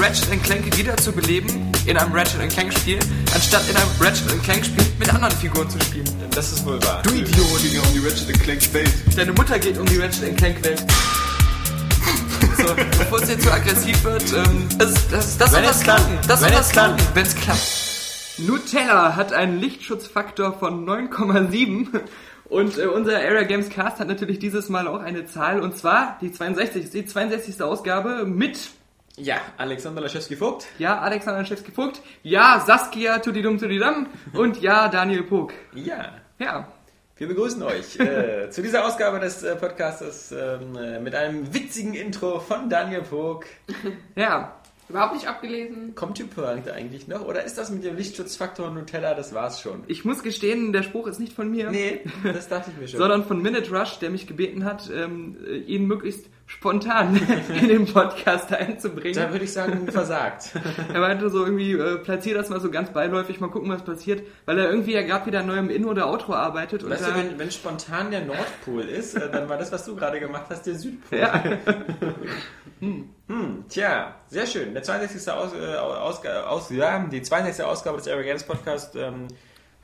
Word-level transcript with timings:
Ratchet 0.00 0.42
Clank 0.42 0.78
wieder 0.78 0.96
zu 0.96 1.12
beleben 1.12 1.70
in 1.84 1.94
einem 1.94 2.12
Ratchet 2.12 2.48
Clank 2.48 2.72
Spiel, 2.72 2.98
anstatt 3.34 3.68
in 3.68 3.76
einem 3.76 3.90
Ratchet 4.00 4.42
Clank 4.42 4.64
Spiel 4.64 4.84
mit 4.98 5.12
anderen 5.12 5.34
Figuren 5.36 5.68
zu 5.68 5.78
spielen. 5.80 6.06
Das 6.34 6.50
ist 6.52 6.64
wohl 6.64 6.82
wahr. 6.84 7.02
Du 7.02 7.10
Idiot! 7.10 7.36
ja 7.70 7.82
um 7.82 7.92
die 7.92 7.98
Ratchet 7.98 8.40
Clank 8.40 8.72
Welt. 8.72 8.90
Deine 9.14 9.32
Mutter 9.32 9.58
geht 9.58 9.76
um 9.76 9.84
die 9.84 9.98
Ratchet 9.98 10.34
Clank 10.38 10.64
Welt. 10.64 10.82
So, 12.56 12.74
bevor 12.74 13.20
es 13.22 13.28
jetzt 13.28 13.42
zu 13.44 13.52
aggressiv 13.52 14.02
wird, 14.04 14.24
ähm, 14.32 14.68
das, 14.78 15.08
das, 15.08 15.36
das 15.36 15.52
Wenn 15.52 15.64
soll 15.64 15.72
klappt. 15.72 15.84
klappen. 15.84 16.18
Das 16.26 16.40
soll 16.40 16.48
Wenn 16.48 16.58
was 16.58 16.66
es 16.66 16.72
klappt. 16.72 16.96
klappen, 16.98 17.14
wenn 17.14 17.26
es 17.26 17.34
klappt. 17.36 18.38
Nutella 18.38 19.16
hat 19.16 19.32
einen 19.34 19.60
Lichtschutzfaktor 19.60 20.58
von 20.58 20.86
9,7 20.86 21.88
und 22.46 22.78
äh, 22.78 22.86
unser 22.86 23.16
Area 23.16 23.42
Games 23.42 23.68
Cast 23.68 24.00
hat 24.00 24.08
natürlich 24.08 24.38
dieses 24.38 24.70
Mal 24.70 24.88
auch 24.88 25.00
eine 25.00 25.26
Zahl 25.26 25.60
und 25.60 25.76
zwar 25.76 26.16
die 26.22 26.32
62, 26.32 26.84
ist 26.84 26.94
die 26.94 27.04
62. 27.04 27.60
Ausgabe 27.62 28.24
mit 28.24 28.58
Ja, 29.22 29.36
Alexander 29.58 30.00
Laschewski-Vogt. 30.00 30.66
ja 30.78 30.98
Alexander 31.00 31.44
Schewski-Vogt, 31.44 32.00
ja 32.22 32.62
Saskia 32.66 33.18
Tudidum 33.18 33.58
Tudidam 33.58 34.06
und 34.32 34.60
ja 34.62 34.88
Daniel 34.88 35.24
Pog. 35.24 35.52
Ja. 35.74 36.12
Ja, 36.38 36.66
Wir 37.18 37.28
begrüßen 37.28 37.62
euch 37.62 37.98
äh, 38.00 38.48
zu 38.50 38.62
dieser 38.62 38.86
Ausgabe 38.86 39.20
des 39.20 39.42
äh, 39.42 39.56
Podcastes 39.56 40.32
ähm, 40.32 40.74
äh, 40.76 40.98
mit 41.00 41.14
einem 41.14 41.52
witzigen 41.52 41.92
Intro 41.92 42.40
von 42.40 42.70
Daniel 42.70 43.04
Vogt. 43.04 43.46
ja. 44.16 44.56
Überhaupt 44.88 45.14
nicht 45.14 45.28
abgelesen. 45.28 45.94
Kommt 45.94 46.18
die 46.18 46.24
Pointe 46.24 46.72
eigentlich 46.74 47.06
noch? 47.06 47.24
Oder 47.24 47.44
ist 47.44 47.56
das 47.58 47.70
mit 47.70 47.84
dem 47.84 47.96
Lichtschutzfaktor 47.96 48.70
Nutella, 48.72 49.14
das 49.14 49.32
war's 49.32 49.60
schon? 49.60 49.84
Ich 49.86 50.04
muss 50.04 50.24
gestehen, 50.24 50.72
der 50.72 50.82
Spruch 50.82 51.06
ist 51.06 51.20
nicht 51.20 51.32
von 51.32 51.48
mir. 51.48 51.70
Nee, 51.70 52.00
das 52.24 52.48
dachte 52.48 52.72
ich 52.72 52.76
mir 52.80 52.88
schon. 52.88 52.98
sondern 52.98 53.24
von 53.24 53.40
Minute 53.40 53.70
Rush, 53.70 54.00
der 54.00 54.10
mich 54.10 54.26
gebeten 54.26 54.64
hat, 54.64 54.90
ähm, 54.92 55.36
äh, 55.46 55.58
ihn 55.58 55.86
möglichst 55.86 56.26
spontan 56.50 57.16
in 57.60 57.68
den 57.68 57.86
Podcast 57.86 58.50
da 58.50 58.56
einzubringen. 58.56 59.30
würde 59.30 59.44
ich 59.44 59.52
sagen, 59.52 59.86
versagt. 59.90 60.50
Er 60.92 61.00
meinte 61.00 61.30
so 61.30 61.44
irgendwie, 61.44 61.72
äh, 61.72 61.98
platzier 61.98 62.34
das 62.34 62.48
mal 62.48 62.60
so 62.60 62.70
ganz 62.70 62.90
beiläufig, 62.90 63.38
mal 63.38 63.50
gucken, 63.50 63.70
was 63.70 63.84
passiert, 63.84 64.22
weil 64.46 64.58
er 64.58 64.68
irgendwie 64.68 64.92
ja 64.92 65.02
gerade 65.02 65.26
wieder 65.26 65.40
an 65.40 65.46
neuem 65.46 65.70
In- 65.70 65.84
oder 65.84 66.08
Outro 66.08 66.34
arbeitet. 66.34 66.82
Und 66.82 66.90
Weißt 66.90 67.06
du, 67.06 67.10
da, 67.12 67.16
wenn, 67.16 67.38
wenn 67.38 67.50
spontan 67.52 68.10
der 68.10 68.24
Nordpol 68.24 68.82
ist, 68.82 69.14
äh, 69.14 69.30
dann 69.30 69.48
war 69.48 69.58
das, 69.58 69.70
was 69.70 69.84
du 69.84 69.94
gerade 69.94 70.18
gemacht 70.18 70.46
hast, 70.50 70.66
der 70.66 70.74
Südpol. 70.74 71.18
ja, 71.18 71.42
Hm, 72.80 73.64
tja, 73.68 74.16
sehr 74.28 74.46
schön. 74.46 74.72
Der 74.72 74.82
62. 74.82 75.30
Aus, 75.30 75.52
äh, 75.52 75.76
Ausga 75.76 76.44
aus, 76.44 76.70
ja, 76.70 76.98
die 76.98 77.20
62. 77.22 77.64
Ausgabe 77.64 77.98
des 77.98 78.08
Area 78.08 78.22
Games 78.22 78.42
Podcast 78.42 78.96
ähm, 78.96 79.28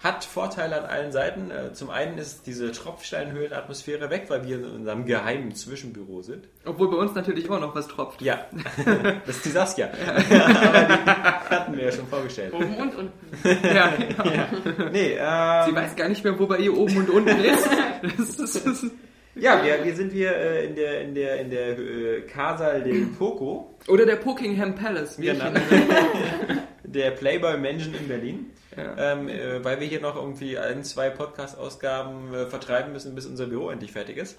hat 0.06 0.24
Vorteile 0.24 0.78
an 0.82 0.84
allen 0.88 1.12
Seiten. 1.12 1.50
Äh, 1.50 1.72
zum 1.72 1.90
einen 1.90 2.16
ist 2.18 2.46
diese 2.46 2.70
Tropfsteinhöhlenatmosphäre 2.72 4.08
weg, 4.10 4.26
weil 4.28 4.46
wir 4.46 4.56
in 4.56 4.64
unserem 4.64 5.04
geheimen 5.04 5.54
Zwischenbüro 5.54 6.22
sind. 6.22 6.48
obwohl 6.64 6.90
bei 6.90 6.96
uns 6.96 7.14
natürlich 7.14 7.46
immer 7.46 7.58
noch 7.58 7.74
was 7.74 7.88
tropft. 7.88 8.22
Ja, 8.22 8.46
das 9.26 9.36
ist 9.36 9.44
die 9.44 9.50
Saskia. 9.50 9.88
Aber 10.06 10.20
die 10.20 11.54
hatten 11.54 11.76
wir 11.76 11.84
ja 11.84 11.92
schon 11.92 12.06
vorgestellt. 12.06 12.52
Oben 12.54 12.76
und 12.76 12.94
unten. 12.94 13.12
Ja, 13.74 13.92
genau. 13.96 14.90
Nee, 14.92 15.14
Sie 15.14 15.70
ähm, 15.70 15.76
weiß 15.76 15.96
gar 15.96 16.08
nicht 16.08 16.22
mehr, 16.24 16.38
wo 16.38 16.46
bei 16.46 16.58
ihr 16.58 16.76
oben 16.76 16.96
und 16.98 17.10
unten 17.10 17.40
ist. 17.44 17.68
Das 18.02 18.28
ist, 18.38 18.38
das 18.66 18.82
ist 18.82 18.92
ja, 19.34 19.62
wir, 19.62 19.84
wir 19.84 19.94
sind 19.94 20.12
hier 20.12 20.34
äh, 20.34 20.66
in 20.66 20.76
der, 20.76 21.00
in 21.02 21.14
der, 21.14 21.40
in 21.40 21.50
der 21.50 21.78
äh, 21.78 22.20
Casal 22.22 22.82
del 22.82 23.06
Poco. 23.18 23.74
oder 23.88 24.06
der 24.06 24.16
Pokingham 24.16 24.74
Palace, 24.74 25.18
wie 25.18 25.28
ich 25.28 25.32
Genau. 25.38 25.46
ihn 25.48 25.52
nenne. 25.52 26.62
der 26.84 27.10
Playboy 27.10 27.58
Mansion 27.58 27.94
in 27.94 28.08
Berlin. 28.08 28.50
Ähm, 28.76 29.28
äh, 29.28 29.64
weil 29.64 29.80
wir 29.80 29.86
hier 29.86 30.00
noch 30.00 30.16
irgendwie 30.16 30.58
ein, 30.58 30.84
zwei 30.84 31.10
Podcast-Ausgaben 31.10 32.34
äh, 32.34 32.46
vertreiben 32.46 32.92
müssen, 32.92 33.14
bis 33.14 33.26
unser 33.26 33.46
Büro 33.46 33.70
endlich 33.70 33.92
fertig 33.92 34.16
ist. 34.16 34.36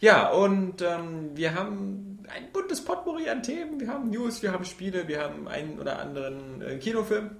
Ja, 0.00 0.30
und 0.30 0.80
ähm, 0.82 1.30
wir 1.34 1.54
haben 1.54 2.24
ein 2.34 2.52
buntes 2.52 2.84
Potpourri 2.84 3.28
an 3.28 3.42
Themen. 3.42 3.80
Wir 3.80 3.88
haben 3.88 4.10
News, 4.10 4.42
wir 4.42 4.52
haben 4.52 4.64
Spiele, 4.64 5.08
wir 5.08 5.20
haben 5.20 5.48
einen 5.48 5.78
oder 5.80 5.98
anderen 5.98 6.62
äh, 6.62 6.76
Kinofilm. 6.76 7.30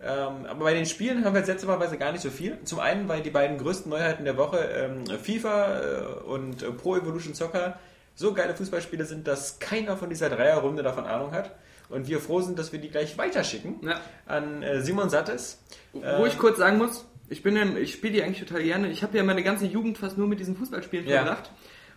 Ähm, 0.00 0.46
aber 0.46 0.64
bei 0.64 0.74
den 0.74 0.86
Spielen 0.86 1.24
haben 1.24 1.34
wir 1.34 1.40
jetzt 1.40 1.48
letzterweise 1.48 1.98
gar 1.98 2.12
nicht 2.12 2.22
so 2.22 2.30
viel. 2.30 2.58
Zum 2.64 2.78
einen, 2.78 3.08
weil 3.08 3.22
die 3.22 3.30
beiden 3.30 3.58
größten 3.58 3.90
Neuheiten 3.90 4.24
der 4.24 4.36
Woche 4.36 4.58
ähm, 4.58 5.06
FIFA 5.06 5.80
äh, 5.80 6.00
und 6.24 6.62
äh, 6.62 6.70
Pro 6.72 6.96
Evolution 6.96 7.34
Soccer 7.34 7.78
so 8.14 8.32
geile 8.32 8.54
Fußballspiele 8.54 9.04
sind, 9.04 9.28
dass 9.28 9.58
keiner 9.60 9.96
von 9.96 10.08
dieser 10.08 10.28
Dreierrunde 10.28 10.82
davon 10.82 11.04
Ahnung 11.04 11.32
hat. 11.32 11.52
Und 11.88 12.06
wir 12.08 12.20
froh 12.20 12.40
sind, 12.40 12.58
dass 12.58 12.72
wir 12.72 12.78
die 12.80 12.90
gleich 12.90 13.16
weiterschicken 13.16 13.76
Ja. 13.82 14.00
an 14.26 14.62
äh, 14.62 14.82
Simon 14.82 15.08
Sattes. 15.10 15.58
Wo 15.92 16.26
ich 16.26 16.38
kurz 16.38 16.58
sagen 16.58 16.76
muss, 16.78 17.06
ich 17.30 17.42
bin 17.42 17.56
ja, 17.56 17.64
ich 17.80 17.92
spiele 17.94 18.12
die 18.14 18.22
eigentlich 18.22 18.46
total 18.46 18.62
gerne. 18.62 18.88
Ich 18.90 19.02
habe 19.02 19.16
ja 19.16 19.24
meine 19.24 19.42
ganze 19.42 19.66
Jugend 19.66 19.96
fast 19.98 20.18
nur 20.18 20.28
mit 20.28 20.38
diesen 20.40 20.56
Fußballspielen 20.56 21.06
Ja. 21.08 21.24
verbracht. 21.24 21.50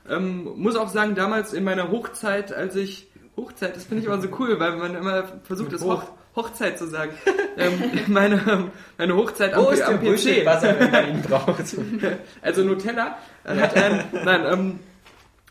Ähm, 0.09 0.43
muss 0.55 0.75
auch 0.75 0.89
sagen, 0.89 1.13
damals 1.15 1.53
in 1.53 1.63
meiner 1.63 1.91
Hochzeit, 1.91 2.51
als 2.53 2.75
ich 2.75 3.07
Hochzeit, 3.37 3.75
das 3.75 3.83
finde 3.85 4.01
ich 4.01 4.07
immer 4.07 4.21
so 4.21 4.29
cool, 4.39 4.59
weil 4.59 4.75
man 4.77 4.95
immer 4.95 5.23
versucht, 5.43 5.71
das 5.73 5.81
Hoch, 5.83 6.03
Hochzeit 6.35 6.77
zu 6.79 6.87
sagen. 6.87 7.11
ähm, 7.57 7.73
meine, 8.07 8.71
meine 8.97 9.15
Hochzeit 9.15 9.53
am, 9.53 9.65
Wo 9.65 9.69
ist 9.69 9.81
am 9.83 9.99
der 9.99 10.07
Bullshit, 10.09 10.41
PC. 10.43 10.45
was 10.45 10.63
er, 10.63 10.79
wenn 10.79 10.91
man 10.91 11.09
ihn 11.09 11.21
braucht? 11.21 11.63
Also 12.41 12.63
Nutella 12.63 13.17
hat 13.45 13.75
ein, 13.75 14.03
nein, 14.23 14.41
ähm, 14.51 14.79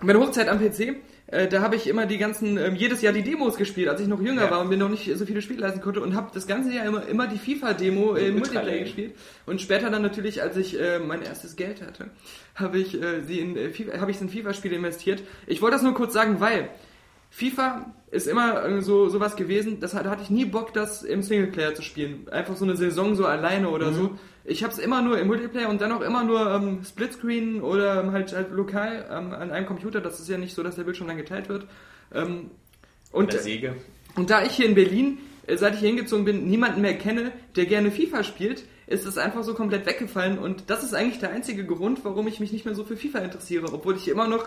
meine 0.01 0.19
Hochzeit 0.19 0.49
am 0.49 0.59
PC. 0.59 0.97
Äh, 1.31 1.47
da 1.49 1.61
habe 1.63 1.77
ich 1.77 1.87
immer 1.87 2.07
die 2.07 2.19
ganzen, 2.19 2.59
ähm, 2.59 2.75
jedes 2.75 3.03
Jahr 3.03 3.13
die 3.13 3.23
Demos 3.23 3.57
gespielt, 3.57 3.89
als 3.89 4.01
ich 4.01 4.09
noch 4.09 4.21
jünger 4.21 4.45
Ja. 4.47 4.51
war 4.51 4.61
und 4.61 4.69
mir 4.69 4.77
noch 4.77 4.89
nicht 4.89 5.11
so 5.17 5.25
viele 5.27 5.43
Spiele 5.43 5.61
leisten 5.61 5.81
konnte 5.81 6.01
und 6.01 6.15
habe 6.15 6.31
das 6.35 6.47
ganze 6.47 6.73
Jahr 6.75 6.87
immer, 6.87 7.07
immer 7.07 7.27
die 7.29 7.39
FIFA-Demo 7.39 8.15
im 8.17 8.35
Multiplayer 8.39 8.81
gespielt. 8.81 9.15
Und 9.47 9.61
später 9.61 9.91
dann 9.91 10.03
natürlich, 10.03 10.43
als 10.43 10.57
ich 10.57 10.81
äh, 10.81 10.99
mein 10.99 11.23
erstes 11.23 11.55
Geld 11.57 11.83
hatte, 11.83 12.11
habe 12.57 12.79
ich 12.79 13.01
äh, 13.01 13.21
sie 13.23 13.39
in 13.41 13.57
äh, 13.57 13.71
FIFA, 13.71 14.01
habe 14.01 14.11
ich 14.11 14.21
in 14.21 14.29
FIFA-Spiele 14.29 14.75
investiert. 14.77 15.23
Ich 15.47 15.63
wollte 15.63 15.77
das 15.77 15.83
nur 15.83 15.95
kurz 15.95 16.13
sagen, 16.15 16.41
weil 16.41 16.69
FIFA 17.31 17.87
ist 18.11 18.27
immer 18.27 18.65
äh, 18.65 18.83
so 18.83 19.09
sowas 19.09 19.37
gewesen, 19.37 19.81
das 19.81 19.95
hat, 19.95 20.07
da 20.07 20.11
hatte 20.11 20.23
ich 20.23 20.31
nie 20.31 20.45
Bock, 20.45 20.73
das 20.73 21.03
im 21.03 21.23
Singleplayer 21.23 21.75
zu 21.75 21.83
spielen. 21.83 22.29
Einfach 22.31 22.57
so 22.57 22.65
eine 22.65 22.77
Saison 22.77 23.15
so 23.15 23.25
alleine 23.25 23.71
oder 23.71 23.93
so. 23.93 24.19
Ich 24.45 24.65
habe 24.65 24.73
es 24.73 24.79
immer 24.79 25.01
nur 25.03 25.19
im 25.19 25.29
Multiplayer 25.29 25.69
und 25.69 25.81
dann 25.81 25.93
auch 25.93 26.01
immer 26.01 26.25
nur 26.25 26.51
ähm, 26.51 26.81
Splitscreen 26.85 27.61
oder 27.63 28.03
ähm, 28.03 28.13
halt, 28.13 28.35
halt 28.35 28.51
lokal 28.51 29.07
ähm, 29.11 29.33
an 29.33 29.51
einem 29.53 29.67
Computer. 29.67 30.01
Das 30.01 30.19
ist 30.19 30.29
ja 30.29 30.39
nicht 30.39 30.55
so, 30.55 30.63
dass 30.63 30.77
der 30.77 30.85
Bildschirm 30.85 31.09
dann 31.09 31.19
geteilt 31.19 31.49
wird. 31.49 31.67
Ähm, 32.13 32.51
und, 33.13 33.33
Der 33.33 33.41
Säge. 33.41 33.77
und 34.17 34.31
da 34.31 34.45
ich 34.45 34.53
hier 34.53 34.67
in 34.67 34.75
Berlin, 34.75 35.19
äh, 35.47 35.57
seit 35.57 35.75
ich 35.75 35.81
hier 35.81 35.89
hingezogen 35.89 36.25
bin, 36.25 36.49
niemanden 36.49 36.81
mehr 36.81 36.97
kenne, 36.97 37.33
der 37.55 37.67
gerne 37.67 37.91
FIFA 37.93 38.25
spielt, 38.25 38.65
ist 38.87 39.07
es 39.07 39.19
einfach 39.19 39.45
so 39.45 39.55
komplett 39.55 39.87
weggefallen. 39.87 40.39
Und 40.39 40.65
das 40.69 40.83
ist 40.83 40.95
eigentlich 40.95 41.21
der 41.21 41.31
einzige 41.31 41.65
Grund, 41.65 42.05
warum 42.05 42.27
ich 42.27 42.41
mich 42.41 42.51
nicht 42.51 42.65
mehr 42.65 42.75
so 42.75 42.83
für 42.83 42.97
FIFA 42.97 43.21
interessiere. 43.21 43.73
Obwohl 43.73 43.95
ich 43.97 44.09
immer 44.09 44.27
noch, 44.27 44.47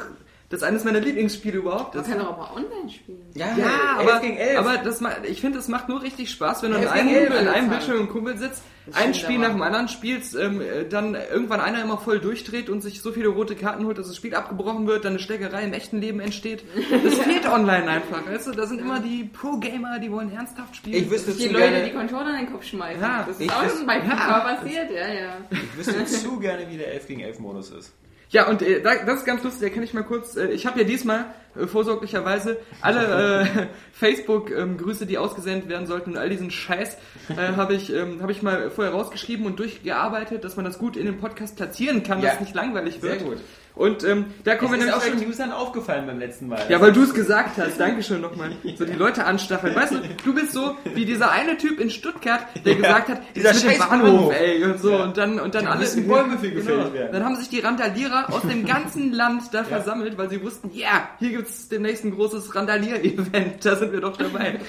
das 0.53 0.61
ist 0.61 0.67
eines 0.67 0.83
meiner 0.83 0.99
Lieblingsspiele 0.99 1.57
überhaupt 1.57 1.95
Man 1.95 2.03
ist. 2.03 2.09
kann 2.11 2.19
doch 2.19 2.29
auch 2.29 2.37
mal 2.37 2.61
online 2.61 2.89
spielen. 2.89 3.21
Ja, 3.33 3.47
Ja, 3.57 3.99
elf 3.99 4.09
aber, 4.11 4.19
gegen 4.21 4.37
elf. 4.37 4.59
aber 4.59 4.77
das, 4.77 5.01
ich 5.27 5.41
finde, 5.41 5.57
es 5.57 5.67
macht 5.67 5.89
nur 5.89 6.03
richtig 6.03 6.29
Spaß, 6.29 6.61
wenn 6.61 6.71
du 6.71 6.77
Elf 6.77 6.91
einem, 6.91 7.31
an 7.31 7.47
einem. 7.47 7.69
Bildschirm 7.69 8.01
im 8.01 8.09
Kumpel 8.09 8.37
sitzt, 8.37 8.61
ein 8.93 9.13
Spiel 9.13 9.39
nach 9.39 9.49
dem 9.51 9.61
anderen 9.61 9.87
spielst, 9.87 10.35
ähm, 10.35 10.59
äh, 10.61 10.85
dann 10.87 11.15
irgendwann 11.15 11.59
einer 11.61 11.81
immer 11.81 11.97
voll 11.97 12.19
durchdreht 12.19 12.69
und 12.69 12.81
sich 12.81 13.01
so 13.01 13.11
viele 13.13 13.29
rote 13.29 13.55
Karten 13.55 13.85
holt, 13.85 13.97
dass 13.97 14.07
das 14.07 14.15
Spiel 14.17 14.35
abgebrochen 14.35 14.85
wird, 14.87 15.05
dann 15.05 15.13
eine 15.13 15.19
Schlägerei 15.19 15.63
im 15.63 15.73
echten 15.73 15.99
Leben 16.01 16.19
entsteht. 16.19 16.63
Das 17.03 17.13
fehlt 17.19 17.47
online 17.47 17.87
einfach, 17.87 18.25
weißt 18.27 18.47
du? 18.47 18.51
Da 18.51 18.67
sind 18.67 18.79
immer 18.81 18.99
die 18.99 19.23
Pro-Gamer, 19.23 19.99
die 19.99 20.11
wollen 20.11 20.31
ernsthaft 20.33 20.75
spielen. 20.75 21.01
ich 21.03 21.09
wüsste 21.09 21.31
Die 21.31 21.47
zu 21.47 21.53
Leute, 21.53 21.59
gerne, 21.69 21.85
die 21.85 21.91
Controller 21.93 22.29
in 22.37 22.45
den 22.45 22.51
Kopf 22.51 22.65
schmeißen. 22.65 23.01
Ja, 23.01 23.23
das 23.27 23.39
ist 23.39 23.49
auch 23.55 23.69
schon 23.69 23.87
bei 23.87 24.01
FIFA 24.01 24.27
Ja. 24.27 24.39
passiert, 24.55 24.91
ja, 24.91 25.07
ja. 25.13 25.37
ich 25.49 25.77
wüsste 25.77 26.05
zu 26.23 26.39
gerne, 26.39 26.67
wie 26.69 26.77
der 26.77 26.93
11 26.93 27.07
gegen 27.07 27.21
11 27.21 27.39
Modus 27.39 27.71
ist. 27.71 27.91
Ja, 28.29 28.47
und 28.47 28.61
äh, 28.61 28.81
da- 28.81 29.03
das 29.05 29.19
ist 29.19 29.25
ganz 29.25 29.43
lustig, 29.43 29.69
da 29.69 29.73
kann 29.73 29.83
ich 29.83 29.93
mal 29.93 30.03
kurz, 30.03 30.35
äh, 30.35 30.47
ich 30.47 30.65
habe 30.65 30.79
ja 30.79 30.85
diesmal 30.85 31.25
äh, 31.55 31.67
vorsorglicherweise 31.67 32.57
alle 32.81 33.41
äh, 33.43 33.67
Facebook-Grüße, 33.93 35.05
die 35.05 35.17
ausgesendet 35.17 35.69
werden 35.69 35.85
sollten 35.87 36.11
und 36.11 36.17
all 36.17 36.29
diesen 36.29 36.49
Scheiß, 36.51 36.97
äh, 37.29 37.35
habe 37.55 37.75
ich, 37.75 37.93
ähm, 37.93 38.19
hab 38.21 38.29
ich 38.29 38.41
mal 38.41 38.69
vorher 38.71 38.93
rausgeschrieben 38.93 39.45
und 39.45 39.59
durchgearbeitet, 39.59 40.43
dass 40.43 40.55
man 40.55 40.65
das 40.65 40.79
gut 40.79 40.97
in 40.97 41.05
den 41.05 41.17
Podcast 41.19 41.55
platzieren 41.55 42.03
kann, 42.03 42.19
Ja. 42.21 42.25
dass 42.29 42.33
es 42.35 42.39
nicht 42.41 42.55
langweilig 42.55 43.01
wird. 43.01 43.19
Sehr 43.19 43.27
gut. 43.29 43.37
Und 43.75 44.03
ähm, 44.03 44.25
da 44.43 44.55
kommen 44.55 44.73
Das 44.73 44.81
wir 44.81 44.87
ist 44.87 44.93
auch 44.93 45.03
nämlich 45.03 45.23
schon 45.23 45.31
Usern 45.31 45.51
aufgefallen 45.51 46.05
beim 46.05 46.19
letzten 46.19 46.47
Mal. 46.47 46.61
Ja, 46.69 46.79
weil 46.79 46.91
du 46.91 47.01
es 47.01 47.13
gesagt 47.13 47.57
hast. 47.57 47.79
Dankeschön 47.79 48.21
nochmal. 48.21 48.51
So 48.77 48.85
die 48.85 48.93
Leute 48.93 49.25
anstacheln. 49.25 49.75
Weißt 49.75 49.93
du, 49.93 50.01
du 50.23 50.35
bist 50.35 50.51
so 50.51 50.77
wie 50.93 51.05
dieser 51.05 51.31
eine 51.31 51.57
Typ 51.57 51.79
in 51.79 51.89
Stuttgart, 51.89 52.41
der 52.65 52.75
gesagt 52.75 53.09
hat, 53.09 53.21
dieser 53.35 53.53
scheiß 53.53 53.79
Bahnhof, 53.79 54.31
ey, 54.31 54.63
und 54.63 54.79
so. 54.79 54.91
Ja. 54.91 55.03
Und 55.03 55.17
dann, 55.17 55.39
und 55.39 55.55
dann 55.55 55.65
alle... 55.65 55.79
müssen 55.79 56.07
Bäume 56.07 56.37
für 56.37 56.51
gefällt 56.51 56.93
werden. 56.93 57.11
Dann 57.11 57.25
haben 57.25 57.35
sich 57.35 57.49
die 57.49 57.61
Randalierer 57.61 58.31
aus 58.31 58.43
dem 58.43 58.65
ganzen 58.65 59.11
Land 59.11 59.53
da 59.53 59.63
versammelt, 59.63 60.19
weil 60.19 60.29
sie 60.29 60.43
wussten, 60.43 60.69
ja, 60.73 61.09
hier 61.17 61.31
gibt's 61.31 61.67
demnächst 61.67 62.03
ein 62.05 62.11
großes 62.11 62.53
Randalier-Event. 62.53 63.65
Da 63.65 63.75
sind 63.75 63.91
wir 63.91 64.01
doch 64.01 64.17
dabei. 64.17 64.59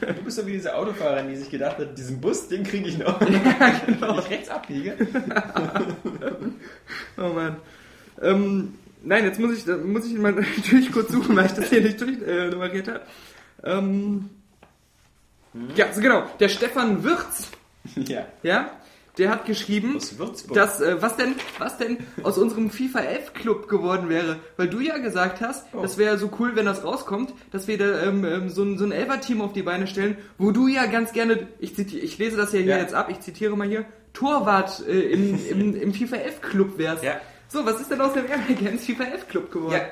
Du 0.00 0.24
bist 0.24 0.36
so 0.36 0.46
wie 0.46 0.52
diese 0.52 0.74
Autofahrerin, 0.74 1.28
die 1.28 1.36
sich 1.36 1.50
gedacht 1.50 1.78
hat, 1.78 1.96
diesen 1.96 2.20
Bus, 2.20 2.48
den 2.48 2.64
kriege 2.64 2.88
ich 2.88 2.98
noch. 2.98 3.20
Ja, 3.28 3.72
genau. 3.86 4.16
Wenn 4.16 4.18
ich 4.18 4.30
rechts 4.30 4.48
abbiege. 4.48 4.96
Oh 7.16 7.32
Mann. 7.32 7.56
Ähm, 8.22 8.74
nein, 9.02 9.24
jetzt 9.24 9.38
muss 9.40 9.56
ich, 9.58 9.66
muss 9.84 10.06
ich 10.06 10.14
mal 10.18 10.32
natürlich 10.56 10.92
kurz 10.92 11.10
suchen, 11.12 11.36
weil 11.36 11.46
ich 11.46 11.52
das 11.52 11.68
hier 11.70 11.80
nicht 11.80 12.00
durchnummeriert 12.00 12.88
habe. 12.88 13.00
Ähm, 13.64 14.30
Ja, 15.74 15.92
so 15.92 16.00
genau. 16.00 16.24
Der 16.40 16.48
Stefan 16.48 17.04
Wirz, 17.04 17.50
Ja. 17.96 18.26
ja, 18.42 18.70
der 19.16 19.30
hat 19.30 19.46
geschrieben, 19.46 19.98
dass, 20.54 20.80
äh, 20.80 21.02
was 21.02 21.16
denn, 21.16 21.34
was 21.58 21.76
denn 21.78 21.96
aus 22.22 22.38
unserem 22.38 22.70
FIFA 22.70 23.00
11 23.00 23.32
Club 23.34 23.68
geworden 23.68 24.08
wäre. 24.08 24.36
Weil 24.56 24.68
du 24.68 24.78
ja 24.80 24.98
gesagt 24.98 25.40
hast, 25.40 25.66
Oh. 25.72 25.82
das 25.82 25.98
wäre 25.98 26.18
so 26.18 26.30
cool, 26.38 26.54
wenn 26.54 26.66
das 26.66 26.84
rauskommt, 26.84 27.32
dass 27.50 27.66
wir 27.66 27.78
da 27.78 28.02
ähm, 28.02 28.24
ähm, 28.24 28.48
so 28.50 28.62
ein, 28.62 28.78
so 28.78 28.84
ein 28.84 28.92
Elfer-Team 28.92 29.40
auf 29.40 29.52
die 29.52 29.62
Beine 29.62 29.86
stellen, 29.88 30.16
wo 30.38 30.52
du 30.52 30.68
ja 30.68 30.86
ganz 30.86 31.12
gerne, 31.12 31.48
ich, 31.58 31.72
ziti- 31.72 31.98
ich 31.98 32.18
lese 32.18 32.36
das 32.36 32.52
ja 32.52 32.60
hier 32.60 32.76
Ja. 32.76 32.78
jetzt 32.78 32.94
ab, 32.94 33.08
ich 33.10 33.18
zitiere 33.20 33.56
mal 33.56 33.66
hier, 33.66 33.84
Torwart 34.12 34.84
äh, 34.86 35.00
im, 35.00 35.38
im, 35.48 35.74
im 35.80 35.94
FIFA 35.94 36.16
11 36.16 36.40
Club 36.40 36.78
wärst. 36.78 37.02
Ja. 37.02 37.20
So, 37.48 37.64
was 37.64 37.80
ist 37.80 37.90
denn 37.90 38.00
aus 38.00 38.12
dem 38.12 38.26
Airbaggans 38.26 38.84
FIFA 38.84 39.04
11 39.04 39.28
Club 39.28 39.50
geworden? 39.50 39.74
Ja. 39.74 39.86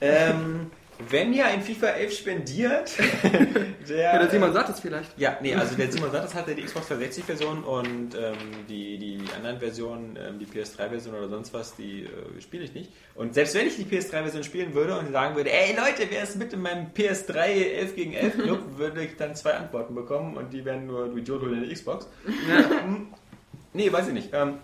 Ähm, 0.00 0.70
wenn 1.10 1.32
ihr 1.32 1.46
ein 1.46 1.62
FIFA 1.62 1.86
11 1.90 2.12
spendiert, 2.12 2.92
der... 3.88 3.96
Ja, 3.96 4.18
der 4.18 4.30
Simon 4.30 4.52
sagt 4.52 4.68
es 4.68 4.80
vielleicht. 4.80 5.16
Ja, 5.16 5.38
nee, 5.40 5.54
also 5.54 5.76
der 5.76 5.90
Simon 5.92 6.10
Satters 6.10 6.34
hatte 6.34 6.54
die 6.54 6.62
Xbox 6.62 6.88
360 6.88 7.24
Version 7.24 7.62
und 7.62 8.14
ähm, 8.14 8.34
die, 8.68 8.98
die 8.98 9.22
anderen 9.36 9.60
Versionen, 9.60 10.18
ähm, 10.20 10.38
die 10.40 10.46
PS3-Version 10.46 11.14
oder 11.14 11.28
sonst 11.28 11.54
was, 11.54 11.76
die 11.76 12.02
äh, 12.02 12.40
spiele 12.40 12.64
ich 12.64 12.74
nicht. 12.74 12.92
Und 13.14 13.32
selbst 13.32 13.54
wenn 13.54 13.68
ich 13.68 13.76
die 13.76 13.84
PS3-Version 13.84 14.42
spielen 14.42 14.74
würde 14.74 14.98
und 14.98 15.12
sagen 15.12 15.36
würde, 15.36 15.52
ey 15.52 15.74
Leute, 15.76 16.10
wer 16.10 16.24
ist 16.24 16.36
mit 16.36 16.52
in 16.52 16.60
meinem 16.60 16.88
PS3 16.88 17.38
11 17.38 17.94
gegen 17.94 18.12
11 18.12 18.42
Club, 18.42 18.60
würde 18.76 19.04
ich 19.04 19.16
dann 19.16 19.36
zwei 19.36 19.54
Antworten 19.54 19.94
bekommen 19.94 20.36
und 20.36 20.52
die 20.52 20.64
wären 20.64 20.86
nur, 20.86 21.08
du 21.08 21.16
Idiot, 21.16 21.40
hol 21.42 21.54
eine 21.54 21.72
Xbox. 21.72 22.08
Hm. 22.24 23.06
Nee, 23.72 23.92
weiß 23.92 24.08
ich 24.08 24.14
nicht. 24.14 24.30
Ähm, 24.32 24.58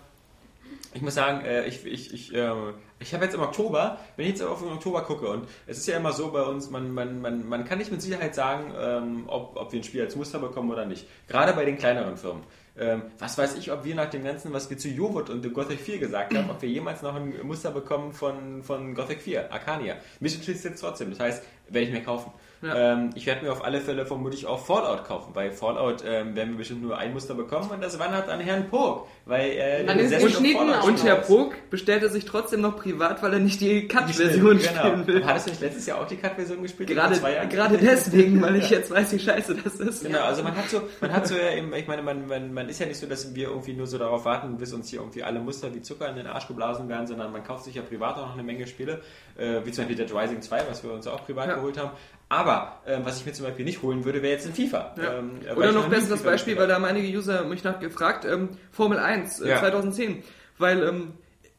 ich 0.95 1.01
muss 1.01 1.13
sagen, 1.13 1.43
äh, 1.45 1.65
ich, 1.65 1.85
ich, 1.85 2.13
ich, 2.13 2.33
äh, 2.33 2.51
ich 2.99 3.13
habe 3.13 3.25
jetzt 3.25 3.35
im 3.35 3.41
Oktober, 3.41 3.99
wenn 4.15 4.25
ich 4.25 4.31
jetzt 4.31 4.41
auf 4.41 4.61
den 4.61 4.71
Oktober 4.71 5.01
gucke, 5.01 5.27
und 5.27 5.45
es 5.67 5.77
ist 5.77 5.87
ja 5.87 5.97
immer 5.97 6.13
so 6.13 6.31
bei 6.31 6.41
uns, 6.41 6.69
man, 6.69 6.93
man, 6.93 7.19
man, 7.19 7.47
man 7.47 7.65
kann 7.65 7.79
nicht 7.79 7.91
mit 7.91 8.01
Sicherheit 8.01 8.33
sagen, 8.33 8.73
ähm, 8.79 9.25
ob, 9.27 9.57
ob 9.57 9.73
wir 9.73 9.81
ein 9.81 9.83
Spiel 9.83 10.01
als 10.01 10.15
Muster 10.15 10.39
bekommen 10.39 10.71
oder 10.71 10.85
nicht. 10.85 11.05
Gerade 11.27 11.51
bei 11.51 11.65
den 11.65 11.77
kleineren 11.77 12.15
Firmen. 12.15 12.43
Ähm, 12.77 13.03
was 13.19 13.37
weiß 13.37 13.57
ich, 13.57 13.73
ob 13.73 13.83
wir 13.83 13.93
nach 13.93 14.09
dem 14.09 14.23
Ganzen, 14.23 14.53
was 14.53 14.69
wir 14.69 14.77
zu 14.77 14.87
Jovot 14.87 15.29
und 15.29 15.53
Gothic 15.53 15.81
4 15.81 15.99
gesagt 15.99 16.35
haben, 16.35 16.49
ob 16.49 16.61
wir 16.61 16.69
jemals 16.69 17.01
noch 17.01 17.15
ein 17.15 17.33
Muster 17.43 17.71
bekommen 17.71 18.13
von, 18.13 18.63
von 18.63 18.95
Gothic 18.95 19.21
4, 19.21 19.51
Arcania. 19.51 19.97
Mich 20.21 20.35
interessiert 20.35 20.75
es 20.75 20.79
trotzdem, 20.79 21.09
das 21.09 21.19
heißt, 21.19 21.43
werde 21.67 21.87
ich 21.87 21.93
mir 21.93 22.03
kaufen. 22.03 22.31
Ja. 22.65 22.93
Ähm, 22.93 23.09
ich 23.15 23.25
werde 23.25 23.45
mir 23.45 23.51
auf 23.51 23.63
alle 23.63 23.79
Fälle 23.81 24.05
vermutlich 24.05 24.45
auch 24.47 24.65
Fallout 24.65 25.05
kaufen. 25.05 25.31
Bei 25.33 25.51
Fallout 25.51 26.03
ähm, 26.05 26.35
werden 26.35 26.51
wir 26.51 26.57
bestimmt 26.57 26.81
nur 26.81 26.97
ein 26.97 27.13
Muster 27.13 27.35
bekommen 27.35 27.69
und 27.71 27.83
das 27.83 27.99
wandert 27.99 28.27
an 28.29 28.39
Herrn 28.39 28.67
Pog, 28.69 29.07
weil 29.25 29.51
äh, 29.51 29.85
Dann 29.85 29.99
ist 29.99 30.17
geschnitten 30.19 30.69
Und 30.69 31.03
Herr. 31.03 31.15
Prog 31.17 31.53
bestellte 31.69 32.09
sich 32.09 32.25
trotzdem 32.25 32.61
noch 32.61 32.77
privat, 32.77 33.21
weil 33.21 33.33
er 33.33 33.39
nicht 33.39 33.61
die 33.61 33.87
Cut-Version 33.87 34.59
spielen 34.59 34.83
Genau. 34.95 35.07
will. 35.07 35.25
Hattest 35.25 35.47
du 35.47 35.49
nicht 35.51 35.61
letztes 35.61 35.85
Jahr 35.85 35.99
auch 36.01 36.07
die 36.07 36.17
Cut-Version 36.17 36.61
gespielt? 36.61 36.89
Gerade, 36.89 37.19
gerade 37.49 37.77
deswegen, 37.77 38.41
weil 38.41 38.55
ich 38.57 38.69
jetzt 38.69 38.89
weiß, 38.91 39.11
wie 39.13 39.19
scheiße 39.19 39.55
das 39.63 39.75
ist. 39.75 40.03
Genau, 40.03 40.21
also 40.21 40.43
man 40.43 40.55
hat 40.55 40.69
so, 40.69 40.81
man 41.01 41.13
hat 41.13 41.27
so 41.27 41.35
ja 41.35 41.51
eben, 41.55 41.73
ich 41.73 41.87
meine, 41.87 42.01
man, 42.01 42.27
man, 42.27 42.53
man 42.53 42.69
ist 42.69 42.79
ja 42.79 42.85
nicht 42.85 42.99
so, 42.99 43.07
dass 43.07 43.33
wir 43.35 43.49
irgendwie 43.49 43.73
nur 43.73 43.87
so 43.87 43.97
darauf 43.97 44.25
warten, 44.25 44.57
bis 44.57 44.73
uns 44.73 44.89
hier 44.89 44.99
irgendwie 44.99 45.23
alle 45.23 45.39
Muster 45.39 45.73
wie 45.73 45.81
Zucker 45.81 46.09
in 46.09 46.15
den 46.15 46.27
Arsch 46.27 46.47
geblasen 46.47 46.89
werden, 46.89 47.07
sondern 47.07 47.31
man 47.31 47.43
kauft 47.43 47.65
sich 47.65 47.75
ja 47.75 47.81
privat 47.81 48.15
auch 48.17 48.27
noch 48.27 48.33
eine 48.33 48.43
Menge 48.43 48.65
Spiele, 48.67 49.01
äh, 49.37 49.61
wie 49.63 49.71
zum 49.71 49.85
Beispiel 49.85 50.05
Dead 50.05 50.15
Rising 50.15 50.41
2, 50.41 50.63
was 50.69 50.83
wir 50.83 50.91
uns 50.91 51.07
auch 51.07 51.25
privat 51.25 51.47
Ja. 51.49 51.55
geholt 51.55 51.77
haben. 51.77 51.91
Aber 52.35 52.81
ähm, 52.85 53.01
was 53.05 53.19
ich 53.19 53.25
mir 53.25 53.31
zum 53.31 53.45
Beispiel 53.45 53.63
nicht 53.63 53.81
holen 53.81 54.03
würde, 54.03 54.21
wäre 54.21 54.33
jetzt 54.33 54.45
ein 54.45 54.53
FIFA. 54.53 54.95
Ja. 54.97 55.19
Ähm, 55.19 55.39
Oder 55.55 55.71
noch 55.71 55.87
besseres 55.87 56.19
FIFA 56.19 56.31
Beispiel, 56.31 56.57
weil 56.57 56.67
da 56.67 56.75
haben 56.75 56.85
einige 56.85 57.17
User 57.17 57.45
mich 57.45 57.63
nachgefragt, 57.63 58.25
ähm, 58.25 58.49
Formel 58.71 58.99
1 58.99 59.39
äh, 59.39 59.49
Ja. 59.49 59.59
2010. 59.59 60.21
Weil 60.57 60.83
ähm, 60.83 61.13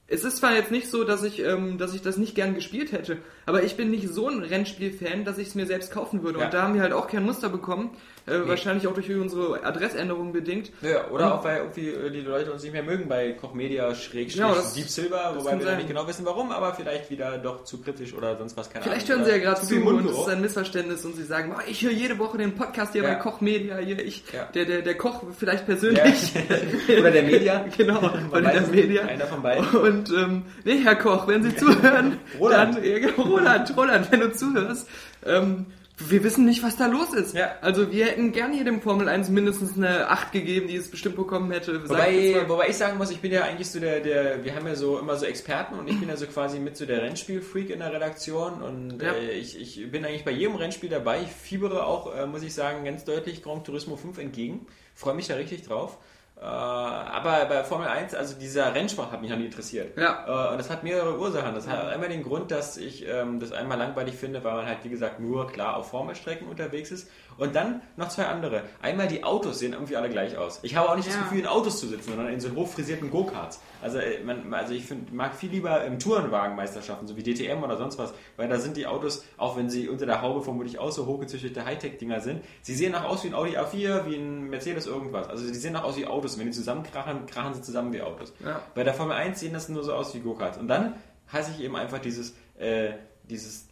es 0.06 0.24
ist 0.24 0.36
zwar 0.36 0.54
jetzt 0.54 0.70
nicht 0.70 0.90
so, 0.90 1.04
dass 1.04 1.22
ich, 1.24 1.42
ähm, 1.42 1.78
dass 1.78 1.94
ich 1.94 2.02
das 2.02 2.16
nicht 2.18 2.34
gern 2.34 2.54
gespielt 2.54 2.92
hätte, 2.92 3.18
aber 3.46 3.62
ich 3.62 3.76
bin 3.76 3.90
nicht 3.90 4.08
so 4.08 4.28
ein 4.28 4.42
Rennspiel-Fan, 4.42 5.24
dass 5.24 5.38
ich 5.38 5.48
es 5.48 5.54
mir 5.54 5.66
selbst 5.66 5.90
kaufen 5.92 6.22
würde. 6.22 6.38
Ja. 6.38 6.44
Und 6.44 6.54
da 6.54 6.62
haben 6.62 6.74
wir 6.74 6.82
halt 6.82 6.92
auch 6.92 7.08
kein 7.08 7.24
Muster 7.24 7.48
bekommen, 7.48 7.96
äh, 8.26 8.48
wahrscheinlich 8.48 8.86
auch 8.88 8.94
durch 8.94 9.10
unsere 9.14 9.64
Adressänderung 9.64 10.32
bedingt. 10.32 10.70
Ja, 10.82 11.08
oder 11.10 11.34
auch 11.34 11.44
weil 11.44 11.58
irgendwie 11.58 11.88
äh, 11.88 12.10
die 12.10 12.20
Leute 12.20 12.52
uns 12.52 12.62
nicht 12.62 12.72
mehr 12.72 12.82
mögen 12.82 13.08
bei 13.08 13.32
Koch 13.32 13.54
Media 13.54 13.94
Schrägstrich 13.94 14.40
Ja, 14.40 14.54
Deep 14.74 14.88
Silver, 14.88 15.34
wobei 15.36 15.58
wir 15.58 15.76
nicht 15.76 15.88
genau 15.88 16.06
wissen 16.08 16.24
warum, 16.26 16.50
aber 16.50 16.74
vielleicht 16.74 17.10
wieder 17.10 17.38
doch 17.38 17.64
zu 17.64 17.80
kritisch 17.80 18.14
oder 18.14 18.36
sonst 18.36 18.56
was, 18.56 18.68
keine 18.70 18.84
Vielleicht 18.84 19.10
Ahnung. 19.10 19.24
hören 19.24 19.24
sie 19.26 19.30
ja 19.30 19.36
Oder 19.36 19.54
gerade 19.54 19.66
zu 19.66 19.76
und 19.84 20.06
es 20.10 20.18
ist 20.18 20.28
ein 20.28 20.40
Missverständnis 20.40 21.04
und 21.04 21.16
sie 21.16 21.24
sagen, 21.24 21.54
ich 21.68 21.82
höre 21.82 21.92
jede 21.92 22.18
Woche 22.18 22.38
den 22.38 22.54
Podcast 22.54 22.92
hier 22.92 23.02
Ja. 23.02 23.10
bei 23.10 23.14
Koch 23.16 23.40
Media, 23.40 23.76
hier 23.78 23.98
ich, 24.04 24.24
der, 24.54 24.64
der, 24.64 24.82
der 24.82 24.94
Koch 24.96 25.22
vielleicht 25.38 25.66
persönlich. 25.66 26.32
Oder 26.88 27.10
der 27.10 27.22
Media. 27.22 27.64
genau, 27.76 28.00
von 28.00 28.42
der 28.42 28.60
Media. 28.62 29.02
einer 29.04 29.26
von 29.26 29.42
beiden. 29.42 29.66
Und 29.68 30.10
ähm, 30.10 30.42
nee, 30.64 30.78
Herr 30.82 30.96
Koch, 30.96 31.26
wenn 31.28 31.42
Sie 31.42 31.54
zuhören, 31.56 32.18
Roland. 32.40 32.76
dann 32.76 32.82
genau, 32.82 33.22
Roland, 33.22 33.76
Roland, 33.76 34.10
wenn 34.12 34.20
du 34.20 34.32
zuhörst, 34.32 34.88
ähm, 35.24 35.66
wir 35.98 36.22
wissen 36.24 36.44
nicht, 36.44 36.62
was 36.62 36.76
da 36.76 36.86
los 36.86 37.14
ist. 37.14 37.34
Ja. 37.34 37.54
Also 37.62 37.90
wir 37.90 38.06
hätten 38.06 38.32
gerne 38.32 38.54
jedem 38.56 38.82
Formel 38.82 39.08
1 39.08 39.30
mindestens 39.30 39.76
eine 39.78 40.08
8 40.10 40.30
gegeben, 40.32 40.68
die 40.68 40.76
es 40.76 40.90
bestimmt 40.90 41.16
bekommen 41.16 41.50
hätte. 41.50 41.88
Wobei, 41.88 42.44
wobei 42.48 42.68
ich 42.68 42.76
sagen 42.76 42.98
muss, 42.98 43.10
ich 43.10 43.20
bin 43.20 43.32
ja 43.32 43.44
eigentlich 43.44 43.70
so 43.70 43.80
der, 43.80 44.00
der, 44.00 44.44
wir 44.44 44.54
haben 44.54 44.66
ja 44.66 44.74
so 44.74 44.98
immer 44.98 45.16
so 45.16 45.24
Experten 45.24 45.78
und 45.78 45.88
ich 45.88 45.98
bin 45.98 46.08
ja 46.08 46.16
so 46.16 46.26
quasi 46.26 46.58
mit 46.58 46.76
so 46.76 46.84
der 46.84 47.00
Rennspiel-Freak 47.02 47.70
in 47.70 47.78
der 47.78 47.92
Redaktion 47.92 48.60
und 48.62 49.02
Ja. 49.02 49.12
äh, 49.12 49.30
ich, 49.32 49.58
ich 49.58 49.90
bin 49.90 50.04
eigentlich 50.04 50.24
bei 50.24 50.32
jedem 50.32 50.56
Rennspiel 50.56 50.90
dabei. 50.90 51.22
Ich 51.22 51.30
fiebere 51.30 51.86
auch, 51.86 52.14
äh, 52.14 52.26
muss 52.26 52.42
ich 52.42 52.52
sagen, 52.52 52.84
ganz 52.84 53.04
deutlich 53.04 53.42
Gran 53.42 53.64
Turismo 53.64 53.96
5 53.96 54.18
entgegen. 54.18 54.66
Freue 54.94 55.14
mich 55.14 55.28
da 55.28 55.34
richtig 55.36 55.62
drauf. 55.66 55.96
Äh, 56.38 56.44
aber 56.44 57.46
bei 57.46 57.64
Formel 57.64 57.88
1, 57.88 58.14
also 58.14 58.38
dieser 58.38 58.74
Rennsport 58.74 59.10
hat 59.10 59.22
mich 59.22 59.30
noch 59.30 59.38
nie 59.38 59.46
interessiert. 59.46 59.96
Ja. 59.96 60.24
Äh, 60.26 60.52
und 60.52 60.58
das 60.58 60.68
hat 60.68 60.82
mehrere 60.82 61.18
Ursachen. 61.18 61.54
Das 61.54 61.66
hat 61.66 61.88
einmal 61.88 62.10
den 62.10 62.22
Grund, 62.22 62.50
dass 62.50 62.76
ich 62.76 63.06
ähm, 63.08 63.40
das 63.40 63.52
einmal 63.52 63.78
langweilig 63.78 64.16
finde, 64.16 64.44
weil 64.44 64.54
man 64.54 64.66
halt, 64.66 64.78
wie 64.82 64.90
gesagt, 64.90 65.18
nur 65.18 65.46
klar 65.46 65.76
auf 65.76 65.90
Formelstrecken 65.90 66.46
unterwegs 66.46 66.90
ist. 66.90 67.08
Und 67.38 67.54
dann 67.54 67.82
noch 67.96 68.08
zwei 68.08 68.26
andere. 68.26 68.62
Einmal 68.80 69.08
die 69.08 69.22
Autos 69.24 69.58
sehen 69.58 69.72
irgendwie 69.74 69.96
alle 69.96 70.08
gleich 70.08 70.36
aus. 70.38 70.58
Ich 70.62 70.74
habe 70.76 70.88
auch 70.90 70.96
nicht 70.96 71.06
das 71.08 71.14
Ja. 71.16 71.22
Gefühl, 71.22 71.40
in 71.40 71.46
Autos 71.46 71.80
zu 71.80 71.86
sitzen, 71.86 72.10
sondern 72.10 72.28
in 72.32 72.40
so 72.40 72.50
hochfrisierten 72.54 73.10
Go-Karts. 73.10 73.60
Also, 73.82 73.98
äh, 73.98 74.22
man, 74.24 74.52
also 74.54 74.72
ich 74.72 74.84
find, 74.86 75.12
mag 75.12 75.34
viel 75.34 75.50
lieber 75.50 75.84
im 75.84 75.98
Tourenwagenmeisterschaften, 75.98 77.06
so 77.06 77.16
wie 77.16 77.22
DTM 77.22 77.62
oder 77.62 77.76
sonst 77.76 77.98
was, 77.98 78.12
weil 78.36 78.48
da 78.48 78.58
sind 78.58 78.76
die 78.76 78.86
Autos, 78.86 79.24
auch 79.36 79.56
wenn 79.56 79.68
sie 79.68 79.88
unter 79.88 80.06
der 80.06 80.22
Haube 80.22 80.42
vermutlich 80.42 80.78
auch 80.78 80.90
so 80.92 81.06
hochgezüchtete 81.06 81.64
Hightech-Dinger 81.64 82.20
sind, 82.20 82.42
sie 82.62 82.74
sehen 82.74 82.94
auch 82.94 83.04
aus 83.04 83.24
wie 83.24 83.28
ein 83.28 83.34
Audi 83.34 83.56
A4, 83.58 84.06
wie 84.06 84.16
ein 84.16 84.48
Mercedes 84.48 84.86
irgendwas. 84.86 85.28
Also 85.28 85.46
die 85.46 85.54
sehen 85.54 85.76
auch 85.76 85.84
aus 85.84 85.96
wie 85.96 86.06
Autos. 86.06 86.38
Wenn 86.38 86.46
die 86.46 86.52
zusammenkrachen, 86.52 87.26
krachen 87.26 87.54
sie 87.54 87.62
zusammen 87.62 87.92
wie 87.92 88.02
Autos. 88.02 88.32
Ja. 88.44 88.60
Bei 88.74 88.84
der 88.84 88.94
Formel 88.94 89.16
1 89.16 89.40
sehen 89.40 89.52
das 89.52 89.68
nur 89.68 89.84
so 89.84 89.92
aus 89.92 90.14
wie 90.14 90.20
Go-Karts. 90.20 90.58
Und 90.58 90.68
dann 90.68 90.94
hasse 91.28 91.50
ich 91.56 91.62
eben 91.62 91.76
einfach 91.76 91.98
dieses, 91.98 92.34
äh, 92.58 92.92
dieses 93.24 93.68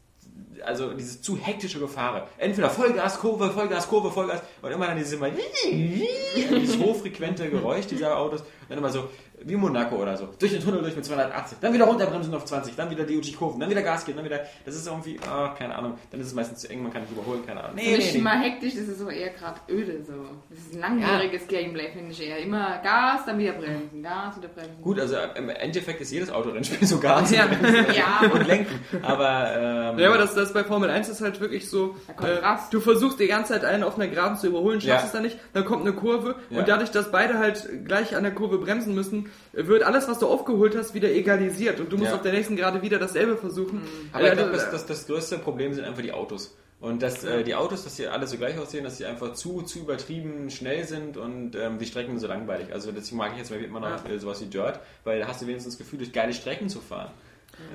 also 0.64 0.94
dieses 0.94 1.20
zu 1.20 1.36
hektische 1.36 1.78
Gefahre. 1.78 2.26
Entweder 2.38 2.70
Vollgas, 2.70 3.18
Kurve, 3.18 3.50
Vollgas, 3.50 3.88
Kurve, 3.88 4.10
Vollgas 4.10 4.42
und 4.62 4.72
immer 4.72 4.86
dann 4.86 4.96
dieses 4.96 5.12
immer 5.14 5.30
dieses 5.70 6.78
hochfrequente 6.78 7.50
Geräusch 7.50 7.86
dieser 7.86 8.16
Autos. 8.18 8.40
Und 8.40 8.48
dann 8.70 8.78
immer 8.78 8.90
so 8.90 9.08
wie 9.46 9.56
Monaco 9.56 9.96
oder 9.96 10.16
so. 10.16 10.28
Durch 10.38 10.52
den 10.52 10.62
Tunnel 10.62 10.80
durch 10.82 10.96
mit 10.96 11.04
280. 11.04 11.58
Dann 11.60 11.72
wieder 11.72 11.84
runterbremsen 11.84 12.34
auf 12.34 12.44
20. 12.44 12.74
Dann 12.76 12.90
wieder 12.90 13.04
die 13.04 13.32
Kurven. 13.32 13.60
Dann 13.60 13.70
wieder 13.70 13.82
Gas 13.82 14.04
geben. 14.04 14.16
Dann 14.16 14.24
wieder. 14.24 14.40
Das 14.64 14.74
ist 14.74 14.86
irgendwie, 14.86 15.18
ah, 15.30 15.54
keine 15.58 15.74
Ahnung. 15.76 15.98
Dann 16.10 16.20
ist 16.20 16.28
es 16.28 16.34
meistens 16.34 16.60
zu 16.60 16.70
eng. 16.70 16.82
Man 16.82 16.92
kann 16.92 17.02
nicht 17.02 17.12
überholen. 17.12 17.44
Keine 17.46 17.62
Ahnung. 17.64 17.76
Nee, 17.76 17.96
nicht 17.96 18.20
mal 18.22 18.38
hektisch, 18.40 18.74
das 18.74 18.88
ist 18.88 18.98
so 18.98 19.08
eher 19.08 19.30
gerade 19.30 19.60
öde. 19.68 20.02
So. 20.06 20.12
Das 20.50 20.58
ist 20.58 20.74
ein 20.74 20.80
langwieriges 20.80 21.46
Gameplay, 21.46 21.90
finde 21.92 22.10
ich 22.12 22.22
eher. 22.26 22.38
Immer 22.38 22.78
Gas, 22.82 23.24
dann 23.26 23.38
wieder 23.38 23.52
bremsen, 23.52 24.02
Gas, 24.02 24.36
wieder 24.36 24.48
bremsen. 24.48 24.82
Gut, 24.82 24.98
also 25.00 25.16
im 25.36 25.48
Endeffekt 25.48 26.00
ist 26.00 26.10
jedes 26.12 26.30
Autorennspiel 26.30 26.86
so 26.86 26.98
Gas 26.98 27.30
Ja. 27.30 27.46
Ja. 27.94 28.28
und 28.32 28.46
Lenken. 28.46 28.80
Aber, 29.02 29.50
ähm, 29.56 29.98
Ja, 29.98 30.08
aber 30.08 30.18
das, 30.18 30.34
das 30.34 30.52
bei 30.52 30.64
Formel 30.64 30.90
1 30.90 31.08
ist 31.08 31.20
halt 31.20 31.40
wirklich 31.40 31.68
so, 31.68 31.94
äh, 32.22 32.38
du 32.70 32.80
versuchst 32.80 33.20
die 33.20 33.26
ganze 33.26 33.52
Zeit 33.52 33.64
einen 33.64 33.82
auf 33.84 33.96
einer 33.96 34.08
Geraden 34.08 34.36
zu 34.36 34.46
überholen, 34.48 34.80
schaffst 34.80 34.88
Ja. 35.02 35.06
es 35.06 35.12
dann 35.12 35.22
nicht, 35.22 35.38
dann 35.52 35.64
kommt 35.64 35.82
eine 35.82 35.92
Kurve 35.94 36.36
Ja. 36.50 36.58
und 36.60 36.68
dadurch, 36.68 36.90
dass 36.90 37.10
beide 37.10 37.38
halt 37.38 37.68
gleich 37.84 38.16
an 38.16 38.22
der 38.22 38.32
Kurve 38.34 38.58
bremsen 38.58 38.94
müssen, 38.94 39.26
äh, 39.26 39.30
wird 39.52 39.82
alles, 39.84 40.08
was 40.08 40.18
du 40.18 40.26
aufgeholt 40.26 40.76
hast, 40.76 40.94
wieder 40.94 41.10
egalisiert 41.10 41.78
und 41.80 41.92
du 41.92 41.96
musst 41.96 42.10
Ja. 42.10 42.16
auf 42.16 42.22
der 42.22 42.32
nächsten 42.32 42.56
Gerade 42.56 42.82
wieder 42.82 42.98
dasselbe 42.98 43.36
versuchen. 43.36 43.82
Aber 44.12 44.24
Äh, 44.24 44.28
ich 44.28 44.32
glaube, 44.34 44.52
das- 44.52 44.62
das, 44.70 44.70
das, 44.72 44.86
das 44.86 45.06
größte 45.06 45.38
Problem 45.38 45.72
sind 45.74 45.84
einfach 45.84 46.02
die 46.02 46.12
Autos. 46.12 46.56
Und 46.80 47.02
dass 47.02 47.24
äh, 47.24 47.44
die 47.44 47.54
Autos, 47.54 47.84
dass 47.84 47.96
sie 47.96 48.08
alle 48.08 48.26
so 48.26 48.36
gleich 48.36 48.58
aussehen, 48.58 48.84
dass 48.84 48.98
sie 48.98 49.06
einfach 49.06 49.32
zu, 49.32 49.62
zu 49.62 49.78
übertrieben 49.78 50.50
schnell 50.50 50.84
sind 50.84 51.16
und 51.16 51.56
ähm, 51.56 51.78
die 51.78 51.86
Strecken 51.86 52.18
so 52.18 52.26
langweilig. 52.26 52.72
Also 52.72 52.92
deswegen 52.92 53.16
mag 53.16 53.30
ich 53.32 53.38
jetzt 53.38 53.50
mal 53.50 53.62
immer 53.62 53.80
noch 53.80 54.04
Ja. 54.04 54.10
äh, 54.10 54.18
sowas 54.18 54.40
wie 54.42 54.46
Dirt, 54.46 54.80
weil 55.04 55.20
da 55.20 55.28
hast 55.28 55.40
du 55.40 55.46
wenigstens 55.46 55.74
das 55.74 55.78
Gefühl, 55.78 56.00
durch 56.00 56.12
geile 56.12 56.34
Strecken 56.34 56.68
zu 56.68 56.80
fahren. 56.80 57.10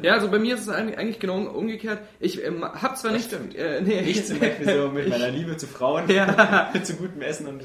Ja, 0.02 0.14
also 0.14 0.30
bei 0.30 0.40
mir 0.40 0.56
ist 0.56 0.62
es 0.62 0.70
eigentlich 0.70 1.20
genau 1.20 1.38
umgekehrt. 1.40 2.00
Ich 2.20 2.44
ähm, 2.44 2.64
hab 2.64 2.98
zwar 2.98 3.12
Das 3.12 3.22
nicht... 3.22 3.34
stimmt. 3.34 3.56
Äh, 3.56 3.82
nee, 3.82 4.00
Ich 4.02 4.26
zum 4.26 4.40
Beispiel 4.40 4.74
so 4.74 4.90
mit 4.90 5.10
meiner 5.10 5.30
Liebe 5.30 5.58
zu 5.58 5.68
Frauen, 5.68 6.10
Ja. 6.10 6.72
zu 6.84 6.94
gutem 6.96 7.22
Essen 7.22 7.48
und 7.48 7.64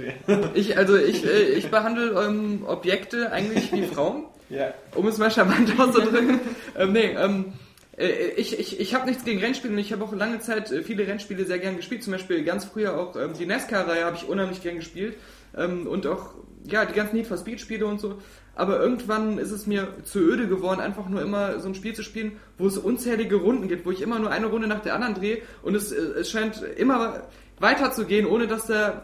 Ich, 0.54 0.76
also 0.76 0.96
ich, 0.96 1.24
äh, 1.24 1.42
ich 1.54 1.70
behandle 1.70 2.12
ähm, 2.26 2.64
Objekte 2.66 3.30
eigentlich 3.30 3.72
wie 3.72 3.84
Frauen, 3.84 4.24
ja. 4.48 4.74
um 4.94 5.06
es 5.06 5.18
mal 5.18 5.30
charmant 5.30 5.78
auszudrücken. 5.78 6.40
ähm, 6.76 6.92
nee, 6.92 7.14
ähm, 7.16 7.52
äh, 7.96 8.08
ich, 8.36 8.58
ich, 8.58 8.80
ich 8.80 8.94
habe 8.94 9.06
nichts 9.06 9.24
gegen 9.24 9.40
Rennspiele 9.40 9.72
und 9.72 9.78
ich 9.78 9.92
habe 9.92 10.04
auch 10.04 10.12
lange 10.12 10.40
Zeit 10.40 10.70
äh, 10.72 10.82
viele 10.82 11.06
Rennspiele 11.06 11.44
sehr 11.44 11.58
gern 11.58 11.76
gespielt. 11.76 12.02
Zum 12.02 12.12
Beispiel 12.12 12.42
ganz 12.44 12.64
früher 12.64 12.98
auch 12.98 13.16
ähm, 13.16 13.34
die 13.38 13.46
NASCAR-Reihe 13.46 14.04
habe 14.04 14.16
ich 14.16 14.28
unheimlich 14.28 14.62
gern 14.62 14.76
gespielt. 14.76 15.16
Ähm, 15.56 15.86
und 15.86 16.06
auch 16.06 16.34
ja, 16.66 16.84
die 16.84 16.94
ganzen 16.94 17.16
Need 17.16 17.26
for 17.26 17.36
Speed-Spiele 17.36 17.86
und 17.86 18.00
so. 18.00 18.18
Aber 18.56 18.78
irgendwann 18.80 19.38
ist 19.38 19.50
es 19.50 19.66
mir 19.66 19.88
zu 20.04 20.20
öde 20.20 20.48
geworden, 20.48 20.80
einfach 20.80 21.08
nur 21.08 21.22
immer 21.22 21.58
so 21.60 21.68
ein 21.68 21.74
Spiel 21.74 21.94
zu 21.94 22.02
spielen, 22.02 22.36
wo 22.56 22.66
es 22.66 22.78
unzählige 22.78 23.36
Runden 23.36 23.68
gibt, 23.68 23.84
wo 23.84 23.90
ich 23.90 24.00
immer 24.00 24.18
nur 24.18 24.30
eine 24.30 24.46
Runde 24.46 24.68
nach 24.68 24.80
der 24.80 24.94
anderen 24.94 25.14
drehe 25.14 25.42
und 25.62 25.74
es, 25.74 25.92
äh, 25.92 25.96
es 25.96 26.30
scheint 26.30 26.62
immer 26.76 27.22
weiter 27.58 27.92
zu 27.92 28.04
gehen, 28.04 28.26
ohne 28.26 28.46
dass 28.46 28.66
da 28.66 29.02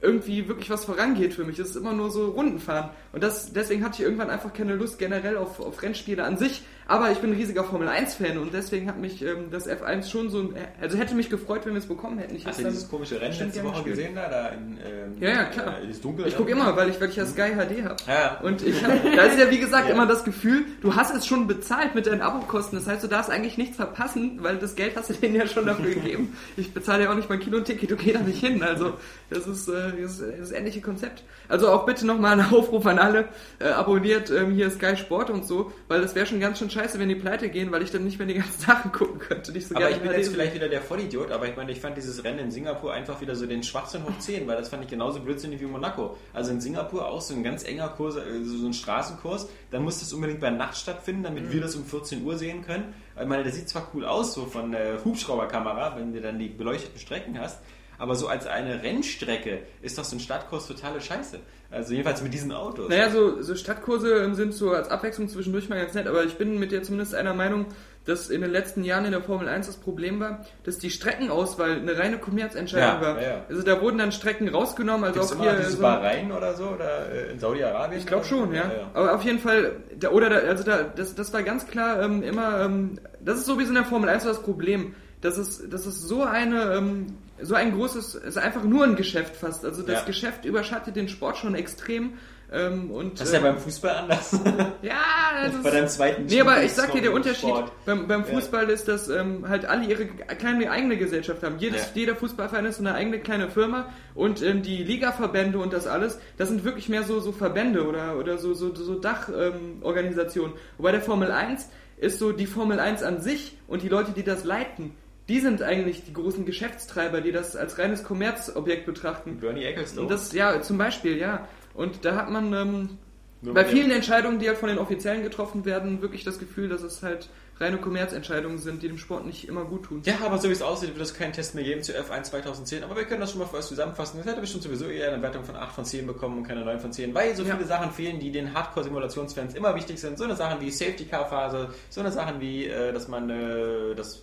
irgendwie 0.00 0.46
wirklich 0.48 0.70
was 0.70 0.84
vorangeht 0.84 1.34
für 1.34 1.44
mich. 1.44 1.58
Es 1.58 1.70
ist 1.70 1.76
immer 1.76 1.92
nur 1.92 2.10
so 2.10 2.30
Rundenfahren. 2.30 2.90
Und 3.12 3.22
das, 3.22 3.52
deswegen 3.52 3.84
hatte 3.84 3.94
ich 3.94 4.02
irgendwann 4.02 4.30
einfach 4.30 4.52
keine 4.52 4.74
Lust 4.74 4.98
generell 4.98 5.36
auf, 5.36 5.58
auf 5.58 5.82
Rennspiele 5.82 6.22
an 6.22 6.36
sich. 6.36 6.62
Aber 6.88 7.10
ich 7.10 7.18
bin 7.18 7.30
ein 7.30 7.36
riesiger 7.36 7.64
Formel 7.64 7.88
1-Fan 7.88 8.38
und 8.38 8.54
deswegen 8.54 8.88
hat 8.88 8.98
mich 8.98 9.20
ähm, 9.22 9.50
das 9.50 9.68
F1 9.68 10.08
schon 10.08 10.30
so, 10.30 10.52
also 10.80 10.96
hätte 10.96 11.14
mich 11.14 11.28
gefreut, 11.28 11.62
wenn 11.66 11.72
wir 11.72 11.80
es 11.80 11.86
bekommen 11.86 12.18
hätten. 12.18 12.36
Ich 12.36 12.46
Hast 12.46 12.60
du 12.60 12.64
dieses 12.64 12.88
komische 12.88 13.20
Rennen 13.20 13.36
letzte 13.38 13.64
Woche 13.64 13.82
gespielt. 13.82 13.96
gesehen 13.96 14.14
da? 14.14 14.28
da 14.28 14.48
in, 14.48 14.78
ähm, 14.86 15.16
Ja, 15.20 15.28
ja, 15.30 15.44
klar. 15.44 15.80
Äh, 15.82 15.92
dunkle 16.00 16.28
Ich 16.28 16.36
gucke 16.36 16.52
immer, 16.52 16.76
weil 16.76 16.90
ich, 16.90 17.00
weil 17.00 17.08
ich 17.08 17.16
ja 17.16 17.26
Sky 17.26 17.50
HD 17.56 17.84
habe. 17.84 17.96
Ja. 18.06 18.38
Und 18.42 18.62
ich 18.64 18.84
hab, 18.84 18.92
da 19.02 19.22
ist 19.22 19.38
ja 19.38 19.50
wie 19.50 19.58
gesagt 19.58 19.88
Ja. 19.88 19.94
immer 19.94 20.06
das 20.06 20.24
Gefühl, 20.24 20.64
du 20.80 20.94
hast 20.94 21.14
es 21.14 21.26
schon 21.26 21.46
bezahlt 21.48 21.94
mit 21.94 22.06
deinen 22.06 22.20
Abokosten. 22.20 22.78
Das 22.78 22.86
heißt, 22.86 23.02
du 23.02 23.08
darfst 23.08 23.30
eigentlich 23.30 23.58
nichts 23.58 23.76
verpassen, 23.76 24.38
weil 24.42 24.56
das 24.58 24.76
Geld 24.76 24.96
hast 24.96 25.10
du 25.10 25.14
denen 25.14 25.34
ja 25.34 25.46
schon 25.48 25.66
dafür 25.66 25.92
gegeben. 25.94 26.36
Ich 26.56 26.72
bezahle 26.72 27.04
ja 27.04 27.10
auch 27.10 27.16
nicht 27.16 27.28
mein 27.28 27.40
Kino-Ticket, 27.40 27.90
du 27.90 27.96
geh 27.96 28.12
da 28.12 28.20
nicht 28.20 28.38
hin. 28.40 28.62
Also 28.62 28.94
das 29.30 29.46
ist, 29.46 29.68
äh, 29.68 29.92
das, 30.00 30.20
ist 30.20 30.40
das 30.40 30.52
ähnliche 30.52 30.80
Konzept. 30.80 31.24
Also 31.48 31.68
auch 31.70 31.84
bitte 31.84 32.06
nochmal 32.06 32.38
ein 32.38 32.46
Aufruf 32.52 32.86
an 32.86 32.98
alle, 32.98 33.28
äh, 33.58 33.68
abonniert 33.68 34.30
ähm, 34.30 34.52
hier 34.52 34.70
Sky 34.70 34.96
Sport 34.96 35.30
und 35.30 35.44
so, 35.46 35.72
weil 35.88 36.00
das 36.00 36.14
wäre 36.14 36.26
schon 36.26 36.38
ganz 36.40 36.58
schön 36.58 36.70
scheiße, 36.76 36.98
wenn 36.98 37.08
die 37.08 37.14
pleite 37.16 37.48
gehen, 37.48 37.72
weil 37.72 37.82
ich 37.82 37.90
dann 37.90 38.04
nicht 38.04 38.18
mehr 38.18 38.26
die 38.28 38.34
ganzen 38.34 38.60
Sachen 38.66 38.92
gucken 38.92 39.18
könnte. 39.18 39.52
Nicht 39.52 39.66
so 39.68 39.74
Aber 39.74 39.90
ich 39.90 39.96
bin 39.98 40.10
jetzt 40.12 40.30
vielleicht 40.30 40.54
wieder 40.54 40.68
der 40.68 40.80
Vollidiot, 40.82 41.30
aber 41.32 41.48
ich 41.48 41.56
meine, 41.56 41.72
ich 41.72 41.80
fand 41.80 41.96
dieses 41.96 42.22
Rennen 42.24 42.38
in 42.38 42.50
Singapur 42.50 42.92
einfach 42.92 43.20
wieder 43.20 43.34
so 43.34 43.46
den 43.46 43.62
Schwachsinn 43.62 44.04
hoch 44.04 44.18
10, 44.18 44.46
weil 44.46 44.56
das 44.56 44.68
fand 44.68 44.84
ich 44.84 44.90
genauso 44.90 45.20
blödsinnig 45.20 45.60
wie 45.60 45.66
Monaco. 45.66 46.16
Also 46.32 46.52
in 46.52 46.60
Singapur 46.60 47.06
auch 47.08 47.20
so 47.20 47.34
ein 47.34 47.42
ganz 47.42 47.64
enger 47.64 47.88
Kurs, 47.88 48.16
äh, 48.16 48.20
so 48.44 48.66
ein 48.66 48.72
Straßenkurs, 48.74 49.48
dann 49.70 49.82
muss 49.82 50.00
das 50.00 50.12
unbedingt 50.12 50.40
bei 50.40 50.50
Nacht 50.50 50.76
stattfinden, 50.76 51.22
damit 51.24 51.44
Mhm. 51.44 51.52
wir 51.52 51.60
das 51.62 51.74
um 51.76 51.84
14 51.84 52.24
Uhr 52.24 52.36
sehen 52.36 52.62
können. 52.64 52.94
Ich 53.20 53.26
meine, 53.26 53.42
das 53.44 53.54
sieht 53.54 53.68
zwar 53.68 53.90
cool 53.94 54.04
aus, 54.04 54.34
so 54.34 54.44
von 54.46 54.72
der 54.72 55.04
Hubschrauberkamera, 55.04 55.96
wenn 55.96 56.12
du 56.12 56.20
dann 56.20 56.38
die 56.38 56.48
beleuchteten 56.48 56.98
Strecken 57.00 57.40
hast, 57.40 57.60
aber 57.98 58.14
so 58.14 58.28
als 58.28 58.46
eine 58.46 58.82
Rennstrecke 58.82 59.60
ist 59.80 59.96
doch 59.96 60.04
so 60.04 60.16
ein 60.16 60.20
Stadtkurs 60.20 60.66
totale 60.66 61.00
Scheiße. 61.00 61.38
Also 61.70 61.92
jedenfalls 61.92 62.22
mit 62.22 62.32
diesen 62.32 62.52
Autos. 62.52 62.88
Naja, 62.88 63.10
so, 63.10 63.42
so 63.42 63.54
Stadtkurse 63.54 64.34
sind 64.34 64.54
so 64.54 64.70
als 64.70 64.88
Abwechslung 64.88 65.28
zwischendurch 65.28 65.68
mal 65.68 65.78
ganz 65.80 65.94
nett, 65.94 66.06
aber 66.06 66.24
ich 66.24 66.36
bin 66.36 66.58
mit 66.58 66.70
dir 66.72 66.82
zumindest 66.82 67.14
einer 67.14 67.34
Meinung, 67.34 67.66
dass 68.04 68.30
in 68.30 68.40
den 68.40 68.52
letzten 68.52 68.84
Jahren 68.84 69.04
in 69.04 69.10
der 69.10 69.20
Formel 69.20 69.48
1 69.48 69.66
das 69.66 69.76
Problem 69.76 70.20
war, 70.20 70.44
dass 70.62 70.78
die 70.78 70.90
Streckenauswahl 70.90 71.72
eine 71.72 71.98
reine 71.98 72.18
Kommerzentscheidung 72.18 72.86
Ja, 72.88 73.00
war. 73.00 73.20
ja, 73.20 73.28
ja. 73.28 73.44
Also 73.48 73.62
da 73.62 73.80
wurden 73.82 73.98
dann 73.98 74.12
Strecken 74.12 74.48
rausgenommen, 74.48 75.04
also 75.04 75.18
Gibt's 75.18 75.32
auch 75.32 75.36
immer 75.36 75.44
hier 75.44 75.52
noch 75.54 75.58
dieses 75.58 75.74
so, 75.74 75.82
Bahrain 75.82 76.30
oder 76.30 76.54
so 76.54 76.68
oder 76.68 77.10
äh, 77.12 77.32
in 77.32 77.40
Saudi-Arabien? 77.40 77.98
ich 78.00 78.06
glaube 78.06 78.24
schon, 78.24 78.54
ja. 78.54 78.70
Aber 78.94 79.16
auf 79.16 79.22
jeden 79.22 79.40
Fall, 79.40 79.72
da, 79.98 80.10
oder 80.10 80.30
da, 80.30 80.36
also 80.36 80.62
da, 80.62 80.84
das, 80.84 81.16
das 81.16 81.32
war 81.32 81.42
ganz 81.42 81.66
klar 81.66 82.00
ähm, 82.00 82.22
immer, 82.22 82.60
ähm, 82.60 83.00
das 83.20 83.38
ist 83.38 83.46
sowieso 83.46 83.70
in 83.70 83.74
der 83.74 83.84
Formel 83.84 84.08
1 84.08 84.22
so 84.22 84.28
das 84.28 84.40
Problem. 84.42 84.94
Das 85.20 85.36
ist, 85.36 85.72
das 85.72 85.84
ist 85.86 86.02
so 86.02 86.22
eine, 86.22 86.74
ähm, 86.74 87.06
so 87.40 87.54
ein 87.54 87.72
großes, 87.74 88.14
es 88.14 88.24
ist 88.24 88.38
einfach 88.38 88.64
nur 88.64 88.84
ein 88.84 88.96
Geschäft 88.96 89.36
fast. 89.36 89.64
Also 89.64 89.82
das 89.82 90.00
Ja. 90.00 90.04
Geschäft 90.04 90.44
überschattet 90.44 90.96
den 90.96 91.08
Sport 91.08 91.36
schon 91.38 91.54
extrem. 91.54 92.14
Ähm, 92.52 92.92
und, 92.92 93.18
Das 93.20 93.26
ist 93.26 93.32
ja 93.32 93.38
ähm, 93.40 93.44
beim 93.46 93.58
Fußball 93.58 93.96
anders. 93.96 94.38
ja, 94.80 94.94
das 95.46 95.62
Bei 95.64 95.70
deinem 95.70 95.88
zweiten 95.88 96.26
Nee, 96.26 96.40
aber 96.40 96.62
ich 96.62 96.72
sag 96.74 96.92
dir, 96.92 97.02
der 97.02 97.12
Unterschied 97.12 97.52
beim, 97.84 98.06
beim 98.06 98.20
Ja. 98.20 98.26
Fußball 98.26 98.70
ist, 98.70 98.86
dass 98.86 99.08
ähm, 99.08 99.48
halt 99.48 99.64
alle 99.64 99.84
ihre 99.86 100.06
kleine 100.06 100.70
eigene 100.70 100.96
Gesellschaft 100.96 101.42
haben. 101.42 101.58
Jedes, 101.58 101.82
Ja. 101.82 101.88
Jeder 101.94 102.14
Fußballverein 102.14 102.64
ist 102.66 102.76
so 102.76 102.82
eine 102.84 102.94
eigene 102.94 103.18
kleine 103.18 103.50
Firma 103.50 103.92
und 104.14 104.42
ähm, 104.42 104.62
die 104.62 104.84
Ligaverbände 104.84 105.58
und 105.58 105.72
das 105.72 105.88
alles, 105.88 106.20
das 106.36 106.48
sind 106.48 106.62
wirklich 106.62 106.88
mehr 106.88 107.02
so, 107.02 107.18
so 107.18 107.32
Verbände 107.32 107.84
oder, 107.84 108.16
oder 108.16 108.38
so, 108.38 108.54
so, 108.54 108.72
so 108.72 108.94
Dachorganisationen. 108.94 109.76
Ähm, 109.78 109.82
Organisationen. 109.82 110.52
Wobei 110.78 110.92
der 110.92 111.00
Formel 111.02 111.32
1 111.32 111.68
ist 111.98 112.20
so 112.20 112.30
die 112.30 112.46
Formel 112.46 112.78
1 112.78 113.02
an 113.02 113.20
sich 113.20 113.56
und 113.66 113.82
die 113.82 113.88
Leute, 113.88 114.12
die 114.12 114.22
das 114.22 114.44
leiten, 114.44 114.94
die 115.28 115.40
sind 115.40 115.62
eigentlich 115.62 116.04
die 116.04 116.12
großen 116.12 116.44
Geschäftstreiber, 116.46 117.20
die 117.20 117.32
das 117.32 117.56
als 117.56 117.78
reines 117.78 118.04
Kommerzobjekt 118.04 118.86
betrachten. 118.86 119.38
Bernie 119.38 119.64
Ecclestone. 119.64 120.02
Und 120.02 120.10
das, 120.10 120.32
ja, 120.32 120.60
zum 120.62 120.78
Beispiel, 120.78 121.16
ja. 121.18 121.48
Und 121.74 122.04
da 122.04 122.14
hat 122.16 122.30
man 122.30 122.52
ähm, 122.52 122.98
bei 123.42 123.64
vielen 123.64 123.90
Entscheidungen, 123.90 124.38
die 124.38 124.48
halt 124.48 124.58
von 124.58 124.68
den 124.68 124.78
Offiziellen 124.78 125.22
getroffen 125.22 125.64
werden, 125.64 126.00
wirklich 126.00 126.24
das 126.24 126.38
Gefühl, 126.38 126.68
dass 126.68 126.82
es 126.82 127.02
halt 127.02 127.28
reine 127.58 127.78
Kommerzentscheidungen 127.78 128.58
sind, 128.58 128.82
die 128.82 128.88
dem 128.88 128.98
Sport 128.98 129.24
nicht 129.26 129.48
immer 129.48 129.64
gut 129.64 129.84
tun. 129.84 130.02
Ja, 130.04 130.16
aber 130.24 130.38
so 130.38 130.48
wie 130.48 130.52
es 130.52 130.62
aussieht, 130.62 130.90
wird 130.90 131.00
es 131.00 131.14
keinen 131.14 131.32
Test 131.32 131.54
mehr 131.54 131.64
geben 131.64 131.82
zu 131.82 131.92
F1 131.92 132.24
2010. 132.24 132.84
Aber 132.84 132.96
wir 132.96 133.04
können 133.04 133.20
das 133.20 133.30
schon 133.30 133.40
mal 133.40 133.46
vorerst 133.46 133.68
zusammenfassen. 133.68 134.18
Das 134.18 134.26
hätte 134.26 134.40
bestimmt 134.40 134.62
sowieso 134.62 134.86
eher 134.86 135.12
eine 135.12 135.22
Wertung 135.22 135.42
von 135.44 135.56
8 135.56 135.74
von 135.74 135.84
10 135.84 136.06
bekommen 136.06 136.38
und 136.38 136.44
keine 136.44 136.64
9 136.64 136.80
von 136.80 136.92
10, 136.92 137.14
weil 137.14 137.34
so 137.34 137.44
Ja. 137.44 137.54
viele 137.56 137.66
Sachen 137.66 137.90
fehlen, 137.92 138.20
die 138.20 138.30
den 138.30 138.52
Hardcore-Simulationsfans 138.54 139.54
immer 139.54 139.74
wichtig 139.74 139.98
sind. 139.98 140.18
So 140.18 140.24
eine 140.24 140.36
Sachen 140.36 140.60
wie 140.60 140.70
Safety-Car-Phase, 140.70 141.70
so 141.88 142.00
eine 142.00 142.12
Sachen 142.12 142.40
wie, 142.40 142.66
äh, 142.66 142.92
dass 142.92 143.08
man 143.08 143.28
äh, 143.30 143.94
das... 143.94 144.22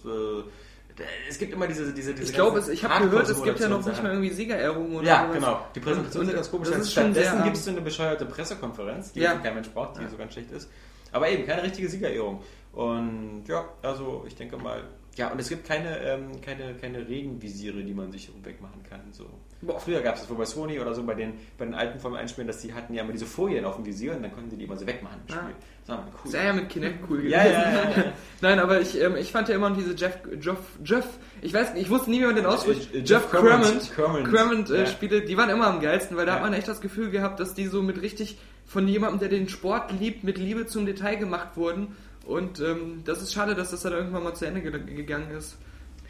Es 1.30 1.38
gibt 1.38 1.54
immer 1.54 1.68
diese, 1.68 1.94
diese, 1.94 2.14
diese 2.14 2.24
Ich 2.30 2.34
glaube, 2.34 2.64
ich 2.72 2.84
habe 2.84 3.10
gehört, 3.10 3.30
es 3.30 3.42
gibt 3.44 3.60
ja 3.60 3.68
noch 3.70 3.86
nicht 3.86 4.02
mal 4.04 4.10
irgendwie 4.12 4.30
Siegerehrungen 4.32 4.96
oder 4.98 5.08
Ja, 5.08 5.22
sowas. 5.24 5.36
genau. 5.36 5.66
Die 5.76 5.80
Präsentation 5.80 6.26
sieht 6.26 6.36
ganz 6.36 6.52
komisch 6.52 6.70
das 6.70 6.78
ist 6.80 6.92
Stattdessen 6.92 7.44
es 7.52 7.66
so 7.66 7.72
eine 7.72 7.82
bescheuerte 7.82 8.26
Pressekonferenz, 8.26 9.14
die 9.14 9.22
Ja. 9.22 9.36
kein 9.36 9.56
Mensch 9.56 9.70
braucht, 9.70 10.00
die 10.00 10.08
so 10.08 10.18
ganz 10.18 10.34
schlecht 10.34 10.52
ist. 10.52 10.70
Aber 11.12 11.30
eben, 11.30 11.46
keine 11.46 11.64
richtige 11.64 11.90
Siegerehrung. 11.90 12.42
Und 12.74 13.44
ja, 13.48 13.66
also 13.84 14.24
ich 14.28 14.36
denke 14.36 14.58
mal, 14.58 14.84
ja, 15.16 15.32
und 15.32 15.40
es 15.40 15.48
gibt 15.48 15.68
keine, 15.68 16.00
ähm, 16.00 16.42
keine, 16.42 16.74
keine 16.74 17.08
Regenvisiere, 17.08 17.84
die 17.84 17.94
man 17.94 18.12
sich 18.12 18.32
wegmachen 18.44 18.82
kann. 18.82 19.02
So. 19.12 19.26
Boah. 19.62 19.80
Früher 19.80 20.02
gab 20.02 20.16
es 20.16 20.22
das 20.22 20.30
wohl 20.32 20.38
bei 20.38 20.46
Sony 20.46 20.80
oder 20.80 20.96
so, 20.96 21.04
bei 21.04 21.14
den, 21.14 21.34
bei 21.60 21.66
den 21.66 21.76
alten 21.76 22.00
Formel 22.00 22.20
1 22.20 22.32
Spielen, 22.32 22.48
dass 22.48 22.62
die 22.62 22.74
hatten 22.74 22.96
ja 22.96 23.04
immer 23.04 23.12
diese 23.12 23.28
Folien 23.28 23.64
auf 23.64 23.76
dem 23.76 23.86
Visier 23.86 24.16
und 24.16 24.24
dann 24.24 24.32
konnten 24.34 24.50
sie 24.50 24.58
die 24.58 24.64
immer 24.66 24.76
so 24.76 24.88
wegmachen 24.88 25.20
im 25.28 25.34
Ah. 25.36 25.38
Spiel. 25.38 25.50
Mal 25.54 25.56
cool. 25.90 26.32
Wäre 26.34 26.46
ja 26.46 26.54
mit 26.54 26.70
Kinect 26.70 27.04
cool 27.10 27.18
gewesen. 27.18 27.32
Ja, 27.32 27.46
ja, 27.46 27.62
ja. 27.62 28.04
Nein, 28.42 28.60
aber 28.60 28.80
ich, 28.82 29.00
ähm, 29.02 29.16
ich 29.18 29.32
fand 29.32 29.50
ja 29.50 29.56
immer 29.56 29.70
diese 29.72 29.94
Jeff, 29.96 30.18
Jeff, 30.42 30.58
Jeff, 30.84 31.06
ich 31.42 31.54
weiß 31.54 31.74
ich 31.76 31.90
wusste 31.90 32.10
nie, 32.10 32.22
wie 32.22 32.26
man 32.26 32.36
den 32.36 32.46
ausspricht. 32.46 32.94
Äh, 32.94 33.00
äh, 33.00 33.02
Jeff 33.02 33.24
Jeff 33.24 33.32
Cremant, 33.32 33.92
Cremant. 33.94 34.28
Cremant 34.30 34.70
äh. 34.70 34.88
Spiele, 34.88 35.22
die 35.22 35.36
waren 35.38 35.50
immer 35.50 35.68
am 35.68 35.82
geilsten, 35.82 36.16
weil 36.18 36.26
da 36.26 36.36
hat 36.36 36.42
man 36.42 36.54
echt 36.54 36.68
das 36.68 36.80
Gefühl 36.82 37.10
gehabt, 37.12 37.40
dass 37.40 37.54
die 37.54 37.68
so 37.68 37.82
mit 37.82 38.02
richtig 38.02 38.38
von 38.66 38.88
jemandem, 38.88 39.20
der 39.20 39.30
den 39.30 39.50
Sport 39.50 39.92
liebt, 40.00 40.24
mit 40.24 40.38
Liebe 40.38 40.66
zum 40.68 40.86
Detail 40.86 41.16
gemacht 41.18 41.50
wurden. 41.56 41.96
Und 42.26 42.62
ähm, 42.62 43.02
das 43.04 43.22
ist 43.22 43.34
schade, 43.34 43.54
dass 43.54 43.72
das 43.72 43.82
dann 43.82 43.92
irgendwann 43.92 44.24
mal 44.24 44.34
zu 44.34 44.46
Ende 44.46 44.62
ge- 44.62 44.96
gegangen 44.96 45.32
ist. 45.38 45.58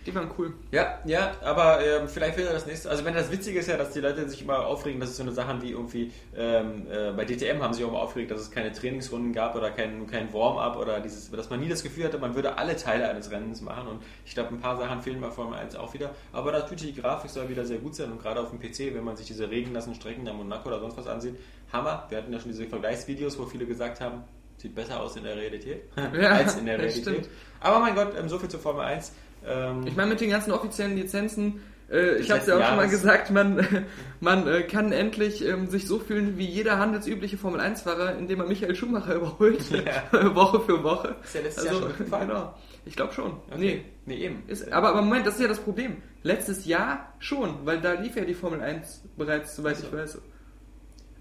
Die 0.05 0.13
waren 0.13 0.29
cool. 0.37 0.53
Ja, 0.71 0.99
ja, 1.05 1.31
aber 1.43 1.79
ähm, 1.85 2.07
vielleicht 2.07 2.37
er 2.37 2.51
das 2.51 2.65
nächste. 2.65 2.89
Also 2.89 3.05
wenn 3.05 3.13
das 3.13 3.31
Witzige 3.31 3.59
ist 3.59 3.67
ja, 3.67 3.77
dass 3.77 3.91
die 3.91 3.99
Leute 4.01 4.27
sich 4.27 4.41
immer 4.41 4.65
aufregen, 4.65 4.99
dass 4.99 5.09
es 5.09 5.17
so 5.17 5.23
eine 5.23 5.31
Sachen 5.31 5.61
wie 5.61 5.71
irgendwie 5.71 6.11
ähm, 6.35 6.85
äh, 6.91 7.11
bei 7.11 7.25
DTM 7.25 7.61
haben 7.61 7.73
sich 7.73 7.83
auch 7.85 7.89
immer 7.89 7.99
aufgeregt, 7.99 8.31
dass 8.31 8.41
es 8.41 8.51
keine 8.51 8.71
Trainingsrunden 8.71 9.31
gab 9.33 9.55
oder 9.55 9.71
kein, 9.71 10.07
kein 10.07 10.33
Warm-up 10.33 10.77
oder 10.77 10.99
dieses, 10.99 11.31
dass 11.31 11.49
man 11.49 11.59
nie 11.59 11.69
das 11.69 11.83
Gefühl 11.83 12.03
hatte, 12.03 12.17
man 12.17 12.35
würde 12.35 12.57
alle 12.57 12.75
Teile 12.75 13.07
eines 13.09 13.31
Rennens 13.31 13.61
machen 13.61 13.87
und 13.87 14.03
ich 14.25 14.33
glaube, 14.33 14.49
ein 14.49 14.59
paar 14.59 14.77
Sachen 14.77 15.01
fehlen 15.01 15.21
bei 15.21 15.31
Formel 15.31 15.57
1 15.57 15.75
auch 15.75 15.93
wieder. 15.93 16.11
Aber 16.31 16.51
natürlich 16.51 16.93
die 16.93 17.01
Grafik 17.01 17.31
soll 17.31 17.47
wieder 17.49 17.65
sehr 17.65 17.77
gut 17.77 17.95
sein 17.95 18.11
und 18.11 18.21
gerade 18.21 18.41
auf 18.41 18.49
dem 18.49 18.59
PC, 18.59 18.93
wenn 18.93 19.03
man 19.03 19.15
sich 19.15 19.27
diese 19.27 19.49
regennassen 19.49 19.95
Strecken 19.95 20.25
der 20.25 20.33
Monaco 20.33 20.67
oder 20.67 20.79
sonst 20.79 20.97
was 20.97 21.07
ansieht, 21.07 21.35
Hammer. 21.71 22.05
Wir 22.09 22.17
hatten 22.17 22.31
ja 22.31 22.39
schon 22.39 22.51
diese 22.51 22.67
Vergleichsvideos, 22.67 23.39
wo 23.39 23.45
viele 23.45 23.65
gesagt 23.65 24.01
haben, 24.01 24.23
sieht 24.57 24.75
besser 24.75 25.01
aus 25.01 25.15
in 25.15 25.23
der 25.23 25.35
Realität 25.35 25.83
Ja, 26.13 26.31
als 26.31 26.55
in 26.55 26.65
der 26.65 26.77
Realität. 26.77 27.01
stimmt. 27.03 27.29
Aber 27.59 27.79
mein 27.79 27.95
Gott, 27.95 28.13
ähm, 28.17 28.29
so 28.29 28.37
viel 28.39 28.49
zur 28.49 28.59
Formel 28.59 28.83
1. 28.83 29.13
Ähm, 29.45 29.85
Ich 29.87 29.95
meine, 29.95 30.09
mit 30.11 30.21
den 30.21 30.29
ganzen 30.29 30.51
offiziellen 30.51 30.95
Lizenzen, 30.95 31.61
äh, 31.91 32.15
ich 32.17 32.31
habe 32.31 32.39
es 32.41 32.47
ja 32.47 32.55
auch 32.55 32.59
letzten 32.59 32.67
schon 32.69 32.75
mal 32.77 32.83
Jahres. 32.83 32.91
gesagt, 32.91 33.31
man, 33.31 33.85
man 34.19 34.47
äh, 34.47 34.63
kann 34.63 34.91
endlich 34.91 35.45
ähm, 35.45 35.67
sich 35.67 35.87
so 35.87 35.99
fühlen 35.99 36.37
wie 36.37 36.45
jeder 36.45 36.79
handelsübliche 36.79 37.37
Formel-1-Fahrer, 37.37 38.17
indem 38.17 38.39
man 38.39 38.47
Michael 38.47 38.75
Schumacher 38.75 39.15
überholt, 39.17 39.59
Woche 40.35 40.59
für 40.61 40.83
Woche. 40.83 41.15
Ist 41.23 41.35
ja 41.35 41.41
letztes 41.41 41.65
Jahr 41.65 41.73
schon 41.75 41.87
mitgefahren? 41.89 42.27
Genau. 42.27 42.53
Ich 42.85 42.95
glaube 42.95 43.13
schon. 43.13 43.31
Okay. 43.49 43.57
Nee. 43.57 43.85
Nee, 44.05 44.15
eben. 44.17 44.43
Ist, 44.47 44.71
aber, 44.71 44.89
aber 44.89 45.01
Moment, 45.01 45.25
das 45.25 45.35
ist 45.35 45.41
ja 45.41 45.47
das 45.47 45.59
Problem. 45.59 45.97
Letztes 46.23 46.65
Jahr 46.65 47.13
schon, 47.19 47.65
weil 47.65 47.79
da 47.79 47.93
lief 47.93 48.15
ja 48.17 48.25
die 48.25 48.33
Formel 48.33 48.61
1 48.61 49.03
bereits, 49.17 49.55
soweit 49.55 49.75
Ach 49.77 49.81
so. 49.81 49.87
ich 49.87 49.93
weiß. 49.93 50.21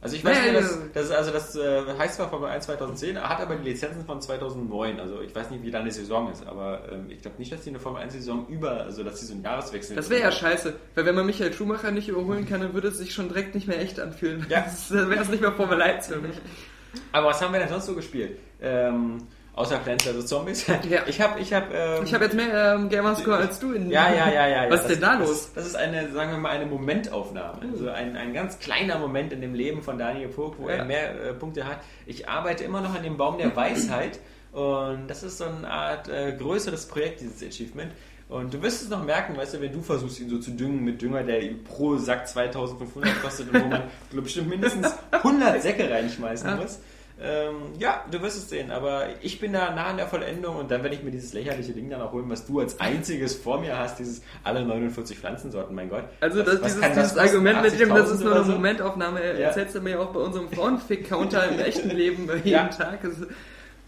Also 0.02 0.16
ich 0.16 0.24
weiß 0.24 0.36
dass, 0.52 0.70
ja. 0.72 0.78
das, 0.94 1.10
also 1.12 1.30
das 1.30 1.54
äh, 1.54 1.82
heißt 1.96 2.16
zwar 2.16 2.28
Formel 2.28 2.50
1 2.50 2.64
2010, 2.66 3.16
hat 3.22 3.40
aber 3.40 3.54
die 3.54 3.70
Lizenzen 3.70 4.04
von 4.04 4.20
2009. 4.20 4.98
Also 4.98 5.20
ich 5.20 5.32
weiß 5.32 5.50
nicht, 5.50 5.62
wie 5.62 5.70
lange 5.70 5.84
die 5.84 5.90
Saison 5.92 6.30
ist, 6.32 6.44
aber 6.44 6.82
ähm, 6.90 7.06
ich 7.08 7.22
glaube 7.22 7.38
nicht, 7.38 7.52
dass 7.52 7.62
die 7.62 7.70
eine 7.70 7.78
Formel 7.78 8.02
1 8.02 8.12
Saison 8.12 8.48
über, 8.48 8.72
also 8.82 9.04
dass 9.04 9.20
die 9.20 9.26
so 9.26 9.34
einen 9.34 9.44
Jahreswechsel 9.44 9.94
Das 9.94 10.10
wäre 10.10 10.20
ja 10.22 10.32
scheiße, 10.32 10.74
weil 10.96 11.06
wenn 11.06 11.14
man 11.14 11.24
Michael 11.24 11.52
Schumacher 11.52 11.92
nicht 11.92 12.08
überholen 12.08 12.48
kann, 12.48 12.60
dann 12.60 12.74
würde 12.74 12.88
es 12.88 12.98
sich 12.98 13.14
schon 13.14 13.28
direkt 13.28 13.54
nicht 13.54 13.68
mehr 13.68 13.80
echt 13.80 14.00
anfühlen. 14.00 14.44
Ja. 14.48 14.62
Das- 14.64 14.88
Dann 14.88 15.08
wäre 15.08 15.22
es 15.22 15.28
nicht 15.28 15.40
mehr 15.40 15.52
Formel 15.52 15.80
1 15.80 16.08
für 16.08 16.16
mich. 16.18 16.36
Aber 17.12 17.28
was 17.28 17.40
haben 17.40 17.52
wir 17.52 17.60
denn 17.60 17.68
sonst 17.68 17.86
so 17.86 17.94
gespielt? 17.94 18.38
Ähm, 18.60 19.18
Außer 19.54 19.78
Plants 19.80 20.04
vs. 20.06 20.26
Zombies. 20.26 20.66
Ja. 20.66 20.80
Ich 21.06 21.20
habe, 21.20 21.38
ich 21.40 21.52
habe, 21.52 21.66
ähm, 21.74 22.04
Ich 22.04 22.14
habe 22.14 22.24
jetzt 22.24 22.34
mehr 22.34 22.74
ähm, 22.74 22.88
Gamerscore 22.88 23.36
als 23.36 23.58
du. 23.58 23.72
In 23.72 23.90
ja, 23.90 24.10
ja, 24.12 24.30
ja, 24.30 24.46
ja. 24.48 24.64
ja. 24.64 24.70
Was 24.70 24.82
ist 24.82 24.90
denn 24.92 25.00
da 25.02 25.14
los? 25.18 25.50
Das 25.54 25.66
ist 25.66 25.74
eine, 25.76 26.10
sagen 26.12 26.30
wir 26.30 26.38
mal, 26.38 26.48
eine 26.50 26.64
Momentaufnahme. 26.66 27.58
Also 27.70 27.90
ein, 27.90 28.16
ein 28.16 28.32
ganz 28.32 28.58
kleiner 28.58 28.98
Moment 28.98 29.32
in 29.32 29.40
dem 29.42 29.54
Leben 29.54 29.82
von 29.82 29.98
Daniel 29.98 30.28
Pog, 30.28 30.56
wo 30.58 30.68
Ja. 30.68 30.76
er 30.76 30.84
mehr 30.86 31.10
äh, 31.22 31.34
Punkte 31.34 31.66
hat. 31.66 31.80
Ich 32.06 32.28
arbeite 32.28 32.64
immer 32.64 32.80
noch 32.80 32.94
an 32.94 33.02
dem 33.02 33.16
Baum 33.18 33.36
der 33.38 33.54
Weisheit 33.56 34.20
und 34.52 35.08
das 35.08 35.22
ist 35.22 35.38
so 35.38 35.44
eine 35.44 35.68
Art 35.70 36.08
äh, 36.08 36.32
größeres 36.38 36.86
Projekt, 36.86 37.20
dieses 37.20 37.42
Achievement. 37.42 37.92
Und 38.28 38.54
du 38.54 38.62
wirst 38.62 38.80
es 38.82 38.88
noch 38.88 39.04
merken, 39.04 39.36
weißt 39.36 39.54
du, 39.54 39.60
wenn 39.60 39.72
du 39.72 39.82
versuchst, 39.82 40.18
ihn 40.20 40.30
so 40.30 40.38
zu 40.38 40.52
düngen 40.52 40.82
mit 40.82 41.02
Dünger, 41.02 41.22
der 41.22 41.42
pro 41.68 41.96
Sack 41.98 42.26
2500 42.26 43.20
kostet 43.22 43.52
und 43.52 43.62
wo 43.62 43.66
man 43.66 43.82
bestimmt 44.22 44.48
mindestens 44.48 44.94
100 45.10 45.60
Säcke 45.60 45.90
reinschmeißen 45.90 46.56
muss. 46.58 46.78
Ähm, 47.24 47.74
ja, 47.78 48.04
du 48.10 48.20
wirst 48.20 48.36
es 48.36 48.48
sehen, 48.50 48.70
aber 48.72 49.06
ich 49.20 49.38
bin 49.38 49.52
da 49.52 49.70
nah 49.74 49.84
an 49.86 49.96
der 49.96 50.08
Vollendung 50.08 50.56
und 50.56 50.70
dann 50.70 50.82
werde 50.82 50.96
ich 50.96 51.02
mir 51.04 51.10
dieses 51.12 51.32
lächerliche 51.32 51.72
Ding 51.72 51.88
dann 51.88 52.00
auch 52.02 52.10
holen, 52.12 52.28
was 52.28 52.46
du 52.46 52.58
als 52.60 52.80
einziges 52.80 53.36
vor 53.36 53.60
mir 53.60 53.78
hast, 53.78 53.98
dieses 54.00 54.22
alle 54.42 54.64
49 54.64 55.18
Pflanzensorten, 55.18 55.74
mein 55.74 55.88
Gott. 55.88 56.04
Also 56.20 56.40
Was- 56.40 56.46
das, 56.46 56.60
was 56.62 56.74
dieses, 56.74 56.94
dieses 56.94 57.18
Argument 57.18 57.62
mit 57.62 57.78
dem, 57.78 57.88
das 57.90 58.10
ist 58.10 58.22
80.000 58.22 58.24
nur 58.24 58.34
eine 58.34 58.44
so? 58.44 58.52
Momentaufnahme, 58.52 59.20
Ja. 59.20 59.32
erzählst 59.48 59.74
du 59.76 59.80
mir 59.80 59.90
ja 59.90 59.98
auch 60.00 60.12
bei 60.12 60.20
unserem 60.20 60.48
Frauenfick-Counter 60.50 61.48
im 61.48 61.58
echten 61.60 61.90
Leben 61.90 62.28
äh, 62.28 62.34
jeden 62.36 62.48
Ja. 62.48 62.66
Tag. 62.68 63.00
Das, 63.02 63.12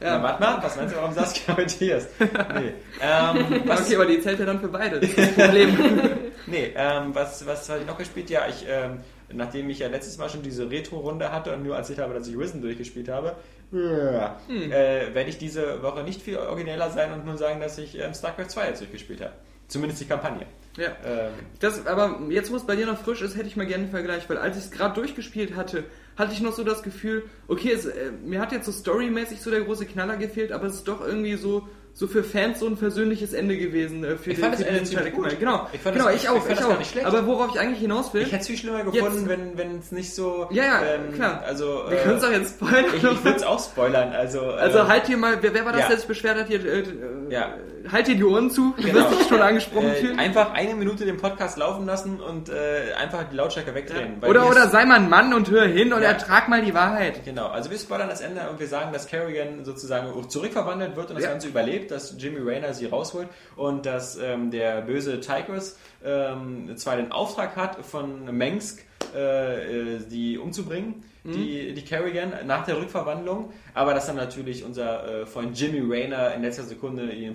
Ja, 0.01 0.17
ja. 0.17 0.23
warte 0.23 0.41
mal, 0.43 0.59
was 0.63 0.77
meinst 0.77 0.95
du, 0.95 0.99
warum 0.99 1.15
Saskia 1.15 1.55
Matthias? 1.57 2.09
Nee, 2.21 2.75
ähm, 3.01 3.63
was, 3.67 3.81
Okay, 3.83 3.95
aber 3.97 4.07
die 4.07 4.21
zählt 4.21 4.39
ja 4.39 4.47
dann 4.47 4.61
für 4.61 4.69
beide. 4.69 5.01
Das 5.01 5.09
ist 5.11 5.19
das 5.19 5.33
Problem. 5.47 5.77
nee 6.47 6.73
ähm, 6.77 7.11
was, 7.15 7.47
was 7.47 7.69
habe 7.69 7.81
ich 7.81 7.87
noch 7.87 7.97
gespielt? 7.99 8.29
Ja, 8.31 8.43
ich, 8.49 8.65
ähm, 8.69 8.99
nachdem 9.37 9.69
ich 9.71 9.79
ja 9.81 9.89
letztes 9.89 10.19
Mal 10.19 10.29
schon 10.29 10.43
diese 10.43 10.71
Retro-Runde 10.71 11.31
hatte 11.33 11.53
und 11.55 11.63
nur 11.65 11.77
erzählt 11.77 11.99
habe, 11.99 12.15
dass 12.15 12.27
ich 12.29 12.37
Risen 12.39 12.63
durchgespielt 12.63 13.09
habe, 13.09 13.35
ja, 13.73 14.39
Hm. 14.47 14.71
äh, 14.73 15.15
werde 15.15 15.29
ich 15.31 15.39
diese 15.39 15.83
Woche 15.83 16.03
nicht 16.05 16.23
viel 16.23 16.37
origineller 16.37 16.91
sein 16.91 17.13
und 17.13 17.25
nur 17.27 17.37
sagen, 17.37 17.61
dass 17.61 17.79
ich 17.79 17.99
ähm, 17.99 18.15
StarCraft 18.15 18.49
2 18.49 18.69
jetzt 18.69 18.81
durchgespielt 18.81 19.21
habe. 19.21 19.33
Zumindest 19.69 20.01
die 20.03 20.05
Kampagne. 20.07 20.47
ja. 20.77 20.89
Ähm, 21.05 21.33
Das, 21.61 21.87
aber 21.87 22.21
jetzt, 22.29 22.53
wo 22.53 22.57
es 22.57 22.67
bei 22.67 22.77
dir 22.77 22.87
noch 22.87 22.99
frisch 22.99 23.23
ist, 23.23 23.35
hätte 23.37 23.47
ich 23.47 23.57
mal 23.57 23.67
gerne 23.67 23.85
einen 23.85 23.91
Vergleich, 23.91 24.29
weil 24.29 24.37
als 24.39 24.57
ich 24.59 24.65
es 24.65 24.71
gerade 24.71 24.95
durchgespielt 24.95 25.57
hatte, 25.57 25.85
hatte 26.17 26.33
ich 26.33 26.41
noch 26.41 26.53
so 26.53 26.65
das 26.65 26.83
Gefühl, 26.83 27.25
okay, 27.49 27.73
es, 27.73 27.87
äh, 27.87 28.11
mir 28.25 28.41
hat 28.41 28.53
jetzt 28.53 28.67
so 28.67 28.73
storymäßig 28.73 29.41
so 29.41 29.51
der 29.51 29.61
große 29.63 29.87
Knaller 29.87 30.17
gefehlt, 30.17 30.53
aber 30.53 30.67
es 30.67 30.75
ist 30.77 30.89
doch 30.89 31.05
irgendwie 31.07 31.35
so, 31.37 31.67
so 31.97 32.09
für 32.09 32.25
Fans 32.25 32.59
so 32.59 32.67
ein 32.67 32.77
versöhnliches 32.77 33.33
Ende 33.35 33.57
gewesen. 33.57 34.03
Äh, 34.03 34.17
für 34.17 34.31
Ich 34.31 34.37
den, 34.37 34.43
fand 34.43 34.55
das 34.55 34.63
für 34.63 34.67
Ende 34.69 34.81
diesen 34.81 34.97
ziemlich 34.97 35.15
gut. 35.15 35.39
Genau, 35.39 35.69
Ich 35.73 35.81
fand 35.81 35.95
genau, 35.95 36.07
das- 36.09 36.17
ich 36.17 36.23
ich 36.25 36.29
auch, 36.29 36.37
ich 36.49 36.55
das 36.55 36.59
gar 36.61 36.71
auch. 36.75 36.79
nicht 36.79 36.91
schlecht. 36.91 37.07
Aber 37.07 37.25
worauf 37.27 37.55
ich 37.55 37.61
eigentlich 37.61 37.79
hinaus 37.81 38.13
will, 38.15 38.23
ich 38.23 38.33
hätte 38.33 38.41
es 38.43 38.47
viel 38.49 38.57
schlimmer 38.57 38.79
Jetzt- 38.85 38.93
gefunden, 38.95 39.29
wenn 39.29 39.57
wenn 39.59 39.79
es 39.79 39.93
nicht 39.93 40.13
so. 40.15 40.49
Ja, 40.51 40.65
ja, 40.65 40.81
ähm, 40.85 41.13
klar. 41.15 41.43
Also, 41.47 41.85
wir 41.89 41.99
äh, 41.99 42.03
können 42.03 42.17
es 42.19 42.25
auch 42.25 42.33
jetzt 42.33 42.55
spoilern. 42.57 42.85
ich, 42.97 43.05
ich 43.05 43.25
würde 43.25 43.37
es 43.37 43.43
auch 43.45 43.61
spoilern. 43.65 44.13
Also, 44.13 44.41
Also 44.43 44.79
äh, 44.79 44.83
halt 44.83 45.07
hier 45.07 45.17
mal, 45.19 45.39
wer, 45.41 45.55
wer 45.55 45.65
war 45.65 45.73
das, 45.73 45.83
ja. 45.83 45.89
der 45.89 45.97
sich 45.99 46.07
beschwert 46.09 46.37
hat 46.39 46.49
hier? 46.49 46.65
Äh, 46.65 46.83
Ja. 47.31 47.55
Halt 47.93 48.07
dir 48.07 48.15
die 48.15 48.25
Ohren 48.25 48.51
zu, 48.51 48.73
du 48.79 48.83
Genau. 48.83 48.95
wirst 49.11 49.21
dich 49.21 49.29
schon 49.29 49.43
angesprochen 49.43 49.91
äh, 49.91 49.95
fühlen. 49.97 50.19
einfach 50.19 50.55
eine 50.55 50.75
Minute 50.75 51.05
den 51.05 51.19
Podcast 51.19 51.59
laufen 51.59 51.85
lassen 51.85 52.19
und 52.19 52.51
einfach 52.99 53.25
die 53.31 53.37
Lautstärke 53.37 53.75
wegdrehen. 53.75 54.17
weil 54.21 54.31
Oder, 54.31 54.49
oder 54.49 54.69
sei 54.69 54.85
mal 54.87 54.97
ein 54.97 55.11
Mann 55.11 55.35
und 55.35 55.51
hör 55.51 55.65
hin 55.67 55.93
und 55.93 56.01
Ja. 56.05 56.13
ertrag 56.13 56.49
mal 56.49 56.63
die 56.63 56.75
Wahrheit. 56.75 57.25
Genau, 57.25 57.49
also 57.49 57.71
wir 57.71 57.79
spoilern 57.79 58.09
das 58.09 58.21
Ende 58.21 58.49
und 58.49 58.61
wir 58.61 58.69
sagen, 58.69 58.93
dass 58.93 59.07
Kerrigan 59.07 59.65
sozusagen 59.65 60.29
zurückverwandelt 60.29 60.97
wird 60.97 61.11
und 61.11 61.17
das 61.17 61.25
Ja. 61.25 61.31
Ganze 61.31 61.49
überlebt, 61.49 61.91
dass 61.91 62.15
Jimmy 62.19 62.39
Rayner 62.41 62.73
sie 62.75 62.87
rausholt 62.87 63.29
und 63.57 63.87
dass 63.87 64.17
ähm, 64.17 64.51
der 64.51 64.83
böse 64.83 65.21
Tigris 65.21 65.79
ähm, 66.05 66.77
zwar 66.77 66.97
den 66.97 67.13
Auftrag 67.13 67.57
hat 67.57 67.85
von 67.85 68.25
Mengsk, 68.37 68.85
äh, 69.15 69.95
äh, 69.97 69.99
die 70.11 70.39
umzubringen, 70.39 71.03
Mhm. 71.27 71.33
die, 71.33 71.73
die 71.73 71.81
Kerrigan 71.83 72.35
nach 72.47 72.67
der 72.67 72.77
Rückverwandlung, 72.77 73.51
aber 73.73 73.95
dass 73.95 74.07
dann 74.09 74.17
natürlich 74.17 74.63
unser 74.63 75.23
äh, 75.23 75.25
Freund 75.27 75.59
Jimmy 75.59 75.81
Rayner 75.83 76.35
in 76.35 76.43
letzter 76.43 76.65
Sekunde 76.65 77.07
die 77.07 77.33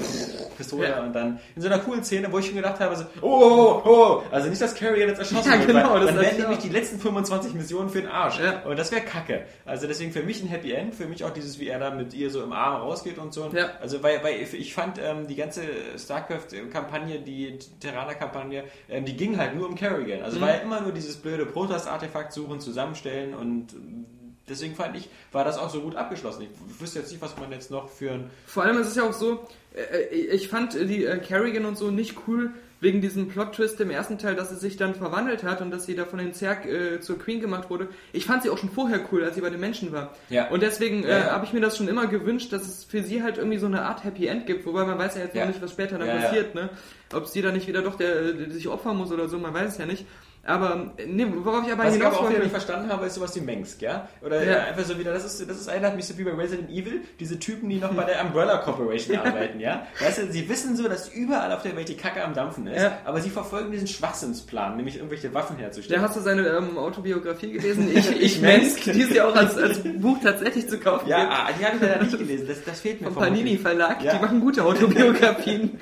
Pistole 0.58 0.90
Ja. 0.90 1.02
und 1.02 1.12
dann 1.14 1.40
in 1.56 1.62
so 1.64 1.68
einer 1.68 1.80
coolen 1.80 2.04
Szene, 2.04 2.32
wo 2.32 2.38
ich 2.38 2.46
schon 2.46 2.56
gedacht 2.58 2.80
habe, 2.80 2.96
so, 2.96 3.06
oh, 3.24 3.82
oh, 3.84 3.90
oh, 3.90 4.22
also 4.30 4.48
nicht, 4.48 4.62
dass 4.62 4.76
Kerrigan 4.76 5.10
jetzt 5.10 5.18
erschossen 5.18 5.52
Ja, 5.52 5.58
wird, 5.58 5.70
genau, 5.70 5.90
weil 5.96 6.02
das 6.02 6.10
dann 6.12 6.20
wären 6.22 6.34
ich 6.36 6.38
nämlich 6.40 6.60
die 6.60 6.70
letzten 6.70 7.00
25 7.00 7.56
Missionen 7.56 7.90
für 7.90 8.02
den 8.02 8.12
Arsch. 8.12 8.40
Ja. 8.40 8.62
Und 8.62 8.78
das 8.78 8.92
wäre 8.92 9.02
kacke. 9.02 9.46
Also 9.66 9.88
deswegen 9.88 10.12
für 10.12 10.22
mich 10.22 10.44
ein 10.44 10.50
Happy 10.50 10.72
End, 10.72 10.94
für 10.94 11.08
mich 11.08 11.24
auch 11.24 11.32
dieses, 11.32 11.60
wie 11.60 11.68
er 11.70 11.80
da 11.80 11.90
mit 11.90 12.14
ihr 12.14 12.30
so 12.30 12.44
im 12.44 12.54
Arm 12.54 12.82
rausgeht 12.84 13.18
und 13.18 13.34
so. 13.34 13.50
Ja. 13.56 13.72
Also 13.82 14.04
weil, 14.04 14.24
weil 14.24 14.36
ich 14.40 14.72
fand 14.72 15.00
ähm, 15.04 15.26
die 15.26 15.36
ganze 15.36 15.62
StarCraft-Kampagne, 15.98 17.22
die 17.22 17.58
Terraner-Kampagne, 17.80 18.66
ähm, 18.90 19.06
die 19.06 19.16
ging 19.16 19.38
halt 19.38 19.56
nur 19.56 19.68
um 19.68 19.76
Kerrigan. 19.76 20.22
Also 20.22 20.38
Mhm. 20.38 20.42
war 20.42 20.50
ja 20.50 20.58
immer 20.60 20.82
nur 20.82 20.92
dieses 20.92 21.16
blöde 21.18 21.46
Protoss-Artefakt 21.50 22.34
suchen, 22.34 22.60
zusammenstellen 22.60 23.34
und 23.34 23.74
ähm, 23.74 24.06
deswegen 24.48 24.76
fand 24.76 24.96
ich, 24.98 25.10
war 25.32 25.44
das 25.44 25.58
auch 25.58 25.70
so 25.70 25.82
gut 25.82 25.96
abgeschlossen. 25.96 26.44
Ich 26.44 26.82
wüsste 26.82 27.00
jetzt 27.00 27.12
nicht, 27.12 27.22
was 27.22 27.38
man 27.38 27.52
jetzt 27.52 27.70
noch 27.72 27.90
für 27.90 28.12
ein... 28.12 28.30
Vor 28.48 28.64
allem 28.64 28.80
ist 28.80 28.88
es 28.88 28.96
ja 28.96 29.04
auch 29.04 29.14
so, 29.14 29.46
äh, 29.76 30.06
ich 30.16 30.48
fand 30.48 30.76
äh, 30.76 30.86
die 30.86 31.06
äh, 31.06 31.18
Kerrigan 31.20 31.66
und 31.66 31.78
so 31.78 31.92
nicht 31.92 32.16
cool 32.28 32.52
wegen 32.82 33.02
diesem 33.02 33.28
Plot-Twist 33.28 33.82
im 33.82 33.90
ersten 33.92 34.18
Teil, 34.18 34.36
dass 34.36 34.50
sie 34.52 34.56
sich 34.56 34.78
dann 34.78 34.96
verwandelt 34.96 35.44
hat 35.44 35.60
und 35.62 35.70
dass 35.70 35.86
sie 35.86 35.96
da 35.96 36.06
von 36.06 36.18
den 36.18 36.34
Zerg 36.34 36.66
äh, 36.66 37.02
zur 37.02 37.20
Queen 37.20 37.42
gemacht 37.42 37.70
wurde. 37.70 37.90
Ich 38.14 38.24
fand 38.26 38.42
sie 38.42 38.50
auch 38.50 38.58
schon 38.58 38.70
vorher 38.72 39.02
cool, 39.12 39.22
als 39.26 39.36
sie 39.36 39.42
bei 39.42 39.50
den 39.50 39.60
Menschen 39.60 39.92
war. 39.92 40.16
Ja. 40.30 40.48
Und 40.48 40.64
deswegen 40.64 41.04
äh, 41.04 41.10
Ja, 41.10 41.18
ja. 41.20 41.32
habe 41.32 41.44
ich 41.46 41.52
mir 41.52 41.60
das 41.60 41.76
schon 41.78 41.90
immer 41.90 42.08
gewünscht, 42.08 42.54
dass 42.54 42.66
es 42.66 42.86
für 42.86 43.04
sie 43.04 43.22
halt 43.22 43.38
irgendwie 43.38 43.58
so 43.58 43.66
eine 43.66 43.82
Art 43.82 44.06
Happy 44.06 44.28
End 44.28 44.46
gibt, 44.48 44.66
wobei 44.66 44.86
man 44.86 44.98
weiß 44.98 45.16
ja 45.16 45.24
jetzt 45.24 45.36
Ja. 45.36 45.42
noch 45.46 45.52
nicht, 45.52 45.62
was 45.62 45.72
später 45.72 46.04
ja. 46.04 46.16
passiert, 46.22 46.56
ne? 46.56 46.70
Ob 47.12 47.28
sie 47.28 47.42
da 47.42 47.52
nicht 47.52 47.68
wieder 47.68 47.82
doch 47.82 47.96
der, 47.96 48.32
der 48.32 48.50
sich 48.52 48.70
opfern 48.70 48.96
muss 48.96 49.12
oder 49.12 49.28
so, 49.28 49.38
man 49.38 49.54
weiß 49.54 49.74
es 49.74 49.78
ja 49.78 49.86
nicht. 49.86 50.06
Aber, 50.50 50.92
nee, 51.06 51.28
worauf 51.44 51.66
ich 51.68 51.72
aber 51.72 51.86
Was 51.86 51.96
ich 51.96 52.04
aber 52.04 52.20
auch 52.20 52.30
wieder 52.30 52.40
nicht 52.40 52.52
verstanden 52.52 52.92
habe, 52.92 53.06
ist 53.06 53.14
sowas 53.16 53.36
wie 53.36 53.42
Mengsk, 53.42 53.82
ja? 53.84 54.08
Oder 54.26 54.44
Ja. 54.44 54.58
einfach 54.64 54.84
so 54.84 54.98
wieder, 54.98 55.14
das 55.14 55.24
ist, 55.26 55.48
das 55.50 55.58
ist 55.60 55.68
erinnert 55.68 55.96
mich 55.96 56.06
so 56.08 56.18
wie 56.18 56.24
bei 56.24 56.32
Resident 56.32 56.70
Evil, 56.72 57.02
diese 57.20 57.38
Typen, 57.38 57.70
die 57.70 57.76
noch 57.78 57.94
bei 57.94 58.04
der 58.04 58.22
Umbrella 58.26 58.58
Corporation 58.58 59.18
arbeiten, 59.24 59.60
ja? 59.60 59.86
Weißt 60.00 60.18
du, 60.18 60.32
sie 60.32 60.50
wissen 60.50 60.76
so, 60.76 60.88
dass 60.88 61.10
überall 61.10 61.52
auf 61.52 61.62
der 61.62 61.76
Welt 61.76 61.88
die 61.88 61.96
Kacke 61.96 62.24
am 62.24 62.34
Dampfen 62.34 62.66
ist, 62.68 62.82
Ja. 62.82 62.98
aber 63.06 63.22
sie 63.22 63.30
verfolgen 63.30 63.72
diesen 63.72 63.88
Schwachsinnsplan, 63.88 64.76
nämlich 64.76 64.96
irgendwelche 64.98 65.34
Waffen 65.34 65.58
Ja, 65.58 65.66
herzustellen. 65.66 66.02
hast 66.02 66.16
du 66.18 66.22
seine 66.22 66.48
ähm, 66.48 66.78
Autobiografie 66.78 67.52
gelesen? 67.52 67.88
Ich, 67.96 68.10
ich 68.22 68.42
Mensk. 68.42 68.84
die 68.86 69.02
ist 69.02 69.12
ja 69.14 69.28
auch 69.28 69.36
als, 69.36 69.56
als 69.58 69.80
Buch 70.00 70.18
tatsächlich 70.24 70.68
zu 70.68 70.80
kaufen. 70.80 71.08
Ja, 71.08 71.20
gibt. 71.22 71.32
ah, 71.34 71.48
die 71.60 71.66
habe 71.66 71.76
ich 71.76 71.82
leider 71.84 72.02
nicht 72.04 72.18
gelesen, 72.18 72.48
das, 72.48 72.64
das 72.64 72.80
fehlt 72.82 73.02
mir 73.02 73.12
Vom. 73.12 73.22
Panini 73.24 73.58
Verlag, 73.58 74.04
Ja. 74.04 74.16
die 74.16 74.20
machen 74.22 74.40
gute 74.42 74.64
Autobiografien. 74.64 75.80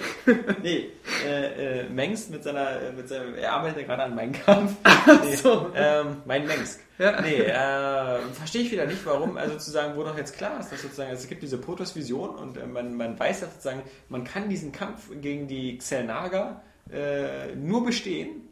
Nee, 0.61 0.89
äh, 1.25 1.81
äh, 1.81 1.89
Mengsk 1.89 2.29
mit 2.31 2.43
seiner, 2.43 2.69
äh, 2.81 2.91
mit 2.95 3.07
seinem, 3.07 3.35
er 3.35 3.53
arbeitet 3.53 3.81
ja 3.81 3.87
gerade 3.87 4.03
an 4.03 4.15
meinem 4.15 4.33
Kampf. 4.33 4.56
Nee, 5.23 5.35
so. 5.35 5.71
ähm, 5.75 6.17
mein 6.25 6.45
Mengsk. 6.47 6.79
Ja. 6.99 7.21
Nee, 7.21 7.41
äh, 7.41 8.19
verstehe 8.33 8.63
ich 8.63 8.71
wieder 8.71 8.85
nicht, 8.85 9.05
warum, 9.05 9.37
also 9.37 9.53
sozusagen, 9.53 9.95
wo 9.95 10.03
doch 10.03 10.17
jetzt 10.17 10.35
klar 10.35 10.59
ist, 10.59 10.71
dass 10.71 10.81
sozusagen, 10.81 11.11
also 11.11 11.21
es 11.23 11.29
gibt 11.29 11.43
diese 11.43 11.57
Protoss-Vision 11.59 12.35
und 12.35 12.57
äh, 12.57 12.65
man, 12.65 12.95
man 12.95 13.17
weiß 13.19 13.41
ja 13.41 13.47
sozusagen, 13.47 13.83
man 14.09 14.23
kann 14.23 14.49
diesen 14.49 14.71
Kampf 14.71 15.09
gegen 15.21 15.47
die 15.47 15.77
Xelnaga 15.77 16.61
äh, 16.91 17.55
nur 17.55 17.85
bestehen, 17.85 18.47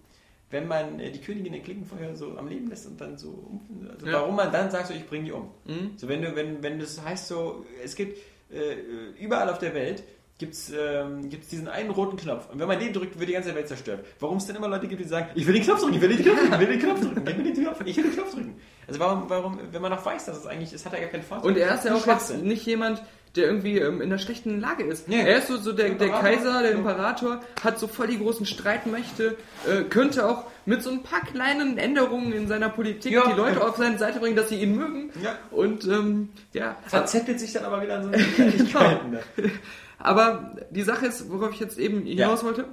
wenn 0.51 0.67
man 0.67 0.99
äh, 0.99 1.11
die 1.11 1.21
Königin 1.21 1.53
in 1.55 1.63
Klingenfeuer 1.63 2.15
so 2.15 2.37
am 2.37 2.47
Leben 2.47 2.67
lässt 2.69 2.85
und 2.85 3.01
dann 3.01 3.17
so, 3.17 3.29
um, 3.29 3.87
also 3.91 4.05
Ja. 4.05 4.13
warum 4.13 4.35
man 4.35 4.51
dann 4.51 4.69
sagt, 4.69 4.87
so, 4.87 4.93
ich 4.93 5.07
bringe 5.07 5.25
die 5.25 5.31
um. 5.31 5.49
Mhm. 5.65 5.93
So, 5.97 6.07
wenn 6.07 6.21
du, 6.21 6.35
wenn, 6.35 6.61
wenn 6.61 6.79
das 6.79 7.01
heißt 7.03 7.27
so, 7.27 7.65
es 7.83 7.95
gibt 7.95 8.19
äh, 8.51 8.75
überall 9.19 9.49
auf 9.49 9.57
der 9.57 9.73
Welt 9.73 10.03
gibt's 10.37 10.71
ähm, 10.77 11.29
gibt's 11.29 11.47
diesen 11.47 11.67
einen 11.67 11.89
roten 11.91 12.17
Knopf. 12.17 12.49
Und 12.51 12.59
wenn 12.59 12.67
man 12.67 12.79
den 12.79 12.91
drückt, 12.93 13.17
wird 13.19 13.29
die 13.29 13.33
ganze 13.33 13.55
Welt 13.55 13.67
zerstört. 13.67 14.05
Warum 14.19 14.37
es 14.37 14.45
denn 14.45 14.55
immer 14.55 14.67
Leute 14.67 14.87
gibt, 14.87 15.01
die 15.01 15.07
sagen, 15.07 15.29
ich 15.35 15.47
will 15.47 15.53
den 15.53 15.63
Knopf 15.63 15.79
drücken, 15.81 15.95
ich 15.95 16.01
will 16.01 16.09
den 16.09 16.23
Knopf 16.23 16.39
drücken, 16.39 16.53
ich 16.53 16.59
will 16.59 16.67
den 16.67 16.79
Knopf 16.79 16.99
drücken, 17.01 17.25
gib 17.25 17.37
mir 17.37 17.43
den 17.43 17.53
Knopf, 17.63 17.81
ich 17.85 17.97
will 17.97 18.03
den 18.03 18.13
Knopf 18.13 18.33
drücken. 18.33 18.55
Also 18.87 18.99
warum, 18.99 19.29
warum, 19.29 19.59
wenn 19.71 19.81
man 19.81 19.91
noch 19.91 20.05
weiß, 20.05 20.25
dass 20.25 20.37
es 20.37 20.45
eigentlich, 20.45 20.73
es 20.73 20.85
hat 20.85 20.93
ja 20.93 20.99
gar 20.99 21.07
keinen 21.09 21.23
Vorteil. 21.23 21.49
Und 21.49 21.57
er 21.57 21.75
ist 21.75 21.85
ja 21.85 21.95
auch 21.95 22.05
jetzt 22.05 22.37
nicht 22.43 22.65
jemand, 22.65 23.01
der 23.35 23.45
irgendwie 23.47 23.79
ähm, 23.79 24.01
in 24.01 24.09
einer 24.09 24.17
schlechten 24.17 24.59
Lage 24.59 24.83
ist. 24.83 25.07
Nee. 25.09 25.21
Er 25.21 25.39
ist 25.39 25.47
so, 25.47 25.57
so 25.57 25.73
der, 25.73 25.89
der. 25.89 26.09
Kaiser, 26.09 26.61
der. 26.61 26.71
Imperator, 26.71 27.41
hat 27.63 27.79
so 27.79 27.87
voll 27.87 28.07
die 28.07 28.17
großen 28.17 28.45
Streitmächte, 28.45 29.37
äh, 29.69 29.83
könnte 29.83 30.25
auch 30.27 30.45
mit 30.65 30.81
so 30.81 30.89
ein 30.89 31.03
paar 31.03 31.21
kleinen 31.21 31.77
Änderungen 31.77 32.31
in 32.31 32.47
seiner 32.47 32.69
Politik 32.69 33.11
Ja. 33.11 33.27
die 33.27 33.33
Leute 33.37 33.65
auf 33.65 33.75
seine 33.77 33.97
Seite 33.97 34.19
bringen, 34.19 34.35
dass 34.35 34.49
sie 34.49 34.61
ihn 34.61 34.75
mögen. 34.75 35.11
Ja. 35.21 35.35
Und 35.51 35.85
ähm, 35.85 36.29
ja, 36.53 36.77
Verzettelt 36.87 37.39
sich 37.39 37.51
dann 37.53 37.65
aber 37.65 37.81
wieder 37.81 37.97
an 37.97 38.03
so 38.03 38.09
Kleinigkeiten. 38.35 39.17
Aber 39.97 40.55
die 40.71 40.81
Sache 40.83 41.05
ist, 41.07 41.29
worauf 41.31 41.51
ich 41.53 41.59
jetzt 41.59 41.77
eben 41.79 42.01
hinaus 42.03 42.43
wollte, 42.43 42.65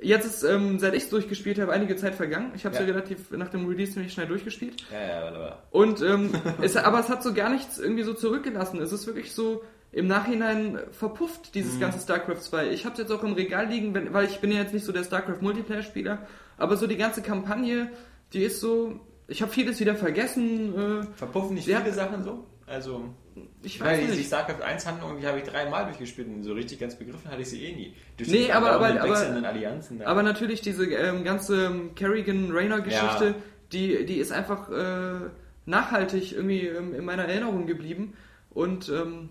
jetzt 0.00 0.24
ist, 0.26 0.42
ähm, 0.44 0.78
seit 0.78 0.94
ich 0.94 1.04
es 1.04 1.10
durchgespielt 1.10 1.58
habe, 1.58 1.72
einige 1.72 1.96
Zeit 1.96 2.14
vergangen. 2.14 2.52
Ich 2.54 2.64
habe 2.64 2.74
es 2.74 2.80
ja. 2.80 2.86
Ja. 2.86 2.92
relativ 2.92 3.30
nach 3.32 3.48
dem 3.48 3.66
Release 3.66 3.92
ziemlich 3.92 4.12
schnell 4.12 4.26
durchgespielt. 4.26 4.82
Ja, 4.92 5.24
ja, 5.26 5.30
mal. 5.30 5.58
Und 5.70 6.02
ähm, 6.02 6.30
es, 6.62 6.76
aber 6.76 7.00
es 7.00 7.08
hat 7.08 7.22
so 7.22 7.34
gar 7.34 7.50
nichts 7.50 7.78
irgendwie 7.78 8.04
so 8.04 8.14
zurückgelassen. 8.14 8.80
Es 8.80 8.92
ist 8.92 9.06
wirklich 9.06 9.32
so 9.32 9.62
im 9.90 10.06
Nachhinein 10.06 10.78
verpufft, 10.92 11.54
dieses 11.54 11.74
Mhm. 11.76 11.80
ganze 11.80 11.98
StarCraft 12.00 12.40
2. 12.42 12.70
Ich 12.70 12.84
habe 12.84 12.92
es 12.92 12.98
jetzt 12.98 13.10
auch 13.10 13.24
im 13.24 13.32
Regal 13.32 13.66
liegen, 13.68 13.94
wenn, 13.94 14.12
weil 14.12 14.26
ich 14.26 14.38
bin 14.40 14.52
ja 14.52 14.58
jetzt 14.58 14.74
nicht 14.74 14.84
so 14.84 14.92
der 14.92 15.02
StarCraft 15.02 15.40
Multiplayer-Spieler, 15.40 16.26
aber 16.58 16.76
so 16.76 16.86
die 16.86 16.96
ganze 16.98 17.22
Kampagne, 17.22 17.90
die 18.34 18.42
ist 18.42 18.60
so, 18.60 19.00
ich 19.26 19.40
habe 19.42 19.50
vieles 19.50 19.80
wieder 19.80 19.94
vergessen. 19.96 20.74
Äh, 21.02 21.06
Verpuffen 21.16 21.54
nicht 21.54 21.66
Ja. 21.66 21.80
viele 21.80 21.94
Sachen 21.94 22.22
so? 22.22 22.44
Also, 22.66 23.02
ich 23.62 23.80
weiß 23.80 24.00
die 24.00 24.16
nicht. 24.16 24.26
StarCraft 24.26 24.62
1 24.62 24.86
Handlung, 24.86 25.20
die 25.20 25.26
habe 25.26 25.38
ich 25.38 25.44
dreimal 25.44 25.84
durchgespielt 25.86 26.28
und 26.28 26.42
so 26.44 26.52
richtig 26.52 26.78
ganz 26.78 26.96
begriffen 26.96 27.30
hatte 27.30 27.42
ich 27.42 27.48
sie 27.50 27.64
eh 27.64 27.74
nie. 27.74 27.92
Durch 28.16 28.28
Nee, 28.30 28.50
aber- 28.52 28.72
aber- 28.72 29.00
aber- 29.00 29.46
Allianzen. 29.46 30.02
Aber 30.02 30.22
natürlich 30.22 30.60
diese 30.60 30.84
ähm, 30.86 31.24
ganze 31.24 31.70
Kerrigan-Rayner-Geschichte, 31.94 33.24
Ja. 33.26 33.34
die, 33.72 34.06
die 34.06 34.16
ist 34.18 34.32
einfach 34.32 34.70
äh, 34.70 35.28
nachhaltig 35.66 36.32
irgendwie 36.32 36.66
ähm, 36.66 36.94
in 36.94 37.04
meiner 37.04 37.24
Erinnerung 37.24 37.66
geblieben. 37.66 38.14
Und 38.50 38.88
ähm, 38.88 39.28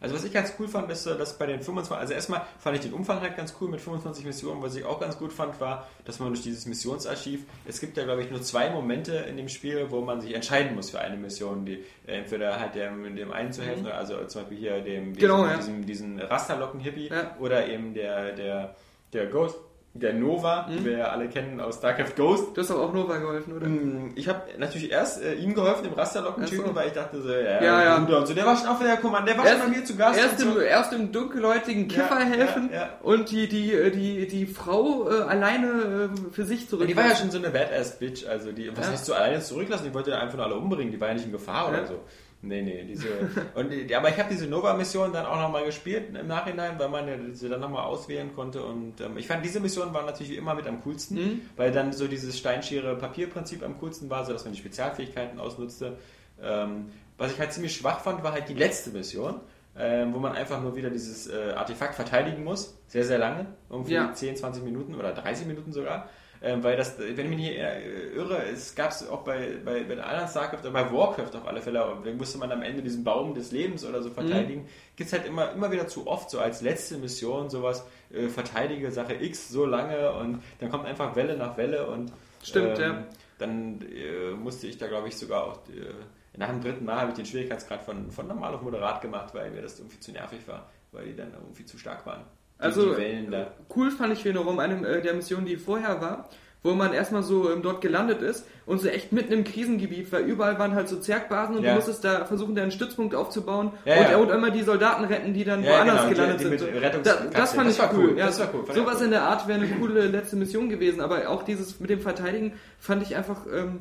Also 0.00 0.14
was 0.14 0.24
ich 0.24 0.32
ganz 0.32 0.52
cool 0.58 0.68
fand, 0.68 0.90
ist, 0.90 1.06
äh, 1.06 1.16
dass 1.16 1.36
bei 1.38 1.46
den 1.46 1.60
25, 1.60 1.96
also 1.96 2.12
erstmal 2.14 2.42
fand 2.58 2.76
ich 2.76 2.82
den 2.82 2.92
Umfang 2.92 3.20
halt 3.20 3.36
ganz 3.36 3.54
cool 3.60 3.68
mit 3.68 3.80
25 3.80 4.24
Missionen. 4.24 4.62
Was 4.62 4.74
ich 4.76 4.84
auch 4.84 5.00
ganz 5.00 5.18
gut 5.18 5.32
fand, 5.32 5.60
war, 5.60 5.86
dass 6.04 6.18
man 6.18 6.28
durch 6.28 6.42
dieses 6.42 6.66
Missionsarchiv, 6.66 7.44
es 7.66 7.80
gibt 7.80 7.96
ja 7.96 8.04
glaube 8.04 8.22
ich 8.22 8.30
nur 8.30 8.42
zwei 8.42 8.70
Momente 8.70 9.14
in 9.14 9.36
dem 9.36 9.48
Spiel, 9.48 9.86
wo 9.90 10.00
man 10.00 10.20
sich 10.20 10.34
entscheiden 10.34 10.74
muss 10.74 10.90
für 10.90 11.00
eine 11.00 11.16
Mission, 11.16 11.64
die 11.66 11.84
äh, 12.06 12.18
entweder 12.18 12.58
halt 12.60 12.74
dem, 12.74 13.16
dem 13.16 13.32
einen 13.32 13.52
zu 13.52 13.62
helfen, 13.62 13.86
also 13.86 14.24
zum 14.26 14.42
Beispiel 14.42 14.58
hier 14.58 14.80
dem 14.80 15.14
diesem, 15.14 15.28
Genau, 15.28 15.44
ja. 15.46 15.56
diesem, 15.56 15.84
diesen 15.86 16.20
Rasterlocken-Hippie 16.20 17.08
Ja. 17.08 17.36
oder 17.40 17.66
eben 17.68 17.94
der, 17.94 18.32
der, 18.32 18.74
der 19.12 19.26
Ghost, 19.26 19.56
der 20.00 20.14
Nova, 20.14 20.66
den 20.70 20.84
wir 20.84 20.98
ja 20.98 21.04
alle 21.08 21.28
kennen 21.28 21.60
aus 21.60 21.76
StarCraft 21.78 22.14
Ghost. 22.16 22.56
Du 22.56 22.60
hast 22.60 22.70
aber 22.70 22.82
auch 22.82 22.92
Nova 22.92 23.16
geholfen, 23.18 23.56
oder? 23.56 23.66
Mm, 23.66 24.12
Ich 24.14 24.28
habe 24.28 24.42
natürlich 24.58 24.90
erst 24.90 25.22
äh, 25.22 25.34
ihm 25.34 25.54
geholfen, 25.54 25.84
dem 25.84 25.92
Rasterlocken-Typen, 25.94 26.66
so. 26.68 26.74
weil 26.74 26.88
ich 26.88 26.92
dachte 26.94 27.20
so, 27.20 27.28
ja, 27.30 27.62
Ja, 27.62 27.82
ja. 27.84 27.98
Bruder 27.98 28.18
und 28.18 28.26
so. 28.26 28.34
Der 28.34 28.46
war 28.46 28.56
schon 28.56 28.68
auf 28.68 28.78
der 28.80 28.96
Kommand, 28.98 29.28
der 29.28 29.36
war 29.38 29.44
Erst- 29.46 29.58
schon 29.62 29.70
bei 29.72 29.76
mir 29.78 29.84
zu 29.84 29.96
Gast. 29.96 30.18
Erst 30.18 30.40
dem, 30.40 30.52
so. 30.52 30.60
erst 30.60 30.92
dem 30.92 31.12
dunkelhäutigen 31.12 31.88
Kiffer 31.88 32.20
Ja, 32.20 32.26
helfen 32.26 32.70
ja, 32.72 32.78
ja. 32.80 32.88
und 33.02 33.30
die, 33.30 33.48
die, 33.48 33.72
äh, 33.72 33.90
die, 33.90 34.26
die 34.28 34.46
Frau 34.46 35.08
äh, 35.10 35.22
alleine 35.22 36.10
äh, 36.14 36.32
für 36.32 36.44
sich 36.44 36.62
Ja, 36.62 36.68
zurück. 36.68 36.86
die 36.88 36.96
war 36.96 37.06
ja 37.08 37.16
schon 37.16 37.30
so 37.30 37.38
eine 37.38 37.50
Badass-Bitch, 37.50 38.26
also 38.28 38.52
die, 38.52 38.70
was 38.76 38.86
Ja. 38.86 38.92
heißt 38.92 39.04
so 39.06 39.14
alleine 39.14 39.40
zurücklassen, 39.40 39.84
die 39.88 39.94
wollte 39.94 40.16
einfach 40.18 40.36
nur 40.36 40.46
alle 40.46 40.54
umbringen, 40.56 40.92
die 40.92 41.00
war 41.00 41.08
ja 41.08 41.14
nicht 41.14 41.26
in 41.26 41.32
Gefahr 41.32 41.64
Ja. 41.72 41.78
oder 41.78 41.86
so. 41.86 42.00
Nee, 42.40 42.62
nee, 42.62 42.84
diese. 42.84 43.08
und 43.56 43.70
die, 43.70 43.92
aber 43.96 44.10
ich 44.10 44.16
habe 44.18 44.28
diese 44.30 44.46
Nova-Mission 44.46 45.12
dann 45.12 45.26
auch 45.26 45.40
nochmal 45.40 45.64
gespielt 45.64 46.14
im 46.16 46.26
Nachhinein, 46.28 46.78
weil 46.78 46.88
man 46.88 47.34
sie 47.34 47.48
dann 47.48 47.60
nochmal 47.60 47.84
auswählen 47.84 48.32
konnte. 48.34 48.62
Und 48.62 49.00
ähm, 49.00 49.16
ich 49.18 49.26
fand 49.26 49.44
diese 49.44 49.58
Mission 49.58 49.92
war 49.92 50.04
natürlich 50.04 50.30
wie 50.32 50.36
immer 50.36 50.54
mit 50.54 50.66
am 50.68 50.80
coolsten, 50.82 51.16
Mhm. 51.16 51.40
weil 51.56 51.72
dann 51.72 51.92
so 51.92 52.06
dieses 52.06 52.38
Steinschere-Papier-Prinzip 52.38 53.62
am 53.64 53.78
coolsten 53.78 54.08
war, 54.08 54.24
so 54.24 54.32
dass 54.32 54.44
man 54.44 54.52
die 54.52 54.58
Spezialfähigkeiten 54.60 55.40
ausnutzte. 55.40 55.96
Ähm, 56.40 56.90
was 57.16 57.32
ich 57.32 57.40
halt 57.40 57.52
ziemlich 57.52 57.74
schwach 57.74 58.00
fand, 58.00 58.22
war 58.22 58.32
halt 58.32 58.48
die 58.48 58.54
letzte 58.54 58.90
Mission. 58.90 59.40
Ähm, 59.80 60.12
wo 60.12 60.18
man 60.18 60.32
einfach 60.32 60.60
nur 60.60 60.74
wieder 60.74 60.90
dieses 60.90 61.28
äh, 61.28 61.52
Artefakt 61.54 61.94
verteidigen 61.94 62.42
muss. 62.42 62.76
Sehr, 62.88 63.04
sehr 63.04 63.18
lange. 63.18 63.46
Irgendwie 63.70 63.94
Ja. 63.94 64.12
10, 64.12 64.34
20 64.36 64.64
Minuten 64.64 64.96
oder 64.96 65.12
30 65.12 65.46
Minuten 65.46 65.72
sogar. 65.72 66.08
Ähm, 66.40 66.62
weil 66.62 66.76
das, 66.76 66.98
wenn 66.98 67.18
ich 67.18 67.28
mich 67.28 67.38
nicht 67.38 67.56
äh, 67.56 68.10
irre, 68.14 68.44
es 68.44 68.74
gab 68.74 68.90
es 68.90 69.08
auch 69.08 69.24
bei, 69.24 69.56
bei, 69.64 69.82
bei 69.82 70.00
anderen 70.00 70.28
StarCraft, 70.28 70.60
oder 70.60 70.70
bei 70.70 70.92
Warcraft 70.92 71.36
auf 71.36 71.46
alle 71.46 71.60
Fälle, 71.60 71.78
da 72.04 72.10
musste 72.12 72.38
man 72.38 72.52
am 72.52 72.62
Ende 72.62 72.82
diesen 72.82 73.02
Baum 73.02 73.34
des 73.34 73.50
Lebens 73.50 73.84
oder 73.84 74.02
so 74.02 74.10
verteidigen. 74.10 74.68
Gibt 74.94 75.08
es 75.08 75.12
halt 75.12 75.26
immer, 75.26 75.52
immer 75.52 75.70
wieder 75.72 75.88
zu 75.88 76.06
oft, 76.06 76.30
so 76.30 76.38
als 76.38 76.60
letzte 76.60 76.98
Mission, 76.98 77.50
sowas, 77.50 77.84
äh, 78.12 78.28
verteidige 78.28 78.92
Sache 78.92 79.14
X 79.14 79.48
so 79.48 79.66
lange 79.66 80.12
und 80.12 80.42
dann 80.60 80.70
kommt 80.70 80.86
einfach 80.86 81.16
Welle 81.16 81.36
nach 81.36 81.56
Welle 81.56 81.86
und 81.86 82.12
Stimmt, 82.42 82.78
ähm, 82.78 82.82
ja. 82.82 83.04
dann 83.38 83.80
äh, 83.82 84.30
musste 84.30 84.68
ich 84.68 84.78
da, 84.78 84.86
glaube 84.86 85.08
ich, 85.08 85.16
sogar 85.16 85.44
auch 85.44 85.56
äh, 85.68 85.92
nach 86.38 86.50
dem 86.50 86.60
dritten 86.60 86.84
Mal 86.84 87.00
habe 87.00 87.10
ich 87.10 87.16
den 87.16 87.26
Schwierigkeitsgrad 87.26 87.82
von, 87.82 88.12
von 88.12 88.28
normal 88.28 88.54
auf 88.54 88.62
moderat 88.62 89.00
gemacht, 89.00 89.34
weil 89.34 89.50
mir 89.50 89.62
das 89.62 89.78
irgendwie 89.78 89.98
zu 89.98 90.12
nervig 90.12 90.46
war, 90.46 90.70
weil 90.92 91.06
die 91.06 91.16
dann 91.16 91.32
irgendwie 91.32 91.64
zu 91.64 91.78
stark 91.78 92.06
waren. 92.06 92.22
Die- 92.58 92.64
Also 92.64 92.94
die 92.94 93.28
cool 93.76 93.90
fand 93.90 94.12
ich 94.12 94.24
wiederum 94.24 94.58
eine 94.58 94.86
äh, 94.86 95.00
der 95.02 95.14
Missionen, 95.14 95.46
die 95.46 95.56
vorher 95.56 96.00
war, 96.00 96.28
wo 96.64 96.74
man 96.74 96.92
erstmal 96.92 97.22
so 97.22 97.52
ähm, 97.52 97.62
dort 97.62 97.80
gelandet 97.80 98.20
ist 98.20 98.44
und 98.66 98.80
so 98.80 98.88
echt 98.88 99.12
mitten 99.12 99.32
im 99.32 99.44
Krisengebiet, 99.44 100.10
weil 100.10 100.24
überall 100.24 100.58
waren 100.58 100.74
halt 100.74 100.88
so 100.88 100.96
Zergbasen 100.96 101.54
und 101.56 101.62
Ja. 101.62 101.70
du 101.70 101.76
musstest 101.76 102.04
da 102.04 102.24
versuchen, 102.24 102.56
deinen 102.56 102.72
Stützpunkt 102.72 103.14
aufzubauen 103.14 103.70
Ja, 103.84 103.94
und, 103.96 104.10
ja. 104.10 104.16
und 104.16 104.30
immer 104.30 104.50
die 104.50 104.62
Soldaten 104.64 105.04
retten, 105.04 105.32
die 105.34 105.44
dann 105.44 105.62
woanders 105.64 105.94
genau, 106.02 106.08
die- 106.08 106.14
gelandet 106.14 106.40
die 106.40 106.44
sind. 106.44 106.58
So. 106.58 106.66
Rettungskapseln. 106.66 107.30
Da, 107.32 107.38
das 107.40 107.52
fand 107.52 107.68
Das 107.68 107.74
ich 107.76 107.80
war 107.82 107.94
cool. 107.94 108.08
cool, 108.10 108.18
Ja, 108.18 108.26
das 108.26 108.40
war 108.40 108.48
cool, 108.52 108.64
fand 108.66 108.76
Sowas 108.76 108.96
cool. 108.98 109.04
in 109.04 109.10
der 109.12 109.22
Art 109.22 109.46
wäre 109.46 109.60
eine 109.60 109.68
coole 109.68 110.06
letzte 110.08 110.34
Mission 110.34 110.68
gewesen, 110.68 111.00
aber 111.00 111.28
auch 111.28 111.44
dieses 111.44 111.78
mit 111.78 111.90
dem 111.90 112.00
Verteidigen 112.00 112.54
fand 112.80 113.02
ich 113.04 113.14
einfach 113.14 113.46
ähm, 113.54 113.78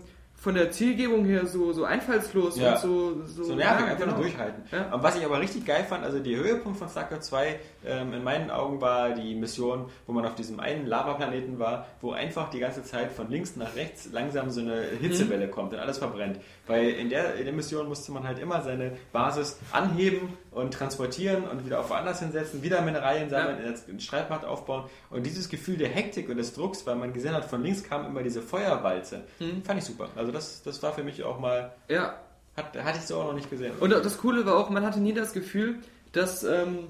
von 0.48 0.56
der 0.56 0.72
Zielgebung 0.72 1.26
her 1.26 1.46
so, 1.46 1.74
so 1.74 1.84
einfallslos 1.84 2.58
Ja. 2.58 2.76
und 2.76 2.80
so, 2.80 3.22
so, 3.26 3.44
So 3.44 3.56
nervig, 3.56 3.82
ja, 3.82 3.92
einfach 3.92 3.98
genau. 4.06 4.14
nur 4.16 4.22
durchhalten. 4.24 4.64
Ja. 4.72 4.94
Und 4.94 5.04
was 5.04 5.18
ich 5.18 5.26
aber 5.26 5.42
richtig 5.42 5.66
geil 5.66 5.84
fand, 5.84 6.06
also 6.06 6.20
der 6.20 6.38
Höhepunkt 6.38 6.80
von 6.80 6.88
StarCraft 6.88 7.20
2 7.22 7.60
ähm, 7.86 8.14
in 8.14 8.24
meinen 8.24 8.50
Augen 8.50 8.80
war 8.80 9.10
die 9.10 9.36
Mission, 9.36 9.90
wo 10.06 10.14
man 10.14 10.26
auf 10.26 10.36
diesem 10.36 10.62
einen 10.62 10.86
Lavaplaneten 10.86 11.60
war, 11.60 11.86
wo 12.00 12.12
einfach 12.14 12.50
die 12.50 12.60
ganze 12.60 12.82
Zeit 12.84 13.12
von 13.12 13.30
links 13.30 13.58
nach 13.58 13.76
rechts 13.76 14.08
langsam 14.14 14.50
so 14.50 14.62
eine 14.62 14.84
Hitzewelle 15.02 15.50
kommt 15.50 15.74
und 15.74 15.80
alles 15.80 15.98
verbrennt. 15.98 16.40
Weil 16.66 16.92
in 16.92 17.10
der, 17.10 17.36
in 17.36 17.44
der 17.44 17.54
Mission 17.54 17.90
musste 17.90 18.14
man 18.14 18.26
halt 18.26 18.40
immer 18.40 18.62
seine 18.62 18.94
Basis 19.12 19.60
anheben 19.74 20.30
und 20.52 20.74
transportieren 20.74 21.44
und 21.44 21.66
wieder 21.66 21.82
auf 21.82 21.90
woanders 21.90 22.20
hinsetzen, 22.20 22.64
wieder 22.64 22.82
Mineralien 22.82 23.30
sammeln, 23.30 23.58
einen 23.88 24.00
Streitmacht 24.00 24.46
aufbauen. 24.46 24.86
Und 25.10 25.26
dieses 25.26 25.50
Gefühl 25.50 25.76
der 25.76 25.90
Hektik 25.90 26.30
und 26.30 26.38
des 26.38 26.54
Drucks, 26.54 26.86
weil 26.88 26.96
man 26.96 27.12
gesehen 27.12 27.34
hat, 27.34 27.44
von 27.44 27.62
links 27.62 27.84
kam 27.84 28.06
immer 28.06 28.24
diese 28.24 28.42
Feuerwalze, 28.42 29.26
fand 29.66 29.80
ich 29.80 29.86
super. 29.86 30.08
Also 30.16 30.32
das, 30.38 30.62
das 30.64 30.82
war 30.84 30.94
für 30.94 31.04
mich 31.04 31.24
auch 31.24 31.40
mal, 31.40 31.72
Ja, 31.90 32.20
hat, 32.56 32.76
hatte 32.84 33.00
ich 33.00 33.06
so 33.06 33.18
auch 33.18 33.26
noch 33.26 33.34
nicht 33.34 33.50
gesehen. 33.50 33.74
Und 33.80 33.90
das 33.92 34.18
Coole 34.18 34.46
war 34.46 34.56
auch, 34.58 34.70
man 34.70 34.86
hatte 34.86 35.00
nie 35.00 35.14
das 35.14 35.34
Gefühl, 35.34 35.80
dass, 36.12 36.44
ähm, 36.44 36.88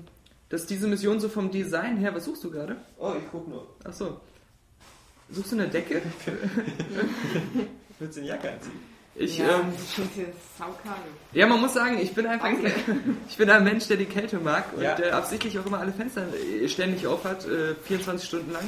dass 0.49 0.65
diese 0.65 0.87
Mission 0.87 1.19
so 1.19 1.29
vom 1.29 1.49
Design 1.51 1.97
her, 1.97 2.13
was 2.13 2.25
suchst 2.25 2.43
du 2.43 2.51
gerade? 2.51 2.75
Oh, 2.97 3.13
ich 3.17 3.23
guck 3.31 3.47
nur. 3.47 3.67
Achso. 3.83 4.19
Suchst 5.29 5.51
du 5.51 5.55
eine 5.57 5.67
Decke? 5.67 6.01
Willst 7.99 8.17
du 8.17 8.21
eine 8.21 8.29
Jacke 8.29 8.51
anziehen? 8.51 8.79
Ich, 9.19 9.39
ja, 9.39 9.59
ähm, 9.61 9.73
ja, 11.33 11.47
man 11.47 11.59
muss 11.59 11.73
sagen, 11.73 11.97
ich 11.99 12.13
bin 12.13 12.27
einfach, 12.27 12.45
Danke. 12.49 12.71
ich 13.27 13.35
bin 13.35 13.49
ein 13.49 13.63
Mensch, 13.63 13.87
der 13.87 13.97
die 13.97 14.05
Kälte 14.05 14.37
mag 14.37 14.65
und 14.75 14.83
Ja. 14.83 14.93
der 14.93 15.15
absichtlich 15.15 15.57
auch 15.57 15.65
immer 15.65 15.79
alle 15.79 15.91
Fenster 15.91 16.23
äh, 16.33 16.67
ständig 16.69 17.07
aufhat, 17.07 17.47
äh, 17.47 17.73
24 17.83 18.27
Stunden 18.27 18.51
lang, 18.51 18.63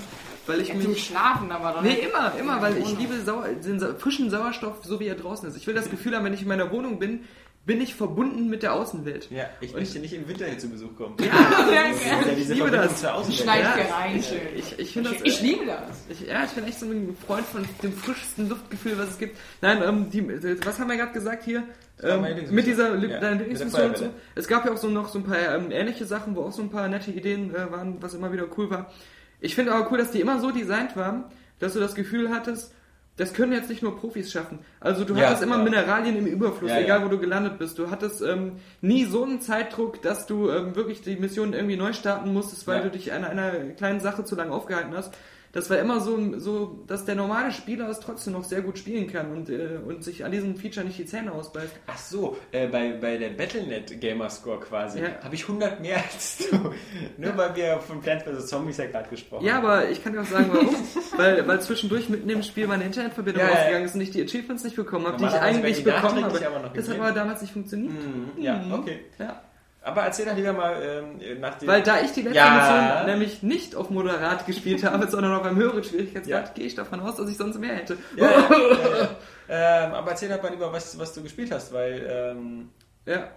weil 0.50 0.62
ich 0.62 0.70
Ja, 0.70 0.80
zum 0.80 0.92
mich... 0.92 1.06
Schlafen 1.06 1.52
aber 1.52 1.72
doch 1.72 1.82
Nee, 1.82 2.00
immer, 2.00 2.34
immer, 2.38 2.62
weil 2.62 2.78
ich 2.78 2.98
liebe 2.98 3.22
Sau 3.22 3.44
den 3.44 3.80
frischen 3.98 4.30
Sauerstoff, 4.30 4.84
so 4.84 5.00
wie 5.00 5.08
er 5.08 5.16
draußen 5.16 5.48
ist. 5.48 5.56
Ich 5.56 5.68
will 5.68 5.74
das 5.74 5.90
Gefühl 5.90 6.16
haben, 6.16 6.26
wenn 6.26 6.34
ich 6.34 6.42
in 6.42 6.48
meiner 6.48 6.72
Wohnung 6.72 7.00
bin, 7.00 7.22
bin 7.66 7.82
ich 7.82 7.94
verbunden 7.94 8.50
mit 8.50 8.64
der 8.64 8.74
Außenwelt. 8.74 9.30
Ja, 9.30 9.46
ich 9.62 9.74
möchte 9.74 10.00
nicht 10.00 10.14
im 10.14 10.28
Winter 10.28 10.46
hier 10.46 10.58
zu 10.58 10.70
Besuch 10.70 10.96
kommen. 10.96 11.16
Ja, 11.20 11.26
ja 11.72 12.28
ja. 12.28 12.34
diese 12.36 12.56
liebe 12.56 12.72
das. 12.72 13.00
Schneid 13.00 13.64
Ja, 13.64 13.76
hier 13.76 13.94
rein, 13.94 14.24
schön. 14.24 14.40
Ich, 14.56 14.80
ich 14.80 14.92
finde 14.92 15.12
das... 15.12 15.22
Ich 15.24 15.42
liebe 15.42 15.66
das. 15.68 16.06
Ich, 16.10 16.28
ja, 16.28 16.44
ich 16.46 16.52
bin 16.52 16.64
echt 16.66 16.80
so 16.80 16.88
ein 16.88 17.16
Freund 17.28 17.46
von 17.46 17.64
dem 17.84 17.94
frischsten 17.94 18.50
Luftgefühl, 18.50 18.98
was 18.98 19.10
es 19.10 19.18
gibt. 19.20 19.38
Nein, 19.62 19.84
ähm, 19.86 20.10
die, 20.10 20.28
was 20.66 20.80
haben 20.80 20.90
wir 20.90 20.98
gerade 20.98 21.14
gesagt 21.14 21.44
hier? 21.44 21.64
Ähm, 22.02 22.26
mit 22.50 22.66
dieser 22.66 22.96
Ja, 22.96 23.20
deiner 23.20 23.36
Lieblingsmission 23.36 23.90
und 23.90 23.98
so. 23.98 24.10
Es 24.34 24.48
gab 24.48 24.66
ja 24.66 24.72
auch 24.72 24.78
so 24.78 24.88
noch 24.88 25.10
so 25.10 25.20
ein 25.20 25.26
paar 25.26 25.56
ähm, 25.56 25.70
ähnliche 25.70 26.06
Sachen, 26.06 26.36
wo 26.36 26.44
auch 26.44 26.52
so 26.52 26.62
ein 26.62 26.70
paar 26.70 26.88
nette 26.88 27.12
Ideen 27.12 27.54
äh, 27.54 27.72
waren, 27.72 28.02
was 28.02 28.14
immer 28.14 28.32
wieder 28.32 28.48
cool 28.58 28.70
war. 28.72 28.92
Ich 29.41 29.56
finde 29.56 29.73
aber 29.73 29.89
cool, 29.91 29.97
dass 29.97 30.12
die 30.12 30.21
immer 30.21 30.39
so 30.39 30.52
designt 30.52 30.95
waren, 30.95 31.23
dass 31.60 31.73
du 31.73 31.80
das 31.80 31.95
Gefühl 31.95 32.30
hattest, 32.30 32.73
das 33.17 33.34
können 33.34 33.52
jetzt 33.52 33.69
nicht 33.69 33.84
nur 33.84 33.97
Profis 33.99 34.32
schaffen. 34.32 34.60
Also 34.80 35.04
du 35.04 35.13
Ja, 35.13 35.28
hattest 35.28 35.43
immer 35.43 35.58
ja. 35.58 35.63
Mineralien 35.63 36.15
im 36.15 36.25
Überfluss, 36.25 36.71
Ja, 36.71 36.80
egal 36.80 36.99
ja. 36.99 37.06
wo 37.06 37.10
du 37.10 37.17
gelandet 37.19 37.58
bist. 37.60 37.78
Du 37.78 37.89
hattest 37.91 38.21
ähm, 38.21 38.54
nie 38.82 39.04
so 39.04 39.23
einen 39.25 39.41
Zeitdruck, 39.41 40.02
dass 40.02 40.25
du 40.25 40.49
ähm, 40.49 40.73
wirklich 40.75 41.02
die 41.02 41.17
Mission 41.17 41.52
irgendwie 41.54 41.75
neu 41.75 41.91
starten 41.91 42.32
musstest, 42.32 42.65
weil 42.67 42.78
Ja. 42.78 42.84
du 42.84 42.91
dich 42.91 43.12
an 43.12 43.25
einer 43.25 43.52
kleinen 43.75 43.99
Sache 43.99 44.23
zu 44.23 44.36
lange 44.36 44.52
aufgehalten 44.54 44.95
hast. 44.95 45.13
Das 45.52 45.68
war 45.72 45.80
immer 45.80 46.00
so, 46.00 46.38
so, 46.38 46.84
dass 46.86 47.06
der 47.06 47.16
normale 47.16 47.52
Spieler 47.52 47.90
es 47.90 48.00
trotzdem 48.00 48.34
noch 48.34 48.44
sehr 48.44 48.62
gut 48.62 48.78
spielen 48.78 49.08
kann 49.08 49.32
und, 49.32 49.50
äh, 49.50 49.80
und 49.84 50.04
sich 50.04 50.24
an 50.24 50.32
diesem 50.32 50.56
Feature 50.56 50.86
nicht 50.86 51.00
die 51.00 51.08
Zähne 51.08 51.32
ausbeißt. 51.32 51.72
Ach 51.88 51.98
so, 51.98 52.38
äh, 52.52 52.68
bei, 52.68 52.92
bei 53.02 53.18
der 53.18 53.30
Battlenet 53.32 54.00
Gamerscore 54.00 54.60
quasi 54.60 55.00
Ja. 55.02 55.08
habe 55.24 55.34
ich 55.34 55.48
100 55.48 55.80
mehr 55.82 55.98
als 55.98 56.38
du. 56.52 56.56
Nur 57.18 57.36
weil 57.36 57.56
wir 57.56 57.80
von 57.80 58.00
Plants 58.00 58.26
vs. 58.26 58.46
Zombies 58.48 58.78
ja 58.78 58.86
gerade 58.86 59.10
gesprochen 59.10 59.44
Ja, 59.44 59.56
haben. 59.56 59.66
aber 59.66 59.90
ich 59.90 60.04
kann 60.04 60.14
dir 60.14 60.22
auch 60.22 60.26
sagen, 60.26 60.50
warum. 60.54 60.76
weil, 61.18 61.48
weil 61.48 61.60
zwischendurch 61.62 62.10
mitten 62.10 62.30
im 62.30 62.44
Spiel 62.44 62.68
meine 62.68 62.84
Internetverbindung 62.84 63.42
Ja, 63.42 63.50
ja. 63.50 63.56
ausgegangen 63.58 63.86
ist 63.86 63.96
und 63.96 64.02
ich 64.02 64.12
die 64.12 64.22
Achievements 64.24 64.64
nicht 64.64 64.76
bekommen 64.76 65.08
habe, 65.08 65.18
die 65.18 65.26
ich 65.26 65.32
eigentlich 65.34 65.84
bekommen 65.84 66.24
habe. 66.26 66.40
Das 66.76 66.88
hat 66.90 67.00
aber 67.00 67.12
damals 67.12 67.42
nicht 67.42 67.54
funktioniert. 67.54 67.92
Hm, 67.94 68.44
Ja, 68.44 68.64
okay. 68.72 69.00
Ja. 69.18 69.42
Aber 69.82 70.02
erzähl 70.04 70.26
doch 70.26 70.36
lieber 70.36 70.52
mal 70.54 70.76
ähm, 70.84 71.39
nach 71.39 71.56
dem... 71.58 71.68
Weil 71.70 71.82
da 71.82 72.02
ich 72.02 72.12
die 72.12 72.22
letzte 72.22 72.38
Ja. 72.38 72.94
Mission 72.98 73.06
nämlich 73.06 73.44
nicht 73.44 73.76
auf 73.76 73.89
Moderat 73.89 74.46
gespielt 74.46 74.84
habe, 74.84 75.08
sondern 75.08 75.34
auf 75.34 75.44
einem 75.46 75.56
höheren 75.58 75.84
Schwierigkeitsgrad, 75.84 76.48
Ja. 76.48 76.54
gehe 76.54 76.65
ich 76.65 76.76
davon 76.76 77.00
aus, 77.00 77.15
dass 77.15 77.30
ich 77.30 77.38
sonst 77.38 77.58
mehr 77.60 77.76
hätte. 77.76 77.98
Ja. 78.15 78.30
Ähm, 79.52 79.94
aber 79.96 80.12
erzähl 80.12 80.30
doch 80.30 80.44
mal 80.44 80.52
lieber, 80.52 80.72
was, 80.72 81.00
was 81.00 81.12
du 81.12 81.24
gespielt 81.24 81.52
hast, 81.52 81.74
weil 81.74 82.08
ähm, 82.08 82.70
Ja. 83.08 83.30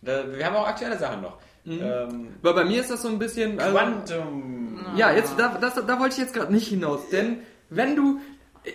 da, 0.00 0.24
wir 0.32 0.46
haben 0.46 0.56
auch 0.56 0.66
aktuelle 0.66 0.96
Sachen 0.98 1.20
noch. 1.20 1.36
Mhm. 1.64 1.80
Ähm, 1.82 2.28
Weil 2.40 2.54
bei 2.54 2.64
mir 2.64 2.80
ist 2.80 2.90
das 2.90 3.02
so 3.02 3.08
ein 3.08 3.18
bisschen. 3.18 3.60
also- 3.60 3.76
Quantum. 3.76 4.86
Ja, 4.96 5.12
jetzt 5.12 5.34
da, 5.38 5.58
das, 5.60 5.74
da 5.74 6.00
wollte 6.00 6.14
ich 6.14 6.18
jetzt 6.22 6.32
gerade 6.32 6.50
nicht 6.50 6.68
hinaus, 6.68 7.10
denn 7.10 7.40
wenn 7.68 7.94
du 7.94 8.20
äh, 8.64 8.70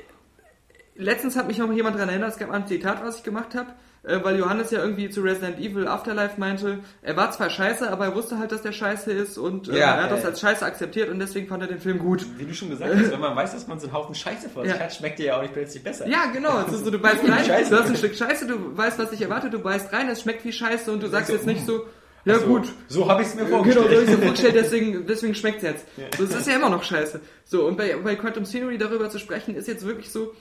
letztens 0.95 1.35
hat 1.35 1.47
mich 1.47 1.57
noch 1.57 1.71
jemand 1.71 1.95
daran 1.95 2.09
erinnert, 2.09 2.33
es 2.33 2.37
gab 2.37 2.51
ein 2.51 2.67
Zitat, 2.67 3.03
was 3.03 3.17
ich 3.17 3.23
gemacht 3.23 3.55
habe, 3.55 3.69
äh, 4.07 4.19
weil 4.23 4.37
Johannes 4.37 4.71
ja 4.71 4.79
irgendwie 4.81 5.09
zu 5.09 5.21
Resident 5.21 5.59
Evil 5.59 5.87
Afterlife 5.87 6.39
meinte, 6.39 6.79
er 7.01 7.15
war 7.17 7.31
zwar 7.31 7.49
scheiße, 7.49 7.89
aber 7.89 8.05
er 8.05 8.15
wusste 8.15 8.37
halt, 8.37 8.51
dass 8.51 8.61
der 8.61 8.71
scheiße 8.71 9.11
ist 9.11 9.37
und 9.37 9.67
äh, 9.69 9.77
Ja, 9.79 9.95
er 9.95 10.03
hat 10.03 10.11
das 10.11 10.23
ja, 10.23 10.29
als 10.29 10.39
scheiße 10.41 10.65
akzeptiert 10.65 11.09
und 11.09 11.19
deswegen 11.19 11.47
fand 11.47 11.63
er 11.63 11.67
den 11.69 11.79
Film 11.79 11.99
gut. 11.99 12.25
Wie 12.37 12.45
du 12.45 12.53
schon 12.53 12.69
gesagt 12.69 12.93
hast, 12.95 13.11
wenn 13.11 13.19
man 13.19 13.35
weiß, 13.35 13.53
dass 13.53 13.67
man 13.67 13.79
so 13.79 13.87
einen 13.87 13.95
Haufen 13.95 14.15
Scheiße 14.15 14.49
vor 14.49 14.63
sich 14.63 14.73
Ja. 14.73 14.79
hat, 14.79 14.93
schmeckt 14.93 15.19
dir 15.19 15.25
ja 15.27 15.37
auch 15.37 15.41
nicht 15.41 15.53
plötzlich 15.53 15.83
besser. 15.83 16.07
Ja, 16.07 16.25
genau. 16.31 16.63
Es 16.67 16.73
ist 16.73 16.85
so, 16.85 16.91
du 16.91 16.99
beißt 16.99 17.23
rein, 17.29 17.43
Scheiße. 17.45 17.69
du 17.69 17.79
hast 17.79 17.89
ein 17.89 17.95
Stück 17.95 18.15
Scheiße, 18.15 18.47
du 18.47 18.77
weißt, 18.77 18.99
was 18.99 19.09
dich 19.09 19.21
erwartet, 19.21 19.53
du 19.53 19.59
beißt 19.59 19.91
rein, 19.93 20.07
es 20.09 20.21
schmeckt 20.21 20.45
wie 20.45 20.51
Scheiße 20.53 20.91
und 20.91 21.01
du 21.01 21.07
sagst 21.07 21.27
so, 21.27 21.33
jetzt 21.33 21.45
nicht 21.45 21.65
so, 21.65 21.85
ja 22.25 22.39
So, 22.39 22.45
gut, 22.47 22.67
So 22.87 23.07
habe 23.09 23.21
ich 23.21 23.27
es 23.27 23.35
mir 23.35 23.45
Genau, 23.45 23.57
vorgestellt. 23.57 23.87
so 23.87 23.95
habe 23.95 24.03
ich 24.03 24.09
so 24.11 24.17
vorgestellt, 24.17 24.55
deswegen, 24.55 25.05
deswegen 25.07 25.35
schmeckt's 25.35 25.63
jetzt. 25.63 25.85
So, 26.17 26.23
es 26.23 26.35
ist 26.35 26.47
ja 26.47 26.55
immer 26.55 26.69
noch 26.69 26.83
scheiße. 26.83 27.21
So, 27.43 27.65
und 27.67 27.77
bei, 27.77 27.95
bei 28.03 28.15
Quantum 28.15 28.43
Theory 28.45 28.77
darüber 28.77 29.09
zu 29.09 29.19
sprechen, 29.19 29.55
ist 29.55 29.67
jetzt 29.67 29.85
wirklich 29.85 30.11
so, 30.11 30.33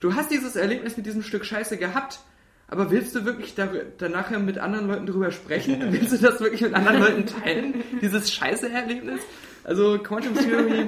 du 0.00 0.14
hast 0.14 0.30
dieses 0.30 0.54
Erlebnis 0.56 0.96
mit 0.96 1.06
diesem 1.06 1.22
Stück 1.22 1.44
Scheiße 1.44 1.76
gehabt, 1.78 2.20
aber 2.72 2.90
willst 2.90 3.14
du 3.14 3.24
wirklich 3.24 3.54
da, 3.54 3.68
da 3.98 4.08
nachher 4.08 4.38
mit 4.38 4.58
anderen 4.58 4.88
Leuten 4.88 5.06
drüber 5.06 5.30
sprechen? 5.30 5.78
willst 5.92 6.12
du 6.12 6.16
das 6.18 6.40
wirklich 6.40 6.62
mit 6.62 6.74
anderen 6.74 7.00
Leuten 7.00 7.26
teilen? 7.26 7.84
Dieses 8.00 8.32
Scheiße-Erlebnis? 8.32 9.20
Also 9.64 9.98
Quantum 9.98 10.34
Theory, 10.34 10.86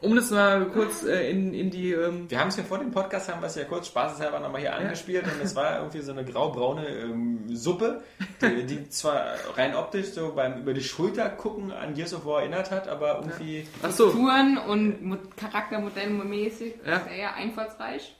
um 0.00 0.14
das 0.16 0.30
mal 0.30 0.66
kurz 0.66 1.02
äh, 1.04 1.30
in, 1.30 1.52
in 1.52 1.70
die... 1.70 1.92
Ähm, 1.92 2.30
Wir 2.30 2.38
haben 2.38 2.48
es 2.48 2.56
ja 2.56 2.62
vor 2.62 2.78
dem 2.78 2.90
Podcast, 2.90 3.30
haben 3.32 3.40
wir 3.42 3.46
es 3.48 3.54
ja 3.56 3.64
kurz 3.64 3.88
spaßeshalber 3.88 4.38
nochmal 4.40 4.60
hier 4.60 4.74
angespielt 4.74 5.24
und 5.24 5.42
es 5.42 5.54
war 5.56 5.78
irgendwie 5.78 6.00
so 6.00 6.12
eine 6.12 6.24
graubraune 6.24 6.86
ähm, 6.86 7.44
Suppe, 7.56 8.02
die, 8.40 8.64
die 8.64 8.88
zwar 8.90 9.34
rein 9.56 9.74
optisch 9.74 10.08
so 10.12 10.32
beim 10.34 10.60
über 10.60 10.74
die 10.74 10.82
Schulter 10.82 11.28
gucken 11.30 11.72
an 11.72 11.94
Gears 11.94 12.14
of 12.14 12.24
War 12.26 12.40
erinnert 12.40 12.70
hat, 12.70 12.86
aber 12.88 13.16
irgendwie... 13.20 13.66
ach 13.82 13.90
so, 13.92 14.10
Touren 14.10 14.58
und 14.58 15.02
Mo- 15.02 15.16
charaktermodellmäßig 15.36 16.74
Ja. 16.86 17.00
sehr 17.00 17.34
einfallsreich, 17.34 18.14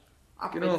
Genau. 0.53 0.79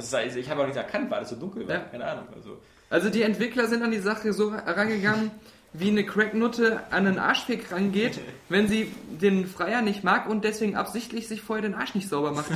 Abwechslungsreich. 0.00 0.24
Also 0.24 0.30
also 0.30 0.38
ich 0.38 0.50
habe 0.50 0.62
auch 0.62 0.66
nicht 0.66 0.76
erkannt, 0.76 1.10
weil 1.10 1.22
es 1.22 1.28
so 1.28 1.36
dunkel 1.36 1.66
war. 1.68 1.74
Ja. 1.74 1.80
Keine 1.80 2.04
Ahnung. 2.04 2.24
Also. 2.34 2.58
also 2.88 3.10
die 3.10 3.22
Entwickler 3.22 3.66
sind 3.66 3.82
an 3.82 3.90
die 3.90 3.98
Sache 3.98 4.32
so 4.32 4.48
rangegangen, 4.48 5.30
wie 5.72 5.88
eine 5.88 6.04
Cracknutte 6.04 6.80
an 6.90 7.06
einen 7.06 7.18
Arschfick 7.18 7.70
rangeht, 7.70 8.20
wenn 8.48 8.66
sie 8.66 8.90
den 9.08 9.46
Freier 9.46 9.82
nicht 9.82 10.02
mag 10.02 10.28
und 10.28 10.44
deswegen 10.44 10.76
absichtlich 10.76 11.28
sich 11.28 11.42
vorher 11.42 11.62
den 11.62 11.74
Arsch 11.74 11.94
nicht 11.94 12.08
sauber 12.08 12.32
macht. 12.32 12.50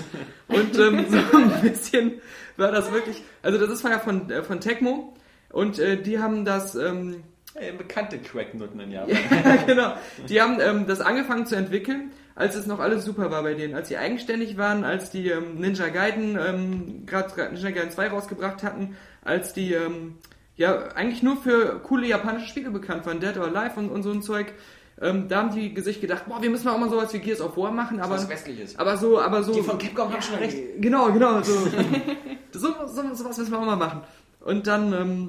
Und 0.48 0.76
ähm, 0.78 1.06
so 1.08 1.36
ein 1.36 1.60
bisschen 1.62 2.20
war 2.56 2.72
das 2.72 2.90
wirklich, 2.92 3.22
also 3.42 3.58
das 3.58 3.70
ist 3.70 3.84
ja 3.84 3.98
von, 4.00 4.30
äh, 4.30 4.42
von 4.42 4.60
Tecmo 4.60 5.14
und 5.50 5.78
äh, 5.78 6.00
die 6.00 6.18
haben 6.18 6.44
das... 6.44 6.74
Ähm, 6.74 7.22
Äh, 7.56 7.70
bekannte 7.70 8.18
Cracknutten 8.18 8.80
in 8.80 8.90
Japan. 8.90 9.16
Ja, 9.30 9.56
genau. 9.64 9.92
Die 10.28 10.42
haben 10.42 10.58
ähm, 10.60 10.88
das 10.88 11.00
angefangen 11.00 11.46
zu 11.46 11.54
entwickeln, 11.54 12.10
als 12.34 12.54
es 12.54 12.66
noch 12.66 12.80
alles 12.80 13.04
super 13.04 13.30
war 13.30 13.42
bei 13.42 13.54
denen. 13.54 13.74
Als 13.74 13.88
sie 13.88 13.96
eigenständig 13.96 14.56
waren, 14.56 14.84
als 14.84 15.10
die 15.10 15.28
ähm, 15.28 15.56
Ninja 15.56 15.88
Gaiden, 15.88 16.38
ähm, 16.40 17.06
gerade 17.06 17.52
Ninja 17.52 17.70
Gaiden 17.70 17.90
2 17.90 18.08
rausgebracht 18.08 18.62
hatten, 18.62 18.96
als 19.22 19.52
die 19.52 19.72
ähm, 19.72 20.16
ja 20.56 20.88
eigentlich 20.94 21.22
nur 21.22 21.36
für 21.36 21.80
coole 21.80 22.06
japanische 22.06 22.48
Spiele 22.48 22.70
bekannt 22.70 23.06
waren, 23.06 23.20
Dead 23.20 23.36
or 23.36 23.46
Alive 23.46 23.78
und, 23.78 23.90
und 23.90 24.02
so 24.02 24.10
ein 24.10 24.22
Zeug. 24.22 24.52
Ähm, 25.00 25.28
da 25.28 25.38
haben 25.38 25.54
die 25.54 25.78
sich 25.80 26.00
gedacht, 26.00 26.24
boah, 26.28 26.40
wir 26.40 26.50
müssen 26.50 26.68
auch 26.68 26.78
mal 26.78 26.88
sowas 26.88 27.12
wie 27.12 27.18
Gears 27.18 27.40
of 27.40 27.56
War 27.56 27.72
machen, 27.72 28.00
aber, 28.00 28.14
Was 28.14 28.28
Westliches. 28.28 28.78
aber 28.78 28.96
so, 28.96 29.20
aber 29.20 29.42
so. 29.42 29.52
Die 29.52 29.62
von 29.62 29.78
Capcom 29.78 30.12
haben 30.12 30.22
schon 30.22 30.36
recht. 30.36 30.56
Genau, 30.78 31.10
genau. 31.12 31.42
So, 31.42 31.52
so, 32.52 32.68
so, 32.86 33.14
sowas 33.14 33.38
müssen 33.38 33.50
wir 33.50 33.58
auch 33.58 33.64
mal 33.66 33.76
machen. 33.76 34.02
Und 34.40 34.66
dann 34.68 34.92
ähm, 34.92 35.28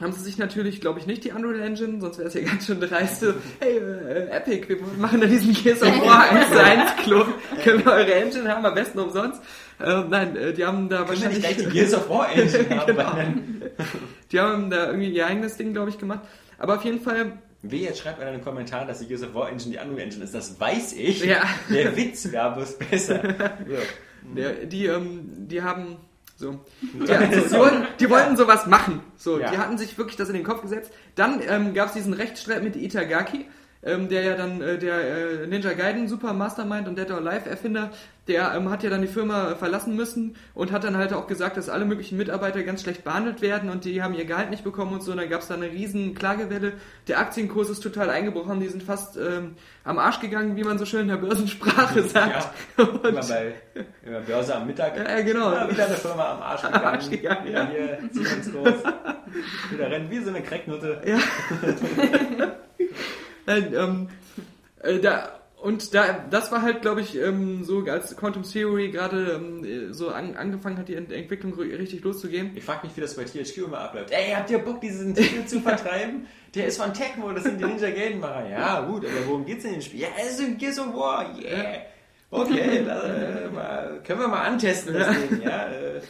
haben 0.00 0.12
sie 0.12 0.20
sich 0.20 0.36
natürlich, 0.36 0.80
glaube 0.80 0.98
ich, 1.00 1.06
nicht 1.06 1.24
die 1.24 1.32
Unreal 1.32 1.60
Engine, 1.60 2.00
sonst 2.00 2.18
wäre 2.18 2.28
es 2.28 2.34
ja 2.34 2.42
ganz 2.42 2.66
schön 2.66 2.80
dreist. 2.80 3.20
So, 3.20 3.32
hey, 3.60 3.78
äh, 3.78 4.28
Epic, 4.28 4.68
wir 4.68 4.76
machen 4.98 5.20
da 5.20 5.26
diesen 5.26 5.54
Gears 5.54 5.82
of 5.82 6.00
War 6.02 6.30
1 6.30 6.50
zu 6.50 6.62
1 6.62 6.96
Klon. 7.02 7.34
Können 7.64 7.84
wir 7.84 7.92
eure 7.92 8.14
Engine 8.14 8.48
haben, 8.54 8.66
am 8.66 8.74
besten 8.74 8.98
umsonst. 8.98 9.40
Äh, 9.80 10.02
nein, 10.08 10.36
äh, 10.36 10.52
die 10.52 10.66
haben 10.66 10.88
da 10.90 11.04
Können 11.04 11.22
wir 11.22 11.28
nicht 11.28 11.42
wahrscheinlich... 11.42 11.56
gleich 11.56 11.68
die 11.68 11.78
Gears 11.78 11.94
of 11.94 12.08
War 12.10 12.30
Engine 12.34 12.68
haben? 12.78 13.60
Genau. 13.60 13.84
Die 14.32 14.40
haben 14.40 14.70
da 14.70 14.86
irgendwie 14.86 15.10
ihr 15.10 15.26
eigenes 15.26 15.56
Ding, 15.56 15.72
glaube 15.72 15.88
ich, 15.90 15.98
gemacht. 15.98 16.20
Aber 16.58 16.76
auf 16.76 16.84
jeden 16.84 17.00
Fall, 17.00 17.32
Wie, 17.62 17.84
jetzt 17.84 18.00
schreibt 18.00 18.20
einer 18.20 18.32
in 18.32 18.36
den 18.36 18.44
Kommentaren, 18.44 18.86
dass 18.88 18.98
die 18.98 19.06
Gears 19.06 19.22
of 19.22 19.34
War 19.34 19.48
Engine 19.48 19.76
die 19.76 19.78
Unreal 19.78 20.06
Engine 20.06 20.24
ist. 20.24 20.34
Das 20.34 20.60
weiß 20.60 20.92
ich. 20.92 21.24
Ja. 21.24 21.42
Der 21.70 21.96
Witz 21.96 22.30
wäre 22.30 22.54
bloß 22.54 22.78
besser. 22.78 23.22
So. 24.28 24.34
der, 24.34 24.66
die, 24.66 24.86
ähm, 24.86 25.46
die 25.46 25.62
haben 25.62 25.98
so, 26.36 26.60
ja, 27.06 27.20
so, 27.32 27.40
die, 27.48 27.52
wollten, 27.58 27.86
die 27.98 28.10
wollten 28.10 28.36
sowas 28.36 28.66
machen. 28.66 29.00
So, 29.16 29.40
Ja. 29.40 29.50
die 29.50 29.58
hatten 29.58 29.78
sich 29.78 29.96
wirklich 29.96 30.16
das 30.16 30.28
in 30.28 30.34
den 30.34 30.44
Kopf 30.44 30.60
gesetzt. 30.62 30.92
Dann 31.14 31.40
ähm, 31.46 31.72
gab 31.74 31.88
es 31.88 31.94
diesen 31.94 32.12
Rechtsstreit 32.12 32.62
mit 32.62 32.76
Itagaki, 32.76 33.46
ähm, 33.82 34.08
der 34.08 34.22
ja 34.22 34.36
dann 34.36 34.60
äh, 34.60 34.78
der 34.78 35.42
äh, 35.42 35.46
Ninja 35.46 35.72
Gaiden 35.72 36.08
Super 36.08 36.32
Mastermind 36.34 36.88
und 36.88 36.98
Dead 36.98 37.10
or 37.10 37.18
Alive 37.18 37.48
Erfinder, 37.48 37.90
der 38.28 38.54
ähm, 38.54 38.70
hat 38.70 38.82
ja 38.82 38.90
dann 38.90 39.02
die 39.02 39.08
Firma 39.08 39.54
verlassen 39.54 39.94
müssen 39.94 40.36
und 40.54 40.72
hat 40.72 40.84
dann 40.84 40.96
halt 40.96 41.12
auch 41.12 41.26
gesagt, 41.26 41.56
dass 41.56 41.68
alle 41.68 41.84
möglichen 41.84 42.16
Mitarbeiter 42.16 42.62
ganz 42.62 42.82
schlecht 42.82 43.04
behandelt 43.04 43.40
werden 43.40 43.70
und 43.70 43.84
die 43.84 44.02
haben 44.02 44.14
ihr 44.14 44.24
Gehalt 44.24 44.50
nicht 44.50 44.64
bekommen 44.64 44.94
und 44.94 45.02
so. 45.02 45.12
Und 45.12 45.18
dann 45.18 45.28
gab 45.28 45.42
es 45.42 45.48
da 45.48 45.54
eine 45.54 45.70
riesen 45.70 46.14
Klagewelle. 46.14 46.72
Der 47.08 47.18
Aktienkurs 47.18 47.70
ist 47.70 47.80
total 47.80 48.10
eingebrochen, 48.10 48.60
die 48.60 48.68
sind 48.68 48.82
fast 48.82 49.16
ähm, 49.16 49.54
am 49.84 49.98
Arsch 49.98 50.20
gegangen, 50.20 50.56
wie 50.56 50.64
man 50.64 50.78
so 50.78 50.84
schön 50.84 51.02
in 51.02 51.08
der 51.08 51.16
Börsensprache 51.16 52.02
sagt. 52.02 52.50
Immer 52.76 52.88
Und, 52.88 53.28
bei 53.28 53.54
immer 54.04 54.20
Börse 54.20 54.56
am 54.56 54.66
Mittag. 54.66 54.96
ja, 54.96 55.20
genau. 55.22 55.52
Ja, 55.52 55.70
wieder 55.70 55.86
eine 55.86 55.94
Firma 55.94 56.32
am 56.32 56.42
Arsch 56.42 56.62
gegangen. 56.62 56.84
Arsch 56.84 57.10
gegangen, 57.10 57.52
ja. 57.52 57.68
hier, 57.68 57.98
los. 58.52 58.74
Wieder 59.70 59.90
rennen 59.90 60.10
wie 60.10 60.18
so 60.18 60.30
eine 60.30 60.42
Cracknutte. 60.42 61.00
Ja. 61.04 61.18
Nein, 63.46 63.74
ähm, 63.74 64.08
äh, 64.82 64.98
da, 64.98 65.35
und 65.66 65.94
da, 65.94 66.24
das 66.30 66.52
war 66.52 66.62
halt, 66.62 66.80
glaube 66.82 67.00
ich, 67.00 67.16
ähm, 67.16 67.64
so, 67.64 67.80
als 67.90 68.16
Quantum 68.16 68.42
Theory 68.44 68.90
gerade 68.90 69.32
ähm, 69.32 69.92
so 69.92 70.10
an, 70.10 70.36
angefangen 70.36 70.78
hat, 70.78 70.88
die 70.88 70.94
Ent 70.94 71.12
Entwicklung 71.12 71.52
ri- 71.54 71.76
richtig 71.76 72.02
loszugehen. 72.04 72.52
Ich 72.56 72.64
frage 72.64 72.86
mich, 72.86 72.96
wie 72.96 73.00
das 73.00 73.16
bei 73.16 73.24
THQ 73.24 73.58
immer 73.66 73.80
abläuft. 73.80 74.10
Ey, 74.12 74.32
habt 74.32 74.48
ihr 74.50 74.58
Bock, 74.58 74.80
diesen 74.80 75.14
Titel 75.14 75.44
zu 75.44 75.60
vertreiben? 75.60 76.26
Der 76.54 76.66
ist 76.66 76.80
von 76.80 76.94
Tecmo, 76.94 77.32
das 77.32 77.42
sind 77.44 77.60
die 77.60 77.64
Ninja 77.64 77.90
Gaiden-Macher. 77.90 78.48
Ja, 78.48 78.80
gut, 78.80 79.04
aber 79.04 79.26
worum 79.26 79.44
geht's 79.44 79.64
in 79.64 79.72
dem 79.72 79.82
Spiel? 79.82 80.00
Ja, 80.00 80.08
es 80.18 80.32
ist 80.32 80.40
ein 80.40 80.56
Gears 80.56 80.78
of 80.78 80.94
War, 80.94 81.36
yeah. 81.38 81.82
Okay, 82.30 82.82
lass, 82.86 83.04
äh, 83.04 83.48
mal, 83.52 84.00
können 84.04 84.20
wir 84.20 84.28
mal 84.28 84.42
antesten, 84.42 84.94
das 84.94 85.08
Ding, 85.16 85.42
ja. 85.42 85.68
Äh, 85.68 86.00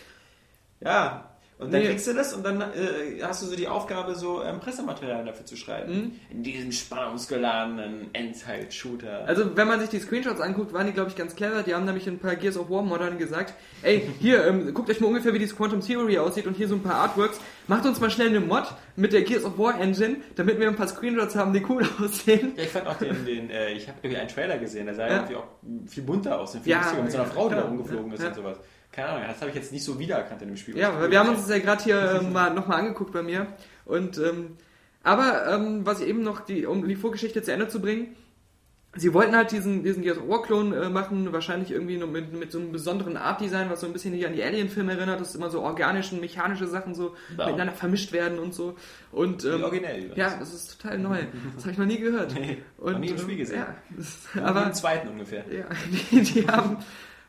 ja. 0.80 1.25
Und 1.58 1.72
dann 1.72 1.80
Nee. 1.80 1.88
kriegst 1.88 2.06
du 2.06 2.12
das 2.12 2.34
und 2.34 2.44
dann 2.44 2.60
äh, 2.60 3.22
hast 3.22 3.42
du 3.42 3.46
so 3.46 3.56
die 3.56 3.66
Aufgabe, 3.66 4.14
so 4.14 4.42
ähm, 4.42 4.60
Pressematerial 4.60 5.24
dafür 5.24 5.46
zu 5.46 5.56
schreiben. 5.56 5.94
Mhm. 5.94 6.12
In 6.30 6.42
diesem 6.42 6.70
spannungsgeladenen 6.70 8.10
Endzeit-Shooter. 8.12 9.24
Also, 9.26 9.56
wenn 9.56 9.66
man 9.66 9.80
sich 9.80 9.88
die 9.88 9.98
Screenshots 9.98 10.40
anguckt, 10.40 10.72
waren 10.72 10.86
die, 10.86 10.92
glaube 10.92 11.10
ich, 11.10 11.16
ganz 11.16 11.34
clever. 11.34 11.62
Die 11.62 11.74
haben 11.74 11.84
nämlich 11.86 12.06
ein 12.06 12.18
paar 12.18 12.36
Gears 12.36 12.56
of 12.58 12.68
War 12.70 12.82
Modern 12.82 13.18
gesagt, 13.18 13.54
ey, 13.82 14.06
hier, 14.20 14.44
ähm, 14.46 14.72
guckt 14.74 14.90
euch 14.90 15.00
mal 15.00 15.06
ungefähr, 15.08 15.32
wie 15.32 15.38
dieses 15.38 15.56
Quantum 15.56 15.80
Theory 15.80 16.18
aussieht 16.18 16.46
und 16.46 16.54
hier 16.56 16.68
so 16.68 16.74
ein 16.74 16.82
paar 16.82 16.96
Artworks. 16.96 17.40
Macht 17.68 17.86
uns 17.86 18.00
mal 18.00 18.10
schnell 18.10 18.28
eine 18.28 18.40
Mod 18.40 18.64
mit 18.96 19.12
der 19.12 19.22
Gears 19.22 19.44
of 19.44 19.58
War 19.58 19.80
Engine, 19.80 20.16
damit 20.36 20.60
wir 20.60 20.68
ein 20.68 20.76
paar 20.76 20.88
Screenshots 20.88 21.34
haben, 21.36 21.52
die 21.52 21.64
cool 21.68 21.84
aussehen. 22.04 22.52
Ja, 22.56 22.62
ich 22.64 22.68
fand 22.68 22.86
auch 22.86 22.96
den, 22.98 23.24
den 23.24 23.50
äh, 23.50 23.72
ich 23.72 23.88
habe 23.88 23.98
irgendwie 24.02 24.20
einen 24.20 24.28
Trailer 24.28 24.58
gesehen, 24.58 24.86
der 24.86 24.94
sah 24.94 25.06
Ja. 25.08 25.14
irgendwie 25.16 25.36
auch 25.36 25.46
viel 25.86 26.02
bunter 26.02 26.38
aus, 26.38 26.52
viel 26.52 26.60
Ja, 26.70 26.78
lustiger, 26.80 27.02
mit 27.02 27.12
so 27.12 27.18
einer 27.18 27.26
Frau, 27.26 27.48
die 27.48 27.54
da 27.54 27.62
rumgeflogen 27.62 28.12
ist 28.12 28.22
und 28.24 28.34
sowas. 28.34 28.58
Keine 28.96 29.08
Ahnung, 29.10 29.24
das 29.28 29.40
habe 29.40 29.50
ich 29.50 29.56
jetzt 29.56 29.72
nicht 29.72 29.84
so 29.84 29.98
wiedererkannt 29.98 30.40
in 30.42 30.48
dem 30.48 30.56
Spiel. 30.56 30.76
Ja, 30.76 30.98
weil 30.98 31.10
wir 31.10 31.18
haben 31.20 31.28
uns 31.28 31.40
das 31.40 31.50
ja 31.50 31.58
gerade 31.58 31.84
hier 31.84 32.20
ähm, 32.22 32.32
mal 32.32 32.52
nochmal 32.54 32.80
angeguckt 32.80 33.12
bei 33.12 33.22
mir. 33.22 33.46
Und 33.84 34.16
ähm, 34.18 34.56
aber 35.02 35.46
ähm, 35.54 35.84
was 35.84 36.00
ich 36.00 36.08
eben 36.08 36.22
noch, 36.22 36.40
die, 36.40 36.66
um 36.66 36.88
die 36.88 36.96
Vorgeschichte 36.96 37.42
zu 37.42 37.52
Ende 37.52 37.68
zu 37.68 37.80
bringen, 37.80 38.16
sie 38.96 39.12
wollten 39.12 39.36
halt 39.36 39.52
diesen, 39.52 39.84
diesen 39.84 40.02
Gears 40.02 40.18
of 40.18 40.28
War 40.28 40.42
Klon 40.42 40.72
äh, 40.72 40.88
machen, 40.88 41.32
wahrscheinlich 41.32 41.70
irgendwie 41.70 41.98
nur 41.98 42.08
mit, 42.08 42.32
mit 42.32 42.50
so 42.50 42.58
einem 42.58 42.72
besonderen 42.72 43.16
Art-Design, 43.18 43.68
was 43.70 43.80
so 43.82 43.86
ein 43.86 43.92
bisschen 43.92 44.14
hier 44.14 44.28
an 44.28 44.32
die 44.32 44.42
Alien-Filme 44.42 44.92
erinnert, 44.94 45.20
dass 45.20 45.34
immer 45.34 45.50
so 45.50 45.60
organische 45.60 46.14
und 46.14 46.22
mechanische 46.22 46.66
Sachen 46.66 46.94
so 46.94 47.14
Ja. 47.36 47.46
miteinander 47.46 47.74
vermischt 47.74 48.12
werden 48.12 48.38
und 48.38 48.54
so. 48.54 48.76
Und 49.12 49.44
ähm, 49.44 49.58
Wie 49.58 49.62
originell. 49.64 49.96
übrigens. 49.98 50.16
ja, 50.16 50.36
das 50.38 50.54
ist 50.54 50.80
total 50.80 50.98
neu. 50.98 51.18
Das 51.54 51.64
habe 51.64 51.72
ich 51.72 51.78
noch 51.78 51.86
nie 51.86 51.98
gehört. 51.98 52.34
Nee, 52.34 52.58
und, 52.78 52.94
noch 52.94 52.98
nie 53.00 53.08
im 53.08 53.16
ähm, 53.16 53.20
Spiel 53.20 53.36
gesehen. 53.36 53.58
Ja, 53.58 53.74
das, 53.96 54.42
aber 54.42 54.64
im 54.64 54.72
zweiten 54.72 55.08
ungefähr. 55.08 55.44
ja, 55.52 55.66
die, 56.10 56.22
die 56.22 56.48
haben, 56.48 56.78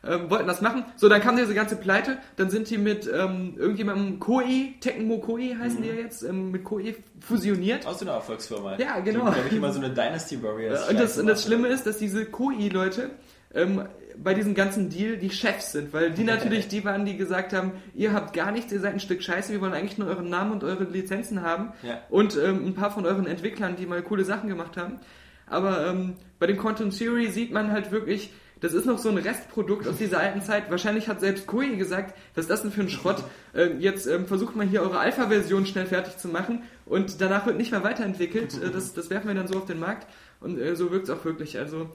ähm, 0.08 0.30
wollten 0.30 0.46
das 0.46 0.60
machen. 0.60 0.84
So, 0.96 1.08
dann 1.08 1.20
kam 1.20 1.36
diese 1.36 1.54
ganze 1.54 1.76
Pleite. 1.76 2.18
Dann 2.36 2.50
sind 2.50 2.70
die 2.70 2.78
mit 2.78 3.06
ähm, 3.12 3.54
irgendjemandem 3.56 4.18
Koei, 4.18 4.74
Tecmo 4.80 5.18
Koei 5.18 5.56
heißen 5.58 5.82
die 5.82 5.88
ja 5.88 5.94
jetzt, 5.94 6.22
ähm, 6.22 6.50
mit 6.50 6.64
Koei 6.64 6.94
fusioniert. 7.20 7.86
Aus 7.86 8.02
einer 8.02 8.12
Erfolgsfirma. 8.12 8.78
Ja, 8.78 9.00
genau. 9.00 9.26
Die, 9.26 9.32
glaube 9.32 9.48
ich, 9.48 9.56
immer 9.56 9.72
so 9.72 9.80
eine 9.80 9.90
Dynasty 9.90 10.42
Warriors. 10.42 10.88
und, 10.90 10.98
das, 10.98 11.18
und 11.18 11.26
das. 11.26 11.44
Schlimme 11.44 11.68
ist, 11.68 11.86
dass 11.86 11.98
diese 11.98 12.24
Koei-Leute 12.26 13.10
ähm, 13.54 13.82
bei 14.22 14.34
diesem 14.34 14.54
ganzen 14.54 14.90
Deal 14.90 15.16
die 15.16 15.30
Chefs 15.30 15.72
sind, 15.72 15.92
weil 15.92 16.10
die 16.10 16.24
natürlich 16.24 16.68
die 16.68 16.84
waren, 16.84 17.04
die 17.04 17.16
gesagt 17.16 17.52
haben, 17.52 17.72
ihr 17.94 18.12
habt 18.12 18.34
gar 18.34 18.50
nichts, 18.50 18.72
ihr 18.72 18.80
seid 18.80 18.94
ein 18.94 19.00
Stück 19.00 19.22
Scheiße, 19.22 19.52
wir 19.52 19.60
wollen 19.60 19.72
eigentlich 19.74 19.98
nur 19.98 20.08
euren 20.08 20.28
Namen 20.28 20.52
und 20.52 20.64
eure 20.64 20.84
Lizenzen 20.84 21.42
haben 21.42 21.72
Ja. 21.82 22.00
und 22.10 22.36
ähm, 22.36 22.66
ein 22.66 22.74
paar 22.74 22.90
von 22.90 23.06
euren 23.06 23.26
Entwicklern, 23.26 23.76
die 23.76 23.86
mal 23.86 24.02
coole 24.02 24.24
Sachen 24.24 24.48
gemacht 24.48 24.76
haben. 24.76 24.98
Aber 25.46 25.86
ähm, 25.86 26.14
bei 26.38 26.46
dem 26.46 26.58
Quantum 26.58 26.90
Theory 26.90 27.28
sieht 27.30 27.52
man 27.52 27.70
halt 27.72 27.90
wirklich, 27.90 28.32
das 28.60 28.72
ist 28.72 28.86
noch 28.86 28.98
so 28.98 29.08
ein 29.08 29.18
Restprodukt 29.18 29.86
aus 29.86 29.98
dieser 29.98 30.20
alten 30.20 30.42
Zeit. 30.42 30.70
Wahrscheinlich 30.70 31.08
hat 31.08 31.20
selbst 31.20 31.46
Koei 31.46 31.74
gesagt, 31.74 32.16
was 32.34 32.44
ist 32.44 32.50
das 32.50 32.62
denn 32.62 32.72
für 32.72 32.80
ein 32.80 32.88
Schrott? 32.88 33.22
Ähm, 33.54 33.80
jetzt 33.80 34.06
ähm, 34.06 34.26
versucht 34.26 34.56
man 34.56 34.68
hier 34.68 34.82
eure 34.82 34.98
Alpha-Version 34.98 35.66
schnell 35.66 35.86
fertig 35.86 36.16
zu 36.18 36.28
machen 36.28 36.62
und 36.86 37.20
danach 37.20 37.46
wird 37.46 37.56
nicht 37.56 37.70
mehr 37.70 37.84
weiterentwickelt. 37.84 38.60
Äh, 38.62 38.70
das, 38.70 38.94
das 38.94 39.10
werfen 39.10 39.28
wir 39.28 39.34
dann 39.34 39.48
so 39.48 39.58
auf 39.58 39.66
den 39.66 39.78
Markt 39.78 40.06
und 40.40 40.58
äh, 40.58 40.74
so 40.76 40.90
wirkt 40.90 41.08
es 41.08 41.10
auch 41.10 41.24
wirklich. 41.24 41.58
Also 41.58 41.90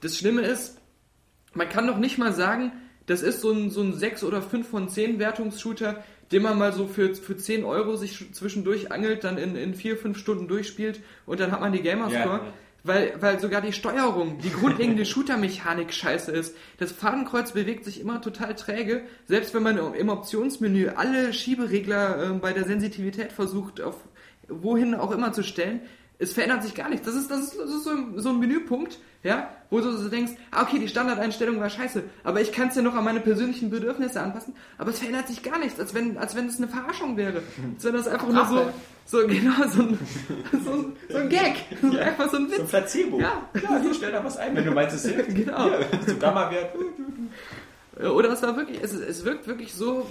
das 0.00 0.16
Schlimme 0.16 0.42
ist, 0.42 0.78
man 1.54 1.68
kann 1.68 1.86
doch 1.86 1.98
nicht 1.98 2.18
mal 2.18 2.32
sagen, 2.32 2.72
das 3.06 3.22
ist 3.22 3.40
so 3.40 3.50
ein, 3.50 3.70
so 3.70 3.82
ein 3.82 3.94
6 3.94 4.24
oder 4.24 4.42
5 4.42 4.68
von 4.68 4.88
10 4.88 5.18
Wertungsshooter, 5.18 6.04
den 6.30 6.42
man 6.42 6.58
mal 6.58 6.72
so 6.72 6.86
für, 6.86 7.14
für 7.14 7.36
10 7.36 7.64
Euro 7.64 7.96
sich 7.96 8.32
zwischendurch 8.32 8.92
angelt, 8.92 9.24
dann 9.24 9.38
in, 9.38 9.56
in 9.56 9.74
4, 9.74 9.96
5 9.96 10.16
Stunden 10.16 10.48
durchspielt 10.48 11.00
und 11.26 11.40
dann 11.40 11.52
hat 11.52 11.60
man 11.60 11.72
die 11.72 11.82
Gamerscore. 11.82 12.40
Ja. 12.44 12.52
Weil, 12.84 13.14
weil 13.20 13.38
sogar 13.38 13.60
die 13.60 13.72
Steuerung, 13.72 14.38
die 14.38 14.50
grundlegende 14.50 15.04
Shooter-Mechanik 15.04 15.92
scheiße 15.92 16.32
ist. 16.32 16.56
Das 16.78 16.90
Fadenkreuz 16.90 17.52
bewegt 17.52 17.84
sich 17.84 18.00
immer 18.00 18.20
total 18.20 18.56
träge. 18.56 19.02
Selbst 19.26 19.54
wenn 19.54 19.62
man 19.62 19.94
im 19.94 20.08
Optionsmenü 20.08 20.88
alle 20.96 21.32
Schieberegler 21.32 22.30
äh, 22.30 22.38
bei 22.38 22.52
der 22.52 22.64
Sensitivität 22.64 23.30
versucht, 23.30 23.80
auf 23.80 23.96
wohin 24.48 24.94
auch 24.94 25.12
immer 25.12 25.32
zu 25.32 25.44
stellen, 25.44 25.82
es 26.22 26.32
verändert 26.32 26.62
sich 26.62 26.74
gar 26.74 26.88
nichts. 26.88 27.04
Das 27.04 27.16
ist, 27.16 27.30
das 27.30 27.40
ist, 27.40 27.58
das 27.58 27.70
ist 27.70 27.84
so, 27.84 27.90
ein, 27.90 28.12
so 28.16 28.28
ein 28.30 28.38
Menüpunkt, 28.38 28.98
ja, 29.24 29.50
wo 29.70 29.80
du 29.80 29.90
so 29.92 30.08
denkst, 30.08 30.32
ah, 30.52 30.62
okay, 30.62 30.78
die 30.78 30.88
Standardeinstellung 30.88 31.58
war 31.60 31.68
scheiße, 31.68 32.04
aber 32.22 32.40
ich 32.40 32.52
kann 32.52 32.68
es 32.68 32.76
ja 32.76 32.82
noch 32.82 32.94
an 32.94 33.04
meine 33.04 33.20
persönlichen 33.20 33.70
Bedürfnisse 33.70 34.20
anpassen, 34.20 34.54
aber 34.78 34.90
es 34.90 35.00
verändert 35.00 35.28
sich 35.28 35.42
gar 35.42 35.58
nichts, 35.58 35.80
als 35.80 35.94
wenn, 35.94 36.16
als 36.18 36.36
wenn 36.36 36.46
es 36.46 36.58
eine 36.58 36.68
Verarschung 36.68 37.16
wäre. 37.16 37.42
Als 37.74 37.84
wenn 37.84 37.94
das 37.94 38.06
einfach 38.06 38.28
nur 38.28 38.46
so, 38.46 38.70
so, 39.04 39.26
genau, 39.26 39.66
so 39.68 39.82
ein, 39.82 39.98
so, 40.64 40.92
so 41.08 41.18
ein 41.18 41.28
Gag. 41.28 41.56
So 41.80 41.98
einfach 41.98 42.30
so 42.30 42.36
ein 42.36 42.48
So 42.48 42.54
ein 42.54 42.60
Witz. 42.62 42.70
Placebo. 42.70 43.20
Ja. 43.20 43.48
Klar, 43.54 43.80
hier 43.80 43.94
stell 43.94 44.12
da 44.12 44.24
was 44.24 44.36
ein, 44.36 44.54
wenn 44.54 44.64
du 44.64 44.70
meinst, 44.70 44.94
es 44.94 45.04
hilft. 45.04 45.34
Genau. 45.34 45.64
Hier, 45.64 45.86
so 46.06 46.16
Gamma-Wert. 46.16 46.74
Oder 48.00 48.30
es 48.32 48.42
war 48.42 48.56
wirklich, 48.56 48.80
es, 48.82 48.94
es 48.94 49.24
wirkt 49.24 49.46
wirklich 49.46 49.74
so 49.74 50.08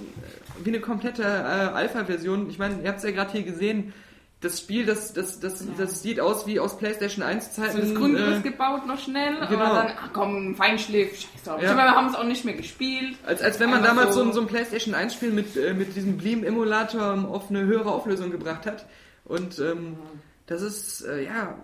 wie 0.63 0.69
eine 0.69 0.81
komplette 0.81 1.23
äh, 1.23 1.25
Alpha-Version. 1.25 2.49
Ich 2.49 2.59
meine, 2.59 2.81
ihr 2.83 2.89
habt 2.89 2.99
es 2.99 3.03
ja 3.03 3.11
gerade 3.11 3.31
hier 3.31 3.43
gesehen, 3.43 3.93
das 4.41 4.59
Spiel, 4.59 4.85
das, 4.87 5.13
das, 5.13 5.39
das, 5.39 5.63
das 5.77 6.01
sieht 6.01 6.19
aus 6.19 6.47
wie 6.47 6.59
aus 6.59 6.77
PlayStation 6.77 7.23
1 7.23 7.53
Zeiten. 7.53 7.79
Das 7.79 7.93
Grundriss 7.95 8.39
äh, 8.39 8.41
gebaut 8.41 8.87
noch 8.87 8.99
schnell, 8.99 9.35
genau. 9.47 9.63
aber 9.63 9.83
dann, 9.83 9.93
ach 10.01 10.09
komm, 10.13 10.55
Feinschliff, 10.55 11.11
scheiß 11.15 11.43
drauf. 11.45 11.61
Ja. 11.61 11.69
Ich 11.69 11.75
meine, 11.75 11.89
wir 11.91 11.95
haben 11.95 12.07
es 12.07 12.15
auch 12.15 12.23
nicht 12.23 12.43
mehr 12.43 12.55
gespielt. 12.55 13.17
Als, 13.25 13.41
als 13.41 13.59
wenn 13.59 13.69
man 13.69 13.79
Einfach 13.83 13.95
damals 13.95 14.15
so, 14.15 14.21
so- 14.23 14.29
ein- 14.29 14.33
so 14.33 14.41
ein 14.41 14.47
PlayStation 14.47 14.95
1 14.95 15.13
Spiel 15.13 15.29
mit, 15.31 15.55
äh, 15.55 15.73
mit 15.75 15.95
diesem 15.95 16.17
Bleem-Emulator 16.17 17.13
ähm, 17.13 17.25
auf 17.27 17.49
eine 17.51 17.61
höhere 17.61 17.91
Auflösung 17.91 18.31
gebracht 18.31 18.65
hat. 18.65 18.85
Und 19.25 19.59
ähm, 19.59 19.95
das 20.47 20.61
ist, 20.63 21.01
äh, 21.01 21.23
ja. 21.25 21.55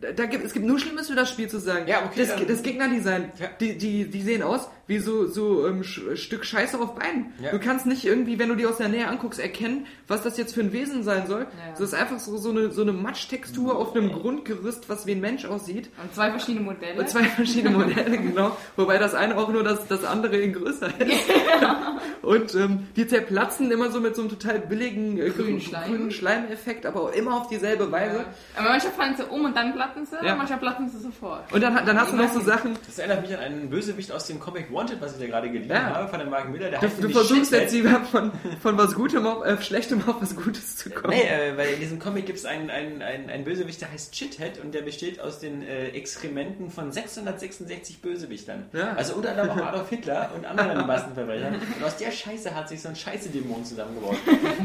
Da, 0.00 0.26
gibt, 0.26 0.44
es 0.44 0.52
gibt 0.52 0.66
nur 0.66 0.78
Schlimmes 0.78 1.08
für 1.08 1.14
das 1.14 1.30
Spiel 1.30 1.48
zu 1.48 1.58
sagen. 1.58 1.88
Ja, 1.88 2.04
okay, 2.04 2.26
das, 2.26 2.46
das 2.46 2.62
Gegnerdesign, 2.62 3.32
Ja. 3.38 3.48
die, 3.60 3.78
die, 3.78 4.04
die 4.10 4.20
sehen 4.22 4.42
aus 4.42 4.68
wie 4.88 4.98
so, 4.98 5.26
so 5.26 5.66
ähm, 5.66 5.80
Sch- 5.82 6.16
Stück 6.16 6.44
Scheiße 6.44 6.78
auf 6.78 6.94
Beinen. 6.94 7.32
Ja. 7.42 7.50
Du 7.50 7.58
kannst 7.58 7.86
nicht 7.86 8.04
irgendwie, 8.04 8.38
wenn 8.38 8.48
du 8.48 8.54
die 8.54 8.66
aus 8.66 8.76
der 8.78 8.88
Nähe 8.88 9.08
anguckst, 9.08 9.40
erkennen, 9.40 9.86
was 10.06 10.22
das 10.22 10.36
jetzt 10.38 10.54
für 10.54 10.60
ein 10.60 10.72
Wesen 10.72 11.02
sein 11.02 11.26
soll. 11.26 11.40
Ja. 11.40 11.70
Das 11.72 11.80
ist 11.80 11.94
einfach 11.94 12.18
so, 12.20 12.36
so 12.36 12.50
eine, 12.50 12.70
so 12.70 12.82
eine 12.82 12.92
Matschtextur 12.92 13.76
auf 13.76 13.94
einem 13.96 14.12
Grundgerüst, 14.12 14.88
was 14.88 15.06
wie 15.06 15.12
ein 15.12 15.20
Mensch 15.20 15.44
aussieht. 15.44 15.90
Und 16.02 16.14
zwei 16.14 16.30
verschiedene 16.30 16.64
Modelle. 16.64 17.00
Und 17.00 17.08
zwei 17.08 17.24
verschiedene 17.24 17.76
Modelle, 17.76 18.16
genau. 18.18 18.56
Wobei 18.76 18.98
das 18.98 19.14
eine 19.14 19.36
auch 19.36 19.48
nur 19.50 19.64
das, 19.64 19.86
das 19.88 20.04
andere 20.04 20.36
in 20.36 20.52
größer 20.52 20.88
ist. 21.00 21.30
Und 22.22 22.54
ähm, 22.56 22.86
die 22.96 23.06
zerplatzen 23.06 23.70
immer 23.70 23.90
so 23.90 24.00
mit 24.00 24.16
so 24.16 24.22
einem 24.22 24.30
total 24.30 24.58
billigen 24.58 25.18
äh, 25.18 25.30
Grünen 25.30 25.60
Schleim. 25.60 25.90
grünen 25.90 26.10
Schleimeffekt, 26.10 26.84
aber 26.86 27.02
auch 27.02 27.12
immer 27.12 27.36
auf 27.36 27.48
dieselbe 27.48 27.90
Weise. 27.92 28.24
Aber 28.56 28.68
manchmal 28.70 28.92
fallen 28.94 29.16
sie 29.16 29.24
um 29.24 29.44
und 29.44 29.56
dann 29.56 29.72
platten 29.74 30.04
sie, 30.06 30.16
Ja. 30.24 30.34
manchmal 30.34 30.58
platten 30.58 30.88
sie 30.88 30.98
sofort. 30.98 31.52
Und 31.52 31.60
dann, 31.60 31.74
dann 31.86 32.00
hast 32.00 32.12
du 32.12 32.16
noch 32.16 32.32
so 32.32 32.40
Sachen, 32.40 32.76
Das 32.86 32.98
erinnert 32.98 33.22
mich 33.22 33.32
an 33.36 33.40
einen 33.44 33.70
Bösewicht 33.70 34.10
aus 34.12 34.26
dem 34.26 34.40
Comic 34.40 34.72
Wanted, 34.76 35.00
was 35.00 35.14
ich 35.14 35.18
da 35.20 35.26
gerade 35.26 35.50
gelesen 35.50 35.70
Ja. 35.70 35.94
habe, 35.94 36.08
von 36.08 36.20
dem 36.20 36.30
Mark 36.30 36.48
Miller. 36.50 36.70
Der 36.70 36.80
du, 36.80 36.86
heißt 36.86 37.02
du 37.02 37.08
versuchst 37.08 37.44
Shithead. 37.46 37.62
jetzt 37.62 37.72
lieber 37.72 38.00
von, 38.10 38.30
von 38.62 38.76
was 38.78 38.94
Gutem 38.94 39.26
auf, 39.26 39.44
äh, 39.44 39.60
Schlechtem 39.62 40.06
auf 40.06 40.16
was 40.20 40.36
Gutes 40.36 40.76
zu 40.76 40.90
kommen. 40.90 41.14
Nee, 41.14 41.22
äh, 41.22 41.56
weil 41.56 41.70
in 41.74 41.80
diesem 41.80 41.98
Comic 41.98 42.26
gibt 42.26 42.38
es 42.38 42.44
einen, 42.44 42.70
einen, 42.70 43.02
einen, 43.02 43.30
einen 43.30 43.44
Bösewicht, 43.44 43.80
der 43.80 43.90
heißt 43.90 44.14
Shithead 44.14 44.58
und 44.62 44.74
der 44.74 44.82
besteht 44.82 45.20
aus 45.20 45.38
den 45.38 45.62
äh, 45.62 45.88
Exkrementen 45.88 46.70
von 46.70 46.92
666 46.92 48.00
Bösewichtern. 48.02 48.66
Ja. 48.72 48.92
Also 48.94 49.14
unter 49.14 49.30
anderem 49.30 49.50
auch 49.50 49.56
Adolf 49.66 49.88
Hitler 49.88 50.30
und 50.36 50.44
anderen 50.44 50.86
Massenverbrechern. 50.86 51.54
Und 51.54 51.84
aus 51.84 51.96
der 51.96 52.10
Scheiße 52.10 52.54
hat 52.54 52.68
sich 52.68 52.82
so 52.82 52.88
ein 52.90 52.96
Scheiße-Dämon 52.96 53.64
zusammengebaut. 53.64 54.16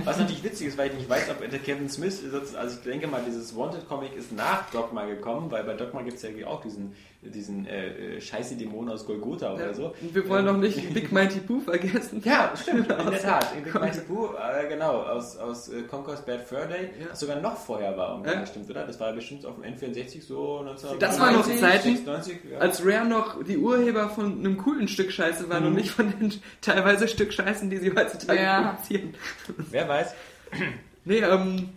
Was 0.04 0.17
natürlich 0.17 0.43
witzig 0.43 0.67
ist, 0.67 0.78
weil 0.78 0.89
ich 0.89 0.95
nicht 0.97 1.10
weiß, 1.10 1.30
ob 1.30 1.50
der 1.50 1.60
Kevin 1.60 1.89
Smith, 1.89 2.21
also 2.58 2.76
ich 2.78 2.84
denke 2.84 3.08
mal, 3.08 3.21
dieses 3.26 3.56
Wanted-Comic 3.56 4.15
ist 4.15 4.32
nach 4.32 4.69
Dogma 4.71 5.06
gekommen, 5.06 5.50
weil 5.52 5.63
bei 5.63 5.74
Dogma 5.74 6.02
gibt 6.02 6.17
es 6.17 6.24
ja 6.24 6.30
auch 6.47 6.62
diesen, 6.62 6.93
diesen 7.30 7.68
äh, 7.68 8.16
äh, 8.16 8.22
Scheiße-Dämon 8.22 8.90
aus 8.90 9.06
Golgotha 9.06 9.54
oder 9.54 9.74
so. 9.76 9.94
Wir 10.02 10.28
wollen 10.28 10.46
noch 10.46 10.58
nicht 10.58 10.92
Big 10.94 11.12
Mighty 11.12 11.40
Pooh 11.40 11.60
vergessen. 11.60 12.20
Ja, 12.26 12.52
stimmt, 12.60 12.90
in 12.90 13.12
der 13.12 13.22
Tat. 13.22 13.48
In 13.56 13.64
Big 13.64 13.76
Mighty 13.76 14.00
Pooh, 14.02 14.30
äh, 14.36 14.68
genau, 14.68 15.04
aus, 15.04 15.38
aus 15.38 15.70
äh, 15.70 15.84
Conquer's 15.84 16.26
Bad 16.26 16.42
Fur 16.42 16.66
Day, 16.66 16.90
Ja. 17.00 17.08
das 17.10 17.20
sogar 17.20 17.40
noch 17.40 17.56
vorher 17.58 17.96
war, 17.96 18.16
um 18.16 18.26
Ja. 18.26 18.44
stimmt, 18.48 18.70
oder? 18.72 18.88
Das 18.88 19.00
war 19.00 19.14
bestimmt 19.14 19.46
auf 19.46 19.54
dem 19.56 19.64
N64 19.66 20.24
so 20.24 20.60
1990. 20.62 21.00
Das 21.00 21.20
waren 21.20 21.34
noch 21.36 21.46
Zeiten, 21.46 21.96
96, 21.96 22.38
ja. 22.52 22.58
Als 22.58 22.84
Rare 22.84 23.06
noch 23.06 23.44
die 23.44 23.58
Urheber 23.58 24.10
von 24.10 24.40
einem 24.40 24.58
coolen 24.58 24.88
Stück 24.88 25.12
Scheiße 25.12 25.48
waren 25.50 25.66
und 25.68 25.76
nicht 25.76 25.92
von 25.92 26.12
den 26.12 26.34
teilweise 26.62 27.08
Stück 27.08 27.32
Scheißen, 27.34 27.70
die 27.70 27.78
sie 27.78 27.92
heutzutage 27.96 28.42
Ja. 28.42 28.62
produzieren. 28.72 29.14
Wer 29.70 29.88
weiß. 29.88 30.16
Nee, 31.06 31.20
ähm, 31.20 31.70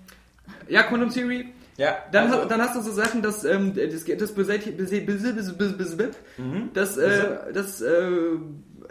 ja, 0.69 0.83
Quantum 0.85 1.11
Theory, 1.11 1.53
Ja, 1.77 1.97
Dann, 2.13 2.27
also, 2.27 2.43
hast, 2.43 2.51
dann 2.51 2.61
hast 2.63 2.77
du 2.77 2.81
so 2.83 2.93
Sachen, 2.93 3.21
dass 3.23 3.45
ähm, 3.45 3.75
das, 3.75 4.05
das 4.05 4.33
beseitigt, 4.33 4.79
bese- 4.79 5.05
bese- 5.05 5.35
bese- 5.35 5.57
bese- 5.57 5.77
bese- 5.77 5.97
bese- 5.97 6.11
Mhm. 6.39 6.71
das, 6.73 6.97
äh, 6.97 7.53
das 7.53 7.81
äh, 7.81 8.11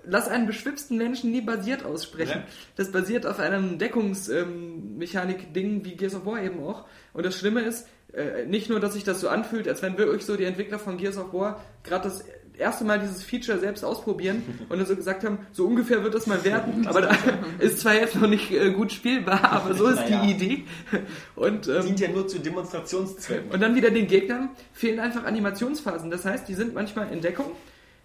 lass 0.05 0.27
einen 0.27 0.47
beschwipsten 0.47 0.97
Menschen 0.97 1.31
nie 1.31 1.41
basiert 1.41 1.85
aussprechen. 1.85 2.39
Ja. 2.39 2.43
Das 2.75 2.91
basiert 2.91 3.25
auf 3.25 3.39
einem 3.39 3.77
Deckungsmechanik-Ding 3.79 5.85
wie 5.85 5.95
Gears 5.95 6.15
of 6.15 6.25
War 6.25 6.41
eben 6.41 6.61
auch. 6.63 6.85
Und 7.13 7.25
das 7.25 7.37
Schlimme 7.37 7.61
ist, 7.61 7.87
äh, 8.13 8.45
nicht 8.45 8.69
nur, 8.69 8.79
dass 8.79 8.93
sich 8.93 9.03
das 9.03 9.21
so 9.21 9.29
anfühlt, 9.29 9.67
als 9.67 9.81
wenn 9.81 9.97
wirklich 9.97 10.25
so 10.25 10.35
die 10.35 10.45
Entwickler 10.45 10.79
von 10.79 10.97
Gears 10.97 11.17
of 11.17 11.33
War 11.33 11.63
gerade 11.83 12.09
das 12.09 12.23
erste 12.57 12.83
Mal 12.83 12.99
dieses 12.99 13.23
Feature 13.23 13.59
selbst 13.59 13.83
ausprobieren 13.83 14.43
und 14.69 14.77
dann 14.77 14.85
so 14.85 14.95
gesagt 14.95 15.23
haben, 15.23 15.39
so 15.51 15.65
ungefähr 15.65 16.03
wird 16.03 16.13
das 16.13 16.27
mal 16.27 16.43
werden, 16.43 16.87
aber 16.87 17.01
da 17.01 17.17
ist 17.59 17.79
zwar 17.79 17.95
jetzt 17.95 18.15
noch 18.15 18.27
nicht 18.27 18.51
äh, 18.51 18.71
gut 18.71 18.91
spielbar, 18.91 19.43
aber 19.51 19.73
so 19.73 19.87
ist 19.87 19.97
Naja. 19.97 20.21
die 20.23 20.31
Idee. 20.31 20.63
Und 21.35 21.67
ähm, 21.67 21.85
dient 21.85 21.99
ja 21.99 22.09
nur 22.09 22.27
zu 22.27 22.39
Demonstrationszwecken. 22.39 23.51
und 23.51 23.59
dann 23.61 23.75
wieder 23.75 23.91
den 23.91 24.07
Gegnern 24.07 24.49
fehlen 24.73 24.99
einfach 24.99 25.23
Animationsphasen. 25.23 26.11
Das 26.11 26.25
heißt, 26.25 26.47
die 26.47 26.53
sind 26.53 26.73
manchmal 26.73 27.11
in 27.11 27.21
Deckung, 27.21 27.51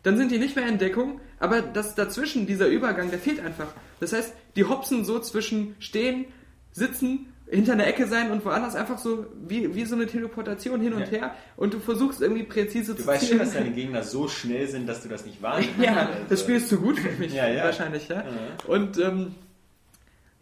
dann 0.03 0.17
sind 0.17 0.31
die 0.31 0.39
nicht 0.39 0.57
mehr 0.57 0.67
in 0.69 0.79
Deckung, 0.79 1.21
aber 1.41 1.61
das 1.61 1.95
dazwischen, 1.95 2.47
dieser 2.47 2.69
Übergang, 2.69 3.11
der 3.11 3.19
fehlt 3.19 3.41
einfach. 3.41 3.69
Das 4.01 4.13
heißt, 4.13 4.33
die 4.57 4.65
hopsen 4.65 5.05
so 5.05 5.19
zwischen 5.19 5.75
stehen, 5.81 6.27
sitzen, 6.73 7.33
hinter 7.51 7.73
einer 7.73 7.87
Ecke 7.87 8.07
sein 8.07 8.31
und 8.31 8.45
woanders 8.45 8.75
einfach 8.77 8.99
so 8.99 9.27
wie, 9.47 9.75
wie 9.75 9.85
so 9.85 9.95
eine 9.95 10.07
Teleportation 10.07 10.81
hin 10.81 10.93
und 10.93 11.01
Ja. 11.01 11.07
her 11.21 11.35
und 11.57 11.73
du 11.75 11.81
versuchst 11.81 12.21
irgendwie 12.21 12.43
präzise 12.43 12.95
Du 12.95 13.01
zu 13.03 13.07
weißt 13.07 13.29
schon, 13.29 13.39
dass 13.39 13.55
deine 13.55 13.71
Gegner 13.71 14.03
so 14.03 14.29
schnell 14.29 14.67
sind, 14.69 14.87
dass 14.89 15.03
du 15.03 15.09
das 15.09 15.25
nicht 15.25 15.41
wahrnimmst. 15.43 15.71
Ja, 15.81 16.09
das 16.29 16.31
Also, 16.31 16.43
Spiel 16.45 16.57
ist 16.57 16.69
zu 16.69 16.79
gut 16.79 16.99
für 16.99 17.11
mich, 17.19 17.33
Ja, 17.33 17.49
ja. 17.49 17.65
wahrscheinlich, 17.65 18.09
ja. 18.09 18.25
Und 18.67 18.99
ähm, 18.99 19.35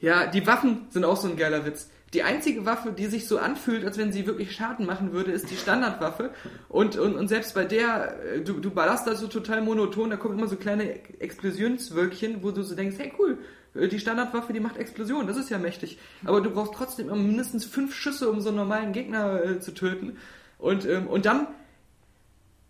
ja, 0.01 0.27
die 0.27 0.47
Waffen 0.47 0.87
sind 0.90 1.05
auch 1.05 1.16
so 1.16 1.29
ein 1.29 1.37
geiler 1.37 1.64
Witz. 1.64 1.88
Die 2.12 2.23
einzige 2.23 2.64
Waffe, 2.66 2.92
die 2.92 3.07
sich 3.07 3.27
so 3.27 3.38
anfühlt, 3.38 3.85
als 3.85 3.99
wenn 3.99 4.12
sie 4.12 4.27
wirklich 4.27 4.53
Schaden 4.55 4.87
machen 4.87 5.12
würde, 5.12 5.33
ist 5.33 5.51
die 5.51 5.57
Standardwaffe. 5.57 6.31
Und, 6.69 6.97
und, 6.97 7.14
und 7.16 7.29
selbst 7.29 7.55
bei 7.55 7.64
der, 7.64 8.16
äh, 8.35 8.40
du, 8.40 8.55
du 8.61 8.71
ballerst 8.71 9.07
da 9.07 9.14
so 9.16 9.27
total 9.27 9.61
monoton, 9.62 10.11
da 10.11 10.16
kommen 10.16 10.38
immer 10.38 10.49
so 10.49 10.57
kleine 10.57 10.95
Explosionswölkchen, 11.21 12.42
wo 12.42 12.51
du 12.53 12.62
so 12.62 12.75
denkst, 12.75 12.97
hey 12.99 13.12
cool, 13.19 13.38
die 13.77 13.99
Standardwaffe, 13.99 14.53
die 14.53 14.61
macht 14.61 14.77
Explosionen, 14.77 15.27
das 15.27 15.37
ist 15.37 15.51
ja 15.51 15.59
mächtig. 15.59 15.99
Aber 16.25 16.41
du 16.41 16.51
brauchst 16.51 16.75
trotzdem 16.75 17.07
mindestens 17.09 17.65
fünf 17.65 17.95
Schüsse, 17.95 18.31
um 18.31 18.41
so 18.41 18.49
einen 18.49 18.59
normalen 18.59 18.93
Gegner 18.93 19.43
äh, 19.43 19.61
zu 19.61 19.73
töten. 19.73 20.17
Und, 20.59 20.87
ähm, 20.87 21.07
und 21.07 21.27
dann 21.27 21.49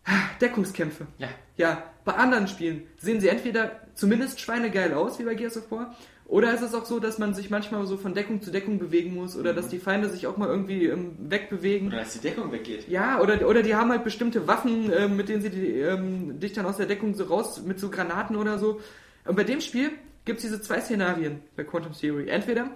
Deckungskämpfe. 0.41 1.07
Ja. 1.19 1.29
Ja, 1.57 1.83
bei 2.05 2.15
anderen 2.15 2.49
Spielen 2.49 2.83
sehen 2.99 3.21
sie 3.21 3.29
entweder 3.29 3.81
zumindest 3.95 4.41
schweinegeil 4.41 4.93
aus, 4.93 5.19
wie 5.19 5.25
bei 5.25 5.35
Gears 5.35 5.57
of 5.57 5.71
War, 5.71 5.97
oder 6.29 6.53
ist 6.53 6.63
es 6.63 6.75
auch 6.75 6.85
so, 6.85 6.99
dass 6.99 7.19
man 7.19 7.35
sich 7.35 7.51
manchmal 7.51 7.87
so 7.87 7.97
von 7.97 8.13
Deckung 8.13 8.43
zu 8.43 8.51
Deckung 8.51 8.79
bewegen 8.79 9.15
muss, 9.15 9.37
oder 9.37 9.55
dass 9.55 9.69
die 9.69 9.79
Feinde 9.79 10.09
sich 10.09 10.27
auch 10.27 10.37
mal 10.37 10.49
irgendwie 10.49 10.87
ähm, 10.87 11.13
wegbewegen. 11.19 11.89
Oder 11.89 11.99
dass 11.99 12.15
die 12.15 12.19
Deckung 12.19 12.51
weggeht. 12.51 12.89
Ja, 12.89 13.21
oder, 13.21 13.49
oder 13.49 13.63
die 13.63 13.77
haben 13.77 13.91
halt 13.91 14.03
bestimmte 14.03 14.49
Waffen, 14.49 14.93
ähm, 14.93 15.17
mit 15.17 15.29
denen 15.29 15.41
sie 15.41 15.51
die, 15.51 15.79
ähm, 15.79 16.41
dich 16.41 16.53
dann 16.53 16.67
aus 16.67 16.79
der 16.79 16.87
Deckung 16.87 17.15
so 17.15 17.25
raus, 17.25 17.63
mit 17.65 17.79
so 17.79 17.91
Granaten 17.91 18.37
oder 18.37 18.59
so. 18.59 18.81
Und 19.25 19.37
bei 19.37 19.45
dem 19.45 19.61
Spiel 19.61 19.91
gibt 20.27 20.41
es 20.41 20.45
diese 20.45 20.61
zwei 20.61 20.81
Szenarien 20.83 21.41
bei 21.57 21.65
Quantum 21.65 21.93
Theory. 21.93 22.29
Entweder 22.29 22.69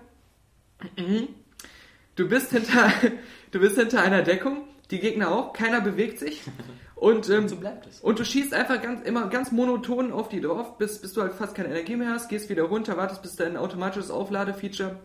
du 2.16 2.28
bist 2.28 2.50
hinter, 2.52 2.90
du 3.50 3.60
bist 3.60 3.76
hinter 3.76 4.02
einer 4.02 4.22
Deckung, 4.22 4.64
die 4.90 5.00
Gegner 5.00 5.30
auch, 5.30 5.52
keiner 5.52 5.82
bewegt 5.82 6.18
sich. 6.18 6.42
Und, 6.94 7.30
ähm, 7.30 7.48
So 7.48 7.56
bleibt 7.56 7.86
es. 7.86 8.00
und 8.02 8.18
du 8.18 8.26
schießt 8.26 8.52
einfach 8.52 8.82
ganz, 8.82 9.06
immer 9.08 9.28
ganz 9.28 9.52
monoton 9.52 10.12
auf 10.12 10.28
die 10.28 10.42
drauf, 10.42 10.76
bis, 10.76 10.98
bis 11.00 11.14
du 11.14 11.22
halt 11.22 11.32
fast 11.32 11.54
keine 11.54 11.70
Energie 11.70 11.96
mehr 11.96 12.10
hast, 12.10 12.28
gehst 12.28 12.50
wieder 12.50 12.64
runter, 12.64 12.98
wartest, 12.98 13.22
bis 13.22 13.36
dein 13.36 13.56
automatisches 13.56 14.10
Aufladefeature 14.10 15.00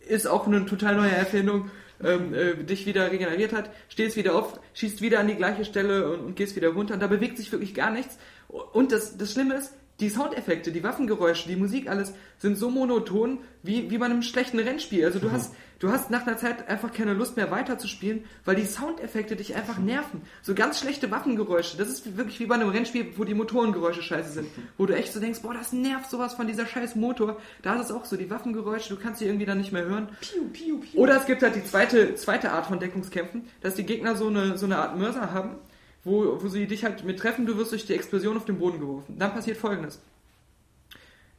ist 0.00 0.26
auch 0.26 0.48
eine 0.48 0.66
total 0.66 0.96
neue 0.96 1.12
Erfindung, 1.12 1.70
ähm, 2.02 2.34
äh, 2.34 2.54
dich 2.64 2.86
wieder 2.86 3.10
regeneriert 3.12 3.52
hat, 3.52 3.70
stehst 3.88 4.16
wieder 4.16 4.34
auf, 4.34 4.58
schießt 4.74 5.00
wieder 5.00 5.20
an 5.20 5.28
die 5.28 5.36
gleiche 5.36 5.64
Stelle 5.64 6.12
und, 6.12 6.20
und 6.20 6.34
gehst 6.34 6.56
wieder 6.56 6.70
runter. 6.70 6.94
Und 6.94 7.00
da 7.00 7.06
bewegt 7.06 7.36
sich 7.36 7.52
wirklich 7.52 7.74
gar 7.74 7.90
nichts. 7.90 8.18
Und 8.48 8.92
das, 8.92 9.16
das 9.16 9.32
Schlimme 9.32 9.54
ist, 9.54 9.74
die 10.02 10.10
Soundeffekte, 10.10 10.72
die 10.72 10.82
Waffengeräusche, 10.82 11.48
die 11.48 11.56
Musik, 11.56 11.88
alles 11.88 12.12
sind 12.38 12.58
so 12.58 12.70
monoton 12.70 13.38
wie, 13.62 13.88
wie 13.90 13.98
bei 13.98 14.06
einem 14.06 14.22
schlechten 14.22 14.58
Rennspiel. 14.58 15.04
Also 15.04 15.20
du 15.20 15.30
hast, 15.30 15.54
du 15.78 15.90
hast 15.90 16.10
nach 16.10 16.26
einer 16.26 16.36
Zeit 16.36 16.68
einfach 16.68 16.92
keine 16.92 17.14
Lust 17.14 17.36
mehr 17.36 17.52
weiterzuspielen, 17.52 18.24
weil 18.44 18.56
die 18.56 18.66
Soundeffekte 18.66 19.36
dich 19.36 19.54
einfach 19.54 19.78
nerven. 19.78 20.22
So 20.42 20.54
ganz 20.54 20.80
schlechte 20.80 21.12
Waffengeräusche, 21.12 21.76
das 21.76 21.88
ist 21.88 22.16
wirklich 22.16 22.40
wie 22.40 22.46
bei 22.46 22.56
einem 22.56 22.70
Rennspiel, 22.70 23.12
wo 23.16 23.22
die 23.22 23.34
Motorengeräusche 23.34 24.02
scheiße 24.02 24.32
sind. 24.32 24.48
Wo 24.76 24.86
du 24.86 24.94
echt 24.96 25.12
so 25.12 25.20
denkst, 25.20 25.40
boah, 25.40 25.54
das 25.54 25.72
nervt 25.72 26.10
sowas 26.10 26.34
von 26.34 26.48
dieser 26.48 26.66
scheiß 26.66 26.96
Motor. 26.96 27.40
Da 27.62 27.76
ist 27.76 27.86
es 27.86 27.92
auch 27.92 28.04
so, 28.04 28.16
die 28.16 28.28
Waffengeräusche, 28.28 28.92
du 28.92 29.00
kannst 29.00 29.20
sie 29.20 29.26
irgendwie 29.26 29.46
dann 29.46 29.58
nicht 29.58 29.72
mehr 29.72 29.84
hören. 29.84 30.08
Piu, 30.20 30.48
piu, 30.52 30.78
piu. 30.80 31.00
Oder 31.00 31.16
es 31.16 31.26
gibt 31.26 31.42
halt 31.42 31.54
die 31.54 31.64
zweite, 31.64 32.16
zweite 32.16 32.50
Art 32.50 32.66
von 32.66 32.80
Deckungskämpfen, 32.80 33.48
dass 33.60 33.76
die 33.76 33.86
Gegner 33.86 34.16
so 34.16 34.26
eine, 34.26 34.58
so 34.58 34.66
eine 34.66 34.78
Art 34.78 34.98
Mörser 34.98 35.32
haben, 35.32 35.58
wo, 36.04 36.42
wo 36.42 36.48
sie 36.48 36.66
dich 36.66 36.84
halt 36.84 37.04
mit 37.04 37.18
treffen, 37.18 37.46
du 37.46 37.56
wirst 37.56 37.72
durch 37.72 37.86
die 37.86 37.94
Explosion 37.94 38.36
auf 38.36 38.44
den 38.44 38.58
Boden 38.58 38.80
geworfen. 38.80 39.16
Dann 39.18 39.32
passiert 39.32 39.56
folgendes. 39.56 40.00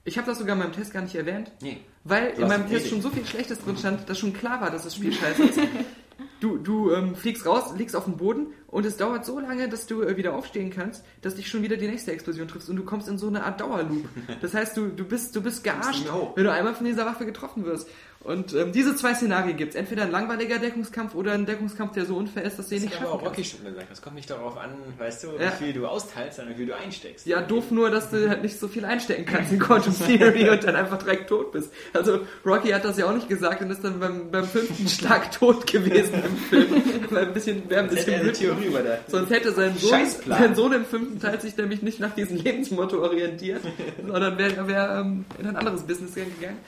Ich 0.06 0.18
habe 0.18 0.28
das 0.28 0.40
sogar 0.40 0.54
in 0.56 0.60
meinem 0.62 0.74
Test 0.74 0.92
gar 0.94 1.02
nicht 1.02 1.16
erwähnt, 1.16 1.52
Nee. 1.62 1.78
weil 2.04 2.30
in 2.38 2.48
meinem 2.48 2.66
es 2.66 2.72
Test 2.72 2.90
schon 2.90 3.02
so 3.02 3.10
viel 3.10 3.26
Schlechtes 3.26 3.60
drin 3.60 3.78
stand, 3.78 4.10
dass 4.10 4.20
schon 4.20 4.34
klar 4.34 4.60
war, 4.60 4.70
dass 4.70 4.84
das 4.84 4.96
Spiel 4.96 5.14
scheiße 5.14 5.44
ist. 5.44 5.60
du, 6.42 6.58
du 6.58 6.92
ähm, 6.92 7.16
fliegst 7.16 7.46
raus, 7.46 7.74
liegst 7.78 7.96
auf 7.96 8.04
dem 8.04 8.18
Boden 8.18 8.48
und 8.68 8.86
es 8.86 8.98
dauert 8.98 9.26
so 9.26 9.40
lange, 9.40 9.70
dass 9.70 9.88
du 9.88 10.02
äh, 10.02 10.18
wieder 10.18 10.34
aufstehen 10.36 10.72
kannst, 10.72 11.06
dass 11.22 11.36
dich 11.36 11.48
schon 11.48 11.62
wieder 11.62 11.78
die 11.78 11.88
nächste 11.88 12.12
Explosion 12.12 12.50
triffst 12.50 12.70
und 12.70 12.76
du 12.76 12.84
kommst 12.84 13.08
in 13.08 13.18
so 13.18 13.28
eine 13.28 13.44
Art 13.46 13.62
Dauerloop. 13.62 14.06
Das 14.42 14.54
heißt, 14.54 14.76
du, 14.76 14.88
du 14.88 15.06
bist, 15.06 15.36
du 15.38 15.42
bist 15.42 15.64
gearscht, 15.64 16.06
wenn 16.36 16.44
du 16.44 16.52
einmal 16.52 16.76
von 16.76 16.86
dieser 16.86 17.06
Waffe 17.06 17.26
getroffen 17.26 17.64
wirst. 17.64 17.88
Und 18.24 18.54
ähm, 18.54 18.72
diese 18.72 18.96
zwei 18.96 19.14
Szenarien 19.14 19.58
gibt's. 19.58 19.76
Entweder 19.76 20.04
ein 20.04 20.12
langweiliger 20.12 20.58
Deckungskampf 20.58 21.14
oder 21.14 21.34
ein 21.34 21.46
Deckungskampf, 21.46 21.94
der 21.94 22.06
so 22.06 22.16
unfair 22.16 22.44
ist, 22.44 22.58
dass 22.58 22.72
ihn 22.72 22.78
Das 22.78 22.84
nicht 22.86 22.94
hat 22.96 23.02
aber 23.02 23.12
schaffen 23.12 23.26
auch 23.28 23.30
Rocky 23.32 23.44
schon 23.44 23.64
gesagt. 23.66 23.88
Das 23.92 24.02
kommt 24.02 24.16
nicht 24.16 24.30
darauf 24.30 24.58
an, 24.58 24.70
weißt 24.98 25.24
du, 25.26 25.28
Ja. 25.40 25.52
wie 25.60 25.66
viel 25.66 25.74
du 25.74 25.86
austeilst, 25.88 26.38
sondern 26.38 26.54
wie 26.54 26.58
viel 26.60 26.68
du 26.68 26.76
einsteckst. 26.78 27.26
Ja, 27.26 27.42
doof 27.42 27.72
nur, 27.72 27.90
dass 27.90 28.10
du 28.12 28.30
halt 28.30 28.42
nicht 28.42 28.58
so 28.58 28.68
viel 28.70 28.86
einstecken 28.86 29.26
kannst 29.26 29.52
in 29.52 29.60
Quantum 29.60 29.94
Theory 30.06 30.50
und 30.52 30.64
dann 30.64 30.76
einfach 30.76 31.00
direkt 31.00 31.28
tot 31.28 31.52
bist. 31.52 31.72
Also 31.92 32.22
Rocky 32.46 32.70
hat 32.70 32.86
das 32.86 32.98
ja 32.98 33.08
auch 33.08 33.14
nicht 33.14 33.28
gesagt 33.28 33.62
und 33.62 33.72
ist 33.72 33.84
dann 33.84 34.00
beim, 34.00 34.32
beim 34.32 34.46
fünften 34.46 34.88
Schlag 34.88 35.32
tot 35.32 35.68
gewesen 35.68 36.14
im 36.24 36.38
Film. 36.38 36.82
Weil 37.10 37.26
ein 37.26 37.34
bisschen, 37.34 37.70
wäre 37.70 37.82
ein 37.82 37.90
Das 37.90 38.00
hätte 38.00 38.12
bisschen 38.12 38.22
blöd 38.24 38.36
Theorie 38.38 38.66
überdacht. 38.68 39.00
Sonst 39.10 39.30
hätte 39.32 39.52
sein 39.52 39.78
Sohn, 39.78 40.00
sein 40.28 40.56
Sohn 40.56 40.72
im 40.72 40.86
fünften 40.86 41.20
Teil 41.20 41.42
sich 41.42 41.58
nämlich 41.58 41.82
nicht 41.82 42.00
nach 42.00 42.16
diesem 42.16 42.38
Lebensmotto 42.38 43.02
orientiert, 43.02 43.62
sondern 44.06 44.38
wäre 44.38 44.56
er 44.56 44.68
wär, 44.70 44.98
ähm, 45.02 45.26
in 45.40 45.48
ein 45.48 45.58
anderes 45.58 45.82
Business 45.82 46.14
gegangen. 46.16 46.60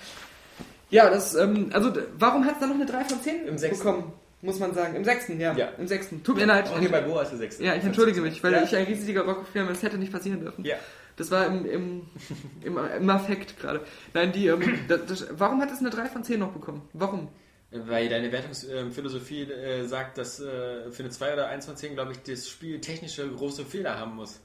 Ja, 0.90 1.10
das, 1.10 1.36
ähm, 1.36 1.70
also 1.74 1.92
warum 2.18 2.46
hat 2.46 2.54
es 2.56 2.60
dann 2.60 2.70
noch 2.70 2.76
eine 2.76 2.86
3 2.86 3.04
von 3.06 3.22
10 3.22 3.48
Im 3.48 3.58
sechsten. 3.58 3.84
bekommen? 3.86 4.14
Muss 4.42 4.60
man 4.60 4.74
sagen. 4.76 4.96
Im 4.96 5.04
sechsten, 5.04 5.40
ja. 5.40 5.54
Ja. 5.56 5.70
Im 5.80 5.88
sechsten. 5.88 6.24
Tut 6.24 6.36
mir 6.38 6.46
leid. 6.46 6.70
Okay, 6.72 6.88
bei 6.88 7.02
Boa 7.02 7.24
ist 7.24 7.30
der 7.32 7.40
sechste. 7.40 7.64
Ja, 7.64 7.74
ich 7.76 7.84
entschuldige 7.84 8.22
mich, 8.22 8.44
weil 8.44 8.54
Ja. 8.54 8.62
ich 8.64 8.76
ein 8.76 8.86
riesiger 8.86 9.22
Rocky-Fan 9.24 9.66
bin. 9.66 9.74
Das 9.74 9.82
hätte 9.82 9.98
nicht 9.98 10.12
passieren 10.12 10.40
dürfen. 10.42 10.64
Ja. 10.64 10.76
Das 11.18 11.32
war 11.32 11.48
im, 11.48 11.66
im, 11.66 12.02
im, 12.64 12.78
im 12.78 13.10
Affekt 13.10 13.60
gerade. 13.60 13.82
Nein, 14.14 14.32
die, 14.34 14.48
ähm, 14.48 14.62
das, 14.88 15.00
das, 15.08 15.28
warum 15.32 15.62
hat 15.62 15.72
es 15.72 15.80
eine 15.80 15.90
3 15.90 16.06
von 16.08 16.24
10 16.24 16.40
noch 16.40 16.52
bekommen? 16.52 16.88
Warum? 16.94 17.30
Weil 17.72 18.08
deine 18.08 18.32
Wertungsphilosophie 18.32 19.44
äh, 19.52 19.86
sagt, 19.86 20.18
dass 20.20 20.40
äh, 20.40 20.92
für 20.92 21.04
eine 21.04 21.10
2 21.10 21.34
oder 21.34 21.48
1 21.48 21.66
von 21.66 21.76
10, 21.76 21.96
glaube 21.96 22.12
ich, 22.12 22.22
das 22.22 22.48
Spiel 22.48 22.80
technische 22.80 23.28
große 23.28 23.66
Fehler 23.66 23.98
haben 24.00 24.16
muss. 24.16 24.40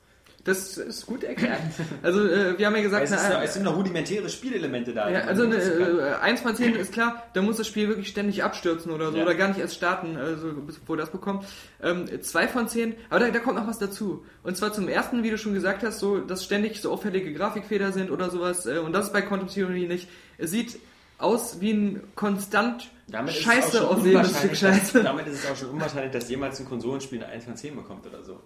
Das 0.44 0.78
ist 0.78 1.04
gut 1.04 1.22
erklärt. 1.22 1.60
Also, 2.02 2.26
äh, 2.26 2.58
wir 2.58 2.66
haben 2.66 2.74
ja 2.74 2.80
gesagt, 2.82 3.04
es, 3.04 3.10
ist, 3.10 3.26
na, 3.28 3.42
es 3.42 3.52
sind 3.54 3.62
noch 3.62 3.76
rudimentäre 3.76 4.28
Spielelemente 4.30 4.94
da. 4.94 5.10
Ja, 5.10 5.20
also 5.24 5.44
äh, 5.44 6.14
1 6.22 6.40
von 6.40 6.56
10 6.56 6.76
ist 6.76 6.92
klar, 6.92 7.24
da 7.34 7.42
muss 7.42 7.58
das 7.58 7.66
Spiel 7.66 7.88
wirklich 7.88 8.08
ständig 8.08 8.42
abstürzen 8.42 8.90
oder 8.90 9.10
so, 9.10 9.18
Ja. 9.18 9.24
oder 9.24 9.34
gar 9.34 9.48
nicht 9.48 9.60
erst 9.60 9.74
starten, 9.74 10.16
also 10.16 10.52
bevor 10.66 10.96
das 10.96 11.10
bekommt. 11.10 11.44
Ähm, 11.82 12.06
2 12.22 12.48
von 12.48 12.68
10, 12.68 12.94
aber 13.10 13.20
da, 13.20 13.30
da 13.30 13.38
kommt 13.40 13.56
noch 13.56 13.66
was 13.66 13.78
dazu. 13.78 14.24
Und 14.42 14.56
zwar 14.56 14.72
zum 14.72 14.88
ersten, 14.88 15.22
wie 15.22 15.30
du 15.30 15.36
schon 15.36 15.52
gesagt 15.52 15.82
hast, 15.82 15.98
so, 15.98 16.18
dass 16.20 16.42
ständig 16.42 16.80
so 16.80 16.90
auffällige 16.90 17.34
Grafikfehler 17.34 17.92
sind 17.92 18.10
oder 18.10 18.30
sowas, 18.30 18.64
äh, 18.64 18.78
und 18.78 18.94
das 18.94 19.06
ist 19.08 19.12
bei 19.12 19.20
Quantum 19.20 19.48
Theory 19.48 19.86
nicht. 19.88 20.08
Es 20.38 20.50
sieht 20.52 20.78
aus 21.18 21.60
wie 21.60 21.72
ein 21.72 22.02
konstant 22.14 22.88
Damit 23.08 23.34
scheiße 23.34 23.86
aussehendes 23.86 24.38
Stück 24.38 24.56
Scheiße. 24.56 24.92
Dass, 24.94 25.04
damit 25.04 25.26
ist 25.26 25.44
es 25.44 25.50
auch 25.50 25.56
schon 25.56 25.68
unwahrscheinlich, 25.68 26.12
dass 26.12 26.30
jemals 26.30 26.58
ein 26.60 26.66
Konsolenspiel 26.66 27.22
eine 27.22 27.30
1 27.30 27.44
von 27.44 27.56
10 27.56 27.76
bekommt 27.76 28.06
oder 28.06 28.24
so. 28.24 28.40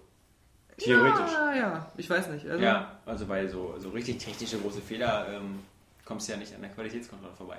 Theoretisch. 0.79 1.33
Ja, 1.33 1.55
ja, 1.55 1.93
ich 1.97 2.09
weiß 2.11 2.29
nicht. 2.31 2.49
Also, 2.49 2.63
Ja, 2.65 2.99
also 3.07 3.27
bei 3.27 3.47
so, 3.47 3.75
so 3.79 3.91
richtig 3.91 4.19
technische 4.19 4.59
große 4.59 4.81
Fehler 4.81 5.27
ähm, 5.33 5.61
kommst 6.05 6.29
du 6.29 6.33
ja 6.33 6.39
nicht 6.39 6.55
an 6.55 6.61
der 6.63 6.71
Qualitätskontrolle 6.71 7.35
vorbei. 7.35 7.57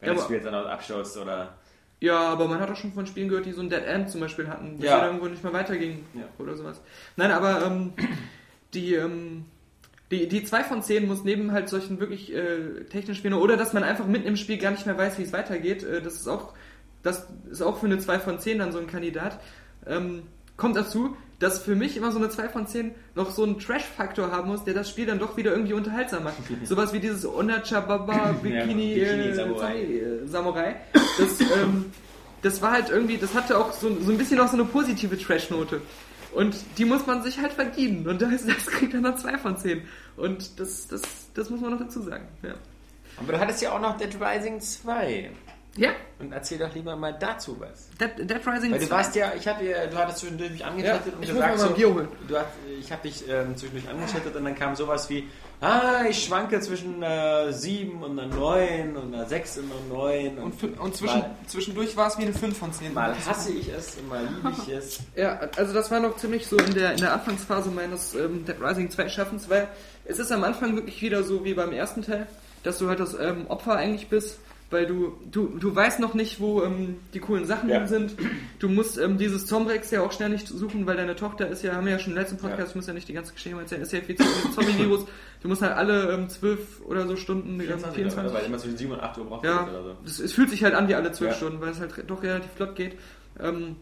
Wenn 0.00 0.08
Ja, 0.10 0.14
das 0.14 0.24
Spiel 0.24 0.36
jetzt 0.36 0.46
dann 0.46 0.54
abstürzt 0.54 1.16
oder. 1.16 1.54
Ja, 2.00 2.18
aber 2.18 2.46
man 2.48 2.60
hat 2.60 2.70
auch 2.70 2.76
schon 2.76 2.92
von 2.92 3.06
Spielen 3.06 3.28
gehört, 3.28 3.46
die 3.46 3.52
so 3.52 3.60
ein 3.62 3.70
Dead 3.70 3.82
End 3.84 4.10
zum 4.10 4.20
Beispiel 4.20 4.48
hatten, 4.48 4.78
dass 4.78 4.86
Ja. 4.88 4.98
ja. 4.98 5.06
irgendwo 5.06 5.26
nicht 5.26 5.42
mehr 5.42 5.52
weiterging 5.52 6.04
Ja. 6.14 6.22
oder 6.38 6.54
sowas. 6.56 6.80
Nein, 7.16 7.30
aber 7.30 7.64
ähm, 7.66 7.92
die, 8.74 8.94
ähm, 8.94 9.46
die, 10.10 10.28
die 10.28 10.44
2 10.44 10.64
von 10.64 10.82
10 10.82 11.06
muss 11.08 11.24
neben 11.24 11.52
halt 11.52 11.68
solchen 11.68 11.98
wirklich 12.00 12.32
äh, 12.34 12.84
technischen 12.84 13.14
Spielen 13.16 13.34
oder 13.34 13.56
dass 13.56 13.72
man 13.72 13.82
einfach 13.84 14.06
mitten 14.06 14.26
im 14.26 14.36
Spiel 14.36 14.58
gar 14.58 14.70
nicht 14.72 14.86
mehr 14.86 14.98
weiß, 14.98 15.18
wie 15.18 15.22
es 15.22 15.32
weitergeht, 15.32 15.82
äh, 15.82 16.02
das 16.02 16.14
ist 16.14 16.28
auch 16.28 16.52
das 17.02 17.26
ist 17.50 17.60
auch 17.62 17.78
für 17.78 17.86
eine 17.86 17.98
2 17.98 18.18
von 18.18 18.38
10 18.38 18.58
dann 18.60 18.72
so 18.72 18.78
ein 18.78 18.86
Kandidat. 18.86 19.38
Ähm, 19.86 20.22
kommt 20.56 20.74
dazu, 20.76 21.14
dass 21.38 21.58
für 21.60 21.74
mich 21.74 21.96
immer 21.96 22.12
so 22.12 22.18
eine 22.18 22.30
2 22.30 22.48
von 22.48 22.66
10 22.66 22.94
noch 23.14 23.30
so 23.30 23.42
einen 23.42 23.58
Trash-Faktor 23.58 24.30
haben 24.30 24.48
muss, 24.48 24.64
der 24.64 24.74
das 24.74 24.88
Spiel 24.88 25.06
dann 25.06 25.18
doch 25.18 25.36
wieder 25.36 25.52
irgendwie 25.52 25.72
unterhaltsam 25.72 26.24
macht. 26.24 26.36
Sowas 26.64 26.92
wie 26.92 27.00
dieses 27.00 27.26
Onachababa 27.26 28.32
Bikini, 28.42 28.94
Bikini 28.94 29.00
äh, 29.00 29.34
Samurai. 29.34 29.82
äh, 29.82 30.26
Samurai. 30.26 30.76
Das, 31.18 31.40
ähm, 31.40 31.92
das 32.42 32.62
war 32.62 32.72
halt 32.72 32.90
irgendwie, 32.90 33.16
das 33.16 33.34
hatte 33.34 33.58
auch 33.58 33.72
so, 33.72 33.88
so 34.00 34.12
ein 34.12 34.18
bisschen 34.18 34.38
auch 34.40 34.48
so 34.48 34.54
eine 34.54 34.64
positive 34.64 35.18
Trash-Note. 35.18 35.80
Und 36.34 36.56
die 36.78 36.84
muss 36.84 37.06
man 37.06 37.22
sich 37.22 37.38
halt 37.38 37.52
verdienen. 37.52 38.06
Und 38.08 38.20
das, 38.20 38.30
das 38.46 38.66
kriegt 38.66 38.94
dann 38.94 39.06
eine 39.06 39.16
2 39.16 39.38
von 39.38 39.56
10. 39.56 39.82
Und 40.16 40.58
das, 40.60 40.88
das, 40.88 41.02
das 41.34 41.50
muss 41.50 41.60
man 41.60 41.70
noch 41.72 41.78
dazu 41.78 42.02
sagen. 42.02 42.26
Ja. 42.42 42.54
Aber 43.16 43.32
du 43.32 43.40
hattest 43.40 43.62
ja 43.62 43.72
auch 43.72 43.80
noch 43.80 43.96
Dead 43.96 44.14
Rising 44.20 44.60
2. 44.60 45.30
Ja, 45.76 45.90
Und 46.20 46.32
erzähl 46.32 46.58
doch 46.58 46.72
lieber 46.72 46.94
mal 46.94 47.12
dazu 47.18 47.56
was. 47.58 47.88
Dead, 48.00 48.30
Dead 48.30 48.46
Rising 48.46 48.70
Weil 48.72 48.78
du 48.78 48.86
2. 48.86 48.90
warst 48.94 49.16
ja, 49.16 49.32
ich 49.36 49.48
habe 49.48 49.64
dir, 49.64 49.88
du 49.88 49.96
hattest 49.96 50.18
zwischendurch 50.18 50.52
mich 50.52 50.64
angeschaltet 50.64 51.06
Ja, 51.20 51.34
und 51.34 51.52
gesagt, 51.52 51.76
holen. 51.84 52.08
du 52.28 52.36
hast, 52.38 52.46
ich 52.80 52.92
habe 52.92 53.02
dich 53.08 53.24
ähm, 53.28 53.56
zwischendurch 53.56 53.88
angeschaltet 53.90 54.36
und 54.36 54.44
dann 54.44 54.54
kam 54.54 54.76
sowas 54.76 55.10
wie, 55.10 55.28
ah, 55.60 56.04
ich 56.08 56.24
schwanke 56.24 56.60
zwischen 56.60 57.02
einer 57.02 57.52
7 57.52 58.00
und 58.04 58.16
einer 58.20 58.32
9 58.32 58.96
und 58.96 59.12
einer 59.14 59.26
6 59.26 59.58
und 59.58 59.64
einer 59.72 59.94
9. 59.98 60.38
Und, 60.38 60.54
fü- 60.62 60.78
und 60.78 60.94
zwischen, 60.94 61.18
Mal- 61.18 61.30
zwischendurch 61.48 61.96
war 61.96 62.06
es 62.06 62.18
wie 62.18 62.22
eine 62.22 62.32
5 62.34 62.56
von 62.56 62.72
10. 62.72 62.94
Mal 62.94 63.12
hasse 63.26 63.50
ich 63.52 63.68
es 63.76 63.96
und 63.96 64.08
mal 64.08 64.22
liebe 64.24 64.52
ich 64.56 64.68
es. 64.72 65.00
Ja, 65.16 65.40
also 65.56 65.74
das 65.74 65.90
war 65.90 65.98
noch 65.98 66.16
ziemlich 66.18 66.46
so 66.46 66.56
in 66.56 66.72
der, 66.74 66.92
in 66.92 66.98
der 66.98 67.12
Anfangsphase 67.14 67.70
meines 67.70 68.14
ähm, 68.14 68.44
Dead 68.44 68.56
Rising 68.60 68.90
2 68.90 69.08
Schaffens, 69.08 69.50
weil 69.50 69.66
es 70.04 70.20
ist 70.20 70.30
am 70.30 70.44
Anfang 70.44 70.76
wirklich 70.76 71.02
wieder 71.02 71.24
so 71.24 71.44
wie 71.44 71.54
beim 71.54 71.72
ersten 71.72 72.02
Teil, 72.02 72.28
dass 72.62 72.78
du 72.78 72.88
halt 72.88 73.00
das 73.00 73.14
ähm, 73.18 73.46
Opfer 73.48 73.74
eigentlich 73.74 74.08
bist, 74.08 74.38
weil 74.70 74.86
du, 74.86 75.12
du, 75.30 75.48
du 75.58 75.74
weißt 75.74 76.00
noch 76.00 76.14
nicht, 76.14 76.40
wo 76.40 76.62
ähm, 76.62 76.96
die 77.12 77.20
coolen 77.20 77.44
Sachen 77.44 77.68
Ja. 77.68 77.86
sind. 77.86 78.14
Du 78.58 78.68
musst 78.68 78.98
ähm, 78.98 79.18
dieses 79.18 79.46
Zombrex 79.46 79.90
ja 79.92 80.02
auch 80.02 80.10
ständig 80.10 80.46
suchen, 80.48 80.86
weil 80.86 80.96
deine 80.96 81.14
Tochter 81.14 81.48
ist 81.48 81.62
ja, 81.62 81.74
haben 81.74 81.84
wir 81.86 81.92
ja 81.92 81.98
schon 81.98 82.12
im 82.14 82.18
letzten 82.18 82.38
Podcast, 82.38 82.60
Ja. 82.60 82.66
ich 82.70 82.74
muss 82.74 82.86
ja 82.86 82.92
nicht 82.94 83.08
die 83.08 83.12
ganze 83.12 83.32
Geschichte 83.34 83.58
erzählen, 83.58 83.82
ist 83.82 83.92
ja 83.92 83.98
infiziert 84.00 84.28
mit 84.28 84.44
dem 84.44 84.52
Zombie-Virus. 84.52 85.06
Du 85.42 85.48
musst 85.48 85.60
halt 85.60 85.72
alle 85.76 86.10
ähm, 86.10 86.30
12 86.30 86.80
oder 86.86 87.06
so 87.06 87.16
Stunden, 87.16 87.60
24, 87.60 87.94
24, 87.96 88.32
weil 88.34 88.46
immer 88.46 88.56
zwischen 88.56 88.78
7 88.78 88.92
und 88.92 89.00
8 89.02 89.18
Uhr 89.18 89.26
braucht 89.26 89.44
ja, 89.44 89.64
oder 89.64 89.82
so. 89.82 89.96
das, 90.02 90.18
es 90.18 90.32
fühlt 90.32 90.48
sich 90.48 90.64
halt 90.64 90.72
an 90.74 90.88
wie 90.88 90.94
alle 90.94 91.12
zwölf 91.12 91.32
Ja. 91.32 91.36
Stunden, 91.36 91.60
weil 91.60 91.68
es 91.68 91.80
halt 91.80 91.92
doch 92.06 92.22
relativ 92.22 92.50
flott 92.52 92.74
geht. 92.74 92.96
Ähm, 93.38 93.76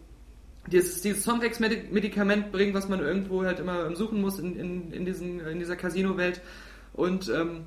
dieses, 0.67 1.03
dieses 1.03 1.23
Sonvex-Medikament 1.23 2.51
bringen, 2.53 2.75
was 2.75 2.89
man 2.89 2.99
irgendwo 3.01 3.45
halt 3.45 3.61
immer 3.61 3.87
ähm, 3.87 3.95
suchen 3.95 4.21
muss 4.21 4.39
in, 4.41 4.57
in, 4.59 4.93
in, 4.93 5.05
diesen, 5.05 5.39
in 5.41 5.59
dieser 5.61 5.77
Casino-Welt. 5.77 6.41
Und, 6.95 7.29
ähm, 7.29 7.61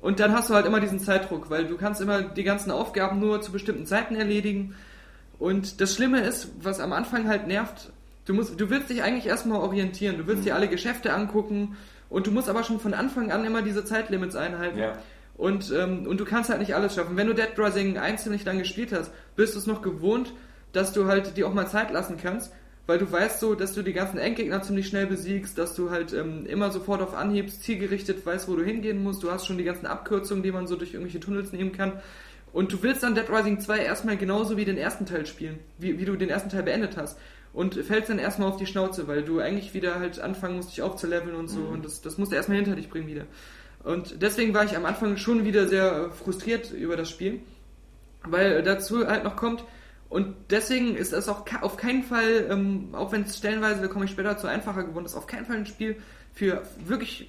und 0.00 0.20
dann 0.20 0.32
hast 0.32 0.48
du 0.48 0.54
halt 0.54 0.66
immer 0.66 0.80
diesen 0.80 1.00
Zeitdruck, 1.00 1.50
weil 1.50 1.66
du 1.66 1.76
kannst 1.76 2.00
immer 2.00 2.22
die 2.22 2.42
ganzen 2.42 2.70
Aufgaben 2.70 3.20
nur 3.20 3.42
zu 3.42 3.52
bestimmten 3.52 3.86
Zeiten 3.86 4.16
erledigen. 4.16 4.74
Und 5.38 5.80
das 5.80 5.94
Schlimme 5.94 6.20
ist, 6.20 6.48
was 6.62 6.80
am 6.80 6.92
Anfang 6.92 7.28
halt 7.28 7.46
nervt, 7.46 7.90
du, 8.24 8.34
musst, 8.34 8.58
du 8.60 8.70
willst 8.70 8.90
dich 8.90 9.02
eigentlich 9.02 9.26
erstmal 9.26 9.60
orientieren, 9.60 10.18
du 10.18 10.26
willst 10.26 10.44
dir 10.44 10.54
alle 10.54 10.68
Geschäfte 10.68 11.12
angucken 11.12 11.76
und 12.08 12.26
du 12.26 12.30
musst 12.30 12.48
aber 12.48 12.64
schon 12.64 12.80
von 12.80 12.94
Anfang 12.94 13.30
an 13.30 13.44
immer 13.44 13.62
diese 13.62 13.84
Zeitlimits 13.84 14.36
einhalten. 14.36 14.78
Ja. 14.78 14.98
Und, 15.36 15.72
ähm, 15.72 16.06
und 16.06 16.18
du 16.18 16.24
kannst 16.24 16.50
halt 16.50 16.60
nicht 16.60 16.74
alles 16.74 16.94
schaffen. 16.94 17.16
Wenn 17.16 17.26
du 17.26 17.34
Dead 17.34 17.48
Rising 17.56 17.96
1 17.96 18.26
nicht 18.26 18.44
lang 18.44 18.58
gespielt 18.58 18.92
hast, 18.92 19.10
bist 19.36 19.54
du 19.54 19.58
es 19.58 19.66
noch 19.66 19.80
gewohnt, 19.80 20.32
dass 20.72 20.92
du 20.92 21.06
halt 21.06 21.36
dir 21.36 21.46
auch 21.46 21.54
mal 21.54 21.66
Zeit 21.66 21.90
lassen 21.90 22.16
kannst, 22.20 22.52
weil 22.90 22.98
du 22.98 23.12
weißt 23.12 23.38
so, 23.38 23.54
dass 23.54 23.72
du 23.72 23.82
die 23.82 23.92
ganzen 23.92 24.18
Endgegner 24.18 24.62
ziemlich 24.62 24.88
schnell 24.88 25.06
besiegst, 25.06 25.56
dass 25.58 25.76
du 25.76 25.90
halt 25.90 26.12
ähm, 26.12 26.44
immer 26.46 26.72
sofort 26.72 27.00
auf 27.02 27.14
Anhieb 27.14 27.48
zielgerichtet 27.48 28.26
weißt, 28.26 28.48
wo 28.48 28.56
du 28.56 28.64
hingehen 28.64 29.00
musst. 29.04 29.22
Du 29.22 29.30
hast 29.30 29.46
schon 29.46 29.58
die 29.58 29.62
ganzen 29.62 29.86
Abkürzungen, 29.86 30.42
die 30.42 30.50
man 30.50 30.66
so 30.66 30.74
durch 30.74 30.92
irgendwelche 30.92 31.20
Tunnels 31.20 31.52
nehmen 31.52 31.70
kann. 31.70 31.92
Und 32.52 32.72
du 32.72 32.82
willst 32.82 33.04
dann 33.04 33.14
Dead 33.14 33.30
Rising 33.30 33.60
2 33.60 33.78
erstmal 33.78 34.16
genauso 34.16 34.56
wie 34.56 34.64
den 34.64 34.76
ersten 34.76 35.06
Teil 35.06 35.24
spielen, 35.24 35.60
wie, 35.78 36.00
wie 36.00 36.04
du 36.04 36.16
den 36.16 36.30
ersten 36.30 36.50
Teil 36.50 36.64
beendet 36.64 36.96
hast. 36.96 37.16
Und 37.52 37.76
fällst 37.76 38.10
dann 38.10 38.18
erstmal 38.18 38.48
auf 38.48 38.56
die 38.56 38.66
Schnauze, 38.66 39.06
weil 39.06 39.22
du 39.22 39.38
eigentlich 39.38 39.72
wieder 39.72 40.00
halt 40.00 40.18
anfangen 40.18 40.56
musst, 40.56 40.70
dich 40.70 40.82
aufzuleveln 40.82 41.36
und 41.36 41.46
so. 41.46 41.60
Und 41.60 41.84
das, 41.84 42.00
das 42.00 42.18
musst 42.18 42.32
du 42.32 42.36
erstmal 42.36 42.56
hinter 42.56 42.74
dich 42.74 42.90
bringen 42.90 43.06
wieder. 43.06 43.26
Und 43.84 44.20
deswegen 44.20 44.52
war 44.52 44.64
ich 44.64 44.76
am 44.76 44.84
Anfang 44.84 45.16
schon 45.16 45.44
wieder 45.44 45.68
sehr 45.68 45.92
äh, 45.92 46.10
frustriert 46.10 46.72
über 46.72 46.96
das 46.96 47.08
Spiel, 47.08 47.38
weil 48.24 48.64
dazu 48.64 49.06
halt 49.06 49.22
noch 49.22 49.36
kommt, 49.36 49.62
und 50.10 50.34
deswegen 50.50 50.94
ist 50.96 51.12
es 51.14 51.28
auch 51.28 51.44
auf 51.62 51.76
keinen 51.78 52.02
Fall, 52.02 52.48
ähm, 52.50 52.90
auch 52.92 53.12
wenn 53.12 53.22
es 53.22 53.38
stellenweise, 53.38 53.80
da 53.80 53.86
komme 53.88 54.04
ich 54.04 54.10
später 54.10 54.36
zu, 54.36 54.46
einfacher 54.48 54.84
geworden 54.84 55.06
ist, 55.06 55.14
auf 55.16 55.26
keinen 55.26 55.46
Fall 55.46 55.56
ein 55.56 55.66
Spiel 55.66 55.96
für 56.34 56.62
wirklich, 56.84 57.28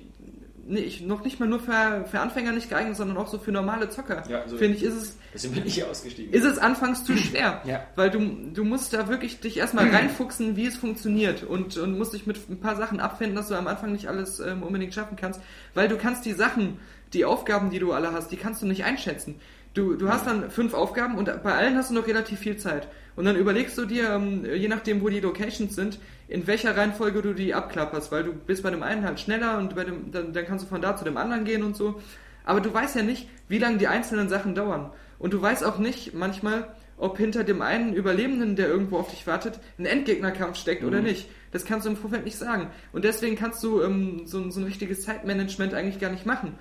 nee, 0.67 0.79
ich, 0.81 1.01
noch 1.01 1.23
nicht 1.23 1.39
mal 1.39 1.47
nur 1.47 1.59
für, 1.59 2.05
für 2.09 2.19
Anfänger 2.19 2.51
nicht 2.51 2.69
geeignet, 2.69 2.95
sondern 2.97 3.17
auch 3.17 3.27
so 3.27 3.37
für 3.39 3.51
normale 3.51 3.89
Zocker. 3.89 4.23
Ja, 4.29 4.47
so- 4.47 4.57
Finde 4.57 4.77
ich, 4.77 4.83
ist 4.83 4.95
es, 4.95 5.17
Deswegen 5.33 5.53
bin 5.55 5.65
ich 5.67 5.75
hier 5.75 5.87
ausgestiegen. 5.89 6.33
ist 6.33 6.43
es 6.43 6.57
anfangs 6.57 7.03
zu 7.05 7.15
schwer. 7.17 7.61
Ja. 7.65 7.83
Weil 7.95 8.09
du, 8.09 8.19
du 8.53 8.63
musst 8.63 8.93
da 8.93 9.07
wirklich 9.07 9.39
dich 9.39 9.57
erstmal 9.57 9.87
reinfuchsen, 9.89 10.55
wie 10.57 10.65
es 10.65 10.75
funktioniert 10.75 11.43
und, 11.43 11.77
und 11.77 11.97
musst 11.97 12.13
dich 12.13 12.25
mit 12.27 12.37
ein 12.49 12.59
paar 12.59 12.75
Sachen 12.75 12.99
abfinden, 12.99 13.35
dass 13.35 13.47
du 13.47 13.55
am 13.55 13.67
Anfang 13.67 13.91
nicht 13.91 14.07
alles 14.07 14.39
ähm, 14.39 14.63
unbedingt 14.63 14.93
schaffen 14.93 15.15
kannst. 15.15 15.39
Weil 15.73 15.87
du 15.87 15.97
kannst 15.97 16.25
die 16.25 16.33
Sachen, 16.33 16.79
die 17.13 17.25
Aufgaben, 17.25 17.69
die 17.69 17.79
du 17.79 17.91
alle 17.93 18.11
hast, 18.11 18.31
die 18.31 18.37
kannst 18.37 18.61
du 18.61 18.65
nicht 18.67 18.83
einschätzen. 18.85 19.35
Du, 19.73 19.95
du 19.95 20.09
hast 20.09 20.27
dann 20.27 20.51
fünf 20.51 20.73
Aufgaben 20.73 21.17
und 21.17 21.25
bei 21.43 21.53
allen 21.53 21.77
hast 21.77 21.91
du 21.91 21.95
noch 21.95 22.05
relativ 22.07 22.39
viel 22.39 22.57
Zeit. 22.57 22.87
Und 23.15 23.25
dann 23.25 23.35
überlegst 23.37 23.77
du 23.77 23.85
dir, 23.85 24.09
ähm, 24.09 24.45
je 24.45 24.67
nachdem, 24.67 25.01
wo 25.01 25.09
die 25.09 25.19
Locations 25.19 25.73
sind, 25.73 25.99
in 26.27 26.47
welcher 26.47 26.75
Reihenfolge 26.75 27.21
du 27.21 27.33
die 27.33 27.53
abklapperst, 27.53 28.11
weil 28.11 28.23
du 28.23 28.33
bist 28.33 28.63
bei 28.63 28.69
dem 28.69 28.83
einen 28.83 29.05
halt 29.05 29.19
schneller 29.19 29.57
und 29.57 29.75
bei 29.75 29.83
dem, 29.83 30.11
dann, 30.11 30.33
dann 30.33 30.45
kannst 30.45 30.65
du 30.65 30.69
von 30.69 30.81
da 30.81 30.95
zu 30.95 31.05
dem 31.05 31.17
anderen 31.17 31.45
gehen 31.45 31.63
und 31.63 31.75
so. 31.75 32.01
Aber 32.43 32.59
du 32.59 32.73
weißt 32.73 32.95
ja 32.95 33.03
nicht, 33.03 33.29
wie 33.47 33.59
lange 33.59 33.77
die 33.77 33.87
einzelnen 33.87 34.27
Sachen 34.29 34.55
dauern. 34.55 34.91
Und 35.19 35.33
du 35.33 35.41
weißt 35.41 35.63
auch 35.63 35.77
nicht 35.77 36.13
manchmal, 36.13 36.67
ob 36.97 37.17
hinter 37.17 37.43
dem 37.43 37.61
einen 37.61 37.93
Überlebenden, 37.93 38.55
der 38.55 38.67
irgendwo 38.67 38.97
auf 38.97 39.09
dich 39.09 39.25
wartet, 39.27 39.59
ein 39.77 39.85
Endgegnerkampf 39.85 40.57
steckt 40.57 40.81
Mhm. 40.81 40.87
oder 40.87 41.01
nicht. 41.01 41.29
Das 41.51 41.65
kannst 41.65 41.85
du 41.85 41.91
im 41.91 41.97
Vorfeld 41.97 42.25
nicht 42.25 42.37
sagen. 42.37 42.67
Und 42.93 43.05
deswegen 43.05 43.35
kannst 43.35 43.63
du 43.63 43.81
ähm, 43.81 44.21
so, 44.25 44.49
so 44.51 44.59
ein 44.59 44.65
richtiges 44.65 45.03
Zeitmanagement 45.03 45.73
eigentlich 45.73 45.99
gar 45.99 46.11
nicht 46.11 46.25
machen. 46.25 46.57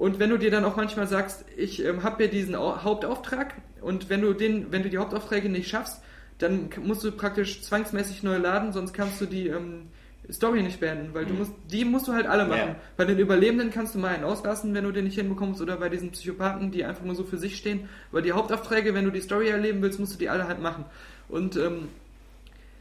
Und 0.00 0.18
wenn 0.18 0.30
du 0.30 0.38
dir 0.38 0.50
dann 0.50 0.64
auch 0.64 0.76
manchmal 0.76 1.06
sagst, 1.06 1.44
ich 1.58 1.84
ähm, 1.84 2.02
habe 2.02 2.24
ja 2.24 2.30
diesen 2.30 2.54
Au 2.54 2.82
Hauptauftrag 2.82 3.52
und 3.82 4.08
wenn 4.08 4.22
du 4.22 4.32
den, 4.32 4.72
wenn 4.72 4.82
du 4.82 4.88
die 4.88 4.96
Hauptaufträge 4.96 5.50
nicht 5.50 5.68
schaffst, 5.68 6.00
dann 6.38 6.70
musst 6.82 7.04
du 7.04 7.12
praktisch 7.12 7.60
zwangsmäßig 7.60 8.22
neu 8.22 8.38
laden, 8.38 8.72
sonst 8.72 8.94
kannst 8.94 9.20
du 9.20 9.26
die 9.26 9.48
ähm, 9.48 9.88
Story 10.30 10.62
nicht 10.62 10.80
beenden, 10.80 11.12
weil 11.12 11.26
du 11.26 11.34
musst, 11.34 11.52
die 11.70 11.84
musst 11.84 12.08
du 12.08 12.14
halt 12.14 12.26
alle 12.26 12.46
machen. 12.46 12.68
Ja. 12.68 12.76
Bei 12.96 13.04
den 13.04 13.18
Überlebenden 13.18 13.70
kannst 13.70 13.94
du 13.94 13.98
mal 13.98 14.14
einen 14.14 14.24
auslassen, 14.24 14.72
wenn 14.72 14.84
du 14.84 14.90
den 14.90 15.04
nicht 15.04 15.16
hinbekommst, 15.16 15.60
oder 15.60 15.76
bei 15.76 15.90
diesen 15.90 16.12
Psychopathen, 16.12 16.70
die 16.70 16.82
einfach 16.86 17.04
nur 17.04 17.14
so 17.14 17.24
für 17.24 17.36
sich 17.36 17.58
stehen. 17.58 17.90
Aber 18.10 18.22
die 18.22 18.32
Hauptaufträge, 18.32 18.94
wenn 18.94 19.04
du 19.04 19.10
die 19.10 19.20
Story 19.20 19.48
erleben 19.48 19.82
willst, 19.82 20.00
musst 20.00 20.14
du 20.14 20.18
die 20.18 20.30
alle 20.30 20.48
halt 20.48 20.62
machen. 20.62 20.86
Und 21.28 21.56
ähm, 21.56 21.88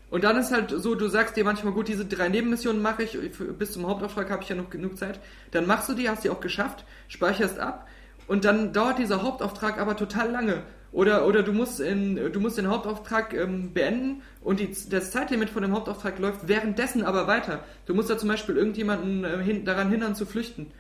und 0.10 0.24
dann 0.24 0.38
ist 0.38 0.52
halt 0.52 0.72
so, 0.72 0.96
du 0.96 1.08
sagst 1.08 1.38
dir 1.38 1.44
manchmal, 1.44 1.74
gut, 1.74 1.88
diese 1.88 2.06
drei 2.06 2.30
Nebenmissionen 2.30 2.82
mache 2.82 3.04
ich, 3.04 3.18
bis 3.58 3.74
zum 3.74 3.88
Hauptauftrag 3.88 4.30
habe 4.32 4.42
ich 4.42 4.50
ja 4.50 4.56
noch 4.56 4.70
genug 4.70 4.98
Zeit. 4.98 5.20
Dann 5.52 5.68
machst 5.68 5.88
du 5.88 5.94
die, 5.94 6.10
hast 6.10 6.24
die 6.24 6.30
auch 6.30 6.40
geschafft, 6.40 6.86
speicherst 7.08 7.60
ab 7.60 7.88
und 8.28 8.46
dann 8.46 8.74
dauert 8.74 8.98
dieser 8.98 9.22
Hauptauftrag 9.24 9.80
aber 9.80 9.96
total 9.96 10.32
lange. 10.32 10.64
Oder, 10.92 11.28
oder 11.28 11.44
du 11.44 11.54
musst 11.54 11.80
in, 11.80 12.32
du 12.34 12.40
musst 12.40 12.58
den 12.58 12.68
Hauptauftrag 12.68 13.36
ähm, 13.36 13.74
beenden 13.74 14.24
und 14.42 14.60
die, 14.60 14.76
das 14.90 15.12
Zeitlimit 15.12 15.52
von 15.52 15.62
dem 15.62 15.74
Hauptauftrag 15.74 16.18
läuft 16.18 16.48
währenddessen 16.48 17.04
aber 17.04 17.28
weiter. 17.28 17.64
Du 17.86 17.94
musst 17.94 18.10
da 18.10 18.18
zum 18.18 18.30
Beispiel 18.30 18.58
irgendjemanden 18.58 19.24
äh, 19.24 19.44
hin, 19.44 19.66
daran 19.66 19.92
hindern 19.92 20.16
zu 20.16 20.26
flüchten. 20.26 20.72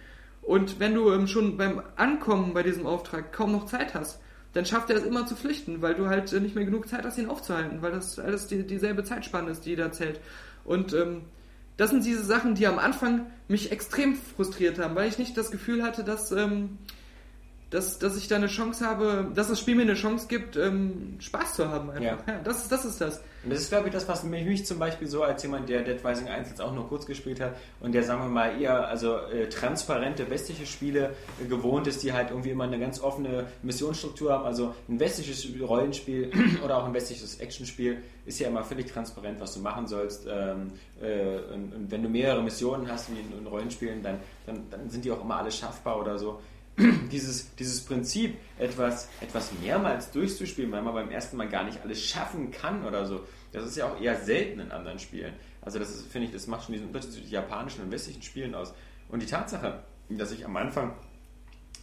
Und 0.42 0.80
wenn 0.80 0.96
du 0.96 1.12
ähm, 1.12 1.28
schon 1.28 1.58
beim 1.58 1.84
Ankommen 1.96 2.56
bei 2.56 2.64
diesem 2.64 2.88
Auftrag 2.88 3.32
kaum 3.32 3.52
noch 3.52 3.66
Zeit 3.66 3.94
hast, 3.94 4.20
dann 4.54 4.66
schafft 4.66 4.90
er 4.90 4.98
es 4.98 5.04
immer 5.04 5.26
zu 5.26 5.36
flüchten, 5.36 5.82
weil 5.82 5.96
du 5.96 6.08
halt 6.08 6.34
äh, 6.34 6.40
nicht 6.40 6.56
mehr 6.56 6.66
genug 6.66 6.88
Zeit 6.88 7.06
hast, 7.06 7.18
ihn 7.18 7.30
aufzuhalten, 7.30 7.82
weil 7.82 7.92
das 7.92 8.18
alles 8.20 8.48
die, 8.48 8.66
dieselbe 8.66 9.04
Zeitspanne 9.04 9.52
ist, 9.52 9.66
die 9.66 9.76
da 9.76 9.92
zählt. 9.92 10.20
Und 10.64 10.94
ähm, 10.94 11.22
das 11.78 11.92
sind 11.92 12.06
diese 12.06 12.24
Sachen, 12.24 12.56
die 12.56 12.68
am 12.68 12.80
Anfang 12.80 13.28
mich 13.48 13.72
extrem 13.72 14.16
frustriert 14.16 14.80
haben, 14.80 14.96
weil 14.96 15.08
ich 15.08 15.18
nicht 15.18 15.38
das 15.38 15.52
Gefühl 15.52 15.84
hatte, 15.84 16.04
dass, 16.04 16.32
ähm, 16.32 16.78
dass, 17.70 18.00
dass 18.00 18.18
ich 18.18 18.28
da 18.28 18.36
eine 18.36 18.48
Chance 18.48 18.86
habe, 18.86 19.32
dass 19.36 19.48
das 19.48 19.60
Spiel 19.60 19.76
mir 19.76 19.84
eine 19.84 19.94
Chance 19.94 20.28
gibt, 20.28 20.58
ähm, 20.58 21.18
Spaß 21.20 21.54
zu 21.54 21.70
haben 21.70 21.92
einfach. 21.92 22.04
Ja. 22.04 22.34
Ja, 22.34 22.40
das, 22.44 22.64
ist, 22.64 22.72
das 22.72 22.86
ist 22.86 23.00
das. 23.00 23.22
Und 23.44 23.54
das 23.54 23.60
ist, 23.60 23.70
glaube 23.70 23.88
ich, 23.88 23.94
das, 23.94 24.08
was 24.08 24.24
mich, 24.24 24.46
mich 24.46 24.66
zum 24.66 24.80
Beispiel 24.80 25.08
so 25.08 25.24
als 25.24 25.44
jemand, 25.44 25.70
der 25.70 25.84
Dead 25.84 26.04
Rising 26.04 26.28
1 26.28 26.50
jetzt 26.50 26.62
auch 26.62 26.74
nur 26.74 26.88
kurz 26.90 27.06
gespielt 27.06 27.40
hat 27.40 27.56
und 27.80 27.94
der, 27.94 28.04
sagen 28.04 28.22
wir 28.22 28.30
mal, 28.30 28.60
eher 28.60 28.88
also 28.88 29.18
äh, 29.18 29.48
transparente 29.50 30.30
westliche 30.30 30.66
Spiele 30.66 31.16
äh, 31.42 31.48
gewohnt 31.48 31.88
ist, 31.88 32.04
die 32.04 32.12
halt 32.12 32.32
irgendwie 32.32 32.50
immer 32.50 32.66
eine 32.66 32.80
ganz 32.80 33.02
offene 33.02 33.46
Missionsstruktur 33.62 34.34
haben. 34.34 34.46
Also 34.46 34.74
ein 34.90 35.00
westliches 35.00 35.48
Rollenspiel 35.62 36.32
oder 36.66 36.78
auch 36.78 36.86
ein 36.86 36.94
westliches 36.94 37.40
Actionspiel 37.40 38.00
ist 38.26 38.40
ja 38.40 38.48
immer 38.48 38.64
völlig 38.64 38.92
transparent, 38.92 39.40
was 39.40 39.54
du 39.54 39.60
machen 39.60 39.88
sollst. 39.88 40.28
Ähm, 40.28 40.72
äh, 41.02 41.54
und, 41.54 41.74
und 41.76 41.92
wenn 41.92 42.02
du 42.02 42.10
mehrere 42.10 42.42
Missionen 42.42 42.92
hast 42.92 43.10
wie 43.12 43.20
in, 43.20 43.38
in 43.38 43.48
Rollenspielen, 43.48 44.02
dann, 44.02 44.18
dann, 44.48 44.64
dann 44.72 44.90
sind 44.90 45.06
die 45.06 45.12
auch 45.12 45.24
immer 45.24 45.38
alle 45.38 45.52
schaffbar 45.52 46.00
oder 46.00 46.18
so 46.18 46.40
dieses, 47.12 47.54
dieses 47.56 47.82
Prinzip, 47.82 48.38
etwas, 48.58 49.10
etwas 49.22 49.52
mehrmals 49.62 50.12
durchzuspielen, 50.12 50.72
weil 50.72 50.82
man 50.82 50.94
beim 50.94 51.12
ersten 51.12 51.38
Mal 51.38 51.50
gar 51.50 51.64
nicht 51.64 51.82
alles 51.82 52.04
schaffen 52.04 52.52
kann 52.52 52.86
oder 52.86 53.06
so, 53.06 53.26
das 53.52 53.66
ist 53.66 53.78
ja 53.78 53.88
auch 53.88 54.00
eher 54.00 54.16
selten 54.16 54.60
in 54.60 54.72
anderen 54.72 55.00
Spielen. 55.00 55.34
Also 55.62 55.80
das 55.80 56.02
finde 56.04 56.28
ich, 56.28 56.34
das 56.34 56.48
macht 56.48 56.66
schon 56.66 56.74
diesen 56.74 56.88
Unterschied 56.88 57.14
zwischen 57.14 57.30
japanischen 57.30 57.84
und 57.84 57.92
westlichen 57.92 58.22
Spielen 58.22 58.56
aus. 58.56 58.74
Und 59.10 59.22
die 59.22 59.26
Tatsache, 59.28 59.84
dass 60.10 60.32
ich 60.32 60.46
am 60.46 60.56
Anfang 60.56 60.94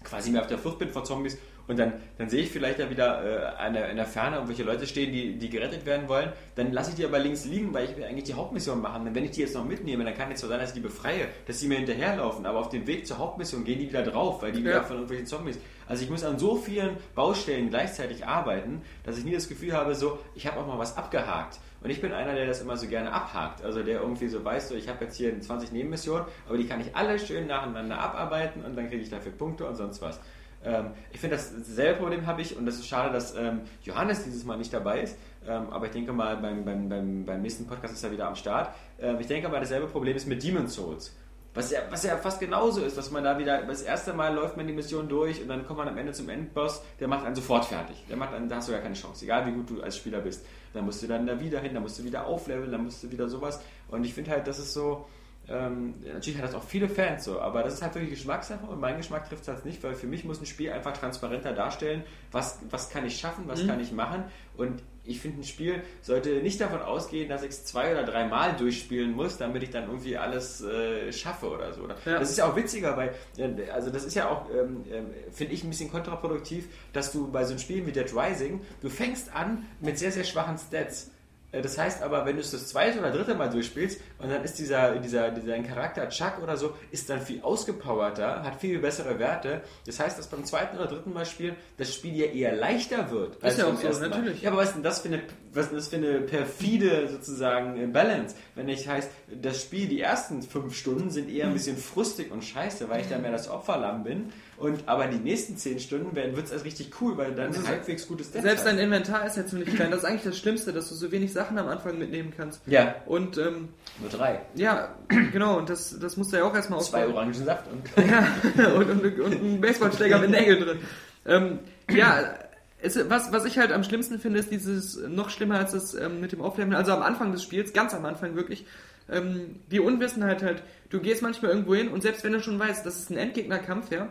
quasi 0.03 0.31
mehr 0.31 0.43
auf 0.43 0.47
der 0.47 0.59
Flucht 0.59 0.79
bin 0.79 0.91
vor 0.91 1.05
Zombies 1.05 1.37
und 1.69 1.79
dann, 1.79 1.95
dann 2.19 2.29
sehe 2.29 2.43
ich 2.43 2.51
vielleicht 2.51 2.79
da 2.79 2.89
wieder 2.91 3.55
äh, 3.55 3.57
eine, 3.57 3.89
in 3.91 3.97
der 3.97 4.07
Ferne 4.07 4.37
irgendwelche 4.37 4.63
Leute 4.63 4.87
stehen, 4.87 5.13
die, 5.13 5.37
die 5.39 5.49
gerettet 5.51 5.85
werden 5.87 6.09
wollen, 6.09 6.33
dann 6.55 6.73
lasse 6.73 6.91
ich 6.91 6.97
die 6.97 7.05
aber 7.05 7.19
links 7.19 7.45
liegen, 7.45 7.73
weil 7.75 7.85
ich 7.87 7.97
will 7.97 8.05
eigentlich 8.05 8.25
die 8.25 8.35
Hauptmission 8.35 8.81
machen. 8.81 9.07
Und 9.09 9.15
wenn 9.15 9.25
ich 9.25 9.33
die 9.33 9.41
jetzt 9.41 9.55
noch 9.55 9.65
mitnehme, 9.65 10.05
dann 10.05 10.15
kann 10.15 10.31
es 10.31 10.41
so 10.41 10.49
sein, 10.49 10.61
dass 10.61 10.71
ich 10.71 10.75
die 10.75 10.81
befreie, 10.81 11.29
dass 11.47 11.59
sie 11.61 11.69
mir 11.69 11.77
hinterherlaufen, 11.79 12.47
aber 12.47 12.59
auf 12.61 12.69
dem 12.69 12.87
Weg 12.87 13.07
zur 13.07 13.19
Hauptmission 13.19 13.65
gehen 13.65 13.79
die 13.81 13.89
wieder 13.89 14.03
drauf, 14.03 14.43
weil 14.43 14.53
die 14.53 14.61
wieder 14.61 14.75
Ja. 14.77 14.83
von 14.83 14.97
irgendwelchen 14.97 15.27
Zombies. 15.27 15.59
Also 15.89 16.03
ich 16.03 16.11
muss 16.11 16.25
an 16.25 16.39
so 16.39 16.57
vielen 16.57 16.97
Baustellen 17.15 17.71
gleichzeitig 17.71 18.27
arbeiten, 18.27 18.83
dass 19.05 19.19
ich 19.19 19.25
nie 19.25 19.33
das 19.33 19.49
Gefühl 19.49 19.73
habe, 19.73 19.95
so, 19.95 20.19
ich 20.35 20.47
habe 20.47 20.59
auch 20.61 20.67
mal 20.67 20.79
was 20.79 20.97
abgehakt. 20.97 21.59
Und 21.83 21.91
ich 21.91 22.01
bin 22.01 22.11
einer, 22.13 22.35
der 22.35 22.47
das 22.47 22.61
immer 22.63 22.77
so 22.77 22.89
gerne 22.89 23.13
abhakt. 23.13 23.63
Also 23.63 23.83
der 23.83 24.01
irgendwie 24.01 24.27
so 24.27 24.45
weiß, 24.45 24.71
so, 24.71 24.75
ich 24.75 24.89
habe 24.89 25.05
jetzt 25.05 25.17
hier 25.17 25.39
20 25.41 25.71
Nebenmissionen, 25.71 26.25
aber 26.49 26.57
die 26.57 26.67
kann 26.67 26.81
ich 26.81 26.97
alle 26.97 27.19
schön 27.19 27.47
nacheinander 27.47 27.99
abarbeiten 28.01 28.65
und 28.65 28.77
dann 28.77 28.89
kriege 28.89 29.03
ich 29.03 29.11
dafür 29.11 29.31
Punkte 29.33 29.67
und 29.67 29.77
sonst 29.77 30.03
was. 30.03 30.19
Ähm, 30.67 30.91
ich 31.13 31.21
finde, 31.21 31.37
das 31.37 31.51
selbe 31.51 32.01
Problem 32.01 32.27
habe 32.27 32.43
ich 32.43 32.57
und 32.57 32.67
das 32.67 32.75
ist 32.75 32.89
schade, 32.89 33.13
dass 33.13 33.37
ähm, 33.37 33.61
Johannes 33.83 34.25
dieses 34.25 34.45
Mal 34.45 34.59
nicht 34.59 34.73
dabei 34.73 35.01
ist. 35.01 35.17
Ähm, 35.47 35.71
aber 35.71 35.87
ich 35.87 35.93
denke 35.93 36.13
mal, 36.13 36.37
beim, 36.37 36.65
beim, 36.65 36.89
beim, 36.89 37.25
beim 37.25 37.41
nächsten 37.41 37.67
Podcast 37.67 37.95
ist 37.95 38.03
er 38.03 38.11
wieder 38.11 38.27
am 38.27 38.35
Start. 38.35 38.75
Ähm, 39.01 39.19
ich 39.21 39.29
denke 39.29 39.49
mal, 39.49 39.61
dasselbe 39.61 39.87
Problem 39.87 40.17
ist 40.17 40.27
mit 40.27 40.43
Demon's 40.43 40.75
Souls. 40.75 41.15
Was 41.55 41.71
ja, 41.71 41.81
was 41.89 42.03
ja 42.05 42.19
fast 42.19 42.39
genauso 42.39 42.83
ist, 42.83 42.99
dass 42.99 43.11
man 43.11 43.25
da 43.25 43.39
wieder, 43.39 43.63
das 43.63 43.81
erste 43.81 44.13
Mal 44.13 44.35
läuft 44.35 44.59
man 44.59 44.67
die 44.67 44.75
Mission 44.75 45.09
durch 45.09 45.41
und 45.41 45.49
dann 45.49 45.65
kommt 45.67 45.79
man 45.79 45.89
am 45.89 45.97
Ende 45.97 46.13
zum 46.13 46.29
Endboss, 46.29 46.83
der 47.01 47.09
macht 47.09 47.25
einen 47.25 47.35
sofort 47.35 47.65
fertig. 47.65 48.05
Der 48.11 48.19
macht 48.19 48.35
einen, 48.35 48.47
da 48.47 48.57
hast 48.57 48.69
du 48.69 48.73
gar 48.73 48.83
keine 48.83 48.95
Chance, 48.95 49.25
egal 49.25 49.47
wie 49.47 49.53
gut 49.53 49.71
du 49.71 49.81
als 49.81 49.97
Spieler 49.97 50.21
bist. 50.21 50.45
Dann 50.75 50.85
musst 50.85 51.03
du 51.03 51.07
dann 51.07 51.27
da 51.27 51.41
wieder 51.41 51.61
hin, 51.61 51.73
dann 51.73 51.83
musst 51.83 51.99
du 51.99 52.05
wieder 52.05 52.27
aufleveln, 52.27 52.71
dann 52.71 52.85
musst 52.85 53.03
du 53.03 53.11
wieder 53.11 53.31
sowas. 53.31 53.59
Und 53.89 54.05
ich 54.05 54.13
finde 54.13 54.33
halt, 54.33 54.47
das 54.47 54.59
ist 54.59 54.75
so, 54.75 55.07
ähm, 55.49 55.95
natürlich 56.05 56.39
hat 56.39 56.47
das 56.49 56.55
auch 56.55 56.65
viele 56.65 56.89
Fans 56.89 57.25
so, 57.25 57.41
aber 57.41 57.63
das 57.63 57.75
ist 57.75 57.83
halt 57.83 57.95
wirklich 57.95 58.11
Geschmackssache 58.11 58.67
und 58.67 58.81
mein 58.81 58.97
Geschmack 58.97 59.29
trifft 59.29 59.43
es 59.43 59.49
halt 59.49 59.65
nicht, 59.65 59.83
weil 59.83 59.95
für 59.95 60.07
mich 60.07 60.25
muss 60.25 60.41
ein 60.41 60.47
Spiel 60.47 60.73
einfach 60.73 60.93
transparenter 60.93 61.53
darstellen, 61.53 62.03
was, 62.33 62.59
was 62.71 62.91
kann 62.91 63.07
ich 63.07 63.19
schaffen, 63.19 63.45
was 63.47 63.67
kann 63.67 63.81
ich 63.81 63.93
machen 63.93 64.25
und 64.57 64.83
ich 65.07 65.21
finde, 65.21 65.41
ein 65.41 65.45
Spiel 65.45 65.83
sollte 66.03 66.43
nicht 66.43 66.61
davon 66.61 66.83
ausgehen, 66.83 67.29
dass 67.29 67.43
ich 67.43 67.51
es 67.51 67.65
zwei 67.65 67.93
oder 67.93 68.05
drei 68.05 68.27
Mal 68.27 68.57
durchspielen 68.57 69.13
muss, 69.13 69.39
damit 69.39 69.63
ich 69.63 69.71
dann 69.71 69.85
irgendwie 69.85 70.17
alles 70.17 70.63
äh, 70.63 71.13
schaffe 71.13 71.49
oder 71.49 71.73
so. 71.73 71.83
Oder? 71.83 71.97
Ja. 72.05 72.19
Das 72.19 72.31
ist 72.31 72.39
ja 72.39 72.51
auch 72.51 72.57
witziger, 72.57 72.97
weil, 72.97 73.15
äh, 73.39 73.71
also 73.71 73.91
das 73.91 74.05
ist 74.05 74.15
ja 74.15 74.29
auch, 74.29 74.51
ähm, 74.51 74.85
ähm, 74.91 75.07
finde 75.31 75.55
ich, 75.55 75.65
ein 75.65 75.71
bisschen 75.71 75.91
kontraproduktiv, 75.91 76.69
dass 76.93 77.13
du 77.13 77.31
bei 77.31 77.45
so 77.45 77.51
einem 77.51 77.61
Spiel 77.61 77.87
wie 77.87 77.93
Dead 77.93 78.13
Rising, 78.15 78.61
du 78.81 78.89
fängst 78.89 79.33
an 79.35 79.65
mit 79.81 79.99
sehr, 79.99 80.13
sehr 80.13 80.25
schwachen 80.25 80.59
Stats. 80.59 81.11
Äh, 81.57 81.63
Das 81.63 81.79
heißt 81.79 82.03
aber, 82.03 82.25
wenn 82.27 82.37
du 82.37 82.43
es 82.43 82.51
das 82.51 82.69
zweite 82.69 82.99
oder 82.99 83.11
dritte 83.11 83.35
Mal 83.35 83.49
durchspielst 83.51 84.01
und 84.19 84.31
dann 84.31 84.45
ist 84.45 84.59
dieser, 84.59 84.97
dieser, 84.99 85.31
dieser 85.31 85.59
Charakter 85.61 86.09
Chuck 86.09 86.43
oder 86.43 86.57
so, 86.57 86.75
ist 86.91 87.09
dann 87.11 87.21
viel 87.21 87.41
ausgepowerter, 87.43 88.43
hat 88.43 88.61
viel 88.61 88.79
bessere 88.79 89.19
Werte. 89.19 89.63
Das 89.87 89.99
heißt, 90.01 90.19
dass 90.19 90.29
beim 90.29 90.45
zweiten 90.45 90.77
oder 90.77 90.87
dritten 90.87 91.13
Mal 91.13 91.27
spielen 91.27 91.57
das 91.79 91.95
Spiel 91.95 92.15
ja 92.15 92.27
eher 92.27 92.55
leichter 92.55 93.11
wird. 93.11 93.37
Ist 93.43 93.59
ja 93.59 93.67
auch 93.67 93.77
so, 93.77 94.01
natürlich. 94.01 94.43
Ja, 94.43 94.51
aber 94.51 94.59
was 94.59 94.69
ist 94.69 94.75
denn 94.75 94.83
das 94.83 95.01
für 95.01 95.09
eine, 95.09 95.23
was 95.53 95.67
ist 95.67 95.75
das 95.75 95.89
für 95.89 95.97
eine 95.97 96.21
perfide 96.21 97.09
sozusagen 97.09 97.81
äh, 97.83 97.87
Balance? 97.87 98.37
Wenn 98.55 98.69
ich 98.69 98.89
heißt, 98.89 99.11
das 99.43 99.63
Spiel, 99.63 99.89
die 99.89 100.01
ersten 100.01 100.43
fünf 100.43 100.77
Stunden 100.77 101.11
sind 101.11 101.31
eher 101.31 101.47
ein 101.47 101.53
bisschen 101.53 101.77
frustig 101.77 102.31
und 102.31 102.45
scheiße, 102.45 102.89
weil 102.89 103.01
ich 103.01 103.09
da 103.09 103.19
mehr 103.19 103.33
das 103.33 103.49
Opferlamm 103.49 104.05
bin. 104.05 104.33
Und 104.59 104.89
aber 104.89 105.07
die 105.07 105.19
nächsten 105.19 105.57
zehn 105.57 105.79
Stunden 105.79 106.15
wird 106.17 106.47
es 106.47 106.51
erst 106.51 106.65
richtig 106.65 106.91
cool, 107.01 107.17
weil 107.19 107.35
dann 107.35 107.49
Also 107.49 107.67
halbwegs 107.67 108.09
gutes 108.09 108.29
Stats 108.29 108.43
Selbst 108.45 108.67
dein 108.67 108.79
Inventar 108.79 109.27
ist 109.27 109.37
ja 109.37 109.45
ziemlich 109.45 109.75
klein. 109.75 109.91
Das 109.91 110.01
ist 110.01 110.05
eigentlich 110.07 110.23
das 110.23 110.39
Schlimmste, 110.39 110.73
dass 110.73 110.89
du 110.89 110.95
so 110.95 111.13
wenig 111.13 111.33
Sachen 111.33 111.59
am 111.59 111.69
Anfang 111.69 111.99
mitnehmen 111.99 112.33
kannst. 112.35 112.63
Ja, 112.67 112.95
Und 113.05 113.37
ähm, 113.37 113.69
nur 114.01 114.11
drei. 114.11 114.41
ja, 114.55 114.95
genau, 115.09 115.59
und 115.59 115.69
das, 115.69 115.99
das 115.99 116.17
musst 116.17 116.33
du 116.33 116.39
ja 116.39 116.45
auch 116.45 116.55
erstmal 116.55 116.81
Zwei 116.81 117.05
aufbauen. 117.05 117.15
Orangensaft 117.17 117.67
und 117.71 118.07
Ja, 118.09 118.73
und, 118.73 118.91
und, 118.91 119.21
und 119.21 119.33
ein 119.33 119.61
Baseballschläger 119.61 120.19
mit 120.19 120.31
Nägeln 120.31 120.61
drin. 120.61 120.79
Ähm, 121.27 121.59
ja, 121.91 122.35
es, 122.81 122.99
was, 123.09 123.33
was 123.33 123.45
ich 123.45 123.59
halt 123.59 123.73
am 123.73 123.85
schlimmsten 123.85 124.19
finde, 124.19 124.39
ist 124.39 124.51
dieses, 124.51 124.97
noch 125.09 125.31
schlimmer 125.31 125.59
als 125.59 125.73
das 125.73 125.95
ähm, 125.95 126.21
mit 126.21 126.33
dem 126.33 126.41
Aufleveln, 126.41 126.75
also 126.75 126.93
am 126.93 127.03
Anfang 127.03 127.33
des 127.33 127.43
Spiels, 127.43 127.73
ganz 127.73 127.95
am 127.95 128.05
Anfang 128.05 128.37
wirklich, 128.37 128.65
ähm, 129.11 129.61
die 129.71 129.81
Unwissenheit 129.81 130.43
halt, 130.43 130.63
du 130.91 131.01
gehst 131.01 131.23
manchmal 131.23 131.51
irgendwo 131.53 131.75
hin 131.75 131.89
und 131.89 132.03
selbst 132.03 132.25
wenn 132.25 132.33
du 132.33 132.41
schon 132.41 132.59
weißt, 132.59 132.85
das 132.85 132.97
ist 132.97 133.11
ein 133.11 133.17
Endgegnerkampf, 133.17 133.91
ja, 133.91 134.09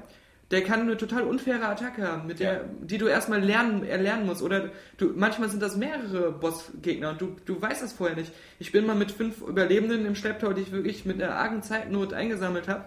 der 0.52 0.64
kann 0.64 0.82
eine 0.82 0.96
total 0.96 1.24
unfaire 1.24 1.66
Attacke 1.68 2.08
haben, 2.08 2.28
mit 2.28 2.40
der, 2.40 2.54
Ja. 2.54 2.60
die 2.82 2.98
du 3.00 3.08
erstmal 3.08 3.42
lernen, 3.44 3.84
erlernen 3.84 4.28
musst. 4.28 4.44
Oder 4.44 4.70
du, 4.98 5.12
manchmal 5.16 5.50
sind 5.50 5.62
das 5.62 5.76
mehrere 5.76 6.32
Bossgegner 6.32 7.10
und 7.12 7.22
du, 7.22 7.36
du 7.46 7.60
weißt 7.62 7.82
das 7.82 7.94
vorher 7.94 8.16
nicht. 8.16 8.32
Ich 8.60 8.72
bin 8.72 8.86
mal 8.86 8.96
mit 8.96 9.12
fünf 9.12 9.42
Überlebenden 9.42 10.06
im 10.06 10.14
Schlepptau, 10.16 10.54
die 10.54 10.62
ich 10.62 10.72
wirklich 10.72 11.04
mit 11.06 11.22
einer 11.22 11.36
argen 11.36 11.64
Zeitnot 11.64 12.14
eingesammelt 12.14 12.68
habe, 12.68 12.86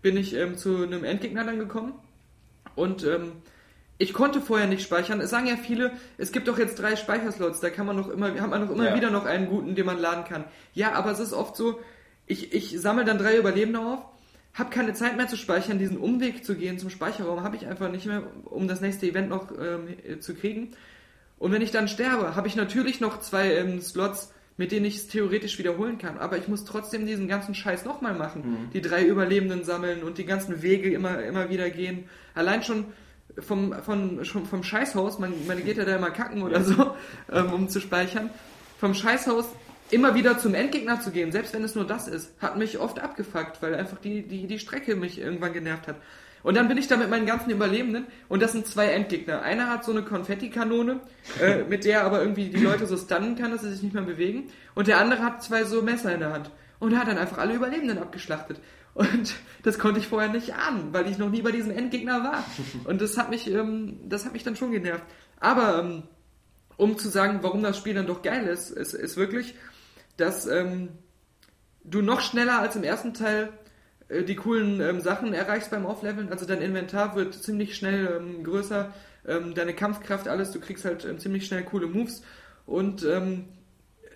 bin 0.00 0.16
ich 0.16 0.34
ähm, 0.34 0.56
zu 0.56 0.76
einem 0.84 1.02
Endgegner 1.04 1.44
dann 1.44 1.58
gekommen 1.58 1.92
und 2.76 3.04
ähm, 3.04 3.32
ich 3.98 4.12
konnte 4.14 4.40
vorher 4.40 4.66
nicht 4.66 4.82
speichern. 4.82 5.20
Es 5.20 5.30
sagen 5.30 5.46
ja 5.46 5.56
viele, 5.56 5.92
es 6.18 6.32
gibt 6.32 6.48
doch 6.48 6.58
jetzt 6.58 6.78
drei 6.80 6.96
Speicherslots, 6.96 7.60
da 7.60 7.70
kann 7.70 7.86
man 7.86 7.96
noch 7.96 8.08
immer, 8.08 8.28
hat 8.40 8.50
man 8.50 8.62
noch 8.64 8.70
immer 8.70 8.90
Ja. 8.90 8.94
wieder 8.96 9.10
noch 9.10 9.26
einen 9.26 9.46
guten, 9.48 9.74
den 9.74 9.86
man 9.86 9.98
laden 9.98 10.24
kann. 10.24 10.44
Ja, 10.72 10.92
aber 10.92 11.10
es 11.12 11.20
ist 11.20 11.32
oft 11.32 11.56
so, 11.56 11.80
ich, 12.26 12.52
ich 12.52 12.80
sammle 12.80 13.04
dann 13.04 13.18
drei 13.18 13.36
Überlebende 13.36 13.80
auf, 13.80 14.00
habe 14.54 14.70
keine 14.70 14.92
Zeit 14.92 15.16
mehr 15.16 15.28
zu 15.28 15.36
speichern, 15.36 15.78
diesen 15.78 15.96
Umweg 15.96 16.44
zu 16.44 16.54
gehen 16.54 16.78
zum 16.78 16.90
Speicherraum, 16.90 17.42
habe 17.42 17.56
ich 17.56 17.66
einfach 17.66 17.90
nicht 17.90 18.06
mehr, 18.06 18.22
um 18.44 18.68
das 18.68 18.80
nächste 18.80 19.06
Event 19.06 19.30
noch 19.30 19.50
ähm, 19.52 20.20
zu 20.20 20.34
kriegen. 20.34 20.72
Und 21.38 21.52
wenn 21.52 21.62
ich 21.62 21.70
dann 21.70 21.88
sterbe, 21.88 22.36
habe 22.36 22.48
ich 22.48 22.54
natürlich 22.54 23.00
noch 23.00 23.20
zwei 23.20 23.54
ähm, 23.54 23.80
Slots, 23.80 24.32
mit 24.56 24.70
denen 24.70 24.84
ich 24.84 24.96
es 24.96 25.08
theoretisch 25.08 25.58
wiederholen 25.58 25.98
kann. 25.98 26.18
Aber 26.18 26.36
ich 26.36 26.46
muss 26.46 26.64
trotzdem 26.64 27.06
diesen 27.06 27.26
ganzen 27.26 27.54
Scheiß 27.54 27.84
nochmal 27.84 28.14
machen. 28.14 28.68
Die 28.74 28.82
drei 28.82 29.04
Überlebenden 29.04 29.64
sammeln 29.64 30.02
und 30.02 30.18
die 30.18 30.26
ganzen 30.26 30.62
Wege 30.62 30.92
immer, 30.92 31.22
immer 31.22 31.48
wieder 31.48 31.70
gehen. 31.70 32.04
Allein 32.34 32.62
schon, 32.62 32.84
vom, 33.38 33.72
von, 33.82 34.24
schon 34.24 34.44
vom 34.44 34.62
Scheißhaus, 34.62 35.18
man, 35.18 35.32
man 35.46 35.64
geht 35.64 35.78
ja 35.78 35.84
da 35.84 35.96
immer 35.96 36.10
kacken 36.10 36.42
oder 36.42 36.62
so, 36.62 36.94
ähm, 37.32 37.52
um 37.52 37.68
zu 37.68 37.80
speichern, 37.80 38.30
vom 38.78 38.94
Scheißhaus 38.94 39.46
immer 39.92 40.14
wieder 40.14 40.38
zum 40.38 40.54
Endgegner 40.54 41.00
zu 41.00 41.10
gehen, 41.10 41.32
selbst 41.32 41.52
wenn 41.52 41.64
es 41.64 41.74
nur 41.74 41.86
das 41.86 42.08
ist, 42.08 42.32
hat 42.40 42.56
mich 42.56 42.78
oft 42.78 42.98
abgefuckt, 42.98 43.60
weil 43.62 43.74
einfach 43.74 43.98
die, 43.98 44.22
die, 44.22 44.46
die 44.46 44.58
Strecke 44.58 44.96
mich 44.96 45.20
irgendwann 45.20 45.52
genervt 45.52 45.86
hat. 45.86 45.96
Und 46.42 46.56
dann 46.56 46.66
bin 46.66 46.76
ich 46.76 46.88
da 46.88 46.96
mit 46.96 47.08
meinen 47.08 47.26
ganzen 47.26 47.50
Überlebenden 47.50 48.06
und 48.28 48.42
das 48.42 48.52
sind 48.52 48.66
zwei 48.66 48.86
Endgegner. 48.86 49.42
Einer 49.42 49.68
hat 49.68 49.84
so 49.84 49.92
eine 49.92 50.02
Konfettikanone, 50.02 51.00
äh, 51.40 51.62
mit 51.68 51.84
der 51.84 52.04
aber 52.04 52.20
irgendwie 52.20 52.48
die 52.48 52.60
Leute 52.60 52.86
so 52.86 52.96
stunnen 52.96 53.36
kann, 53.36 53.52
dass 53.52 53.60
sie 53.62 53.70
sich 53.70 53.82
nicht 53.82 53.94
mehr 53.94 54.02
bewegen. 54.02 54.48
Und 54.74 54.88
der 54.88 54.98
andere 54.98 55.22
hat 55.22 55.42
zwei 55.42 55.64
so 55.64 55.82
Messer 55.82 56.12
in 56.12 56.20
der 56.20 56.32
Hand. 56.32 56.50
Und 56.80 56.92
er 56.92 56.98
hat 56.98 57.08
dann 57.08 57.18
einfach 57.18 57.38
alle 57.38 57.54
Überlebenden 57.54 57.98
abgeschlachtet. 57.98 58.60
Und 58.94 59.34
das 59.62 59.78
konnte 59.78 60.00
ich 60.00 60.08
vorher 60.08 60.30
nicht 60.30 60.54
ahnen, 60.54 60.92
weil 60.92 61.08
ich 61.08 61.16
noch 61.16 61.30
nie 61.30 61.42
bei 61.42 61.52
diesem 61.52 61.70
Endgegner 61.70 62.24
war. 62.24 62.44
Und 62.84 63.00
das 63.00 63.16
hat 63.16 63.30
mich, 63.30 63.48
ähm, 63.50 64.00
das 64.08 64.26
hat 64.26 64.32
mich 64.32 64.42
dann 64.42 64.56
schon 64.56 64.72
genervt. 64.72 65.04
Aber 65.38 65.78
ähm, 65.78 66.02
um 66.76 66.98
zu 66.98 67.08
sagen, 67.08 67.38
warum 67.42 67.62
das 67.62 67.78
Spiel 67.78 67.94
dann 67.94 68.06
doch 68.06 68.22
geil 68.22 68.46
ist, 68.48 68.70
ist, 68.70 68.92
ist 68.92 69.16
wirklich, 69.16 69.54
dass 70.22 70.46
ähm, 70.46 70.90
du 71.82 72.00
noch 72.00 72.20
schneller 72.20 72.60
als 72.60 72.76
im 72.76 72.84
ersten 72.84 73.12
Teil 73.12 73.48
äh, 74.08 74.22
die 74.22 74.36
coolen 74.36 74.80
ähm, 74.80 75.00
Sachen 75.00 75.34
erreichst 75.34 75.72
beim 75.72 75.84
Aufleveln. 75.84 76.30
Also 76.30 76.46
dein 76.46 76.62
Inventar 76.62 77.16
wird 77.16 77.34
ziemlich 77.34 77.74
schnell 77.74 78.20
ähm, 78.20 78.44
größer, 78.44 78.94
ähm, 79.26 79.52
deine 79.54 79.74
Kampfkraft, 79.74 80.28
alles, 80.28 80.52
du 80.52 80.60
kriegst 80.60 80.84
halt 80.84 81.04
ähm, 81.04 81.18
ziemlich 81.18 81.44
schnell 81.44 81.64
coole 81.64 81.88
Moves. 81.88 82.22
Und 82.66 83.04
ähm, 83.04 83.46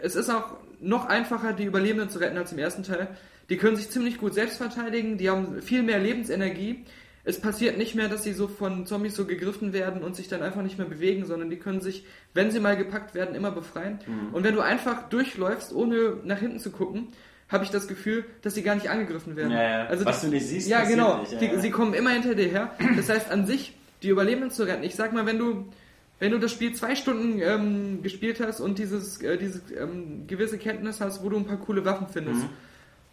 es 0.00 0.14
ist 0.14 0.30
auch 0.30 0.56
noch 0.80 1.06
einfacher, 1.06 1.52
die 1.52 1.64
Überlebenden 1.64 2.08
zu 2.08 2.20
retten 2.20 2.38
als 2.38 2.52
im 2.52 2.58
ersten 2.58 2.84
Teil. 2.84 3.08
Die 3.48 3.56
können 3.56 3.76
sich 3.76 3.90
ziemlich 3.90 4.18
gut 4.18 4.34
selbst 4.34 4.58
verteidigen, 4.58 5.18
die 5.18 5.28
haben 5.28 5.60
viel 5.60 5.82
mehr 5.82 5.98
Lebensenergie. 5.98 6.84
Es 7.28 7.40
passiert 7.40 7.76
nicht 7.76 7.94
mehr, 7.96 8.08
dass 8.08 8.22
sie 8.22 8.32
so 8.32 8.46
von 8.46 8.86
Zombies 8.86 9.16
so 9.16 9.24
gegriffen 9.26 9.72
werden 9.72 10.02
und 10.02 10.14
sich 10.14 10.28
dann 10.28 10.42
einfach 10.42 10.62
nicht 10.62 10.78
mehr 10.78 10.86
bewegen, 10.86 11.24
sondern 11.26 11.50
die 11.50 11.56
können 11.56 11.80
sich, 11.80 12.04
wenn 12.34 12.52
sie 12.52 12.60
mal 12.60 12.76
gepackt 12.76 13.14
werden, 13.16 13.34
immer 13.34 13.50
befreien. 13.50 13.98
Und 14.32 14.44
wenn 14.44 14.54
du 14.54 14.60
einfach 14.60 15.08
durchläufst, 15.08 15.74
ohne 15.74 16.18
nach 16.24 16.38
hinten 16.38 16.60
zu 16.60 16.70
gucken, 16.70 17.08
habe 17.48 17.64
ich 17.64 17.70
das 17.70 17.88
Gefühl, 17.88 18.24
dass 18.42 18.54
sie 18.54 18.62
gar 18.62 18.76
nicht 18.76 18.88
angegriffen 18.90 19.34
werden. 19.36 19.50
Ja, 19.52 19.62
ja. 19.62 19.86
Also 19.86 20.04
Was 20.04 20.20
die- 20.20 20.26
du 20.28 20.32
nicht 20.34 20.46
siehst, 20.46 20.68
Ja, 20.68 20.84
genau. 20.84 21.18
nicht. 21.20 21.32
Ja, 21.32 21.38
die. 21.40 21.58
Sie 21.60 21.70
kommen 21.70 21.94
immer 21.94 22.10
hinter 22.10 22.34
dir 22.36 22.46
her. 22.48 22.70
Das 22.96 23.08
heißt, 23.08 23.30
an 23.30 23.44
sich, 23.46 23.76
die 24.02 24.08
Überlebenden 24.08 24.50
zu 24.52 24.62
retten. 24.62 24.84
Ich 24.84 24.94
sag 24.94 25.12
mal, 25.12 25.26
wenn 25.26 25.38
du, 25.38 25.66
wenn 26.20 26.30
du 26.30 26.38
das 26.38 26.52
Spiel 26.52 26.74
zwei 26.74 26.94
Stunden 26.94 27.40
ähm, 27.40 28.02
gespielt 28.02 28.40
hast 28.40 28.60
und 28.60 28.78
dieses, 28.78 29.20
äh, 29.22 29.36
dieses 29.36 29.62
ähm, 29.76 30.26
gewisse 30.28 30.58
Kenntnis 30.58 31.00
hast, 31.00 31.22
wo 31.24 31.28
du 31.28 31.36
ein 31.38 31.44
paar 31.46 31.58
coole 31.58 31.84
Waffen 31.84 32.06
findest, 32.08 32.42
Mhm. 32.42 32.48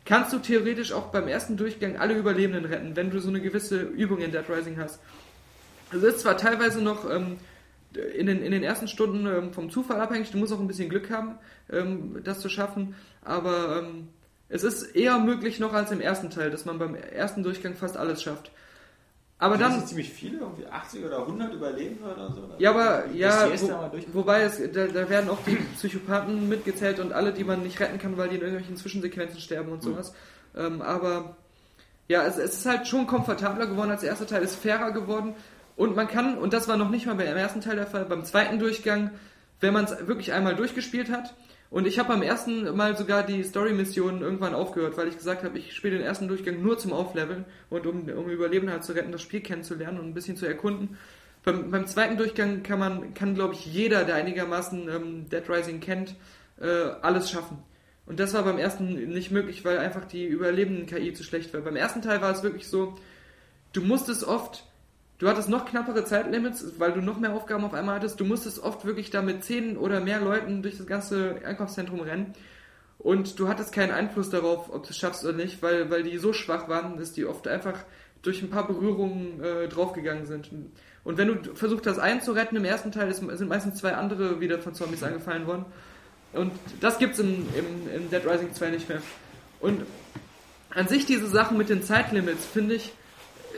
Kannst 0.05 0.33
du 0.33 0.39
theoretisch 0.39 0.91
auch 0.91 1.07
beim 1.07 1.27
ersten 1.27 1.57
Durchgang 1.57 1.97
alle 1.97 2.15
Überlebenden 2.15 2.65
retten, 2.65 2.95
wenn 2.95 3.09
du 3.09 3.19
so 3.19 3.29
eine 3.29 3.41
gewisse 3.41 3.81
Übung 3.81 4.19
in 4.19 4.31
Dead 4.31 4.43
Rising 4.49 4.77
hast. 4.77 4.99
Es 5.91 6.03
ist 6.03 6.19
zwar 6.21 6.37
teilweise 6.37 6.81
noch 6.81 7.09
ähm, 7.09 7.37
in, 7.95 8.25
den, 8.25 8.41
in 8.41 8.51
den 8.51 8.63
ersten 8.63 8.87
Stunden 8.87 9.25
ähm, 9.27 9.53
vom 9.53 9.69
Zufall 9.69 10.01
abhängig, 10.01 10.31
du 10.31 10.37
musst 10.37 10.51
auch 10.53 10.59
ein 10.59 10.67
bisschen 10.67 10.89
Glück 10.89 11.09
haben, 11.09 11.35
ähm, 11.71 12.21
das 12.23 12.39
zu 12.39 12.49
schaffen, 12.49 12.95
aber 13.23 13.79
ähm, 13.83 14.09
es 14.49 14.63
ist 14.63 14.95
eher 14.95 15.19
möglich 15.19 15.59
noch 15.59 15.73
als 15.73 15.91
im 15.91 16.01
ersten 16.01 16.29
Teil, 16.29 16.51
dass 16.51 16.65
man 16.65 16.79
beim 16.79 16.95
ersten 16.95 17.43
Durchgang 17.43 17.75
fast 17.75 17.97
alles 17.97 18.21
schafft. 18.21 18.51
Aber 19.43 19.57
Dann 19.57 19.73
sind 19.73 19.89
ziemlich 19.89 20.09
viele, 20.09 20.37
irgendwie 20.37 20.65
80 20.65 21.03
oder 21.03 21.17
100 21.19 21.53
überleben 21.53 21.99
oder 22.01 22.31
so. 22.31 22.43
oder? 22.43 22.55
ja, 22.59 22.69
aber 22.69 23.11
ja, 23.11 23.49
wo, 23.59 23.89
wobei 24.13 24.43
es, 24.43 24.61
da, 24.71 24.87
da 24.87 25.09
werden 25.09 25.29
auch 25.29 25.39
die 25.45 25.57
Psychopathen 25.75 26.47
mitgezählt 26.47 27.01
und 27.01 27.11
alle, 27.11 27.33
die 27.33 27.43
man 27.43 27.61
nicht 27.61 27.77
retten 27.81 27.99
kann, 27.99 28.15
weil 28.15 28.29
die 28.29 28.35
in 28.35 28.41
irgendwelchen 28.41 28.77
Zwischensequenzen 28.77 29.41
sterben 29.41 29.73
und 29.73 29.83
sowas. 29.83 30.13
Ähm, 30.55 30.81
aber 30.81 31.35
ja, 32.07 32.23
es, 32.23 32.37
es 32.37 32.59
ist 32.59 32.65
halt 32.65 32.87
schon 32.87 33.05
komfortabler 33.05 33.67
geworden 33.67 33.91
als 33.91 33.99
der 33.99 34.11
erste 34.11 34.25
Teil, 34.25 34.43
ist 34.43 34.55
fairer 34.55 34.91
geworden 34.91 35.35
und 35.75 35.93
man 35.93 36.07
kann, 36.07 36.37
und 36.37 36.53
das 36.53 36.69
war 36.69 36.77
noch 36.77 36.89
nicht 36.89 37.05
mal 37.05 37.15
beim 37.15 37.35
ersten 37.35 37.59
Teil 37.59 37.75
der 37.75 37.87
Fall, 37.87 38.05
beim 38.05 38.23
zweiten 38.23 38.59
Durchgang, 38.59 39.11
wenn 39.59 39.73
man 39.73 39.83
es 39.83 40.07
wirklich 40.07 40.31
einmal 40.31 40.55
durchgespielt 40.55 41.11
hat, 41.11 41.33
und 41.73 41.87
ich 41.87 41.97
habe 41.97 42.09
beim 42.09 42.21
ersten 42.21 42.77
Mal 42.77 42.95
sogar 42.95 43.23
die 43.23 43.43
Story-Missionen 43.43 44.21
irgendwann 44.21 44.53
aufgehört, 44.53 44.95
weil 44.95 45.07
ich 45.07 45.17
gesagt 45.17 45.43
habe, 45.43 45.57
ich 45.57 45.73
spiele 45.75 45.97
den 45.97 46.05
ersten 46.05 46.27
Durchgang 46.27 46.61
nur 46.61 46.77
zum 46.77 46.93
Aufleveln 46.93 47.45
und 47.71 47.87
um, 47.87 48.07
um 48.09 48.29
Überleben 48.29 48.69
halt 48.69 48.83
zu 48.83 48.91
retten, 48.91 49.11
das 49.11 49.23
Spiel 49.23 49.41
kennenzulernen 49.41 49.99
und 49.99 50.05
ein 50.05 50.13
bisschen 50.13 50.37
zu 50.37 50.45
erkunden. 50.45 50.99
Beim, 51.43 51.71
beim 51.71 51.87
zweiten 51.87 52.15
Durchgang 52.15 52.61
kann 52.61 52.77
man, 52.77 53.15
kann 53.15 53.33
glaube 53.33 53.55
ich 53.55 53.65
jeder, 53.65 54.03
der 54.03 54.13
einigermaßen 54.13 54.87
ähm, 54.87 55.29
Dead 55.29 55.49
Rising 55.49 55.79
kennt, 55.79 56.13
äh, 56.61 56.67
alles 57.01 57.31
schaffen. 57.31 57.57
Und 58.05 58.19
das 58.19 58.35
war 58.35 58.43
beim 58.43 58.59
ersten 58.59 59.09
nicht 59.09 59.31
möglich, 59.31 59.65
weil 59.65 59.79
einfach 59.79 60.05
die 60.05 60.27
überlebenden 60.27 60.85
KI 60.85 61.13
zu 61.13 61.23
schlecht 61.23 61.55
war. 61.55 61.61
Beim 61.61 61.75
ersten 61.75 62.03
Teil 62.03 62.21
war 62.21 62.31
es 62.31 62.43
wirklich 62.43 62.67
so, 62.67 62.93
du 63.71 63.81
musstest 63.81 64.25
oft, 64.25 64.63
du 65.19 65.27
hattest 65.27 65.49
noch 65.49 65.65
knappere 65.65 66.05
Zeitlimits, 66.05 66.79
weil 66.79 66.91
du 66.93 67.01
noch 67.01 67.19
mehr 67.19 67.33
Aufgaben 67.33 67.63
auf 67.63 67.73
einmal 67.73 67.95
hattest, 67.95 68.19
du 68.19 68.25
musstest 68.25 68.59
oft 68.59 68.85
wirklich 68.85 69.09
da 69.09 69.21
mit 69.21 69.43
zehn 69.43 69.77
oder 69.77 69.99
mehr 69.99 70.19
Leuten 70.19 70.61
durch 70.61 70.77
das 70.77 70.87
ganze 70.87 71.41
Einkaufszentrum 71.45 72.01
rennen. 72.01 72.33
Und 72.99 73.39
du 73.39 73.47
hattest 73.47 73.73
keinen 73.73 73.91
Einfluss 73.91 74.29
darauf, 74.29 74.73
ob 74.73 74.83
du 74.83 74.91
es 74.91 74.97
schaffst 74.97 75.25
oder 75.25 75.33
nicht, 75.33 75.61
weil, 75.61 75.89
weil 75.89 76.03
die 76.03 76.17
so 76.17 76.31
schwach 76.31 76.69
waren, 76.69 76.97
dass 76.97 77.11
die 77.11 77.25
oft 77.25 77.47
einfach 77.47 77.79
durch 78.21 78.41
ein 78.41 78.49
paar 78.49 78.65
Berührungen 78.65 79.43
äh, 79.43 79.67
draufgegangen 79.67 80.25
sind. 80.25 80.49
Und 81.03 81.17
wenn 81.17 81.27
du 81.27 81.53
versucht 81.53 81.85
hast, 81.85 81.99
einen 81.99 82.21
zu 82.21 82.31
retten 82.31 82.55
im 82.55 82.63
ersten 82.63 82.91
Teil, 82.91 83.09
ist, 83.09 83.17
sind 83.17 83.49
meistens 83.49 83.79
zwei 83.79 83.93
andere 83.93 84.39
wieder 84.39 84.59
von 84.59 84.73
Zombies 84.73 85.03
angefallen 85.03 85.45
worden. 85.45 85.65
Und 86.31 86.51
das 86.79 86.97
gibt's 86.97 87.19
im, 87.19 87.45
im, 87.55 87.93
im 87.93 88.09
Dead 88.09 88.25
Rising 88.25 88.53
2 88.53 88.69
nicht 88.69 88.89
mehr. 88.89 89.01
Und 89.59 89.85
an 90.69 90.87
sich 90.87 91.05
diese 91.05 91.27
Sachen 91.27 91.57
mit 91.57 91.69
den 91.69 91.83
Zeitlimits, 91.83 92.45
finde 92.45 92.75
ich, 92.75 92.93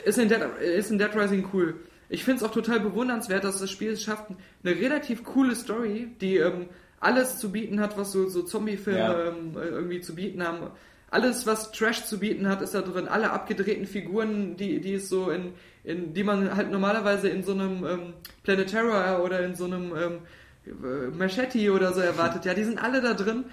ist 0.06 0.18
in, 0.18 0.30
Dead, 0.30 0.42
ist 0.62 0.92
in 0.92 0.98
Dead 0.98 1.14
Rising 1.16 1.50
cool. 1.54 1.76
Ich 2.08 2.24
finde 2.24 2.44
es 2.44 2.50
auch 2.50 2.54
total 2.54 2.80
bewundernswert, 2.80 3.44
dass 3.44 3.60
das 3.60 3.72
Spiel 3.72 3.92
es 3.92 4.04
schafft, 4.04 4.28
eine 4.64 4.76
relativ 4.76 5.24
coole 5.24 5.56
Story, 5.56 6.10
die 6.22 6.38
ähm, 6.38 6.68
alles 7.00 7.40
zu 7.40 7.52
bieten 7.52 7.80
hat, 7.80 7.98
was 7.98 8.12
so, 8.12 8.30
so 8.30 8.44
Zombie-Filme 8.44 9.00
Ja. 9.00 9.28
ähm, 9.30 9.54
irgendwie 9.56 10.02
zu 10.02 10.16
bieten 10.16 10.44
haben. 10.44 10.70
Alles, 11.10 11.46
was 11.48 11.72
Trash 11.72 12.06
zu 12.06 12.20
bieten 12.20 12.48
hat, 12.48 12.62
ist 12.62 12.76
da 12.76 12.82
drin. 12.82 13.08
Alle 13.08 13.32
abgedrehten 13.32 13.86
Figuren, 13.86 14.56
die, 14.58 14.80
die 14.82 14.96
es 14.96 15.10
so 15.10 15.30
in, 15.30 15.54
in, 15.84 16.14
die 16.14 16.24
man 16.24 16.56
halt 16.56 16.72
normalerweise 16.72 17.30
in 17.30 17.44
so 17.44 17.54
einem 17.54 17.86
ähm, 17.86 18.14
Planet 18.44 18.70
Terror 18.70 19.24
oder 19.24 19.42
in 19.44 19.56
so 19.56 19.66
einem 19.66 19.94
ähm, 19.96 20.20
äh, 20.66 21.08
Machete 21.16 21.72
oder 21.72 21.94
so 21.94 22.02
erwartet. 22.02 22.46
Ja, 22.46 22.54
die 22.54 22.64
sind 22.64 22.84
alle 22.84 23.02
da 23.02 23.14
drin. 23.14 23.46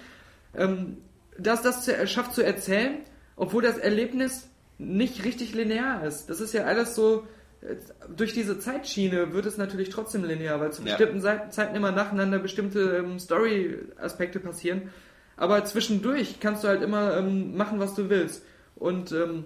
Ähm, 0.55 0.97
dass 1.37 1.61
das 1.63 1.83
zu, 1.85 2.07
schafft 2.07 2.33
zu 2.33 2.43
erzählen, 2.43 2.97
obwohl 3.35 3.63
das 3.63 3.77
Erlebnis 3.77 4.49
nicht 4.77 5.23
richtig 5.23 5.53
linear 5.53 6.05
ist. 6.05 6.29
Das 6.29 6.41
ist 6.41 6.53
ja 6.53 6.63
alles 6.65 6.95
so, 6.95 7.27
äh, 7.61 7.75
durch 8.15 8.33
diese 8.33 8.59
Zeitschiene 8.59 9.33
wird 9.33 9.45
es 9.45 9.57
natürlich 9.57 9.89
trotzdem 9.89 10.23
linear, 10.23 10.59
weil 10.59 10.71
zu 10.71 10.81
Ja. 10.83 10.95
bestimmten 10.95 11.21
Zeiten 11.51 11.75
immer 11.75 11.91
nacheinander 11.91 12.39
bestimmte 12.39 12.97
ähm, 12.97 13.19
Story-Aspekte 13.19 14.39
passieren. 14.39 14.89
Aber 15.37 15.63
zwischendurch 15.65 16.39
kannst 16.39 16.63
du 16.63 16.67
halt 16.67 16.81
immer 16.81 17.17
ähm, 17.17 17.55
machen, 17.57 17.79
was 17.79 17.95
du 17.95 18.09
willst. 18.09 18.43
Und, 18.75 19.11
ähm, 19.11 19.45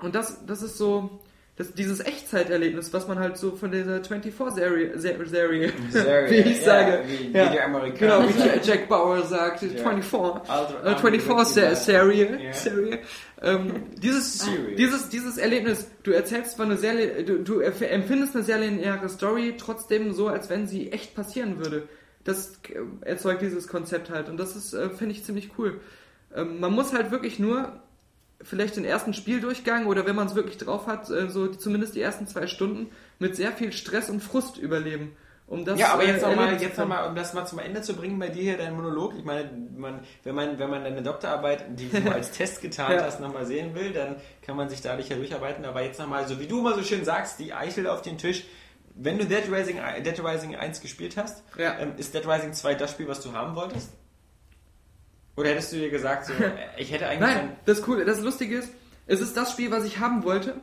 und 0.00 0.14
das, 0.14 0.44
das 0.46 0.62
ist 0.62 0.76
so, 0.76 1.20
das, 1.56 1.72
dieses 1.72 2.00
Echtzeiterlebnis, 2.00 2.92
was 2.92 3.08
man 3.08 3.18
halt 3.18 3.38
so 3.38 3.52
von 3.56 3.70
dieser 3.72 3.96
24-Serie, 3.98 4.98
Serie, 4.98 5.26
Serie, 5.26 5.72
Serie, 5.90 6.30
wie 6.30 6.34
ich 6.50 6.58
ja, 6.58 6.64
sage. 6.64 7.02
wie- 7.06 7.32
wie 7.32 7.36
Ja. 7.38 7.50
die 7.50 7.60
Amerikaner 7.60 8.26
Genau, 8.28 8.28
wie. 8.28 8.60
Jack 8.68 8.88
Bauer 8.88 9.22
sagt, 9.22 9.62
Ja. 9.62 9.68
24. 9.68 10.12
Ultra- 10.12 10.84
Äh, 10.84 10.94
24-Serie. 10.96 12.38
Ja. 12.44 12.52
Serie. 12.52 12.98
Ähm, 13.42 13.72
dieses, 14.02 14.38
Serie. 14.40 14.76
dieses, 14.76 15.08
dieses 15.08 15.38
Erlebnis, 15.38 15.88
du 16.02 16.10
erzählst 16.10 16.52
zwar 16.56 16.66
eine 16.66 16.76
sehr, 16.76 17.22
du, 17.22 17.38
du 17.42 17.60
empfindest 17.60 18.34
eine 18.34 18.44
sehr 18.44 18.58
lineare 18.58 19.08
Story, 19.08 19.54
trotzdem 19.58 20.12
so, 20.12 20.28
als 20.28 20.48
wenn 20.50 20.66
sie 20.66 20.92
echt 20.92 21.14
passieren 21.14 21.58
würde. 21.58 21.88
Das 22.24 22.58
erzeugt 23.02 23.40
dieses 23.42 23.68
Konzept 23.68 24.10
halt 24.10 24.28
und 24.28 24.36
das 24.38 24.56
ist, 24.56 24.72
äh, 24.74 24.90
finde 24.90 25.14
ich, 25.14 25.24
ziemlich 25.24 25.50
cool. 25.58 25.80
Ähm, 26.34 26.58
man 26.60 26.72
muss 26.72 26.92
halt 26.92 27.10
wirklich 27.12 27.38
nur 27.38 27.80
vielleicht 28.42 28.76
den 28.76 28.84
ersten 28.84 29.14
Spieldurchgang 29.14 29.86
oder 29.86 30.06
wenn 30.06 30.16
man 30.16 30.26
es 30.26 30.34
wirklich 30.34 30.58
drauf 30.58 30.86
hat, 30.86 31.08
äh, 31.10 31.28
so 31.28 31.48
zumindest 31.48 31.94
die 31.94 32.00
ersten 32.02 32.26
zwei 32.26 32.46
Stunden 32.46 32.90
mit 33.18 33.34
sehr 33.36 33.52
viel 33.52 33.72
Stress 33.72 34.10
und 34.10 34.22
Frust 34.22 34.58
überleben. 34.58 35.16
Um 35.48 35.64
das, 35.64 35.78
ja, 35.78 35.92
aber 35.92 36.02
äh, 36.02 36.08
jetzt 36.08 36.22
nochmal, 36.22 36.58
zu 36.58 36.64
jetzt 36.64 36.76
noch 36.76 36.88
mal, 36.88 37.08
um 37.08 37.14
das 37.14 37.32
mal 37.32 37.46
zum 37.46 37.60
Ende 37.60 37.80
zu 37.80 37.94
bringen 37.94 38.18
bei 38.18 38.28
dir 38.30 38.42
hier, 38.42 38.58
dein 38.58 38.74
Monolog. 38.74 39.14
Ich 39.16 39.24
meine, 39.24 39.48
man, 39.76 40.00
wenn, 40.24 40.34
man, 40.34 40.58
wenn 40.58 40.68
man 40.68 40.82
deine 40.82 41.02
Doktorarbeit, 41.02 41.66
die 41.78 41.88
du 41.88 42.10
als 42.12 42.32
Test 42.32 42.62
getan 42.62 42.92
Ja. 42.92 43.04
hast, 43.04 43.20
nochmal 43.20 43.46
sehen 43.46 43.72
will, 43.76 43.92
dann 43.92 44.16
kann 44.42 44.56
man 44.56 44.68
sich 44.68 44.80
dadurch 44.82 45.08
ja 45.08 45.16
durcharbeiten. 45.16 45.64
Aber 45.64 45.82
jetzt 45.82 46.00
nochmal, 46.00 46.26
so 46.26 46.40
wie 46.40 46.48
du 46.48 46.58
immer 46.58 46.74
so 46.74 46.82
schön 46.82 47.04
sagst, 47.04 47.38
die 47.38 47.52
Eichel 47.54 47.86
auf 47.86 48.02
den 48.02 48.18
Tisch. 48.18 48.44
Wenn 48.96 49.18
du 49.18 49.24
Dead 49.24 49.44
Rising, 49.52 49.78
Dead 50.04 50.18
Rising 50.24 50.56
1 50.56 50.80
gespielt 50.80 51.16
hast, 51.16 51.44
Ja. 51.56 51.78
ähm, 51.78 51.92
ist 51.96 52.12
Dead 52.12 52.26
Rising 52.26 52.52
2 52.52 52.74
das 52.74 52.90
Spiel, 52.90 53.06
was 53.06 53.20
du 53.20 53.32
haben 53.32 53.54
wolltest? 53.54 53.90
Oder 55.36 55.50
hättest 55.50 55.72
du 55.72 55.76
dir 55.76 55.90
gesagt, 55.90 56.26
so, 56.26 56.32
ich 56.78 56.92
hätte 56.92 57.06
eigentlich 57.08 57.20
Nein, 57.20 57.56
das 57.66 57.82
Coole, 57.82 58.04
das 58.04 58.20
Lustige 58.20 58.56
ist, 58.58 58.70
es 59.06 59.20
ist 59.20 59.36
das 59.36 59.52
Spiel, 59.52 59.70
was 59.70 59.84
ich 59.84 59.98
haben 60.00 60.24
wollte. 60.24 60.54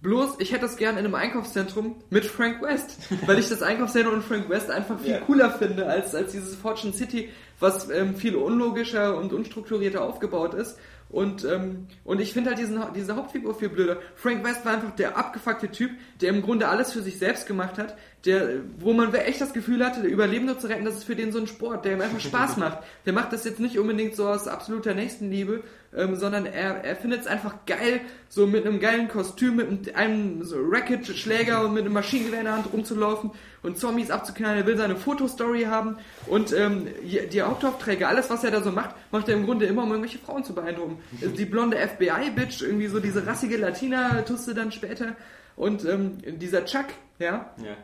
Bloß, 0.00 0.34
ich 0.38 0.52
hätte 0.52 0.66
es 0.66 0.76
gern 0.76 0.98
in 0.98 1.04
einem 1.06 1.14
Einkaufszentrum 1.14 1.96
mit 2.10 2.26
Frank 2.26 2.60
West, 2.60 2.98
weil 3.26 3.38
ich 3.38 3.48
das 3.48 3.62
Einkaufszentrum 3.62 4.16
und 4.16 4.22
Frank 4.22 4.50
West 4.50 4.70
einfach 4.70 4.98
viel 5.00 5.12
Ja. 5.12 5.20
cooler 5.20 5.50
finde 5.50 5.86
als, 5.86 6.14
als 6.14 6.32
dieses 6.32 6.54
Fortune 6.54 6.92
City, 6.92 7.30
was 7.58 7.88
ähm, 7.88 8.14
viel 8.14 8.36
unlogischer 8.36 9.16
und 9.16 9.32
unstrukturierter 9.32 10.02
aufgebaut 10.02 10.52
ist 10.54 10.78
Und, 11.14 11.44
ähm, 11.44 11.86
und 12.02 12.20
ich 12.20 12.32
finde 12.32 12.50
halt 12.50 12.58
diesen, 12.58 12.82
diese 12.96 13.14
Hauptfigur 13.14 13.54
viel 13.54 13.68
blöder. 13.68 13.98
Frank 14.16 14.44
West 14.44 14.64
war 14.64 14.72
einfach 14.72 14.96
der 14.96 15.16
abgefuckte 15.16 15.70
Typ, 15.70 15.92
der 16.20 16.30
im 16.30 16.42
Grunde 16.42 16.66
alles 16.66 16.92
für 16.92 17.02
sich 17.02 17.20
selbst 17.20 17.46
gemacht 17.46 17.78
hat, 17.78 17.96
der, 18.24 18.62
wo 18.80 18.92
man 18.92 19.14
echt 19.14 19.40
das 19.40 19.52
Gefühl 19.52 19.84
hatte, 19.84 20.00
Überlebende 20.00 20.58
zu 20.58 20.66
retten, 20.66 20.84
das 20.84 20.96
ist 20.96 21.04
für 21.04 21.14
den 21.14 21.30
so 21.30 21.38
ein 21.38 21.46
Sport, 21.46 21.84
der 21.84 21.92
ihm 21.92 22.00
einfach 22.00 22.18
Spaß 22.18 22.56
macht. 22.56 22.78
Der 23.06 23.12
macht 23.12 23.32
das 23.32 23.44
jetzt 23.44 23.60
nicht 23.60 23.78
unbedingt 23.78 24.16
so 24.16 24.26
aus 24.26 24.48
absoluter 24.48 24.92
Nächstenliebe, 24.92 25.62
ähm, 25.96 26.16
sondern 26.16 26.46
er, 26.46 26.84
er 26.84 26.96
findet 26.96 27.22
es 27.22 27.26
einfach 27.26 27.66
geil, 27.66 28.00
so 28.28 28.46
mit 28.46 28.66
einem 28.66 28.80
geilen 28.80 29.08
Kostüm, 29.08 29.56
mit 29.56 29.94
einem 29.94 30.42
so 30.42 30.56
Racket-Schläger 30.58 31.64
und 31.64 31.74
mit 31.74 31.84
einem 31.84 31.92
Maschinengewehr 31.92 32.40
in 32.40 32.46
der 32.46 32.54
Hand 32.54 32.72
rumzulaufen 32.72 33.30
und 33.62 33.78
Zombies 33.78 34.10
abzuknallen. 34.10 34.58
Er 34.58 34.66
will 34.66 34.76
seine 34.76 34.96
Fotostory 34.96 35.64
haben 35.64 35.96
und 36.26 36.52
ähm, 36.52 36.88
die 37.02 37.42
Hauptaufträge, 37.42 38.08
alles 38.08 38.30
was 38.30 38.44
er 38.44 38.50
da 38.50 38.62
so 38.62 38.72
macht, 38.72 38.94
macht 39.12 39.28
er 39.28 39.36
im 39.36 39.44
Grunde 39.44 39.66
immer, 39.66 39.84
um 39.84 39.90
irgendwelche 39.90 40.18
Frauen 40.18 40.44
zu 40.44 40.54
beeindrucken. 40.54 40.98
Die 41.20 41.44
blonde 41.44 41.76
FBI-Bitch, 41.76 42.62
irgendwie 42.62 42.88
so 42.88 43.00
diese 43.00 43.26
rassige 43.26 43.56
Latina-Tusse 43.56 44.54
dann 44.54 44.72
später 44.72 45.16
und 45.56 45.84
ähm, 45.84 46.18
dieser 46.38 46.64
Chuck, 46.64 46.86
ja, 47.18 47.54
Ja, 47.58 47.76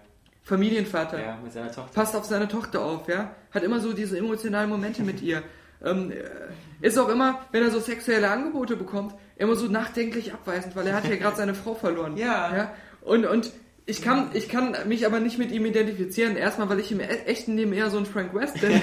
Familienvater 0.43 1.21
ja, 1.21 1.39
mit 1.43 1.53
seiner 1.53 1.71
Tochter. 1.71 1.93
passt 1.95 2.17
auf 2.17 2.25
seine 2.25 2.49
Tochter 2.49 2.85
auf, 2.85 3.09
ja. 3.09 3.35
Hat 3.53 3.63
immer 3.63 3.79
so 3.79 3.93
diese 3.93 4.19
emotionalen 4.19 4.69
Momente 4.69 5.03
mit 5.03 5.23
ihr. 5.23 5.43
Ähm, 5.85 6.12
äh, 6.12 6.87
ist 6.87 6.99
auch 6.99 7.09
immer, 7.09 7.41
wenn 7.53 7.62
er 7.62 7.70
so 7.70 7.81
sexuelle 7.81 8.31
Angebote 8.31 8.76
bekommt, 8.76 9.14
immer 9.37 9.55
so 9.55 9.66
nachdenklich 9.66 10.33
abweisend, 10.33 10.76
weil 10.76 10.87
er 10.87 10.95
hat 10.95 11.09
ja 11.09 11.16
gerade 11.16 11.37
seine 11.37 11.55
Frau 11.55 11.74
verloren. 11.74 12.16
Ja. 12.16 12.57
ja? 12.57 12.74
Und, 13.03 13.26
und 13.26 13.51
ich 13.87 14.03
kann, 14.03 14.31
ich 14.35 14.49
kann 14.49 14.76
mich 14.87 15.05
aber 15.07 15.20
nicht 15.20 15.39
mit 15.39 15.51
ihm 15.53 15.64
identifizieren. 15.66 16.37
Erstmal, 16.37 16.68
weil 16.68 16.81
ich 16.81 16.93
im 16.93 17.01
e- 17.01 17.05
echten 17.26 17.57
Leben 17.57 17.72
eher 17.72 17.91
so 17.91 17.99
ein 17.99 18.07
Frank 18.07 18.35
West 18.35 18.61
bin. 18.61 18.72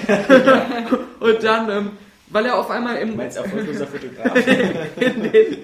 und 1.20 1.42
dann, 1.42 1.70
ähm, 1.70 1.90
weil 2.28 2.44
er 2.46 2.58
auf 2.58 2.68
einmal 2.70 2.96
im, 2.96 3.10
Du 3.12 3.16
meinst 3.16 3.36
erfolgloser 3.38 3.86
Fotograf. 3.86 4.36
in 4.96 5.22
den, 5.22 5.56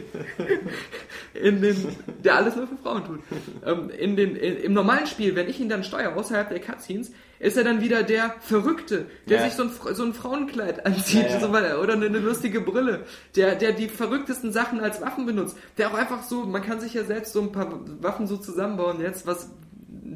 in 1.34 1.60
den, 1.60 1.96
der 2.24 2.36
alles 2.36 2.56
nur 2.56 2.66
für 2.66 2.76
Frauen 2.76 3.04
tut. 3.04 3.20
Ähm, 3.66 3.90
in 3.90 4.16
den, 4.16 4.36
in, 4.36 4.56
Im 4.56 4.72
normalen 4.72 5.06
Spiel, 5.06 5.36
wenn 5.36 5.48
ich 5.48 5.60
ihn 5.60 5.68
dann 5.68 5.84
steuere, 5.84 6.16
außerhalb 6.16 6.48
der 6.48 6.60
Cutscenes, 6.60 7.12
ist 7.38 7.56
er 7.56 7.64
dann 7.64 7.80
wieder 7.80 8.02
der 8.02 8.34
Verrückte, 8.40 9.06
der 9.28 9.38
Ja. 9.38 9.44
sich 9.44 9.54
so 9.54 9.64
ein, 9.64 9.94
so 9.94 10.04
ein 10.04 10.14
Frauenkleid 10.14 10.86
anzieht 10.86 11.24
Ja, 11.24 11.28
ja. 11.30 11.40
So, 11.40 11.52
weil- 11.52 11.76
oder 11.76 11.94
eine, 11.94 12.06
eine 12.06 12.18
lustige 12.18 12.60
Brille, 12.60 13.04
der, 13.36 13.54
der 13.54 13.72
die 13.72 13.88
verrücktesten 13.88 14.52
Sachen 14.52 14.80
als 14.80 15.00
Waffen 15.00 15.26
benutzt, 15.26 15.56
der 15.78 15.88
auch 15.90 15.94
einfach 15.94 16.22
so, 16.22 16.44
man 16.44 16.62
kann 16.62 16.80
sich 16.80 16.94
ja 16.94 17.04
selbst 17.04 17.32
so 17.32 17.40
ein 17.42 17.52
paar 17.52 17.80
Waffen 18.00 18.26
so 18.26 18.36
zusammenbauen 18.36 19.00
jetzt, 19.00 19.26
was 19.26 19.50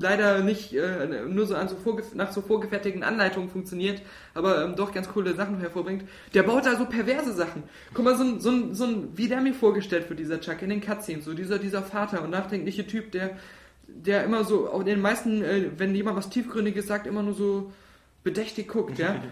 leider 0.00 0.40
nicht 0.40 0.74
äh, 0.74 1.06
nur 1.28 1.46
so 1.46 1.54
an 1.54 1.68
so 1.68 1.76
nach 2.14 2.32
so 2.32 2.40
vorgefertigten 2.40 3.02
Anleitungen 3.02 3.48
funktioniert, 3.48 4.02
aber 4.34 4.62
ähm, 4.64 4.76
doch 4.76 4.92
ganz 4.92 5.08
coole 5.08 5.34
Sachen 5.34 5.58
hervorbringt. 5.60 6.04
Der 6.34 6.42
baut 6.42 6.66
da 6.66 6.76
so 6.76 6.84
perverse 6.84 7.32
Sachen. 7.32 7.62
Guck 7.94 8.04
mal, 8.04 8.16
so 8.16 8.24
ein, 8.24 8.40
so 8.40 8.50
ein, 8.50 8.74
so 8.74 8.84
ein 8.84 9.08
wie 9.16 9.28
der 9.28 9.40
mir 9.40 9.54
vorgestellt 9.54 10.08
wird, 10.08 10.20
dieser 10.20 10.40
Chuck 10.40 10.62
in 10.62 10.70
den 10.70 10.80
Cutscenes, 10.80 11.24
so 11.24 11.34
dieser, 11.34 11.58
dieser 11.58 11.82
Vater 11.82 12.22
und 12.22 12.30
nachdenkliche 12.30 12.86
Typ, 12.86 13.12
der, 13.12 13.30
der 13.88 14.24
immer 14.24 14.44
so, 14.44 14.70
auch 14.70 14.80
in 14.80 14.86
den 14.86 15.00
meisten, 15.00 15.42
äh, 15.42 15.70
wenn 15.76 15.94
jemand 15.94 16.16
was 16.16 16.28
Tiefgründiges 16.30 16.86
sagt, 16.86 17.06
immer 17.06 17.22
nur 17.22 17.34
so 17.34 17.72
bedächtig 18.22 18.68
guckt, 18.68 18.98
ja. 18.98 19.16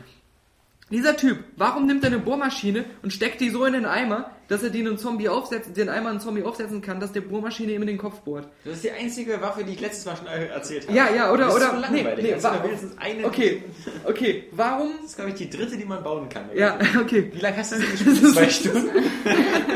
Dieser 0.89 1.17
Typ, 1.17 1.39
warum 1.57 1.87
nimmt 1.87 2.05
er 2.05 2.11
eine 2.13 2.21
Bohrmaschine 2.21 2.85
und 3.03 3.13
steckt 3.13 3.41
die 3.41 3.51
so 3.51 3.65
in 3.65 3.73
den 3.73 3.87
Eimer, 3.87 4.31
dass 4.47 4.63
er 4.63 4.71
den 4.71 4.87
einen 4.87 4.99
Zombie 4.99 5.29
aufsetzen, 5.29 5.75
den 5.75 5.89
Eimer 5.89 6.11
einen 6.11 6.21
Zombie 6.21 6.45
aufsetzen 6.45 6.81
kann, 6.81 7.01
dass 7.01 7.11
der 7.11 7.23
Bohrmaschine 7.23 7.73
ihm 7.73 7.81
in 7.81 7.89
den 7.89 7.99
Kopf 7.99 8.21
bohrt? 8.21 8.47
Das 8.65 8.75
ist 8.75 8.85
die 8.85 8.93
einzige 8.93 9.41
Waffe, 9.41 9.65
die 9.65 9.73
ich 9.73 9.81
letztes 9.81 10.05
Mal 10.05 10.17
schon 10.17 10.29
erzählt 10.29 10.87
habe. 10.87 10.97
Ja, 10.97 11.13
ja, 11.13 11.33
oder, 11.33 11.47
das 11.47 11.57
ist 11.57 11.61
oder, 11.61 11.71
so 11.75 11.81
langweilig. 11.81 12.25
nee, 12.25 12.35
nee, 12.37 12.41
da 12.41 12.63
wenigstens 12.63 12.99
eine. 12.99 13.25
okay, 13.25 13.65
okay, 14.05 14.45
warum, 14.53 14.93
Das 14.99 15.11
ist, 15.11 15.17
glaube 15.17 15.31
ich, 15.33 15.37
die 15.37 15.51
dritte, 15.51 15.77
die 15.77 15.85
man 15.85 16.05
bauen 16.05 16.29
kann. 16.29 16.45
ja, 16.55 16.79
okay, 17.01 17.33
Wie 17.33 17.41
lange 17.41 17.57
hast 17.57 17.73
du 17.73 17.81
das 17.81 17.91
gespielt? 17.91 18.35
Zwei 18.35 18.49
Stunden? 18.49 18.91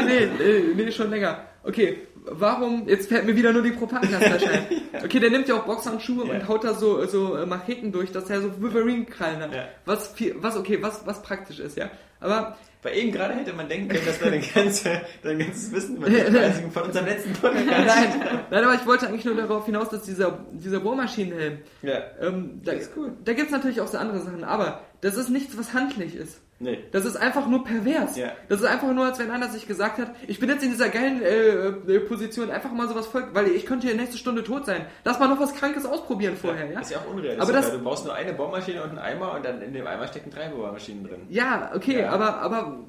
nee, 0.06 0.28
nee, 0.38 0.62
nee, 0.76 0.92
schon 0.92 1.10
länger. 1.10 1.44
Okay, 1.64 1.98
warum, 2.30 2.88
jetzt 2.88 3.08
fällt 3.08 3.26
mir 3.26 3.36
wieder 3.36 3.52
nur 3.52 3.62
die 3.62 3.72
Propagandaflasche 3.72 4.50
ein. 4.50 4.66
Okay, 5.04 5.18
der 5.20 5.30
nimmt 5.30 5.48
ja 5.48 5.54
auch 5.56 5.64
Boxhandschuhe 5.64 6.26
Ja. 6.26 6.34
und 6.34 6.48
haut 6.48 6.62
da 6.64 6.74
so, 6.74 7.04
so 7.06 7.36
äh, 7.36 7.46
Macheten 7.46 7.90
durch, 7.92 8.12
dass 8.12 8.28
er 8.28 8.42
so 8.42 8.60
Wolverine-Krallen 8.60 9.40
hat. 9.40 9.54
Ja. 9.54 9.64
Was, 9.86 10.08
viel, 10.08 10.34
was, 10.38 10.56
okay, 10.56 10.78
was, 10.82 11.06
was 11.06 11.22
praktisch 11.22 11.58
ist, 11.58 11.76
ja. 11.78 11.90
Aber, 12.20 12.58
Bei 12.82 12.92
eben 12.94 13.12
gerade 13.12 13.34
hätte 13.34 13.52
man 13.54 13.68
denken 13.68 13.88
können, 13.88 14.04
dass 14.04 14.18
deine 14.18 14.40
ganze, 14.40 15.00
dein 15.22 15.38
ganzes 15.40 15.72
Wissen 15.72 15.96
über 15.96 16.10
die 16.10 16.16
Reisigen 16.36 16.70
von 16.70 16.82
unserem 16.84 17.06
letzten 17.06 17.32
Podcast. 17.32 17.66
nein, 17.66 18.08
nein, 18.50 18.64
aber 18.64 18.74
ich 18.74 18.86
wollte 18.86 19.06
eigentlich 19.08 19.24
nur 19.24 19.36
darauf 19.36 19.64
hinaus, 19.64 19.88
dass 19.88 20.02
dieser, 20.02 20.38
dieser 20.52 20.80
Bohrmaschinenhelm, 20.80 21.58
Ja. 21.82 22.00
ähm, 22.20 22.60
da, 22.62 22.72
Das 22.72 22.82
ist 22.82 22.92
cool. 22.96 23.12
da 23.24 23.32
gibt's 23.32 23.52
natürlich 23.52 23.80
auch 23.80 23.88
so 23.88 23.96
andere 23.98 24.20
Sachen, 24.20 24.44
aber 24.44 24.80
das 25.01 25.16
ist 25.16 25.28
nichts, 25.30 25.57
was 25.59 25.72
handlich 25.74 26.14
ist. 26.14 26.40
Nee. 26.62 26.78
Das 26.92 27.07
ist 27.07 27.16
einfach 27.16 27.46
nur 27.46 27.64
pervers. 27.64 28.18
Ja. 28.18 28.32
Das 28.51 28.61
ist 28.61 28.66
einfach 28.66 28.92
nur, 28.92 29.07
als 29.07 29.18
wenn 29.18 29.30
einer 29.30 29.48
sich 29.48 29.66
gesagt 29.66 29.96
hat, 29.98 30.14
ich 30.26 30.40
bin 30.40 30.51
jetzt 30.51 30.62
in 30.62 30.70
dieser 30.70 30.90
geilen 30.90 31.22
äh, 31.22 31.68
äh, 31.68 32.01
Position, 32.01 32.51
einfach 32.51 32.70
mal 32.72 32.86
sowas 32.86 33.07
voll, 33.07 33.28
weil 33.32 33.48
ich 33.48 33.64
könnte 33.64 33.88
ja 33.88 33.94
nächste 33.94 34.18
Stunde 34.18 34.44
tot 34.44 34.66
sein. 34.66 34.84
Lass 35.05 35.18
mal 35.18 35.28
noch 35.28 35.40
was 35.40 35.55
Krankes 35.55 35.86
ausprobieren 35.86 36.36
vorher, 36.36 36.70
ja? 36.70 36.80
Ist 36.80 36.90
ja 36.90 36.98
auch 36.98 37.07
unrealistisch. 37.14 37.42
Aber 37.42 37.53
das- 37.53 37.72
du 37.72 37.78
brauchst 37.82 38.05
nur 38.05 38.12
eine 38.14 38.34
Bohrmaschine 38.34 38.82
und 38.82 38.90
einen 38.90 38.98
Eimer 38.98 39.32
und 39.36 39.44
dann 39.46 39.62
in 39.62 39.72
dem 39.72 39.86
Eimer 39.86 40.07
stecken 40.07 40.30
drei 40.30 40.48
Bohrmaschinen 40.51 41.05
drin. 41.05 41.20
Ja, 41.30 41.70
okay, 41.74 42.01
Ja. 42.03 42.11
aber, 42.11 42.36
aber 42.42 42.80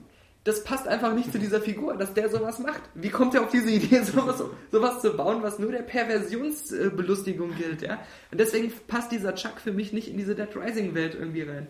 das 0.43 0.65
passt 0.65 0.89
einfach 0.89 1.13
nicht 1.13 1.31
zu 1.31 1.39
dieser 1.39 1.61
Figur, 1.61 1.95
dass 1.95 2.13
der 2.13 2.27
sowas 2.27 2.59
macht. 2.59 2.81
Wie 2.93 3.09
kommt 3.09 3.35
er 3.35 3.43
auf 3.43 3.51
diese 3.51 3.69
Idee, 3.71 4.01
sowas, 4.03 4.43
sowas 4.69 4.99
zu 4.99 5.11
bauen, 5.15 5.43
was 5.43 5.59
nur 5.59 5.71
der 5.71 5.83
Perversionsbelustigung 5.83 7.55
gilt, 7.55 7.81
ja? 7.83 7.99
Und 8.31 8.39
deswegen 8.39 8.71
passt 8.87 9.11
dieser 9.13 9.35
Chuck 9.35 9.61
für 9.63 9.71
mich 9.71 9.93
nicht 9.93 10.09
in 10.09 10.17
diese 10.17 10.35
Dead 10.35 10.49
Rising 10.55 10.93
Welt 10.95 11.15
irgendwie 11.15 11.43
rein. 11.43 11.67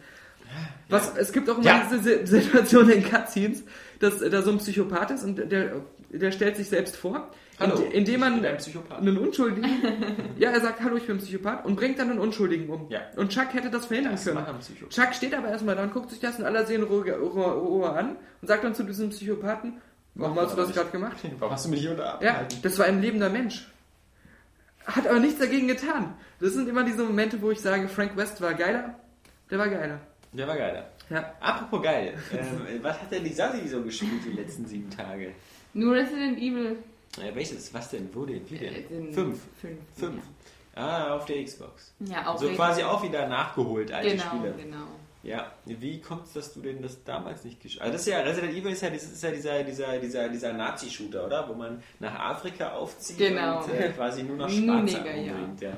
Was, 0.89 1.15
es 1.17 1.31
gibt 1.31 1.49
auch 1.49 1.55
immer 1.57 1.65
Ja. 1.65 1.87
diese 1.91 2.25
Si- 2.25 2.25
Situation 2.41 2.89
in 2.89 3.03
Cutscenes, 3.03 3.63
dass 3.99 4.19
da 4.19 4.41
so 4.41 4.51
ein 4.51 4.57
Psychopath 4.57 5.11
ist 5.11 5.23
und 5.23 5.35
der, 5.37 5.71
der 6.09 6.31
stellt 6.31 6.57
sich 6.57 6.67
selbst 6.69 6.95
vor, 6.97 7.29
Hallo, 7.59 7.75
ind- 7.75 7.93
indem 7.93 8.19
man 8.21 8.43
ein 8.43 8.57
einen 8.89 9.17
Unschuldigen, 9.17 9.69
ja, 10.37 10.49
er 10.49 10.59
sagt, 10.61 10.81
hallo, 10.81 10.95
ich 10.97 11.05
bin 11.05 11.19
Psychopath 11.19 11.63
und 11.65 11.75
bringt 11.75 11.99
dann 11.99 12.09
einen 12.09 12.19
Unschuldigen 12.19 12.67
um. 12.69 12.87
Ja. 12.89 13.01
Und 13.15 13.29
Chuck 13.29 13.53
hätte 13.53 13.69
das 13.69 13.85
verhindern 13.85 14.13
Das 14.13 14.25
können. 14.25 14.43
Chuck 14.89 15.13
steht 15.13 15.33
aber 15.35 15.47
erstmal 15.49 15.75
da 15.75 15.83
und 15.83 15.93
guckt 15.93 16.09
sich 16.09 16.19
das 16.19 16.39
in 16.39 16.45
aller 16.45 16.65
Seelenruhe 16.65 17.89
an 17.91 18.15
und 18.41 18.47
sagt 18.47 18.63
dann 18.63 18.73
zu 18.75 18.83
diesem 18.83 19.09
Psychopathen, 19.11 19.73
warum 20.15 20.35
Mach 20.35 20.43
hast 20.43 20.57
du 20.57 20.61
das 20.61 20.73
gerade 20.73 20.89
gemacht? 20.89 21.17
Warum 21.39 21.53
hast 21.53 21.65
du 21.65 21.69
mich 21.69 21.81
hier 21.81 21.91
unter 21.91 22.19
Ja, 22.21 22.45
das 22.63 22.77
war 22.79 22.85
ein 22.87 23.01
lebender 23.01 23.29
Mensch. 23.29 23.67
Hat 24.85 25.07
aber 25.07 25.19
nichts 25.19 25.39
dagegen 25.39 25.67
getan. 25.67 26.15
Das 26.39 26.53
sind 26.53 26.67
immer 26.67 26.83
diese 26.83 27.03
Momente, 27.03 27.39
wo 27.41 27.51
ich 27.51 27.61
sage, 27.61 27.87
Frank 27.87 28.17
West 28.17 28.41
war 28.41 28.55
geiler. 28.55 28.95
Der 29.51 29.59
war 29.59 29.69
geiler. 29.69 29.99
Der 30.33 30.47
war 30.47 30.55
geiler. 30.57 30.89
Ja. 31.09 31.33
Apropos 31.39 31.83
geil. 31.83 32.13
ähm, 32.33 32.79
was 32.81 33.01
hat 33.01 33.11
denn 33.11 33.23
die 33.23 33.33
Sassi 33.33 33.67
so 33.67 33.81
gespielt 33.83 34.21
die 34.25 34.31
letzten 34.33 34.65
sieben 34.65 34.89
Tage? 34.89 35.31
Nur 35.73 35.93
Resident 35.95 36.37
Evil 36.37 36.77
Äh, 37.21 37.35
welches? 37.35 37.73
Was 37.73 37.89
denn? 37.89 38.09
Wo 38.13 38.25
denn? 38.25 38.41
Wie 38.49 38.57
denn? 38.57 38.73
äh, 38.75 38.81
den 38.83 39.13
Fünf. 39.13 39.39
Fünf. 39.59 39.79
Fünf. 39.97 40.23
Ah, 40.73 41.15
auf 41.15 41.25
der 41.25 41.43
Xbox. 41.43 41.93
Ja, 41.99 42.27
auch 42.27 42.37
So 42.37 42.47
quasi 42.49 42.81
auch 42.83 43.03
wieder 43.03 43.27
nachgeholt, 43.27 43.91
alte 43.91 44.11
Genau, 44.11 44.23
Spiele. 44.23 44.53
genau. 44.57 44.85
Ja, 45.23 45.51
wie 45.65 45.99
kommt 46.01 46.25
es, 46.25 46.33
dass 46.33 46.53
du 46.53 46.61
denn 46.61 46.81
das 46.81 47.03
damals 47.03 47.43
nicht 47.43 47.61
gespielt 47.61 47.81
hast? 47.81 47.85
Also 47.85 47.93
das 47.93 48.01
ist 48.07 48.07
ja, 48.07 48.19
Resident 48.21 48.53
Evil 48.57 48.71
ist 48.71 48.81
ja, 48.81 48.89
das 48.89 49.03
ist 49.03 49.21
ja 49.21 49.29
dieser, 49.31 49.63
dieser, 49.63 49.99
dieser, 49.99 50.29
dieser 50.29 50.53
Nazi-Shooter, 50.53 51.25
oder? 51.27 51.47
Wo 51.47 51.53
man 51.53 51.83
nach 51.99 52.15
Afrika 52.17 52.71
aufzieht 52.71 53.17
Genau. 53.19 53.63
und 53.63 53.71
äh, 53.73 53.89
quasi 53.89 54.23
nur 54.23 54.37
noch 54.37 54.49
Schwarze 54.49 54.83
Neger, 54.97 55.15
ja. 55.15 55.33
umbringt. 55.33 55.61
Ja. 55.61 55.73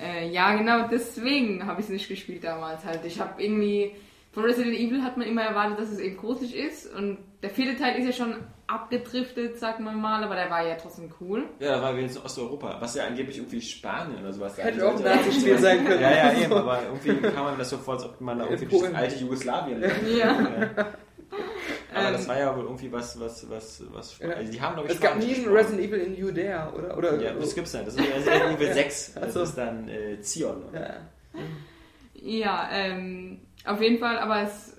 Äh, 0.00 0.28
ja, 0.28 0.54
genau 0.56 0.88
deswegen 0.88 1.66
habe 1.66 1.80
ich 1.80 1.86
es 1.86 1.92
nicht 1.92 2.08
gespielt 2.08 2.44
damals 2.44 2.84
halt. 2.84 3.04
Ich 3.04 3.20
habe 3.20 3.42
irgendwie 3.42 3.92
von 4.32 4.44
Resident 4.44 4.76
Evil 4.76 5.02
hat 5.02 5.16
man 5.16 5.26
immer 5.26 5.42
erwartet, 5.42 5.78
dass 5.78 5.90
es 5.90 5.98
eben 5.98 6.18
gruselig 6.18 6.54
ist 6.54 6.94
und 6.94 7.18
der 7.42 7.48
vierte 7.50 7.80
Teil 7.80 7.98
ist 7.98 8.04
ja 8.04 8.12
schon 8.12 8.36
abgedriftet, 8.66 9.58
sagt 9.58 9.80
man 9.80 9.98
mal, 9.98 10.22
aber 10.24 10.34
der 10.34 10.50
war 10.50 10.66
ja 10.66 10.74
trotzdem 10.74 11.10
cool. 11.20 11.44
ja, 11.60 11.76
da 11.76 11.82
war 11.82 11.94
wir 11.94 12.02
jetzt 12.02 12.16
in 12.16 12.22
Osteuropa, 12.22 12.76
was 12.80 12.96
ja 12.96 13.06
angeblich 13.06 13.38
irgendwie 13.38 13.60
Spanien 13.60 14.20
oder 14.20 14.32
sowas 14.32 14.56
sein 14.56 14.66
Hätte 14.66 14.86
auch 14.86 14.96
ein. 14.96 15.02
Nazi-Spiel 15.02 15.58
sein 15.58 15.84
können. 15.84 16.02
Ja, 16.02 16.10
ja, 16.10 16.38
eben, 16.38 16.52
aber 16.52 16.82
irgendwie 16.82 17.30
kam 17.30 17.44
man 17.44 17.58
das 17.58 17.70
so 17.70 17.78
vor, 17.78 17.94
als 17.94 18.04
ob 18.04 18.20
man 18.20 18.38
da 18.38 18.44
irgendwie 18.46 18.78
das 18.78 18.94
alte 18.94 19.16
Jugoslawien 19.16 19.82
Ja. 20.18 20.36
Aber 21.96 22.06
Ähm, 22.08 22.12
das 22.12 22.28
war 22.28 22.38
ja 22.38 22.56
wohl 22.56 22.64
irgendwie 22.64 22.92
was, 22.92 23.18
was, 23.18 23.48
was, 23.48 23.82
was, 23.92 24.20
also 24.20 24.52
die 24.52 24.60
haben 24.60 24.74
glaube 24.74 24.88
ich 24.88 24.94
Es 24.94 25.00
gab 25.00 25.16
nie 25.16 25.24
ein 25.24 25.28
gesprochen. 25.30 25.56
Resident 25.56 25.80
Evil 25.80 25.98
in 26.00 26.16
Judäa, 26.16 26.72
oder? 26.72 26.96
oder 26.96 27.22
Ja, 27.22 27.32
das 27.32 27.54
gibt's 27.54 27.72
nicht. 27.72 27.86
Das 27.86 27.94
ist 27.94 28.00
Resident 28.14 28.44
Evil 28.60 28.72
6. 28.74 29.12
Ach 29.16 29.20
Das 29.22 29.34
so. 29.34 29.42
ist 29.42 29.54
dann 29.56 29.88
äh, 29.88 30.20
Zion. 30.20 30.62
Oder? 30.64 30.80
ja. 30.80 30.96
Ja, 32.14 32.68
ähm, 32.72 33.40
auf 33.64 33.80
jeden 33.80 33.98
Fall, 33.98 34.18
aber 34.18 34.42
es, 34.42 34.76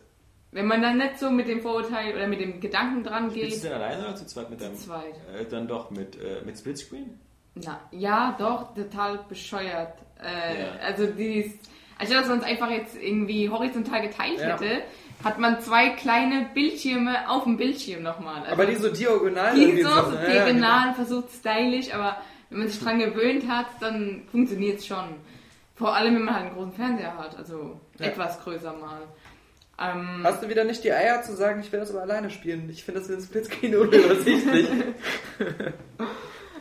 wenn 0.52 0.66
man 0.66 0.82
dann 0.82 0.98
nicht 0.98 1.20
so 1.20 1.30
mit 1.30 1.48
dem 1.48 1.62
Vorurteil 1.62 2.14
oder 2.16 2.28
mit 2.28 2.40
dem 2.42 2.60
Gedanken 2.60 3.04
dran 3.04 3.30
Spielst 3.30 3.58
du 3.58 3.62
geht, 3.62 3.72
denn 3.72 3.82
alleine 3.82 4.04
oder 4.06 4.16
zu 4.16 4.26
zweit 4.26 4.50
mit 4.50 4.62
deinem? 4.62 4.76
zu 4.76 4.86
zweit. 4.86 5.14
Äh, 5.40 5.46
dann 5.46 5.68
doch 5.68 5.92
mit, 5.92 6.16
äh, 6.22 6.42
mit 6.46 6.58
Splitscreen? 6.58 7.20
Na, 7.56 7.80
ja, 7.92 8.36
doch, 8.40 8.74
total 8.74 9.20
bescheuert. 9.30 9.94
Äh, 10.22 10.62
Ja. 10.62 10.70
Also 10.84 11.06
dies, 11.08 11.54
anstatt 12.00 12.22
dass 12.22 12.28
man 12.30 12.40
es 12.40 12.44
einfach 12.46 12.70
jetzt 12.72 12.96
irgendwie 12.96 13.50
horizontal 13.50 14.02
geteilt 14.02 14.40
Ja. 14.40 14.54
hätte, 14.60 14.82
hat 15.24 15.40
man 15.40 15.60
zwei 15.62 15.90
kleine 15.90 16.50
Bildschirme 16.54 17.30
auf 17.30 17.44
dem 17.44 17.58
Bildschirm 17.58 18.04
nochmal. 18.04 18.42
Also 18.42 18.52
Aber 18.54 18.66
die 18.66 18.76
so 18.76 18.90
diagonal 18.90 19.56
die 19.56 19.82
so, 19.82 19.90
so, 19.90 20.12
so 20.12 20.16
ja, 20.18 20.26
diagonal, 20.46 20.94
versucht 20.94 21.30
stylisch, 21.32 21.94
aber 21.94 22.18
wenn 22.50 22.60
man 22.60 22.68
sich 22.70 22.80
dran 22.82 23.00
gewöhnt 23.00 23.48
hat, 23.50 23.66
dann 23.80 24.24
funktioniert 24.32 24.80
es 24.80 24.86
schon. 24.88 25.16
Vor 25.76 25.96
allem, 25.96 26.16
wenn 26.16 26.24
man 26.26 26.34
halt 26.36 26.46
einen 26.48 26.56
großen 26.56 26.74
Fernseher 26.74 27.18
hat, 27.18 27.36
also 27.38 27.80
Ja. 28.00 28.06
etwas 28.08 28.42
größer 28.44 28.74
mal. 28.74 29.02
Ähm, 29.80 30.22
Hast 30.24 30.42
du 30.42 30.50
wieder 30.50 30.64
nicht 30.64 30.84
die 30.84 30.92
Eier 30.92 31.22
zu 31.22 31.36
sagen, 31.36 31.60
ich 31.62 31.72
will 31.72 31.80
das 31.80 31.92
aber 31.92 32.02
alleine 32.02 32.30
spielen? 32.32 32.68
Ich 32.70 32.84
finde 32.84 33.02
das 33.02 33.10
in 33.10 33.22
Splitscreen 33.22 33.76
unübersichtlich. 33.76 34.68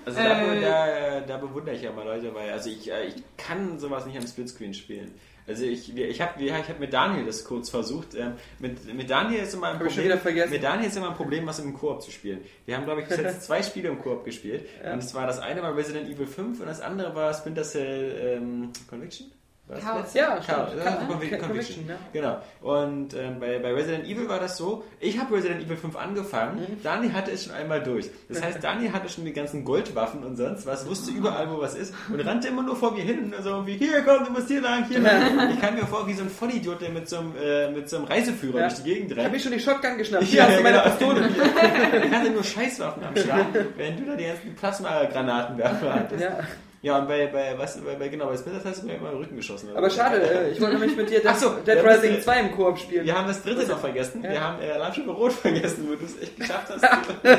Also 0.05 0.21
da, 0.21 0.41
Äh. 0.55 0.61
da, 0.61 1.21
da 1.27 1.37
bewundere 1.39 1.75
ich 1.75 1.83
ja 1.83 1.91
mal 1.91 2.05
Leute, 2.05 2.33
weil 2.33 2.53
also 2.53 2.71
ich, 2.71 2.89
äh, 2.93 3.07
ich 3.09 3.17
kann 3.37 3.81
sowas 3.81 4.07
nicht 4.07 4.17
am 4.17 4.25
Splitscreen 4.25 4.73
spielen. 4.73 5.13
Also 5.47 5.65
ich, 5.65 5.97
ich 5.97 6.21
habe 6.21 6.43
ich 6.43 6.53
hab 6.53 6.81
mit 6.81 6.93
Daniel 6.93 7.25
das 7.25 7.45
kurz 7.45 7.71
versucht. 7.71 8.15
Ähm, 8.15 8.33
mit, 8.59 8.93
mit 8.93 9.09
Daniel 9.09 9.43
ist 9.43 9.55
immer 9.55 9.69
ein 9.69 9.79
Hab 9.79 9.87
Problem. 9.87 10.51
Mit 10.51 10.63
Daniel 10.63 10.89
ist 10.89 10.97
immer 10.97 11.11
ein 11.11 11.17
Problem, 11.17 11.47
was 11.47 11.59
im 11.61 11.75
Koop 11.75 12.03
zu 12.03 12.11
spielen. 12.11 12.41
Wir 12.65 12.77
haben, 12.77 12.85
glaube 12.85 13.03
ich, 13.03 13.09
bis 13.09 13.19
jetzt 13.19 13.43
zwei 13.47 13.63
Spiele 13.63 13.89
im 13.89 14.01
Koop 14.01 14.25
gespielt. 14.25 14.67
Ja. 14.83 14.95
Und 14.95 15.03
zwar 15.03 15.27
das 15.27 15.39
eine 15.39 15.63
war 15.63 15.77
Resident 15.77 16.09
Evil 16.09 16.27
5 16.27 16.61
und 16.61 16.67
das 16.67 16.81
andere 16.81 17.15
war 17.15 17.33
Splinter 17.33 17.63
Cell 17.63 18.39
ähm, 18.39 18.73
Conviction. 18.89 19.31
Chaos. 19.69 20.15
Ja, 20.15 20.37
Chaos, 20.37 20.71
ja, 20.79 20.85
Chaos. 20.85 21.09
Conviction, 21.09 21.41
Conviction, 21.41 21.41
Conviction. 21.41 21.89
ja. 21.89 21.97
Genau. 22.13 22.39
Und 22.61 23.15
ähm, 23.15 23.41
bei, 23.41 23.59
bei 23.59 23.73
Resident 23.75 24.05
Evil 24.07 24.29
war 24.29 24.39
das 24.39 24.57
so, 24.57 24.85
ich 25.01 25.19
habe 25.19 25.35
Resident 25.35 25.61
Evil 25.65 25.77
5 25.77 25.97
angefangen, 25.97 26.57
Mhm. 26.61 26.83
Dani 26.85 27.11
hatte 27.11 27.33
es 27.33 27.45
schon 27.45 27.53
einmal 27.55 27.83
durch. 27.83 28.09
Das 28.29 28.41
heißt, 28.43 28.63
Dani 28.63 28.89
hatte 28.91 29.09
schon 29.09 29.25
die 29.25 29.33
ganzen 29.33 29.65
Goldwaffen 29.65 30.23
und 30.23 30.37
sonst 30.37 30.67
was, 30.67 30.87
wusste 30.89 31.11
überall, 31.11 31.51
wo 31.51 31.61
was 31.61 31.75
ist 31.75 31.93
und 32.13 32.21
rannte 32.21 32.47
immer 32.49 32.63
nur 32.63 32.77
vor 32.77 32.93
mir 32.93 33.03
hin 33.03 33.35
und 33.37 33.43
so 33.43 33.51
irgendwie, 33.51 33.77
hier 33.77 34.03
komm, 34.03 34.25
du 34.25 34.31
musst 34.31 34.47
hier 34.49 34.61
lang, 34.61 34.85
hier 34.85 35.01
lang. 35.01 35.51
Ich 35.51 35.61
kam 35.61 35.75
mir 35.75 35.85
vor 35.87 36.07
wie 36.07 36.15
so 36.15 36.23
ein 36.23 36.31
Vollidiot, 36.31 36.81
der 36.81 36.91
mit 36.91 37.09
so 37.09 37.19
einem, 37.19 37.33
äh, 37.37 37.69
mit 37.73 37.89
so 37.91 37.97
einem 37.97 38.05
Reiseführer 38.07 38.61
Ja. 38.61 38.69
durch 38.69 38.83
die 38.83 38.89
Gegend 38.95 39.11
Ich 39.11 39.19
habe 39.19 39.29
mir 39.29 39.33
rennt. 39.35 39.43
schon 39.43 39.53
die 39.53 39.61
Shotgun 39.61 39.99
geschnappt. 39.99 40.23
Ja, 40.25 40.29
Hier 40.29 40.47
hast 40.47 40.59
du 40.59 40.63
meine 40.63 40.79
genau. 40.79 40.91
Pistole. 40.91 41.29
Ich 42.07 42.13
hatte 42.13 42.31
nur 42.31 42.45
Scheißwaffen 42.45 43.03
am 43.05 43.17
Start, 43.17 43.47
während 43.77 43.99
du 43.99 44.05
da 44.05 44.15
die 44.15 44.25
ganzen 44.25 44.55
Plasma-Granatenwerfer 44.55 45.95
hattest. 45.95 46.23
Ja. 46.23 46.39
Ja, 46.87 46.99
und 46.99 47.09
bei, 47.09 47.27
bei, 47.27 47.53
was, 47.59 47.79
bei, 47.79 47.97
bei, 47.97 48.07
genau, 48.07 48.27
bei 48.27 48.37
Splinter 48.37 48.61
hast 48.65 48.81
du 48.81 48.87
mir 48.87 48.95
immer 48.95 49.09
in 49.09 49.17
den 49.17 49.23
Rücken 49.25 49.37
geschossen. 49.37 49.71
Aber 49.75 49.91
schade, 49.91 50.21
äh, 50.23 50.53
ich 50.53 50.61
wollte 50.61 50.79
nämlich 50.79 50.97
mit 50.97 51.11
dir 51.11 51.19
Dead, 51.19 51.29
Ach 51.29 51.37
so, 51.37 51.51
Dead 51.67 51.79
Rising 51.85 52.15
äh, 52.15 52.21
2 52.21 52.41
im 52.43 52.53
Koop 52.55 52.79
spielen. 52.79 53.05
Wir 53.05 53.19
haben 53.19 53.27
das 53.27 53.43
dritte 53.43 53.67
noch 53.67 53.81
vergessen. 53.81 54.23
Ja. 54.23 54.31
Wir 54.31 54.41
haben 54.41 54.63
äh, 54.63 54.71
Alarmstufe 54.71 55.11
Rot 55.11 55.33
vergessen, 55.33 55.89
wo 55.91 55.97
du 55.97 56.05
es 56.05 56.17
echt 56.23 56.37
geschafft 56.39 56.69
hast. 56.71 56.85
äh, 57.25 57.39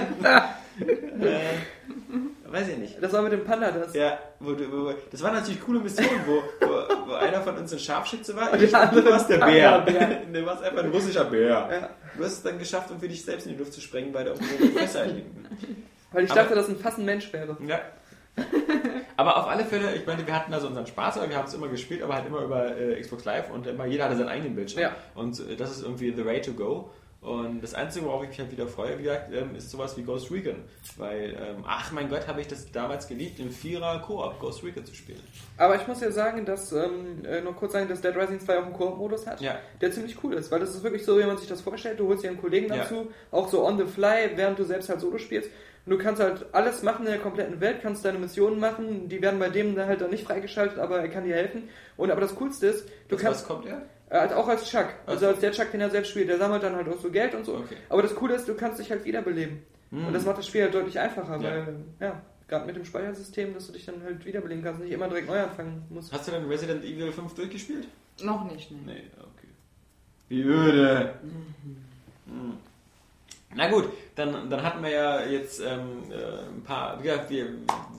weiß 2.52 2.68
ich 2.68 2.78
nicht. 2.78 3.02
Das 3.02 3.14
war 3.14 3.22
mit 3.22 3.32
dem 3.32 3.46
Panda 3.46 3.72
das. 3.72 3.94
Ja, 3.94 4.20
wo 4.42 4.52
du, 4.52 4.70
wo, 4.70 4.94
das 5.10 5.24
war 5.24 5.32
natürlich 5.32 5.62
coole 5.62 5.80
Mission, 5.80 6.06
wo, 6.26 6.44
wo, 7.08 7.14
einer 7.14 7.42
von 7.42 7.56
uns 7.56 7.72
ein 7.72 7.80
Scharfschütze 7.80 8.36
war. 8.36 8.52
Und 8.52 8.62
Ich, 8.62 8.70
der 8.72 8.82
andere 8.82 9.02
du 9.02 9.12
warst 9.12 9.30
der 9.30 9.38
Bär. 9.38 9.72
Panda-Bär. 9.80 10.22
Du 10.34 10.46
warst 10.46 10.62
einfach 10.62 10.84
ein 10.84 10.92
russischer 10.92 11.24
Bär. 11.24 11.48
Ja. 11.48 11.90
Du 12.18 12.24
hast 12.26 12.34
es 12.34 12.44
dann 12.44 12.60
geschafft, 12.60 12.92
um 12.92 13.00
für 13.00 13.08
dich 13.08 13.24
selbst 13.24 13.48
in 13.48 13.54
die 13.54 13.60
Luft 13.60 13.72
zu 13.72 13.80
sprengen, 13.80 14.12
da 14.12 14.26
irgendwo 14.26 14.62
ein 14.66 14.74
Messer 14.74 15.06
hinten. 15.06 15.46
Weil 16.12 16.26
ich 16.26 16.32
Aber- 16.32 16.42
dachte, 16.42 16.56
dass 16.56 16.68
ein 16.68 16.76
ein 16.86 17.06
Mensch 17.06 17.32
wäre. 17.32 17.56
Ja. 17.66 17.80
Aber 19.18 19.38
auf 19.38 19.48
alle 19.48 19.66
Fälle, 19.66 19.96
ich 19.96 20.06
meine, 20.06 20.26
wir 20.28 20.36
hatten 20.36 20.54
also 20.54 20.68
unseren 20.68 20.86
Spaß, 20.86 21.18
aber 21.18 21.30
wir 21.30 21.38
haben 21.38 21.48
es 21.48 21.54
immer 21.56 21.68
gespielt, 21.70 22.04
aber 22.04 22.14
halt 22.16 22.28
immer 22.28 22.42
über 22.42 22.78
äh, 22.78 23.02
Xbox 23.02 23.26
Live 23.26 23.50
und 23.50 23.66
immer 23.66 23.86
jeder 23.88 24.06
hatte 24.06 24.16
seinen 24.16 24.30
eigenen 24.30 24.56
Bildschirm. 24.56 24.82
Ja. 24.84 24.96
Und 25.16 25.40
äh, 25.40 25.56
das 25.56 25.72
ist 25.72 25.82
irgendwie 25.82 26.14
the 26.16 26.24
way 26.24 26.40
to 26.40 26.54
go. 26.54 26.92
Und 27.20 27.62
das 27.64 27.74
Einzige, 27.74 28.06
worauf 28.06 28.22
ich 28.24 28.30
mich 28.30 28.40
halt 28.40 28.52
wieder 28.52 28.68
freue, 28.68 29.00
wie 29.00 29.04
gesagt, 29.04 29.34
ähm, 29.34 29.56
ist 29.56 29.72
sowas 29.72 29.98
wie 29.98 30.04
Ghost 30.04 30.32
Recon. 30.32 30.58
Weil, 30.98 31.32
ähm, 31.32 31.64
ach 31.68 31.92
mein 31.92 32.10
Gott, 32.10 32.28
habe 32.28 32.42
ich 32.42 32.48
das 32.48 32.72
damals 32.72 33.08
geliebt, 33.08 33.40
im 33.40 33.50
Vierer 33.50 34.00
Koop 34.00 34.40
Ghost 34.40 34.64
Recon 34.64 34.86
zu 34.86 34.94
spielen. 34.94 35.20
Aber 35.58 35.76
ich 35.76 35.88
muss 35.88 36.00
ja 36.00 36.12
sagen, 36.12 36.46
dass, 36.46 36.72
ähm, 36.72 37.26
äh, 37.26 37.42
noch 37.42 37.56
kurz 37.56 37.74
sagen, 37.74 37.90
dass 37.90 38.02
Dead 38.02 38.16
Rising 38.16 38.40
2 38.40 38.60
auch 38.60 38.64
einen 38.66 38.74
Koop-Modus 38.74 39.26
hat, 39.26 39.42
Ja. 39.42 39.58
der 39.82 39.92
ziemlich 39.92 40.24
cool 40.24 40.36
ist, 40.36 40.52
weil 40.52 40.60
das 40.60 40.70
ist 40.76 40.84
wirklich 40.84 41.04
so, 41.04 41.18
wie 41.18 41.24
man 41.24 41.38
sich 41.40 41.50
das 41.50 41.60
vorstellt. 41.62 42.00
Du 42.00 42.08
holst 42.08 42.24
dir 42.24 42.30
einen 42.30 42.40
Kollegen 42.40 42.68
Ja. 42.70 42.84
dazu, 42.84 43.12
auch 43.32 43.50
so 43.50 43.66
on 43.66 43.80
the 43.80 43.86
fly, 43.86 44.30
während 44.36 44.60
du 44.60 44.64
selbst 44.64 44.88
halt 44.90 45.02
Solo 45.02 45.18
spielst. 45.18 45.50
Und 45.88 45.92
du 45.94 45.98
kannst 45.98 46.22
halt 46.22 46.46
alles 46.52 46.84
machen 46.84 47.06
in 47.06 47.12
der 47.14 47.22
kompletten 47.22 47.62
Welt, 47.62 47.78
kannst 47.82 48.04
deine 48.04 48.20
Missionen 48.20 48.60
machen, 48.60 49.08
die 49.08 49.22
werden 49.22 49.40
bei 49.40 49.48
dem 49.50 49.74
dann 49.74 49.88
halt 49.88 50.02
dann 50.02 50.10
nicht 50.12 50.26
freigeschaltet, 50.26 50.78
aber 50.80 51.00
er 51.00 51.08
kann 51.08 51.24
dir 51.24 51.34
helfen. 51.36 51.70
Und 51.96 52.12
aber 52.12 52.20
das 52.20 52.36
Coolste 52.36 52.68
ist, 52.68 52.90
du 53.08 53.16
Das, 53.16 53.22
kannst 53.24 53.42
was 53.42 53.48
kommt 53.48 53.66
er? 53.68 53.84
Äh, 54.10 54.20
halt 54.20 54.34
auch 54.34 54.50
als 54.50 54.70
Chuck. 54.70 54.88
Also 55.06 55.16
Ach 55.18 55.20
so. 55.22 55.28
als 55.30 55.40
der 55.40 55.52
Chuck, 55.54 55.72
den 55.72 55.80
er 55.80 55.90
selbst 55.90 56.10
spielt. 56.12 56.28
Der 56.28 56.38
sammelt 56.38 56.62
dann 56.62 56.76
halt 56.76 56.90
auch 56.90 57.00
so 57.00 57.10
Geld 57.10 57.34
und 57.36 57.46
so. 57.46 57.56
Okay. 57.56 57.78
Aber 57.88 58.02
das 58.02 58.14
Coole 58.16 58.36
ist, 58.36 58.48
du 58.50 58.54
kannst 58.56 58.80
dich 58.82 58.92
halt 58.92 59.06
wiederbeleben. 59.06 59.64
Und 59.90 60.12
das 60.14 60.26
macht 60.26 60.38
das 60.40 60.46
Spiel 60.48 60.64
halt 60.64 60.74
deutlich 60.74 61.00
einfacher, 61.00 61.38
Ja. 61.38 61.44
weil, 61.44 61.76
ja, 62.02 62.22
gerade 62.50 62.66
mit 62.66 62.76
dem 62.76 62.84
Speichersystem, 62.84 63.54
dass 63.54 63.68
du 63.68 63.72
dich 63.74 63.86
dann 63.86 64.04
halt 64.04 64.26
wiederbeleben 64.26 64.62
kannst, 64.62 64.82
nicht 64.82 64.92
immer 64.92 65.08
direkt 65.08 65.30
neu 65.30 65.40
anfangen 65.40 65.86
musst. 65.90 66.12
Hast 66.12 66.28
du 66.28 66.32
denn 66.34 66.46
Resident 66.48 66.84
Evil 66.84 67.14
5 67.14 67.34
durchgespielt? 67.34 67.88
noch 68.22 68.52
nicht, 68.52 68.70
ne. 68.72 68.78
Nee, 68.86 69.04
okay. 69.20 69.48
Wie 70.28 70.42
öde. 70.42 71.14
Hm. 71.22 71.77
Na 73.58 73.68
gut, 73.70 73.90
dann, 74.16 74.50
dann 74.50 74.64
hatten 74.64 74.84
wir 74.84 74.92
ja 74.92 75.26
jetzt 75.26 75.60
ähm, 75.60 76.12
äh, 76.12 76.48
ein 76.56 76.64
paar. 76.64 77.04
Wir, 77.04 77.26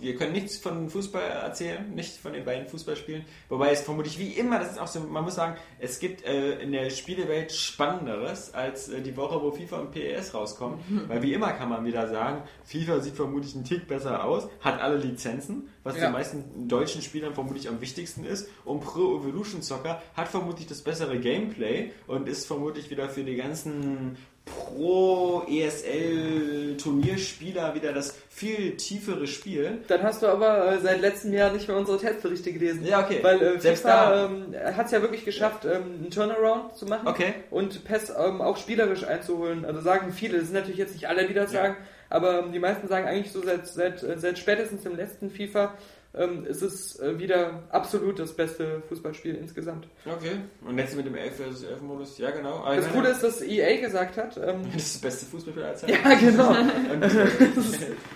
wir 0.00 0.16
können 0.16 0.32
nichts 0.32 0.56
von 0.56 0.88
Fußball 0.88 1.22
erzählen, 1.22 1.94
nicht 1.94 2.16
von 2.16 2.32
den 2.32 2.44
beiden 2.44 2.66
Fußballspielen. 2.68 3.24
Wobei 3.48 3.72
es 3.72 3.82
vermutlich 3.82 4.18
wie 4.18 4.28
immer, 4.32 4.58
das 4.60 4.72
ist 4.72 4.78
auch 4.78 4.86
so, 4.86 5.00
man 5.00 5.24
muss 5.24 5.34
sagen, 5.34 5.56
es 5.80 5.98
gibt 5.98 6.24
äh, 6.24 6.60
in 6.60 6.72
der 6.72 6.90
Spielewelt 6.90 7.52
Spannenderes 7.52 8.54
als 8.54 8.88
äh, 8.88 9.00
die 9.00 9.16
Woche, 9.16 9.40
wo 9.42 9.50
FIFA 9.50 9.78
und 9.80 9.90
PES 9.92 10.32
rauskommen. 10.34 10.78
Weil 11.08 11.22
wie 11.22 11.32
immer 11.34 11.52
kann 11.52 11.68
man 11.68 11.84
wieder 11.84 12.08
sagen, 12.08 12.42
FIFA 12.64 13.00
sieht 13.00 13.14
vermutlich 13.16 13.54
einen 13.54 13.64
Tick 13.64 13.88
besser 13.88 14.24
aus, 14.24 14.48
hat 14.60 14.80
alle 14.80 14.96
Lizenzen, 14.96 15.68
was 15.82 15.96
Ja. 15.96 16.04
den 16.04 16.12
meisten 16.12 16.68
deutschen 16.68 17.02
Spielern 17.02 17.34
vermutlich 17.34 17.68
am 17.68 17.80
wichtigsten 17.80 18.24
ist. 18.24 18.48
Und 18.64 18.80
Pro 18.80 19.18
Evolution 19.18 19.62
Soccer 19.62 20.00
hat 20.14 20.28
vermutlich 20.28 20.66
das 20.68 20.82
bessere 20.82 21.18
Gameplay 21.18 21.90
und 22.06 22.28
ist 22.28 22.46
vermutlich 22.46 22.90
wieder 22.90 23.08
für 23.08 23.24
die 23.24 23.36
ganzen 23.36 24.16
Pro 24.48 25.44
ESL 25.48 26.76
Turnierspieler 26.76 27.74
wieder 27.74 27.92
das 27.92 28.14
viel 28.30 28.76
tiefere 28.76 29.26
Spiel. 29.26 29.78
Dann 29.88 30.02
hast 30.02 30.22
du 30.22 30.26
aber 30.26 30.72
äh, 30.72 30.80
seit 30.80 31.00
letztem 31.00 31.32
Jahr 31.32 31.52
nicht 31.52 31.68
mehr 31.68 31.76
unsere 31.76 31.98
Testberichte 31.98 32.52
gelesen. 32.52 32.86
Ja, 32.86 33.00
okay. 33.00 33.18
Weil 33.22 33.42
äh, 33.42 33.60
Selbst 33.60 33.82
FIFA 33.82 34.26
ähm, 34.26 34.54
hat 34.76 34.86
es 34.86 34.92
ja 34.92 35.02
wirklich 35.02 35.24
geschafft, 35.24 35.64
ähm, 35.64 36.00
einen 36.00 36.10
Turnaround 36.10 36.76
zu 36.76 36.86
machen. 36.86 37.08
Okay. 37.08 37.34
Und 37.50 37.84
PES 37.84 38.10
ähm, 38.16 38.40
auch 38.40 38.56
spielerisch 38.56 39.04
einzuholen. 39.04 39.64
Also 39.64 39.80
sagen 39.80 40.12
viele, 40.12 40.38
das 40.38 40.46
sind 40.46 40.54
natürlich 40.54 40.78
jetzt 40.78 40.94
nicht 40.94 41.08
alle, 41.08 41.26
die 41.26 41.34
das 41.34 41.50
sagen, 41.50 41.76
aber 42.10 42.40
ähm, 42.40 42.52
die 42.52 42.58
meisten 42.58 42.88
sagen 42.88 43.06
eigentlich 43.06 43.32
so 43.32 43.42
seit, 43.42 43.66
seit, 43.66 44.02
äh, 44.02 44.18
seit 44.18 44.38
spätestens 44.38 44.86
im 44.86 44.96
letzten 44.96 45.30
FIFA 45.30 45.74
ähm, 46.18 46.44
ist 46.46 46.62
es 46.62 46.98
äh, 47.00 47.18
wieder 47.18 47.62
absolut 47.70 48.18
das 48.18 48.32
beste 48.32 48.82
Fußballspiel 48.88 49.34
insgesamt. 49.34 49.86
Okay. 50.04 50.36
Und 50.66 50.78
jetzt 50.78 50.96
mit 50.96 51.06
dem 51.06 51.14
11 51.14 51.36
vs 51.36 51.62
11 51.62 51.80
Modus, 51.82 52.18
ja 52.18 52.30
genau. 52.30 52.58
Aber 52.58 52.76
ich 52.76 52.84
Das 52.84 52.92
Coole 52.92 53.08
ist, 53.10 53.22
dass 53.22 53.42
EA 53.42 53.80
gesagt 53.80 54.16
hat, 54.16 54.36
ähm, 54.36 54.64
das 54.72 54.82
ist 54.82 54.94
das 54.96 55.02
beste 55.02 55.26
Fußballspiel 55.26 55.64
aller 55.64 55.74
Zeiten. 55.76 55.92
ja 56.04 56.14
genau, 56.14 56.48
Und, 56.92 57.02
äh, 57.02 57.28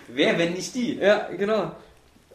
wer, 0.09 0.39
wenn 0.39 0.53
nicht 0.55 0.75
die? 0.75 0.97
ja 0.97 1.29
genau. 1.37 1.73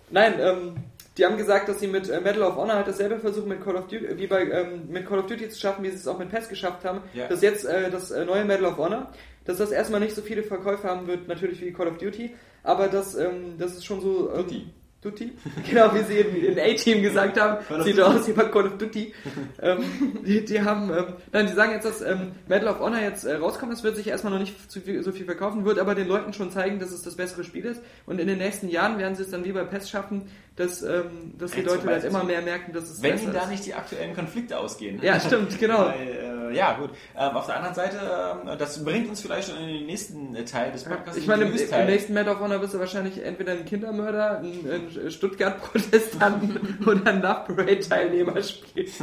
Nein, 0.10 0.36
ähm, 0.40 0.76
die 1.18 1.26
haben 1.26 1.38
gesagt, 1.38 1.68
dass 1.68 1.80
sie 1.80 1.88
mit 1.88 2.10
äh, 2.10 2.22
Medal 2.22 2.44
of 2.44 2.56
Honor 2.56 2.76
halt 2.76 2.88
dasselbe 2.88 3.20
versuchen 3.20 3.50
mit 3.50 3.64
Call 3.64 3.76
of 3.76 3.88
Duty, 3.88 4.18
wie 4.18 4.28
bei 4.28 4.44
ähm, 4.44 4.88
mit 4.88 5.08
Call 5.08 5.20
of 5.20 5.26
Duty 5.26 5.50
zu 5.50 5.60
schaffen, 5.60 5.84
wie 5.84 5.90
sie 5.90 5.96
es 5.96 6.08
auch 6.08 6.20
mit 6.20 6.30
PES 6.30 6.48
geschafft 6.48 6.86
haben. 6.86 7.02
Ja. 7.14 7.28
Dass 7.28 7.42
jetzt 7.42 7.66
äh, 7.66 7.90
das 7.90 8.12
äh, 8.12 8.24
neue 8.24 8.46
Medal 8.46 8.66
of 8.66 8.78
Honor, 8.78 9.12
dass 9.46 9.58
das 9.58 9.72
erstmal 9.72 10.00
nicht 10.00 10.16
so 10.16 10.22
viele 10.22 10.44
Verkäufe 10.44 10.88
haben 10.88 11.08
wird, 11.08 11.28
natürlich 11.28 11.62
wie 11.62 11.74
Call 11.74 11.88
of 11.88 11.98
Duty, 11.98 12.36
aber 12.64 12.88
dass 12.88 13.16
ähm, 13.16 13.58
das 13.58 13.74
ist 13.74 13.86
schon 13.86 14.02
so 14.02 14.32
ähm, 14.32 14.44
Duty. 14.44 14.68
Duty, 15.10 15.32
genau 15.70 15.94
wie 15.94 16.04
sie 16.04 16.20
in, 16.20 16.44
in 16.44 16.60
A-Team 16.60 17.02
gesagt 17.02 17.40
haben, 17.40 17.58
sieht 17.84 18.00
aus 18.00 18.28
wie 18.28 18.34
bei 18.34 18.46
Call 18.46 18.68
of 18.68 18.78
Duty. 18.78 19.14
ähm, 19.62 19.84
die, 20.26 20.44
die 20.44 20.62
haben, 20.62 20.90
ähm, 20.92 21.06
nein, 21.32 21.48
die 21.48 21.54
sagen 21.54 21.72
jetzt, 21.72 21.86
dass 21.86 22.02
ähm, 22.02 22.32
Medal 22.48 22.68
of 22.68 22.80
Honor 22.80 23.00
jetzt 23.00 23.24
äh, 23.24 23.36
rauskommt, 23.36 23.72
das 23.72 23.84
wird 23.84 23.96
sich 23.96 24.08
erstmal 24.08 24.34
noch 24.34 24.40
nicht 24.40 24.70
zu 24.70 24.82
viel, 24.82 25.02
so 25.04 25.12
viel 25.12 25.26
verkaufen, 25.26 25.66
wird 25.66 25.80
aber 25.80 25.96
den 25.96 26.08
Leuten 26.08 26.34
schon 26.34 26.52
zeigen, 26.52 26.80
dass 26.80 26.92
es 26.92 27.02
das 27.02 27.16
bessere 27.16 27.44
Spiel 27.44 27.66
ist. 27.66 27.82
Und 28.06 28.20
in 28.20 28.28
den 28.28 28.38
nächsten 28.38 28.70
Jahren 28.70 28.98
werden 28.98 29.16
sie 29.16 29.24
es 29.24 29.32
dann 29.32 29.46
wie 29.46 29.52
bei 29.52 29.64
PES 29.64 29.90
schaffen, 29.90 30.30
dass, 30.58 30.82
ähm, 30.82 31.36
dass 31.38 31.52
die 31.52 31.62
Leute 31.62 31.88
halt 31.88 32.04
immer 32.04 32.24
mehr 32.24 32.42
merken, 32.42 32.74
dass 32.74 32.90
es 32.90 33.02
Wenn 33.02 33.20
ihnen 33.20 33.34
da 33.34 33.46
nicht 33.46 33.66
die 33.66 33.76
aktuellen 33.76 34.16
Konflikte 34.16 34.58
ausgehen. 34.58 35.00
Ja, 35.04 35.20
stimmt, 35.20 35.58
genau. 35.60 35.86
Weil, 35.86 36.52
äh, 36.52 36.56
ja, 36.56 36.74
gut. 36.74 36.90
Ähm, 37.16 37.36
auf 37.36 37.46
der 37.46 37.58
anderen 37.58 37.76
Seite, 37.76 37.98
ähm, 38.44 38.58
das 38.58 38.84
bringt 38.84 39.08
uns 39.08 39.22
vielleicht 39.22 39.50
schon 39.50 39.58
in 39.60 39.68
den 39.68 39.86
nächsten 39.86 40.36
äh, 40.36 40.46
Teil 40.46 40.72
des 40.72 40.84
Podcasts. 40.84 41.18
Ich 41.18 41.28
meine, 41.28 41.46
im, 41.46 41.56
im 41.56 41.86
nächsten 41.86 42.14
Medal 42.14 42.36
of 42.36 42.42
Honor 42.42 42.60
wirst 42.62 42.74
du 42.74 42.80
wahrscheinlich 42.80 43.24
entweder 43.24 43.52
einen 43.52 43.66
Kindermörder, 43.66 44.40
einen, 44.40 44.92
einen 44.96 45.12
Stuttgart-Protestanten 45.12 46.80
oder 46.88 47.06
einen 47.06 47.22
Love 47.22 47.54
Parade-Teilnehmer 47.54 48.42
spielen. 48.42 48.88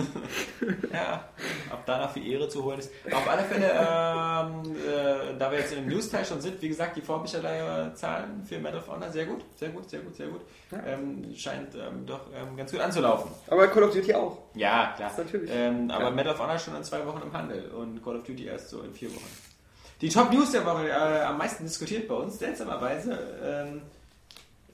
Ja, 0.93 1.29
ob 1.73 1.85
da 1.87 1.99
noch 1.99 2.13
viel 2.13 2.31
Ehre 2.31 2.49
zu 2.49 2.63
holen 2.63 2.79
ist. 2.79 2.91
Auf 3.13 3.29
alle 3.29 3.43
Fälle, 3.43 3.67
ähm, 3.67 4.77
äh, 4.77 5.37
da 5.39 5.51
wir 5.51 5.59
jetzt 5.59 5.73
im 5.73 5.89
News-Teil 5.89 6.25
schon 6.25 6.41
sind, 6.41 6.63
wie 6.63 6.69
gesagt, 6.69 6.97
die 6.97 7.01
Vorbestellerzahlen 7.01 8.45
für 8.45 8.59
Medal 8.59 8.79
of 8.79 8.89
Honor 8.89 9.11
sehr 9.11 9.27
gut, 9.27 9.45
sehr 9.57 9.71
gut, 9.71 9.91
sehr 9.91 10.01
gut, 10.01 10.15
sehr 10.15 10.29
gut. 10.29 10.41
Ähm, 10.87 11.35
scheint 11.45 11.75
ähm, 11.75 12.07
doch 12.07 12.21
ähm, 12.35 12.57
ganz 12.57 12.73
gut 12.73 12.81
anzulaufen. 12.81 13.31
Aber 13.49 13.69
Call 13.69 13.85
of 13.85 13.95
Duty 13.95 14.15
auch. 14.15 14.39
Ja, 14.55 14.95
klar. 14.97 15.11
Das 15.11 15.19
natürlich. 15.19 15.51
Ähm, 15.53 15.91
aber. 15.91 16.11
Medal 16.11 16.35
of 16.35 16.41
Honor 16.41 16.59
schon 16.59 16.75
in 16.75 16.85
zwei 16.85 17.07
Wochen 17.07 17.23
im 17.23 17.33
Handel 17.33 17.71
und 17.71 18.03
Call 18.03 18.17
of 18.17 18.25
Duty 18.25 18.47
erst 18.47 18.71
so 18.71 18.83
in 18.83 18.93
vier 18.93 19.11
Wochen. 19.11 19.31
Die 20.01 20.09
Top 20.09 20.33
News 20.33 20.53
der 20.53 20.67
Woche 20.67 20.89
äh, 20.89 21.23
am 21.23 21.39
meisten 21.39 21.65
diskutiert 21.65 22.09
bei 22.09 22.15
uns, 22.15 22.39
seltsamerweise. 22.39 23.19
Ähm, 23.43 23.83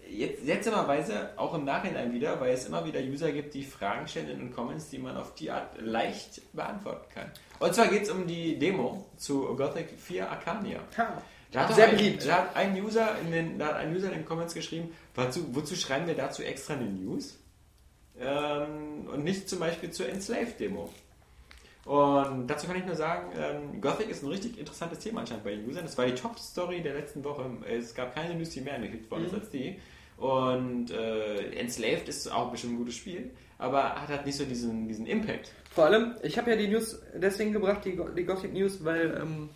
jetzt, 0.09 0.45
seltsamerweise 0.45 1.31
auch 1.37 1.55
im 1.55 1.65
Nachhinein 1.65 2.13
wieder, 2.13 2.41
weil 2.41 2.55
es 2.55 2.67
immer 2.67 2.85
wieder 2.85 3.01
User 3.01 3.31
gibt, 3.33 3.55
die 3.55 3.65
Fragen 3.65 4.09
stellen 4.09 4.31
in 4.31 4.39
den 4.39 4.53
Comments, 4.53 4.89
die 4.89 4.99
man 4.99 5.17
auf 5.17 5.35
die 5.35 5.51
Art 5.51 5.81
leicht 5.81 6.41
beantworten 6.53 7.07
kann. 7.15 7.31
Und 7.59 7.75
zwar 7.75 7.89
geht 7.89 8.05
es 8.05 8.11
um 8.11 8.27
die 8.27 8.59
Demo 8.59 9.07
zu 9.17 9.55
Gothic 9.57 9.91
4 9.99 10.31
Arcania. 10.31 10.81
Ha. 10.97 11.23
Da 11.51 11.69
hat 11.69 11.75
Sehr 11.75 11.89
ein, 11.89 11.97
beliebt. 11.97 12.27
Da 12.27 12.37
hat 12.37 12.57
ein 12.57 12.81
User 12.81 13.17
in 13.25 13.33
den, 13.33 13.59
da 13.59 13.69
hat 13.69 13.77
ein 13.77 13.95
User 13.95 14.09
in 14.09 14.19
den 14.19 14.25
Comments 14.25 14.53
geschrieben, 14.55 14.93
wozu, 15.15 15.55
wozu 15.55 15.75
schreiben 15.75 16.07
wir 16.07 16.15
dazu 16.15 16.43
extra 16.43 16.75
eine 16.75 16.87
News? 16.87 17.39
Ähm, 18.21 19.09
und 19.13 19.25
nicht 19.25 19.49
zum 19.49 19.59
Beispiel 19.59 19.91
zur 19.91 20.09
Enslaved-Demo. 20.09 20.91
Und 21.87 22.47
dazu 22.47 22.67
kann 22.67 22.77
ich 22.77 22.85
nur 22.85 22.95
sagen, 22.95 23.33
ähm, 23.37 23.81
Gothic 23.81 24.11
ist 24.11 24.23
ein 24.23 24.29
richtig 24.29 24.59
interessantes 24.59 24.99
Thema 24.99 25.21
anscheinend 25.21 25.45
bei 25.45 25.53
den 25.53 25.69
Usern. 25.69 25.85
Das 25.85 25.97
war 25.97 26.07
die 26.07 26.15
Top-Story 26.15 26.83
der 26.83 26.95
letzten 26.95 27.25
Woche. 27.25 27.45
Es 27.69 27.95
gab 27.95 28.15
keine 28.15 28.35
News, 28.35 28.51
die 28.51 28.61
mehr 28.61 28.75
angeklickt 28.75 29.11
worden 29.11 29.27
ist 29.27 29.35
als 29.35 29.51
die. 29.51 29.81
Und 30.19 30.91
äh, 30.91 31.53
Enslaved 31.53 32.09
ist 32.09 32.31
auch 32.31 32.51
bestimmt 32.51 32.75
ein 32.75 32.79
gutes 32.79 32.97
Spiel, 32.97 33.31
aber 33.57 33.95
hat 33.95 34.09
halt 34.09 34.27
nicht 34.27 34.37
so 34.37 34.45
diesen, 34.45 34.87
diesen 34.87 35.07
Impact. 35.07 35.51
Vor 35.71 35.87
allem, 35.87 36.15
ich 36.23 36.37
habe 36.37 36.51
ja 36.51 36.57
die 36.57 36.69
News 36.69 37.01
deswegen 37.15 37.53
gebracht, 37.53 37.85
die, 37.87 37.99
die 38.15 38.25
Gothic 38.25 38.53
News, 38.53 38.85
weil 38.85 39.19
ähm, 39.23 39.49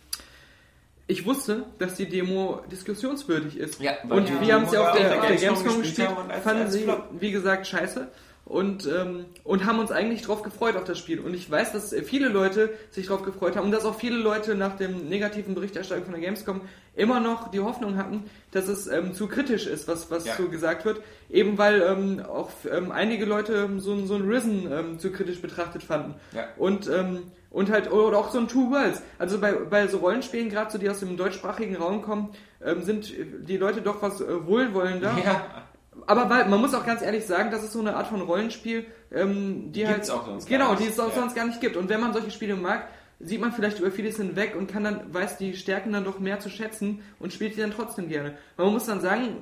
ich 1.07 1.25
wusste, 1.25 1.65
dass 1.77 1.95
die 1.95 2.09
Demo 2.09 2.63
diskussionswürdig 2.71 3.57
ist. 3.57 3.79
Ja, 3.79 3.93
und 4.09 4.27
die 4.27 4.41
wir 4.41 4.55
haben 4.55 4.71
ja 4.71 4.89
auf 4.89 4.97
der, 4.97 5.19
auf 5.19 5.27
der 5.27 5.35
Gamescom 5.37 5.81
gespielt 5.81 6.09
fanden 6.43 6.71
sie, 6.71 6.87
wie 7.19 7.31
gesagt, 7.31 7.67
scheiße. 7.67 8.07
Und, 8.45 8.85
ähm, 8.85 9.25
und 9.43 9.65
haben 9.65 9.79
uns 9.79 9.91
eigentlich 9.91 10.21
drauf 10.21 10.43
gefreut 10.43 10.75
auf 10.77 10.83
das 10.83 10.99
Spiel. 10.99 11.19
Und 11.19 11.33
ich 11.33 11.49
weiß, 11.49 11.71
dass 11.73 11.95
viele 12.05 12.29
Leute 12.29 12.69
sich 12.91 13.07
drauf 13.07 13.23
gefreut 13.23 13.55
haben 13.55 13.65
und 13.65 13.71
dass 13.71 13.85
auch 13.85 13.95
viele 13.95 14.17
Leute 14.17 14.53
nach 14.53 14.77
dem 14.77 15.09
negativen 15.09 15.55
Berichterstattung 15.55 16.03
von 16.05 16.13
der 16.13 16.21
Gamescom 16.21 16.61
immer 16.95 17.19
noch 17.19 17.49
die 17.49 17.59
Hoffnung 17.59 17.97
hatten, 17.97 18.25
dass 18.51 18.67
es 18.67 18.85
ähm, 18.85 19.15
zu 19.15 19.27
kritisch 19.27 19.65
ist, 19.65 19.87
was, 19.87 20.11
was 20.11 20.25
Ja. 20.27 20.35
so 20.37 20.47
gesagt 20.47 20.85
wird. 20.85 21.01
Eben 21.31 21.57
weil 21.57 21.81
ähm, 21.81 22.23
auch 22.23 22.51
ähm, 22.71 22.91
einige 22.91 23.25
Leute 23.25 23.67
so, 23.79 24.05
so 24.05 24.13
ein 24.13 24.29
Risen 24.29 24.71
ähm, 24.71 24.99
zu 24.99 25.11
kritisch 25.11 25.41
betrachtet 25.41 25.81
fanden. 25.81 26.13
Ja. 26.33 26.43
Und, 26.57 26.87
ähm, 26.87 27.23
und 27.49 27.71
halt, 27.71 27.91
oder 27.91 28.19
auch 28.19 28.31
so 28.31 28.37
ein 28.37 28.47
Two 28.47 28.69
Worlds. 28.69 29.01
Also 29.17 29.39
bei, 29.39 29.53
bei 29.53 29.87
so 29.87 29.97
Rollenspielen, 29.97 30.49
gerade 30.51 30.71
so 30.71 30.77
die 30.77 30.87
aus 30.89 30.99
dem 30.99 31.17
deutschsprachigen 31.17 31.77
Raum 31.77 32.03
kommen, 32.03 32.29
ähm, 32.63 32.83
sind 32.83 33.11
die 33.47 33.57
Leute 33.57 33.81
doch 33.81 34.03
was 34.03 34.21
äh, 34.21 34.45
wohlwollender. 34.45 35.17
Ja, 35.25 35.63
Aber 36.07 36.29
weil, 36.29 36.47
man 36.47 36.61
muss 36.61 36.73
auch 36.73 36.85
ganz 36.85 37.01
ehrlich 37.01 37.25
sagen, 37.25 37.51
das 37.51 37.63
ist 37.63 37.73
so 37.73 37.79
eine 37.79 37.95
Art 37.95 38.07
von 38.07 38.21
Rollenspiel, 38.21 38.85
ähm, 39.13 39.71
die 39.71 39.83
Gibt's 39.83 40.09
halt. 40.09 40.19
auch 40.19 40.25
sonst 40.25 40.47
Genau, 40.47 40.75
die 40.75 40.85
es 40.85 40.99
auch 40.99 41.09
Ja. 41.09 41.21
sonst 41.21 41.35
gar 41.35 41.45
nicht 41.45 41.61
gibt. 41.61 41.77
Und 41.77 41.89
wenn 41.89 41.99
man 42.01 42.13
solche 42.13 42.31
Spiele 42.31 42.55
mag, 42.55 42.87
sieht 43.19 43.39
man 43.41 43.51
vielleicht 43.53 43.79
über 43.79 43.91
vieles 43.91 44.17
hinweg 44.17 44.55
und 44.55 44.67
kann 44.71 44.83
dann, 44.83 45.13
weiß 45.13 45.37
die 45.37 45.55
Stärken 45.55 45.93
dann 45.93 46.03
doch 46.03 46.19
mehr 46.19 46.39
zu 46.39 46.49
schätzen 46.49 47.01
und 47.19 47.33
spielt 47.33 47.55
die 47.55 47.61
dann 47.61 47.71
trotzdem 47.71 48.09
gerne. 48.09 48.37
Man 48.57 48.71
muss 48.73 48.85
dann 48.85 49.01
sagen, 49.01 49.37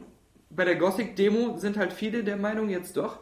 bei 0.49 0.63
der 0.65 0.75
Gothic-Demo 0.75 1.57
sind 1.57 1.77
halt 1.77 1.91
viele 1.91 2.23
der 2.23 2.37
Meinung 2.37 2.69
jetzt 2.69 2.95
doch, 2.97 3.19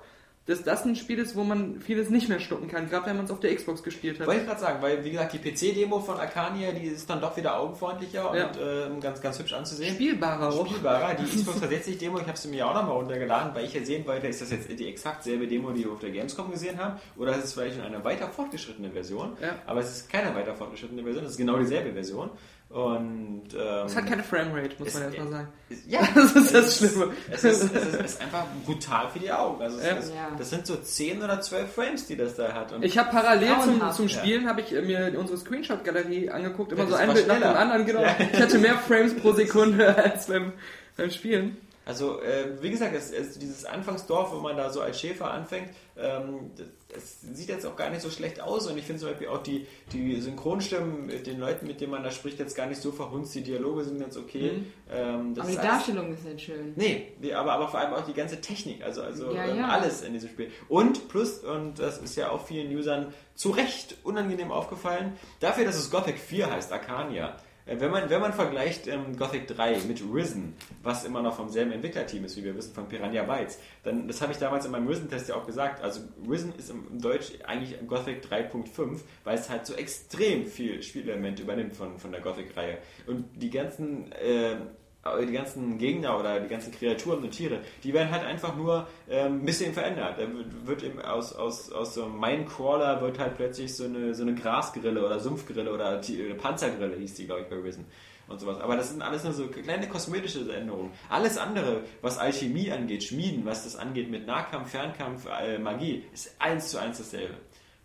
dass 0.52 0.64
das 0.64 0.86
ein 0.86 0.96
Spiel 0.96 1.18
ist, 1.20 1.36
wo 1.36 1.44
man 1.44 1.80
vieles 1.82 2.10
nicht 2.10 2.30
mehr 2.30 2.40
schlucken 2.40 2.68
kann, 2.68 2.90
gerade 2.90 3.08
wenn 3.08 3.16
man 3.16 3.26
es 3.26 3.32
auf 3.32 3.40
der 3.40 3.56
Xbox 3.56 3.82
gespielt 3.82 4.20
hat. 4.20 4.28
wollte 4.28 4.42
ich 4.42 4.48
gerade 4.48 4.60
sagen, 4.62 4.82
weil 4.82 5.04
wie 5.04 5.12
gesagt, 5.12 5.34
die 5.34 5.40
PC-Demo 5.40 6.00
von 6.00 6.18
Arcania, 6.18 6.72
die 6.72 6.88
ist 6.88 7.10
dann 7.10 7.20
doch 7.22 7.36
wieder 7.36 7.58
augenfreundlicher 7.60 8.36
Ja. 8.36 8.48
und 8.48 8.58
ähm, 8.62 9.00
ganz, 9.00 9.22
ganz 9.22 9.40
hübsch 9.40 9.54
anzusehen. 9.54 9.96
Spielbarer 9.96 10.50
auch. 10.50 10.68
Spielbarer. 10.68 11.16
Die 11.16 11.24
Xbox 11.38 11.62
360-Demo, 11.62 12.20
ich 12.20 12.28
habe 12.28 12.38
sie 12.38 12.50
mir 12.50 12.68
auch 12.68 12.74
nochmal 12.76 12.98
runtergeladen, 12.98 13.56
weil 13.56 13.66
ich 13.66 13.74
ja 13.74 13.84
sehen 13.84 14.06
wollte, 14.06 14.28
ist 14.28 14.42
das 14.42 14.52
jetzt 14.52 14.70
die 14.70 14.88
exakt 14.88 15.24
selbe 15.24 15.48
Demo, 15.48 15.72
die 15.72 15.86
wir 15.86 15.92
auf 15.92 16.00
der 16.00 16.12
Gamescom 16.12 16.52
gesehen 16.52 16.78
haben, 16.78 17.00
oder 17.18 17.36
ist 17.38 17.46
es 17.46 17.54
vielleicht 17.54 17.76
schon 17.78 17.86
eine 17.86 18.04
weiter 18.04 18.28
fortgeschrittene 18.30 18.92
Version? 18.92 19.38
Ja. 19.42 19.56
Aber 19.66 19.80
es 19.80 19.90
ist 19.92 20.10
keine 20.10 20.36
weiter 20.36 20.54
fortgeschrittene 20.56 21.04
Version, 21.04 21.24
es 21.26 21.32
ist 21.32 21.38
genau 21.38 21.58
dieselbe 21.58 21.92
Version. 21.94 22.30
Und 22.72 23.50
ähm, 23.54 23.86
Es 23.86 23.96
hat 23.98 24.08
keine 24.08 24.24
Framerate, 24.24 24.72
muss 24.80 24.88
Es- 24.90 24.94
man 24.94 25.04
erstmal 25.04 25.28
sagen. 25.30 25.48
ja, 25.88 26.00
Das 26.16 26.32
ist 26.36 26.54
das 26.54 26.66
es 26.68 26.78
Schlimme. 26.78 27.12
Es 27.30 27.44
ist, 27.44 27.64
es, 27.64 27.72
ist, 27.72 27.94
es 27.96 28.06
ist 28.14 28.22
einfach 28.22 28.46
brutal 28.66 29.10
für 29.10 29.20
die 29.20 29.32
Augen. 29.32 29.62
Also 29.62 29.78
es 29.80 29.86
Ja. 29.86 29.94
ist, 29.96 30.10
Ja. 30.14 30.32
das 30.38 30.50
sind 30.50 30.66
so 30.66 30.78
10 30.78 31.22
oder 31.22 31.42
12 31.42 31.74
Frames, 31.74 32.06
die 32.08 32.16
das 32.16 32.36
da 32.36 32.54
hat. 32.54 32.72
Und 32.72 32.84
Ich 32.86 32.98
habe 32.98 33.10
parallel 33.12 33.60
zum, 33.62 33.92
zum 33.92 34.08
ja. 34.08 34.18
Spielen 34.20 34.48
habe 34.48 34.62
ich 34.62 34.74
äh, 34.74 34.82
mir 34.82 35.14
unsere 35.20 35.38
Screenshot-Galerie 35.38 36.30
angeguckt, 36.30 36.72
immer 36.72 36.84
Ja, 36.84 36.90
so 36.90 36.96
ein 36.96 37.14
Bild 37.14 37.28
nach 37.28 37.38
dem 37.40 37.56
anderen, 37.58 37.86
genau. 37.86 38.02
Ja. 38.04 38.16
Ich 38.32 38.42
hatte 38.42 38.58
mehr 38.58 38.76
Frames 38.78 39.16
pro 39.16 39.34
Sekunde 39.34 39.96
als 40.04 40.28
beim, 40.28 40.54
beim 40.96 41.12
Spielen. 41.12 41.58
Also, 41.84 42.22
äh, 42.22 42.62
wie 42.62 42.70
gesagt, 42.70 42.96
es, 42.96 43.12
es, 43.12 43.40
dieses 43.40 43.66
Anfangsdorf, 43.66 44.32
wo 44.32 44.40
man 44.40 44.56
da 44.56 44.70
so 44.70 44.82
als 44.82 45.00
Schäfer 45.00 45.32
anfängt, 45.32 45.70
ähm, 45.98 46.52
das, 46.56 46.68
das 46.94 47.22
sieht 47.38 47.50
jetzt 47.50 47.66
auch 47.66 47.76
gar 47.76 47.90
nicht 47.90 48.02
so 48.02 48.12
schlecht 48.12 48.40
aus. 48.40 48.68
Und 48.68 48.78
ich 48.78 48.86
finde 48.86 49.00
zum 49.02 49.10
Beispiel 49.10 49.28
auch 49.30 49.42
die, 49.42 49.66
die 49.92 50.22
Synchronstimmen 50.22 51.08
mit 51.08 51.26
den 51.26 51.40
Leuten, 51.40 51.66
mit 51.66 51.82
denen 51.82 51.92
man 51.92 52.04
da 52.04 52.12
spricht, 52.12 52.38
jetzt 52.38 52.56
gar 52.56 52.68
nicht 52.68 52.80
so 52.82 52.92
verhunzt. 52.92 53.34
Die 53.34 53.42
Dialoge 53.42 53.84
sind 53.84 54.00
ganz 54.00 54.16
okay. 54.16 54.52
Mhm. 54.52 54.74
Ähm, 54.92 55.34
das 55.34 55.44
Aber 55.46 55.52
die 55.54 55.58
alles- 55.58 55.72
Darstellung 55.72 56.14
ist 56.14 56.24
nicht 56.24 56.42
schön. 56.46 56.74
Nee, 56.76 57.14
die, 57.22 57.34
aber, 57.34 57.54
aber 57.54 57.68
vor 57.68 57.80
allem 57.80 57.94
auch 57.94 58.06
die 58.06 58.14
ganze 58.14 58.40
Technik, 58.42 58.84
also, 58.84 59.02
also 59.02 59.34
Ja, 59.34 59.46
ähm, 59.48 59.58
ja. 59.58 59.70
alles 59.70 60.04
in 60.04 60.14
diesem 60.14 60.30
Spiel. 60.30 60.52
Und 60.70 61.08
plus, 61.10 61.40
und 61.40 61.80
das 61.80 61.98
ist 61.98 62.16
ja 62.16 62.30
auch 62.30 62.46
vielen 62.46 62.72
Usern 62.78 63.12
zu 63.34 63.50
Recht 63.50 63.96
unangenehm 64.04 64.52
aufgefallen, 64.52 65.14
dafür, 65.40 65.66
dass 65.66 65.78
es 65.78 65.90
Gothic 65.90 66.20
4 66.20 66.52
heißt, 66.52 66.72
Arcania. 66.72 67.38
Äh, 67.72 67.80
Wenn 67.80 67.92
man, 67.92 68.10
wenn 68.10 68.22
man 68.22 68.34
vergleicht 68.34 68.88
ähm, 68.88 69.18
Gothic 69.18 69.48
3 69.48 69.80
mit 69.88 70.02
Risen, 70.14 70.56
was 70.84 71.06
immer 71.06 71.22
noch 71.22 71.36
vom 71.36 71.50
selben 71.50 71.72
Entwicklerteam 71.72 72.26
ist, 72.26 72.38
wie 72.38 72.44
wir 72.44 72.56
wissen, 72.56 72.74
von 72.74 72.88
Piranha 72.88 73.24
Bytes, 73.24 73.60
dann, 73.84 74.08
das 74.08 74.22
habe 74.22 74.32
ich 74.32 74.38
damals 74.38 74.66
in 74.66 74.72
meinem 74.72 74.88
Risen-Test 74.88 75.30
ja 75.30 75.36
auch 75.36 75.46
gesagt, 75.46 75.84
also 75.84 76.02
Risen 76.30 76.54
ist 76.58 76.70
im, 76.70 76.88
im 76.92 77.02
Deutsch 77.02 77.32
eigentlich 77.46 77.76
Gothic 77.88 78.24
3.5, 78.26 79.00
weil 79.24 79.38
es 79.38 79.50
halt 79.50 79.66
so 79.66 79.74
extrem 79.74 80.46
viel 80.46 80.82
Spielelemente 80.84 81.44
übernimmt 81.44 81.76
von, 81.76 81.98
von 81.98 82.12
der 82.12 82.22
Gothic-Reihe. 82.22 82.78
Und 83.08 83.26
die 83.36 83.50
ganzen 83.50 84.12
äh, 84.14 84.58
aber 85.04 85.26
die 85.26 85.34
ganzen 85.34 85.78
Gegner 85.78 86.20
oder 86.20 86.40
die 86.40 86.48
ganzen 86.48 86.72
Kreaturen 86.72 87.24
und 87.24 87.32
Tiere, 87.32 87.60
die 87.84 87.94
werden 87.94 88.12
halt 88.12 88.24
einfach 88.24 88.56
nur 88.56 88.88
ähm, 89.10 89.42
ein 89.42 89.46
bisschen 89.46 89.74
verändert. 89.74 90.20
Da 90.20 90.28
wird, 90.66 90.84
eben 90.84 91.02
aus, 91.02 91.34
aus, 91.34 91.72
aus 91.72 91.96
so 91.96 92.06
einem 92.06 92.20
Minecrawler 92.20 93.02
wird 93.02 93.18
halt 93.18 93.36
plötzlich 93.36 93.76
so 93.76 93.86
eine, 93.86 94.14
so 94.14 94.22
eine 94.24 94.36
Grasgrille 94.36 95.04
oder 95.04 95.20
Sumpfgrille 95.20 95.74
oder 95.74 96.02
Ti- 96.02 96.22
äh, 96.22 96.34
Panzergrille 96.36 96.98
hieß 96.98 97.16
die, 97.16 97.26
glaube 97.26 97.42
ich, 97.42 97.48
bei 97.48 97.56
Risen. 97.56 97.86
Und 98.28 98.40
sowas. 98.40 98.62
Aber 98.62 98.78
das 98.78 98.92
sind 98.92 99.02
alles 99.02 99.26
nur 99.26 99.34
so 99.34 99.48
kleine 99.48 99.90
kosmetische 99.90 100.50
Änderungen. 100.54 100.92
Alles 101.10 101.38
andere, 101.38 101.82
was 102.02 102.18
Alchemie 102.18 102.72
angeht, 102.72 103.04
Schmieden, 103.04 103.46
was 103.46 103.66
das 103.66 103.76
angeht 103.76 104.10
mit 104.10 104.26
Nahkampf, 104.26 104.70
Fernkampf, 104.70 105.26
äh, 105.26 105.58
Magie, 105.58 106.06
ist 106.14 106.36
eins 106.40 106.70
zu 106.70 106.78
eins 106.80 107.00
dasselbe 107.00 107.34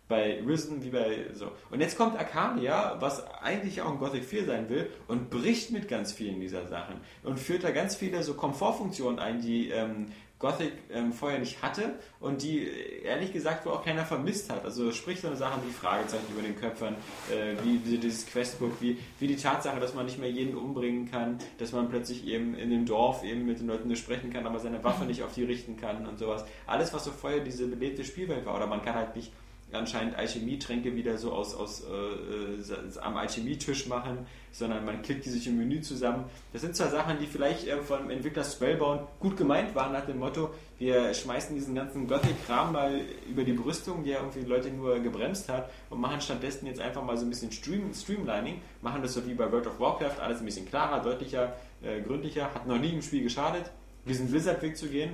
bei 0.07 0.41
Risen 0.45 0.83
wie 0.83 0.89
bei 0.89 1.25
so. 1.33 1.51
Und 1.69 1.81
jetzt 1.81 1.97
kommt 1.97 2.17
Arcania, 2.17 2.97
was 2.99 3.25
eigentlich 3.41 3.81
auch 3.81 3.91
ein 3.91 3.99
Gothic 3.99 4.23
4 4.23 4.45
sein 4.45 4.69
will 4.69 4.89
und 5.07 5.29
bricht 5.29 5.71
mit 5.71 5.87
ganz 5.87 6.13
vielen 6.13 6.39
dieser 6.39 6.67
Sachen 6.67 6.95
und 7.23 7.39
führt 7.39 7.63
da 7.63 7.71
ganz 7.71 7.95
viele 7.95 8.23
so 8.23 8.33
Komfortfunktionen 8.33 9.19
ein, 9.19 9.41
die 9.41 9.69
ähm, 9.69 10.07
Gothic 10.39 10.73
ähm, 10.91 11.13
vorher 11.13 11.39
nicht 11.39 11.63
hatte 11.63 11.95
und 12.19 12.43
die 12.43 12.59
äh, 12.59 13.03
ehrlich 13.03 13.33
gesagt 13.33 13.65
wohl 13.65 13.73
auch 13.73 13.83
keiner 13.83 14.05
vermisst 14.05 14.51
hat. 14.51 14.63
Also 14.65 14.91
sprich 14.91 15.19
so 15.19 15.27
eine 15.27 15.35
Sachen 15.35 15.63
wie 15.67 15.71
Fragezeichen 15.71 16.25
über 16.31 16.43
den 16.43 16.55
Köpfern, 16.55 16.95
äh, 17.31 17.55
wie, 17.63 17.81
wie 17.85 17.97
dieses 17.97 18.27
Questbook, 18.27 18.79
wie, 18.79 18.99
wie 19.19 19.27
die 19.27 19.35
Tatsache, 19.35 19.79
dass 19.79 19.95
man 19.95 20.05
nicht 20.05 20.19
mehr 20.19 20.29
jeden 20.29 20.55
umbringen 20.55 21.09
kann, 21.09 21.39
dass 21.57 21.71
man 21.71 21.89
plötzlich 21.89 22.27
eben 22.27 22.53
in 22.55 22.69
dem 22.69 22.85
Dorf 22.85 23.23
eben 23.23 23.45
mit 23.45 23.59
den 23.59 23.67
Leuten 23.67 23.93
sprechen 23.95 24.31
kann, 24.31 24.45
aber 24.45 24.59
seine 24.59 24.83
Waffe 24.83 25.05
nicht 25.05 25.23
auf 25.23 25.33
die 25.33 25.43
richten 25.43 25.75
kann 25.75 26.05
und 26.05 26.19
sowas. 26.19 26.45
Alles, 26.67 26.93
was 26.93 27.03
so 27.03 27.11
vorher 27.11 27.39
diese 27.39 27.65
belebte 27.67 28.03
Spielwelt 28.03 28.45
war. 28.45 28.55
Oder 28.55 28.67
man 28.67 28.83
kann 28.83 28.93
halt 28.93 29.15
nicht 29.15 29.31
anscheinend 29.71 30.15
Alchemietränke 30.15 30.95
wieder 30.95 31.17
so 31.17 31.33
aus, 31.33 31.53
aus 31.53 31.83
äh, 31.83 31.91
äh, 31.91 32.99
am 33.01 33.17
Alchemietisch 33.17 33.87
machen, 33.87 34.25
sondern 34.51 34.85
man 34.85 35.01
klickt 35.01 35.25
die 35.25 35.29
sich 35.29 35.45
im 35.47 35.57
Menü 35.57 35.81
zusammen. 35.81 36.25
Das 36.53 36.61
sind 36.61 36.75
zwar 36.75 36.89
Sachen, 36.89 37.19
die 37.19 37.27
vielleicht 37.27 37.67
äh, 37.67 37.77
vom 37.77 38.09
Entwickler 38.09 38.45
Spellbound 38.45 39.01
gut 39.19 39.35
gemeint 39.35 39.75
waren 39.75 39.91
nach 39.91 40.05
dem 40.05 40.19
Motto, 40.19 40.51
wir 40.79 41.13
schmeißen 41.13 41.55
diesen 41.55 41.75
ganzen 41.75 42.07
Gothic-Kram 42.07 42.71
mal 42.71 43.01
über 43.27 43.43
die 43.43 43.53
Brüstung, 43.53 44.03
der 44.03 44.19
irgendwie 44.19 44.41
Leute 44.41 44.69
nur 44.69 44.99
gebremst 44.99 45.49
hat 45.49 45.69
und 45.89 45.99
machen 45.99 46.21
stattdessen 46.21 46.67
jetzt 46.67 46.79
einfach 46.79 47.03
mal 47.03 47.17
so 47.17 47.25
ein 47.25 47.29
bisschen 47.29 47.51
Stream, 47.51 47.93
Streamlining, 47.93 48.61
machen 48.81 49.01
das 49.01 49.15
so 49.15 49.25
wie 49.25 49.33
bei 49.33 49.51
World 49.51 49.67
of 49.67 49.79
Warcraft, 49.79 50.21
alles 50.21 50.39
ein 50.39 50.45
bisschen 50.45 50.67
klarer, 50.67 51.01
deutlicher, 51.01 51.53
äh, 51.81 52.01
gründlicher, 52.01 52.53
hat 52.53 52.67
noch 52.67 52.77
nie 52.77 52.93
im 52.93 53.01
Spiel 53.01 53.23
geschadet, 53.23 53.71
diesen 54.05 54.29
Blizzard-Weg 54.29 54.77
zu 54.77 54.87
gehen. 54.87 55.11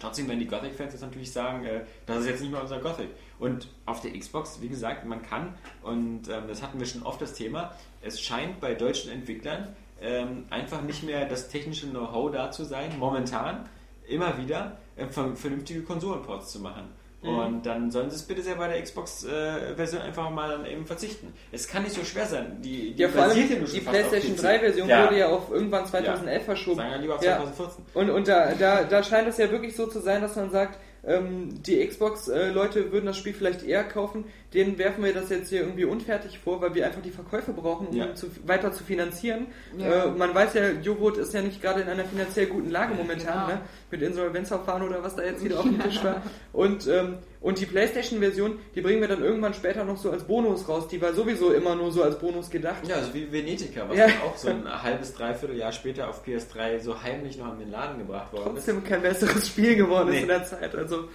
Trotzdem 0.00 0.26
werden 0.28 0.40
die 0.40 0.46
Gothic-Fans 0.46 0.92
jetzt 0.92 1.02
natürlich 1.02 1.30
sagen, 1.32 1.64
äh, 1.64 1.84
das 2.06 2.20
ist 2.20 2.26
jetzt 2.26 2.40
nicht 2.40 2.50
mehr 2.50 2.60
unser 2.60 2.80
Gothic. 2.80 3.08
Und 3.38 3.68
auf 3.86 4.00
der 4.00 4.12
Xbox, 4.18 4.60
wie 4.60 4.68
gesagt, 4.68 5.06
man 5.06 5.22
kann, 5.22 5.54
und 5.82 6.28
ähm, 6.28 6.44
das 6.48 6.62
hatten 6.62 6.78
wir 6.78 6.86
schon 6.86 7.02
oft 7.04 7.20
das 7.20 7.34
Thema, 7.34 7.72
es 8.02 8.20
scheint 8.20 8.60
bei 8.60 8.74
deutschen 8.74 9.10
Entwicklern 9.12 9.74
ähm, 10.00 10.46
einfach 10.50 10.82
nicht 10.82 11.04
mehr 11.04 11.26
das 11.26 11.48
technische 11.48 11.88
Know-how 11.88 12.30
da 12.32 12.50
zu 12.50 12.64
sein, 12.64 12.98
momentan, 12.98 13.68
immer 14.08 14.36
wieder, 14.38 14.78
äh, 14.96 15.06
ver- 15.06 15.36
vernünftige 15.36 15.82
Konsolenports 15.82 16.50
zu 16.52 16.60
machen. 16.60 16.84
Und 17.24 17.64
dann 17.64 17.90
sollen 17.90 18.10
sie 18.10 18.16
es 18.16 18.22
bitte 18.22 18.42
sehr 18.42 18.56
bei 18.56 18.68
der 18.68 18.82
Xbox-Version 18.82 20.02
einfach 20.02 20.30
mal 20.30 20.50
dann 20.50 20.66
eben 20.66 20.86
verzichten. 20.86 21.32
Es 21.52 21.66
kann 21.68 21.82
nicht 21.82 21.94
so 21.94 22.04
schwer 22.04 22.26
sein. 22.26 22.58
Die, 22.62 22.92
die 22.94 23.02
Ja, 23.02 23.08
vor 23.08 23.22
allem 23.22 23.38
ja 23.38 23.56
die 23.56 23.80
PlayStation 23.80 24.34
PC. 24.36 24.40
3 24.42 24.58
Version 24.60 24.88
Ja. 24.88 25.04
wurde 25.06 25.18
ja 25.18 25.28
auf 25.28 25.50
irgendwann 25.50 25.86
2011 25.86 26.44
verschoben. 26.44 26.76
Sagen 26.76 26.90
wir 26.92 26.98
lieber 26.98 27.14
auf 27.16 27.24
Ja. 27.24 27.36
2014. 27.36 27.84
Und, 27.94 28.10
und 28.10 28.28
da, 28.28 28.54
da, 28.54 28.84
da 28.84 29.02
scheint 29.02 29.28
es 29.28 29.38
ja 29.38 29.50
wirklich 29.50 29.74
so 29.74 29.86
zu 29.86 30.00
sein, 30.00 30.20
dass 30.22 30.36
man 30.36 30.50
sagt, 30.50 30.78
ähm, 31.06 31.62
die 31.62 31.86
Xbox-Leute 31.86 32.92
würden 32.92 33.06
das 33.06 33.16
Spiel 33.18 33.34
vielleicht 33.34 33.62
eher 33.62 33.84
kaufen, 33.84 34.24
denen 34.54 34.78
werfen 34.78 35.02
wir 35.04 35.12
das 35.12 35.28
jetzt 35.30 35.48
hier 35.50 35.60
irgendwie 35.60 35.84
unfertig 35.84 36.38
vor, 36.38 36.60
weil 36.60 36.74
wir 36.74 36.86
einfach 36.86 37.02
die 37.02 37.10
Verkäufe 37.10 37.52
brauchen, 37.52 37.88
um 37.88 37.96
Ja. 37.96 38.14
zu, 38.14 38.28
weiter 38.46 38.72
zu 38.72 38.84
finanzieren. 38.84 39.46
Ja. 39.76 40.04
Äh, 40.06 40.10
man 40.12 40.34
weiß 40.34 40.54
ja, 40.54 40.70
Joghurt 40.82 41.16
ist 41.18 41.34
ja 41.34 41.42
nicht 41.42 41.60
gerade 41.60 41.80
in 41.82 41.88
einer 41.88 42.04
finanziell 42.04 42.46
guten 42.46 42.70
Lage 42.70 42.94
momentan, 42.94 43.46
Genau. 43.46 43.58
ne? 43.58 43.60
mit 43.90 44.02
Insolvenzverfahren 44.02 44.82
oder 44.82 45.02
was 45.02 45.16
da 45.16 45.22
jetzt 45.22 45.44
wieder 45.44 45.58
auf 45.60 45.64
dem 45.64 45.80
Tisch 45.82 46.02
war. 46.02 46.22
Und, 46.52 46.86
ähm, 46.86 47.18
und 47.40 47.60
die 47.60 47.66
PlayStation-Version, 47.66 48.58
die 48.74 48.80
bringen 48.80 49.00
wir 49.00 49.08
dann 49.08 49.22
irgendwann 49.22 49.54
später 49.54 49.84
noch 49.84 49.96
so 49.98 50.10
als 50.10 50.24
Bonus 50.24 50.68
raus. 50.68 50.88
Die 50.88 51.00
war 51.02 51.12
sowieso 51.12 51.52
immer 51.52 51.74
nur 51.74 51.92
so 51.92 52.02
als 52.02 52.18
Bonus 52.18 52.48
gedacht. 52.50 52.86
Ja, 52.88 52.96
also 52.96 53.12
wie 53.12 53.30
Venetica, 53.30 53.88
was 53.88 53.98
Ja. 53.98 54.06
dann 54.06 54.16
auch 54.26 54.36
so 54.36 54.48
ein 54.48 54.82
halbes, 54.82 55.12
dreiviertel 55.14 55.56
Jahr 55.56 55.72
später 55.72 56.08
auf 56.08 56.24
PS3 56.26 56.80
so 56.80 57.02
heimlich 57.02 57.36
noch 57.38 57.52
in 57.52 57.58
den 57.58 57.70
Laden 57.70 57.98
gebracht 57.98 58.32
worden 58.32 58.56
ist. 58.56 58.64
Trotzdem 58.66 58.84
kein 58.84 59.02
besseres 59.02 59.48
Spiel 59.48 59.76
geworden 59.76 60.08
ist 60.08 60.14
Nee. 60.14 60.22
in 60.22 60.28
der 60.28 60.44
Zeit. 60.44 60.74
Also 60.74 61.08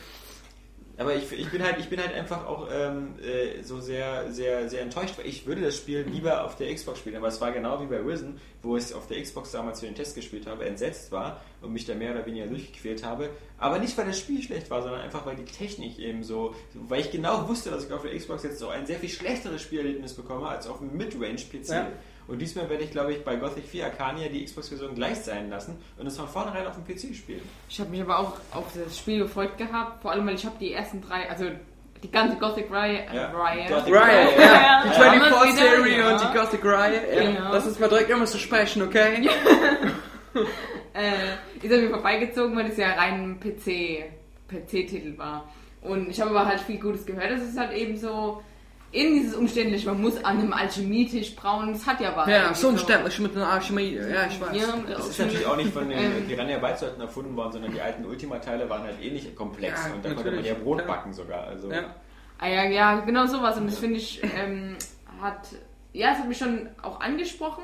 Aber 1.00 1.16
ich, 1.16 1.32
ich, 1.32 1.50
bin 1.50 1.64
halt, 1.64 1.78
ich 1.80 1.88
bin 1.88 1.98
halt 1.98 2.14
einfach 2.14 2.46
auch 2.46 2.68
ähm, 2.70 3.16
äh, 3.22 3.64
so 3.64 3.80
sehr, 3.80 4.34
sehr, 4.34 4.68
sehr 4.68 4.82
enttäuscht, 4.82 5.18
weil 5.18 5.28
ich 5.28 5.46
würde 5.46 5.62
das 5.62 5.78
Spiel 5.78 6.02
lieber 6.02 6.44
auf 6.44 6.58
der 6.58 6.76
Xbox 6.76 7.00
spielen. 7.00 7.16
Aber 7.16 7.30
es 7.30 7.40
war 7.40 7.54
genau 7.54 7.82
wie 7.82 7.86
bei 7.86 8.02
Risen, 8.02 8.38
wo 8.62 8.76
ich 8.76 8.94
auf 8.94 9.08
der 9.08 9.22
Xbox 9.22 9.52
damals 9.52 9.80
für 9.80 9.86
den 9.86 9.96
Test 9.96 10.14
gespielt 10.14 10.46
habe, 10.46 10.66
entsetzt 10.66 11.14
war 11.14 11.40
und 11.62 11.72
mich 11.72 11.86
da 11.86 11.96
mehr 11.96 12.12
oder 12.12 12.26
weniger 12.26 12.48
durchgequält 12.48 13.06
habe. 13.06 13.30
Aber 13.58 13.80
nicht, 13.80 13.98
weil 13.98 14.08
das 14.08 14.20
Spiel 14.20 14.42
schlecht 14.42 14.70
war, 14.70 14.82
sondern 14.82 15.00
einfach, 15.00 15.26
weil 15.26 15.38
die 15.38 15.46
Technik 15.46 16.00
eben 16.00 16.22
so, 16.22 16.54
weil 16.74 17.00
ich 17.00 17.12
genau 17.12 17.48
wusste, 17.48 17.70
dass 17.70 17.86
ich 17.86 17.94
auf 17.94 18.02
der 18.02 18.14
Xbox 18.18 18.44
jetzt 18.44 18.60
so 18.60 18.68
ein 18.68 18.86
sehr 18.86 19.00
viel 19.00 19.10
schlechteres 19.10 19.62
Spielerlebnis 19.62 20.14
bekomme 20.14 20.50
als 20.50 20.68
auf 20.68 20.80
dem 20.80 20.98
Midrange-PC. 20.98 21.70
Ja. 21.70 21.88
Und 22.30 22.40
diesmal 22.40 22.70
werde 22.70 22.84
ich, 22.84 22.92
glaube 22.92 23.12
ich, 23.14 23.24
bei 23.24 23.36
Gothic 23.38 23.66
4 23.66 23.86
Arcania 23.86 24.28
die 24.30 24.46
Xbox-Version 24.46 24.94
gleich 24.94 25.18
sein 25.18 25.50
lassen 25.50 25.78
und 25.98 26.06
es 26.06 26.16
von 26.16 26.28
vornherein 26.28 26.68
auf 26.68 26.76
dem 26.76 26.86
PC 26.86 27.16
spielen. 27.16 27.42
Ich 27.68 27.80
habe 27.80 27.90
mich 27.90 28.02
aber 28.02 28.20
auch 28.20 28.34
auf 28.52 28.66
das 28.76 28.98
Spiel 28.98 29.20
gefreut 29.20 29.58
gehabt, 29.58 30.02
vor 30.04 30.12
allem 30.12 30.28
weil 30.28 30.36
ich 30.36 30.46
habe 30.46 30.56
die 30.60 30.72
ersten 30.74 31.02
drei, 31.02 31.28
also 31.30 31.46
die 32.04 32.12
ganze 32.12 32.38
Gothic-Reihe, 32.38 33.06
Ja. 33.12 33.24
äh, 33.30 33.36
Reihe, 33.36 33.68
Gothic 33.68 33.94
Riot, 33.94 34.38
Ja. 34.38 34.44
ja. 34.46 34.84
Die 34.84 34.90
Ja. 34.90 35.12
24-Serie 35.12 35.98
Ja. 35.98 36.12
und 36.14 36.22
die 36.22 36.38
Gothic 36.38 36.64
Riot. 36.64 37.02
Ja. 37.16 37.22
Genau. 37.32 37.52
Lass 37.52 37.66
uns 37.68 37.80
mal 37.80 37.90
direkt 37.90 38.10
immer 38.12 38.28
so 38.28 38.38
sprechen, 38.38 38.84
okay? 38.84 39.28
äh, 40.94 41.66
ist 41.66 41.74
an 41.74 41.82
mir 41.82 41.90
vorbeigezogen, 41.90 42.56
weil 42.56 42.68
es 42.68 42.78
ja 42.78 42.92
rein 42.94 43.32
ein 43.32 43.40
PC, 43.40 44.06
PC-Titel 44.48 45.18
war. 45.18 45.50
Und 45.82 46.10
ich 46.10 46.20
habe 46.22 46.30
aber 46.32 46.46
halt 46.46 46.60
viel 46.62 46.80
Gutes 46.80 47.06
gehört. 47.06 47.32
Es 47.32 47.42
ist 47.44 47.58
halt 47.58 47.72
eben 47.74 47.98
so, 47.98 48.42
in 48.92 49.14
dieses 49.14 49.36
Umständliche, 49.36 49.88
man 49.88 50.02
muss 50.02 50.18
an 50.24 50.40
einem 50.40 50.54
Alchemietisch 50.54 51.36
brauen, 51.36 51.74
das 51.74 51.86
hat 51.86 52.02
ja 52.02 52.16
was. 52.16 52.28
Ja, 52.28 52.54
so 52.54 52.70
umständlich 52.70 53.20
mit 53.20 53.36
einer 53.36 53.48
Archimie. 53.48 53.96
Ja, 53.96 54.26
ich 54.28 54.42
weiß. 54.42 54.58
Ja, 54.58 54.68
Das 54.88 55.10
ist 55.10 55.20
natürlich 55.20 55.46
auch 55.46 55.58
nicht 55.58 55.72
von 55.72 55.88
den 55.88 56.00
Ähm. 56.00 56.28
Piranha 56.28 56.58
Bytes 56.58 56.82
Leuten 56.82 57.02
erfunden 57.02 57.36
worden, 57.36 57.52
sondern 57.54 57.72
die 57.74 57.82
alten 57.82 58.06
Ultima-Teile 58.06 58.70
waren 58.70 58.84
halt 58.84 59.02
eh 59.02 59.12
nicht 59.12 59.36
komplex 59.36 59.86
Ja, 59.86 59.94
und 59.94 60.04
da 60.04 60.14
konnte 60.14 60.32
man 60.32 60.44
ja 60.44 60.56
Brot 60.56 60.88
backen 60.88 61.14
sogar. 61.14 61.48
Also 61.48 61.72
Ja. 61.72 61.96
Ah 62.40 62.48
ja, 62.48 62.64
ja, 62.64 63.00
genau 63.02 63.26
sowas. 63.28 63.58
Und 63.58 63.68
das 63.68 63.78
finde 63.80 63.98
ich, 63.98 64.22
ähm, 64.24 64.78
hat, 65.22 65.50
ja, 65.94 66.14
es 66.14 66.20
hat 66.20 66.28
mich 66.28 66.38
schon 66.38 66.70
auch 66.82 67.02
angesprochen. 67.02 67.64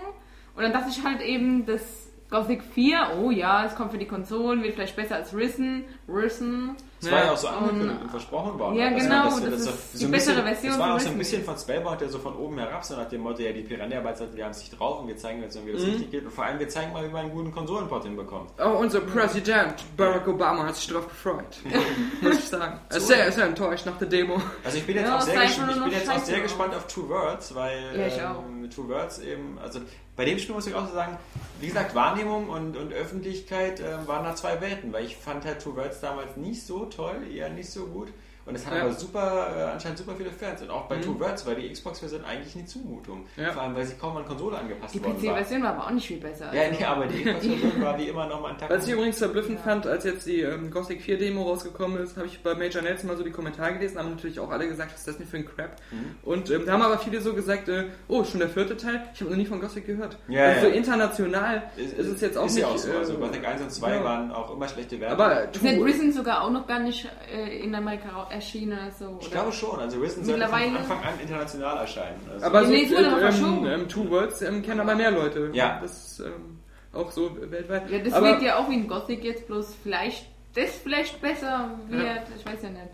Und 0.55 0.63
dann 0.63 0.73
dachte 0.73 0.89
ich 0.89 1.03
halt 1.03 1.21
eben, 1.21 1.65
das 1.65 2.09
Gothic 2.29 2.61
4, 2.61 3.17
oh 3.21 3.31
ja, 3.31 3.65
es 3.65 3.75
kommt 3.75 3.91
für 3.91 3.97
die 3.97 4.07
Konsolen, 4.07 4.61
wird 4.63 4.75
vielleicht 4.75 4.95
besser 4.95 5.15
als 5.15 5.35
Risen. 5.35 5.85
Risen. 6.07 6.75
Es 7.01 7.11
war 7.11 7.19
ja 7.19 7.25
Ja. 7.25 7.31
auch 7.33 7.37
so 7.37 7.47
angekündigt 7.47 8.01
und 8.01 8.09
versprochen 8.09 8.57
worden. 8.59 8.75
Ja, 8.75 8.89
dass 8.89 9.03
genau, 9.03 9.23
dass- 9.25 9.35
das 9.41 9.49
dass 9.51 9.59
ist 9.75 9.93
so- 9.93 10.05
die 10.05 10.11
bessere 10.11 10.35
bisschen- 10.35 10.45
Version 10.55 10.71
Das 10.71 10.79
war 10.79 10.95
auch 10.95 10.99
so 10.99 11.09
ein 11.09 11.17
bisschen 11.17 11.43
von 11.43 11.57
Spellbound, 11.57 12.01
der 12.01 12.09
so 12.09 12.19
von 12.19 12.35
oben 12.35 12.57
herab, 12.59 12.83
so 12.83 12.95
nach 12.95 13.09
dem 13.09 13.21
Motto, 13.21 13.41
ja, 13.41 13.51
die 13.51 13.61
Piranha 13.61 13.99
Bytes 13.99 14.19
Leute, 14.21 14.35
die 14.35 14.43
haben 14.43 14.51
es 14.51 14.59
nicht 14.59 14.79
drauf 14.79 14.99
und 15.01 15.07
wir 15.07 15.17
zeigen 15.17 15.41
jetzt, 15.41 15.65
wie 15.65 15.71
das 15.73 15.81
Mhm. 15.83 15.89
richtig 15.89 16.11
geht. 16.11 16.25
Und 16.25 16.31
vor 16.31 16.45
allem, 16.45 16.59
wir 16.59 16.69
zeigen 16.69 16.93
mal, 16.93 17.03
wie 17.07 17.11
man 17.11 17.21
einen 17.25 17.31
guten 17.31 17.51
Konsolenport 17.51 18.03
hinbekommt. 18.03 18.51
Oh, 18.59 18.69
unser 18.79 19.01
Präsident 19.01 19.75
Barack 19.97 20.27
Obama 20.27 20.63
hat 20.65 20.75
sich 20.75 20.87
darauf 20.87 21.07
gefreut. 21.07 21.57
Muss 22.21 22.39
ich 22.39 22.45
sagen. 22.45 22.79
Er 22.89 22.97
ist 22.97 23.07
sehr, 23.07 23.31
sehr 23.31 23.45
enttäuscht 23.45 23.85
nach 23.85 23.97
der 23.97 24.07
Demo. 24.07 24.41
Also 24.63 24.77
ich 24.77 24.85
bin 24.85 24.95
jetzt 24.95 25.07
Ja, 25.07 25.17
auch 25.17 25.21
sehr, 25.21 25.33
es 25.33 25.39
sei 25.39 25.45
ges 25.45 25.59
einfach 25.59 25.75
ich 25.77 25.83
bin 25.83 25.91
jetzt 25.91 26.09
auch 26.09 26.23
sehr 26.25 26.39
gespannt 26.41 26.73
auf 26.75 26.87
Two 26.87 27.07
Worlds, 27.09 27.53
weil 27.55 27.79
Ja, 28.17 28.35
ähm, 28.39 28.69
Two 28.69 28.87
Worlds 28.87 29.19
eben, 29.19 29.59
also 29.61 29.79
bei 30.15 30.23
dem 30.25 30.39
Spiel 30.39 30.55
muss 30.55 30.65
ich 30.65 30.73
auch 30.73 30.87
so 30.87 30.93
sagen, 30.93 31.17
wie 31.59 31.67
gesagt, 31.67 31.93
Wahrnehmung 31.93 32.47
und, 32.49 32.77
und 32.77 32.93
Öffentlichkeit 32.93 33.79
ähm, 33.81 34.07
waren 34.07 34.23
da 34.23 34.33
zwei 34.35 34.59
Welten, 34.61 34.91
weil 34.93 35.03
ich 35.05 35.17
fand 35.17 35.45
halt 35.45 35.61
Two 35.61 35.75
Worlds 35.75 35.99
damals 35.99 36.35
nicht 36.37 36.65
so 36.65 36.84
toll, 36.89 37.27
eher 37.33 37.49
nicht 37.49 37.69
so 37.69 37.87
gut. 37.87 38.09
Und 38.45 38.53
es 38.55 38.65
hat 38.65 38.75
Ja. 38.75 38.81
aber 38.83 38.93
super, 38.93 39.47
äh, 39.57 39.63
anscheinend 39.73 39.97
super 39.97 40.13
viele 40.15 40.29
Fans. 40.31 40.61
Und 40.61 40.69
auch 40.69 40.83
bei 40.87 40.97
Mhm. 40.97 41.01
Two 41.01 41.19
Worlds 41.19 41.45
war 41.47 41.55
die 41.55 41.71
Xbox-Version 41.71 42.23
eigentlich 42.25 42.55
eine 42.55 42.65
Zumutung. 42.65 43.25
Ja. 43.37 43.51
Vor 43.51 43.63
allem, 43.63 43.75
weil 43.75 43.85
sie 43.85 43.95
kaum 43.95 44.15
an 44.17 44.25
Konsole 44.25 44.57
angepasst 44.57 44.93
Die 44.93 45.03
worden 45.03 45.15
war. 45.25 45.33
PC-Version 45.33 45.63
war 45.63 45.69
aber 45.73 45.85
auch 45.87 45.91
nicht 45.91 46.07
viel 46.07 46.19
besser. 46.19 46.53
Ja, 46.53 46.61
also. 46.61 46.79
nee, 46.79 46.85
aber 46.85 47.05
die 47.07 47.23
Xbox-Version 47.23 47.81
war 47.81 47.97
wie 47.97 48.03
immer 48.09 48.27
noch 48.27 48.41
mal 48.41 48.49
ein 48.51 48.57
Tag. 48.59 48.69
Was 48.69 48.85
ich 48.87 48.93
übrigens 48.93 49.17
verblüffend 49.17 49.59
fand, 49.61 49.87
als 49.87 50.03
jetzt 50.03 50.27
die 50.27 50.41
ähm, 50.41 50.69
Gothic 50.69 51.01
4 51.01 51.17
Demo 51.17 51.41
rausgekommen 51.43 51.97
ist, 52.03 52.17
habe 52.17 52.27
ich 52.27 52.41
bei 52.43 52.53
Major 52.53 52.83
Nelson 52.83 53.07
mal 53.07 53.17
so 53.17 53.23
die 53.23 53.31
Kommentare 53.31 53.73
gelesen, 53.73 53.97
haben 53.97 54.11
natürlich 54.11 54.39
auch 54.39 54.51
alle 54.51 54.67
gesagt, 54.67 54.91
was 54.93 54.99
ist 54.99 55.07
das 55.07 55.17
denn 55.17 55.27
für 55.27 55.37
ein 55.37 55.45
Crap? 55.47 55.75
Mhm. 55.91 56.15
Und 56.23 56.51
ähm, 56.51 56.65
da 56.67 56.73
haben 56.73 56.81
aber 56.83 56.99
viele 56.99 57.21
so 57.21 57.33
gesagt, 57.33 57.67
äh, 57.67 57.85
oh, 58.07 58.23
schon 58.23 58.39
der 58.41 58.49
vierte 58.49 58.77
Teil? 58.77 59.01
Ich 59.13 59.21
habe 59.21 59.31
noch 59.31 59.37
nie 59.37 59.45
von 59.47 59.59
Gothic 59.59 59.87
gehört. 59.87 60.17
Ja, 60.27 60.45
also 60.49 60.67
ja. 60.67 60.73
international 60.73 61.63
ist, 61.77 61.97
es 61.97 62.21
jetzt 62.21 62.37
auch 62.37 62.45
ist 62.45 62.53
nicht... 62.55 62.61
ja 62.61 62.67
auch 62.67 62.77
so. 62.77 62.91
Also 62.91 63.13
äh, 63.13 63.17
Gothic 63.17 63.43
1 63.47 63.61
und 63.61 63.71
2 63.71 63.89
ja. 63.95 64.03
waren 64.03 64.31
auch 64.31 64.53
immer 64.53 64.67
schlechte 64.67 64.99
Werbung. 64.99 65.19
aber 65.19 65.43
Ist 65.51 65.59
Two, 65.59 65.83
Risen 65.83 66.13
sogar 66.13 66.43
auch 66.43 66.51
noch 66.51 66.67
gar 66.67 66.79
nicht 66.79 67.07
äh, 67.33 67.59
in 67.63 67.73
Amerika 67.73 68.09
ra- 68.09 68.29
erschienen 68.35 68.77
oder 68.77 68.91
so? 68.91 69.17
Ich 69.21 69.31
glaube 69.31 69.51
schon. 69.51 69.79
Also 69.79 69.99
Risen 69.99 70.23
sollte 70.23 70.47
von 70.47 70.59
Anfang 70.59 71.03
an 71.03 71.19
international 71.19 71.77
erscheinen. 71.77 72.19
Also 72.31 72.45
aber 72.45 72.65
so, 72.65 72.71
Nee, 72.71 72.83
es 72.83 72.91
wurde 72.91 73.11
noch 73.11 73.19
verschoben. 73.19 73.65
ähm, 73.65 73.81
ähm, 73.81 73.89
Two 73.89 74.09
Worlds 74.09 74.41
ähm, 74.41 74.61
kennen 74.61 74.79
aber 74.81 74.95
mehr 74.95 75.11
Leute. 75.11 75.49
Ja. 75.53 75.79
Das 75.81 76.11
ist 76.11 76.19
ähm, 76.19 76.59
auch 76.93 77.11
so 77.11 77.35
weltweit. 77.51 77.89
Ja, 77.89 77.99
das 77.99 78.13
aber, 78.13 78.27
wird 78.27 78.41
ja 78.43 78.57
auch 78.57 78.69
wie 78.69 78.75
ein 78.75 78.87
Gothic 78.87 79.23
jetzt, 79.23 79.47
bloß 79.47 79.75
vielleicht 79.83 80.27
das 80.55 80.71
vielleicht 80.71 81.21
besser 81.21 81.69
wird. 81.89 82.21
Ich 82.37 82.45
weiß 82.45 82.63
ja 82.63 82.69
nicht. 82.69 82.85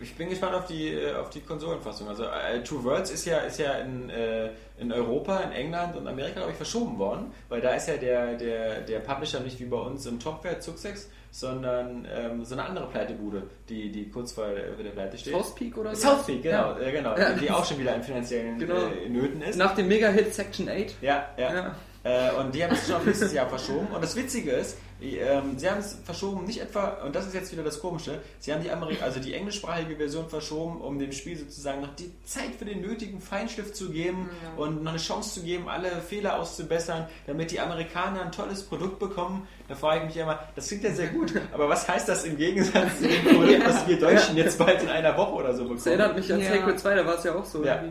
Ich 0.00 0.16
bin 0.16 0.28
gespannt 0.28 0.54
auf 0.54 0.66
die, 0.66 0.88
äh, 0.88 1.14
auf 1.14 1.30
die 1.30 1.40
Konsolenfassung. 1.40 2.08
Also 2.08 2.24
äh, 2.24 2.62
Two 2.62 2.82
Worlds 2.82 3.10
ist 3.10 3.24
ja, 3.24 3.38
ist 3.38 3.58
ja 3.58 3.74
in, 3.74 4.10
äh, 4.10 4.50
in 4.78 4.90
Europa, 4.90 5.40
in 5.40 5.52
England 5.52 5.96
und 5.96 6.06
Amerika, 6.08 6.34
glaube 6.36 6.50
ich, 6.52 6.56
verschoben 6.56 6.98
worden, 6.98 7.32
weil 7.48 7.60
da 7.60 7.70
ist 7.74 7.88
ja 7.88 7.96
der, 7.96 8.34
der, 8.34 8.80
der 8.80 8.98
Publisher 9.00 9.40
nicht 9.40 9.60
wie 9.60 9.64
bei 9.66 9.76
uns 9.76 10.06
im 10.06 10.18
Topwert 10.18 10.62
Zuxex, 10.62 11.08
sondern 11.32 12.06
ähm, 12.14 12.44
so 12.44 12.54
eine 12.54 12.64
andere 12.64 12.86
Pleitebude, 12.88 13.44
die, 13.68 13.90
die 13.90 14.08
kurz 14.10 14.32
vor 14.32 14.48
der, 14.48 14.90
Pleite 14.90 15.16
steht. 15.16 15.32
Southpeak 15.32 15.76
oder 15.78 15.94
so? 15.96 16.08
Southpeak, 16.10 16.42
genau, 16.42 16.72
Ja. 16.72 16.78
äh, 16.78 16.92
genau 16.92 17.16
Ja. 17.16 17.32
die 17.32 17.50
auch 17.50 17.64
schon 17.64 17.78
wieder 17.78 17.94
in 17.96 18.02
finanziellen 18.02 18.58
Genau. 18.58 18.74
äh, 18.86 19.08
Nöten 19.08 19.40
ist. 19.40 19.56
Nach 19.56 19.74
dem 19.74 19.88
Mega-Hit 19.88 20.34
Section 20.34 20.68
8. 20.68 20.94
Ja, 21.00 21.26
ja. 21.38 21.54
Ja. 21.54 21.74
Äh, 22.04 22.32
und 22.38 22.54
die 22.54 22.62
haben 22.62 22.72
es 22.74 22.86
schon 22.86 22.96
auf 22.96 23.06
nächstes 23.06 23.32
Jahr 23.32 23.48
verschoben. 23.48 23.86
Und 23.94 24.02
das 24.04 24.14
Witzige 24.14 24.50
ist, 24.52 24.76
ähm, 25.02 25.58
sie 25.58 25.68
haben 25.68 25.80
es 25.80 25.96
verschoben, 26.04 26.44
nicht 26.44 26.60
etwa, 26.60 26.88
und 27.04 27.14
das 27.14 27.26
ist 27.26 27.34
jetzt 27.34 27.52
wieder 27.52 27.62
das 27.62 27.80
Komische, 27.80 28.20
sie 28.38 28.52
haben 28.52 28.62
die, 28.62 28.70
Ameri 28.70 28.98
also 29.00 29.20
die 29.20 29.34
englischsprachige 29.34 29.96
Version 29.96 30.28
verschoben, 30.28 30.80
um 30.80 30.98
dem 30.98 31.12
Spiel 31.12 31.36
sozusagen 31.36 31.80
noch 31.80 31.94
die 31.96 32.12
Zeit 32.24 32.54
für 32.58 32.64
den 32.64 32.80
nötigen 32.80 33.20
Feinschliff 33.20 33.72
zu 33.72 33.90
geben 33.90 34.30
und 34.56 34.82
noch 34.82 34.92
eine 34.92 35.00
Chance 35.00 35.40
zu 35.40 35.42
geben, 35.42 35.68
alle 35.68 35.90
Fehler 36.02 36.38
auszubessern, 36.38 37.08
damit 37.26 37.50
die 37.50 37.60
Amerikaner 37.60 38.22
ein 38.22 38.32
tolles 38.32 38.62
Produkt 38.62 38.98
bekommen. 38.98 39.46
Da 39.68 39.74
frage 39.74 40.00
ich 40.00 40.06
mich 40.06 40.16
immer, 40.16 40.38
das 40.54 40.68
klingt 40.68 40.84
ja 40.84 40.92
sehr 40.92 41.08
gut, 41.08 41.32
aber 41.52 41.68
was 41.68 41.88
heißt 41.88 42.08
das 42.08 42.24
im 42.24 42.36
Gegensatz 42.36 42.98
zu 42.98 43.08
dem 43.08 43.24
Produkt, 43.24 43.66
was 43.66 43.86
wir 43.86 43.98
Deutschen 43.98 44.36
jetzt 44.36 44.58
bald 44.58 44.82
in 44.82 44.88
einer 44.88 45.16
Woche 45.16 45.32
oder 45.32 45.52
so 45.52 45.62
bekommen? 45.62 45.78
Das 45.78 45.86
erinnert 45.86 46.16
mich 46.16 46.32
an 46.32 46.40
Ja. 46.40 46.48
Sacred 46.50 46.78
2, 46.78 46.94
da 46.94 47.06
war 47.06 47.18
es 47.18 47.24
ja 47.24 47.34
auch 47.34 47.44
so. 47.44 47.64
Ja. 47.64 47.82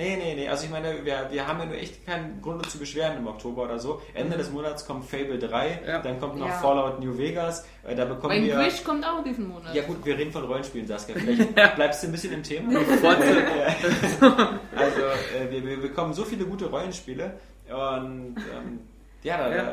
Nee, 0.00 0.16
nee, 0.16 0.34
nee. 0.34 0.48
Also 0.48 0.64
ich 0.64 0.70
meine, 0.70 1.04
wir, 1.04 1.28
wir 1.30 1.46
haben 1.46 1.58
ja 1.60 1.66
nur 1.66 1.74
echt 1.76 2.06
keinen 2.06 2.40
Grund 2.40 2.64
zu 2.70 2.78
beschweren 2.78 3.18
im 3.18 3.26
Oktober 3.26 3.64
oder 3.64 3.78
so. 3.78 4.00
Ende 4.14 4.38
des 4.38 4.50
Monats 4.50 4.86
kommt 4.86 5.04
Fable 5.04 5.38
3, 5.38 5.80
Ja. 5.86 5.98
dann 6.00 6.18
kommt 6.18 6.36
noch 6.38 6.46
Ja. 6.48 6.54
Fallout 6.54 7.00
New 7.00 7.18
Vegas. 7.18 7.66
Äh, 7.86 7.94
Da 7.94 8.06
bekommen 8.06 8.32
Weil 8.34 8.44
wir. 8.44 8.54
Bridge 8.56 8.82
kommt 8.82 9.04
auch 9.04 9.22
diesen 9.22 9.48
Monat. 9.48 9.74
Ja 9.74 9.82
gut, 9.82 10.02
wir 10.06 10.16
reden 10.16 10.32
von 10.32 10.44
Rollenspielen, 10.44 10.86
Saskia. 10.86 11.14
Vielleicht 11.18 11.74
bleibst 11.76 12.02
du 12.02 12.06
ein 12.06 12.12
bisschen 12.12 12.32
im 12.32 12.42
Thema. 12.42 12.72
Ja. 12.72 12.80
also 14.76 15.00
äh, 15.38 15.50
wir, 15.50 15.66
wir 15.66 15.80
bekommen 15.82 16.14
so 16.14 16.24
viele 16.24 16.46
gute 16.46 16.66
Rollenspiele 16.70 17.34
und 17.68 18.36
ähm, 18.36 18.80
ja, 19.22 19.36
da, 19.36 19.54
Ja. 19.54 19.62
Da, 19.64 19.72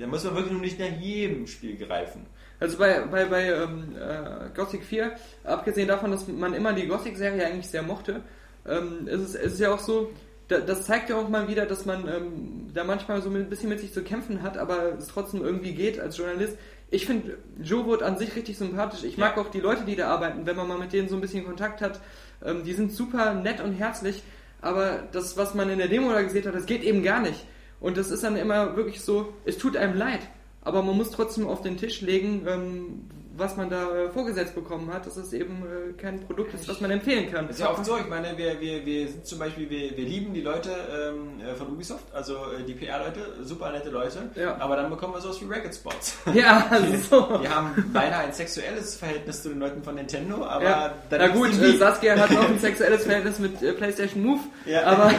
da 0.00 0.06
muss 0.06 0.22
man 0.24 0.34
wirklich 0.34 0.52
nur 0.52 0.60
nicht 0.60 0.78
nach 0.78 1.00
jedem 1.00 1.46
Spiel 1.46 1.76
greifen. 1.78 2.26
Also 2.60 2.78
bei, 2.78 3.00
bei, 3.10 3.24
bei 3.26 3.48
ähm, 3.50 3.96
äh, 3.98 4.48
Gothic 4.54 4.84
4, 4.84 5.12
abgesehen 5.44 5.88
davon, 5.88 6.10
dass 6.10 6.26
man 6.28 6.52
immer 6.54 6.72
die 6.74 6.86
Gothic-Serie 6.86 7.46
eigentlich 7.46 7.68
sehr 7.68 7.82
mochte, 7.82 8.22
ähm, 8.68 9.06
ist 9.06 9.20
es 9.20 9.34
ist 9.34 9.52
es 9.54 9.58
ja 9.58 9.72
auch 9.72 9.80
so, 9.80 10.10
da, 10.48 10.58
das 10.58 10.86
zeigt 10.86 11.10
ja 11.10 11.16
auch 11.16 11.28
mal 11.28 11.48
wieder, 11.48 11.66
dass 11.66 11.86
man 11.86 12.06
ähm, 12.08 12.70
da 12.72 12.84
manchmal 12.84 13.22
so 13.22 13.30
ein 13.30 13.48
bisschen 13.48 13.68
mit 13.68 13.80
sich 13.80 13.92
zu 13.92 14.02
kämpfen 14.02 14.42
hat, 14.42 14.58
aber 14.58 14.94
es 14.98 15.08
trotzdem 15.08 15.42
irgendwie 15.42 15.72
geht 15.72 16.00
als 16.00 16.16
Journalist. 16.16 16.56
Ich 16.90 17.06
finde 17.06 17.38
Joe 17.60 17.84
Wood 17.86 18.02
an 18.02 18.16
sich 18.16 18.36
richtig 18.36 18.58
sympathisch. 18.58 19.02
Ich 19.02 19.18
mag 19.18 19.36
auch 19.38 19.50
die 19.50 19.60
Leute, 19.60 19.84
die 19.84 19.96
da 19.96 20.08
arbeiten, 20.08 20.46
wenn 20.46 20.56
man 20.56 20.68
mal 20.68 20.78
mit 20.78 20.92
denen 20.92 21.08
so 21.08 21.16
ein 21.16 21.20
bisschen 21.20 21.44
Kontakt 21.44 21.80
hat. 21.80 22.00
Ähm, 22.44 22.64
die 22.64 22.74
sind 22.74 22.92
super 22.92 23.34
nett 23.34 23.60
und 23.60 23.72
herzlich, 23.72 24.22
aber 24.60 25.02
das, 25.12 25.36
was 25.36 25.54
man 25.54 25.68
in 25.70 25.78
der 25.78 25.88
Demo 25.88 26.12
da 26.12 26.22
gesehen 26.22 26.46
hat, 26.46 26.54
das 26.54 26.66
geht 26.66 26.84
eben 26.84 27.02
gar 27.02 27.20
nicht. 27.20 27.44
Und 27.80 27.96
das 27.96 28.10
ist 28.10 28.22
dann 28.22 28.36
immer 28.36 28.76
wirklich 28.76 29.00
so, 29.00 29.32
es 29.44 29.58
tut 29.58 29.76
einem 29.76 29.96
leid. 29.96 30.20
Aber 30.62 30.82
man 30.82 30.96
muss 30.96 31.10
trotzdem 31.10 31.46
auf 31.46 31.62
den 31.62 31.76
Tisch 31.76 32.00
legen, 32.00 32.44
ähm, 32.48 33.04
was 33.38 33.56
man 33.56 33.68
da 33.70 33.90
äh, 33.96 34.08
vorgesetzt 34.10 34.54
bekommen 34.54 34.92
hat, 34.92 35.06
dass 35.06 35.16
es 35.16 35.32
eben 35.32 35.62
äh, 35.64 35.92
kein 36.00 36.20
Produkt 36.26 36.54
ist, 36.54 36.68
was 36.68 36.80
man 36.80 36.90
empfehlen 36.90 37.30
kann. 37.30 37.46
Das 37.46 37.56
ist 37.56 37.62
ja 37.62 37.70
oft 37.70 37.84
so, 37.84 37.96
ich 37.98 38.08
meine, 38.08 38.36
wir, 38.36 38.60
wir, 38.60 38.84
wir 38.86 39.08
sind 39.08 39.26
zum 39.26 39.38
Beispiel, 39.38 39.68
wir, 39.68 39.96
wir 39.96 40.04
lieben 40.04 40.32
die 40.34 40.40
Leute 40.40 40.70
ähm, 40.70 41.40
äh, 41.40 41.54
von 41.54 41.68
Ubisoft, 41.68 42.04
also 42.14 42.34
äh, 42.34 42.62
die 42.66 42.74
PR-Leute, 42.74 43.20
super 43.44 43.70
nette 43.72 43.90
Leute, 43.90 44.30
Ja. 44.34 44.56
aber 44.58 44.76
dann 44.76 44.90
bekommen 44.90 45.14
wir 45.14 45.20
sowas 45.20 45.40
wie 45.40 45.46
Racket 45.52 45.74
Spots. 45.74 46.16
Ja, 46.34 46.66
so. 47.10 47.40
Wir 47.40 47.54
haben 47.54 47.90
beinahe 47.92 48.24
ein 48.24 48.32
sexuelles 48.32 48.96
Verhältnis 48.96 49.42
zu 49.42 49.50
den 49.50 49.60
Leuten 49.60 49.82
von 49.82 49.94
Nintendo, 49.94 50.44
aber 50.44 50.64
Ja. 50.64 50.94
dann 51.10 51.20
Na 51.20 51.28
gut, 51.28 51.50
äh. 51.60 51.76
Saskia 51.76 52.16
hat 52.18 52.30
auch 52.36 52.48
ein 52.48 52.58
sexuelles 52.60 53.04
Verhältnis 53.04 53.38
mit 53.38 53.62
äh, 53.62 53.72
PlayStation 53.72 54.22
Move, 54.22 54.40
Ja. 54.64 54.82
aber 54.84 55.10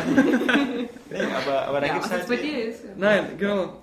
nee, 1.10 1.20
aber, 1.46 1.62
aber 1.68 1.82
da 1.82 1.88
Ja, 1.88 1.94
gibt's 1.94 2.10
was 2.10 2.18
halt, 2.20 2.28
bei 2.28 2.36
dir 2.38 2.66
ist. 2.70 2.80
nein, 2.98 3.26
genau. 3.38 3.74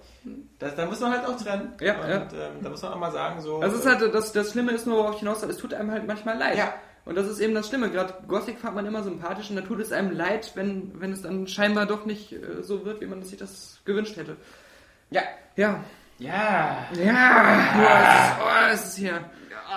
Das, 0.64 0.74
da 0.74 0.86
muss 0.86 1.00
man 1.00 1.12
halt 1.12 1.26
auch 1.26 1.36
trennen. 1.36 1.72
Ja, 1.80 2.00
und 2.00 2.08
ja. 2.08 2.16
Ähm, 2.16 2.62
da 2.62 2.70
muss 2.70 2.82
man 2.82 2.92
auch 2.92 2.98
mal 2.98 3.12
sagen, 3.12 3.40
so. 3.40 3.60
Also 3.60 3.76
es 3.76 3.84
ist 3.84 3.88
halt, 3.88 4.14
das, 4.14 4.32
das 4.32 4.52
Schlimme 4.52 4.72
ist 4.72 4.86
nur, 4.86 4.98
worauf 4.98 5.14
ich 5.14 5.20
hinaus 5.20 5.42
will, 5.42 5.50
es 5.50 5.58
tut 5.58 5.74
einem 5.74 5.90
halt 5.90 6.06
manchmal 6.06 6.38
leid. 6.38 6.56
Ja. 6.56 6.74
Und 7.04 7.16
das 7.16 7.28
ist 7.28 7.38
eben 7.38 7.54
das 7.54 7.68
Schlimme. 7.68 7.90
Gerade 7.90 8.14
Gothic 8.26 8.58
fand 8.58 8.74
man 8.74 8.86
immer 8.86 9.02
sympathisch 9.02 9.50
und 9.50 9.56
da 9.56 9.62
tut 9.62 9.78
es 9.80 9.92
einem 9.92 10.10
leid, 10.10 10.52
wenn, 10.54 10.92
wenn 11.00 11.12
es 11.12 11.22
dann 11.22 11.46
scheinbar 11.46 11.86
doch 11.86 12.06
nicht 12.06 12.32
äh, 12.32 12.62
so 12.62 12.84
wird, 12.84 13.00
wie 13.00 13.06
man 13.06 13.22
sich 13.22 13.38
das 13.38 13.80
gewünscht 13.84 14.16
hätte. 14.16 14.36
ja. 15.10 15.22
Ja. 15.56 15.84
Ja. 16.18 16.86
Ja. 16.92 17.66
Oh, 17.76 17.84
es 18.02 18.14
ist, 18.14 18.32
oh, 18.40 18.72
es 18.72 18.84
ist 18.84 18.96
hier. 18.96 19.20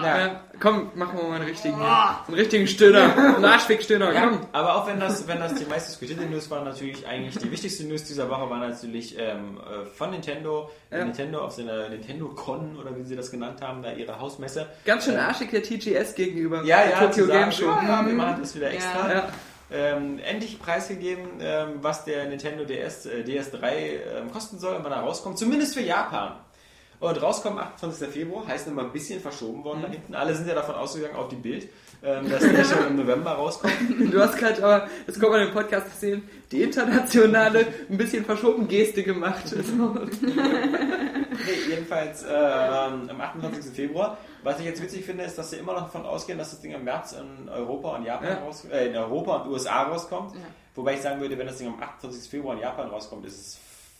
Ja. 0.03 0.41
Komm, 0.59 0.91
machen 0.95 1.17
wir 1.19 1.27
mal 1.27 1.35
einen 1.35 1.45
richtigen, 1.45 1.75
einen 1.79 2.33
richtigen 2.33 2.67
Stöhner. 2.67 3.15
Einen 3.15 3.45
Arschfick-Stöhner, 3.45 4.11
Ja, 4.13 4.21
komm. 4.27 4.39
aber 4.53 4.75
auch 4.75 4.87
wenn 4.87 4.99
das, 4.99 5.27
wenn 5.27 5.39
das 5.39 5.53
die 5.55 5.65
meist 5.65 5.87
diskutierte 5.89 6.23
News 6.25 6.49
war, 6.49 6.63
natürlich 6.63 7.05
eigentlich 7.07 7.37
die 7.37 7.51
wichtigste 7.51 7.83
News 7.85 8.03
dieser 8.05 8.29
Woche 8.29 8.49
war 8.49 8.57
natürlich 8.59 9.17
ähm, 9.19 9.57
äh, 9.59 9.85
von 9.85 10.09
Nintendo. 10.11 10.69
Ja. 10.91 11.03
Nintendo 11.03 11.41
auf 11.41 11.51
seiner 11.53 11.89
Nintendo 11.89 12.27
Con 12.29 12.77
oder 12.77 12.95
wie 12.97 13.03
sie 13.03 13.15
das 13.15 13.29
genannt 13.29 13.61
haben, 13.61 13.83
da 13.83 13.91
ihre 13.93 14.19
Hausmesse. 14.19 14.67
Ganz 14.85 15.05
schön 15.05 15.17
arschig 15.17 15.51
der 15.51 15.61
TGS 15.63 16.15
gegenüber. 16.15 16.63
Ja, 16.63 16.83
ja, 16.85 16.99
Tokyo 16.99 17.09
zu 17.11 17.25
sagen, 17.27 17.39
Game 17.41 17.51
Show. 17.51 17.65
Ja, 17.65 17.83
ja, 18.01 18.05
wir 18.05 18.13
machen 18.13 18.37
das 18.41 18.55
wieder 18.55 18.67
Ja. 18.67 18.73
extra. 18.73 19.11
Ja. 19.13 19.27
Ähm, 19.69 20.17
endlich 20.19 20.59
preisgegeben, 20.61 21.25
ähm, 21.41 21.79
was 21.81 22.05
der 22.05 22.23
Nintendo 22.29 22.63
DS, 22.63 23.05
äh, 23.05 23.23
DS3 23.23 23.67
ähm, 24.17 24.31
kosten 24.31 24.59
soll 24.59 24.75
und 24.77 24.83
wann 24.85 24.93
er 24.93 25.01
rauskommt. 25.01 25.37
Zumindest 25.37 25.73
für 25.73 25.81
Japan. 25.81 26.31
Und 26.99 27.21
rauskommen 27.21 27.59
28. 27.59 28.07
Februar, 28.09 28.47
heißt 28.47 28.67
immer 28.67 28.81
ein 28.83 28.91
bisschen 28.91 29.19
verschoben 29.19 29.63
worden 29.63 29.83
da 29.83 29.87
hinten. 29.87 30.15
Alle 30.15 30.33
sind 30.33 30.47
ja 30.47 30.55
davon 30.55 30.73
ausgegangen, 30.75 31.15
auf 31.15 31.27
die 31.27 31.35
Bild, 31.35 31.69
ähm, 32.03 32.27
dass 32.29 32.41
der 32.41 32.63
schon 32.63 32.87
im 32.87 32.95
November 32.95 33.31
rauskommt. 33.33 33.73
Du 34.11 34.19
hast 34.19 34.35
gerade, 34.37 34.63
aber 34.63 34.87
das 35.05 35.19
kommt 35.19 35.33
man 35.33 35.41
im 35.47 35.53
Podcast 35.53 35.99
sehen, 35.99 36.27
die 36.51 36.63
internationale, 36.63 37.67
ein 37.89 37.97
bisschen 37.97 38.25
verschoben 38.25 38.67
Geste 38.67 39.03
gemacht. 39.03 39.43
Nee, 41.47 41.69
jedenfalls 41.69 42.23
äh, 42.23 42.27
ähm, 42.29 43.09
am 43.09 43.21
28. 43.21 43.71
Februar. 43.73 44.17
Was 44.43 44.59
ich 44.59 44.65
jetzt 44.65 44.81
witzig 44.81 45.05
finde, 45.05 45.23
ist, 45.23 45.37
dass 45.37 45.51
sie 45.51 45.57
immer 45.57 45.73
noch 45.73 45.83
davon 45.83 46.03
ausgehen, 46.05 46.37
dass 46.37 46.49
das 46.49 46.61
Ding 46.61 46.71
im 46.71 46.83
März 46.83 47.13
in 47.13 47.47
Europa 47.47 47.95
und 47.95 48.05
Japan 48.05 48.27
Ja. 48.27 48.35
raus, 48.39 48.65
äh, 48.71 48.87
in 48.87 48.95
Europa 48.97 49.37
und 49.37 49.51
USA 49.51 49.83
rauskommt. 49.83 50.35
Ja. 50.35 50.41
Wobei 50.75 50.95
ich 50.95 51.01
sagen 51.01 51.21
würde, 51.21 51.37
wenn 51.37 51.47
das 51.47 51.57
Ding 51.57 51.67
am 51.67 51.81
28. 51.81 52.29
Februar 52.29 52.55
in 52.55 52.61
Japan 52.61 52.89
rauskommt, 52.89 53.25
ist 53.25 53.39
es 53.39 53.57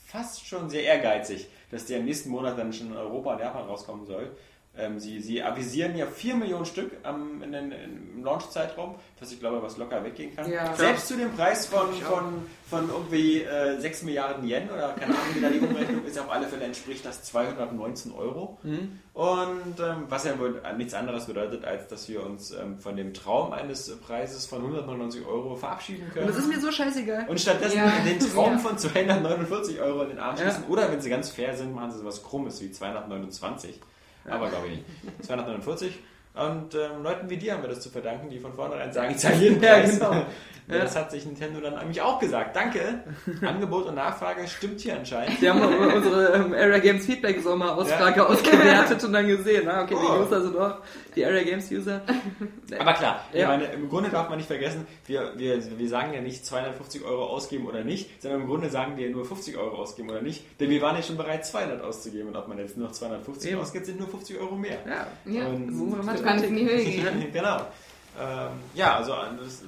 fast 0.07 0.45
schon 0.47 0.69
sehr 0.69 0.83
ehrgeizig, 0.83 1.47
dass 1.71 1.85
der 1.85 1.99
im 1.99 2.05
nächsten 2.05 2.29
Monat 2.29 2.57
dann 2.57 2.71
schon 2.73 2.87
in 2.87 2.97
Europa 2.97 3.33
und 3.33 3.39
Japan 3.39 3.65
rauskommen 3.65 4.05
soll. 4.05 4.35
Ähm, 4.77 4.99
sie, 4.99 5.19
sie 5.21 5.41
avisieren 5.43 5.95
ja 5.97 6.05
4 6.05 6.35
Millionen 6.35 6.65
Stück 6.65 6.91
am, 7.03 7.41
in 7.41 7.51
den, 7.51 7.71
im 7.71 8.23
Launch-Zeitraum, 8.23 8.95
was 9.19 9.31
ich 9.31 9.39
glaube, 9.39 9.61
was 9.61 9.77
locker 9.77 10.03
weggehen 10.03 10.35
kann. 10.35 10.49
Ja. 10.51 10.75
Selbst 10.75 11.07
zu 11.07 11.15
dem 11.17 11.31
Preis 11.31 11.65
von, 11.65 11.91
von, 11.93 12.23
von 12.69 12.89
irgendwie 12.89 13.41
äh, 13.41 13.79
6 13.79 14.03
Milliarden 14.03 14.47
Yen 14.47 14.69
oder 14.69 14.89
keine 14.89 15.13
Ahnung, 15.13 15.35
wie 15.35 15.41
da 15.41 15.49
die 15.49 15.59
Umrechnung 15.59 16.05
ist, 16.05 16.19
auf 16.19 16.31
alle 16.31 16.47
Fälle 16.47 16.65
entspricht 16.65 17.05
das 17.05 17.23
219 17.23 18.11
Euro. 18.13 18.57
Und 19.13 19.79
ähm, 19.79 20.03
was 20.09 20.25
ja 20.25 20.37
wohl 20.37 20.61
nichts 20.77 20.93
anderes 20.93 21.25
bedeutet, 21.25 21.65
als 21.65 21.87
dass 21.87 22.07
wir 22.07 22.23
uns 22.23 22.51
ähm, 22.51 22.79
von 22.79 22.95
dem 22.95 23.13
Traum 23.13 23.51
eines 23.53 23.89
Preises 24.01 24.45
von 24.45 24.59
199 24.59 25.25
Euro 25.25 25.55
verabschieden 25.55 26.03
Und 26.05 26.13
können. 26.13 26.27
das 26.27 26.37
ist 26.37 26.47
mir 26.47 26.59
so 26.59 26.71
scheißegal. 26.71 27.25
Und 27.27 27.39
stattdessen 27.39 27.77
Ja. 27.77 27.91
den 28.05 28.19
Traum 28.19 28.53
Ja. 28.53 28.57
von 28.59 28.77
249 28.77 29.79
Euro 29.81 30.03
in 30.03 30.09
den 30.09 30.19
Arm 30.19 30.35
Ja. 30.37 30.45
schießen. 30.45 30.65
Oder 30.69 30.91
wenn 30.91 31.01
sie 31.01 31.09
ganz 31.09 31.29
fair 31.31 31.55
sind, 31.55 31.73
machen 31.73 31.91
sie 31.91 31.97
sowas 31.99 32.21
Krummes 32.23 32.61
wie 32.61 32.71
229. 32.71 33.79
Aber 34.27 34.49
glaube 34.49 34.67
ich 34.67 34.77
nicht. 34.77 34.85
249. 35.25 35.99
Und 36.37 36.75
ähm, 36.75 37.03
Leuten 37.03 37.29
wie 37.29 37.37
dir 37.37 37.53
haben 37.53 37.63
wir 37.63 37.69
das 37.69 37.81
zu 37.81 37.89
verdanken, 37.89 38.29
die 38.29 38.39
von 38.39 38.53
vornherein 38.53 38.91
sagen, 38.93 39.11
ich 39.11 39.17
zahle 39.17 39.35
jeden 39.37 39.61
Ja, 39.63 39.73
Preis. 39.75 39.99
genau. 39.99 40.13
Ja, 40.69 40.79
Das 40.79 40.97
hat 40.97 41.11
sich 41.11 41.25
Nintendo 41.25 41.61
dann 41.61 41.75
nämlich 41.79 42.01
auch 42.01 42.19
gesagt. 42.19 42.53
Danke. 42.53 42.79
Angebot 43.41 43.85
und 43.85 43.95
Nachfrage 43.95 44.45
stimmt 44.49 44.81
hier 44.81 44.97
anscheinend. 44.97 45.41
Die 45.41 45.49
haben 45.49 45.61
unsere 45.61 46.33
ähm, 46.33 46.53
Area 46.53 46.79
Games 46.79 47.05
Feedback 47.05 47.41
Sommer-Ausfrage 47.41 48.17
Ja. 48.19 48.25
ausgewertet 48.25 49.01
und 49.01 49.13
dann 49.13 49.27
gesehen, 49.27 49.67
ah, 49.69 49.83
okay, 49.83 49.95
die 49.99 50.05
Oh. 50.05 50.23
User 50.25 50.41
sind 50.41 50.57
auch, 50.57 50.75
die 51.15 51.25
Area 51.25 51.43
Games 51.43 51.71
User. 51.71 52.01
Aber 52.79 52.93
klar, 52.93 53.23
ich 53.31 53.39
Ja. 53.39 53.47
meine, 53.47 53.63
im 53.67 53.87
Grunde 53.87 54.09
darf 54.09 54.27
man 54.27 54.37
nicht 54.39 54.47
vergessen, 54.47 54.85
wir, 55.05 55.31
wir, 55.37 55.57
wir 55.79 55.87
sagen 55.87 56.13
ja 56.13 56.19
nicht 56.19 56.45
250 56.45 57.01
Euro 57.05 57.27
ausgeben 57.27 57.65
oder 57.65 57.85
nicht, 57.85 58.21
sondern 58.21 58.41
im 58.41 58.47
Grunde 58.47 58.69
sagen 58.69 58.97
wir 58.97 59.09
nur 59.09 59.23
50 59.23 59.55
Euro 59.57 59.77
ausgeben 59.77 60.09
oder 60.09 60.21
nicht, 60.21 60.43
denn 60.59 60.69
wir 60.69 60.81
waren 60.81 60.97
ja 60.97 61.01
schon 61.01 61.15
bereit, 61.15 61.45
200 61.45 61.81
auszugeben 61.81 62.27
und 62.27 62.35
ob 62.35 62.49
man 62.49 62.57
jetzt 62.57 62.75
nur 62.75 62.87
noch 62.87 62.93
250 62.93 63.51
Eben. 63.51 63.61
ausgibt, 63.61 63.85
sind 63.85 63.99
nur 63.99 64.09
50 64.09 64.37
Euro 64.37 64.55
mehr. 64.57 64.79
Ja, 64.85 65.07
Ja, 65.31 65.47
Und- 65.47 65.73
so 65.73 65.85
manchmal 66.03 66.26
kann 66.27 66.37
es 66.37 66.43
in 66.43 66.55
die 66.55 66.65
Höhe 66.65 66.83
gehen. 66.83 67.27
genau. 67.33 67.57
Ähm, 68.19 68.49
ja, 68.73 68.95
also 68.97 69.13
das 69.39 69.47
ist 69.47 69.63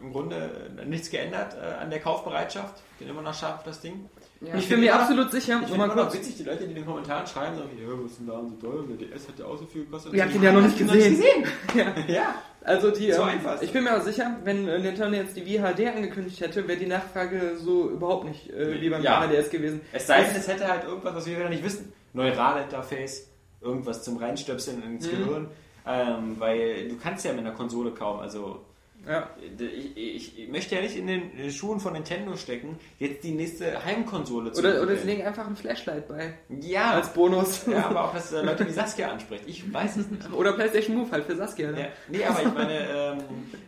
im 0.00 0.12
Grunde 0.12 0.50
äh, 0.80 0.84
nichts 0.84 1.10
geändert 1.10 1.54
äh, 1.54 1.82
an 1.82 1.90
der 1.90 2.00
Kaufbereitschaft. 2.00 2.82
Bin 2.98 3.08
immer 3.08 3.22
noch 3.22 3.34
scharf 3.34 3.58
auf 3.58 3.62
das 3.64 3.80
Ding. 3.80 4.08
Ja. 4.40 4.56
ich 4.56 4.68
bin 4.68 4.80
mir 4.80 4.94
absolut 4.94 5.30
sicher, 5.30 5.54
Ich 5.62 5.68
finde 5.68 5.78
mal 5.78 5.84
immer 5.92 6.04
noch 6.04 6.12
witzig, 6.12 6.36
die 6.36 6.42
Leute, 6.42 6.64
die 6.64 6.70
in 6.70 6.74
den 6.74 6.84
Kommentaren 6.84 7.26
schreiben, 7.26 7.56
sagen, 7.56 7.70
ja, 7.80 7.88
was 7.88 8.10
ist 8.12 8.18
denn 8.20 8.26
da 8.26 8.42
so 8.42 8.50
teuer? 8.60 8.84
Der 8.88 8.96
DS 9.08 9.28
hat 9.28 9.38
ja 9.38 9.46
auch 9.46 9.56
so 9.56 9.64
viel 9.64 9.84
gekostet. 9.84 10.12
ihr 10.12 10.22
habt 10.22 10.34
ihn 10.34 10.42
ja 10.42 10.52
noch 10.52 10.60
nicht 10.60 10.78
Habt 10.80 10.94
ihr 10.94 11.10
gesehen. 11.10 11.44
Ja. 11.74 11.94
ja. 12.14 12.34
Also 12.62 12.90
die, 12.90 13.12
So 13.12 13.22
ähm, 13.22 13.38
ich 13.62 13.72
bin 13.72 13.84
mir 13.84 13.96
auch 13.96 14.02
sicher, 14.02 14.36
wenn 14.44 14.68
äh, 14.68 14.78
Nintendo 14.80 15.16
jetzt 15.16 15.36
die 15.36 15.42
VHD 15.42 15.86
angekündigt 15.96 16.40
hätte, 16.40 16.66
wäre 16.68 16.78
die 16.78 16.86
Nachfrage 16.86 17.56
so 17.56 17.88
überhaupt 17.90 18.24
nicht 18.26 18.50
äh, 18.50 18.80
wie 18.80 18.90
beim 18.90 19.02
Ja. 19.02 19.22
VHDS 19.22 19.50
gewesen. 19.50 19.80
Es 19.92 20.06
sei 20.08 20.22
denn, 20.24 20.36
es 20.36 20.48
hätte 20.48 20.66
halt 20.68 20.84
irgendwas, 20.84 21.14
was 21.14 21.26
wir 21.26 21.36
wieder 21.38 21.48
nicht 21.48 21.64
wissen. 21.64 21.92
Neural-Interface, 22.12 23.28
irgendwas 23.60 24.02
zum 24.02 24.16
Reinstöpseln 24.18 24.82
ins 24.82 25.06
Mhm. 25.06 25.10
Gehirn. 25.10 25.46
Ähm, 25.86 26.36
weil 26.38 26.88
du 26.88 26.96
kannst 26.96 27.24
ja 27.24 27.32
mit 27.32 27.40
einer 27.40 27.52
Konsole 27.54 27.90
kaum, 27.90 28.18
also 28.20 28.60
Ja. 29.06 29.28
ich, 29.58 29.96
ich, 29.98 30.38
ich 30.38 30.48
möchte 30.48 30.74
ja 30.74 30.80
nicht 30.80 30.96
in 30.96 31.06
den 31.06 31.50
Schuhen 31.50 31.78
von 31.78 31.92
Nintendo 31.92 32.36
stecken, 32.36 32.78
jetzt 32.98 33.22
die 33.22 33.32
nächste 33.32 33.84
Heimkonsole 33.84 34.50
zu 34.52 34.60
Oder, 34.62 34.80
oder 34.80 34.96
sie 34.96 35.06
legen 35.06 35.26
einfach 35.26 35.46
ein 35.46 35.56
Flashlight 35.56 36.08
bei, 36.08 36.32
Ja, 36.62 36.92
als 36.92 37.12
Bonus. 37.12 37.66
ja, 37.66 37.84
aber 37.90 38.04
auch, 38.06 38.14
dass 38.14 38.32
äh, 38.32 38.40
Leute 38.46 38.66
wie 38.66 38.72
Saskia 38.72 39.10
anspricht. 39.10 39.44
Ich 39.46 39.70
weiß 39.74 39.96
es 39.98 40.10
nicht. 40.10 40.32
Oder 40.32 40.54
PlayStation 40.54 40.96
Move 40.96 41.10
halt 41.10 41.24
für 41.26 41.36
Saskia. 41.36 41.70
Ne? 41.72 41.80
Ja, 41.80 41.86
nee, 42.08 42.24
aber 42.24 42.42
ich 42.42 42.54
meine, 42.54 42.78
ähm, 42.90 43.18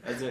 also 0.06 0.24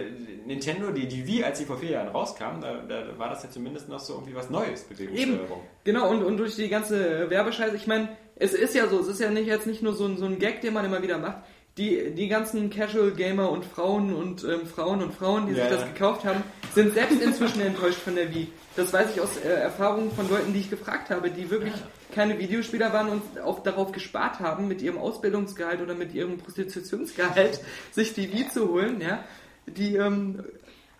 Nintendo, 0.44 0.90
die, 0.90 1.06
die 1.06 1.24
Wii, 1.24 1.44
als 1.44 1.58
sie 1.58 1.66
vor 1.66 1.78
vier 1.78 1.90
Jahren 1.90 2.08
rauskam, 2.08 2.60
da, 2.60 2.82
da 2.88 3.16
war 3.16 3.28
das 3.28 3.44
ja 3.44 3.50
zumindest 3.50 3.88
noch 3.88 4.00
so 4.00 4.14
irgendwie 4.14 4.34
was 4.34 4.50
Neues, 4.50 4.82
Bewegungssteuerung. 4.82 5.60
Genau, 5.84 6.10
und, 6.10 6.24
und 6.24 6.36
durch 6.36 6.56
die 6.56 6.68
ganze 6.68 7.30
Werbescheiße, 7.30 7.76
ich 7.76 7.86
meine, 7.86 8.08
es 8.34 8.52
ist 8.54 8.74
ja 8.74 8.88
so, 8.88 8.98
es 9.00 9.06
ist 9.06 9.20
ja 9.20 9.30
nicht 9.30 9.46
jetzt 9.46 9.66
nicht 9.68 9.82
nur 9.82 9.94
so 9.94 10.04
ein, 10.04 10.16
so 10.18 10.26
ein 10.26 10.38
Gag, 10.40 10.60
den 10.62 10.74
man 10.74 10.84
immer 10.84 11.00
wieder 11.00 11.18
macht. 11.18 11.38
Die, 11.78 12.10
die 12.12 12.28
ganzen 12.28 12.70
Casual 12.70 13.10
Gamer 13.10 13.50
und 13.50 13.66
Frauen 13.66 14.14
und 14.14 14.44
ähm, 14.44 14.66
Frauen 14.66 15.02
und 15.02 15.12
Frauen, 15.12 15.46
die 15.46 15.52
Ja, 15.52 15.68
sich 15.68 15.76
das 15.76 15.84
gekauft 15.92 16.24
haben, 16.24 16.42
sind 16.74 16.94
selbst 16.94 17.20
inzwischen 17.20 17.60
enttäuscht 17.60 17.98
von 17.98 18.14
der 18.14 18.34
Wii. 18.34 18.48
Das 18.76 18.94
weiß 18.94 19.08
ich 19.14 19.20
aus 19.20 19.36
äh, 19.36 19.48
Erfahrungen 19.48 20.10
von 20.10 20.28
Leuten, 20.30 20.54
die 20.54 20.60
ich 20.60 20.70
gefragt 20.70 21.10
habe, 21.10 21.30
die 21.30 21.50
wirklich 21.50 21.74
keine 22.14 22.38
Videospieler 22.38 22.94
waren 22.94 23.10
und 23.10 23.40
auch 23.40 23.62
darauf 23.62 23.92
gespart 23.92 24.40
haben, 24.40 24.68
mit 24.68 24.80
ihrem 24.80 24.96
Ausbildungsgehalt 24.96 25.82
oder 25.82 25.94
mit 25.94 26.14
ihrem 26.14 26.38
Prostitutionsgehalt 26.38 27.60
sich 27.92 28.14
die 28.14 28.32
Wii 28.32 28.48
zu 28.48 28.70
holen, 28.70 29.00
ja. 29.02 29.22
Die, 29.66 29.96
ähm, 29.96 30.44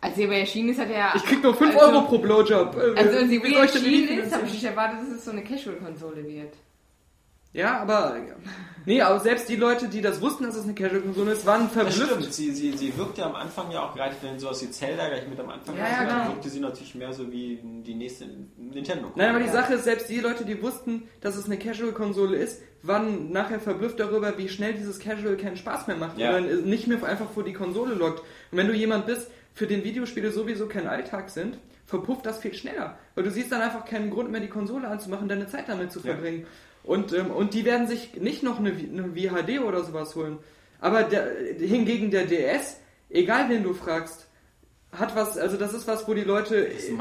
Als 0.03 0.16
sie 0.16 0.24
aber 0.24 0.36
erschienen 0.36 0.70
ist, 0.70 0.81
hat 0.81 0.90
er. 0.90 1.12
ich 1.16 1.24
krieg 1.24 1.43
nur 1.43 1.55
5 1.55 1.74
also, 1.74 1.86
Euro 1.86 2.07
pro 2.07 2.19
Blowjob. 2.19 2.77
Äh, 2.77 3.01
Also, 3.01 3.19
als 3.19 3.28
sie 3.31 3.55
erschienen 3.55 4.19
ist, 4.19 4.35
habe 4.35 4.47
ich 4.47 4.53
nicht 4.53 4.65
erwartet, 4.65 4.98
dass 5.01 5.16
es 5.16 5.24
so 5.24 5.31
eine 5.31 5.43
Casual-Konsole 5.43 6.27
wird. 6.27 6.53
Ja, 7.57 7.81
aber. 7.81 8.16
Nee, 8.89 9.03
aber 9.03 9.19
selbst 9.19 9.49
die 9.49 9.57
Leute, 9.57 9.89
die 9.89 10.01
das 10.01 10.20
wussten, 10.20 10.45
dass 10.45 10.55
es 10.55 10.62
eine 10.62 10.74
Casual-Konsole 10.74 11.33
ist, 11.33 11.45
waren 11.45 11.65
Das 11.65 11.73
verblüfft. 11.73 12.05
stimmt, 12.20 12.33
sie, 12.33 12.53
sie, 12.53 12.70
sie 12.77 12.97
wirkte 12.97 13.24
am 13.24 13.35
Anfang 13.35 13.69
ja 13.73 13.83
auch 13.83 13.93
gerade, 13.97 14.15
wenn 14.23 14.39
sowas 14.39 14.62
wie 14.62 14.70
Zelda 14.70 15.09
gleich 15.09 15.27
mit 15.28 15.41
am 15.41 15.49
Anfang 15.49 15.77
Ja, 15.77 15.83
war, 15.83 15.91
ja, 15.91 16.05
dann 16.07 16.19
genau. 16.20 16.28
wirkte 16.35 16.49
sie 16.51 16.61
natürlich 16.61 16.95
mehr 16.95 17.12
so 17.12 17.33
wie 17.33 17.59
die 17.85 17.95
nächste 17.97 18.27
Nintendo. 18.57 19.11
Nein, 19.16 19.31
aber 19.31 19.41
die. 19.41 19.49
Sache 19.49 19.74
ist, 19.74 19.85
selbst 19.85 20.09
die 20.09 20.20
Leute, 20.20 20.45
die 20.45 20.62
wussten, 20.62 21.09
dass 21.20 21.35
es 21.35 21.47
eine 21.47 21.59
Casual-Konsole 21.59 22.37
ist, 22.37 22.62
waren 22.83 23.33
nachher 23.33 23.59
verblüfft 23.59 23.99
darüber, 23.99 24.39
wie 24.39 24.49
schnell 24.49 24.74
dieses 24.74 25.01
Casual 25.01 25.37
keinen 25.37 25.57
Spaß 25.57 25.89
mehr 25.89 25.97
macht. 25.97 26.16
Ja. 26.19 26.31
Oder 26.31 26.43
nicht 26.43 26.87
mehr 26.87 27.03
einfach 27.03 27.31
vor 27.31 27.43
die 27.43 27.55
Konsole 27.55 27.95
lockt. 27.95 28.20
Und 28.53 28.59
wenn 28.59 28.69
du 28.69 28.73
jemand 28.74 29.07
bist, 29.07 29.28
für 29.53 29.66
den 29.66 29.83
Videospiele 29.83 30.31
sowieso 30.31 30.69
kein 30.69 30.87
Alltag 30.87 31.31
sind, 31.31 31.59
verpufft 31.87 32.24
das 32.27 32.39
viel 32.39 32.55
schneller. 32.55 32.99
Weil 33.16 33.24
du 33.24 33.31
siehst 33.33 33.51
dann 33.51 33.62
einfach 33.62 33.85
keinen 33.85 34.11
Grund 34.11 34.31
mehr, 34.31 34.41
die 34.41 34.49
Konsole 34.49 34.87
anzumachen, 34.87 35.28
deine 35.28 35.49
Zeit 35.49 35.69
damit 35.69 35.91
zu 35.91 35.99
Ja. 36.01 36.15
Und, 36.87 37.13
ähm, 37.13 37.31
und 37.31 37.53
die 37.53 37.65
werden 37.65 37.89
sich 37.89 38.15
nicht 38.15 38.43
noch 38.43 38.59
eine, 38.59 38.71
eine 38.71 39.13
VHD 39.15 39.61
oder 39.61 39.85
sowas 39.85 40.15
holen. 40.15 40.39
Aber 40.81 41.03
der, 41.03 41.27
hingegen 41.59 42.11
der 42.11 42.27
DS, 42.27 42.81
egal 43.11 43.49
wen 43.49 43.65
du 43.65 43.75
fragst, 43.75 44.29
hat 44.93 45.17
was, 45.17 45.37
also 45.37 45.57
das 45.57 45.75
ist 45.75 45.89
was, 45.89 46.07
wo 46.09 46.15
die 46.15 46.23
Leute 46.23 46.57
im, 46.57 47.01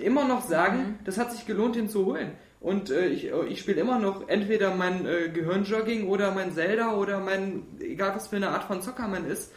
immer 0.00 0.24
noch 0.24 0.46
sagen, 0.46 0.98
das 1.04 1.18
hat 1.18 1.32
sich 1.32 1.46
gelohnt, 1.46 1.76
ihn 1.76 1.88
zu 1.88 2.06
holen. 2.06 2.32
Und 2.60 2.90
äh, 2.90 3.06
ich, 3.06 3.30
ich 3.48 3.60
spiele 3.60 3.80
immer 3.80 3.98
noch 3.98 4.28
entweder 4.28 4.74
mein 4.74 5.04
äh, 5.04 5.28
Gehirnjogging 5.28 6.08
oder 6.08 6.32
mein 6.32 6.52
Zelda 6.52 6.94
oder 6.94 7.20
mein, 7.20 7.64
egal 7.80 8.14
was 8.14 8.28
für 8.28 8.36
eine 8.36 8.50
Art 8.50 8.64
von 8.64 8.82
Zocker 8.82 9.08
man 9.08 9.26
ist. 9.26 9.52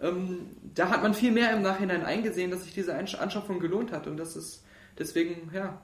Ähm, 0.00 0.56
da 0.74 0.88
hat 0.88 1.02
man 1.02 1.14
viel 1.14 1.30
mehr 1.30 1.52
im 1.52 1.62
Nachhinein 1.62 2.04
eingesehen, 2.04 2.50
dass 2.50 2.64
sich 2.64 2.74
diese 2.74 2.94
Anschaffung 2.94 3.60
gelohnt 3.60 3.92
hat. 3.92 4.06
Und 4.06 4.16
das 4.16 4.36
ist 4.36 4.64
deswegen, 4.98 5.50
ja, 5.52 5.80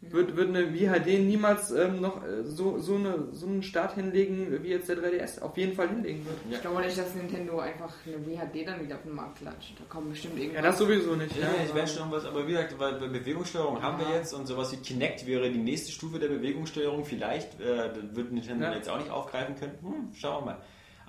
wird, 0.00 0.36
wird 0.36 0.48
eine 0.54 0.68
VHD 0.68 1.18
niemals 1.26 1.72
ähm, 1.72 2.00
noch 2.00 2.22
äh, 2.24 2.44
so, 2.44 2.78
so, 2.78 2.94
eine, 2.94 3.28
so 3.32 3.46
einen 3.46 3.62
Start 3.64 3.94
hinlegen, 3.96 4.62
wie 4.62 4.68
jetzt 4.68 4.88
der 4.88 4.96
3DS 4.98 5.40
auf 5.42 5.56
jeden 5.56 5.74
Fall 5.74 5.88
hinlegen 5.88 6.24
wird. 6.24 6.36
Ich 6.50 6.60
glaube 6.60 6.82
nicht, 6.82 6.96
dass 6.96 7.14
Nintendo 7.16 7.58
einfach 7.58 7.92
eine 8.06 8.24
WHD 8.24 8.66
dann 8.66 8.80
wieder 8.84 8.94
auf 8.96 9.02
den 9.02 9.14
Markt 9.14 9.38
klatscht. 9.38 9.74
Da 9.78 9.84
kommt 9.88 10.10
bestimmt 10.10 10.36
Ja, 10.36 10.42
irgendwas. 10.44 10.62
das 10.64 10.78
sowieso 10.78 11.16
nicht. 11.16 11.36
Ja, 11.36 11.48
ich 11.66 11.74
werde 11.74 11.88
schon 11.90 12.10
was, 12.12 12.24
aber 12.24 12.46
wie 12.46 12.52
gesagt, 12.52 12.78
weil 12.78 12.94
bei 12.94 13.08
Bewegungssteuerung 13.08 13.82
haben 13.82 13.98
wir 13.98 14.08
Ja. 14.08 14.16
jetzt 14.16 14.32
und 14.34 14.46
sowas 14.46 14.70
wie 14.72 14.76
Kinect 14.76 15.26
wäre 15.26 15.50
die 15.50 15.58
nächste 15.58 15.90
Stufe 15.90 16.18
der 16.20 16.28
Bewegungssteuerung. 16.28 17.04
Vielleicht 17.04 17.60
äh, 17.60 17.90
wird 18.14 18.30
Nintendo 18.30 18.66
Ja. 18.66 18.74
jetzt 18.74 18.88
auch 18.88 18.98
nicht 18.98 19.10
aufgreifen 19.10 19.56
können. 19.56 19.74
Hm, 19.82 20.14
schauen 20.14 20.42
wir 20.44 20.52
mal. 20.52 20.58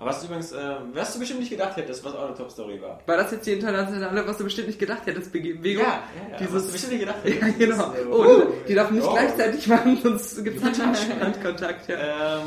Aber 0.00 0.08
was 0.10 0.20
du 0.20 0.26
übrigens, 0.26 0.50
äh, 0.52 0.76
was 0.94 1.12
du 1.12 1.18
bestimmt 1.18 1.40
nicht 1.40 1.50
gedacht 1.50 1.76
hättest, 1.76 2.02
was 2.04 2.14
auch 2.14 2.24
eine 2.26 2.34
Top-Story 2.34 2.80
war. 2.80 3.00
War 3.06 3.16
das 3.18 3.30
jetzt 3.32 3.46
die 3.46 3.52
internationale, 3.52 4.26
was 4.26 4.38
du 4.38 4.44
bestimmt 4.44 4.68
nicht 4.68 4.78
gedacht 4.78 5.02
hättest, 5.04 5.30
Bewegung? 5.30 5.84
ja, 5.84 6.02
was 6.32 6.38
du 6.40 6.44
Dieses 6.46 6.72
bestimmt 6.72 6.92
nicht 6.94 7.00
gedacht 7.00 7.18
Ja, 7.24 7.30
hättest. 7.32 7.58
genau. 7.58 7.76
Das, 7.90 7.98
äh, 7.98 8.06
Oh, 8.10 8.40
die, 8.64 8.68
die 8.68 8.74
darf 8.74 8.90
nicht 8.90 9.06
oh. 9.06 9.12
gleichzeitig 9.12 9.66
machen, 9.68 9.98
sonst 10.02 10.42
gibt 10.42 10.56
es 10.64 10.80
einen 10.80 10.96
Handkontakt. 11.20 11.88
Ja. 11.88 12.38
Ähm, 12.40 12.46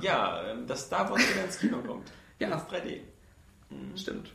ja, 0.00 0.42
dass 0.66 0.82
Star 0.82 1.08
Wars 1.08 1.20
wieder 1.20 1.44
ins 1.44 1.58
Kino 1.58 1.78
kommt. 1.86 2.10
Ja. 2.40 2.48
Ins 2.48 2.62
3D. 2.64 3.00
Stimmt. 3.96 4.30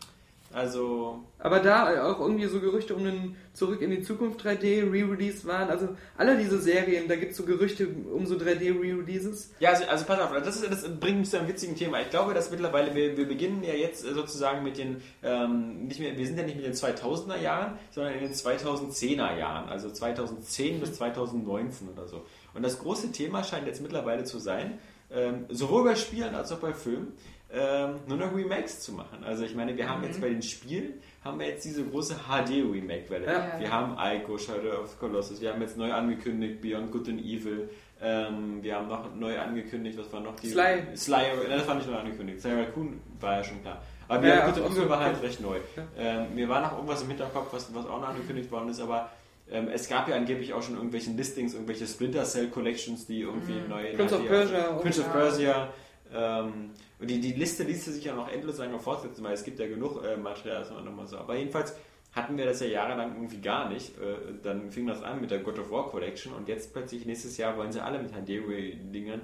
Also, 0.54 1.24
Aber 1.40 1.60
da 1.60 2.12
auch 2.12 2.20
irgendwie 2.20 2.46
so 2.46 2.60
Gerüchte 2.60 2.94
um 2.94 3.06
den 3.06 3.36
Zurück 3.54 3.82
in 3.82 3.90
die 3.90 4.02
Zukunft 4.02 4.46
3D 4.46 4.92
Re-Release 4.92 5.46
waren. 5.48 5.70
Also 5.70 5.90
alle 6.18 6.38
diese 6.38 6.60
Serien, 6.60 7.08
da 7.08 7.16
gibt 7.16 7.32
es 7.32 7.38
so 7.38 7.46
Gerüchte 7.46 7.88
um 7.88 8.26
so 8.26 8.36
3D 8.36 8.80
Re-Releases. 8.80 9.54
Ja, 9.60 9.70
also, 9.70 9.86
also 9.86 10.06
pass 10.06 10.20
auf, 10.20 10.32
das, 10.44 10.62
ist, 10.62 10.72
das 10.72 11.00
bringt 11.00 11.20
mich 11.20 11.30
zu 11.30 11.40
einem 11.40 11.48
witzigen 11.48 11.76
Thema. 11.76 12.02
Ich 12.02 12.10
glaube, 12.10 12.34
dass 12.34 12.52
mittlerweile, 12.52 12.94
wir, 12.94 13.16
wir 13.16 13.28
beginnen 13.28 13.64
ja 13.64 13.74
jetzt 13.74 14.04
sozusagen 14.04 14.64
mit 14.64 14.78
den, 14.78 15.02
ähm, 15.24 15.88
nicht 15.88 16.00
mehr, 16.00 16.18
wir 16.18 16.26
sind 16.26 16.38
ja 16.38 16.44
nicht 16.44 16.58
mit 16.58 16.66
den 16.66 16.74
2000er 16.74 17.40
Jahren, 17.40 17.78
sondern 17.92 18.14
in 18.14 18.20
den 18.20 18.34
2010er 18.34 19.38
Jahren, 19.38 19.70
also 19.70 19.90
2010 19.90 20.80
bis 20.82 20.94
2019 20.94 21.90
oder 21.90 22.08
so. 22.08 22.26
Und 22.54 22.64
das 22.64 22.80
große 22.80 23.12
Thema 23.12 23.44
scheint 23.44 23.68
jetzt 23.68 23.82
mittlerweile 23.82 24.26
zu 24.26 24.40
sein, 24.40 24.80
ähm, 25.14 25.46
sowohl 25.50 25.84
bei 25.84 25.96
Spielen 25.96 26.36
als 26.36 26.52
auch 26.52 26.60
bei 26.60 26.74
Filmen, 26.74 27.14
ähm, 27.54 27.96
nur 28.08 28.18
noch 28.18 28.34
Remakes 28.36 28.80
zu 28.80 28.94
machen. 28.94 29.24
Also 29.26 29.44
ich 29.44 29.56
meine, 29.56 29.76
wir 29.76 29.90
haben 29.90 30.04
jetzt 30.04 30.22
bei 30.22 30.30
den 30.30 30.42
Spielen, 30.42 30.94
haben 31.24 31.40
wir 31.40 31.48
jetzt 31.48 31.66
diese 31.66 31.84
große 31.84 32.16
HD-Remake-Welle. 32.28 33.26
Ja. 33.26 33.60
Wir 33.60 33.72
haben 33.72 33.98
Ico, 34.00 34.38
Shadow 34.38 34.82
of 34.84 34.98
Colossus, 35.00 35.42
wir 35.42 35.52
haben 35.52 35.62
jetzt 35.62 35.78
neu 35.78 35.92
angekündigt 35.92 36.62
Beyond 36.62 36.92
Good 36.92 37.10
and 37.10 37.22
Evil, 37.22 37.70
ähm, 38.02 38.64
wir 38.64 38.76
haben 38.76 38.88
noch 38.88 39.14
neu 39.16 39.38
angekündigt, 39.38 39.98
was 39.98 40.12
war 40.12 40.22
noch 40.22 40.36
die... 40.40 40.50
Sly. 40.50 40.96
Sly, 40.96 41.16
nein, 41.48 41.58
das 41.60 41.68
war 41.68 41.76
nicht 41.76 41.88
neu 41.88 41.98
angekündigt. 41.98 42.42
Sly 42.42 42.54
Raccoon 42.54 43.00
war 43.20 43.38
ja 43.38 43.44
schon 43.44 43.62
klar. 43.62 43.82
Aber 44.08 44.28
Ja, 44.28 44.36
Beyond 44.36 44.58
ja, 44.58 44.64
Good 44.64 44.70
and 44.72 44.78
Evil 44.78 44.90
war 44.90 45.00
halt 45.02 45.22
recht 45.22 45.42
neu. 45.42 45.58
Ähm, 45.98 46.36
mir 46.36 46.50
war 46.50 46.62
noch 46.62 46.74
irgendwas 46.74 47.02
im 47.04 47.10
Hinterkopf, 47.10 47.54
was, 47.54 47.74
was 47.76 47.86
auch 47.86 48.02
noch 48.02 48.10
angekündigt 48.10 48.52
worden 48.52 48.70
ist, 48.70 48.80
aber 48.80 49.10
ähm, 49.52 49.68
es 49.68 49.88
gab 49.90 50.08
ja 50.08 50.16
angeblich 50.16 50.54
auch 50.54 50.64
schon 50.64 50.76
irgendwelche 50.76 51.12
Listings, 51.12 51.54
irgendwelche 51.54 51.86
Splinter 51.86 52.24
Cell 52.24 52.48
Collections, 52.48 53.06
die 53.06 53.22
irgendwie 53.22 53.60
neu... 53.68 53.86
in 53.86 53.98
Prince 53.98 54.16
of 54.16 54.26
Persia. 54.26 54.72
Prince 54.80 55.02
of 55.02 55.08
Ja. 55.08 55.12
Persia. 55.12 55.68
Ähm, 56.14 56.72
und 57.02 57.10
die, 57.10 57.20
die 57.20 57.34
Liste 57.34 57.64
ließe 57.64 57.92
sich 57.92 58.06
ja 58.06 58.14
noch 58.14 58.30
endlos 58.30 58.60
lange 58.60 58.80
fortsetzen, 58.80 59.24
weil 59.24 59.34
es 59.34 59.44
gibt 59.44 59.60
ja 59.60 59.68
genug 59.68 60.06
äh, 60.06 60.18
Material, 60.18 60.60
das 60.60 60.72
man 60.72 60.86
nochmal 60.86 61.08
so. 61.08 61.18
Aber 61.18 61.36
jedenfalls 61.36 61.76
hatten 62.14 62.38
wir 62.38 62.46
das 62.46 62.60
ja 62.60 62.68
jahrelang 62.68 63.16
irgendwie 63.16 63.42
gar 63.42 63.70
nicht. 63.70 63.98
Äh, 63.98 64.36
dann 64.44 64.70
fing 64.70 64.86
das 64.86 65.02
an 65.02 65.20
mit 65.20 65.32
der 65.32 65.40
God 65.40 65.58
of 65.58 65.72
War 65.72 65.90
Collection 65.90 66.32
und 66.34 66.48
jetzt 66.48 66.74
plötzlich 66.74 67.06
nächstes 67.08 67.38
Jahr 67.38 67.58
wollen 67.58 67.72
sie 67.72 67.84
alle 67.84 68.00
mit 68.00 68.12
HD-Dingern. 68.12 69.22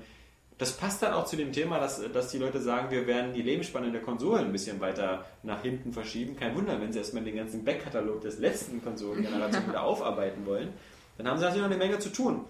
Das 0.57 0.71
passt 0.71 1.03
dann 1.03 1.13
auch 1.13 1.25
zu 1.25 1.35
dem 1.35 1.51
Thema, 1.51 1.79
dass, 1.79 2.01
dass 2.11 2.31
die 2.31 2.39
Leute 2.39 2.59
sagen, 2.59 2.89
wir 2.89 3.05
werden 3.05 3.35
die 3.35 3.43
Lebensspanne 3.43 3.91
der 3.91 4.01
Konsolen 4.01 4.45
ein 4.45 4.51
bisschen 4.51 4.79
weiter 4.79 5.25
nach 5.43 5.61
hinten 5.61 5.93
verschieben. 5.93 6.35
Kein 6.35 6.55
Wunder, 6.55 6.81
wenn 6.81 6.91
sie 6.91 6.97
erstmal 6.97 7.23
den 7.23 7.35
ganzen 7.35 7.63
Backkatalog 7.63 8.21
des 8.21 8.39
letzten 8.39 8.83
Konsolengenerations 8.83 9.67
wieder 9.69 9.83
aufarbeiten 9.83 10.47
wollen. 10.47 10.73
Dann 11.19 11.27
haben 11.27 11.37
sie 11.37 11.43
natürlich 11.43 11.61
noch 11.61 11.71
eine 11.71 11.77
Menge 11.77 11.99
zu 11.99 12.09
tun. 12.09 12.45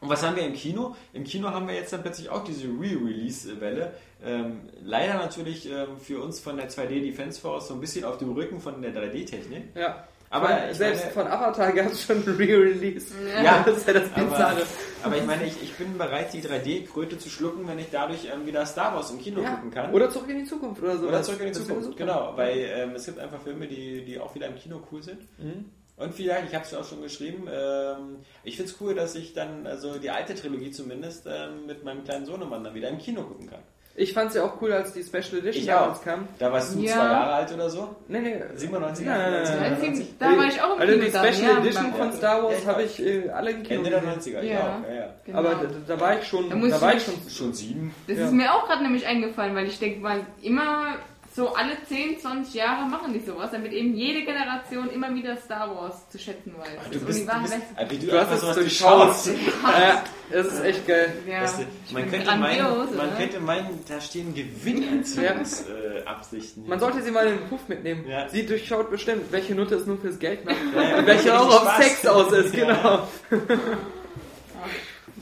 Und 0.00 0.08
was 0.08 0.24
haben 0.24 0.36
wir 0.36 0.44
im 0.44 0.54
Kino? 0.54 0.96
Im 1.12 1.24
Kino 1.24 1.50
haben 1.50 1.66
wir 1.66 1.74
jetzt 1.74 1.92
dann 1.92 2.02
plötzlich 2.02 2.30
auch 2.30 2.44
diese 2.44 2.66
Re-Release-Welle. 2.66 3.94
Ähm, 4.24 4.62
leider 4.82 5.14
natürlich 5.14 5.70
ähm, 5.70 5.98
für 6.00 6.20
uns 6.22 6.40
von 6.40 6.56
der 6.56 6.68
2D 6.68 7.00
Defense 7.02 7.40
Force 7.40 7.68
so 7.68 7.74
ein 7.74 7.80
bisschen 7.80 8.04
auf 8.04 8.18
dem 8.18 8.32
Rücken 8.32 8.60
von 8.60 8.82
der 8.82 8.92
3D-Technik. 8.92 9.76
Ja. 9.76 10.04
Aber 10.30 10.48
von, 10.48 10.70
ich 10.70 10.76
selbst 10.76 11.00
meine- 11.04 11.12
von 11.14 11.26
Avatar 11.28 11.72
gab 11.72 11.86
es 11.92 12.02
schon 12.04 12.16
ein 12.18 12.22
Re-Release. 12.36 13.14
Ja, 13.42 13.62
das 13.66 13.78
ist 13.78 13.86
ja 13.86 13.94
das 13.94 14.12
aber, 14.14 14.24
Bizarre. 14.26 14.62
aber 15.02 15.16
ich 15.16 15.24
meine, 15.24 15.46
ich, 15.46 15.62
ich 15.62 15.72
bin 15.74 15.96
bereit, 15.96 16.32
die 16.34 16.42
3D-Kröte 16.42 17.16
zu 17.18 17.30
schlucken, 17.30 17.66
wenn 17.68 17.78
ich 17.78 17.86
dadurch 17.90 18.26
ähm, 18.30 18.44
wieder 18.44 18.66
Star 18.66 18.94
Wars 18.94 19.10
im 19.10 19.20
Kino 19.20 19.40
Ja. 19.40 19.52
gucken 19.54 19.70
kann. 19.70 19.94
Oder 19.94 20.10
zurück 20.10 20.28
in 20.28 20.38
die 20.40 20.44
Zukunft 20.44 20.82
oder 20.82 20.98
so. 20.98 21.08
Oder 21.08 21.22
zurück 21.22 21.40
in 21.40 21.46
die 21.46 21.52
Zukunft, 21.52 21.96
genau. 21.96 22.32
Weil 22.36 22.58
ähm, 22.58 22.90
es 22.96 23.06
gibt 23.06 23.18
einfach 23.20 23.40
Filme, 23.40 23.66
die, 23.68 24.04
die 24.04 24.18
auch 24.20 24.34
wieder 24.34 24.48
im 24.48 24.56
Kino 24.56 24.80
cool 24.92 25.02
sind. 25.02 25.20
Mhm. 25.38 25.66
Und 25.96 26.14
vielleicht, 26.14 26.48
ich 26.48 26.54
habe 26.54 26.64
es 26.64 26.70
ja 26.72 26.78
auch 26.80 26.84
schon 26.84 27.02
geschrieben, 27.02 27.48
ähm, 27.50 28.18
ich 28.44 28.56
finde 28.56 28.70
es 28.70 28.80
cool, 28.80 28.94
dass 28.94 29.14
ich 29.16 29.32
dann, 29.32 29.66
also 29.66 29.98
die 29.98 30.10
alte 30.10 30.34
Trilogie 30.34 30.70
zumindest, 30.70 31.26
ähm, 31.26 31.66
mit 31.66 31.84
meinem 31.84 32.04
kleinen 32.04 32.24
Sohnemann 32.26 32.62
dann 32.62 32.74
wieder 32.74 32.88
im 32.88 32.98
Kino 32.98 33.22
gucken 33.22 33.48
kann. 33.48 33.60
Ich 34.00 34.12
fand 34.12 34.28
es 34.30 34.36
ja 34.36 34.44
auch 34.44 34.62
cool, 34.62 34.72
als 34.72 34.92
die 34.92 35.02
Special 35.02 35.40
Edition 35.40 35.52
Ich 35.62 35.66
damals 35.66 35.98
auch. 35.98 36.04
kam. 36.04 36.28
Da 36.38 36.52
warst 36.52 36.72
du 36.74 36.78
Ja. 36.78 36.92
zwei 36.94 37.04
Jahre 37.04 37.32
alt 37.32 37.52
oder 37.52 37.68
so? 37.68 37.96
Nee, 38.06 38.20
nee. 38.20 38.36
97, 38.54 39.04
Nein, 39.06 39.18
nein, 39.18 39.32
nein, 39.32 39.42
98, 39.42 39.60
nein, 39.60 39.72
99? 39.72 40.18
Da 40.20 40.36
war 40.38 40.44
ich 40.46 40.62
auch 40.62 40.74
im 40.76 40.80
Also 40.80 40.92
Kino 40.92 41.04
die 41.04 41.10
dann, 41.10 41.32
Special 41.34 41.50
ja, 41.52 41.58
Edition 41.58 41.84
beim- 41.84 41.94
von 41.94 42.12
Star 42.12 42.42
Wars 42.44 42.54
Ja, 42.64 42.70
habe 42.70 42.82
ich 42.84 43.02
äh, 43.04 43.28
alle 43.30 43.50
im 43.50 43.62
Kino 43.64 43.78
Ende 43.78 43.90
der 43.90 44.00
gesehen. 44.00 44.34
90er, 44.36 44.42
ja. 44.44 44.52
Ja. 44.52 44.60
auch, 44.60 44.88
ja, 44.88 44.94
ja. 44.94 45.14
Genau. 45.24 45.38
Aber 45.38 45.48
da, 45.50 45.94
da 45.94 46.00
war 46.00 46.18
ich 46.18 46.26
schon, 46.28 46.48
Da 46.48 46.54
da, 46.56 46.80
war 46.80 46.94
ich- 46.94 47.02
schon. 47.02 47.14
Schon 47.28 47.52
sieben? 47.52 47.92
Das 48.06 48.18
Ja. 48.18 48.24
ist 48.26 48.32
mir 48.32 48.54
auch 48.54 48.66
gerade 48.68 48.82
nämlich 48.84 49.04
eingefallen, 49.04 49.56
weil 49.56 49.66
ich 49.66 49.78
denke 49.80 50.00
mal, 50.00 50.20
immer 50.42 50.94
so 51.38 51.54
alle 51.54 51.76
10, 51.88 52.18
20 52.18 52.54
Jahre 52.54 52.84
machen 52.88 53.12
die 53.12 53.20
sowas, 53.20 53.50
damit 53.52 53.72
eben 53.72 53.94
jede 53.94 54.24
Generation 54.24 54.90
immer 54.90 55.14
wieder 55.14 55.36
Star 55.36 55.72
Wars 55.74 56.08
zu 56.10 56.18
schätzen 56.18 56.52
weiß. 56.58 56.68
Du 56.90 56.98
Das 56.98 57.06
bist, 57.06 57.28
du 57.28 57.42
bist, 57.42 57.54
du, 58.02 58.06
Du 58.08 58.18
hast 58.20 58.32
es 58.32 58.40
durchschaut. 58.54 59.14
durchschaust. 59.14 59.28
Ja, 59.62 60.02
das 60.42 60.46
ist 60.48 60.64
echt 60.64 60.84
geil. 60.86 61.12
ja, 61.28 61.42
Weißt 61.42 61.60
du, 61.60 61.64
man, 61.94 62.10
könnte 62.10 62.36
meinen, 62.36 62.62
man 62.62 62.88
oder? 62.88 63.08
könnte 63.16 63.38
meinen, 63.40 63.78
da 63.88 64.00
stehen 64.00 64.34
Gewinnanziehungsabsichten. 64.34 66.66
Man 66.68 66.80
sollte 66.80 67.00
sie 67.02 67.10
mal 67.12 67.26
in 67.28 67.38
den 67.38 67.48
Puff 67.48 67.68
mitnehmen. 67.68 68.04
Ja. 68.08 68.28
Sie 68.28 68.44
durchschaut 68.44 68.90
bestimmt, 68.90 69.30
welche 69.30 69.54
Nutte 69.54 69.76
ist 69.76 69.86
nur 69.86 69.98
fürs 69.98 70.18
Geld 70.18 70.44
macht. 70.44 70.56
Ja, 70.74 70.82
ja, 70.82 70.96
Und 70.98 71.06
welche 71.06 71.38
auch 71.38 71.46
auf 71.48 71.62
Spaß. 71.62 71.84
Sex 71.84 72.04
aus 72.06 72.32
ist, 72.32 72.52
Ja. 72.54 72.64
genau. 72.64 73.08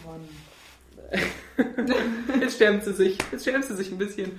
Mann. 0.07 0.27
Jetzt 2.41 2.59
schämt 2.59 2.85
sie 2.85 2.93
sich. 2.93 3.19
Jetzt 3.33 3.45
schämt 3.45 3.65
sie 3.65 3.75
sich 3.77 3.91
ein 3.91 3.99
bisschen. 3.99 4.39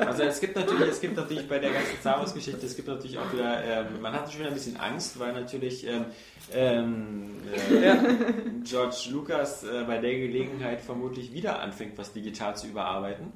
Also 0.00 0.22
es 0.24 0.40
gibt 0.40 0.56
natürlich, 0.56 0.88
es 0.90 1.00
gibt 1.00 1.16
natürlich 1.16 1.48
bei 1.48 1.58
der 1.58 1.72
ganzen 1.72 1.96
Star 2.00 2.18
Wars 2.18 2.34
Geschichte, 2.34 2.66
es 2.66 2.76
gibt 2.76 2.88
natürlich 2.88 3.18
auch 3.18 3.32
wieder, 3.32 3.64
ähm, 3.64 4.00
man 4.00 4.12
hat 4.12 4.30
schon 4.30 4.40
wieder 4.40 4.48
ein 4.50 4.54
bisschen 4.54 4.76
Angst, 4.76 5.18
weil 5.18 5.32
natürlich 5.32 5.86
ähm, 5.86 6.04
ähm, 6.52 7.40
äh, 7.52 7.96
George 8.64 8.96
Lucas 9.10 9.64
äh, 9.64 9.84
bei 9.86 9.98
der 9.98 10.12
Gelegenheit 10.12 10.80
vermutlich 10.82 11.32
wieder 11.32 11.60
anfängt, 11.60 11.96
was 11.96 12.12
digital 12.12 12.56
zu 12.56 12.66
überarbeiten. 12.66 13.32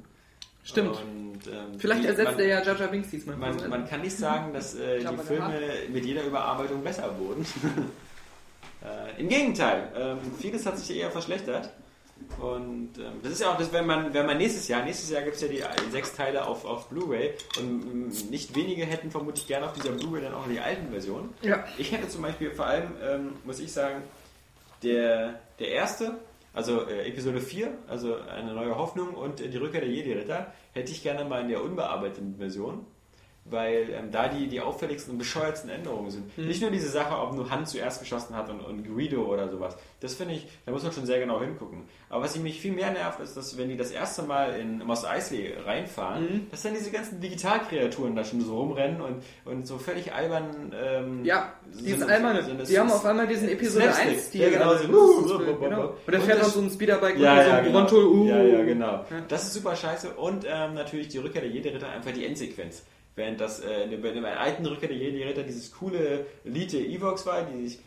Stimmt. 0.63 0.97
Und, 0.97 1.47
ähm, 1.47 1.79
Vielleicht 1.79 2.03
die- 2.03 2.07
ersetzt 2.07 2.31
man, 2.31 2.39
er 2.39 2.47
ja 2.47 2.61
Jar 2.61 2.77
Jar 2.77 2.89
Binks 2.89 3.09
diesmal. 3.09 3.37
Man, 3.37 3.69
man 3.69 3.87
kann 3.87 4.01
nicht 4.01 4.17
sagen, 4.17 4.53
dass 4.53 4.75
äh, 4.75 4.99
glaub, 4.99 5.19
die 5.21 5.25
Filme 5.25 5.59
mit 5.91 6.05
jeder 6.05 6.23
Überarbeitung 6.23 6.83
besser 6.83 7.09
wurden. 7.17 7.45
äh, 8.83 9.21
Im 9.21 9.29
Gegenteil, 9.29 9.89
ähm, 9.97 10.17
vieles 10.39 10.65
hat 10.65 10.77
sich 10.77 10.97
eher 10.97 11.09
verschlechtert. 11.09 11.69
Und 12.39 12.97
ähm, 12.97 13.19
das 13.23 13.33
ist 13.33 13.41
ja 13.41 13.51
auch 13.51 13.57
das, 13.57 13.73
wenn 13.73 13.85
man, 13.85 14.13
wenn 14.13 14.25
man 14.25 14.37
nächstes 14.37 14.67
Jahr, 14.67 14.83
nächstes 14.83 15.09
Jahr 15.09 15.23
gibt 15.23 15.35
es 15.35 15.41
ja 15.41 15.47
die 15.47 15.63
sechs 15.91 16.13
Teile 16.13 16.45
auf, 16.45 16.65
auf 16.65 16.87
Blu-ray 16.89 17.33
und 17.57 17.81
ähm, 17.83 18.11
nicht 18.29 18.55
wenige 18.55 18.85
hätten 18.85 19.09
vermutlich 19.09 19.47
gerne 19.47 19.65
auf 19.65 19.73
dieser 19.73 19.91
Blu-ray 19.91 20.21
dann 20.21 20.33
auch 20.33 20.47
die 20.47 20.59
alten 20.59 20.89
Versionen. 20.91 21.33
Ja. 21.41 21.65
Ich 21.77 21.91
hätte 21.91 22.07
zum 22.07 22.21
Beispiel 22.21 22.51
vor 22.51 22.67
allem, 22.67 22.91
ähm, 23.03 23.33
muss 23.43 23.59
ich 23.59 23.71
sagen, 23.71 24.03
der, 24.83 25.39
der 25.59 25.69
erste, 25.69 26.19
also 26.53 26.87
äh, 26.87 27.07
Episode 27.07 27.41
4, 27.41 27.71
also 27.87 28.15
eine 28.15 28.53
neue 28.53 28.77
Hoffnung 28.77 29.15
und 29.15 29.41
äh, 29.41 29.49
die 29.49 29.57
Rückkehr 29.57 29.81
der 29.81 29.89
Jedi-Ritter, 29.89 30.53
hätte 30.73 30.91
ich 30.91 31.01
gerne 31.01 31.25
mal 31.25 31.41
in 31.41 31.49
der 31.49 31.63
unbearbeiteten 31.63 32.37
Version, 32.37 32.85
weil 33.49 33.89
ähm, 33.91 34.11
da 34.11 34.27
die, 34.27 34.47
die 34.47 34.61
auffälligsten 34.61 35.13
und 35.13 35.17
bescheuertsten 35.19 35.69
Änderungen 35.69 36.11
sind. 36.11 36.37
Nicht 36.37 36.61
nur 36.61 36.71
diese 36.71 36.89
Sache, 36.89 37.17
ob 37.17 37.33
nur 37.33 37.49
Han 37.49 37.65
zuerst 37.65 37.99
geschossen 37.99 38.35
hat 38.35 38.49
und, 38.49 38.61
und 38.61 38.83
Guido 38.83 39.23
oder 39.23 39.49
sowas. 39.49 39.77
Das 39.99 40.15
finde 40.15 40.35
ich, 40.35 40.47
da 40.65 40.71
muss 40.71 40.83
man 40.83 40.91
schon 40.91 41.05
sehr 41.05 41.19
genau 41.19 41.39
hingucken. 41.39 41.83
Aber 42.09 42.23
was 42.23 42.37
mich 42.37 42.59
viel 42.59 42.73
mehr 42.73 42.91
nervt, 42.91 43.19
ist, 43.19 43.35
dass 43.35 43.57
wenn 43.57 43.69
die 43.69 43.77
das 43.77 43.91
erste 43.91 44.23
Mal 44.23 44.59
in 44.59 44.79
Mos 44.79 45.05
Eisley 45.05 45.53
reinfahren, 45.65 46.47
dass 46.51 46.63
dann 46.63 46.73
diese 46.73 46.91
ganzen 46.91 47.19
Digitalkreaturen 47.19 48.15
da 48.15 48.23
schon 48.23 48.41
so 48.41 48.57
rumrennen 48.57 49.01
und, 49.01 49.23
und 49.45 49.67
so 49.67 49.77
völlig 49.77 50.13
albern. 50.13 50.73
Ähm, 50.79 51.25
Ja, 51.25 51.53
dieses 51.73 52.07
Alberne. 52.07 52.43
so 52.43 52.53
Die 52.53 52.79
haben 52.79 52.91
auf 52.91 53.05
einmal 53.05 53.27
diesen 53.27 53.49
Episode 53.49 53.85
Slapstick. 53.85 54.07
1 54.07 54.27
Stil. 54.27 54.41
Ja, 54.41 54.49
genau. 54.49 54.75
So, 54.75 55.39
uh, 55.39 55.59
genau. 55.59 55.93
Und 56.05 56.13
und 56.13 56.23
fährt 56.23 56.41
auf 56.41 56.47
so 56.47 56.61
ein 56.61 56.69
Speederbike 56.69 57.17
ja, 57.17 57.35
mit 57.35 57.43
so 57.43 57.49
ja, 57.49 57.55
einem 57.57 57.65
genau. 57.65 57.79
Bronto. 57.79 58.07
Uh. 58.07 58.27
ja, 58.27 58.41
ja, 58.41 58.63
genau. 58.63 58.91
Ja. 58.91 59.05
Das 59.27 59.43
ist 59.43 59.53
super 59.53 59.75
scheiße. 59.75 60.11
Und 60.11 60.45
ähm, 60.47 60.73
natürlich 60.73 61.09
die 61.09 61.17
Rückkehr 61.17 61.41
der 61.41 61.51
Jedi-Ritter, 61.51 61.89
einfach 61.89 62.11
die 62.11 62.25
Endsequenz. 62.25 62.83
Während 63.17 63.41
das 63.41 63.61
äh, 63.61 63.85
in 63.85 63.89
dem 63.89 64.25
alten 64.25 64.63
Rücken 64.67 64.87
der 64.89 64.95
Jedi 64.95 65.23
Ritter 65.23 65.41
dieses 65.41 65.71
coole 65.71 66.27
Lied 66.43 66.71
der 66.71 66.81
Evox 66.81 67.25
war, 67.25 67.41
die 67.41 67.67
sich 67.67 67.79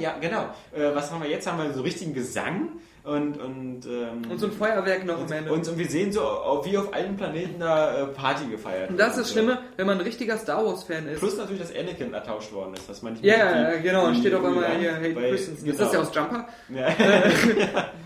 ja, 0.00 0.16
genau. 0.18 0.44
Äh, 0.74 0.94
was 0.94 1.10
haben 1.12 1.22
wir 1.22 1.28
jetzt? 1.28 1.46
Haben 1.46 1.62
wir 1.62 1.74
so 1.74 1.82
richtigen 1.82 2.14
Gesang 2.14 2.80
und 3.04 3.38
und, 3.38 3.84
ähm, 3.84 4.30
und 4.30 4.38
so 4.38 4.46
ein 4.46 4.52
Feuerwerk 4.52 5.04
noch 5.04 5.18
und, 5.18 5.30
am 5.30 5.32
Ende. 5.32 5.52
Und, 5.52 5.68
und 5.68 5.78
wir 5.78 5.88
sehen 5.88 6.10
so, 6.10 6.20
wie 6.64 6.78
auf 6.78 6.94
allen 6.94 7.16
Planeten 7.16 7.60
da 7.60 8.06
Party 8.14 8.46
gefeiert 8.46 8.88
Und 8.88 8.98
das 8.98 9.10
ist 9.10 9.18
das 9.18 9.32
Schlimme, 9.32 9.58
wenn 9.76 9.86
man 9.86 9.98
ein 9.98 10.04
richtiger 10.04 10.38
Star 10.38 10.64
Wars-Fan 10.64 11.06
ist. 11.08 11.18
Plus 11.18 11.36
natürlich, 11.36 11.60
dass 11.60 11.76
Anakin 11.76 12.14
ertauscht 12.14 12.52
worden 12.52 12.74
ist, 12.74 12.88
dass 12.88 13.02
man 13.02 13.12
nicht 13.12 13.24
Ja, 13.24 13.74
genau, 13.76 14.06
und 14.06 14.16
steht 14.16 14.32
auf 14.34 14.44
einmal 14.44 14.78
hier, 14.78 14.94
hey, 14.94 15.14
Christensen. 15.14 15.66
Genau. 15.66 15.72
Ist 15.72 15.80
das 15.82 15.92
ja 15.92 16.00
aus 16.00 16.14
Jumper? 16.14 16.48
Ja. 16.68 16.88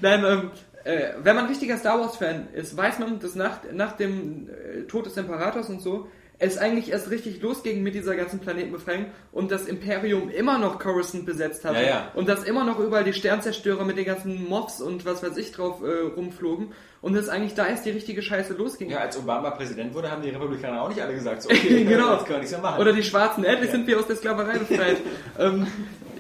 Nein, 0.01 0.25
ähm, 0.25 0.51
äh, 0.85 1.15
wenn 1.23 1.37
man 1.37 1.45
ein 1.45 1.51
richtiger 1.51 1.77
Star 1.77 2.01
Wars-Fan 2.01 2.49
ist, 2.55 2.77
weiß 2.77 2.99
man, 2.99 3.19
dass 3.21 3.35
nach, 3.35 3.59
nach 3.73 3.93
dem 3.97 4.49
äh, 4.49 4.83
Tod 4.83 5.07
des 5.07 5.17
Imperators 5.17 5.69
und 5.69 5.81
so, 5.81 6.09
es 6.43 6.59
eigentlich 6.59 6.91
erst 6.91 7.11
richtig 7.11 7.41
losging 7.41 7.85
mit 7.85 7.95
dieser 7.95 8.17
ganzen 8.17 8.41
Planetenbefreiung 8.41 9.07
und 9.31 9.53
das 9.53 9.67
Imperium 9.67 10.29
immer 10.29 10.59
noch 10.59 10.81
Coruscant 10.81 11.25
besetzt 11.25 11.65
hatte. 11.65 11.81
Ja, 11.81 11.87
ja. 11.87 12.13
Und 12.15 12.29
dass 12.29 12.43
immer 12.43 12.65
noch 12.65 12.81
überall 12.81 13.05
die 13.05 13.13
Sternzerstörer 13.13 13.85
mit 13.85 13.97
den 13.97 14.05
ganzen 14.05 14.49
Moffs 14.49 14.81
und 14.81 15.07
was 15.07 15.23
weiß 15.23 15.37
ich 15.37 15.53
drauf 15.53 15.83
äh, 15.83 16.09
rumflogen. 16.17 16.73
Und 17.01 17.15
dass 17.15 17.29
eigentlich 17.29 17.55
da 17.55 17.67
erst 17.69 17.85
die 17.85 17.91
richtige 17.91 18.23
Scheiße 18.23 18.55
losging. 18.55 18.91
Ja, 18.91 18.99
als 18.99 19.17
Obama 19.17 19.51
Präsident 19.51 19.95
wurde, 19.95 20.11
haben 20.11 20.23
die 20.23 20.31
Republikaner 20.31 20.83
auch 20.83 20.89
nicht 20.89 21.01
alle 21.01 21.15
gesagt, 21.15 21.43
so, 21.43 21.49
okay, 21.51 21.85
Genau. 21.85 22.15
jetzt 22.15 22.27
können 22.27 22.31
wir 22.31 22.39
nichts 22.39 22.53
mehr 22.53 22.61
machen. 22.61 22.81
Oder 22.81 22.93
die 22.93 23.03
Schwarzen, 23.05 23.45
endlich 23.45 23.71
sind 23.71 23.87
wir 23.87 23.99
aus 24.01 24.07
der 24.09 24.17
Sklaverei 24.17 24.59
befreit. 24.59 24.97
ähm, 25.39 25.67
äh, 25.67 25.67
äh, 25.67 26.12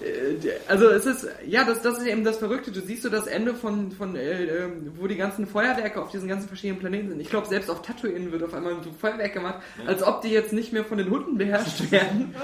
also 0.68 0.88
es 0.90 1.06
ist, 1.06 1.28
ja, 1.46 1.64
das, 1.64 1.82
das 1.82 1.98
ist 1.98 2.06
eben 2.06 2.24
das 2.24 2.38
Verrückte. 2.38 2.70
Du 2.72 2.80
siehst 2.80 3.02
so 3.02 3.08
das 3.08 3.26
Ende 3.26 3.54
von, 3.54 3.92
von 3.92 4.16
äh, 4.16 4.44
ähm, 4.44 4.92
wo 4.96 5.06
die 5.06 5.16
ganzen 5.16 5.46
Feuerwerke 5.46 6.00
auf 6.02 6.10
diesen 6.10 6.28
ganzen 6.28 6.48
verschiedenen 6.48 6.80
Planeten 6.80 7.08
sind. 7.10 7.20
Ich 7.20 7.30
glaube, 7.30 7.46
selbst 7.46 7.70
auf 7.70 7.82
Tatooine 7.82 8.32
wird 8.32 8.42
auf 8.42 8.54
einmal 8.54 8.74
so 8.82 8.90
Feuerwerk 8.92 9.32
gemacht, 9.32 9.62
als 9.86 10.02
ob 10.02 10.22
die 10.22 10.28
jetzt 10.30 10.52
nicht 10.52 10.72
mehr 10.72 10.84
von 10.84 10.98
den 10.98 11.10
Hunden 11.10 11.38
beherrscht 11.38 11.90
werden 11.90 12.34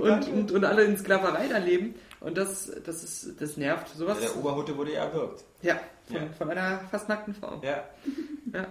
und, 0.00 0.28
und, 0.28 0.52
und 0.52 0.64
alle 0.64 0.84
in 0.84 0.96
Sklaverei 0.96 1.48
da 1.48 1.58
leben. 1.58 1.94
Und 2.20 2.36
das, 2.36 2.70
das 2.84 3.04
ist, 3.04 3.40
das 3.40 3.56
nervt. 3.56 3.88
Sowas. 3.96 4.18
Der 4.20 4.36
Oberhutte 4.36 4.76
wurde 4.76 4.92
ja 4.94 5.04
erwürgt. 5.04 5.44
Ja, 5.62 5.78
von, 6.06 6.16
Ja. 6.16 6.22
von 6.36 6.50
einer 6.50 6.80
fast 6.90 7.08
nackten 7.08 7.34
Frau. 7.34 7.60
Ja. 7.62 7.84
Ja. 8.52 8.66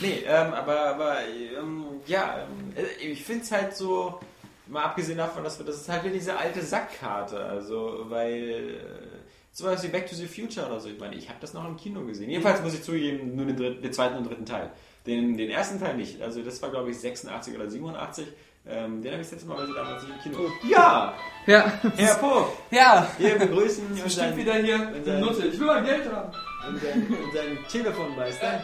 Nee, 0.00 0.22
ähm, 0.26 0.52
aber, 0.52 0.80
aber 0.80 1.16
ähm, 1.56 1.84
ja, 2.06 2.40
ähm, 2.42 2.72
äh, 2.76 3.06
ich 3.06 3.24
finde 3.24 3.44
es 3.44 3.52
halt 3.52 3.74
so, 3.74 4.20
mal 4.68 4.84
abgesehen 4.84 5.18
davon, 5.18 5.44
dass 5.44 5.58
wir, 5.58 5.66
das 5.66 5.76
ist 5.76 5.88
halt 5.88 6.04
wieder 6.04 6.14
diese 6.14 6.36
alte 6.36 6.62
Sackkarte, 6.62 7.38
also, 7.44 8.04
weil, 8.08 8.74
äh, 8.74 9.18
sowas 9.52 9.82
wie 9.82 9.88
Back 9.88 10.06
to 10.08 10.14
the 10.14 10.26
Future 10.26 10.66
oder 10.66 10.78
so, 10.80 10.88
ich 10.88 10.98
meine, 11.00 11.14
ich 11.16 11.28
habe 11.28 11.38
das 11.40 11.52
noch 11.54 11.64
im 11.66 11.76
Kino 11.76 12.04
gesehen. 12.04 12.30
Jedenfalls 12.30 12.62
muss 12.62 12.74
ich 12.74 12.82
zugeben, 12.82 13.34
nur 13.34 13.46
den, 13.46 13.56
dritten, 13.56 13.82
den 13.82 13.92
zweiten 13.92 14.16
und 14.16 14.24
dritten 14.28 14.46
Teil. 14.46 14.70
Den, 15.06 15.36
den 15.36 15.50
ersten 15.50 15.80
Teil 15.80 15.96
nicht, 15.96 16.20
also 16.22 16.42
das 16.42 16.60
war 16.62 16.70
glaube 16.70 16.90
ich 16.90 16.98
86 17.00 17.54
oder 17.54 17.68
87, 17.70 18.26
ähm, 18.66 19.00
den 19.00 19.12
habe 19.12 19.22
ich 19.22 19.28
das 19.28 19.32
letzte 19.32 19.48
Mal 19.48 19.58
also 19.58 19.72
damals 19.72 20.02
nicht 20.02 20.26
im 20.26 20.32
Kino. 20.32 20.50
Ja, 20.68 21.14
Ja, 21.46 21.72
Herr 21.96 22.14
Vogt, 22.16 22.52
ja. 22.70 23.08
wir 23.16 23.38
begrüßen 23.38 23.88
Bestimmt 23.88 24.04
unseren, 24.04 24.36
wieder 24.36 24.54
hier 24.56 24.92
unseren- 24.94 25.20
Nutte. 25.20 25.46
Ich 25.46 25.58
will 25.58 25.66
mal 25.66 25.82
Geld 25.82 26.12
haben. 26.12 26.30
unseren, 26.68 27.06
unseren 27.24 27.58
Telefonmeister. 27.68 28.60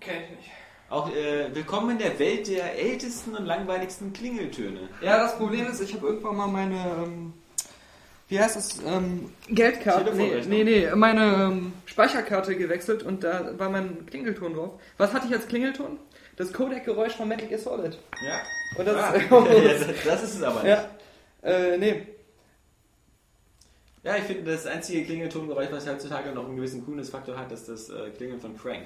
Kenn 0.00 0.24
ich 0.24 0.30
nicht. 0.30 0.50
Auch 0.92 1.10
äh, 1.10 1.46
willkommen 1.54 1.92
in 1.92 1.98
der 2.00 2.18
Welt 2.18 2.48
der 2.48 2.78
ältesten 2.78 3.34
und 3.34 3.46
langweiligsten 3.46 4.12
Klingeltöne. 4.12 4.90
Ja, 5.00 5.16
das 5.22 5.38
Problem 5.38 5.66
ist, 5.66 5.80
ich 5.80 5.94
habe 5.94 6.06
irgendwann 6.06 6.36
mal 6.36 6.48
meine, 6.48 6.76
ähm, 7.02 7.32
wie 8.28 8.38
heißt 8.38 8.56
das, 8.56 8.78
ähm, 8.86 9.32
Geldkarte, 9.48 10.14
nee, 10.14 10.42
nee, 10.46 10.64
nee, 10.64 10.90
meine 10.94 11.22
ähm, 11.50 11.72
Speicherkarte 11.86 12.56
gewechselt 12.56 13.04
und 13.04 13.24
da 13.24 13.58
war 13.58 13.70
mein 13.70 14.04
Klingelton 14.04 14.52
drauf. 14.52 14.72
Was 14.98 15.14
hatte 15.14 15.28
ich 15.28 15.32
als 15.32 15.48
Klingelton? 15.48 15.98
Das 16.36 16.52
Codec-Geräusch 16.52 17.16
von 17.16 17.26
Metal 17.26 17.48
Gear 17.48 17.58
Solid. 17.58 17.98
Ja. 18.26 18.42
Und 18.76 18.86
das, 18.86 18.96
Ah, 18.96 19.12
ist, 19.14 19.30
ja, 19.30 19.72
das, 19.72 20.04
das 20.04 20.22
ist 20.24 20.34
es 20.34 20.42
aber 20.42 20.62
nicht. 20.62 20.68
ja, 20.68 20.90
äh, 21.42 21.78
nee. 21.78 22.06
Ja, 24.02 24.16
ich 24.16 24.24
finde, 24.24 24.52
das 24.52 24.66
einzige 24.66 25.06
Klingeltongeräusch, 25.06 25.68
was 25.70 25.88
heutzutage 25.88 26.32
noch 26.32 26.44
einen 26.44 26.56
gewissen 26.56 26.84
Coolness-Faktor 26.84 27.38
hat, 27.38 27.50
ist 27.50 27.70
das 27.70 27.88
äh, 27.88 28.10
Klingeln 28.10 28.40
von 28.42 28.58
Crank. 28.58 28.84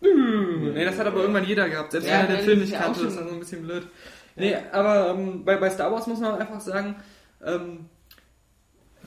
Nee, 0.00 0.84
das 0.84 0.98
hat 0.98 1.06
aber 1.06 1.20
irgendwann 1.20 1.44
jeder 1.44 1.68
gehabt, 1.68 1.92
selbst 1.92 2.08
Ja, 2.08 2.14
wenn 2.14 2.20
er 2.22 2.26
den 2.28 2.36
das 2.36 2.44
Film 2.44 2.60
nicht 2.60 2.72
ja 2.72 2.80
kannte, 2.80 3.02
das 3.04 3.12
ist 3.12 3.18
dann 3.18 3.28
so 3.28 3.34
ein 3.34 3.40
bisschen 3.40 3.62
blöd. 3.62 3.86
Nee, 4.36 4.56
aber 4.72 5.10
ähm, 5.10 5.44
bei, 5.44 5.56
bei 5.56 5.70
Star 5.70 5.92
Wars 5.92 6.06
muss 6.06 6.18
man 6.20 6.34
einfach 6.40 6.60
sagen, 6.60 6.96
ähm, 7.44 7.86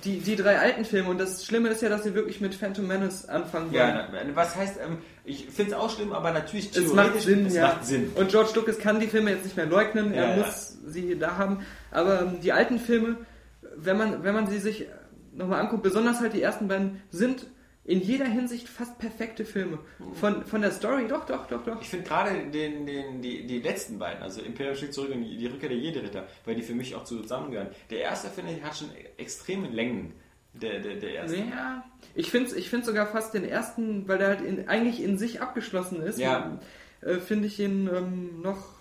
die, 0.03 0.19
die 0.19 0.35
drei 0.35 0.59
alten 0.59 0.85
Filme, 0.85 1.09
und 1.09 1.19
das 1.19 1.45
Schlimme 1.45 1.69
ist 1.69 1.81
ja, 1.81 1.89
dass 1.89 2.03
sie 2.03 2.13
wirklich 2.13 2.39
mit 2.39 2.53
Phantom 2.55 2.85
Menace 2.85 3.27
anfangen 3.27 3.71
wollen. 3.71 3.79
Ja, 3.79 4.07
was 4.35 4.55
heißt, 4.55 4.77
ähm, 4.85 4.99
ich 5.25 5.47
finde 5.47 5.71
es 5.71 5.77
auch 5.77 5.89
schlimm, 5.89 6.13
aber 6.13 6.31
natürlich 6.31 6.69
Es 6.75 6.93
macht 6.93 7.07
theoretisch, 7.07 7.23
Sinn, 7.23 7.45
es 7.47 7.55
ja. 7.55 7.67
macht 7.69 7.85
Sinn. 7.85 8.11
Und 8.15 8.29
George 8.29 8.51
Lucas 8.55 8.77
kann 8.77 8.99
die 8.99 9.07
Filme 9.07 9.31
jetzt 9.31 9.43
nicht 9.43 9.57
mehr 9.57 9.65
leugnen, 9.65 10.13
Ja, 10.13 10.21
er 10.21 10.37
ja. 10.37 10.45
muss 10.45 10.77
sie 10.85 11.17
da 11.17 11.37
haben. 11.37 11.65
Aber 11.91 12.21
ähm, 12.21 12.41
die 12.41 12.51
alten 12.53 12.79
Filme, 12.79 13.17
wenn 13.75 13.97
man, 13.97 14.23
wenn 14.23 14.35
man 14.35 14.47
sie 14.47 14.59
sich 14.59 14.85
nochmal 15.33 15.61
anguckt, 15.61 15.83
besonders 15.83 16.19
halt 16.19 16.33
die 16.33 16.41
ersten 16.41 16.67
beiden, 16.67 17.01
sind 17.09 17.47
in 17.87 18.01
jeder 18.01 18.25
Hinsicht 18.25 18.67
fast 18.67 18.99
perfekte 18.99 19.45
Filme. 19.45 19.79
Von, 20.13 20.45
von 20.45 20.61
der 20.61 20.71
Story, 20.71 21.07
doch, 21.07 21.25
doch, 21.25 21.47
doch, 21.47 21.63
doch. 21.63 21.81
Ich 21.81 21.87
finde 21.87 22.05
gerade 22.05 22.31
den, 22.51 22.85
den, 22.85 23.21
die, 23.21 23.47
die 23.47 23.59
letzten 23.59 23.97
beiden, 23.97 24.21
also 24.21 24.41
Imperium 24.41 24.75
schlägt 24.75 24.93
zurück 24.93 25.11
und 25.15 25.23
die, 25.23 25.47
Rückkehr 25.47 25.69
der 25.69 25.77
Jedi-Ritter, 25.77 26.27
weil 26.43 26.55
die 26.55 26.63
für 26.63 26.75
mich 26.75 26.93
auch 26.95 27.05
zusammengehören. 27.05 27.69
Der 27.89 28.01
erste, 28.01 28.27
finde 28.27 28.51
ich, 28.51 28.61
hat 28.61 28.75
schon 28.77 28.89
extreme 29.17 29.69
Längen. 29.69 30.13
Der, 30.53 30.79
der, 30.79 30.95
der 30.95 31.11
erste. 31.13 31.37
Ja, 31.37 31.85
ich 32.13 32.29
finde 32.31 32.55
ich 32.55 32.69
find 32.69 32.83
sogar 32.83 33.07
fast 33.07 33.33
den 33.33 33.45
ersten, 33.45 34.07
weil 34.07 34.17
der 34.17 34.27
halt 34.27 34.41
in, 34.41 34.67
eigentlich 34.67 35.01
in 35.01 35.17
sich 35.17 35.39
abgeschlossen 35.41 36.01
ist, 36.01 36.19
Ja. 36.19 36.59
äh, 37.01 37.15
finde 37.15 37.47
ich 37.47 37.59
ihn 37.59 37.87
ähm, 37.93 38.41
noch 38.41 38.75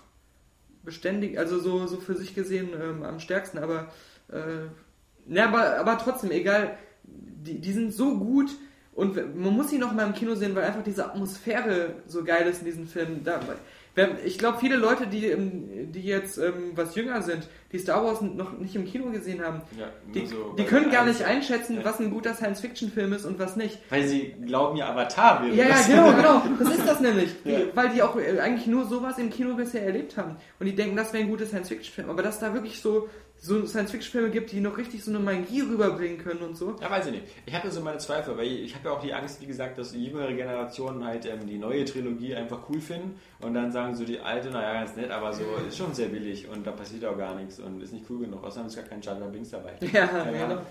beständig, 0.83 1.37
also 1.37 1.59
so, 1.59 1.85
so 1.87 1.97
für 1.97 2.15
sich 2.15 2.33
gesehen 2.33 2.69
ähm, 2.81 3.03
am 3.03 3.19
stärksten, 3.19 3.59
aber, 3.59 3.91
äh, 4.31 4.67
na, 5.27 5.45
aber, 5.45 5.77
aber 5.77 5.97
trotzdem, 5.97 6.31
egal, 6.31 6.77
die, 7.03 7.59
die 7.61 7.73
sind 7.73 7.93
so 7.93 8.17
gut 8.17 8.49
und 8.97 9.15
man 9.41 9.53
muss 9.53 9.69
sie 9.69 9.77
noch 9.77 9.93
mal 9.93 10.05
im 10.07 10.13
Kino 10.13 10.35
sehen, 10.35 10.53
weil 10.55 10.63
einfach 10.65 10.83
diese 10.83 11.05
Atmosphäre 11.05 11.93
so 12.07 12.23
geil 12.25 12.45
ist 12.47 12.59
in 12.59 12.65
diesen 12.65 12.87
Filmen. 12.87 13.23
Da, 13.23 13.39
wer- 13.95 14.09
ich 14.25 14.37
glaube, 14.37 14.57
viele 14.59 14.75
Leute, 14.75 15.07
die, 15.07 15.35
die 15.91 16.01
jetzt 16.03 16.37
ähm, 16.37 16.71
was 16.75 16.93
jünger 16.95 17.21
sind, 17.21 17.47
die 17.71 17.79
Star 17.79 18.03
Wars 18.03 18.21
noch 18.21 18.57
nicht 18.59 18.75
im 18.75 18.85
Kino 18.85 19.09
gesehen 19.11 19.41
haben, 19.43 19.61
Ja, 19.77 19.87
die, 20.13 20.25
so, 20.27 20.53
die 20.57 20.63
können 20.65 20.89
gar 20.91 21.03
nicht 21.05 21.23
einschätzen, 21.23 21.77
Ja. 21.77 21.85
was 21.85 21.99
ein 21.99 22.11
guter 22.11 22.33
Science-Fiction-Film 22.33 23.13
ist 23.13 23.25
und 23.25 23.39
was 23.39 23.55
nicht. 23.55 23.79
Weil 23.89 24.07
sie 24.07 24.35
glauben 24.45 24.77
ja, 24.77 24.89
Avatar 24.91 25.43
wäre 25.43 25.55
Ja, 25.55 25.65
ja, 25.69 25.75
genau, 25.87 26.11
genau. 26.15 26.43
Das 26.59 26.75
ist 26.77 26.87
das 26.87 26.99
nämlich. 26.99 27.29
Ja. 27.43 27.59
Weil 27.75 27.89
die 27.89 28.01
auch 28.03 28.15
äh, 28.17 28.39
eigentlich 28.39 28.67
nur 28.67 28.85
sowas 28.85 29.17
im 29.17 29.29
Kino 29.29 29.55
bisher 29.55 29.83
erlebt 29.83 30.15
haben. 30.17 30.35
Und 30.59 30.65
die 30.67 30.75
denken, 30.75 30.95
das 30.95 31.11
wäre 31.13 31.23
ein 31.23 31.29
guter 31.29 31.45
Science-Fiction-Film. 31.45 32.09
Aber 32.09 32.21
dass 32.23 32.39
da 32.39 32.53
wirklich 32.53 32.79
so, 32.81 33.09
so 33.39 33.65
Science-Fiction-Filme 33.65 34.29
gibt, 34.29 34.51
die 34.51 34.59
noch 34.59 34.77
richtig 34.77 35.03
so 35.03 35.11
eine 35.11 35.19
Magie 35.19 35.61
rüberbringen 35.61 36.17
können 36.17 36.41
und 36.41 36.57
so. 36.57 36.75
Ja, 36.81 36.89
weiß 36.89 37.07
ich 37.07 37.11
nicht. 37.13 37.23
Ich 37.45 37.53
habe 37.53 37.67
ja 37.67 37.73
so 37.73 37.81
meine 37.81 37.97
Zweifel, 37.97 38.37
weil 38.37 38.47
ich 38.47 38.75
habe 38.75 38.89
ja 38.89 38.95
auch 38.95 39.01
die 39.01 39.13
Angst, 39.13 39.41
wie 39.41 39.45
gesagt, 39.45 39.77
dass 39.77 39.91
die 39.91 40.05
jüngere 40.05 40.33
Generationen 40.33 41.05
halt 41.05 41.25
ähm, 41.25 41.45
die 41.47 41.57
neue 41.57 41.85
Trilogie 41.85 42.35
einfach 42.35 42.59
cool 42.69 42.81
finden 42.81 43.19
und 43.39 43.53
dann 43.53 43.71
sagen 43.71 43.95
so 43.95 44.03
die 44.05 44.19
alte, 44.19 44.49
naja, 44.49 44.73
ganz 44.73 44.95
nett, 44.95 45.11
aber 45.11 45.31
so 45.33 45.43
ist 45.67 45.77
schon 45.77 45.93
sehr 45.93 46.07
billig 46.07 46.47
und 46.47 46.65
da 46.65 46.71
passiert 46.71 47.05
auch 47.05 47.17
gar 47.17 47.35
nichts 47.35 47.59
und 47.59 47.81
ist 47.81 47.93
nicht 47.93 48.05
cool 48.09 48.19
genug. 48.19 48.43
Außerdem 48.43 48.67
ist 48.67 48.75
gar 48.75 48.85
kein 48.85 49.01
Jar 49.01 49.15
Binks 49.15 49.51
dabei. 49.51 49.73
Ja, 49.91 50.05
genau. 50.05 50.61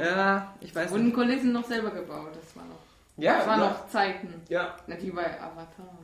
Ja, 0.00 0.54
ich 0.60 0.74
weiß 0.74 0.90
Wurden 0.90 1.06
nicht. 1.06 1.14
Kulissen 1.14 1.52
noch 1.52 1.64
selber 1.64 1.90
gebaut, 1.90 2.30
das 2.34 2.56
war 2.56 2.64
noch. 2.64 2.78
Ja, 3.18 3.38
Das 3.38 3.46
waren 3.46 3.60
ja. 3.60 3.68
noch 3.68 3.88
Zeiten. 3.88 4.34
Ja, 4.48 4.76
Nicht 4.86 5.02
wie 5.02 5.10
bei 5.10 5.24
Avatar. 5.40 5.98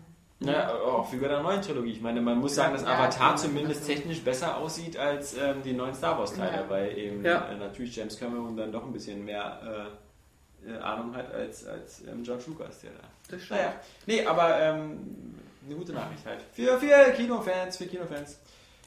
Ja, 0.44 0.72
auch 0.74 1.12
wie 1.12 1.16
bei 1.16 1.28
der 1.28 1.40
neuen 1.42 1.60
Trilogie. 1.62 1.92
Ich 1.92 2.00
meine, 2.00 2.20
man 2.20 2.38
muss 2.38 2.54
sagen, 2.54 2.72
dass 2.74 2.84
Avatar 2.84 3.30
ja, 3.30 3.36
zumindest 3.36 3.86
technisch 3.86 4.20
besser 4.22 4.56
aussieht 4.56 4.96
als 4.96 5.36
ähm, 5.36 5.62
die 5.64 5.72
neuen 5.72 5.94
Star 5.94 6.18
Wars 6.18 6.34
Teile, 6.34 6.62
Ja. 6.62 6.68
weil 6.68 6.96
eben 6.98 7.24
äh, 7.24 7.38
natürlich 7.58 7.94
James 7.96 8.18
Cameron 8.18 8.56
dann 8.56 8.72
doch 8.72 8.84
ein 8.84 8.92
bisschen 8.92 9.24
mehr 9.24 9.88
äh, 10.66 10.70
äh, 10.72 10.78
Ahnung 10.78 11.14
hat 11.14 11.32
als, 11.32 11.66
als 11.66 12.02
ähm, 12.06 12.22
George 12.22 12.44
Lucas, 12.48 12.80
der 12.80 12.90
da. 12.92 12.98
Das 13.30 13.42
stimmt. 13.42 13.60
Naja, 13.60 13.74
nee, 14.06 14.24
aber 14.26 14.60
ähm, 14.60 15.34
eine 15.66 15.74
gute 15.76 15.92
Nachricht 15.92 16.24
halt. 16.26 16.40
Für, 16.52 16.78
für 16.78 17.12
Kinofans, 17.16 17.76
für 17.76 17.86
Kinofans. 17.86 18.38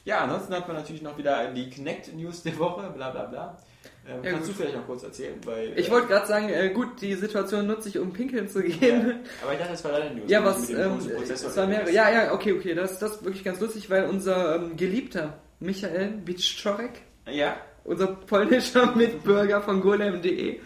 Ja, 0.04 0.20
ansonsten 0.20 0.54
hat 0.54 0.68
man 0.68 0.76
natürlich 0.76 1.02
noch 1.02 1.16
wieder 1.18 1.48
die 1.52 1.68
Kinect-News 1.68 2.42
der 2.44 2.58
Woche, 2.58 2.90
bla 2.90 3.10
bla 3.10 3.24
bla. 3.24 3.56
Ähm, 4.08 4.22
Ja, 4.24 4.30
kannst 4.32 4.46
gut. 4.46 4.54
du 4.56 4.58
vielleicht 4.62 4.76
noch 4.76 4.86
kurz 4.86 5.02
erzählen? 5.02 5.34
Weil, 5.44 5.72
Ich 5.78 5.88
äh, 5.88 5.90
wollte 5.90 6.06
gerade 6.08 6.26
sagen, 6.26 6.48
äh, 6.48 6.70
gut, 6.70 7.00
die 7.00 7.14
Situation 7.14 7.66
nutze 7.66 7.88
ich, 7.88 7.98
um 7.98 8.12
pinkeln 8.12 8.48
zu 8.48 8.64
ja, 8.64 8.76
gehen. 8.76 9.20
aber 9.42 9.52
ich 9.52 9.58
dachte, 9.58 9.72
das 9.72 9.84
war 9.84 9.92
deine 9.92 10.14
News. 10.14 10.30
Ja, 10.30 10.44
was, 10.44 10.68
ähm, 10.70 10.98
es 11.28 11.56
war 11.56 11.66
mehrere, 11.66 11.90
ja, 11.92 12.10
ja, 12.10 12.32
okay, 12.32 12.52
okay, 12.52 12.74
das, 12.74 12.98
das 12.98 13.12
ist 13.16 13.24
wirklich 13.24 13.44
ganz 13.44 13.60
lustig, 13.60 13.90
weil 13.90 14.06
unser 14.06 14.56
ähm, 14.56 14.76
geliebter 14.76 15.34
Michael 15.60 16.20
Wiczorek, 16.24 17.02
Ja, 17.28 17.56
unser 17.84 18.06
polnischer 18.08 18.86
Mitbürger 18.96 19.60
von 19.62 19.80
golem.de, 19.80 20.60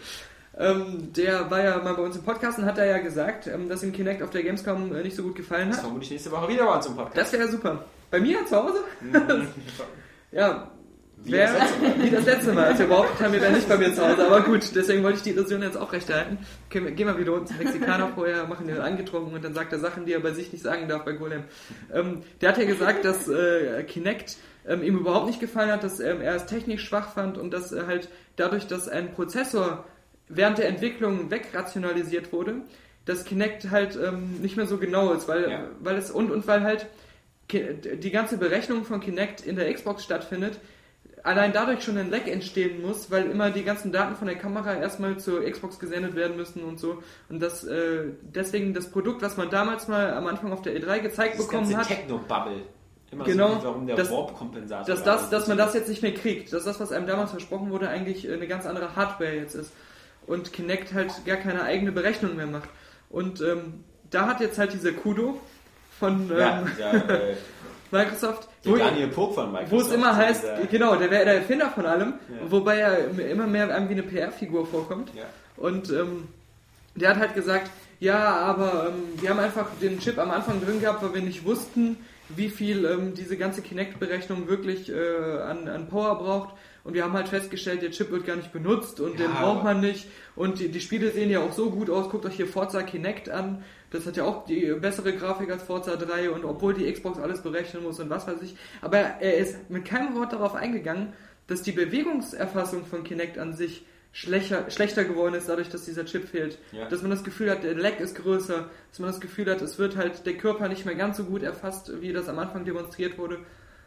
ähm, 0.57 1.13
der 1.13 1.49
war 1.49 1.63
ja 1.63 1.77
mal 1.79 1.93
bei 1.93 2.01
uns 2.03 2.17
im 2.17 2.23
Podcast 2.23 2.59
und 2.59 2.65
hat 2.65 2.77
da 2.77 2.85
ja 2.85 2.97
gesagt, 2.99 3.47
ähm, 3.47 3.69
dass 3.69 3.83
ihm 3.83 3.93
Kinect 3.93 4.21
auf 4.21 4.29
der 4.31 4.43
Gamescom 4.43 4.93
äh, 4.93 5.01
nicht 5.01 5.15
so 5.15 5.23
gut 5.23 5.35
gefallen 5.35 5.69
das 5.69 5.77
hat. 5.77 5.85
vermutlich 5.85 6.11
nächste 6.11 6.29
Woche 6.31 6.49
wieder 6.49 6.75
uns 6.75 6.85
im 6.85 6.95
Podcast. 6.95 7.17
Das 7.17 7.33
wäre 7.33 7.47
super. 7.47 7.85
Bei 8.11 8.19
mir 8.19 8.45
zu 8.45 8.55
Hause? 8.57 8.79
Mhm. 8.99 9.47
Ja. 10.33 10.71
Wie 11.23 11.33
Wer, 11.33 11.53
das 11.53 12.01
wie 12.01 12.09
das 12.09 12.25
letzte 12.25 12.53
Mal, 12.53 12.65
als 12.65 12.79
wir 12.79 12.87
behauptet 12.87 13.19
haben, 13.19 13.33
wir 13.33 13.41
wären 13.41 13.53
nicht 13.53 13.69
bei 13.69 13.77
mir 13.77 13.93
zu 13.93 14.01
Hause. 14.07 14.25
Aber 14.25 14.41
gut, 14.41 14.71
deswegen 14.75 15.03
wollte 15.03 15.17
ich 15.17 15.23
die 15.23 15.29
Illusion 15.31 15.61
jetzt 15.61 15.77
auch 15.77 15.93
recht 15.93 16.09
erhalten. 16.09 16.39
Gehen 16.69 16.97
wir, 16.97 17.17
wieder 17.17 17.33
uns 17.33 17.51
Mexikaner 17.57 18.09
vorher, 18.15 18.47
machen 18.47 18.67
den 18.67 18.79
angetrunken 18.79 19.33
und 19.33 19.43
dann 19.43 19.53
sagt 19.53 19.71
er 19.71 19.79
Sachen, 19.79 20.05
die 20.05 20.13
er 20.13 20.19
bei 20.19 20.31
sich 20.31 20.51
nicht 20.51 20.63
sagen 20.63 20.87
darf 20.87 21.05
bei 21.05 21.11
Golem. 21.13 21.43
Ähm, 21.93 22.23
der 22.41 22.49
hat 22.49 22.57
ja 22.57 22.65
gesagt, 22.65 23.05
dass 23.05 23.27
äh, 23.27 23.83
Kinect 23.83 24.37
ähm, 24.67 24.81
ihm 24.81 24.97
überhaupt 24.97 25.27
nicht 25.27 25.39
gefallen 25.39 25.71
hat, 25.71 25.83
dass 25.83 25.99
ähm, 25.99 26.21
er 26.21 26.35
es 26.35 26.47
technisch 26.47 26.83
schwach 26.83 27.13
fand 27.13 27.37
und 27.37 27.51
dass 27.53 27.71
äh, 27.71 27.83
halt 27.85 28.09
dadurch, 28.35 28.65
dass 28.65 28.87
ein 28.89 29.11
Prozessor 29.13 29.85
während 30.27 30.57
der 30.57 30.69
Entwicklung 30.69 31.29
wegrationalisiert 31.29 32.33
wurde, 32.33 32.55
dass 33.05 33.25
Kinect 33.25 33.69
halt 33.69 33.95
ähm, 33.95 34.41
nicht 34.41 34.57
mehr 34.57 34.65
so 34.65 34.77
genau 34.77 35.13
ist, 35.13 35.27
weil, 35.27 35.49
Ja. 35.51 35.63
weil 35.81 35.97
es 35.97 36.09
und, 36.09 36.31
und 36.31 36.47
weil 36.47 36.63
halt 36.63 36.87
die 37.51 38.11
ganze 38.11 38.37
Berechnung 38.37 38.85
von 38.85 39.01
Kinect 39.01 39.41
in 39.45 39.57
der 39.57 39.73
Xbox 39.73 40.05
stattfindet, 40.05 40.59
allein 41.23 41.53
dadurch 41.53 41.83
schon 41.83 41.97
ein 41.97 42.09
Lag 42.09 42.25
entstehen 42.27 42.81
muss, 42.81 43.11
weil 43.11 43.29
immer 43.29 43.51
die 43.51 43.63
ganzen 43.63 43.91
Daten 43.91 44.15
von 44.15 44.27
der 44.27 44.37
Kamera 44.37 44.73
erstmal 44.75 45.17
zur 45.17 45.43
Xbox 45.49 45.79
gesendet 45.79 46.15
werden 46.15 46.35
müssen 46.37 46.63
und 46.63 46.79
so. 46.79 47.01
Und 47.29 47.41
das 47.41 47.63
äh, 47.63 48.05
deswegen 48.21 48.73
das 48.73 48.89
Produkt, 48.89 49.21
was 49.21 49.37
man 49.37 49.49
damals 49.49 49.87
mal 49.87 50.13
am 50.13 50.27
Anfang 50.27 50.51
auf 50.51 50.61
der 50.61 50.73
E3 50.75 50.99
gezeigt 50.99 51.37
Das 51.39 51.45
bekommen 51.47 51.69
ganze 51.69 51.77
hat, 51.77 51.87
Techno-Bubble. 51.87 52.61
Immer 53.11 53.25
Genau, 53.25 53.59
so, 53.59 53.63
warum 53.65 53.87
der 53.87 53.95
das- 53.97 54.09
Warp-Kompensator 54.09 54.85
dass, 54.85 55.03
da 55.03 55.15
das, 55.15 55.29
dass 55.29 55.47
man 55.47 55.57
das 55.57 55.73
jetzt 55.73 55.89
nicht 55.89 56.01
mehr 56.01 56.13
kriegt, 56.13 56.53
dass 56.53 56.63
das, 56.63 56.79
was 56.79 56.91
einem 56.93 57.07
damals 57.07 57.31
versprochen 57.31 57.69
wurde, 57.69 57.89
eigentlich 57.89 58.29
eine 58.31 58.47
ganz 58.47 58.65
andere 58.65 58.95
Hardware 58.95 59.33
jetzt 59.35 59.53
ist. 59.55 59.71
Und 60.27 60.53
Kinect 60.53 60.93
halt 60.93 61.11
gar 61.25 61.37
keine 61.37 61.63
eigene 61.63 61.91
Berechnung 61.91 62.35
mehr 62.37 62.47
macht. 62.47 62.69
Und 63.09 63.41
ähm, 63.41 63.83
da 64.09 64.27
hat 64.27 64.39
jetzt 64.39 64.57
halt 64.57 64.71
dieser 64.71 64.93
Kudo 64.93 65.39
von 65.99 66.31
ähm, 66.31 66.37
Ja, 66.39 66.61
dieser, 66.63 67.09
äh, 67.31 67.35
Microsoft, 67.91 68.47
wo, 68.63 68.75
Daniel 68.75 69.07
Pog 69.07 69.33
von 69.35 69.51
Microsoft. 69.51 69.71
wo 69.71 69.87
es 69.87 69.91
immer 69.91 70.15
heißt, 70.15 70.43
dieser- 70.43 70.67
genau, 70.67 70.95
der 70.95 71.09
wäre 71.11 71.25
der 71.25 71.35
Erfinder 71.35 71.69
von 71.69 71.85
allem, 71.85 72.13
Ja. 72.29 72.51
wobei 72.51 72.77
er 72.77 73.09
immer 73.29 73.47
mehr 73.47 73.67
wie 73.69 73.93
eine 73.93 74.03
PR-Figur 74.03 74.65
vorkommt. 74.67 75.11
Ja. 75.15 75.23
Und 75.57 75.89
ähm, 75.91 76.27
der 76.95 77.09
hat 77.11 77.17
halt 77.17 77.33
gesagt, 77.35 77.69
ja, 77.99 78.17
aber 78.35 78.87
ähm, 78.89 79.21
wir 79.21 79.29
haben 79.29 79.39
einfach 79.39 79.67
den 79.81 79.99
Chip 79.99 80.17
am 80.17 80.31
Anfang 80.31 80.59
drin 80.63 80.79
gehabt, 80.81 81.03
weil 81.03 81.13
wir 81.13 81.21
nicht 81.21 81.45
wussten, 81.45 81.97
wie 82.29 82.49
viel 82.49 82.85
ähm, 82.85 83.13
diese 83.13 83.37
ganze 83.37 83.61
Kinect-Berechnung 83.61 84.47
wirklich 84.47 84.89
äh, 84.91 85.39
an, 85.47 85.67
an 85.67 85.87
Power 85.87 86.17
braucht. 86.17 86.53
Und 86.83 86.95
wir 86.95 87.03
haben 87.03 87.13
halt 87.13 87.27
festgestellt, 87.27 87.83
der 87.83 87.91
Chip 87.91 88.09
wird 88.09 88.25
gar 88.25 88.35
nicht 88.35 88.51
benutzt 88.51 88.99
und 88.99 89.19
Ja, 89.19 89.27
den 89.27 89.35
braucht 89.35 89.63
man 89.63 89.81
nicht. 89.81 90.07
Und 90.35 90.59
die, 90.59 90.69
die 90.69 90.79
Spiele 90.81 91.11
sehen 91.11 91.29
ja 91.29 91.39
auch 91.41 91.51
so 91.51 91.69
gut 91.69 91.89
aus. 91.91 92.09
Guckt 92.09 92.25
euch 92.25 92.33
hier 92.35 92.47
Forza 92.47 92.81
Kinect 92.81 93.29
an. 93.29 93.63
Das 93.91 94.05
hat 94.05 94.17
ja 94.17 94.23
auch 94.23 94.45
die 94.45 94.73
bessere 94.79 95.13
Grafik 95.13 95.51
als 95.51 95.63
Forza 95.63 95.95
3 95.97 96.31
und 96.31 96.45
obwohl 96.45 96.73
die 96.73 96.91
Xbox 96.91 97.19
alles 97.19 97.41
berechnen 97.41 97.83
muss 97.83 97.99
und 97.99 98.09
was 98.09 98.25
weiß 98.25 98.41
ich. 98.41 98.55
Aber 98.81 98.97
er 98.97 99.37
ist 99.37 99.69
mit 99.69 99.85
keinem 99.85 100.15
Wort 100.15 100.33
darauf 100.33 100.55
eingegangen, 100.55 101.13
dass 101.47 101.61
die 101.61 101.73
Bewegungserfassung 101.73 102.85
von 102.85 103.03
Kinect 103.03 103.37
an 103.37 103.53
sich 103.53 103.85
schlechter, 104.13 104.69
schlechter 104.69 105.03
geworden 105.03 105.35
ist, 105.35 105.49
dadurch, 105.49 105.69
dass 105.69 105.85
dieser 105.85 106.05
Chip 106.05 106.29
fehlt. 106.29 106.57
Ja. 106.71 106.87
Dass 106.87 107.01
man 107.01 107.11
das 107.11 107.23
Gefühl 107.23 107.51
hat, 107.51 107.63
der 107.63 107.75
Lag 107.75 107.99
ist 107.99 108.15
größer, 108.15 108.69
dass 108.89 108.99
man 108.99 109.09
das 109.09 109.19
Gefühl 109.19 109.49
hat, 109.51 109.61
es 109.61 109.77
wird 109.77 109.97
halt 109.97 110.25
der 110.25 110.37
Körper 110.37 110.69
nicht 110.69 110.85
mehr 110.85 110.95
ganz 110.95 111.17
so 111.17 111.25
gut 111.25 111.43
erfasst, 111.43 111.91
wie 112.01 112.13
das 112.13 112.29
am 112.29 112.39
Anfang 112.39 112.63
demonstriert 112.63 113.17
wurde. 113.17 113.39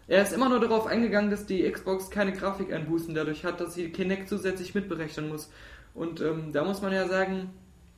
Er 0.06 0.22
ist 0.22 0.34
immer 0.34 0.50
nur 0.50 0.60
darauf 0.60 0.86
eingegangen, 0.86 1.30
dass 1.30 1.46
die 1.46 1.70
Xbox 1.70 2.10
keine 2.10 2.32
Grafikeinbußen 2.32 3.14
dadurch 3.14 3.44
hat, 3.44 3.60
dass 3.60 3.74
sie 3.74 3.90
Kinect 3.90 4.28
zusätzlich 4.28 4.74
mitberechnen 4.74 5.28
muss. 5.28 5.50
Und 5.94 6.20
ähm, 6.20 6.52
da 6.52 6.64
muss 6.64 6.82
man 6.82 6.92
ja 6.92 7.08
sagen, 7.08 7.50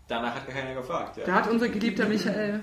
Danach 0.08 0.34
hat 0.36 0.48
keiner 0.48 0.74
gefragt. 0.74 1.16
Ja. 1.16 1.24
da 1.26 1.32
hat 1.34 1.50
unser 1.50 1.68
geliebter 1.68 2.06
Michael 2.06 2.60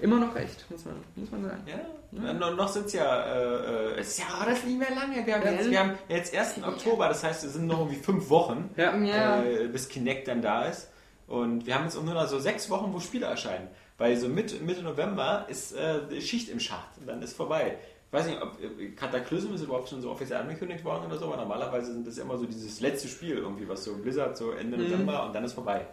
immer 0.00 0.18
noch 0.18 0.34
recht, 0.34 0.64
muss 0.70 0.84
man, 0.84 0.94
muss 1.16 1.30
man 1.30 1.44
sagen. 1.44 1.62
Ja, 1.66 2.32
noch, 2.32 2.56
noch 2.56 2.68
sind 2.68 2.86
es 2.86 2.92
ja, 2.94 3.24
äh, 3.24 3.94
äh, 3.94 4.00
es 4.00 4.08
ist 4.10 4.18
ja 4.20 4.26
alles 4.40 4.64
nicht 4.64 4.78
mehr 4.78 4.90
lange. 4.94 5.24
Wir 5.26 5.34
haben, 5.34 5.44
Ja. 5.44 5.50
jetzt, 5.52 5.70
wir 5.70 5.78
haben 5.78 5.92
jetzt 6.08 6.34
1. 6.36 6.64
Oktober, 6.64 7.08
das 7.08 7.22
heißt, 7.24 7.44
es 7.44 7.52
sind 7.54 7.66
noch 7.66 7.78
irgendwie 7.80 7.96
fünf 8.00 8.28
Wochen, 8.30 8.70
Ja. 8.76 8.96
Ja. 8.96 9.42
äh, 9.42 9.68
bis 9.68 9.88
Kinect 9.88 10.28
dann 10.28 10.40
da 10.42 10.64
ist. 10.66 10.88
Und 11.26 11.66
wir 11.66 11.74
haben 11.74 11.84
jetzt 11.84 11.96
auch 11.96 12.04
nur 12.04 12.14
noch 12.14 12.26
so 12.26 12.38
sechs 12.38 12.70
Wochen, 12.70 12.92
wo 12.92 13.00
Spiele 13.00 13.26
erscheinen. 13.26 13.68
Weil 13.98 14.16
so 14.16 14.28
Mitte, 14.28 14.56
Mitte 14.62 14.82
November 14.82 15.44
ist 15.48 15.76
äh, 15.76 16.20
Schicht 16.20 16.48
im 16.48 16.58
Schacht 16.60 16.96
und 17.00 17.06
dann 17.08 17.20
ist 17.20 17.36
vorbei. 17.36 17.76
Ich 18.06 18.12
weiß 18.12 18.26
nicht, 18.26 18.40
ob 18.40 18.56
äh, 18.62 18.90
Cataclysm 18.92 19.52
ist 19.54 19.62
überhaupt 19.62 19.88
schon 19.90 20.00
so 20.00 20.10
offiziell 20.10 20.40
angekündigt 20.40 20.84
worden 20.84 21.06
oder 21.06 21.18
so, 21.18 21.26
aber 21.26 21.36
normalerweise 21.36 21.92
sind 21.92 22.06
das 22.06 22.16
immer 22.18 22.38
so 22.38 22.46
dieses 22.46 22.80
letzte 22.80 23.08
Spiel 23.08 23.36
irgendwie, 23.36 23.68
was 23.68 23.84
so 23.84 23.94
Blizzard 23.96 24.36
so 24.38 24.52
Ende 24.52 24.78
Mhm. 24.78 24.84
November 24.84 25.26
und 25.26 25.34
dann 25.34 25.44
ist 25.44 25.52
vorbei. 25.52 25.86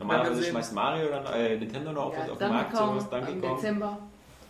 Normalerweise 0.00 0.42
schmeißt 0.42 0.74
Mario 0.74 1.08
dann, 1.10 1.26
äh, 1.26 1.56
Nintendo 1.56 1.92
noch 1.92 2.06
auf, 2.06 2.14
Ja, 2.14 2.32
auf 2.32 2.38
den 2.38 2.48
Markt, 2.48 2.72
Kong 2.72 2.88
sowas, 2.98 3.10
Donkey 3.10 3.32
im 3.32 3.40
Kong. 3.40 3.56
Dezember. 3.56 3.98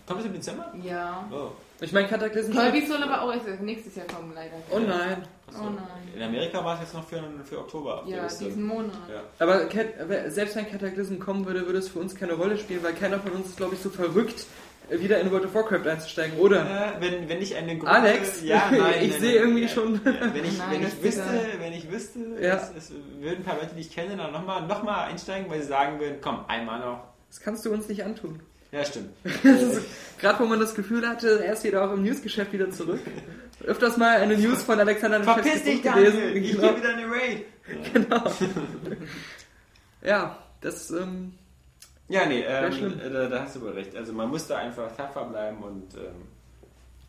Kommt 0.06 0.20
es 0.20 0.26
im 0.26 0.32
Dezember? 0.32 0.72
Ja. 0.82 1.24
Oh. 1.30 1.50
Ich 1.82 1.92
meine, 1.92 2.08
Cataclysm... 2.08 2.52
Kirby 2.52 2.86
soll 2.86 3.02
aber 3.02 3.22
auch 3.22 3.32
erst 3.32 3.60
nächstes 3.60 3.96
Jahr 3.96 4.06
kommen, 4.06 4.32
leider. 4.34 4.56
Oh 4.70 4.78
nein. 4.78 5.22
Achso. 5.46 5.62
Oh 5.62 5.70
nein. 5.70 6.08
In 6.14 6.22
Amerika 6.22 6.64
war 6.64 6.74
es 6.74 6.80
jetzt 6.80 6.94
noch 6.94 7.04
für, 7.04 7.22
für 7.44 7.58
Oktober 7.58 8.02
Ja, 8.06 8.26
diesen 8.26 8.64
Monat. 8.64 8.92
Ja. 9.08 9.22
Aber 9.38 9.64
Cat, 9.66 9.86
selbst 10.28 10.56
wenn 10.56 10.70
Cataclysm 10.70 11.18
kommen 11.18 11.46
würde, 11.46 11.64
würde 11.66 11.78
es 11.78 11.88
für 11.88 11.98
uns 11.98 12.14
keine 12.14 12.34
Rolle 12.34 12.58
spielen, 12.58 12.82
weil 12.82 12.92
keiner 12.94 13.18
von 13.18 13.32
uns 13.32 13.48
ist, 13.48 13.56
glaube 13.56 13.74
ich, 13.74 13.80
so 13.80 13.88
verrückt, 13.88 14.46
wieder 14.90 15.20
in 15.20 15.30
World 15.30 15.44
of 15.46 15.54
Warcraft 15.54 15.86
einzusteigen, 15.88 16.38
oder? 16.38 16.94
Äh, 16.98 17.00
wenn, 17.00 17.28
wenn 17.28 17.40
ich 17.40 17.54
eine 17.54 17.76
Gruppe... 17.78 17.92
Alex? 17.92 18.42
Ja, 18.42 18.68
nein, 18.72 18.94
Ich 19.02 19.14
sehe 19.14 19.34
irgendwie 19.34 19.62
ja, 19.62 19.68
schon- 19.68 20.00
wenn 20.04 20.44
ich, 20.44 20.58
Nein, 20.58 20.68
wenn 20.72 20.82
ich 20.86 21.02
wüsste, 21.02 21.22
wenn 21.60 21.72
ich 21.72 21.90
wüsste, 21.90 22.18
Ja. 22.40 22.56
es, 22.56 22.72
es 22.76 22.92
würden 23.20 23.38
ein 23.38 23.44
paar 23.44 23.56
Leute, 23.56 23.74
die 23.76 23.82
ich 23.82 23.94
kenne, 23.94 24.16
dann 24.16 24.32
nochmal 24.32 24.66
noch 24.66 24.82
mal 24.82 25.04
einsteigen, 25.04 25.50
weil 25.50 25.60
sie 25.62 25.68
sagen 25.68 26.00
würden, 26.00 26.16
komm, 26.20 26.44
einmal 26.48 26.80
noch. 26.80 27.04
Das 27.28 27.40
kannst 27.40 27.64
du 27.64 27.72
uns 27.72 27.88
nicht 27.88 28.02
antun. 28.04 28.40
Ja, 28.72 28.84
stimmt. 28.84 29.10
Gerade 30.18 30.38
wo 30.40 30.46
man 30.46 30.60
das 30.60 30.74
Gefühl 30.74 31.08
hatte, 31.08 31.44
er 31.44 31.52
ist 31.54 31.64
wieder 31.64 31.84
auch 31.88 31.92
im 31.92 32.02
Newsgeschäft 32.02 32.52
wieder 32.52 32.70
zurück. 32.70 33.00
Öfters 33.64 33.96
mal 33.96 34.16
eine 34.18 34.36
News 34.38 34.62
von 34.62 34.78
Alexander 34.80 35.22
Verpiss 35.22 35.62
dich, 35.64 35.82
Daniel! 35.82 36.36
Ich 36.36 36.52
Genau. 36.56 36.68
gebe 36.68 36.80
wieder 36.80 36.88
eine 36.96 37.06
Raid! 37.10 37.44
Ja, 40.02 40.38
das, 40.60 40.90
ähm, 40.90 41.34
Ja, 42.10 42.26
nee, 42.26 42.42
ähm, 42.42 43.00
äh, 43.00 43.08
da, 43.08 43.28
da 43.28 43.42
hast 43.42 43.54
du 43.54 43.60
wohl 43.60 43.70
recht. 43.70 43.94
Also 43.94 44.12
man 44.12 44.28
muss 44.28 44.48
da 44.48 44.58
einfach 44.58 44.94
tapfer 44.96 45.24
bleiben 45.26 45.62
und 45.62 45.94
ähm, 45.94 46.26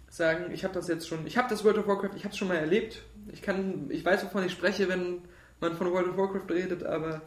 sagen, 0.10 0.52
ich 0.54 0.64
habe 0.64 0.76
das 0.76 0.88
jetzt 0.88 1.08
schon, 1.08 1.26
ich 1.26 1.38
habe 1.38 1.50
das 1.50 1.64
World 1.64 1.80
of 1.80 1.88
Warcraft, 1.88 2.16
ich 2.16 2.24
habe 2.24 2.34
es 2.34 2.38
schon 2.38 2.48
mal 2.48 2.58
erlebt. 2.58 3.02
Ich 3.34 3.42
kann, 3.42 3.88
ich 3.90 4.06
weiß, 4.06 4.24
wovon 4.26 4.46
ich 4.46 4.52
spreche, 4.52 4.88
wenn 4.90 5.24
man 5.60 5.76
von 5.76 5.92
World 5.92 6.10
of 6.10 6.18
Warcraft 6.18 6.54
redet, 6.54 6.84
aber 6.84 7.22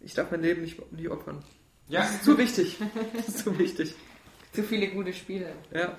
ich 0.00 0.14
darf 0.14 0.32
mein 0.32 0.42
Leben 0.42 0.62
nicht, 0.62 0.90
nicht 0.90 1.08
opfern. 1.08 1.44
ja. 1.86 2.00
Das 2.00 2.14
ist 2.14 2.24
zu 2.24 2.36
wichtig. 2.36 2.76
Das 3.14 3.28
ist 3.28 3.38
zu 3.38 3.56
wichtig. 3.56 3.94
Zu 4.52 4.64
viele 4.64 4.88
gute 4.88 5.12
Spiele. 5.12 5.52
Ja. 5.72 5.96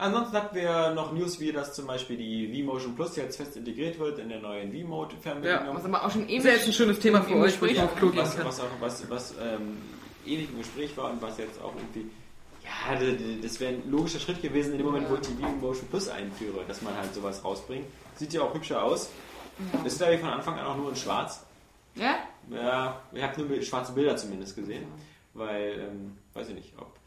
Ansonsten 0.00 0.34
hatten 0.34 0.56
wir 0.56 0.94
noch 0.94 1.12
News, 1.12 1.40
wie 1.40 1.52
dass 1.52 1.74
zum 1.74 1.86
Beispiel 1.86 2.16
die 2.16 2.62
V-Motion 2.64 2.94
Plus 2.96 3.16
jetzt 3.16 3.36
fest 3.36 3.56
integriert 3.56 3.98
wird 3.98 4.18
in 4.18 4.30
der 4.30 4.40
neuen 4.40 4.72
V-Mode-Fernbedienung. 4.72 5.76
Was 5.76 5.84
aber 5.84 6.04
auch 6.04 6.10
schon 6.10 6.22
Das 6.22 6.30
ewig 6.30 6.44
ja 6.44 6.66
ein 6.66 6.72
schönes 6.72 6.98
Thema 7.00 7.22
für 7.22 7.36
euch, 7.36 7.60
Gespräch 7.60 7.82
auf 7.82 7.94
Klo 7.96 8.08
gehen 8.08 8.22
was, 8.22 8.42
was 8.42 8.60
auch 8.60 8.66
was, 8.80 9.10
was 9.10 9.34
ähm, 9.42 9.76
ewig 10.24 10.48
im 10.50 10.58
Gespräch 10.58 10.96
war 10.96 11.10
und 11.10 11.20
was 11.20 11.36
jetzt 11.36 11.60
auch 11.60 11.74
irgendwie 11.76 12.10
ja, 12.62 12.98
das 13.42 13.60
wäre 13.60 13.74
ein 13.74 13.90
logischer 13.90 14.20
Schritt 14.20 14.40
gewesen 14.40 14.72
in 14.72 14.78
dem 14.78 14.86
Moment, 14.86 15.10
wo 15.10 15.14
ich 15.14 15.20
die 15.20 15.34
V-Motion 15.34 15.88
Plus 15.88 16.08
einführe, 16.08 16.64
dass 16.66 16.80
man 16.80 16.96
halt 16.96 17.14
sowas 17.14 17.44
rausbringt. 17.44 17.84
Sieht 18.14 18.32
ja 18.32 18.40
auch 18.40 18.54
hübscher 18.54 18.82
aus. 18.82 19.10
Ist 19.84 19.98
glaube 19.98 20.14
ich 20.14 20.20
von 20.20 20.30
Anfang 20.30 20.58
an 20.58 20.66
auch 20.66 20.76
nur 20.76 20.88
in 20.88 20.96
Schwarz. 20.96 21.44
Ja? 21.94 22.20
Ja, 22.50 23.02
ich 23.12 23.22
habe 23.22 23.42
nur 23.42 23.62
schwarze 23.62 23.92
Bilder 23.92 24.16
zumindest 24.16 24.56
gesehen, 24.56 24.84
weil 25.34 25.88
ähm, 25.90 26.16
weiß 26.32 26.48
ich 26.48 26.54
nicht, 26.54 26.72
ob 26.78 26.99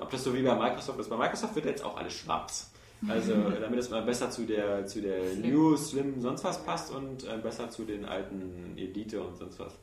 ob 0.00 0.10
das 0.10 0.24
so 0.24 0.34
wie 0.34 0.42
bei 0.42 0.54
Microsoft 0.54 0.98
ist. 1.00 1.08
Bei 1.08 1.16
Microsoft 1.16 1.54
wird 1.54 1.66
jetzt 1.66 1.84
auch 1.84 1.96
alles 1.96 2.12
schwarz. 2.14 2.70
Also 3.06 3.34
damit 3.60 3.78
es 3.78 3.90
mal 3.90 4.02
besser 4.02 4.30
zu 4.30 4.44
der 4.44 4.86
zu 4.86 5.00
der 5.00 5.30
Slim. 5.30 5.52
New 5.52 5.76
Slim 5.76 6.20
sonst 6.20 6.44
was 6.44 6.64
passt 6.64 6.92
und 6.92 7.24
äh, 7.24 7.38
besser 7.42 7.70
zu 7.70 7.84
den 7.84 8.04
alten 8.04 8.74
Elite 8.76 9.22
und 9.22 9.36
sonst 9.36 9.58
was. 9.58 9.74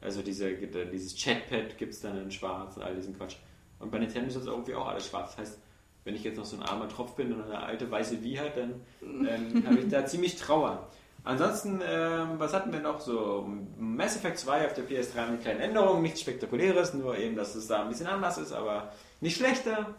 Also 0.00 0.22
diese, 0.22 0.52
dieses 0.52 1.14
Chatpad 1.16 1.78
gibt 1.78 1.92
es 1.92 2.00
dann 2.00 2.20
in 2.20 2.30
schwarz 2.30 2.76
und 2.76 2.82
all 2.82 2.94
diesen 2.94 3.16
Quatsch. 3.16 3.36
Und 3.78 3.90
bei 3.90 3.98
Nintendo 3.98 4.28
ist 4.28 4.36
das 4.36 4.46
irgendwie 4.46 4.74
auch 4.74 4.88
alles 4.88 5.06
schwarz. 5.06 5.36
Das 5.36 5.46
heißt, 5.46 5.58
wenn 6.04 6.16
ich 6.16 6.24
jetzt 6.24 6.36
noch 6.36 6.44
so 6.44 6.56
ein 6.56 6.62
armer 6.62 6.88
Tropf 6.88 7.14
bin 7.14 7.32
und 7.32 7.44
eine 7.44 7.62
alte 7.62 7.88
weiße 7.88 8.22
Wii 8.22 8.36
hat, 8.36 8.56
dann 8.56 8.80
ähm, 9.00 9.64
habe 9.66 9.78
ich 9.78 9.88
da 9.88 10.04
ziemlich 10.04 10.36
Trauer. 10.36 10.88
Ansonsten, 11.24 11.80
ähm, 11.86 12.30
was 12.38 12.52
hatten 12.52 12.72
wir 12.72 12.80
noch 12.80 13.00
so? 13.00 13.48
Mass 13.78 14.16
Effect 14.16 14.38
2 14.40 14.66
auf 14.66 14.74
der 14.74 14.84
PS3 14.84 15.30
mit 15.30 15.42
kleinen 15.42 15.60
Änderungen, 15.60 16.02
nichts 16.02 16.20
Spektakuläres, 16.20 16.94
nur 16.94 17.16
eben, 17.16 17.36
dass 17.36 17.54
es 17.54 17.68
da 17.68 17.82
ein 17.82 17.88
bisschen 17.88 18.08
anders 18.08 18.38
ist, 18.38 18.52
aber 18.52 18.92
nicht 19.22 19.36
schlechter. 19.36 19.94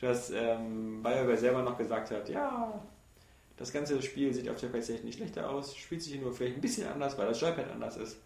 Dass 0.00 0.30
ähm, 0.30 1.02
BioWare 1.02 1.36
selber 1.36 1.62
noch 1.62 1.76
gesagt 1.76 2.12
hat, 2.12 2.28
ja, 2.28 2.80
das 3.56 3.72
ganze 3.72 4.00
Spiel 4.00 4.32
sieht 4.32 4.48
auf 4.48 4.60
der 4.60 4.68
PlayStation 4.68 5.04
nicht 5.06 5.16
schlechter 5.16 5.50
aus, 5.50 5.74
spielt 5.76 6.02
sich 6.02 6.20
nur 6.20 6.32
vielleicht 6.32 6.56
ein 6.56 6.60
bisschen 6.60 6.86
anders, 6.86 7.18
weil 7.18 7.26
das 7.26 7.40
Joypad 7.40 7.68
anders 7.72 7.96
ist. 7.96 8.16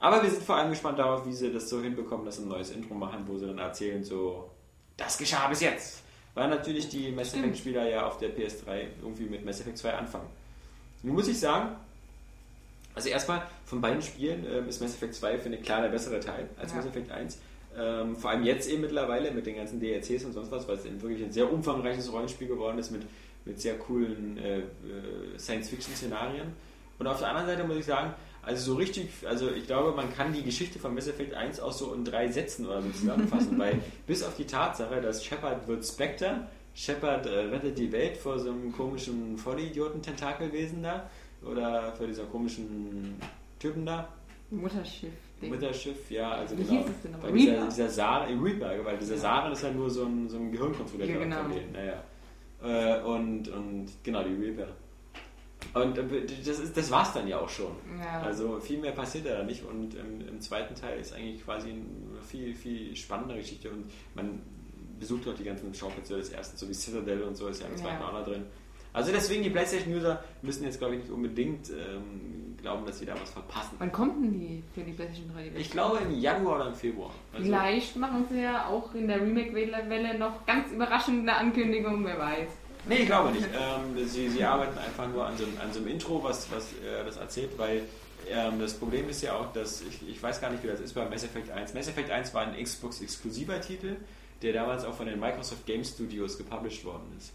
Aber 0.00 0.20
wir 0.20 0.28
sind 0.28 0.42
vor 0.42 0.56
allem 0.56 0.70
gespannt 0.70 0.98
darauf, 0.98 1.24
wie 1.24 1.32
sie 1.32 1.52
das 1.52 1.68
so 1.68 1.80
hinbekommen, 1.80 2.26
dass 2.26 2.38
sie 2.38 2.42
ein 2.42 2.48
neues 2.48 2.72
Intro 2.72 2.94
machen, 2.94 3.22
wo 3.28 3.38
sie 3.38 3.46
dann 3.46 3.58
erzählen, 3.58 4.02
so, 4.02 4.50
das 4.96 5.16
geschah 5.16 5.46
bis 5.46 5.60
jetzt. 5.60 6.02
Weil 6.34 6.48
natürlich 6.48 6.88
die 6.88 7.12
Mass. 7.12 7.32
Effect-Spieler 7.32 7.88
ja 7.88 8.06
auf 8.06 8.18
der 8.18 8.36
PS3 8.36 8.86
irgendwie 9.00 9.26
mit 9.26 9.44
Mass 9.44 9.60
Effect 9.60 9.78
2 9.78 9.94
anfangen. 9.94 10.26
Nun 11.04 11.14
muss 11.14 11.28
ich 11.28 11.38
sagen, 11.38 11.76
also 12.94 13.08
erstmal 13.08 13.46
von 13.66 13.80
beiden 13.80 14.02
Spielen 14.02 14.44
ähm, 14.50 14.68
ist 14.68 14.80
Mass 14.80 14.94
Effect 14.94 15.14
2 15.14 15.38
finde 15.38 15.58
ich 15.58 15.64
klar 15.64 15.82
der 15.82 15.90
bessere 15.90 16.18
Teil 16.18 16.48
als 16.58 16.72
Ja. 16.72 16.78
Mass 16.78 16.86
Effect 16.86 17.12
1. 17.12 17.38
Ähm, 17.76 18.16
vor 18.16 18.30
allem 18.30 18.44
jetzt 18.44 18.68
eben 18.68 18.82
mittlerweile 18.82 19.30
mit 19.32 19.46
den 19.46 19.56
ganzen 19.56 19.80
DLCs 19.80 20.24
und 20.24 20.32
sonst 20.32 20.50
was, 20.50 20.68
weil 20.68 20.76
es 20.76 20.84
eben 20.84 21.00
wirklich 21.02 21.22
ein 21.22 21.32
sehr 21.32 21.52
umfangreiches 21.52 22.12
Rollenspiel 22.12 22.48
geworden 22.48 22.78
ist 22.78 22.90
mit, 22.90 23.02
mit 23.44 23.60
sehr 23.60 23.78
coolen 23.78 24.38
äh, 24.38 24.58
äh, 24.58 24.62
Science-Fiction-Szenarien. 25.38 26.52
Und 26.98 27.06
auf 27.06 27.18
der 27.18 27.28
anderen 27.28 27.46
Seite 27.46 27.66
muss 27.66 27.78
ich 27.78 27.84
sagen, 27.84 28.14
also 28.42 28.72
so 28.72 28.78
richtig, 28.78 29.08
also 29.26 29.50
ich 29.50 29.66
glaube, 29.66 29.92
man 29.92 30.12
kann 30.14 30.32
die 30.32 30.42
Geschichte 30.42 30.78
von 30.78 30.94
Mass 30.94 31.08
Effect 31.08 31.34
1 31.34 31.60
auch 31.60 31.72
so 31.72 31.94
in 31.94 32.04
drei 32.04 32.28
Sätzen 32.28 32.66
oder 32.66 32.82
so 32.82 32.90
zusammenfassen, 33.00 33.58
weil 33.58 33.80
bis 34.06 34.22
auf 34.22 34.36
die 34.36 34.46
Tatsache, 34.46 35.00
dass 35.00 35.24
Shepard 35.24 35.66
wird 35.66 35.84
Spectre, 35.84 36.46
Shepard 36.74 37.26
äh, 37.26 37.30
rettet 37.30 37.78
die 37.78 37.90
Welt 37.90 38.16
vor 38.16 38.38
so 38.38 38.50
einem 38.50 38.72
komischen 38.72 39.38
Vollidioten-Tentakelwesen 39.38 40.82
da 40.82 41.08
oder 41.42 41.92
vor 41.92 42.06
dieser 42.06 42.24
komischen 42.24 43.16
Typen 43.58 43.86
da, 43.86 44.08
Mutterschiff. 44.50 45.12
Ding. 45.44 45.52
Mutterschiff, 45.54 46.10
ja, 46.10 46.30
also 46.32 46.56
Wie 46.58 46.62
genau. 46.64 46.78
hieß 46.82 46.90
es 46.90 47.02
denn 47.02 47.12
nochmal? 47.12 47.30
Reaper? 47.32 47.64
dieser 47.66 47.88
Saren, 47.88 48.42
Reaper, 48.42 48.84
weil 48.84 48.98
dieser 48.98 49.14
Ja. 49.14 49.20
Saren 49.20 49.52
ist 49.52 49.62
ja 49.62 49.70
nur 49.70 49.88
so 49.90 50.04
ein, 50.04 50.28
so 50.28 50.36
ein 50.38 50.50
Gehirnkontrolleur 50.52 51.06
Ja, 51.08 51.18
genau. 51.18 51.42
von 51.42 51.52
denen, 51.52 51.72
naja. 51.72 52.02
Äh, 52.62 53.02
und, 53.02 53.48
und 53.48 53.86
genau, 54.02 54.22
die 54.22 54.34
Reaper. 54.34 54.68
Und 55.74 55.98
äh, 55.98 56.04
das, 56.44 56.58
ist, 56.60 56.76
das 56.76 56.90
war's 56.90 57.12
dann 57.12 57.26
ja 57.26 57.38
auch 57.40 57.48
schon. 57.48 57.72
Ja. 57.98 58.20
Also 58.20 58.60
viel 58.60 58.78
mehr 58.78 58.92
passiert 58.92 59.26
da 59.26 59.42
nicht 59.42 59.64
und 59.64 59.94
im, 59.94 60.26
im 60.28 60.40
zweiten 60.40 60.74
Teil 60.74 60.98
ist 61.00 61.12
eigentlich 61.14 61.44
quasi 61.44 61.70
eine 61.70 61.82
viel, 62.26 62.54
viel 62.54 62.94
spannendere 62.96 63.38
Geschichte 63.38 63.70
und 63.70 63.90
man 64.14 64.40
besucht 65.00 65.26
auch 65.28 65.34
die 65.34 65.44
ganzen 65.44 65.74
Schauplätze 65.74 66.16
des 66.16 66.30
ersten, 66.30 66.56
so 66.56 66.68
wie 66.68 66.74
Citadel 66.74 67.22
und 67.22 67.34
so 67.36 67.48
ist 67.48 67.60
ja 67.62 67.66
im 67.68 67.76
zweiten 67.76 68.00
Ja. 68.00 68.08
auch 68.08 68.12
noch 68.12 68.24
drin. 68.24 68.44
Also 68.94 69.12
deswegen, 69.12 69.42
die 69.42 69.50
PlayStation-User 69.50 70.22
müssen 70.40 70.64
jetzt, 70.64 70.78
glaube 70.78 70.94
ich, 70.94 71.00
nicht 71.02 71.10
unbedingt 71.12 71.68
ähm, 71.70 72.56
glauben, 72.62 72.86
dass 72.86 72.98
sie 73.00 73.04
da 73.06 73.14
was 73.20 73.28
verpassen. 73.30 73.74
Wann 73.78 73.92
kommt 73.92 74.24
denn 74.24 74.32
die 74.40 74.62
für 74.74 74.80
die 74.82 74.92
PlayStation 74.92 75.30
3? 75.34 75.48
die 75.50 75.60
Ich 75.60 75.70
glaube 75.70 75.98
im 75.98 76.18
Januar 76.18 76.56
oder 76.56 76.68
im 76.68 76.74
Februar. 76.74 77.10
Also, 77.32 77.44
Vielleicht 77.44 77.96
machen 77.96 78.24
sie 78.30 78.40
ja 78.40 78.66
auch 78.68 78.94
in 78.94 79.06
der 79.08 79.20
Remake-Welle 79.20 80.16
noch 80.18 80.46
ganz 80.46 80.72
überraschende 80.72 81.32
Ankündigungen, 81.34 82.04
wer 82.06 82.18
weiß. 82.18 82.48
Nee, 82.88 82.96
ich 82.98 83.06
glaube 83.06 83.32
nicht. 83.32 83.46
Ähm, 83.52 84.06
sie, 84.06 84.28
sie 84.28 84.44
arbeiten 84.44 84.78
einfach 84.78 85.08
nur 85.08 85.26
an 85.26 85.36
so, 85.36 85.44
einem- 85.44 85.58
an 85.60 85.72
so 85.72 85.80
einem 85.80 85.88
Intro, 85.88 86.22
was, 86.22 86.50
was 86.52 86.72
äh, 86.74 87.04
das 87.04 87.16
erzählt, 87.16 87.50
weil 87.58 87.82
ähm, 88.30 88.60
das 88.60 88.74
Problem 88.74 89.08
ist 89.08 89.22
ja 89.22 89.34
auch, 89.34 89.52
dass 89.52 89.82
ich, 89.82 90.08
ich 90.08 90.22
weiß 90.22 90.40
gar 90.40 90.50
nicht, 90.50 90.62
wie 90.62 90.68
das 90.68 90.80
ist 90.80 90.92
bei 90.94 91.04
Mass 91.08 91.24
Effect 91.24 91.50
1. 91.50 91.74
Mass 91.74 91.88
Effect 91.88 92.10
1 92.10 92.32
war 92.32 92.42
ein 92.46 92.62
Xbox-exklusiver 92.62 93.60
Titel, 93.60 93.96
der 94.42 94.52
damals 94.52 94.84
auch 94.84 94.94
von 94.94 95.06
den 95.06 95.18
Microsoft 95.18 95.66
Game 95.66 95.82
Studios 95.84 96.38
gepublished 96.38 96.84
worden 96.84 97.12
ist. 97.18 97.32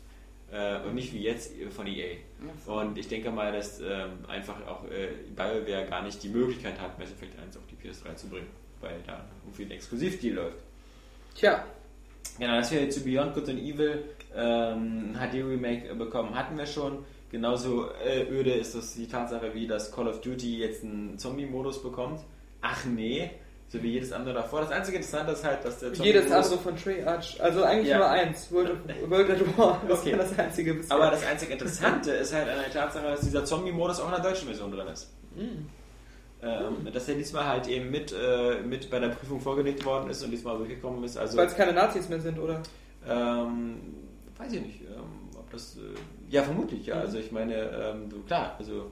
Äh, 0.51 0.81
und 0.87 0.95
nicht 0.95 1.13
wie 1.13 1.21
jetzt 1.21 1.53
von 1.69 1.85
EA. 1.85 2.17
Und 2.65 2.97
ich 2.97 3.07
denke 3.07 3.29
mal, 3.31 3.51
dass 3.51 3.79
ähm, 3.81 4.25
einfach 4.27 4.55
auch 4.65 4.83
äh, 4.85 5.09
BioWare 5.35 5.85
gar 5.87 6.03
nicht 6.03 6.23
die 6.23 6.29
Möglichkeit 6.29 6.79
hat, 6.79 6.97
Mass 6.97 7.11
Effect 7.11 7.37
1 7.39 7.55
auf 7.57 7.63
die 7.67 7.87
PS3 7.87 8.15
zu 8.15 8.29
bringen, 8.29 8.47
weil 8.81 8.95
da 9.05 9.25
irgendwie 9.45 9.65
ein 9.65 9.71
Exklusivdeal 9.71 10.35
läuft. 10.35 10.57
Tja, 11.35 11.63
Genau, 12.37 12.55
dass 12.55 12.71
wir 12.71 12.89
zu 12.89 13.03
Beyond 13.03 13.33
Good 13.33 13.49
and 13.49 13.59
Evil 13.59 14.03
ähm, 14.33 15.13
HD-Remake 15.13 15.93
bekommen, 15.95 16.35
hatten 16.35 16.57
wir 16.57 16.65
schon. 16.65 16.99
Genauso 17.31 17.89
äh, 18.03 18.23
öde 18.29 18.53
ist 18.53 18.75
das 18.75 18.93
die 18.93 19.07
Tatsache, 19.07 19.53
wie 19.53 19.67
das 19.67 19.91
Call 19.91 20.07
of 20.07 20.21
Duty 20.21 20.59
jetzt 20.59 20.83
einen 20.83 21.17
Zombie-Modus 21.17 21.83
bekommt. 21.83 22.21
Ach 22.61 22.85
nee, 22.85 23.29
so 23.71 23.81
wie 23.83 23.91
jedes 23.91 24.11
andere 24.11 24.33
davor. 24.33 24.61
Das 24.61 24.71
einzige 24.71 24.97
Interessante 24.97 25.31
ist 25.31 25.43
halt, 25.45 25.63
dass 25.63 25.79
der 25.79 25.91
jedes 25.93 26.23
Zombie-Modus- 26.27 26.45
andere 26.45 26.57
von 26.59 26.75
Treyarch. 26.75 27.41
Also 27.41 27.63
eigentlich 27.63 27.87
Ja. 27.89 27.97
nur 27.99 28.09
eins. 28.09 28.51
World, 28.51 28.71
of, 28.71 28.77
World 29.09 29.29
at 29.29 29.57
War. 29.57 29.81
Das 29.87 29.99
Okay. 29.99 30.11
war 30.13 30.19
das 30.19 30.37
einzige 30.39 30.73
bisher. 30.73 30.95
Aber 30.95 31.11
das 31.11 31.23
einzige 31.25 31.53
Interessante 31.53 32.11
ist 32.11 32.33
halt 32.33 32.49
an 32.49 32.57
der 32.59 32.71
Tatsache, 32.71 33.05
dass 33.05 33.21
dieser 33.21 33.45
Zombie-Modus 33.45 33.99
auch 33.99 34.05
in 34.05 34.11
der 34.11 34.21
deutschen 34.21 34.47
Version 34.47 34.71
drin 34.71 34.87
ist. 34.87 35.11
Ähm, 36.41 36.87
dass 36.93 37.05
der 37.05 37.15
diesmal 37.15 37.45
halt 37.45 37.67
eben 37.67 37.91
mit, 37.91 38.13
äh, 38.13 38.61
mit 38.61 38.89
bei 38.89 38.97
der 38.99 39.09
Prüfung 39.09 39.41
vorgelegt 39.41 39.83
worden 39.85 40.09
ist 40.09 40.23
und 40.23 40.31
diesmal 40.31 40.57
durchgekommen 40.57 41.03
ist. 41.03 41.17
Also, 41.17 41.37
Weil 41.37 41.47
es 41.47 41.55
keine 41.55 41.73
Nazis 41.73 42.07
mehr 42.07 42.21
sind, 42.21 42.39
oder? 42.39 42.61
Ähm, 43.07 43.75
weiß 44.37 44.53
ich 44.53 44.61
nicht, 44.61 44.81
ähm, 44.83 45.03
ob 45.37 45.49
das. 45.51 45.75
Äh, 45.75 45.79
ja, 46.29 46.41
vermutlich, 46.43 46.85
ja. 46.85 46.95
Also 46.95 47.17
ich 47.17 47.31
meine, 47.33 47.55
ähm, 47.55 48.25
klar, 48.25 48.55
also. 48.57 48.89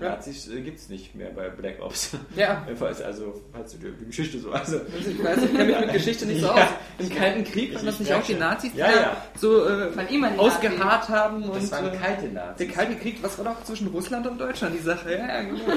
Nazis 0.00 0.48
äh, 0.48 0.60
gibt 0.60 0.78
es 0.78 0.88
nicht 0.88 1.14
mehr 1.14 1.30
bei 1.30 1.48
Black 1.48 1.80
Ops. 1.80 2.10
Ja. 2.36 2.66
Falls, 2.76 3.00
also, 3.00 3.40
falls 3.52 3.72
du 3.72 3.78
dir 3.78 3.92
die 3.92 4.06
Geschichte 4.06 4.38
so. 4.38 4.50
Also, 4.52 4.80
Ich 4.98 5.22
weiß, 5.24 5.38
ich 5.44 5.50
kenne 5.52 5.64
mich 5.64 5.80
mit 5.80 5.92
Geschichte 5.94 6.26
nicht 6.26 6.40
so 6.40 6.46
Ja. 6.48 6.52
aus. 6.54 6.68
Im 6.98 7.08
Kalten 7.10 7.44
Krieg 7.44 7.74
waren 7.74 7.86
das 7.86 7.94
Ich 7.94 8.00
nicht 8.00 8.12
auch 8.12 8.22
die. 8.22 8.34
Nazis, 8.34 8.72
die 8.72 8.78
Ja, 8.78 9.16
so 9.36 9.66
äh, 9.66 9.88
ausgeharrt 10.36 11.08
haben 11.08 11.44
und 11.44 11.56
das 11.56 11.72
waren 11.72 11.92
äh, 11.92 11.96
kalte 11.96 12.26
Nazis. 12.28 12.66
der 12.66 12.74
Kalte 12.76 12.94
Krieg, 12.96 13.18
was 13.22 13.38
war 13.38 13.44
doch 13.46 13.64
zwischen 13.64 13.86
Russland 13.88 14.26
und 14.26 14.38
Deutschland 14.38 14.74
die 14.78 14.82
Sache? 14.82 15.12
Ja, 15.12 15.26
ja, 15.26 15.42
genau. 15.42 15.60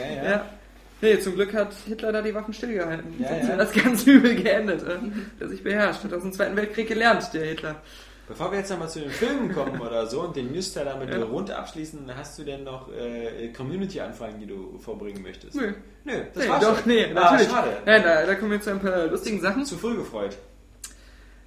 Ja, 0.00 0.14
ja. 0.16 0.24
ja. 0.30 0.44
Nee, 1.00 1.20
zum 1.20 1.34
Glück 1.34 1.54
hat 1.54 1.72
Hitler 1.86 2.10
da 2.10 2.20
die 2.22 2.34
Waffen 2.34 2.52
stillgehalten. 2.52 3.14
Ja, 3.20 3.28
Sonst 3.28 3.42
ja. 3.42 3.48
wäre 3.50 3.58
das 3.58 3.72
ganz 3.84 4.04
übel 4.06 4.34
geendet. 4.34 4.82
Äh, 4.82 4.96
der 5.38 5.48
sich 5.48 5.62
beherrscht. 5.62 6.02
Hat 6.02 6.12
aus 6.12 6.22
dem 6.22 6.32
Zweiten 6.32 6.56
Weltkrieg 6.56 6.88
gelernt, 6.88 7.30
der 7.32 7.44
Hitler. 7.44 7.76
Bevor 8.28 8.52
wir 8.52 8.58
jetzt 8.58 8.70
nochmal 8.70 8.88
zu 8.90 9.00
den 9.00 9.10
Filmen 9.10 9.52
kommen 9.54 9.80
oder 9.86 10.06
so 10.06 10.20
und 10.20 10.36
den 10.36 10.52
News 10.52 10.72
damit 10.74 11.08
Ja. 11.10 11.22
rund 11.24 11.50
abschließen, 11.50 12.00
hast 12.14 12.38
du 12.38 12.44
denn 12.44 12.62
noch 12.64 12.88
äh, 12.92 13.48
Community-Anfragen, 13.48 14.38
die 14.38 14.46
du 14.46 14.78
vorbringen 14.78 15.22
möchtest? 15.22 15.56
Nö. 15.56 15.72
Nö, 16.04 16.12
das 16.34 16.44
nee, 16.44 16.50
war's 16.50 16.64
doch, 16.64 16.78
schon. 16.78 16.88
nee, 16.88 17.04
Ah, 17.06 17.14
natürlich. 17.14 17.48
schade. 17.50 17.76
Ja, 17.86 17.98
da, 18.00 18.26
da 18.26 18.34
kommen 18.34 18.50
wir 18.50 18.60
zu 18.60 18.70
ein 18.70 18.80
paar 18.80 19.06
lustigen 19.06 19.40
Sachen. 19.40 19.64
Zu 19.64 19.76
früh 19.78 19.96
gefreut. 19.96 20.36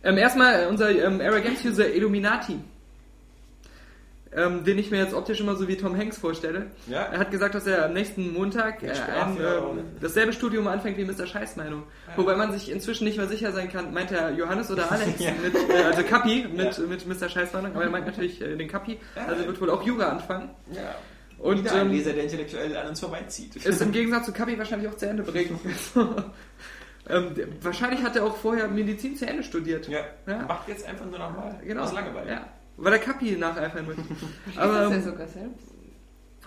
Ähm, 0.03 0.17
erstmal 0.17 0.63
äh, 0.63 0.67
unser 0.67 0.89
ähm, 0.89 1.19
Games 1.19 1.63
User 1.63 1.87
Illuminati. 1.87 2.59
Ähm, 4.33 4.63
den 4.63 4.77
ich 4.79 4.89
mir 4.91 4.97
jetzt 4.99 5.13
optisch 5.13 5.41
immer 5.41 5.55
so 5.57 5.67
wie 5.67 5.75
Tom 5.75 5.97
Hanks 5.97 6.17
vorstelle. 6.17 6.67
Ja. 6.87 7.01
Er 7.03 7.19
hat 7.19 7.31
gesagt, 7.31 7.53
dass 7.53 7.67
er 7.67 7.83
am 7.85 7.91
nächsten 7.91 8.31
Montag 8.31 8.81
äh, 8.81 8.91
ein, 8.91 9.35
ähm, 9.37 9.79
dasselbe 9.99 10.31
Studium 10.31 10.67
anfängt 10.67 10.97
wie 10.97 11.03
Mr. 11.03 11.27
Scheißmeinung. 11.27 11.83
Wobei 12.15 12.37
man 12.37 12.53
sich 12.53 12.71
inzwischen 12.71 13.03
nicht 13.03 13.17
mehr 13.17 13.27
sicher 13.27 13.51
sein 13.51 13.69
kann, 13.69 13.93
meint 13.93 14.09
er 14.13 14.31
Johannes 14.31 14.71
oder 14.71 14.89
Alex, 14.91 15.19
Ja. 15.19 15.31
mit, 15.43 15.53
äh, 15.69 15.83
also 15.83 16.03
Kapi 16.03 16.47
mit, 16.49 16.77
Ja. 16.77 16.83
mit 16.85 17.05
Mr. 17.05 17.27
Scheißmeinung, 17.27 17.73
aber 17.73 17.83
er 17.83 17.89
meint 17.89 18.05
natürlich 18.05 18.41
äh, 18.41 18.55
den 18.55 18.69
Kapi, 18.69 18.99
Ja. 19.17 19.25
also 19.25 19.45
wird 19.45 19.59
wohl 19.59 19.69
auch 19.69 19.83
Jura 19.83 20.05
anfangen. 20.05 20.49
Ja. 20.71 20.95
Und 21.37 21.57
Wieder 21.59 21.73
ein 21.73 21.87
ähm, 21.87 21.91
Leser, 21.91 22.13
der 22.13 22.23
intellektuell 22.23 22.77
an 22.77 22.87
uns 22.87 23.01
vorbeizieht. 23.01 23.57
ist 23.57 23.81
im 23.81 23.91
Gegensatz 23.91 24.27
zu 24.27 24.31
Kapi 24.31 24.57
wahrscheinlich 24.57 24.89
auch 24.89 24.95
zu 24.95 25.09
Ende 25.09 25.23
bringen. 25.23 25.59
ähm, 27.09 27.35
wahrscheinlich 27.61 28.01
hat 28.03 28.15
er 28.15 28.23
auch 28.23 28.37
vorher 28.37 28.67
Medizin 28.69 29.15
zu 29.17 29.25
Ende 29.27 29.43
studiert. 29.43 29.87
Ja, 29.89 30.01
Ja. 30.27 30.43
macht 30.43 30.69
jetzt 30.69 30.85
einfach 30.87 31.05
nur 31.05 31.19
nochmal. 31.19 31.59
Genau. 31.65 31.81
Aus 31.83 31.91
Langeweile. 31.93 32.31
Ja. 32.31 32.45
Weil 32.83 32.91
der 32.91 32.99
Kapi 32.99 33.31
nacheifern. 33.37 33.87
Ist 34.49 34.57
Aber 34.57 34.73
das 34.73 34.89
ja 34.91 34.95
ähm, 34.97 35.03
sogar 35.03 35.27
selbst? 35.27 35.67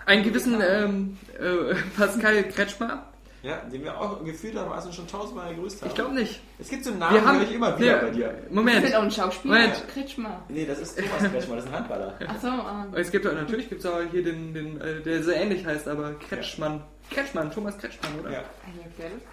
einen 0.05 0.23
gewissen 0.23 0.61
ähm, 0.61 1.17
äh, 1.39 1.73
Pascal 1.97 2.43
Kretschmer, 2.49 3.07
Ja, 3.41 3.57
den 3.71 3.83
wir 3.83 3.99
auch 3.99 4.23
gefühltermaßen 4.23 4.93
schon 4.93 5.07
tausendmal 5.07 5.55
gegrüßt 5.55 5.81
haben. 5.81 5.89
ich 5.89 5.95
glaube 5.95 6.13
nicht. 6.13 6.41
Es 6.59 6.69
gibt 6.69 6.83
so 6.83 6.91
einen 6.91 6.99
Namen, 6.99 7.13
Wir 7.15 7.21
den 7.21 7.27
haben 7.27 7.37
höre 7.39 7.43
ich 7.47 7.55
immer 7.55 7.79
wieder 7.79 7.95
Nee, 7.95 8.01
bei 8.05 8.09
dir. 8.11 8.27
Das 8.43 8.51
Moment. 8.51 8.85
ist 8.85 8.95
auch 8.95 9.01
ein 9.03 9.11
Schauspieler. 9.11 9.53
Moment. 9.55 9.83
Kretschmer. 9.93 10.43
Nee, 10.49 10.65
das 10.65 10.79
ist 10.79 10.97
Thomas 10.97 11.23
Kretschmer, 11.31 11.55
das 11.55 11.65
ist 11.65 11.71
ein 11.71 11.77
Handballer. 11.77 12.13
Achso, 12.27 12.47
ah. 12.47 12.85
Es 12.93 13.09
gibt 13.11 13.25
auch, 13.25 13.33
natürlich 13.33 13.69
gibt 13.69 13.81
es 13.81 13.87
auch 13.87 14.01
hier 14.11 14.23
den, 14.23 14.53
den 14.53 14.79
äh, 14.81 15.01
der 15.01 15.23
sehr 15.23 15.37
ähnlich 15.37 15.65
heißt, 15.65 15.87
aber 15.87 16.13
Kretschmann. 16.19 16.83
Kretschmann, 17.11 17.51
Thomas 17.51 17.77
Kretschmann, 17.77 18.19
oder? 18.19 18.31
Ja. 18.31 18.39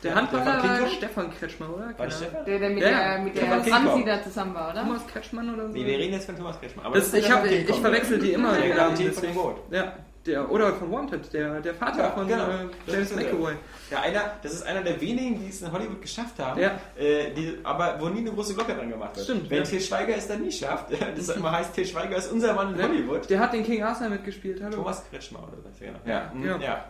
Der 0.03 0.15
Handballer 0.15 0.63
war? 0.63 0.89
Stefan 0.89 1.33
Kretschmer, 1.35 1.69
oder? 1.75 1.87
War 1.97 2.07
das 2.07 2.17
Ahnung. 2.17 2.29
Stefan? 2.31 2.45
Der, 2.47 2.59
der 2.59 2.71
mit 2.71 2.83
Ja, 2.83 2.89
der, 3.15 3.19
mit 3.25 3.37
der 3.37 3.65
Franzi 3.65 4.05
da 4.05 4.23
zusammen 4.23 4.55
war, 4.55 4.71
oder? 4.73 4.81
Thomas 4.83 5.07
Kretschmann 5.07 5.55
oder 5.55 5.67
so? 5.69 5.73
Nee, 5.73 5.87
wir 5.87 5.99
reden 5.99 6.13
jetzt 6.15 6.27
von 6.27 6.37
Thomas 6.37 6.61
Kretschmer. 6.61 6.85
Aber 6.85 6.95
Das, 6.97 7.11
der 7.11 7.21
ich 7.21 7.31
hab, 7.31 7.45
ich 7.47 7.67
Kong, 7.67 7.81
verwechsel 7.81 8.19
die 8.19 8.33
immer, 8.33 8.53
Der. 8.57 8.75
Kapitän 8.75 9.13
von 9.13 9.23
dem. 9.23 9.35
Boot. 9.35 9.57
Ja, 9.71 9.93
der, 10.27 10.49
oder 10.53 10.73
von 10.75 10.93
Wanted, 10.93 11.33
der, 11.33 11.61
der 11.61 11.75
Vater 11.75 11.99
Ja, 12.05 12.11
von 12.11 12.29
genau. 12.29 12.45
äh, 12.45 12.69
Das 12.87 12.95
James. 12.95 13.17
McAvoy. 13.17 13.55
Ja, 13.91 14.01
einer, 14.03 14.21
das 14.43 14.53
ist 14.53 14.63
einer 14.65 14.83
der 14.83 15.01
wenigen, 15.01 15.41
die 15.41 15.49
es 15.49 15.63
in 15.63 15.73
Hollywood 15.73 16.01
geschafft 16.01 16.39
haben, 16.39 16.61
Ja. 16.61 16.79
äh, 16.97 17.33
die, 17.35 17.59
aber 17.65 17.97
wo 17.99 18.09
nie 18.09 18.21
eine 18.21 18.31
große 18.31 18.55
Glocke 18.55 18.73
dran 18.75 18.89
gemacht 18.89 19.17
wird. 19.17 19.27
Stimmt, 19.27 19.51
Wenn 19.51 19.59
ja. 19.59 19.65
Til 19.65 19.81
Schweiger 19.81 20.15
es 20.17 20.29
dann 20.29 20.43
nie 20.43 20.53
schafft, 20.53 20.87
das 21.17 21.29
immer 21.31 21.51
heißt, 21.51 21.75
Til 21.75 21.87
Schweiger 21.87 22.17
ist 22.17 22.31
unser 22.31 22.55
Mann 22.55 22.75
in 22.79 22.83
Hollywood. 22.83 23.29
Der 23.29 23.41
hat 23.41 23.53
den 23.53 23.65
King 23.65 23.83
Arthur 23.83 24.11
mitgespielt, 24.11 24.63
hallo. 24.63 24.77
Thomas 24.77 25.03
Kretschmer 25.11 25.41
oder 25.41 25.59
was, 25.65 25.79
genau. 25.81 25.99
Ja, 26.07 26.31
mhm, 26.33 26.45
ja. 26.47 26.57
ja. 26.59 26.85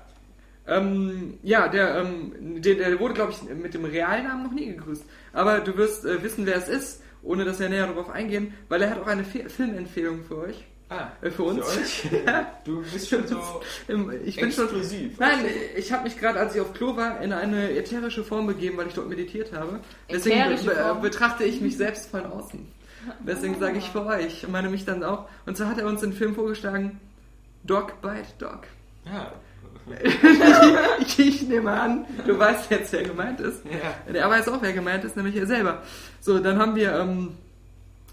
Ähm, 0.67 1.39
ja, 1.43 1.69
der, 1.69 1.97
ähm, 1.97 2.61
der, 2.63 2.77
der 2.77 3.01
wurde, 3.01 3.15
glaube 3.15 3.33
ich, 3.33 3.43
mit 3.55 3.75
dem 3.75 3.85
Realnamen 3.85 4.45
noch 4.45 4.53
nie 4.53 4.67
gegrüßt. 4.67 5.05
Aber 5.33 5.61
du 5.61 5.77
wirst 5.77 6.05
äh, 6.05 6.23
wissen, 6.23 6.47
wer 6.47 6.57
es 6.57 6.69
ist, 6.69 7.03
ohne 7.23 7.45
dass 7.45 7.59
wir 7.61 7.69
näher 7.69 7.87
darauf 7.87 8.11
eingehen, 8.11 8.55
weil 8.69 8.83
er 8.83 8.91
hat 8.91 9.01
auch 9.01 9.07
eine 9.09 9.25
Fi 9.25 9.49
Filmempfehlung 9.49 10.23
für 10.25 10.39
euch. 10.39 10.65
Ah, 10.89 11.09
Äh, 11.23 11.31
für 11.31 11.45
uns. 11.45 11.65
euch? 11.67 12.05
Du 12.65 12.83
bist 12.93 13.09
schon 13.09 13.27
so 13.27 13.41
Ich 14.25 14.37
bin 14.37 14.53
schon. 14.53 14.65
exklusiv. 14.67 15.19
Nein, 15.19 15.39
ich 15.75 15.91
habe 15.93 16.05
mich 16.05 16.19
gerade, 16.19 16.39
als 16.39 16.55
ich 16.55 16.61
auf 16.61 16.75
Klo 16.75 16.97
war, 16.97 17.21
in 17.23 17.33
eine 17.33 17.71
ätherische 17.73 18.23
Form 18.23 18.47
begeben, 18.47 18.77
weil 18.77 18.87
ich 18.89 18.95
dort 18.95 19.09
meditiert 19.09 19.53
habe. 19.53 19.81
Deswegen 20.11 20.39
Ätherische 20.39 20.67
be 20.67 20.77
Form? 20.77 21.01
betrachte 21.01 21.45
ich 21.45 21.61
mich 21.61 21.77
selbst 21.77 22.11
von 22.11 22.25
außen. 22.27 22.69
Deswegen 23.27 23.59
sage 23.59 23.79
ich 23.79 23.89
für 23.91 24.07
euch 24.07 24.45
und 24.47 24.53
meine 24.53 24.69
mich 24.69 24.85
dann 24.85 25.03
auch. 25.03 25.29
Und 25.47 25.57
so 25.57 25.67
hat 25.67 25.79
er 25.79 25.87
uns 25.87 26.03
den 26.03 26.13
Film 26.13 26.35
vorgeschlagen, 26.37 27.01
Dog 27.65 28.01
Bite 28.01 28.29
Dog. 28.39 28.61
Ja. 29.07 29.33
Ich, 31.01 31.19
ich 31.19 31.43
nehme 31.49 31.71
an, 31.73 32.05
du 32.27 32.39
weißt 32.39 32.71
jetzt, 32.71 32.93
wer 32.93 33.03
gemeint 33.03 33.41
ist. 33.41 33.63
Ja. 33.65 34.13
Der 34.13 34.29
weiß 34.31 34.49
auch, 34.49 34.63
wer 34.63 34.73
gemeint 34.73 35.05
ist, 35.05 35.17
nämlich 35.17 35.37
er 35.37 35.47
selber. 35.47 35.83
So, 36.21 36.39
dann 36.39 36.59
haben 36.59 36.77
wir 36.77 36.95
ähm, 36.99 37.37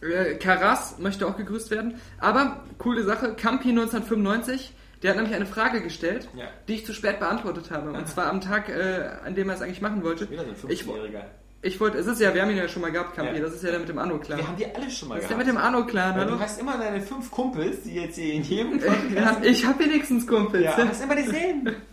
äh, 0.01 0.35
Karas, 0.35 0.97
möchte 0.99 1.27
auch 1.27 1.37
gegrüßt 1.37 1.69
werden. 1.71 1.95
Aber, 2.19 2.63
coole 2.77 3.03
Sache, 3.03 3.35
Campi 3.35 3.69
1995, 3.69 4.73
der 5.03 5.11
hat 5.11 5.17
nämlich 5.17 5.35
eine 5.35 5.45
Frage 5.45 5.81
gestellt, 5.81 6.27
Ja. 6.35 6.45
die 6.67 6.75
ich 6.75 6.85
zu 6.85 6.93
spät 6.93 7.19
beantwortet 7.19 7.71
habe. 7.71 7.91
Und 7.91 8.07
zwar 8.07 8.27
am 8.27 8.41
Tag, 8.41 8.69
äh, 8.69 9.09
an 9.25 9.35
dem 9.35 9.49
er 9.49 9.55
es 9.55 9.61
eigentlich 9.61 9.81
machen 9.81 10.03
wollte. 10.03 10.29
Wieder 10.29 10.43
so 10.59 10.67
ein 10.67 10.73
Ich, 10.73 10.87
wo- 10.87 10.93
15-Jähriger. 10.93 11.23
Ich 11.61 11.79
wollte, 11.79 11.97
es 11.97 12.07
ist 12.07 12.21
ja, 12.21 12.33
wir 12.33 12.41
haben 12.41 12.51
ihn 12.51 12.57
ja 12.57 12.67
schon 12.67 12.81
mal 12.81 12.91
gehabt, 12.91 13.15
Campi, 13.15 13.35
Ja. 13.37 13.41
das 13.41 13.53
ist 13.53 13.63
ja 13.63 13.71
der 13.71 13.79
mit 13.79 13.89
dem 13.89 13.97
Anno-Clan. 13.99 14.37
Wir 14.39 14.47
haben 14.47 14.55
die 14.57 14.65
alle 14.65 14.89
schon 14.89 15.09
mal 15.09 15.15
Das 15.15 15.23
ist 15.25 15.29
der 15.29 15.37
gehabt. 15.37 15.47
mit 15.47 15.47
dem 15.47 15.57
Anno-Clan, 15.57 16.15
hallo? 16.15 16.31
du 16.35 16.39
hast 16.39 16.59
immer 16.59 16.77
deine 16.77 17.01
fünf 17.01 17.29
Kumpels, 17.31 17.83
die 17.83 17.95
jetzt 17.95 18.15
hier 18.17 18.33
in 18.33 18.43
jedem 18.43 18.79
Ja, 18.79 18.85
Podcast... 18.93 19.45
ich 19.45 19.65
habe 19.65 19.79
wenigstens 19.83 20.25
Kumpels. 20.27 20.63
Ja, 20.63 20.77
hast 20.77 21.03
immer 21.03 21.15
dieselben. 21.15 21.75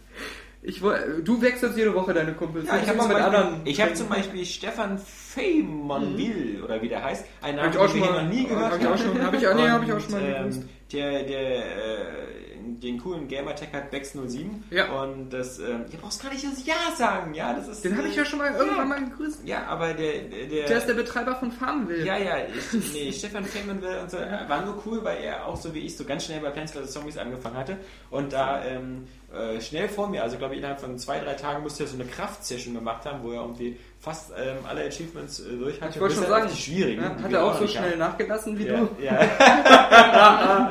Ich, 0.69 0.81
du 0.81 1.41
wechselst 1.41 1.79
jede 1.79 1.95
Woche 1.95 2.13
deine 2.13 2.33
Kumpels. 2.33 2.67
Ja, 2.67 2.75
ich 2.79 2.89
habe 2.89 2.95
immer 2.95 3.03
zum, 3.05 3.09
mit 3.13 3.19
Beispiel- 3.19 3.39
anderen. 3.39 3.61
ich 3.67 3.81
hab 3.81 3.95
zum 3.97 4.09
Beispiel 4.09 4.45
Stefan 4.45 4.99
Feymonville, 4.99 6.65
oder 6.65 6.83
wie 6.83 6.89
der 6.89 7.05
heißt, 7.05 7.25
einen 7.43 7.59
Hab 7.61 7.67
Namen, 7.67 7.75
ich 7.75 7.79
auch 7.81 7.93
den 7.93 8.03
schon 8.05 8.13
mal- 8.15 8.25
noch 8.25 8.31
nie 8.33 8.47
gehört 8.49 8.73
hab 8.73 8.81
ich 8.81 8.87
auch 8.89 8.99
schon- 8.99 9.23
hab 9.25 9.35
ich 9.35 9.47
auch- 9.47 9.55
nee, 9.55 9.69
hab 9.69 9.85
ich 9.85 9.93
auch 9.93 10.01
schon 10.01 10.11
mal 10.13 10.23
ähm, 10.23 10.69
der, 10.93 11.23
der 11.23 11.41
äh, 11.41 12.46
den 12.81 12.99
coolen 13.01 13.29
Gamertag 13.29 13.73
hat 13.73 13.93
Bex07. 13.93 14.49
Ja. 14.71 14.93
Und 15.03 15.31
das, 15.31 15.59
ähm, 15.59 15.85
ihr 15.93 15.99
brauchst 15.99 16.23
gar 16.23 16.33
nicht 16.33 16.45
das 16.45 16.65
Ja 16.67 16.75
sagen, 16.97 17.35
ja, 17.35 17.53
das 17.55 17.69
ist. 17.69 17.85
Den 17.85 17.97
habe 17.97 18.09
ich 18.09 18.17
ja 18.17 18.25
schon 18.25 18.39
mal 18.39 18.53
irgendwann 18.55 18.89
mal 18.89 19.05
gegrüßt. 19.05 19.41
Ja, 19.47 19.65
aber 19.67 19.95
der, 19.95 20.23
der, 20.23 20.67
der 20.67 20.79
ist 20.79 20.87
der 20.89 20.95
Betreiber 20.95 21.35
von 21.37 21.51
Farmville. 21.53 22.05
ja, 22.05 22.17
ja, 22.19 22.37
ich, 22.47 22.93
nee, 22.93 23.13
Stefan 23.13 23.45
Feynmanville 23.45 24.03
und 24.03 24.11
so, 24.11 24.19
war 24.19 24.65
nur 24.65 24.83
cool, 24.87 25.03
weil 25.05 25.23
er 25.23 25.47
auch 25.47 25.57
so 25.57 25.75
wie 25.75 25.81
ich 25.81 25.97
so 25.97 26.05
ganz 26.05 26.25
schnell 26.25 26.41
bei 26.41 26.51
Plants 26.51 26.73
vs. 26.73 26.93
Zombies 26.93 27.19
angefangen 27.19 27.57
hatte 27.57 27.77
und 28.11 28.33
da 28.33 28.65
ähm, 28.65 29.07
äh, 29.35 29.61
schnell 29.61 29.89
vor 29.89 30.09
mir, 30.09 30.23
also 30.23 30.37
glaube 30.39 30.55
ich 30.55 30.59
innerhalb 30.61 30.81
von 30.81 30.99
zwei, 30.99 31.19
drei 31.19 31.35
Tagen 31.35 31.63
musste 31.63 31.85
er 31.85 31.89
so 31.89 31.97
eine 31.97 32.05
Kraftsession 32.05 32.75
gemacht 32.75 33.05
haben, 33.05 33.23
wo 33.23 33.33
er 33.33 33.41
irgendwie 33.43 33.77
fast 34.01 34.31
ähm, 34.37 34.59
alle 34.69 34.85
Achievements 34.85 35.41
äh, 35.41 35.57
durch 35.57 35.81
hatte. 35.81 35.95
Ich 35.95 36.01
wollte 36.01 36.15
schon 36.15 36.27
sagen, 36.27 36.47
auf 36.47 36.53
die 36.53 36.61
schwierigen. 36.63 37.03
Ja, 37.03 37.17
hat 37.23 37.33
er 37.33 37.45
auch 37.45 37.59
so 37.59 37.67
schnell 37.67 37.93
haben. 37.93 37.99
nachgelassen 37.99 38.59
wie 38.59 38.67
Ja, 38.67 38.77
du? 38.77 38.89
ja. 39.03 39.13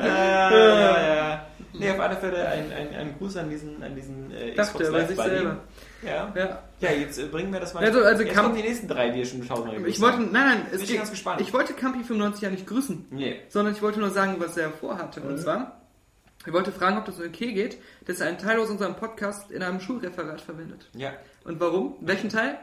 ja, 0.00 1.14
ja. 1.14 1.45
Nee, 1.78 1.90
auf 1.90 2.00
alle 2.00 2.16
Fälle 2.16 2.46
ein, 2.48 2.72
ein, 2.72 2.94
ein 2.94 3.14
Gruß 3.18 3.36
an 3.36 3.50
diesen, 3.50 3.82
an 3.82 3.94
diesen 3.94 4.30
äh, 4.32 4.54
Dachte 4.54 4.84
er 4.84 4.92
bei 4.92 5.04
sich 5.06 5.16
selber. 5.16 5.58
Ja. 6.02 6.32
Ja. 6.36 6.62
ja, 6.80 6.90
jetzt 6.92 7.18
äh, 7.18 7.24
bringen 7.26 7.52
wir 7.52 7.60
das 7.60 7.74
mal. 7.74 7.84
Also- 7.84 8.02
also 8.02 8.22
jetzt 8.22 8.34
Kamp- 8.34 8.48
kommen 8.48 8.56
die 8.62 8.68
nächsten 8.68 8.88
drei, 8.88 9.10
die 9.10 9.20
ihr 9.20 9.26
schon 9.26 9.46
tausendmal 9.46 9.86
Ich 9.88 10.00
wollte, 10.00 10.18
nein, 10.20 10.32
nein, 10.32 10.66
es 10.72 10.82
ich 10.82 10.88
geht, 10.88 10.98
ganz 10.98 11.10
gespannt. 11.10 11.40
ich 11.40 11.52
wollte 11.52 11.72
Campi 11.74 11.98
95 12.04 12.42
ja 12.42 12.50
nicht 12.50 12.66
grüßen, 12.66 13.06
Nee. 13.10 13.40
sondern 13.48 13.74
ich 13.74 13.82
wollte 13.82 14.00
nur 14.00 14.10
sagen, 14.10 14.36
was 14.38 14.56
er 14.56 14.70
vorhatte. 14.70 15.20
Und 15.22 15.38
zwar, 15.38 15.80
ich 16.46 16.52
wollte 16.52 16.70
fragen, 16.72 16.98
ob 16.98 17.04
das 17.06 17.18
okay 17.20 17.52
geht, 17.52 17.78
dass 18.06 18.20
er 18.20 18.28
einen 18.28 18.38
Teil 18.38 18.58
aus 18.60 18.70
unserem 18.70 18.94
Podcast 18.96 19.50
in 19.50 19.62
einem 19.62 19.80
Schulreferat 19.80 20.40
verwendet. 20.40 20.88
Ja. 20.94 21.12
Und 21.44 21.58
warum? 21.60 21.96
Welchen 22.00 22.28
Teil? 22.30 22.58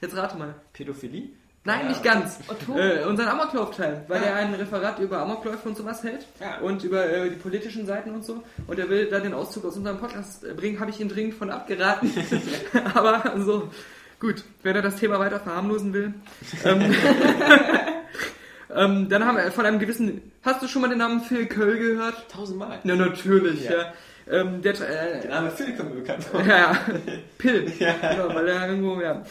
Jetzt 0.00 0.16
rate 0.16 0.36
mal. 0.38 0.54
Pädophilie? 0.72 1.28
Nein, 1.64 1.80
Ja. 1.82 1.88
nicht 1.88 2.02
ganz. 2.02 2.38
Otto? 2.48 2.78
Äh, 2.78 3.04
unseren 3.04 3.28
Amoklauf-Teil, 3.28 4.04
weil 4.08 4.22
Ah. 4.22 4.26
er 4.28 4.34
ein 4.36 4.54
Referat 4.54 4.98
über 4.98 5.18
Amokläufe 5.18 5.68
und 5.68 5.76
sowas 5.76 6.02
hält 6.02 6.26
Ja. 6.40 6.58
und 6.60 6.82
über 6.84 7.04
äh, 7.06 7.28
die 7.28 7.36
politischen 7.36 7.84
Seiten 7.86 8.10
und 8.14 8.24
so. 8.24 8.42
Und 8.66 8.78
er 8.78 8.88
will 8.88 9.06
da 9.10 9.20
den 9.20 9.34
Auszug 9.34 9.66
aus 9.66 9.76
unserem 9.76 9.98
Podcast 9.98 10.42
äh, 10.44 10.54
bringen, 10.54 10.80
habe 10.80 10.90
ich 10.90 11.00
ihn 11.00 11.08
dringend 11.10 11.34
von 11.34 11.50
abgeraten. 11.50 12.10
Aber 12.94 13.34
so, 13.40 13.70
gut, 14.18 14.42
wenn 14.62 14.74
er 14.74 14.80
das 14.82 14.96
Thema 14.96 15.18
weiter 15.18 15.38
verharmlosen 15.38 15.92
will. 15.92 16.14
ähm, 16.64 16.94
ähm, 18.74 19.08
dann 19.10 19.26
haben 19.26 19.36
wir 19.36 19.50
von 19.52 19.66
einem 19.66 19.78
gewissen, 19.78 20.32
hast 20.42 20.62
du 20.62 20.66
schon 20.68 20.80
mal 20.82 20.88
den 20.88 20.98
Namen 20.98 21.20
Phil 21.20 21.44
Köll 21.46 21.78
gehört? 21.78 22.30
Tausendmal. 22.30 22.78
Ja, 22.84 22.96
natürlich, 22.96 23.64
ja. 23.64 23.72
Ja. 23.72 23.92
Ähm, 24.30 24.62
der, 24.62 24.74
äh, 24.74 25.20
Der 25.22 25.30
Name 25.30 25.50
Phil 25.50 25.74
kommt 25.76 25.94
mir 25.94 26.00
bekannt 26.02 26.22
vor. 26.24 26.40
ja, 26.42 26.56
ja. 26.56 26.78
Pill. 27.38 27.70
Genau, 27.78 28.32
weil 28.34 28.48
er 28.48 28.68
irgendwo, 28.68 29.00
ja. 29.00 29.22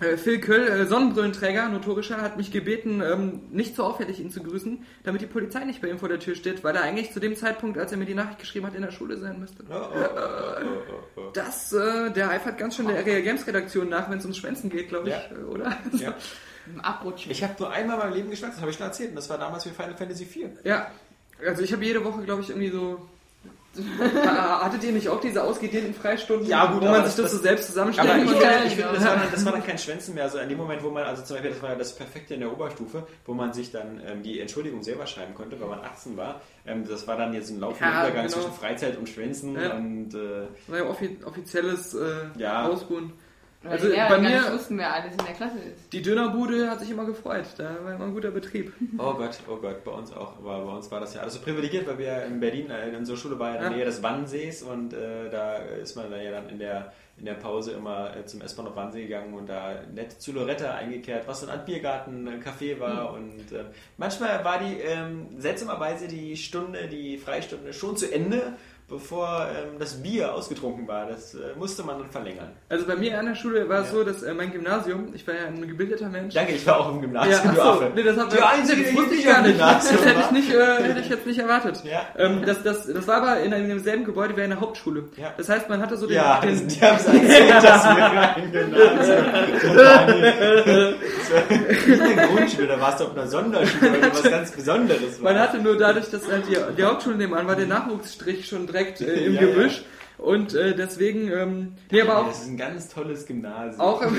Äh, 0.00 0.16
Phil 0.16 0.40
Köll, 0.40 0.68
äh, 0.68 0.86
Sonnenbrillenträger, 0.86 1.68
notorischer, 1.68 2.20
hat 2.22 2.36
mich 2.36 2.52
gebeten, 2.52 3.02
ähm, 3.02 3.40
nicht 3.50 3.74
so 3.74 3.84
auffällig 3.84 4.20
ihn 4.20 4.30
zu 4.30 4.42
grüßen, 4.42 4.84
damit 5.02 5.22
die 5.22 5.26
Polizei 5.26 5.64
nicht 5.64 5.80
bei 5.82 5.88
ihm 5.88 5.98
vor 5.98 6.08
der 6.08 6.20
Tür 6.20 6.34
steht, 6.36 6.62
weil 6.62 6.76
er 6.76 6.82
eigentlich 6.82 7.12
zu 7.12 7.18
dem 7.20 7.34
Zeitpunkt, 7.34 7.78
als 7.78 7.90
er 7.90 7.98
mir 7.98 8.04
die 8.04 8.14
Nachricht 8.14 8.38
geschrieben 8.38 8.66
hat, 8.66 8.74
in 8.74 8.82
der 8.82 8.92
Schule 8.92 9.16
sein 9.16 9.40
müsste. 9.40 9.64
Oh, 9.68 9.74
oh, 9.74 11.16
oh, 11.16 11.20
Das, 11.32 11.72
äh, 11.72 12.10
der 12.12 12.30
eifert 12.30 12.58
ganz 12.58 12.76
schön 12.76 12.86
der 12.86 12.98
Area 12.98 13.20
Games 13.20 13.46
Redaktion 13.46 13.88
nach, 13.88 14.08
wenn 14.10 14.18
es 14.18 14.24
ums 14.24 14.36
Schwänzen 14.38 14.70
geht, 14.70 14.88
glaube 14.88 15.08
ich, 15.08 15.14
Ja. 15.14 15.46
oder? 15.48 15.76
Ja. 15.98 16.14
Im 16.72 16.80
Abrutschen. 16.80 17.32
Ich 17.32 17.42
habe 17.42 17.54
nur 17.58 17.70
einmal 17.70 17.96
in 17.96 18.02
meinem 18.04 18.14
Leben 18.14 18.30
geschwänzt, 18.30 18.56
das 18.56 18.60
habe 18.60 18.70
ich 18.70 18.76
schon 18.76 18.86
erzählt, 18.86 19.10
und 19.10 19.16
das 19.16 19.28
war 19.30 19.38
damals 19.38 19.64
für 19.64 19.70
Final 19.70 19.96
Fantasy 19.96 20.24
IV. 20.24 20.50
Ja, 20.64 20.90
also 21.46 21.62
ich 21.62 21.72
habe 21.72 21.84
jede 21.84 22.04
Woche, 22.04 22.22
glaube 22.22 22.42
ich, 22.42 22.50
irgendwie 22.50 22.70
so. 22.70 23.08
Ha- 23.76 24.64
Hattet 24.64 24.82
ihr 24.82 24.92
nicht 24.92 25.08
auch 25.08 25.20
diese 25.20 25.42
ausgedehnten 25.44 25.94
Freistunden, 25.94 26.48
Ja, 26.48 26.66
gut, 26.66 26.80
wo 26.82 26.86
man 26.86 27.04
sich 27.04 27.14
das, 27.14 27.16
so 27.16 27.36
das- 27.36 27.42
selbst 27.42 27.66
zusammenstellen 27.66 28.10
Aber 28.10 28.20
ich, 28.22 28.30
konnte? 28.32 28.46
finde, 28.46 28.66
ich 28.66 28.74
finde, 28.74 28.92
das, 28.94 29.04
war 29.04 29.16
dann, 29.16 29.30
das 29.30 29.44
war 29.44 29.52
dann 29.52 29.62
kein 29.64 29.78
Schwänzen 29.78 30.14
mehr. 30.14 30.24
Also 30.24 30.38
in 30.38 30.48
dem 30.48 30.58
Moment, 30.58 30.82
wo 30.82 30.90
man, 30.90 31.04
also 31.04 31.22
zum 31.22 31.36
Beispiel, 31.36 31.52
das 31.52 31.62
war 31.62 31.70
ja 31.70 31.76
das 31.76 31.94
Perfekte 31.94 32.34
in 32.34 32.40
der 32.40 32.52
Oberstufe, 32.52 33.06
wo 33.26 33.34
man 33.34 33.52
sich 33.52 33.70
dann 33.70 34.00
ähm, 34.04 34.22
die 34.22 34.40
Entschuldigung 34.40 34.82
selber 34.82 35.06
schreiben 35.06 35.34
konnte, 35.34 35.60
weil 35.60 35.68
man 35.68 35.80
18 35.80 36.16
war. 36.16 36.40
Ähm, 36.66 36.88
das 36.88 37.06
war 37.06 37.16
dann 37.16 37.32
jetzt 37.34 37.50
ein 37.50 37.60
laufender 37.60 37.92
Ja, 37.92 38.00
Übergang 38.08 38.26
genau. 38.26 38.36
zwischen 38.38 38.52
Freizeit 38.52 38.96
und 38.98 39.08
Schwänzen 39.08 39.54
Ja. 39.60 39.74
und 39.76 40.14
äh, 40.14 40.46
war 40.66 40.78
ja 40.78 40.84
offi 40.86 41.16
offizielles 41.24 41.94
äh, 41.94 42.26
Ja. 42.36 42.66
Ausruhen. 42.66 43.12
Weil 43.68 43.76
Also 43.76 43.86
die 43.88 43.92
Lehrer 43.94 44.08
bei 44.08 44.18
mir- 44.18 44.28
nicht 44.40 44.52
wussten, 44.52 44.78
wer 44.78 44.92
alles 44.94 45.12
in 45.12 45.24
der 45.24 45.34
Klasse 45.34 45.58
ist. 45.58 45.92
Die 45.92 46.02
Dönerbude 46.02 46.70
hat 46.70 46.80
sich 46.80 46.90
immer 46.90 47.04
gefreut. 47.04 47.44
Da 47.58 47.76
war 47.84 47.94
immer 47.94 48.04
ein 48.06 48.14
guter 48.14 48.30
Betrieb. 48.30 48.72
oh 48.98 49.14
Gott, 49.14 49.38
oh 49.48 49.56
Gott, 49.56 49.84
bei 49.84 49.90
uns 49.92 50.12
auch. 50.12 50.36
Aber 50.38 50.64
bei 50.64 50.72
uns 50.72 50.90
war 50.90 51.00
das 51.00 51.14
ja 51.14 51.20
alles 51.22 51.34
so 51.34 51.40
privilegiert, 51.40 51.86
weil 51.86 51.98
wir 51.98 52.24
in 52.24 52.40
Berlin, 52.40 52.70
äh, 52.70 52.96
unsere 52.96 53.16
Schule 53.18 53.38
war 53.38 53.50
ja 53.50 53.54
in 53.56 53.60
der 53.62 53.70
Ja. 53.70 53.76
Nähe 53.76 53.84
des 53.86 54.02
Wannsees 54.02 54.62
und 54.62 54.92
äh, 54.94 55.30
da 55.30 55.56
ist 55.56 55.96
man 55.96 56.10
dann 56.10 56.22
ja 56.22 56.30
dann 56.32 56.48
in 56.48 56.58
der 56.58 56.92
in 57.20 57.24
der 57.24 57.34
Pause 57.34 57.72
immer 57.72 58.16
äh, 58.16 58.24
zum 58.26 58.40
S-Bahn 58.42 58.68
auf 58.68 58.76
Wannsee 58.76 59.02
gegangen 59.02 59.34
und 59.34 59.48
da 59.48 59.74
nett 59.92 60.22
zu 60.22 60.30
Loretta 60.30 60.74
eingekehrt, 60.76 61.26
was 61.26 61.40
so 61.40 61.48
ein 61.48 61.52
Art 61.52 61.66
Biergarten, 61.66 62.28
ein 62.28 62.40
Café 62.40 62.78
war 62.78 63.12
und 63.12 63.50
äh, 63.50 63.64
manchmal 63.96 64.44
war 64.44 64.60
die 64.60 64.76
ähm, 64.80 65.26
seltsamerweise 65.36 66.06
die 66.06 66.36
Stunde, 66.36 66.86
die 66.86 67.18
Freistunde 67.18 67.72
schon 67.72 67.96
zu 67.96 68.06
Ende, 68.12 68.52
bevor 68.88 69.46
ähm, 69.54 69.78
das 69.78 70.02
Bier 70.02 70.32
ausgetrunken 70.32 70.88
war. 70.88 71.06
Das 71.06 71.34
äh, 71.34 71.38
musste 71.58 71.82
man 71.82 71.98
dann 71.98 72.10
verlängern. 72.10 72.48
Also 72.70 72.86
bei 72.86 72.96
mir 72.96 73.18
an 73.18 73.26
der 73.26 73.34
Schule 73.34 73.68
war 73.68 73.80
es 73.80 73.88
Ja. 73.88 73.92
so, 73.92 74.04
dass 74.04 74.22
äh, 74.22 74.32
mein 74.32 74.50
Gymnasium, 74.50 75.10
ich 75.14 75.26
war 75.26 75.34
ja 75.34 75.46
ein 75.46 75.66
gebildeter 75.68 76.08
Mensch. 76.08 76.34
Danke, 76.34 76.52
ich 76.52 76.66
war 76.66 76.80
auch 76.80 76.90
im 76.92 77.00
Gymnasium, 77.02 77.32
Ja, 77.34 77.42
du 77.42 77.48
achso, 77.60 77.70
Affe. 77.84 77.92
nee, 77.94 78.02
das, 78.02 78.16
hab, 78.16 78.30
Die 78.30 78.40
einzige, 78.40 78.84
das 78.84 78.94
wusste 78.94 79.14
ich 79.14 79.26
gar 79.26 79.42
nicht. 79.42 79.58
Das 79.68 79.92
hätte 79.92 80.20
ich, 80.20 80.30
nicht, 80.30 80.52
äh, 80.54 80.82
hätte 80.82 81.00
ich 81.00 81.08
jetzt 81.10 81.26
nicht 81.26 81.38
erwartet. 81.38 81.82
Ja. 81.84 82.00
Ähm, 82.16 82.42
das, 82.46 82.62
das, 82.62 82.86
das 82.86 83.06
war 83.06 83.16
aber 83.22 83.40
in 83.40 83.52
einem 83.52 83.68
demselben 83.68 84.04
Gebäude 84.04 84.36
wie 84.36 84.42
eine 84.42 84.58
Hauptschule. 84.60 85.04
Ja. 85.16 85.32
Das 85.36 85.48
heißt, 85.48 85.68
man 85.68 85.80
hatte 85.82 85.96
so 85.96 86.06
den, 86.06 86.16
Ja, 86.16 86.40
den, 86.40 86.50
das, 86.66 86.74
die 86.74 86.80
haben 86.80 86.96
es 86.96 87.06
erzählt, 87.06 87.62
dass 87.62 87.84
wir 87.84 88.36
ein 88.36 88.52
Gymnasium 88.52 89.24
Das 91.28 91.88
nicht 91.88 92.00
eine 92.02 92.26
Grundschule, 92.28 92.66
da 92.68 92.80
warst 92.80 93.00
du 93.00 93.04
auf 93.04 93.12
einer 93.16 93.26
Sonderschule, 93.26 93.92
weil 94.02 94.10
was 94.10 94.22
ganz 94.22 94.50
Besonderes 94.52 95.22
war. 95.22 95.32
Man 95.32 95.40
hatte 95.42 95.58
nur 95.58 95.76
dadurch, 95.76 96.10
dass 96.10 96.26
halt 96.30 96.44
die, 96.48 96.56
die 96.76 96.84
Hauptschule 96.84 97.16
nebenan 97.16 97.46
war, 97.46 97.56
den 97.56 97.68
Nachwuchsstrich 97.68 98.46
schon 98.48 98.66
direkt 98.78 99.00
äh, 99.00 99.26
im 99.26 99.34
Ja, 99.34 99.40
Gebüsch. 99.42 99.82
Und 100.18 100.52
äh, 100.54 100.74
deswegen, 100.74 101.30
ähm, 101.30 101.74
nee, 101.92 102.02
aber 102.02 102.18
auch, 102.18 102.26
das 102.26 102.42
ist 102.42 102.48
ein 102.48 102.56
ganz 102.56 102.88
tolles 102.88 103.24
Gymnasium. 103.24 103.80
auch 103.80 104.02
im, 104.02 104.16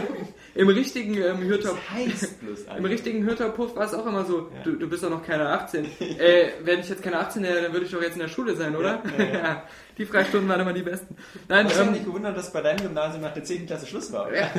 im 0.56 0.68
richtigen 0.68 1.14
ähm, 1.22 1.42
Hürter, 1.44 1.76
im 2.76 2.84
richtigen 2.84 3.24
Hürterpuff 3.24 3.76
war 3.76 3.84
es 3.86 3.94
auch 3.94 4.06
immer 4.06 4.24
so, 4.24 4.48
Ja. 4.52 4.62
du, 4.64 4.72
du 4.72 4.88
bist 4.88 5.04
doch 5.04 5.10
noch 5.10 5.24
keine 5.24 5.48
18. 5.50 5.84
äh, 6.18 6.48
wenn 6.64 6.80
ich 6.80 6.88
jetzt 6.88 7.00
keine 7.04 7.20
18 7.20 7.44
wäre, 7.44 7.62
dann 7.62 7.72
würde 7.72 7.86
ich 7.86 7.92
doch 7.92 8.02
jetzt 8.02 8.14
in 8.14 8.22
der 8.22 8.28
Schule 8.28 8.56
sein, 8.56 8.74
oder? 8.74 9.00
Ja, 9.16 9.24
ja, 9.24 9.32
ja. 9.32 9.62
die 9.96 10.04
Freistunden 10.04 10.48
waren 10.48 10.60
immer 10.62 10.72
die 10.72 10.82
besten. 10.82 11.14
Nein, 11.48 11.66
Ich 11.68 11.74
habe 11.74 11.86
ähm, 11.86 11.92
mich 11.92 12.04
gewundert, 12.04 12.36
dass 12.36 12.52
bei 12.52 12.60
deinem 12.62 12.82
Gymnasium 12.82 13.22
nach 13.22 13.34
der 13.34 13.44
10. 13.44 13.66
Klasse 13.66 13.86
Schluss 13.86 14.12
war. 14.12 14.34
Ja. 14.34 14.50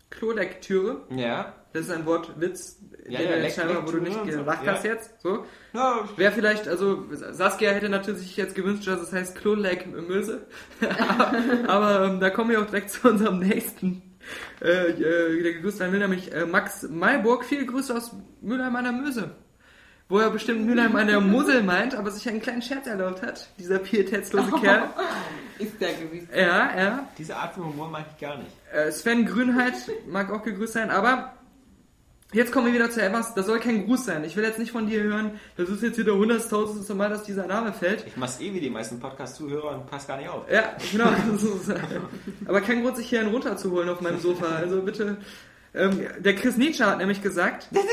Klolektüre, 0.08 1.02
Ja. 1.14 1.52
Das 1.72 1.82
ist 1.82 1.90
ein 1.90 2.04
Wortwitz, 2.06 2.78
Ja, 3.08 3.20
ja, 3.20 3.36
du 3.36 3.40
Lek- 3.42 3.52
scheinbar, 3.54 3.86
wo 3.86 3.90
du 3.92 3.98
nicht 4.00 4.16
und 4.20 4.30
so, 4.30 4.38
gelacht 4.38 4.64
ja. 4.64 4.72
hast 4.72 4.84
jetzt. 4.84 5.20
So. 5.20 5.44
ja 5.72 6.00
Wäre 6.16 6.32
vielleicht, 6.32 6.66
also 6.68 7.04
Saskia 7.12 7.70
hätte 7.70 7.88
natürlich 7.88 8.20
sich 8.20 8.36
jetzt 8.36 8.54
gewünscht, 8.54 8.86
dass 8.86 9.00
es 9.00 9.12
heißt 9.12 9.36
Kloleck-Möse. 9.36 10.46
Aber 11.68 12.04
ähm, 12.06 12.20
da 12.20 12.30
kommen 12.30 12.50
wir 12.50 12.60
auch 12.60 12.66
direkt 12.66 12.90
zu 12.92 13.08
unserem 13.08 13.38
nächsten, 13.38 14.02
äh, 14.62 14.90
äh, 14.90 15.42
der 15.42 15.52
gegrüßt 15.54 15.80
werden 15.80 15.92
will, 15.92 16.00
nämlich 16.00 16.32
äh, 16.32 16.44
Max 16.46 16.82
Malburg. 16.88 17.44
Viele 17.44 17.66
Grüße 17.66 17.94
aus 17.96 18.12
Mülheim 18.40 18.74
an 18.76 18.84
der 18.84 18.92
Möse. 18.92 19.30
Wo 20.08 20.18
er 20.18 20.30
bestimmt 20.30 20.66
Mülheim 20.66 20.96
an 20.96 21.06
der 21.06 21.20
Mosel 21.20 21.62
meint, 21.62 21.94
aber 21.94 22.10
sich 22.10 22.28
einen 22.28 22.40
kleinen 22.40 22.62
Scherz 22.62 22.88
erlaubt 22.88 23.22
hat, 23.22 23.48
dieser 23.60 23.78
pietätslose 23.78 24.50
Kerl. 24.60 24.90
Ist 25.60 25.80
der 25.80 25.92
gewiss. 25.94 26.24
Ja, 26.34 26.76
ja. 26.76 27.08
Diese 27.16 27.36
Art 27.36 27.54
von 27.54 27.64
Humor 27.66 27.88
mag 27.88 28.06
ich 28.12 28.20
gar 28.20 28.36
nicht. 28.38 28.50
Äh, 28.72 28.90
Sven 28.90 29.24
Grünheit 29.24 29.74
mag 30.08 30.32
auch 30.32 30.42
gegrüßt 30.42 30.72
sein, 30.72 30.90
aber 30.90 31.34
jetzt 32.32 32.52
kommen 32.52 32.66
wir 32.66 32.72
wieder 32.74 32.90
zu 32.90 33.02
etwas, 33.02 33.34
das 33.34 33.46
soll 33.46 33.60
kein 33.60 33.86
Gruß 33.86 34.04
sein. 34.04 34.24
Ich 34.24 34.36
will 34.36 34.44
jetzt 34.44 34.58
nicht 34.58 34.72
von 34.72 34.86
dir 34.86 35.02
hören, 35.02 35.32
das 35.56 35.68
ist 35.68 35.82
jetzt 35.82 35.98
wieder 35.98 36.14
hunderttausendste 36.14 36.94
Mal, 36.94 37.10
dass 37.10 37.24
dieser 37.24 37.46
Name 37.46 37.72
fällt. 37.72 38.06
Ich 38.06 38.16
mach's 38.16 38.40
eh 38.40 38.52
wie 38.52 38.60
die 38.60 38.70
meisten 38.70 39.00
Podcast-Zuhörer 39.00 39.70
und 39.70 39.90
pass 39.90 40.06
gar 40.06 40.16
nicht 40.16 40.28
auf. 40.28 40.50
Ja, 40.50 40.74
genau. 40.92 41.06
Aber 42.46 42.60
kein 42.60 42.82
Grund, 42.82 42.96
sich 42.96 43.08
hier 43.08 43.20
einen 43.20 43.30
runterzuholen 43.30 43.88
auf 43.88 44.00
meinem 44.00 44.20
Sofa. 44.20 44.46
Also 44.46 44.82
bitte. 44.82 45.16
Ähm, 45.72 46.06
der 46.18 46.34
Chris 46.34 46.56
Nietzsche 46.56 46.84
hat 46.84 46.98
nämlich 46.98 47.22
gesagt, 47.22 47.68
Nein, 47.72 47.84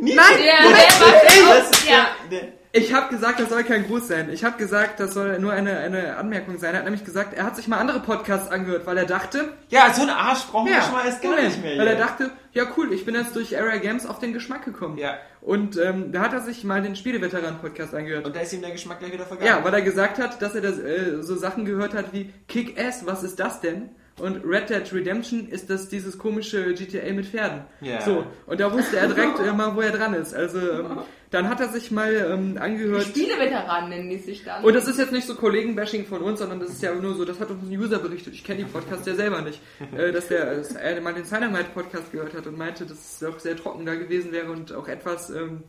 der 0.00 0.62
Moment, 0.62 1.00
war 1.00 1.56
Das 1.58 1.70
ist 1.70 1.88
ja. 1.88 2.06
der, 2.30 2.40
der, 2.40 2.48
ich 2.74 2.92
habe 2.94 3.14
gesagt, 3.14 3.38
das 3.38 3.50
soll 3.50 3.64
kein 3.64 3.86
Gruß 3.86 4.08
sein. 4.08 4.30
Ich 4.32 4.44
habe 4.44 4.56
gesagt, 4.56 4.98
das 4.98 5.12
soll 5.12 5.38
nur 5.38 5.52
eine, 5.52 5.76
eine 5.78 6.16
Anmerkung 6.16 6.58
sein. 6.58 6.72
Er 6.72 6.78
hat 6.78 6.84
nämlich 6.84 7.04
gesagt, 7.04 7.34
er 7.34 7.44
hat 7.44 7.54
sich 7.54 7.68
mal 7.68 7.76
andere 7.78 8.00
Podcasts 8.00 8.50
angehört, 8.50 8.86
weil 8.86 8.96
er 8.96 9.04
dachte, 9.04 9.52
ja, 9.68 9.92
so 9.92 10.02
ein 10.02 10.10
Arsch 10.10 10.46
brauchen 10.50 10.68
wir 10.68 10.76
ja, 10.76 10.82
schon 10.82 10.92
mal 10.92 11.04
erst 11.04 11.20
gar 11.20 11.32
Moment, 11.32 11.48
nicht 11.48 11.62
mehr. 11.62 11.78
weil 11.78 11.86
er 11.86 11.96
dachte, 11.96 12.30
ja 12.52 12.64
cool, 12.76 12.92
ich 12.92 13.04
bin 13.04 13.14
jetzt 13.14 13.34
durch 13.34 13.58
Area 13.58 13.78
Games 13.78 14.06
auf 14.06 14.18
den 14.18 14.32
Geschmack 14.32 14.64
gekommen. 14.64 14.98
Ja. 14.98 15.18
Und 15.40 15.76
ähm, 15.76 16.12
da 16.12 16.20
hat 16.20 16.32
er 16.32 16.40
sich 16.40 16.64
mal 16.64 16.82
den 16.82 16.96
Spieleveteran-Podcast 16.96 17.94
angehört. 17.94 18.26
Und 18.26 18.36
da 18.36 18.40
ist 18.40 18.52
ihm 18.52 18.60
der 18.60 18.70
Geschmack 18.70 19.00
gleich 19.00 19.12
wieder 19.12 19.26
vergangen. 19.26 19.48
Ja, 19.48 19.64
weil 19.64 19.74
er 19.74 19.82
gesagt 19.82 20.18
hat, 20.18 20.40
dass 20.40 20.54
er 20.54 20.60
das, 20.60 20.78
äh, 20.78 21.22
so 21.22 21.34
Sachen 21.36 21.64
gehört 21.64 21.94
hat 21.94 22.12
wie 22.12 22.32
Kick-Ass, 22.48 23.06
was 23.06 23.22
ist 23.22 23.40
das 23.40 23.60
denn? 23.60 23.90
Und 24.18 24.44
Red 24.44 24.68
Dead 24.68 24.92
Redemption 24.92 25.48
ist 25.48 25.70
das 25.70 25.88
dieses 25.88 26.18
komische 26.18 26.74
GTA 26.74 27.12
mit 27.12 27.26
Pferden. 27.26 27.62
Ja. 27.80 28.00
So, 28.02 28.26
und 28.46 28.60
da 28.60 28.70
wusste 28.72 28.98
er 28.98 29.08
direkt 29.08 29.40
äh, 29.40 29.52
mal, 29.52 29.74
wo 29.74 29.80
er 29.80 29.90
dran 29.90 30.12
ist. 30.14 30.34
Also, 30.34 30.58
ähm, 30.58 30.98
dann 31.30 31.48
hat 31.48 31.60
er 31.60 31.68
sich 31.68 31.90
mal 31.90 32.12
ähm, 32.12 32.58
angehört. 32.60 33.04
Spieleveteranen 33.04 33.88
nennen 33.88 34.10
die 34.10 34.18
sich 34.18 34.44
dann. 34.44 34.62
Und 34.62 34.74
das 34.74 34.86
ist 34.86 34.98
jetzt 34.98 35.12
nicht 35.12 35.26
so 35.26 35.34
Kollegen-Bashing 35.34 36.04
von 36.04 36.20
uns, 36.20 36.40
sondern 36.40 36.60
das 36.60 36.68
ist 36.70 36.82
ja 36.82 36.94
nur 36.94 37.14
so, 37.14 37.24
das 37.24 37.40
hat 37.40 37.50
uns 37.50 37.62
ein 37.62 37.74
User 37.74 37.98
berichtet. 37.98 38.34
Ich 38.34 38.44
kenne 38.44 38.58
die 38.58 38.70
Podcasts 38.70 39.06
ja 39.06 39.14
selber 39.14 39.40
nicht. 39.42 39.60
Äh, 39.96 40.10
dass 40.12 40.28
der 40.28 40.56
dass 40.56 40.74
er 40.74 41.00
mal 41.00 41.12
den 41.12 41.24
Cyanamite-Podcast 41.24 42.12
gehört 42.12 42.34
hat 42.34 42.46
und 42.46 42.56
meinte, 42.56 42.86
dass 42.86 43.20
es 43.20 43.28
auch 43.28 43.38
sehr 43.38 43.56
trocken 43.56 43.84
da 43.84 43.94
gewesen 43.94 44.32
wäre 44.32 44.50
und 44.50 44.72
auch 44.72 44.88
etwas, 44.88 45.28
ähm, 45.28 45.64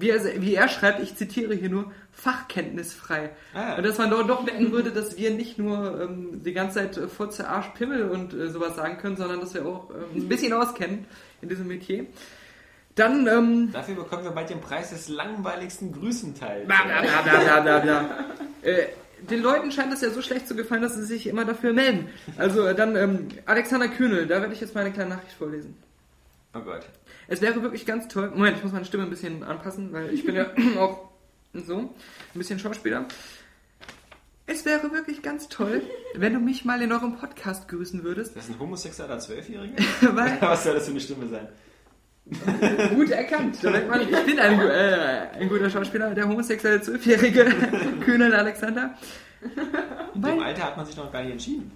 wie, 0.00 0.10
er, 0.10 0.40
wie 0.40 0.54
er 0.54 0.68
schreibt, 0.68 1.02
ich 1.02 1.16
zitiere 1.16 1.54
hier 1.54 1.70
nur, 1.70 1.92
fachkenntnisfrei. 2.12 3.30
Ah. 3.54 3.76
Und 3.76 3.84
dass 3.84 3.98
man 3.98 4.10
doch, 4.10 4.26
doch 4.26 4.42
merken 4.44 4.72
würde, 4.72 4.90
dass 4.90 5.16
wir 5.16 5.30
nicht 5.30 5.58
nur 5.58 6.00
ähm, 6.00 6.42
die 6.44 6.52
ganze 6.52 6.76
Zeit 6.80 6.96
äh, 6.96 7.08
Furze, 7.08 7.48
Arsch, 7.48 7.68
Pimmel 7.74 8.10
und 8.10 8.34
äh, 8.34 8.48
sowas 8.48 8.76
sagen 8.76 8.98
können, 8.98 9.16
sondern 9.16 9.40
dass 9.40 9.54
wir 9.54 9.64
auch 9.66 9.90
ähm, 9.90 10.22
ein 10.22 10.28
bisschen 10.28 10.52
auskennen 10.52 11.06
in 11.42 11.48
diesem 11.48 11.68
Metier. 11.68 12.06
Dann, 12.94 13.28
ähm, 13.28 13.70
Dafür 13.72 13.94
bekommen 13.94 14.24
wir 14.24 14.32
bald 14.32 14.50
den 14.50 14.60
Preis 14.60 14.90
des 14.90 15.08
langweiligsten 15.08 15.92
Grüßenteils. 15.92 16.66
Bla 16.66 16.82
bla 16.84 17.00
bla 17.02 17.22
bla 17.22 17.40
bla 17.40 17.60
bla 17.60 17.78
bla. 17.78 18.10
äh, 18.62 18.86
den 19.30 19.42
Leuten 19.42 19.70
scheint 19.70 19.92
es 19.92 20.00
ja 20.00 20.10
so 20.10 20.22
schlecht 20.22 20.48
zu 20.48 20.56
gefallen, 20.56 20.82
dass 20.82 20.94
sie 20.94 21.04
sich 21.04 21.26
immer 21.26 21.44
dafür 21.44 21.72
melden. 21.72 22.08
Also 22.36 22.66
äh, 22.66 22.74
dann 22.74 22.96
ähm, 22.96 23.28
Alexander 23.46 23.88
Kühnel, 23.88 24.26
da 24.26 24.40
werde 24.40 24.54
ich 24.54 24.60
jetzt 24.60 24.74
mal 24.74 24.80
eine 24.80 24.92
kleine 24.92 25.10
Nachricht 25.10 25.34
vorlesen. 25.34 25.76
Oh 26.54 26.60
Gott. 26.60 26.86
Es 27.28 27.40
wäre 27.42 27.62
wirklich 27.62 27.84
ganz 27.86 28.08
toll. 28.08 28.30
Moment, 28.34 28.56
ich 28.56 28.62
muss 28.64 28.72
meine 28.72 28.84
Stimme 28.86 29.04
ein 29.04 29.10
bisschen 29.10 29.42
anpassen, 29.44 29.92
weil 29.92 30.12
ich 30.12 30.24
bin 30.24 30.34
ja 30.34 30.46
auch 30.78 31.08
so 31.54 31.76
ein 31.78 31.88
bisschen 32.34 32.58
Schauspieler. 32.58 33.06
Es 34.46 34.64
wäre 34.64 34.90
wirklich 34.92 35.20
ganz 35.20 35.48
toll, 35.48 35.82
wenn 36.14 36.32
du 36.32 36.40
mich 36.40 36.64
mal 36.64 36.80
in 36.80 36.90
eurem 36.90 37.16
Podcast 37.18 37.68
grüßen 37.68 38.02
würdest, 38.02 38.34
Das 38.34 38.44
ist 38.48 38.54
ein 38.54 38.58
homosexueller 38.58 39.18
Zwölfjähriger? 39.18 39.76
Was 40.40 40.64
soll 40.64 40.74
das 40.74 40.86
für 40.86 40.90
eine 40.92 41.00
Stimme 41.00 41.28
sein? 41.28 41.48
gut 42.94 43.10
erkannt. 43.10 43.56
Da 43.62 43.70
merkt 43.70 43.88
man, 43.88 44.02
ich 44.02 44.24
bin 44.24 44.38
ein, 44.38 44.60
äh, 44.60 45.28
ein 45.38 45.48
guter 45.48 45.70
Schauspieler, 45.70 46.14
der 46.14 46.28
homosexuelle 46.28 46.80
Zwölfjährige 46.82 47.46
Kühnel 48.04 48.34
Alexander. 48.34 48.94
In 50.14 50.20
dem 50.22 50.40
Alter 50.40 50.64
hat 50.64 50.76
man 50.76 50.84
sich 50.84 50.96
noch 50.96 51.10
gar 51.10 51.22
nicht 51.22 51.32
entschieden. 51.32 51.72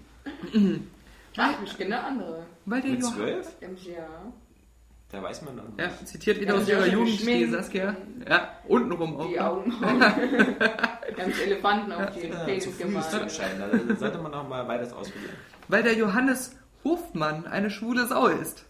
Ach, 1.39 1.55
ich 1.65 1.77
kenne 1.79 1.97
eine 1.97 2.05
andere. 2.07 2.47
Weil 2.67 2.83
der 2.83 2.91
Mit 2.91 3.01
Johann- 3.01 3.15
zwölf? 3.17 3.47
Ja. 3.87 4.33
Da 5.13 5.23
weiß 5.23 5.43
man 5.43 5.57
noch. 5.57 5.65
Ja, 5.79 5.91
zitiert 6.05 6.41
wieder 6.41 6.55
aus 6.55 6.67
ihrer 6.67 6.87
Jugend, 6.87 7.21
die. 7.21 7.47
Saskia. 7.47 7.95
Ja, 8.27 8.57
untenrum 8.67 9.17
auch. 9.19 9.29
Die 9.29 9.39
Augen. 9.39 9.71
Ganz 11.17 11.39
Elefanten 11.39 11.93
auf 11.93 12.11
die 12.13 12.29
Ja, 12.29 12.59
zu 12.59 12.71
Penis 12.71 12.79
gemalt. 12.79 13.31
sollte 14.01 14.19
man 14.19 14.33
noch 14.33 14.49
mal 14.49 14.65
beides 14.65 14.91
ausprobieren. 14.95 15.35
Weil 15.69 15.83
der 15.83 15.95
Johannes 15.95 16.57
Hofmann 16.83 17.47
eine 17.47 17.71
schwule 17.71 18.07
Sau 18.07 18.27
ist, 18.29 18.65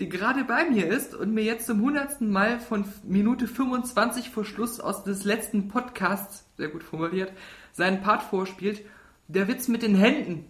die 0.00 0.08
gerade 0.08 0.42
bei 0.42 0.68
mir 0.68 0.88
ist 0.88 1.14
und 1.14 1.32
mir 1.32 1.44
jetzt 1.44 1.66
zum 1.66 1.80
hundertsten 1.80 2.28
Mal 2.28 2.58
von 2.58 2.84
Minute 3.04 3.46
25 3.46 4.30
vor 4.30 4.44
Schluss 4.44 4.80
aus 4.80 5.04
des 5.04 5.24
letzten 5.24 5.68
Podcasts, 5.68 6.44
sehr 6.56 6.68
gut 6.68 6.82
formuliert, 6.82 7.32
seinen 7.72 8.00
Part 8.02 8.24
vorspielt, 8.24 8.82
der 9.28 9.46
Witz 9.46 9.68
mit 9.68 9.82
den 9.82 9.94
Händen. 9.94 10.44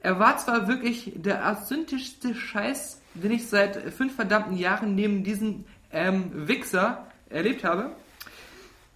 Er 0.00 0.18
war 0.18 0.38
zwar 0.38 0.68
wirklich 0.68 1.12
der 1.16 1.50
authentischste 1.50 2.34
Scheiß, 2.34 2.99
den 3.14 3.32
ich 3.32 3.48
seit 3.48 3.92
fünf 3.92 4.14
verdammten 4.14 4.56
Jahren 4.56 4.94
neben 4.94 5.24
diesem 5.24 5.64
ähm, 5.92 6.48
Wichser 6.48 7.06
erlebt 7.28 7.64
habe. 7.64 7.92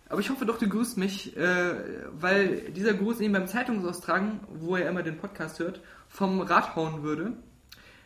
Aber 0.09 0.21
ich 0.21 0.31
hoffe 0.31 0.47
doch, 0.47 0.59
du 0.59 0.69
grüßt 0.69 0.97
mich, 0.99 1.37
äh, 1.37 1.75
weil 2.13 2.71
dieser 2.73 2.95
Gruß 2.95 3.21
ihn 3.21 3.33
beim 3.33 3.47
Zeitungsaustragen, 3.49 4.41
wo 4.49 4.77
er 4.77 4.89
immer 4.89 5.03
den 5.03 5.17
Podcast 5.17 5.59
hört, 5.59 5.81
vom 6.09 6.41
Rad 6.41 6.77
hauen 6.77 7.03
würde. 7.03 7.33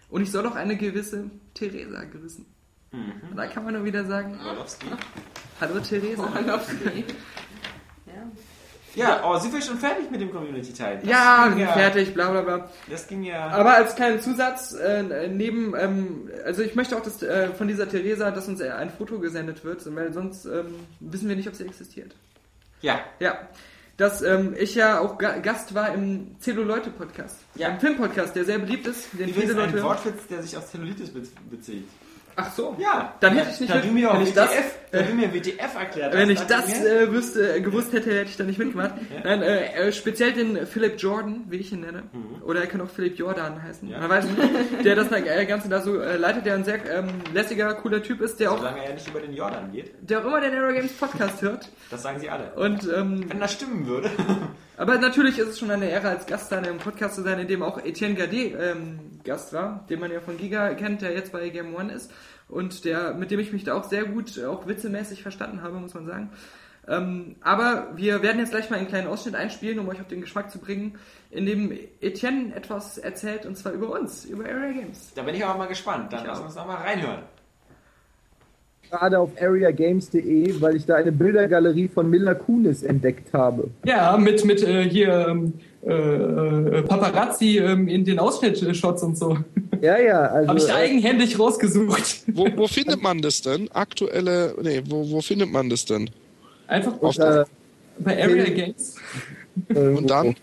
Und 0.09 0.23
ich 0.23 0.31
soll 0.31 0.43
doch 0.43 0.57
eine 0.57 0.77
gewisse 0.77 1.31
Theresa 1.55 2.05
grüßen. 2.05 2.47
Und 2.91 3.37
da 3.37 3.47
kann 3.47 3.65
man 3.65 3.75
nur 3.75 3.85
wieder 3.85 4.07
sagen, 4.07 4.39
Wolowski. 4.43 4.87
hallo 5.61 5.79
Theresa. 5.81 6.23
Wolowski. 6.23 7.05
Ja. 8.95 9.09
Ja, 9.09 9.23
oh, 9.25 9.39
sind 9.39 9.53
wir 9.53 9.63
schon 9.63 9.79
fertig 9.79 10.11
mit 10.11 10.21
dem 10.21 10.33
Community-Teil? 10.33 11.01
Ja, 11.05 11.53
wir 11.55 11.67
sind 11.67 11.75
fertig, 11.75 12.15
bla 12.15 12.31
bla 12.31 12.41
bla. 12.41 12.71
Das 12.91 13.07
ging 13.07 13.23
ja. 13.23 13.49
Aber 13.49 13.75
als 13.75 13.95
kleinen 13.95 14.21
Zusatz, 14.21 14.73
äh, 14.73 15.29
neben, 15.29 15.75
ähm, 15.79 16.31
also 16.45 16.63
ich 16.63 16.75
möchte 16.75 16.97
auch 16.97 17.03
dass, 17.03 17.23
äh, 17.23 17.49
von 17.51 17.69
dieser 17.69 17.89
Theresa, 17.89 18.31
dass 18.31 18.49
uns 18.49 18.61
ein 18.61 18.91
Foto 18.91 19.19
gesendet 19.19 19.65
wird, 19.65 19.83
weil 19.95 20.13
sonst 20.13 20.47
ähm, 20.47 20.75
wissen 21.01 21.29
wir 21.29 21.37
nicht, 21.37 21.49
ob 21.49 21.55
sie 21.55 21.65
existiert. 21.65 22.15
ja. 22.81 23.01
Ja, 23.21 23.39
dass 23.99 24.23
ähm, 24.23 24.55
ich 24.57 24.77
ja 24.77 25.01
auch 25.01 25.19
Ga 25.19 25.39
Gast 25.39 25.75
war 25.75 25.93
im 25.93 26.37
Celluleute-Podcast. 26.41 27.37
Ja. 27.57 27.71
Im 27.71 27.81
Film-Podcast, 27.81 28.35
der 28.37 28.45
sehr 28.45 28.59
beliebt 28.59 28.87
ist, 28.87 29.09
den 29.13 29.29
Übrigens 29.29 29.51
viele 29.51 29.63
ein 29.63 29.73
Leute... 29.73 29.83
Wortwitz, 29.83 30.27
der 30.31 30.43
sich 30.43 30.57
auf 30.57 30.71
Zellulitis 30.71 31.11
be 31.11 31.23
bezieht. 31.51 31.89
Ach 32.41 32.53
so. 32.53 32.77
Ja. 32.79 33.15
Dann 33.21 33.35
hätte 33.35 33.51
ich 33.53 33.61
nicht 33.61 33.71
da 33.73 33.77
mit- 33.77 33.85
du 33.87 33.91
mir 33.91 34.11
auch 34.11 34.15
wenn 34.15 34.23
ich 34.23 34.31
WTF, 34.31 34.37
das- 34.37 34.75
da 34.93 35.03
du 35.03 35.13
mir 35.15 35.35
WTF 35.35 35.75
erklärt 35.77 36.15
Wenn 36.15 36.31
ich 36.31 36.41
das 36.41 36.83
äh, 36.85 37.11
wüsste, 37.13 37.57
äh, 37.57 37.61
gewusst 37.61 37.93
hätte, 37.93 38.11
hätte 38.11 38.31
ich 38.31 38.37
da 38.37 38.45
nicht 38.45 38.59
mitgemacht. 38.59 38.93
Nein, 39.25 39.43
äh, 39.43 39.89
äh, 39.89 39.93
speziell 39.93 40.33
den 40.33 40.67
Philip 40.67 40.95
Jordan, 40.99 41.45
wie 41.49 41.57
ich 41.57 41.73
ihn 41.73 41.81
nenne. 41.81 42.05
Oder 42.47 42.61
er 42.61 42.67
kann 42.69 42.81
auch 42.81 42.89
Philipp 42.89 43.19
Jordan 43.19 43.61
heißen. 43.63 43.89
Mhm. 43.89 43.95
Ja. 43.95 44.01
Man 44.01 44.09
weiß 44.11 44.25
nicht. 44.27 44.85
Der 44.85 44.95
das 44.95 45.11
äh, 45.11 45.45
Ganze 45.47 45.69
da 45.69 45.81
so 45.83 46.01
äh, 46.01 46.17
leitet, 46.17 46.47
der 46.47 46.55
ein 46.55 46.65
sehr 46.65 46.79
ähm, 46.91 47.09
lässiger, 47.35 47.75
cooler 47.75 48.03
Typ 48.03 48.21
ist, 48.21 48.39
der 48.41 48.53
auch, 48.53 48.59
solange 48.59 48.85
er 48.85 48.95
nicht 48.95 49.09
über 49.09 49.21
den 49.21 49.35
Jordan 49.35 49.73
geht, 49.73 49.93
der 50.01 50.21
auch 50.21 50.25
immer 50.27 50.41
den 50.41 50.55
Aero 50.55 50.73
Games 50.73 50.93
Podcast 50.93 51.43
hört. 51.43 51.69
das 51.91 52.03
sagen 52.03 52.21
sie 52.21 52.31
alle. 52.31 52.53
Und 52.55 52.85
ähm, 52.95 53.25
Wenn 53.29 53.41
das 53.41 53.53
stimmen 53.53 53.87
würde. 53.87 54.09
Aber 54.79 54.97
natürlich 54.97 55.39
ist 55.39 55.49
es 55.49 55.59
schon 55.59 55.73
eine 55.73 55.91
Ehre, 55.91 56.09
als 56.09 56.27
Gast 56.27 56.53
da 56.53 56.59
in 56.59 56.65
einem 56.65 56.79
Podcast 56.79 57.17
zu 57.17 57.23
sein, 57.23 57.41
in 57.41 57.49
dem 57.49 57.65
auch 57.65 57.79
Etienne 57.85 58.15
Gardet 58.15 58.55
ähm, 58.59 59.21
Gast 59.25 59.53
war, 59.53 59.85
den 59.91 59.99
man 59.99 60.13
ja 60.13 60.21
von 60.21 60.39
Giga 60.39 60.73
kennt, 60.75 61.03
der 61.03 61.13
jetzt 61.13 61.33
bei 61.33 61.49
Game 61.49 61.75
One 61.75 61.93
ist 61.93 62.13
und 62.49 62.85
der, 62.85 63.13
mit 63.15 63.33
dem 63.33 63.41
ich 63.41 63.53
mich 63.53 63.65
da 63.65 63.75
auch 63.75 63.85
sehr 63.85 64.05
gut, 64.05 64.43
auch 64.45 64.69
witzemäßig 64.69 65.23
verstanden 65.23 65.63
habe, 65.63 65.81
muss 65.81 65.95
man 65.95 66.07
sagen. 66.07 66.31
Ähm, 66.87 67.35
aber 67.41 67.89
wir 67.97 68.23
werden 68.23 68.39
jetzt 68.39 68.51
gleich 68.53 68.71
mal 68.71 68.77
einen 68.77 68.87
kleinen 68.89 69.09
Ausschnitt 69.09 69.35
einspielen, 69.35 69.81
um 69.81 69.89
euch 69.89 70.01
auf 70.01 70.07
den 70.07 70.21
Geschmack 70.21 70.51
zu 70.51 70.61
bringen, 70.61 70.97
in 71.31 71.45
dem 71.45 71.77
Etienne 72.01 72.55
etwas 72.55 72.99
erzählt, 72.99 73.47
und 73.47 73.59
zwar 73.59 73.73
über 73.73 73.91
uns, 73.91 74.25
über 74.25 74.45
Area 74.45 74.73
Games. 74.73 75.13
Da 75.15 75.23
bin 75.23 75.35
ich 75.35 75.45
aber 75.45 75.59
mal 75.59 75.67
gespannt. 75.67 76.13
Dann 76.13 76.21
Ich 76.21 76.27
lass 76.27 76.39
auch. 76.39 76.45
uns 76.45 76.55
noch 76.55 76.67
mal 76.67 76.77
reinhören. 76.77 77.25
Gerade 78.91 79.19
auf 79.19 79.31
areagames.de, 79.41 80.61
weil 80.61 80.77
ich 80.77 80.87
da 80.87 80.97
eine 80.97 81.13
Bildergalerie 81.13 81.89
von 81.89 82.09
Mila 82.09 82.35
Kunis 82.35 82.83
entdeckt 82.83 83.33
habe. 83.33 83.69
Ja, 83.85 84.17
mit, 84.17 84.45
mit 84.45 84.63
äh, 84.63 84.89
hier 84.89 85.27
ähm, 85.29 85.53
äh, 85.87 85.93
äh, 85.93 86.83
Paparazzi 86.83 87.59
ähm, 87.59 87.89
in 87.89 88.05
den 88.05 88.19
Ausschnittshots 88.19 89.03
und 89.03 89.17
so. 89.17 89.39
Ja, 89.81 89.97
ja, 89.97 90.23
also 90.23 90.67
äh, 90.67 90.73
eigenhändig 90.73 91.39
rausgesucht. 91.39 92.25
Wo, 92.27 92.49
wo 92.57 92.67
findet 92.67 93.01
man 93.01 93.23
das 93.23 93.43
denn? 93.43 93.71
Aktuelle, 93.71 94.57
nee, 94.61 94.83
wo, 94.89 95.09
wo 95.09 95.21
findet 95.21 95.53
man 95.53 95.71
das 95.71 95.85
denn? 95.85 96.11
Einfach 96.67 97.01
Auf 97.01 97.17
äh, 97.17 97.45
bei 98.01 98.21
Area 98.21 98.47
Games. 98.47 98.97
äh, 99.69 99.79
Und 99.79 100.11
dann? 100.11 100.35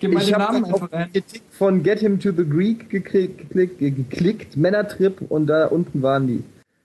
Gib 0.00 0.18
ich 0.18 0.34
habe 0.34 0.66
auf 0.72 0.88
die 0.90 1.12
Kritik 1.12 1.42
von 1.50 1.82
Get 1.82 2.00
Him 2.00 2.20
to 2.20 2.30
the 2.30 2.44
Greek 2.44 2.90
geklickt, 2.90 3.38
geklickt, 3.38 3.78
geklickt, 3.78 4.56
Männertrip 4.56 5.22
und 5.30 5.46
da 5.46 5.66
unten 5.66 6.02
waren 6.02 6.26
die. 6.26 6.42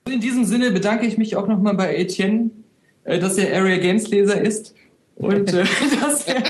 In 0.08 0.20
diesem 0.20 0.46
Sinne 0.46 0.70
bedanke 0.70 1.08
ich 1.08 1.18
mich 1.18 1.36
auch 1.36 1.48
nochmal 1.48 1.74
bei 1.74 1.96
Etienne, 1.96 2.52
äh, 3.06 3.18
dass 3.18 3.40
er 3.40 3.58
Area 3.58 3.78
Games 3.78 4.08
Leser 4.08 4.40
ist 4.40 4.76
und 5.16 5.52
äh, 5.52 5.64
dass 6.02 6.28
er 6.28 6.44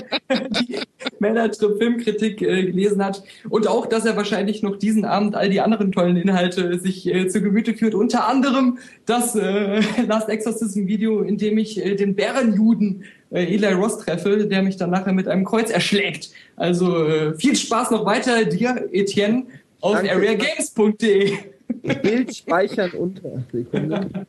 die 0.50 0.78
Männertrip 1.20 1.78
Filmkritik 1.78 2.42
äh, 2.42 2.66
gelesen 2.66 3.02
hat 3.02 3.22
und 3.48 3.66
auch, 3.66 3.86
dass 3.86 4.04
er 4.04 4.14
wahrscheinlich 4.14 4.62
noch 4.62 4.76
diesen 4.76 5.06
Abend 5.06 5.36
all 5.36 5.48
die 5.48 5.62
anderen 5.62 5.90
tollen 5.90 6.16
Inhalte 6.16 6.78
sich 6.78 7.06
äh, 7.06 7.28
zu 7.28 7.40
Gemüte 7.40 7.72
führt. 7.72 7.94
Unter 7.94 8.28
anderem 8.28 8.78
das 9.06 9.34
äh, 9.34 9.80
Last 10.06 10.28
Exorcism 10.28 10.86
Video, 10.86 11.22
in 11.22 11.38
dem 11.38 11.56
ich 11.56 11.82
äh, 11.82 11.94
den 11.94 12.14
Bärenjuden 12.14 13.04
äh, 13.30 13.54
Eli 13.54 13.72
Ross 13.72 14.00
treffe, 14.00 14.46
der 14.46 14.62
mich 14.62 14.76
dann 14.76 14.90
nachher 14.90 15.14
mit 15.14 15.28
einem 15.28 15.46
Kreuz 15.46 15.70
erschlägt. 15.70 16.30
Also 16.56 17.06
äh, 17.06 17.34
viel 17.34 17.56
Spaß 17.56 17.90
noch 17.90 18.04
weiter 18.04 18.44
dir, 18.44 18.86
Etienne, 18.92 19.46
auf 19.80 19.96
areagames.de. 19.96 21.55
Bild 21.82 22.34
speichern 22.36 22.90
unter. 22.92 23.42
Sekunde. 23.52 24.26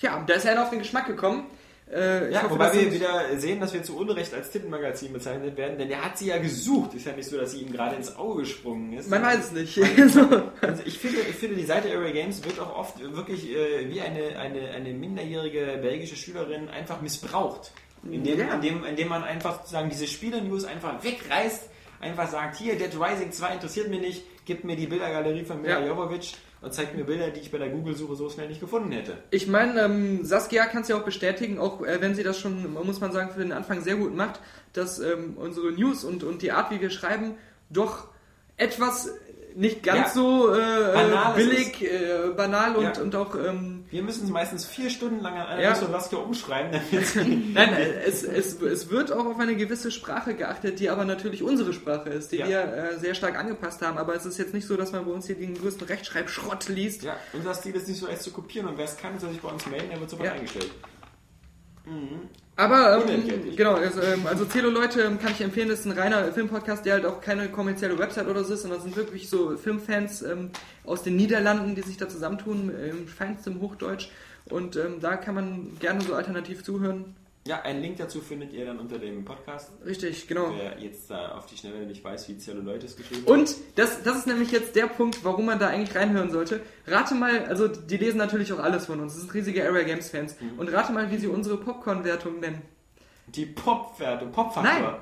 Ja, 0.00 0.24
da 0.26 0.34
ist 0.34 0.46
einer 0.46 0.62
auf 0.62 0.70
den 0.70 0.78
Geschmack 0.80 1.06
gekommen. 1.06 1.44
Äh, 1.92 2.32
Ja, 2.32 2.42
hoffe, 2.44 2.52
wobei 2.54 2.72
wir 2.72 2.92
wieder 2.92 3.36
sehen, 3.36 3.58
dass 3.60 3.74
wir 3.74 3.82
zu 3.82 3.96
Unrecht 3.98 4.32
als 4.32 4.50
Tittenmagazin 4.50 5.12
bezeichnet 5.12 5.56
werden, 5.56 5.76
denn 5.76 5.90
er 5.90 6.04
hat 6.04 6.16
sie 6.16 6.28
ja 6.28 6.38
gesucht. 6.38 6.94
Ist 6.94 7.04
ja 7.06 7.12
nicht 7.12 7.28
so, 7.28 7.36
dass 7.36 7.50
sie 7.52 7.62
ihm 7.62 7.72
gerade 7.72 7.96
ins 7.96 8.14
Auge 8.16 8.40
gesprungen 8.42 8.92
ist. 8.92 9.10
Man 9.10 9.22
weiß 9.22 9.46
es 9.46 9.52
nicht. 9.52 9.74
so. 10.12 10.20
Also 10.62 10.82
ich 10.84 10.98
finde, 10.98 11.18
ich 11.28 11.34
finde, 11.36 11.56
die 11.56 11.64
Seite 11.64 11.88
Area 11.92 12.12
Games 12.12 12.44
wird 12.44 12.60
auch 12.60 12.76
oft 12.78 13.00
wirklich 13.14 13.50
äh, 13.50 13.90
wie 13.92 14.00
eine, 14.00 14.38
eine, 14.38 14.70
eine 14.70 14.92
minderjährige 14.92 15.78
belgische 15.82 16.16
Schülerin 16.16 16.68
einfach 16.68 17.00
missbraucht. 17.02 17.72
Indem, 18.10 18.38
Ja. 18.38 18.54
indem, 18.54 18.84
indem 18.84 19.08
man 19.08 19.24
einfach 19.24 19.58
sozusagen 19.58 19.90
diese 19.90 20.06
Spiele-News 20.06 20.64
einfach 20.64 21.02
wegreißt, 21.04 21.68
einfach 22.00 22.28
sagt, 22.28 22.56
hier, 22.56 22.76
Dead 22.76 22.92
Rising 22.98 23.30
2 23.30 23.54
interessiert 23.54 23.88
mich 23.88 24.00
nicht, 24.00 24.24
gib 24.44 24.64
mir 24.64 24.76
die 24.76 24.86
Bildergalerie 24.86 25.44
von 25.44 25.62
Mila 25.62 25.80
Ja. 25.80 25.86
Jovovich 25.86 26.36
und 26.62 26.74
zeigt 26.74 26.96
mir 26.96 27.04
Bilder, 27.04 27.30
die 27.30 27.40
ich 27.40 27.50
bei 27.50 27.58
der 27.58 27.70
Google-Suche 27.70 28.16
so 28.16 28.28
schnell 28.28 28.48
nicht 28.48 28.60
gefunden 28.60 28.92
hätte. 28.92 29.18
Ich 29.30 29.46
meine, 29.46 29.80
ähm, 29.82 30.24
Saskia 30.24 30.66
kann 30.66 30.82
es 30.82 30.88
ja 30.88 30.96
auch 30.96 31.04
bestätigen, 31.04 31.58
auch 31.58 31.82
äh, 31.82 32.00
wenn 32.00 32.14
sie 32.14 32.22
das 32.22 32.38
schon, 32.38 32.72
muss 32.72 33.00
man 33.00 33.12
sagen, 33.12 33.30
für 33.30 33.40
den 33.40 33.52
Anfang 33.52 33.80
sehr 33.80 33.96
gut 33.96 34.14
macht, 34.14 34.40
dass 34.72 34.98
ähm, 34.98 35.36
unsere 35.36 35.72
News 35.72 36.04
und, 36.04 36.22
und 36.22 36.42
die 36.42 36.52
Art, 36.52 36.70
wie 36.70 36.80
wir 36.80 36.90
schreiben, 36.90 37.36
doch 37.70 38.08
etwas 38.56 39.14
nicht 39.60 39.82
ganz 39.82 40.08
Ja. 40.08 40.08
so 40.14 40.54
äh, 40.54 40.58
Banal 40.94 41.38
äh, 41.38 41.42
es 41.42 41.48
billig, 41.48 41.82
äh, 41.82 42.30
banal 42.36 42.76
und, 42.76 42.82
Ja. 42.96 43.02
und 43.02 43.14
auch 43.14 43.34
ähm, 43.34 43.84
Wir 43.90 44.02
müssen 44.02 44.24
es 44.24 44.30
meistens 44.30 44.64
vier 44.64 44.88
Stunden 44.88 45.20
lang 45.20 45.34
an 45.34 45.46
einer 45.46 45.62
Ja. 45.62 45.74
Saskia 45.74 46.18
umschreiben, 46.18 46.80
Nein, 47.54 47.72
äh, 47.74 48.02
es, 48.06 48.24
es, 48.24 48.60
es 48.62 48.88
wird 48.90 49.12
auch 49.12 49.26
auf 49.26 49.38
eine 49.38 49.54
gewisse 49.56 49.90
Sprache 49.90 50.34
geachtet, 50.34 50.80
die 50.80 50.88
aber 50.88 51.04
natürlich 51.04 51.42
unsere 51.42 51.72
Sprache 51.74 52.08
ist, 52.08 52.32
die 52.32 52.38
Ja. 52.38 52.48
wir 52.48 52.60
äh, 52.60 52.98
sehr 52.98 53.14
stark 53.14 53.38
angepasst 53.38 53.82
haben. 53.82 53.98
Aber 53.98 54.14
es 54.14 54.24
ist 54.24 54.38
jetzt 54.38 54.54
nicht 54.54 54.66
so, 54.66 54.76
dass 54.76 54.92
man 54.92 55.04
bei 55.04 55.12
uns 55.12 55.26
hier 55.26 55.36
den 55.36 55.54
größten 55.54 55.86
Rechtschreibschrott 55.86 56.68
liest. 56.68 57.02
Ja, 57.02 57.16
unser 57.34 57.52
Stil 57.54 57.74
ist 57.74 57.86
nicht 57.86 58.00
so 58.00 58.06
leicht 58.06 58.22
zu 58.22 58.30
kopieren 58.32 58.66
und 58.66 58.78
wer 58.78 58.86
es 58.86 58.96
kann, 58.96 59.18
soll 59.18 59.30
sich 59.30 59.40
bei 59.40 59.50
uns 59.50 59.66
melden, 59.66 59.90
der 59.90 60.00
wird 60.00 60.08
sofort 60.10 60.30
eingestellt. 60.30 60.70
Aber 62.60 63.02
ähm, 63.08 63.56
genau, 63.56 63.72
also, 63.72 64.02
ähm, 64.02 64.26
also 64.26 64.44
Zelo 64.44 64.68
Leute 64.68 65.00
ähm, 65.00 65.18
kann 65.18 65.32
ich 65.32 65.40
empfehlen, 65.40 65.70
das 65.70 65.80
ist 65.80 65.86
ein 65.86 65.98
reiner 65.98 66.30
Filmpodcast, 66.30 66.84
der 66.84 66.92
halt 66.92 67.06
auch 67.06 67.22
keine 67.22 67.48
kommerzielle 67.48 67.98
Website 67.98 68.28
oder 68.28 68.44
so 68.44 68.52
ist, 68.52 68.60
sondern 68.60 68.80
das 68.80 68.84
sind 68.84 68.96
wirklich 68.96 69.30
so 69.30 69.56
Filmfans 69.56 70.20
ähm, 70.20 70.50
aus 70.84 71.02
den 71.02 71.16
Niederlanden, 71.16 71.74
die 71.74 71.80
sich 71.80 71.96
da 71.96 72.06
zusammentun, 72.06 72.70
im 72.70 73.08
feinstem 73.08 73.62
Hochdeutsch. 73.62 74.10
Und 74.50 74.76
ähm, 74.76 75.00
da 75.00 75.16
kann 75.16 75.36
man 75.36 75.78
gerne 75.80 76.02
so 76.02 76.12
alternativ 76.12 76.62
zuhören. 76.62 77.16
Ja, 77.46 77.62
einen 77.62 77.80
Link 77.80 77.96
dazu 77.96 78.20
findet 78.20 78.52
ihr 78.52 78.66
dann 78.66 78.78
unter 78.78 78.98
dem 78.98 79.24
Podcast. 79.24 79.72
Richtig, 79.84 80.28
genau. 80.28 80.52
Wer 80.54 80.78
jetzt 80.78 81.10
da 81.10 81.32
auf 81.32 81.46
die 81.46 81.56
Schnelle 81.56 81.86
nicht 81.86 82.04
weiß, 82.04 82.28
wie 82.28 82.36
Celluloides 82.36 82.96
geschrieben 82.96 83.24
Und 83.24 83.56
das, 83.76 84.02
das 84.02 84.18
ist 84.18 84.26
nämlich 84.26 84.50
jetzt 84.50 84.76
der 84.76 84.86
Punkt, 84.86 85.24
warum 85.24 85.46
man 85.46 85.58
da 85.58 85.68
eigentlich 85.68 85.96
reinhören 85.96 86.30
sollte. 86.30 86.60
Rate 86.86 87.14
mal, 87.14 87.46
also 87.46 87.66
die 87.66 87.96
lesen 87.96 88.18
natürlich 88.18 88.52
auch 88.52 88.58
alles 88.58 88.86
von 88.86 89.00
uns. 89.00 89.14
Das 89.14 89.22
sind 89.22 89.32
riesige 89.32 89.64
Area 89.66 89.84
Games 89.84 90.10
Fans. 90.10 90.36
Und 90.58 90.70
rate 90.70 90.92
mal, 90.92 91.10
wie 91.10 91.16
sie 91.16 91.28
unsere 91.28 91.56
Popcorn-Wertung 91.56 92.40
nennen. 92.40 92.60
Die 93.28 93.46
Pop-Wertung, 93.46 94.32
Pop-Faktor. 94.32 94.62
Nein. 94.62 95.00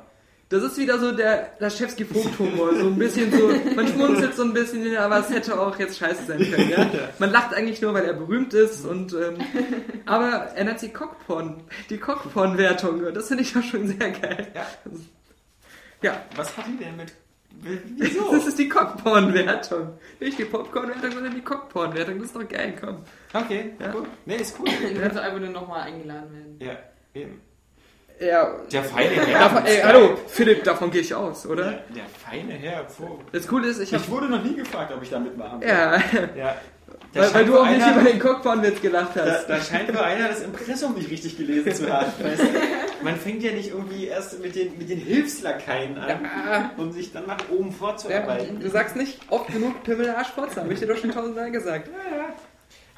Das 0.50 0.62
ist 0.62 0.78
wieder 0.78 0.98
so 0.98 1.12
der 1.12 1.52
Laschewski 1.58 2.06
Vogt-Humor. 2.06 2.74
So 2.74 2.86
ein 2.86 2.96
bisschen 2.98 3.30
so, 3.30 3.48
man 3.76 3.86
schmunzelt 3.86 4.34
so 4.34 4.44
ein 4.44 4.54
bisschen, 4.54 4.96
aber 4.96 5.18
es 5.20 5.28
hätte 5.30 5.60
auch 5.60 5.78
jetzt 5.78 5.98
scheiße 5.98 6.24
sein 6.24 6.38
können. 6.50 6.70
Ja? 6.70 6.90
Man 7.18 7.30
lacht 7.30 7.52
eigentlich 7.54 7.82
nur, 7.82 7.92
weil 7.92 8.04
er 8.06 8.14
berühmt 8.14 8.54
ist. 8.54 8.86
Und, 8.86 9.12
ähm, 9.12 9.36
aber 10.06 10.28
er 10.54 10.64
nennt 10.64 10.80
sie 10.80 10.88
Cockporn. 10.88 11.62
Die 11.90 11.98
Cockporn-Wertung. 11.98 13.12
Das 13.12 13.28
finde 13.28 13.42
ich 13.42 13.52
doch 13.52 13.62
schon 13.62 13.86
sehr 13.88 14.10
geil. 14.10 14.46
Ja. 14.54 14.66
Ja, 16.00 16.22
Was 16.36 16.56
hat 16.56 16.64
die 16.66 16.76
denn 16.82 16.96
mit. 16.96 17.12
Wieso? 17.96 18.30
das 18.32 18.46
ist 18.46 18.58
die 18.58 18.68
Cockporn-Wertung. 18.68 19.98
Nicht 20.20 20.38
die 20.38 20.44
Popcorn-Wertung, 20.44 21.10
sondern 21.12 21.34
die 21.34 21.40
Cockporn-Wertung. 21.42 22.18
Das 22.18 22.28
ist 22.28 22.36
doch 22.36 22.48
geil, 22.48 22.74
komm. 22.80 22.98
Okay, 23.34 23.72
Ja. 23.80 23.90
gut. 23.90 24.06
Nee, 24.26 24.36
ist 24.36 24.56
cool. 24.58 24.68
Du 24.94 25.00
kannst 25.00 25.16
doch 25.16 25.22
einfach 25.22 25.40
nur 25.40 25.48
nochmal 25.50 25.82
eingeladen 25.88 26.32
werden. 26.32 26.56
Ja, 26.60 26.76
eben. 27.20 27.40
Ja, 28.20 28.56
Der 28.72 28.82
feine 28.82 29.10
Herr. 29.10 29.38
davon, 29.38 29.64
ey, 29.66 29.80
hallo, 29.82 30.16
Philipp, 30.26 30.64
davon 30.64 30.90
gehe 30.90 31.02
ich 31.02 31.14
aus, 31.14 31.46
oder? 31.46 31.64
Der, 31.64 31.72
der 31.94 32.04
feine 32.06 32.52
Herr. 32.54 32.82
Puh. 32.84 33.18
Das 33.32 33.46
Coole 33.46 33.68
ist, 33.68 33.78
ich 33.80 33.92
habe 33.94 34.02
Ich 34.02 34.10
wurde 34.10 34.26
noch 34.28 34.42
nie 34.42 34.54
gefragt, 34.56 34.92
ob 34.94 35.02
ich 35.02 35.10
da 35.10 35.18
mitmachen 35.20 35.60
will. 35.60 35.68
Ja, 35.68 35.96
ja. 36.36 36.56
Da 37.14 37.20
weil, 37.22 37.34
weil 37.34 37.44
du 37.46 37.58
auch 37.58 37.66
nicht 37.66 37.82
einer- 37.82 38.00
über 38.00 38.10
den 38.10 38.18
Cockporn-Witz 38.18 38.80
gelacht 38.82 39.12
Da, 39.14 39.24
hast. 39.24 39.46
da 39.48 39.60
scheint 39.60 39.88
wohl 39.94 40.00
einer 40.02 40.28
das 40.28 40.42
Impressum 40.42 40.94
nicht 40.94 41.10
richtig 41.10 41.36
gelesen 41.38 41.72
zu 41.74 41.90
haben. 41.92 42.06
Weißt 42.22 42.42
du? 42.42 42.46
Man 43.04 43.16
fängt 43.16 43.42
ja 43.42 43.52
nicht 43.52 43.70
irgendwie 43.70 44.06
erst 44.06 44.40
mit 44.42 44.54
den, 44.56 44.76
mit 44.76 44.90
den 44.90 44.98
Hilfslakaien 44.98 45.96
an, 45.96 46.70
um 46.76 46.90
sich 46.92 47.12
dann 47.12 47.26
nach 47.26 47.38
oben 47.50 47.70
Ja, 47.70 47.76
vorzuarbeiten. 47.76 48.60
du 48.60 48.68
sagst 48.68 48.96
nicht 48.96 49.20
oft 49.30 49.46
genug 49.52 49.82
Pimmel 49.84 50.10
Arsch 50.10 50.28
Fotze, 50.28 50.60
habe 50.60 50.72
ich 50.72 50.80
dir 50.80 50.86
doch 50.88 50.96
schon 50.98 51.12
tausendmal 51.12 51.50
gesagt. 51.50 51.88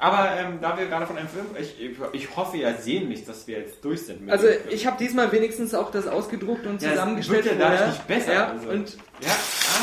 Aber 0.01 0.31
ähm, 0.35 0.57
da 0.59 0.75
wir 0.79 0.87
gerade 0.87 1.05
von 1.05 1.15
einem 1.15 1.27
Film, 1.27 1.45
ich, 1.59 1.79
ich, 2.13 2.35
hoffe 2.35 2.57
ja 2.57 2.73
sehnlichst, 2.73 3.29
dass 3.29 3.45
wir 3.45 3.59
jetzt 3.59 3.85
durch 3.85 4.01
sind. 4.03 4.21
Mit 4.21 4.31
Also 4.31 4.47
ich 4.69 4.87
habe 4.87 4.97
diesmal 4.97 5.31
wenigstens 5.31 5.75
auch 5.75 5.91
das 5.91 6.07
ausgedruckt 6.07 6.65
und 6.65 6.81
Ja, 6.81 6.87
es 6.89 6.93
zusammengestellt 6.95 7.45
wird 7.45 7.59
ja 7.59 7.69
dadurch 7.69 7.87
nicht 7.91 8.07
besser, 8.07 8.33
Ja, 8.33 8.47
also. 8.47 8.69
und 8.69 8.93
ja, 9.21 9.29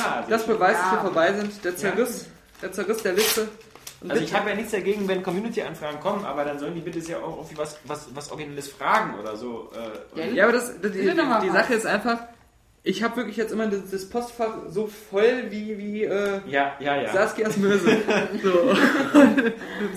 ah, 0.05 0.25
das 0.29 0.45
beweist, 0.45 0.81
dass 0.81 0.91
wir 0.91 0.97
Ja. 0.99 1.03
vorbei 1.05 1.33
sind. 1.35 1.65
Der 1.65 1.77
Zerriss, 1.77 2.27
der 2.61 2.73
Zerriss 2.73 3.03
der 3.05 3.13
Liste. 3.13 3.43
Und 4.01 4.11
Also 4.11 4.21
bitte- 4.23 4.25
ich 4.25 4.35
habe 4.37 4.51
ja 4.51 4.57
nichts 4.57 4.73
dagegen, 4.73 5.07
wenn 5.07 5.23
Community-Anfragen 5.23 6.01
kommen, 6.01 6.25
aber 6.25 6.45
dann 6.45 6.59
sollen 6.59 6.75
die 6.75 6.81
bitte 6.81 7.01
sehr 7.01 7.19
auch 7.23 7.37
irgendwie 7.37 7.57
was, 7.59 7.79
was, 7.85 8.09
was 8.13 8.31
Originelles 8.33 8.69
fragen 8.69 9.19
oder 9.21 9.37
so. 9.37 9.71
Äh, 10.17 10.21
Ja, 10.21 10.27
ja, 10.35 10.45
aber 10.45 10.53
das, 10.55 10.81
die, 10.81 10.91
die, 10.91 11.11
die. 11.43 11.51
Sache 11.51 11.75
ist 11.75 11.87
einfach, 11.87 12.19
ich 12.89 13.03
habe 13.03 13.17
wirklich 13.17 13.37
jetzt 13.37 13.53
immer 13.53 13.67
das, 13.67 13.91
das 13.91 14.09
Postfach 14.09 14.55
so 14.71 14.87
voll 14.87 15.45
wie, 15.51 15.77
wie 15.77 16.05
äh, 16.05 16.41
ja, 16.47 16.75
ja, 16.81 17.03
ja. 17.03 17.13
Saskias 17.13 17.59
Möse. 17.59 17.99
So. 18.43 18.75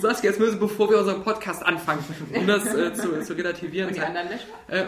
Saskias 0.00 0.38
Möse, 0.38 0.56
bevor 0.56 0.90
wir 0.90 0.98
unseren 0.98 1.22
Podcast 1.22 1.64
anfangen, 1.64 2.04
um 2.34 2.46
das 2.46 2.66
äh, 2.74 2.92
zu, 2.92 3.22
zu 3.22 3.32
relativieren. 3.32 3.88
Und 3.88 3.96
die 3.96 4.00
anderen 4.00 4.28
Löcher? 4.28 4.44
Äh, 4.68 4.84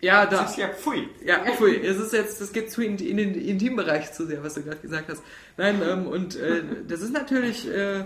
ja, 0.00 0.24
da. 0.24 0.42
Das 0.42 0.52
ist 0.52 0.56
ja 0.56 0.68
pfui. 0.68 1.10
Ja, 1.24 1.44
pfui, 1.56 1.76
es 1.76 1.98
ist 1.98 2.14
jetzt, 2.14 2.40
das 2.40 2.52
geht 2.52 2.70
zu 2.70 2.82
in, 2.82 2.96
in 2.96 3.18
den 3.18 3.34
Intimbereich 3.34 4.14
zu 4.14 4.26
sehr, 4.26 4.42
was 4.42 4.54
du 4.54 4.62
gerade 4.62 4.78
gesagt 4.78 5.10
hast. 5.10 5.22
Nein, 5.58 5.82
ähm, 5.86 6.06
und 6.06 6.36
äh, 6.36 6.62
das 6.88 7.02
ist 7.02 7.12
natürlich, 7.12 7.68
äh, 7.68 8.04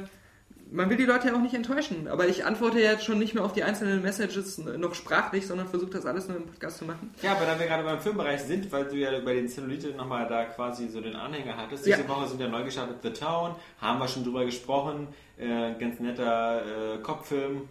man 0.72 0.88
will 0.88 0.96
die 0.96 1.04
Leute 1.04 1.28
ja 1.28 1.34
auch 1.34 1.40
nicht 1.40 1.54
enttäuschen, 1.54 2.08
aber 2.08 2.28
ich 2.28 2.44
antworte 2.44 2.80
ja 2.80 2.92
jetzt 2.92 3.04
schon 3.04 3.18
nicht 3.18 3.34
mehr 3.34 3.44
auf 3.44 3.52
die 3.52 3.62
einzelnen 3.64 4.02
Messages 4.02 4.58
noch 4.58 4.94
sprachlich, 4.94 5.46
sondern 5.46 5.68
versuche 5.68 5.90
das 5.90 6.06
alles 6.06 6.28
nur 6.28 6.36
im 6.36 6.46
Podcast 6.46 6.78
zu 6.78 6.84
machen. 6.84 7.12
Ja, 7.22 7.32
aber 7.32 7.44
da 7.44 7.58
wir 7.58 7.66
gerade 7.66 7.82
beim 7.82 8.00
Filmbereich 8.00 8.40
sind, 8.42 8.70
weil 8.70 8.84
du 8.84 8.96
ja 8.96 9.10
bei 9.24 9.34
den 9.34 9.48
Zellulite 9.48 9.88
nochmal 9.90 10.26
da 10.28 10.44
quasi 10.44 10.88
so 10.88 11.00
den 11.00 11.16
Anhänger 11.16 11.56
hattest, 11.56 11.86
diese 11.86 12.02
Ja. 12.02 12.08
Woche 12.08 12.28
sind 12.28 12.40
ja 12.40 12.48
neu 12.48 12.62
gestartet 12.64 12.96
The 13.02 13.10
Town, 13.10 13.54
haben 13.80 13.98
wir 13.98 14.08
schon 14.08 14.24
drüber 14.24 14.44
gesprochen, 14.44 15.08
äh, 15.38 15.72
ganz 15.78 15.98
netter 16.00 16.62
äh, 16.94 16.98
Kopffilm, 16.98 17.68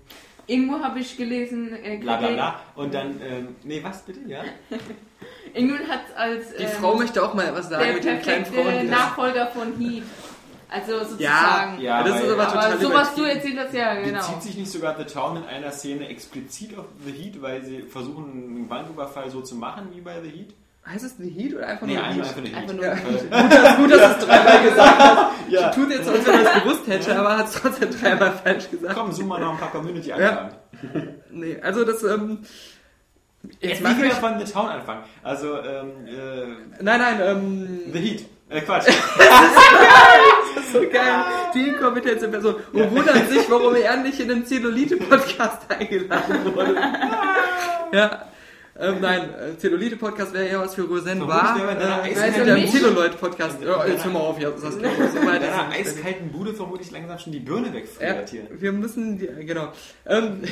Irgendwo 0.50 0.80
habe 0.80 1.00
ich 1.00 1.16
gelesen, 1.16 1.72
äh, 1.84 1.98
bla 1.98 2.18
bla 2.18 2.30
bla. 2.30 2.60
Und 2.76 2.92
dann, 2.92 3.22
ähm, 3.22 3.56
nee, 3.64 3.82
was 3.84 4.02
bitte, 4.02 4.22
ja? 4.28 4.44
Irgendwo 5.54 5.76
hat 5.88 6.02
als 6.18 6.56
Die 6.56 6.64
ähm, 6.64 6.70
Frau 6.70 6.96
möchte 6.96 7.24
auch 7.24 7.36
mal 7.36 7.54
was 7.54 7.70
sagen 7.70 7.84
der 7.84 7.94
mit 7.94 8.04
den 8.04 8.20
kleinen 8.20 8.44
perfekte 8.46 8.72
Frauen. 8.72 8.90
Nachfolger 8.90 9.48
von 9.48 9.78
Heat. 9.78 10.04
Also 10.72 11.00
sozusagen. 11.04 11.82
Ja, 11.82 12.04
das 12.04 12.22
ist 12.22 12.30
aber 12.30 12.44
aber 12.44 12.52
total 12.52 12.80
so 12.80 12.94
was 12.94 13.16
du 13.16 13.24
erzählt 13.24 13.58
hast, 13.58 13.74
ja, 13.74 13.96
genau. 13.96 14.20
Bezieht 14.20 14.44
sich 14.44 14.58
nicht 14.58 14.72
sogar 14.72 14.96
The 14.98 15.06
Town 15.06 15.38
in 15.38 15.44
einer 15.46 15.72
Szene 15.72 16.08
explizit 16.10 16.78
auf 16.78 16.86
The 17.06 17.12
Heat, 17.12 17.42
weil 17.42 17.64
sie 17.64 17.82
versuchen, 17.84 18.26
einen 18.32 18.68
Banküberfall 18.68 19.30
so 19.32 19.42
zu 19.42 19.56
machen 19.56 19.88
wie 19.94 20.02
bei 20.02 20.22
The 20.22 20.30
Heat? 20.30 20.54
Heißt 20.86 21.04
es 21.06 21.18
The 21.18 21.30
Heat 21.30 21.56
oder 21.56 21.68
einfach 21.68 21.88
Nee, 21.88 21.96
nur 21.96 22.04
einfach 22.04 22.36
Heat? 22.36 22.36
The 22.36 22.50
Heat. 22.50 22.58
Einfach 22.58 22.74
nur 22.76 22.86
Ja. 22.86 22.94
Äh, 22.94 23.76
Gut, 23.78 23.92
dass, 23.92 24.18
du 24.18 24.20
es 24.22 24.26
dreimal 24.26 24.64
gesagt 24.70 25.00
hast. 25.00 25.32
Ja. 25.50 25.70
Tut 25.72 25.90
jetzt 25.90 26.08
als 26.10 26.28
wenn 26.28 26.34
er 26.34 26.56
es 26.56 26.64
gewusst 26.64 26.88
hätte, 26.88 27.20
aber 27.20 27.38
hat 27.38 27.48
es 27.48 27.54
trotzdem 27.54 27.90
dreimal 28.00 28.32
falsch 28.32 28.70
gesagt. 28.70 28.96
Komm, 28.96 29.12
zoom 29.12 29.28
mal 29.28 29.40
noch 29.40 29.54
ein 29.54 29.58
paar 29.60 29.72
Community-Anfragen. 29.72 30.56
Nee, 31.32 31.58
also 31.62 31.84
das, 31.86 32.04
ähm, 32.04 32.40
Jetzt 33.44 33.56
jetzt 33.62 33.72
nicht 33.72 33.82
mache 33.84 33.98
wieder 33.98 34.08
ich, 34.08 34.14
von 34.14 34.40
The 34.40 34.52
Town 34.52 34.68
anfangen. 34.68 35.04
Also, 35.24 35.58
ähm, 35.62 35.92
äh, 36.08 36.84
nein, 36.84 37.00
nein, 37.00 37.22
ähm, 37.22 37.80
The 37.94 38.00
Heat. 38.00 38.26
Äh, 38.50 38.62
Quatsch. 38.62 38.88
So 40.72 40.82
geil, 40.82 41.24
die 41.54 41.70
inkompetente 41.70 42.28
Person. 42.28 42.56
Und 42.74 42.92
wundert 42.92 43.30
sich, 43.30 43.50
warum 43.50 43.76
er 43.76 43.98
nicht 43.98 44.20
in 44.20 44.28
den 44.30 44.46
Zellulite-Podcast 44.46 45.62
eingeladen 45.70 46.54
wurde. 46.56 46.76
ja. 47.94 48.26
Ähm, 48.82 48.96
nein, 49.02 49.30
äh, 49.34 49.58
Zellulite-Podcast 49.58 50.34
wäre 50.34 50.46
eher 50.46 50.60
was 50.62 50.74
für 50.74 50.84
Rosen 50.84 51.28
war. 51.28 51.60
Äh, 51.60 52.12
Eis- 52.12 52.38
mit 52.38 52.48
der 52.48 52.54
mich? 52.56 52.72
Zelluloid-Podcast. 52.72 53.58
Ja, 53.62 53.86
jetzt 53.86 54.06
hör 54.06 54.12
mal 54.14 54.20
auf, 54.20 54.40
ja, 54.40 54.52
Saskia. 54.58 54.90
So 54.90 55.18
weit 55.28 55.42
Bei 55.42 55.48
ist 55.48 55.48
deiner 55.48 55.64
es 55.72 55.86
nicht. 55.96 55.98
eiskalten 55.98 56.32
Bude 56.32 56.54
vermutlich 56.54 56.90
langsam 56.92 57.20
schon 57.20 57.34
die 57.34 57.40
Birne 57.42 57.74
wegfriert 57.74 58.30
hier. 58.30 58.44
wir 58.52 58.72
müssen, 58.72 59.18
die, 59.20 59.28
genau. 59.46 59.74
Ähm, 60.06 60.44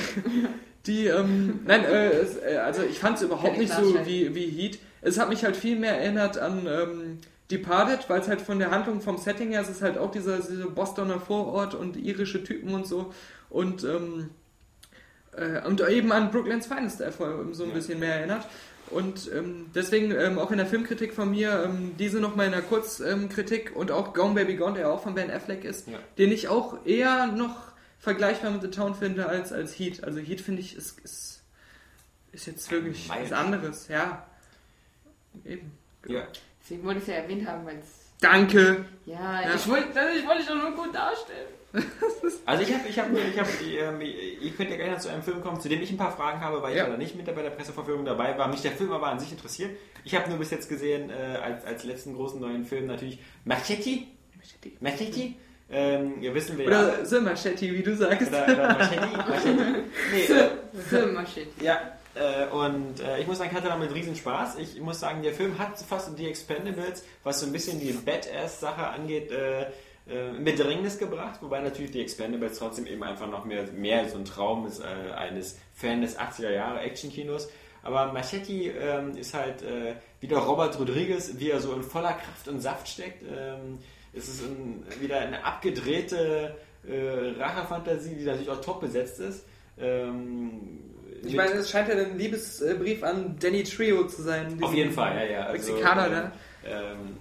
die, 0.87 1.07
ähm, 1.07 1.61
nein, 1.65 1.85
äh, 1.85 2.09
äh, 2.19 2.57
also 2.57 2.81
ich 2.83 2.99
fand 2.99 3.15
es 3.15 3.23
überhaupt 3.23 3.57
nicht 3.57 3.71
so 3.71 3.95
wie, 4.05 4.35
wie 4.35 4.47
Heat. 4.47 4.79
Es 5.01 5.17
hat 5.17 5.29
mich 5.29 5.45
halt 5.45 5.55
viel 5.55 5.77
mehr 5.79 5.97
erinnert 5.97 6.37
an 6.37 6.67
ähm, 6.67 7.19
Departed, 7.51 8.09
weil 8.09 8.19
es 8.21 8.27
halt 8.27 8.41
von 8.41 8.59
der 8.59 8.71
Handlung, 8.71 8.99
vom 9.01 9.17
Setting 9.17 9.51
her, 9.51 9.61
es 9.61 9.69
ist 9.69 9.81
halt 9.81 9.97
auch 9.97 10.11
dieser, 10.11 10.39
dieser 10.39 10.67
Bostoner 10.67 11.19
Vorort 11.19 11.75
und 11.75 11.95
irische 11.95 12.43
Typen 12.43 12.73
und 12.73 12.85
so. 12.85 13.13
Und, 13.49 13.83
ähm, 13.83 14.31
äh, 15.31 15.65
und 15.65 15.81
eben 15.87 16.11
an 16.11 16.29
Brooklyn's 16.31 16.67
Finest 16.67 16.99
äh, 17.01 17.11
so 17.51 17.63
ein 17.63 17.69
Ja. 17.69 17.75
bisschen 17.75 17.99
mehr 17.99 18.15
erinnert. 18.15 18.47
Und 18.89 19.29
ähm, 19.33 19.65
deswegen 19.75 20.11
ähm, 20.11 20.39
auch 20.39 20.51
in 20.51 20.57
der 20.57 20.65
Filmkritik 20.65 21.13
von 21.13 21.31
mir, 21.31 21.63
ähm, 21.65 21.95
diese 21.99 22.19
nochmal 22.19 22.45
in 22.45 22.53
der 22.53 22.61
Kurzkritik 22.61 23.75
und 23.75 23.91
auch 23.91 24.13
Gone 24.13 24.33
Baby 24.33 24.55
Gone, 24.55 24.75
der 24.77 24.89
auch 24.91 25.03
von 25.03 25.13
Ben 25.15 25.29
Affleck 25.29 25.65
ist, 25.65 25.87
Ja. 25.87 25.99
den 26.17 26.31
ich 26.31 26.47
auch 26.47 26.85
eher 26.85 27.27
noch 27.27 27.55
vergleichbar 27.99 28.51
mit 28.51 28.61
The 28.61 28.69
Town 28.69 28.95
finde 28.95 29.27
als, 29.27 29.51
als 29.51 29.77
Heat. 29.77 30.03
Also 30.05 30.19
Heat 30.19 30.39
finde 30.41 30.61
ich 30.61 30.75
ist, 30.75 30.99
ist 31.01 31.41
ist 32.33 32.45
jetzt 32.45 32.69
wirklich 32.71 33.09
was 33.09 33.31
anderes, 33.31 33.87
ja. 33.87 34.25
Eben. 35.43 35.71
Ja. 36.07 36.27
Deswegen 36.69 36.83
wollte 36.85 36.97
ich 36.99 37.07
es 37.07 37.09
ja 37.13 37.21
erwähnt 37.21 37.47
haben, 37.47 37.65
weil 37.65 37.77
es. 37.77 38.11
Danke. 38.19 38.83
Ja, 39.05 39.41
Ja. 39.41 39.55
ich 39.55 39.67
wollte 39.69 39.87
ich 40.17 40.25
wollte 40.27 40.39
dich 40.39 40.47
doch 40.47 40.55
nur 40.55 40.71
gut 40.71 40.93
darstellen. 40.93 41.47
Also 42.45 42.63
ich 42.63 42.73
habe, 42.73 42.87
ich 42.87 42.97
habe, 42.97 43.19
ich 43.19 43.37
habe, 43.39 43.49
ähm, 43.77 44.01
ihr 44.01 44.51
könnt 44.51 44.69
ja 44.71 44.89
noch 44.89 44.99
zu 44.99 45.09
einem 45.09 45.21
Film 45.21 45.41
kommen, 45.41 45.59
zu 45.59 45.67
dem 45.67 45.81
ich 45.81 45.91
ein 45.91 45.97
paar 45.97 46.15
Fragen 46.15 46.39
habe, 46.39 46.61
weil 46.61 46.71
ich 46.71 46.77
Ja. 46.77 46.85
leider 46.85 46.97
nicht 46.97 47.15
mit 47.15 47.25
bei 47.25 47.41
der 47.41 47.49
Presseverführung 47.49 48.05
dabei 48.05 48.37
war. 48.37 48.47
Mich 48.47 48.61
der 48.61 48.71
Film 48.71 48.91
aber 48.93 49.07
an 49.07 49.19
sich 49.19 49.31
interessiert. 49.33 49.71
Ich 50.05 50.15
habe 50.15 50.29
nur 50.29 50.39
bis 50.39 50.49
jetzt 50.51 50.69
gesehen, 50.69 51.09
äh, 51.09 51.37
als, 51.43 51.65
als 51.65 51.83
letzten 51.83 52.15
großen 52.15 52.39
neuen 52.39 52.65
Film 52.65 52.87
natürlich 52.87 53.19
Machete. 53.43 54.03
Machete. 54.79 55.33
Ähm, 55.69 56.21
ihr 56.21 56.33
wissen 56.33 56.57
wir 56.57 56.67
Oder 56.67 57.05
The 57.05 57.19
Machete, 57.19 57.61
wie 57.73 57.83
du 57.83 57.95
sagst. 57.95 58.29
Oder, 58.29 58.43
oder 58.45 58.67
Machete. 58.77 59.07
Machete. 59.17 59.83
Nee, 60.13 60.23
äh. 60.23 61.47
Ja, 61.65 61.96
äh, 62.17 62.47
und 62.47 62.99
äh, 62.99 63.19
ich 63.19 63.27
muss 63.27 63.37
sagen, 63.37 63.49
ich 63.51 63.57
hatte 63.57 63.69
damit 63.69 63.93
riesen 63.93 64.15
Spaß. 64.15 64.57
Ich 64.57 64.79
muss 64.81 64.99
sagen, 64.99 65.21
der 65.21 65.33
Film 65.33 65.57
hat 65.57 65.77
fast 65.79 66.17
die 66.17 66.27
Expendables, 66.27 67.03
was 67.23 67.39
so 67.39 67.45
ein 67.45 67.51
bisschen 67.51 67.79
die 67.79 67.91
Badass-Sache 67.91 68.87
angeht, 68.87 69.31
äh, 69.31 69.63
äh, 70.09 70.35
in 70.35 70.43
Bedrängnis 70.43 70.97
gebracht, 70.97 71.39
wobei 71.41 71.59
natürlich 71.61 71.91
die 71.91 72.01
Expendables 72.01 72.59
trotzdem 72.59 72.87
eben 72.87 73.03
einfach 73.03 73.27
noch 73.27 73.45
mehr, 73.45 73.63
mehr 73.73 74.09
so 74.09 74.17
ein 74.17 74.25
Traum 74.25 74.65
ist 74.65 74.79
äh, 74.79 75.13
eines 75.13 75.57
Fan 75.73 76.01
des 76.01 76.17
80er 76.17 76.51
Jahre 76.51 76.79
Actionkinos. 76.81 77.49
Aber 77.83 78.11
Machete 78.11 78.51
ähm, 78.51 79.15
ist 79.15 79.33
halt 79.33 79.63
wieder 80.19 80.39
Robert 80.39 80.77
Rodriguez, 80.77 81.35
wie 81.37 81.51
er 81.51 81.61
so 81.61 81.71
in 81.73 81.83
voller 81.83 82.13
Kraft 82.13 82.47
und 82.49 82.59
Saft 82.59 82.89
steckt. 82.89 83.23
Ähm, 83.23 83.77
es 84.13 84.27
ist 84.27 84.43
ein, 84.43 84.83
wieder 84.99 85.19
eine 85.19 85.45
abgedrehte 85.45 86.55
äh, 86.87 87.39
Rachefantasie, 87.39 88.15
die 88.15 88.23
natürlich 88.23 88.49
auch 88.49 88.61
top 88.61 88.81
besetzt 88.81 89.19
ist. 89.19 89.45
Ähm, 89.79 90.86
Ich 91.23 91.35
meine, 91.35 91.51
es 91.51 91.69
scheint 91.69 91.89
ja 91.89 91.95
ein 91.95 92.17
Liebesbrief 92.17 93.03
an 93.03 93.37
Danny 93.39 93.63
Trio 93.63 94.05
zu 94.07 94.21
sein. 94.21 94.57
auf 94.61 94.73
jeden 94.73 94.91
Fall, 94.91 95.15
ja, 95.15 95.23
ja. 95.23 95.39
Also, 95.47 95.73
Mexikaner 95.73 96.09
da. 96.09 96.31
Ähm, 96.65 97.17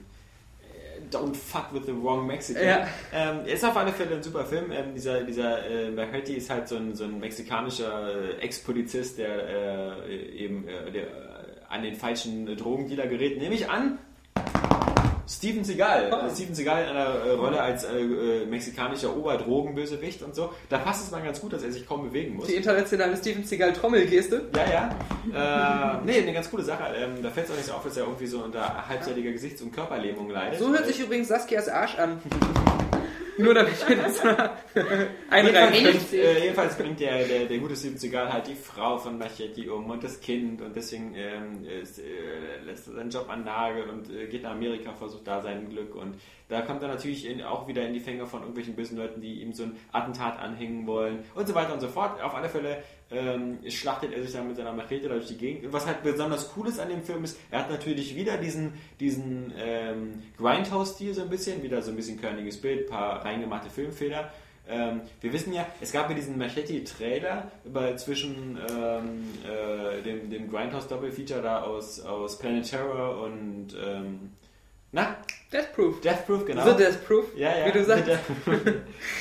äh, 0.61 1.15
Don't 1.15 1.35
fuck 1.35 1.73
with 1.73 1.87
the 1.87 1.93
wrong 1.93 2.27
Mexican. 2.27 2.65
Ja. 2.65 2.89
Ähm, 3.13 3.47
ist 3.47 3.65
auf 3.65 3.77
alle 3.77 3.93
Fälle 3.93 4.17
ein 4.17 4.23
super 4.23 4.45
Film. 4.45 4.71
Ähm, 4.71 4.95
dieser 4.95 5.23
dieser 5.23 5.67
äh, 5.69 5.91
Machete 5.91 6.35
ist 6.35 6.51
halt 6.51 6.69
so 6.69 6.77
ein, 6.77 6.95
so 6.95 7.05
ein 7.05 7.19
mexikanischer 7.21 8.43
Ex-Polizist, 8.43 9.19
der 9.19 10.05
äh, 10.09 10.27
eben 10.37 10.67
äh, 10.69 10.91
der, 10.91 11.07
an 11.69 11.83
den 11.83 11.95
falschen 11.95 12.47
Drogendealer 12.57 13.07
gerät. 13.07 13.39
Nehme 13.39 13.55
ich 13.55 13.69
an, 13.69 13.99
Steven 15.29 15.65
Seagal. 15.65 16.11
Oh. 16.13 16.31
Steven 16.33 16.55
Seagal 16.55 16.85
in 16.85 16.89
einer 16.91 17.07
äh, 17.07 17.31
Rolle 17.33 17.61
als 17.61 17.85
äh, 17.85 17.99
äh, 17.99 18.47
mexikanischer 18.47 19.17
Oberdrogenbösewicht 19.17 20.23
und 20.23 20.35
so. 20.35 20.53
Da 20.69 20.79
passt 20.79 21.05
es 21.05 21.11
mal 21.11 21.23
ganz 21.23 21.41
gut, 21.41 21.53
dass 21.53 21.63
er 21.63 21.73
sich 21.73 21.87
kaum 21.87 22.05
bewegen 22.05 22.37
muss. 22.37 22.47
Die 22.47 22.55
internationale 22.55 23.17
Steven 23.17 23.45
Seagal 23.45 23.73
Trommelgeste. 23.73 24.49
Ja, 24.55 24.91
ja. 25.33 25.99
Äh, 25.99 26.05
nee, 26.05 26.19
eine 26.19 26.33
ganz 26.33 26.51
coole 26.51 26.63
Sache. 26.63 26.85
Ähm, 26.97 27.23
da 27.23 27.31
fällt 27.31 27.47
es 27.47 27.53
auch 27.53 27.57
nicht 27.57 27.67
so 27.67 27.73
auf, 27.73 27.85
dass 27.85 27.97
er 27.97 28.05
irgendwie 28.05 28.27
so 28.27 28.39
unter 28.43 28.89
halbseitiger 28.89 29.33
Gesichts- 29.33 29.63
und 29.63 29.73
Körperlähmung 29.73 30.31
leidet. 30.31 30.61
So 30.61 30.71
hört 30.71 30.87
sich 30.87 31.01
übrigens 31.01 31.29
Saskias 31.29 31.69
Arsch 31.69 31.99
an. 31.99 32.21
Nur 33.39 33.55
damit 33.55 33.89
wir 33.89 33.97
das 33.97 34.25
mal 34.25 34.51
einreihen 35.31 35.75
Jedenfalls, 35.75 36.13
äh, 36.13 36.43
jedenfalls 36.43 36.77
bringt 36.77 37.01
der, 37.01 37.25
der, 37.25 37.47
der 37.47 37.59
gute 37.59 37.77
Steven 37.77 37.99
Seagal 37.99 38.33
halt 38.33 38.47
die 38.47 38.55
Frau 38.55 38.99
von 38.99 39.19
Machete 39.19 39.73
um 39.73 39.91
und 39.91 40.03
das 40.03 40.21
Kind 40.21 40.63
und 40.63 40.75
deswegen 40.75 41.15
ähm, 41.15 41.65
ist, 41.65 41.99
äh, 41.99 42.03
lässt 42.65 42.89
er 42.89 42.95
seinen 42.95 43.11
Job 43.11 43.29
an 43.29 43.45
Nagel 43.45 43.91
und 43.91 44.11
äh, 44.11 44.27
geht 44.27 44.43
nach 44.43 44.53
Amerika, 44.53 44.93
versucht 44.95 45.27
da 45.27 45.43
sein 45.43 45.69
Glück 45.69 45.95
und 45.95 46.15
da 46.49 46.63
kommt 46.63 46.83
er 46.83 46.89
natürlich 46.89 47.27
in, 47.27 47.43
auch 47.43 47.67
wieder 47.67 47.85
in 47.87 47.93
die 47.93 48.01
Fänge 48.01 48.27
von 48.27 48.41
irgendwelchen 48.41 48.77
bösen 48.77 48.97
Leuten, 48.97 49.21
die 49.21 49.43
ihm 49.43 49.53
so 49.53 49.65
ein 49.65 49.77
Attentat 49.93 50.39
anhängen 50.39 50.87
wollen 50.87 51.25
und 51.35 51.49
so 51.49 51.55
weiter 51.55 51.75
und 51.75 51.81
so 51.81 51.89
fort. 51.89 52.21
Auf 52.23 52.35
alle 52.35 52.49
Fälle 52.49 52.85
ähm, 53.11 53.59
schlachtet 53.69 54.13
er 54.13 54.23
sich 54.23 54.33
dann 54.33 54.49
mit 54.49 54.57
seiner 54.57 54.73
Machete 54.73 55.09
durch 55.09 55.27
die 55.27 55.37
Gegend. 55.37 55.73
Was 55.73 55.87
halt 55.87 56.03
besonders 56.03 56.51
cool 56.57 56.69
ist 56.69 56.81
an 56.81 56.89
dem 56.89 57.03
Film 57.03 57.25
ist, 57.25 57.39
er 57.51 57.61
hat 57.61 57.71
natürlich 57.71 58.17
wieder 58.17 58.37
diesen, 58.37 58.75
diesen 58.99 59.53
ähm, 59.57 60.23
Grindhouse-Stil 60.39 61.15
so 61.15 61.23
ein 61.23 61.29
bisschen, 61.29 61.63
wieder 61.63 61.83
so 61.83 61.91
ein 61.91 61.97
bisschen 61.97 62.21
körniges 62.21 62.61
Bild, 62.61 62.89
paar 62.89 63.25
reingemachte 63.25 63.71
Filmfehler. 63.71 64.33
Ähm, 64.69 65.03
wir 65.21 65.33
wissen 65.33 65.53
ja, 65.53 65.65
es 65.81 65.93
gab 65.93 66.09
ja 66.09 66.17
diesen 66.17 66.39
Machete-Trailer 66.39 67.53
zwischen 67.97 68.59
ähm, 68.69 69.25
äh, 69.45 70.03
dem, 70.03 70.29
dem 70.29 70.51
Grindhouse-Doppelfeature 70.51 71.43
da 71.43 71.63
aus, 71.63 72.01
aus 72.01 72.39
Planet 72.39 72.69
Terror 72.69 73.23
und 73.23 73.69
ähm, 73.81 74.33
na, 74.97 75.17
Death 75.53 75.75
Proof. 75.75 76.01
Death 76.01 76.27
Proof, 76.27 76.47
genau. 76.47 76.65
The 76.65 76.77
Death 76.77 77.07
Proof, 77.07 77.27
Ja, 77.37 77.57
ja. 77.57 77.67
wie 77.67 77.73
du 77.73 77.85
sagst. 77.85 78.11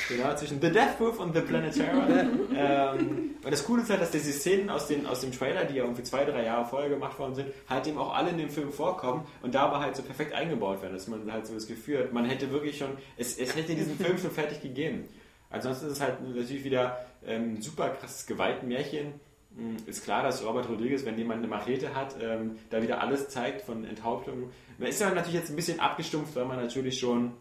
Genau, 0.08 0.36
zwischen 0.36 0.62
The 0.62 0.72
Death 0.72 0.98
Proof 0.98 1.20
und 1.20 1.36
The 1.36 1.42
Planet 1.42 1.74
Terror. 1.74 2.08
ähm, 2.56 3.36
und 3.44 3.52
das 3.52 3.66
Coole 3.66 3.82
ist 3.82 3.90
halt, 3.90 4.02
dass 4.02 4.12
diese 4.12 4.32
Szenen 4.32 4.70
aus, 4.70 4.88
den, 4.88 5.06
aus 5.06 5.20
dem 5.20 5.34
Trailer, 5.34 5.66
die 5.66 5.76
ja 5.76 5.84
irgendwie 5.84 6.04
zwei, 6.04 6.24
drei 6.24 6.46
Jahre 6.46 6.66
vorher 6.66 6.90
gemacht 6.90 7.20
worden 7.20 7.36
sind, 7.36 7.50
halt 7.70 7.86
eben 7.88 7.98
auch 7.98 8.16
alle 8.16 8.30
in 8.30 8.38
dem 8.38 8.50
Film 8.50 8.72
vorkommen 8.72 9.28
und 9.42 9.54
dabei 9.54 9.80
halt 9.80 9.98
so 9.98 10.04
perfekt 10.04 10.34
eingebaut 10.34 10.82
werden, 10.82 10.94
dass 10.94 11.08
man 11.08 11.30
halt 11.30 11.46
so 11.46 11.54
das 11.54 11.68
Gefühl 11.68 12.00
hat, 12.00 12.14
man 12.14 12.24
hätte 12.24 12.50
wirklich 12.52 12.78
schon, 12.78 12.98
es, 13.18 13.38
es 13.38 13.54
hätte 13.56 13.76
diesen 13.76 13.98
Film 13.98 14.18
schon 14.18 14.32
fertig 14.32 14.62
gegeben. 14.62 15.10
Ansonsten 15.50 15.88
ist 15.88 15.94
es 15.94 16.02
halt 16.02 16.22
natürlich 16.26 16.64
wieder 16.64 17.06
ähm, 17.26 17.56
ein 17.56 17.62
super 17.62 17.90
krasses 17.90 18.26
Gewaltmärchen. 18.26 19.14
Mm, 19.56 19.78
Ist 19.88 20.04
klar, 20.04 20.24
dass 20.24 20.46
Robert 20.46 20.70
Rodriguez, 20.70 21.06
wenn 21.06 21.18
jemand 21.18 21.40
eine 21.40 21.48
Machete 21.48 21.96
hat, 21.96 22.16
ähm, 22.22 22.58
da 22.70 22.82
wieder 22.82 23.02
alles 23.02 23.30
zeigt 23.30 23.62
von 23.62 23.86
Enthauptungen. 23.86 24.50
Man 24.78 24.90
ist 24.90 25.00
ja 25.00 25.10
natürlich 25.10 25.40
jetzt 25.40 25.50
ein 25.50 25.56
bisschen 25.56 25.80
abgestumpft, 25.80 26.36
weil 26.36 26.46
man 26.46 26.58
natürlich 26.58 27.00
schon 27.00 27.32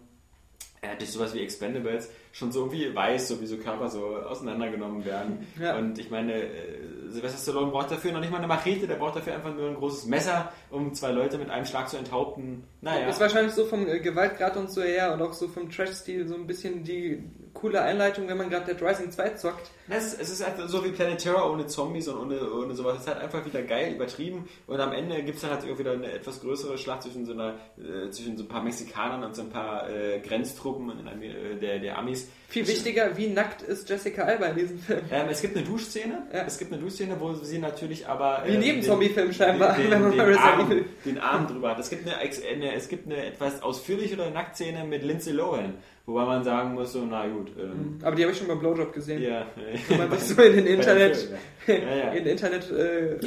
äh, 0.80 0.96
durch 0.96 1.10
sowas 1.10 1.34
wie 1.34 1.40
Expendables 1.40 2.10
schon 2.32 2.52
so 2.52 2.60
irgendwie 2.60 2.94
weiß, 2.94 3.28
so 3.28 3.40
wie 3.40 3.46
so 3.46 3.56
Körper 3.56 3.88
so 3.88 4.16
auseinandergenommen 4.16 5.04
werden. 5.04 5.46
Ja. 5.60 5.76
Und 5.76 5.98
ich 5.98 6.10
meine, 6.10 6.34
äh, 6.34 6.78
Sylvester 7.08 7.38
Stallone 7.38 7.70
braucht 7.70 7.90
dafür 7.90 8.12
noch 8.12 8.20
nicht 8.20 8.30
mal 8.30 8.38
eine 8.38 8.46
Machete, 8.46 8.86
der 8.86 8.96
braucht 8.96 9.16
dafür 9.16 9.34
einfach 9.34 9.54
nur 9.54 9.68
ein 9.68 9.76
großes 9.76 10.06
Messer, 10.06 10.52
um 10.70 10.94
zwei 10.94 11.10
Leute 11.12 11.38
mit 11.38 11.48
einem 11.50 11.64
Schlag 11.64 11.88
zu 11.88 11.96
enthaupten. 11.96 12.64
Naja. 12.80 13.08
Ist 13.08 13.20
wahrscheinlich 13.20 13.52
so 13.54 13.64
vom 13.64 13.86
äh, 13.88 14.00
Gewaltgrad 14.00 14.56
und 14.56 14.70
so 14.70 14.82
her 14.82 15.12
und 15.14 15.22
auch 15.22 15.32
so 15.32 15.48
vom 15.48 15.70
Trash-Stil 15.70 16.26
so 16.28 16.34
ein 16.34 16.46
bisschen 16.46 16.82
die 16.84 17.22
coole 17.54 17.80
Einleitung, 17.80 18.28
wenn 18.28 18.36
man 18.36 18.50
gerade 18.50 18.74
Dead 18.74 18.82
Rising 18.82 19.10
2 19.10 19.30
zockt. 19.30 19.70
Es 19.88 20.06
ist, 20.06 20.20
es 20.20 20.30
ist 20.30 20.42
einfach 20.42 20.68
so 20.68 20.84
wie 20.84 20.90
Planet 20.90 21.18
Terror 21.18 21.50
ohne 21.50 21.66
Zombies 21.66 22.08
und 22.08 22.18
ohne, 22.18 22.50
ohne 22.52 22.74
sowas. 22.74 22.96
Es 22.96 23.00
ist 23.02 23.08
halt 23.08 23.20
einfach 23.22 23.44
wieder 23.46 23.62
geil, 23.62 23.94
übertrieben. 23.94 24.48
Und 24.66 24.80
am 24.80 24.92
Ende 24.92 25.22
gibt 25.22 25.36
es 25.36 25.42
dann 25.42 25.50
halt 25.50 25.62
irgendwie 25.62 25.80
wieder 25.80 25.92
eine 25.92 26.10
etwas 26.12 26.40
größere 26.40 26.76
Schlacht 26.78 27.02
zwischen 27.04 27.24
so, 27.24 27.32
einer, 27.32 27.54
äh, 27.78 28.10
zwischen 28.10 28.36
so 28.36 28.44
ein 28.44 28.48
paar 28.48 28.62
Mexikanern 28.62 29.24
und 29.24 29.36
so 29.36 29.42
ein 29.42 29.50
paar 29.50 29.88
äh, 29.88 30.20
Grenztruppen 30.20 30.90
in 30.90 31.22
äh, 31.22 31.56
der, 31.56 31.78
der 31.78 31.98
Amis. 31.98 32.28
Viel 32.48 32.66
wichtiger, 32.68 33.16
wie 33.16 33.28
nackt 33.28 33.62
ist 33.62 33.88
Jessica 33.88 34.22
Alba 34.22 34.46
in 34.46 34.56
diesem 34.56 34.78
Film? 34.78 35.00
Ähm, 35.10 35.26
es 35.30 35.40
gibt 35.42 35.56
eine 35.56 35.66
Duschszene. 35.66 36.26
Ja. 36.32 36.44
Es 36.46 36.58
gibt 36.58 36.72
eine 36.72 36.80
Duschszene, 36.80 37.16
wo 37.18 37.34
sie 37.34 37.58
natürlich 37.58 38.06
aber. 38.06 38.42
Wie 38.46 38.54
ähm, 38.54 38.60
neben 38.60 38.80
den- 38.80 38.84
Zombie-Filmen 38.84 39.34
scheinbar, 39.34 39.74
Den, 39.76 39.90
wenn 39.90 40.02
man 40.02 40.10
den, 40.12 40.26
den, 40.26 40.38
Arm, 40.38 40.84
den 41.04 41.18
Arm 41.18 41.46
drüber 41.48 41.70
hat. 41.70 41.78
Es 41.80 41.90
gibt 41.90 42.06
eine, 42.06 42.16
eine, 42.18 42.74
es 42.74 42.88
gibt 42.88 43.06
eine 43.06 43.26
etwas 43.26 43.62
ausführlichere 43.62 44.30
Nacktszene 44.30 44.84
mit 44.84 45.02
Lindsay 45.02 45.32
Lohan. 45.32 45.74
Wobei 46.06 46.26
man 46.26 46.44
sagen 46.44 46.74
muss, 46.74 46.92
so, 46.92 47.02
na 47.06 47.26
gut. 47.26 47.50
Ähm, 47.58 47.98
Aber 48.02 48.14
die 48.14 48.22
habe 48.24 48.32
ich 48.32 48.38
schon 48.38 48.46
beim 48.46 48.58
Blowjob 48.58 48.92
gesehen. 48.92 49.22
ja, 49.22 49.46
Wenn 49.88 50.06
man 50.10 50.18
sich 50.18 50.36
so 50.36 50.42
in 50.42 50.56
den 50.56 50.66
Internet, 50.66 51.30
Ja, 51.66 51.74
ja. 51.76 52.12
in 52.12 52.26
Internet 52.26 52.70
äh, 52.70 53.18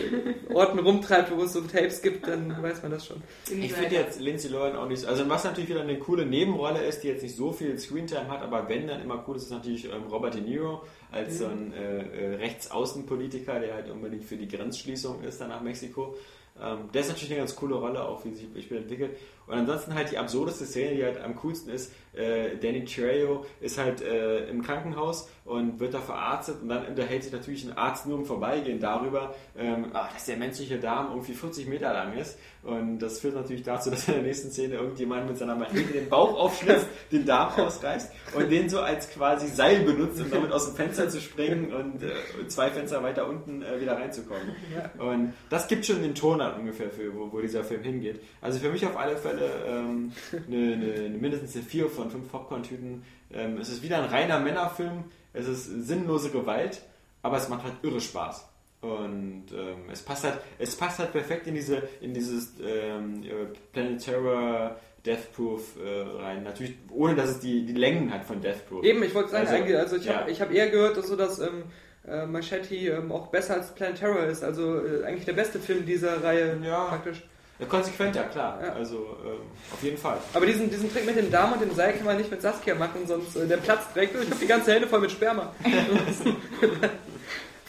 Orten 0.54 0.78
rumtreibt, 0.78 1.36
wo 1.36 1.42
es 1.42 1.54
so 1.54 1.62
Tapes 1.62 2.04
gibt, 2.04 2.28
dann 2.28 2.62
weiß 2.62 2.84
man 2.84 2.92
das 2.92 3.08
schon. 3.08 3.18
Ich 3.52 3.74
finde 3.74 3.96
jetzt 3.96 4.20
Lindsay 4.20 4.52
Lohan 4.52 4.76
auch 4.76 4.88
nicht. 4.88 5.06
Also 5.06 5.28
was 5.28 5.44
natürlich 5.44 5.72
wieder 5.72 5.82
eine 5.82 5.98
coole 5.98 6.24
Nebenrolle 6.24 6.84
ist, 6.84 7.02
die 7.02 7.08
jetzt 7.08 7.24
nicht 7.24 7.36
so 7.36 7.52
viel 7.52 7.80
Screentime 7.80 8.28
hat, 8.28 8.44
aber 8.44 8.70
wenn 8.70 8.86
dann 8.86 9.02
immer 9.02 9.24
cool 9.28 9.38
ist, 9.38 9.44
ist 9.46 9.52
natürlich 9.52 9.86
ähm, 9.86 10.04
Robert 10.12 10.36
De 10.36 10.42
Niro 10.42 10.84
als 11.12 11.40
so 11.40 11.46
ein 11.46 11.74
äh, 11.74 12.34
äh, 12.34 12.36
Rechtsaußenpolitiker, 12.36 13.60
der 13.60 13.74
halt 13.74 13.90
unbedingt 13.90 14.24
für 14.26 14.38
die 14.38 14.48
Grenzschließung 14.48 15.24
ist 15.24 15.42
dann 15.42 15.50
nach 15.50 15.62
Mexiko. 15.62 16.16
Ähm, 16.62 16.90
der 16.94 17.02
ist 17.02 17.08
natürlich 17.10 17.32
eine 17.32 17.40
ganz 17.40 17.56
coole 17.56 17.76
Rolle, 17.76 18.04
auch 18.04 18.24
wie 18.26 18.34
sich 18.34 18.48
das 18.54 18.64
Spiel 18.64 18.78
entwickelt. 18.78 19.12
Und 19.48 19.54
ansonsten 19.54 19.96
halt 19.96 20.12
die 20.12 20.18
absurdeste 20.18 20.66
Szene, 20.66 20.96
die 20.96 21.04
halt 21.04 21.22
am 21.22 21.36
coolsten 21.38 21.72
ist, 21.72 21.92
äh, 22.18 22.58
Danny 22.58 22.84
Trejo 22.84 23.46
ist 23.62 23.78
halt 23.78 24.02
äh, 24.02 24.50
im 24.50 24.64
Krankenhaus 24.64 25.30
und 25.46 25.80
wird 25.80 25.94
da 25.94 26.00
verarztet 26.00 26.62
und 26.62 26.70
dann 26.70 26.86
unterhält 26.86 27.24
sich 27.24 27.32
natürlich 27.32 27.64
ein 27.64 27.78
Arzt 27.78 28.06
nur 28.06 28.18
im 28.18 28.26
Vorbeigehen 28.26 28.80
darüber, 28.80 29.36
ähm, 29.58 29.88
ah, 29.94 30.10
dass 30.14 30.26
der 30.26 30.38
menschliche 30.38 30.80
Darm 30.80 31.12
irgendwie 31.12 31.34
40 31.34 31.68
Meter 31.68 31.94
lang 31.94 32.18
ist. 32.18 32.38
Und 32.64 33.00
das 33.00 33.20
führt 33.20 33.36
natürlich 33.36 33.64
dazu, 33.64 33.90
dass 33.92 34.08
in 34.08 34.16
der 34.16 34.24
nächsten 34.24 34.52
Szene 34.52 34.76
irgendjemand 34.76 35.28
mit 35.28 35.38
seiner 35.38 35.56
Machete 35.56 35.94
den 35.94 36.10
Bauch 36.10 36.38
aufschlitzt, 36.38 36.88
den 37.12 37.26
Darm 37.26 37.54
ausreißt 37.58 38.12
und 38.36 38.52
den 38.52 38.68
so 38.68 38.82
als 38.82 39.10
quasi 39.10 39.48
Seil 39.48 39.82
benutzt, 39.82 40.20
um 40.20 40.30
damit 40.30 40.52
aus 40.52 40.66
dem 40.66 40.76
Fenster 40.76 41.08
zu 41.10 41.22
springen 41.22 41.72
und 41.72 42.04
äh, 42.04 42.48
zwei 42.48 42.70
Fenster 42.70 43.02
weiter 43.04 43.28
unten 43.28 43.62
äh, 43.62 43.80
wieder 43.80 43.96
reinzukommen. 43.96 44.56
Und 44.98 45.34
das 45.50 45.68
gibt 45.68 45.86
schon 45.86 46.02
den 46.02 46.16
Ton 46.16 46.42
an 46.42 46.60
ungefähr, 46.60 46.90
für, 46.90 47.16
wo, 47.16 47.32
wo 47.32 47.40
dieser 47.40 47.64
Film 47.64 47.84
hingeht. 47.84 48.22
Also 48.42 48.60
für 48.60 48.70
mich 48.70 48.86
auf 48.86 48.98
alle 48.98 49.16
Fälle 49.16 49.37
ähm, 49.68 50.12
eine, 50.48 50.74
eine, 50.74 51.10
mindestens 51.18 51.56
eine 51.56 51.64
4 51.66 51.90
von 51.90 52.10
5 52.12 52.32
Popcorn-Tüten. 52.32 53.04
Ähm, 53.34 53.58
es 53.58 53.70
ist 53.70 53.84
wieder 53.84 53.98
ein 53.98 54.10
reiner 54.10 54.40
Männerfilm, 54.40 55.06
es 55.34 55.48
ist 55.48 55.66
sinnlose 55.66 56.30
Gewalt, 56.32 56.82
aber 57.22 57.38
es 57.38 57.50
macht 57.50 57.64
halt 57.64 57.76
irre 57.84 58.02
Spaß. 58.02 58.48
Und 58.82 59.46
ähm, 59.54 59.90
es 59.92 60.02
passt 60.04 60.24
halt, 60.24 60.40
es 60.60 60.76
passt 60.76 61.00
halt 61.00 61.12
perfekt 61.12 61.48
in 61.48 61.56
diese, 61.56 61.82
in 62.00 62.14
dieses 62.14 62.54
ähm, 62.64 63.24
äh, 63.24 63.46
Planet 63.74 64.00
Terror 64.04 64.76
Death 65.06 65.32
Proof 65.34 65.78
äh, 65.84 66.02
rein. 66.22 66.44
Natürlich, 66.44 66.76
ohne 66.92 67.16
dass 67.16 67.30
es 67.32 67.40
die, 67.40 67.66
die 67.66 67.74
Längen 67.74 68.14
hat 68.14 68.24
von 68.26 68.40
Death 68.40 68.68
Proof. 68.70 68.84
Eben, 68.84 69.02
ich 69.04 69.16
wollte 69.16 69.32
sagen, 69.32 69.48
Also, 69.48 69.58
eigentlich, 69.58 69.78
also 69.78 69.96
ich 69.96 70.06
ja. 70.06 70.20
habe 70.20 70.32
hab 70.32 70.54
eher 70.54 70.70
gehört, 70.70 70.98
dass 70.98 71.08
so 71.08 71.16
das 71.16 71.40
ähm, 71.40 71.64
äh, 72.08 72.26
Machete 72.26 72.76
ähm, 72.76 73.12
auch 73.12 73.28
besser 73.28 73.56
als 73.56 73.74
Planet 73.74 73.98
Terror 73.98 74.24
ist. 74.26 74.44
Also 74.44 74.80
äh, 74.86 75.04
eigentlich 75.06 75.26
der 75.26 75.34
beste 75.34 75.60
Film 75.60 75.86
dieser 75.86 76.24
Reihe 76.24 76.58
Ja. 76.64 76.86
praktisch. 76.86 77.24
Ja, 77.60 77.66
konsequent, 77.66 78.16
ja 78.16 78.24
klar. 78.24 78.60
Ja. 78.62 78.74
Also 78.74 79.18
ähm, 79.26 79.42
auf 79.72 79.82
jeden 79.82 79.98
Fall. 79.98 80.18
Aber 80.34 80.46
diesen, 80.46 80.70
diesen 80.70 80.92
Trick 80.92 81.06
mit 81.06 81.16
dem 81.16 81.32
Darm 81.32 81.54
und 81.54 81.62
dem 81.62 81.74
Seil 81.74 81.94
kann 81.94 82.06
man 82.06 82.18
nicht 82.18 82.30
mit 82.30 82.42
Saskia 82.42 82.76
machen, 82.76 83.08
sonst 83.08 83.36
äh, 83.36 83.48
der 83.48 83.58
platzt 83.58 83.96
direkt. 83.96 84.16
Ich 84.16 84.30
habe 84.30 84.40
die 84.40 84.48
ganze 84.48 84.74
Hände 84.74 84.88
voll 84.88 85.02
mit 85.02 85.12
Sperma. 85.12 85.52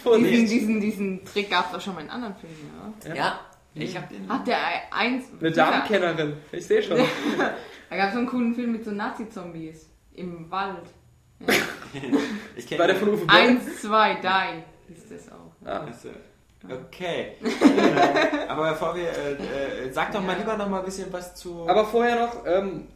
Diesen, 0.05 0.47
diesen, 0.47 0.81
diesen 0.81 1.25
Trick 1.25 1.51
gab 1.51 1.69
es 1.69 1.77
auch 1.77 1.81
schon 1.81 1.95
mal 1.95 2.03
in 2.03 2.09
anderen 2.09 2.35
Filmen, 2.37 2.71
ja. 3.05 3.15
Ja, 3.15 3.41
ich 3.75 3.97
habe 3.97 4.07
den. 4.15 4.29
Hat 4.29 4.47
der 4.47 4.59
eins. 4.91 5.25
Eine 5.39 5.51
Darmkennerin. 5.51 6.37
Ich 6.53 6.67
sehe 6.67 6.83
schon. 6.83 6.99
Da 7.91 7.97
gab 7.97 8.09
es 8.09 8.13
so 8.13 8.19
einen 8.19 8.29
coolen 8.29 8.55
Film 8.55 8.73
mit 8.73 8.85
so 8.85 8.91
Nazi-Zombies 8.91 9.89
im 10.15 10.51
Wald. 10.51 10.89
Ich 12.55 12.67
kenn 12.67 12.79
War 12.79 12.87
der 12.87 12.97
von 12.97 13.09
Uwe 13.09 13.17
Boll? 13.25 13.29
Eins, 13.29 13.81
zwei, 13.81 14.17
die 14.17 14.93
hieß 14.93 15.09
das 15.09 15.33
auch. 15.33 15.53
Ah. 15.65 15.87
Also, 15.87 16.11
Okay. 16.65 17.33
Äh, 17.43 18.49
Aber 18.49 18.71
bevor 18.71 18.95
wir, 18.97 19.05
äh, 19.09 19.87
äh, 19.87 19.93
sag 19.93 20.13
doch 20.13 20.23
mal 20.23 20.37
lieber 20.37 20.57
noch 20.57 20.69
mal 20.69 20.81
ein 20.81 20.85
bisschen 20.85 21.13
was 21.13 21.35
zu. 21.35 21.67
Aber 21.69 21.85
vorher 21.87 22.17
noch, 22.27 22.45
ähm, 22.47 22.89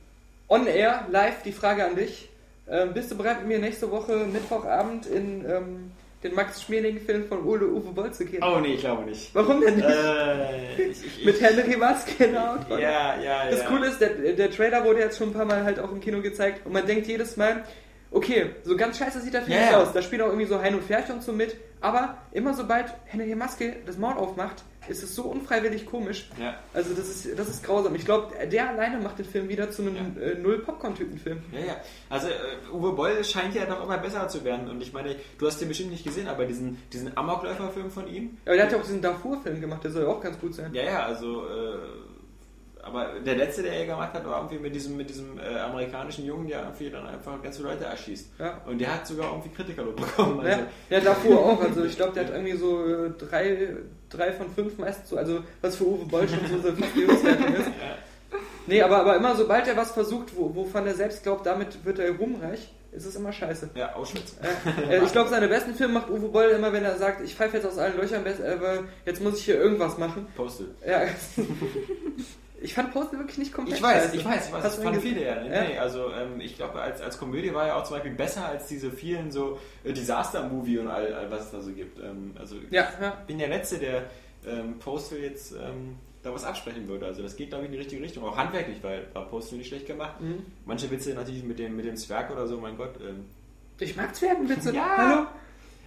on 0.49 0.67
air, 0.67 1.07
live, 1.11 1.43
die 1.45 1.53
Frage 1.53 1.85
an 1.85 1.95
dich. 1.95 2.29
Ähm, 2.69 2.93
bist 2.93 3.11
du 3.11 3.17
bereit, 3.17 3.39
mit 3.41 3.49
mir 3.49 3.59
nächste 3.59 3.91
Woche 3.91 4.17
Mittwochabend 4.27 5.07
in 5.07 5.45
ähm, 5.49 5.93
den 6.23 6.35
Max 6.35 6.63
Schmeling-Film 6.63 7.27
von 7.27 7.45
Uwe, 7.45 7.67
Uwe 7.69 7.93
Boll 7.93 8.13
zu 8.13 8.25
gehen? 8.25 8.43
oh 8.43 8.61
nee, 8.61 8.75
ich 8.75 8.81
glaube 8.81 9.03
nicht. 9.05 9.35
Warum 9.35 9.61
denn 9.61 9.77
nicht? 9.77 9.89
Äh, 9.89 10.83
ich, 10.91 11.05
ich, 11.19 11.25
Mit 11.25 11.41
Henry 11.41 11.77
Maske 11.77 12.29
der 12.29 12.53
Haut. 12.55 12.71
Ja, 12.81 13.21
ja, 13.21 13.51
Das 13.51 13.61
ja. 13.61 13.67
Coole 13.67 13.89
ist, 13.89 14.01
der, 14.01 14.11
der 14.11 14.51
Trailer 14.51 14.85
wurde 14.85 15.01
jetzt 15.01 15.19
schon 15.19 15.31
ein 15.31 15.33
paar 15.35 15.45
Mal 15.45 15.65
halt 15.65 15.79
auch 15.81 15.91
im 15.91 16.01
Kino 16.01 16.21
gezeigt 16.21 16.65
und 16.67 16.73
man 16.73 16.87
denkt 16.87 17.07
jedes 17.09 17.37
Mal, 17.37 17.65
okay, 18.13 18.51
so 18.65 18.77
ganz 18.77 18.99
scheiße 18.99 19.21
sieht 19.21 19.35
der 19.35 19.43
Film 19.43 19.55
Ja, 19.57 19.61
nicht 19.63 19.73
ja. 19.73 19.83
aus. 19.83 19.93
Da 19.93 20.03
spielt 20.03 20.23
auch 20.23 20.27
irgendwie 20.29 20.47
so 20.47 20.61
Hein 20.61 20.75
und 20.75 20.85
Ferch 20.85 21.11
und 21.11 21.23
so 21.23 21.33
mit, 21.33 21.57
aber 21.81 22.19
immer 22.33 22.55
sobald 22.55 22.93
Henry 23.07 23.35
Maske 23.35 23.77
das 23.87 23.99
Maul 23.99 24.15
aufmacht, 24.15 24.65
ist 24.89 25.03
es 25.03 25.15
so 25.15 25.23
unfreiwillig 25.23 25.87
komisch. 25.87 26.29
Ja. 26.41 26.57
Also 26.75 26.93
das 26.95 27.09
ist, 27.09 27.39
das 27.39 27.49
ist 27.49 27.63
grausam. 27.63 27.95
Ich 27.95 28.05
glaube, 28.05 28.33
der 28.49 28.71
alleine 28.71 28.99
macht 28.99 29.19
den 29.19 29.27
Film 29.27 29.49
wieder 29.49 29.71
zu 29.71 29.83
einem 29.83 30.17
äh, 30.21 30.35
Null-Popcorn-Typen-Film. 30.35 31.41
Ja, 31.53 31.61
ja. 31.61 31.77
Also 32.11 32.27
äh, 32.29 32.73
Uwe 32.73 32.93
Boll 32.93 33.23
scheint 33.25 33.55
ja 33.55 33.65
doch 33.65 33.85
immer 33.85 33.99
besser 33.99 34.27
zu 34.29 34.43
werden. 34.45 34.69
Und 34.69 34.81
ich 34.83 34.93
meine, 34.93 35.15
du 35.39 35.47
hast 35.47 35.61
den 35.61 35.69
bestimmt 35.69 35.93
nicht 35.93 36.05
gesehen, 36.05 36.27
aber 36.27 36.47
diesen, 36.47 36.83
diesen 36.93 37.17
Amokläufer-Film 37.17 37.91
von 37.93 38.09
ihm, 38.09 38.39
Aber 38.45 38.57
der 38.57 38.65
hat 38.65 38.73
ja 38.73 38.79
auch 38.79 38.83
diesen 38.83 39.03
Darfur-Film 39.03 39.61
gemacht, 39.61 39.85
der 39.85 39.93
soll 39.93 40.03
ja 40.03 40.09
auch 40.09 40.21
ganz 40.21 40.39
gut 40.41 40.55
sein. 40.55 40.75
ja, 40.75 40.83
ja, 40.83 41.07
also, 41.07 41.47
äh, 41.47 41.77
aber 42.83 43.21
der 43.25 43.37
letzte, 43.37 43.63
der 43.63 43.75
er 43.75 43.87
gemacht 43.87 44.13
hat, 44.13 44.25
war 44.27 44.39
irgendwie 44.39 44.59
mit 44.59 44.75
diesem, 44.75 44.97
mit 44.97 45.09
diesem 45.09 45.39
äh, 45.39 45.59
amerikanischen 45.59 46.25
Jungen, 46.25 46.49
der 46.49 46.63
irgendwie 46.63 46.91
dann 46.91 47.07
einfach 47.07 47.41
ganz 47.41 47.57
viele 47.57 47.69
Leute 47.69 47.85
erschießt. 47.85 48.31
Ja. 48.39 48.61
Und 48.67 48.81
der 48.81 48.95
hat 48.95 49.07
sogar 49.07 49.31
irgendwie 49.31 49.51
Kritikerlob 49.51 49.97
bekommen. 49.97 50.41
Also, 50.41 50.51
Ja, 50.51 50.67
der 50.91 51.01
Darfur 51.01 51.39
auch. 51.39 51.61
Also 51.63 51.85
ich 51.85 51.97
glaube, 51.97 52.13
der 52.13 52.25
hat 52.25 52.31
irgendwie 52.35 52.57
so 52.57 52.85
äh, 52.85 53.11
drei, 53.19 53.77
drei 54.11 54.33
von 54.33 54.51
fünf 54.51 54.79
meistens 54.79 55.09
so, 55.09 55.17
also 55.17 55.41
was 55.61 55.77
für 55.77 55.87
Uwe 55.87 56.07
Boll 56.07 56.29
schon 56.29 56.41
so 56.61 56.69
eine 56.69 56.77
Verstehungswertung 56.77 57.55
ist. 57.55 57.71
Nee, 58.65 58.81
aber, 58.81 58.99
aber 58.99 59.17
immer 59.17 59.35
sobald 59.35 59.67
er 59.67 59.77
was 59.77 59.91
versucht, 59.91 60.37
wo, 60.37 60.55
wovon 60.55 60.87
er 60.87 60.95
selbst 60.95 61.25
glaubt, 61.25 61.45
damit 61.45 61.85
wird 61.85 61.99
er 61.99 62.13
ruhmreich, 62.13 62.73
ist 62.93 63.05
es 63.05 63.17
immer 63.17 63.33
scheiße. 63.33 63.71
ja, 63.75 63.93
Auschwitz. 63.97 64.37
Äh, 64.89 65.05
ich 65.05 65.11
glaube, 65.11 65.31
seine 65.31 65.49
besten 65.49 65.75
Filme 65.75 65.95
macht 65.95 66.09
Uwe 66.09 66.29
Boll 66.29 66.51
immer, 66.51 66.73
wenn 66.73 66.85
er 66.85 66.97
sagt, 66.97 67.23
ich 67.23 67.35
pfeife 67.35 67.57
jetzt 67.57 67.67
aus 67.67 67.77
allen 67.77 67.97
Löchern, 67.97 68.23
aber 68.25 68.85
jetzt 69.05 69.21
muss 69.21 69.37
ich 69.39 69.47
hier 69.47 69.57
irgendwas 69.57 69.99
machen. 69.99 70.29
Postel. 70.37 70.69
Ja. 70.87 71.03
Ich 72.63 72.75
fand 72.75 72.93
Postal 72.93 73.19
wirklich 73.19 73.39
nicht 73.39 73.53
komplett 73.53 73.77
Ich 73.77 73.83
weiß, 73.83 74.15
ich 74.15 74.25
weiß, 74.25 74.47
ich 74.47 74.53
weiß. 74.53 74.63
Das 74.63 74.77
fanden 74.77 75.01
viele 75.01 75.25
ja. 75.25 75.43
Nee, 75.43 75.79
also 75.79 76.11
ähm, 76.13 76.41
ich 76.41 76.57
glaube, 76.57 76.81
als, 76.81 77.01
als 77.01 77.19
Komödie 77.19 77.53
war 77.53 77.67
er 77.67 77.77
auch 77.77 77.85
zum 77.85 77.97
Beispiel 77.97 78.13
besser 78.15 78.47
als 78.47 78.67
diese 78.69 78.91
vielen 78.91 79.31
so 79.31 79.59
äh, 79.85 79.93
Disaster-Movie 79.93 80.79
und 80.79 80.89
all, 80.89 81.13
all, 81.13 81.31
was 81.31 81.47
es 81.47 81.51
da 81.51 81.61
so 81.61 81.73
gibt. 81.73 81.99
Ähm, 81.99 82.35
also 82.39 82.57
Ja, 82.71 82.89
ja. 83.01 83.17
ich 83.21 83.27
bin 83.27 83.39
der 83.39 83.49
Letzte, 83.49 83.79
der 83.79 84.05
ähm, 84.47 84.79
Postal 84.79 85.19
jetzt 85.19 85.53
ähm, 85.53 85.97
da 86.23 86.33
was 86.33 86.45
absprechen 86.45 86.87
würde. 86.89 87.07
Also 87.07 87.23
das 87.23 87.37
geht, 87.37 87.49
glaube 87.51 87.65
ich, 87.65 87.67
in 87.67 87.73
die 87.73 87.79
richtige 87.79 88.03
Richtung. 88.03 88.25
Auch 88.25 88.37
handwerklich, 88.37 88.79
weil 88.83 89.07
war 89.13 89.27
Postal 89.27 89.59
nicht 89.59 89.69
schlecht 89.69 89.87
gemacht. 89.87 90.21
Mhm. 90.21 90.45
Manche 90.65 90.91
Witze 90.91 91.15
natürlich 91.15 91.43
mit 91.45 91.59
dem, 91.59 91.77
mit 91.77 91.85
dem 91.85 91.97
Zwerg 91.97 92.31
oder 92.31 92.47
so, 92.47 92.59
mein 92.59 92.77
Gott. 92.77 92.95
Ähm, 93.01 93.27
Ich 93.79 93.97
mag 93.97 94.15
Zwergenwitze. 94.15 94.73
Ja. 94.73 94.97
Hallo? 94.97 95.27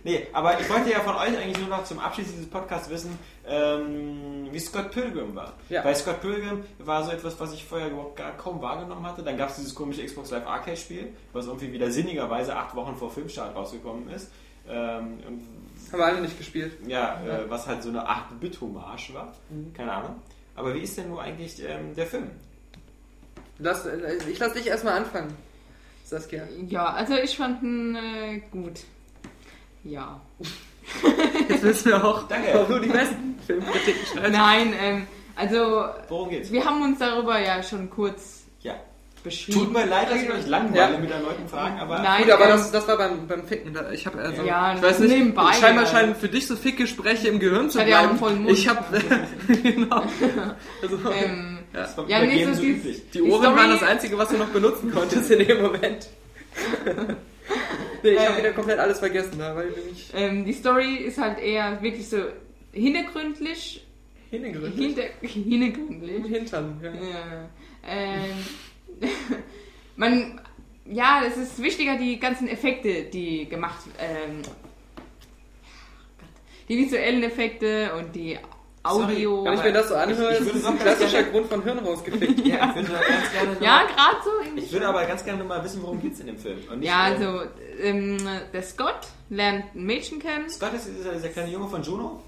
Nee, 0.03 0.27
aber 0.33 0.59
ich 0.59 0.69
wollte 0.69 0.91
ja 0.91 0.99
von 0.99 1.15
euch 1.15 1.35
eigentlich 1.35 1.57
nur 1.57 1.69
noch 1.69 1.83
zum 1.83 1.97
Abschluss 1.97 2.27
dieses 2.27 2.47
Podcasts 2.47 2.91
wissen, 2.91 3.17
ähm, 3.47 4.47
wie 4.51 4.59
Scott 4.59 4.91
Pilgrim 4.91 5.35
war. 5.35 5.53
Ja. 5.69 5.83
Weil 5.83 5.95
Scott 5.95 6.21
Pilgrim 6.21 6.63
war 6.79 7.03
so 7.03 7.11
etwas, 7.11 7.39
was 7.39 7.53
ich 7.53 7.63
vorher 7.65 7.89
überhaupt 7.91 8.15
gar 8.15 8.35
kaum 8.37 8.61
wahrgenommen 8.61 9.05
hatte. 9.05 9.21
Dann 9.23 9.37
gab 9.37 9.49
es 9.49 9.55
dieses 9.57 9.75
komische 9.75 10.03
Xbox 10.05 10.31
Live 10.31 10.45
Arcade 10.47 10.77
Spiel, 10.77 11.09
was 11.33 11.45
irgendwie 11.47 11.71
wieder 11.71 11.91
sinnigerweise 11.91 12.55
acht 12.55 12.75
Wochen 12.75 12.95
vor 12.95 13.11
Filmstart 13.11 13.55
rausgekommen 13.55 14.09
ist. 14.09 14.31
Ähm, 14.67 15.19
und 15.27 15.41
Haben 15.91 15.99
wir 15.99 16.05
alle 16.05 16.21
nicht 16.21 16.37
gespielt. 16.37 16.73
ja, 16.87 17.21
Äh, 17.23 17.49
was 17.49 17.67
halt 17.67 17.83
so 17.83 17.89
eine 17.89 18.07
8-Bit-Hommage 18.07 19.13
war. 19.13 19.33
Keine 19.75 19.91
Ahnung. 19.91 20.15
Aber 20.55 20.73
wie 20.73 20.79
ist 20.79 20.97
denn 20.97 21.09
nur 21.09 21.21
eigentlich 21.21 21.61
ähm, 21.63 21.93
der 21.95 22.07
Film? 22.07 22.31
Lass, 23.59 23.85
äh, 23.85 24.17
ich 24.29 24.39
lass 24.39 24.53
dich 24.53 24.67
erstmal 24.67 24.93
anfangen, 24.97 25.33
Saskia. 26.03 26.43
Ja, 26.67 26.87
also 26.93 27.13
ich 27.15 27.37
fand 27.37 27.61
ihn 27.61 27.95
äh, 27.95 28.41
gut. 28.51 28.81
Ja. 29.83 30.19
Jetzt 31.49 31.63
wissen 31.63 31.89
wir 31.91 32.03
auch, 32.05 32.27
Danke. 32.27 32.49
warum 32.53 32.67
du 32.73 32.79
die 32.79 32.89
besten 32.89 33.39
Filmkritiken 33.45 34.05
schreibst. 34.13 34.31
Nein, 34.31 34.73
ähm, 34.81 35.07
also 35.35 35.85
Worum 36.09 36.29
geht's? 36.29 36.51
wir 36.51 36.63
haben 36.65 36.81
uns 36.81 36.99
darüber 36.99 37.39
ja 37.39 37.61
schon 37.63 37.89
kurz 37.89 38.43
Ja. 38.61 38.73
beschrieben. 39.23 39.59
Tut 39.59 39.73
mir 39.73 39.85
leid, 39.85 40.09
dass 40.11 40.21
ich 40.21 40.31
euch 40.31 40.47
langweile 40.47 40.93
Ja. 40.93 40.97
mit 40.99 41.09
den 41.09 41.21
Leuten 41.23 41.47
fragen, 41.49 41.79
aber 41.79 41.99
Nein, 41.99 42.23
Gut, 42.23 42.31
aber 42.31 42.43
ähm, 42.45 42.49
das, 42.51 42.71
das 42.71 42.87
war 42.87 42.97
beim, 42.97 43.27
beim 43.27 43.43
Ficken. 43.47 43.73
Da- 43.73 43.91
Ich 43.91 44.05
habe 44.05 44.19
also, 44.19 44.43
Ja, 44.43 44.75
ich 44.75 44.81
weiß 44.81 44.99
nicht, 44.99 45.11
nebenbei, 45.11 45.51
scheinbar 45.53 45.83
ja. 45.85 45.89
scheinen 45.89 46.15
für 46.15 46.29
dich 46.29 46.47
so 46.47 46.55
Fickgespräche 46.55 47.27
im 47.27 47.39
Gehirn 47.39 47.69
zu 47.69 47.79
ja 47.79 47.85
bleiben. 47.85 48.17
vollen 48.17 48.43
Mund. 48.43 48.57
Ich 48.57 48.67
habe 48.67 48.83
genau. 49.63 50.03
Also, 50.81 50.97
ähm, 51.11 51.59
das 51.73 51.97
war 51.97 52.07
Ja, 52.07 52.19
bei 52.19 52.27
nee, 52.27 52.45
so 52.45 52.61
die 52.61 53.01
die 53.13 53.21
Ohren 53.23 53.41
Story- 53.43 53.57
waren 53.57 53.69
das 53.71 53.83
Einzige, 53.83 54.17
was 54.17 54.29
du 54.29 54.37
noch 54.37 54.47
benutzen 54.49 54.91
konntest 54.93 55.29
in 55.31 55.45
dem 55.47 55.61
Moment. 55.61 56.07
nee, 58.11 58.15
ich 58.15 58.27
habe 58.27 58.37
wieder 58.37 58.53
komplett 58.53 58.79
alles 58.79 58.99
vergessen, 58.99 59.37
da, 59.37 59.55
weil 59.55 59.69
du 59.69 59.81
mich 59.81 60.11
ähm, 60.13 60.45
die 60.45 60.53
Story 60.53 60.95
ist 60.95 61.17
halt 61.17 61.39
eher 61.39 61.81
wirklich 61.81 62.07
so 62.07 62.17
hintergründlich. 62.71 63.85
hingegründet 64.29 64.75
Hinter, 64.75 65.03
hintergründlich. 65.21 66.15
Im 66.15 66.25
Hintern. 66.25 66.79
Ja. 66.83 66.91
Ja. 66.93 67.49
Ähm, 67.87 69.09
man, 69.95 70.41
ja, 70.85 71.23
es 71.25 71.37
ist 71.37 71.61
wichtiger, 71.61 71.97
die 71.97 72.19
ganzen 72.19 72.47
Effekte, 72.47 73.03
die 73.03 73.47
gemacht, 73.47 73.85
ähm, 73.99 74.41
Gott, 76.17 76.27
die 76.69 76.77
visuellen 76.77 77.23
Effekte 77.23 77.93
und 77.95 78.15
die 78.15 78.37
Audio. 78.85 79.43
Wenn 79.45 79.53
ich 79.55 79.63
mir 79.63 79.73
das 79.73 79.89
so 79.89 79.95
anhöre, 79.95 80.33
ich 80.33 80.39
ist 80.39 80.45
würde 80.45 80.59
es 80.59 80.65
ein 80.65 80.75
noch- 80.75 80.81
klassischer 80.81 81.23
Grund 81.23 81.47
von 81.47 81.63
Hirn 81.63 81.79
rausgefickt. 81.79 82.45
Ja, 82.45 82.69
ich 82.69 82.75
würde 82.87 82.91
ganz 83.07 83.31
gerne 83.33 83.53
noch 83.53 83.61
ja, 83.61 83.81
gerade 83.83 84.17
so. 84.23 84.29
irgendwie 84.43 84.63
Ich 84.63 84.71
würde 84.71 84.87
aber 84.87 85.05
ganz 85.05 85.23
gerne 85.25 85.43
mal 85.45 85.63
wissen, 85.63 85.81
worum 85.83 86.01
geht's 86.01 86.19
in 86.19 86.27
dem 86.27 86.37
Film. 86.37 86.59
Und 86.71 86.79
nicht, 86.79 86.87
Ja, 86.89 86.99
also 87.01 87.41
ähm, 87.81 88.17
der 88.53 88.63
Scott 88.63 89.07
lernt 89.29 89.75
ein 89.75 89.83
Mädchen 89.85 90.19
kennen. 90.19 90.49
Scott 90.49 90.73
ist 90.73 90.87
dieser, 90.87 91.13
dieser 91.13 91.29
kleine 91.29 91.51
Junge 91.51 91.67
von 91.67 91.81
Juno, 91.83 92.21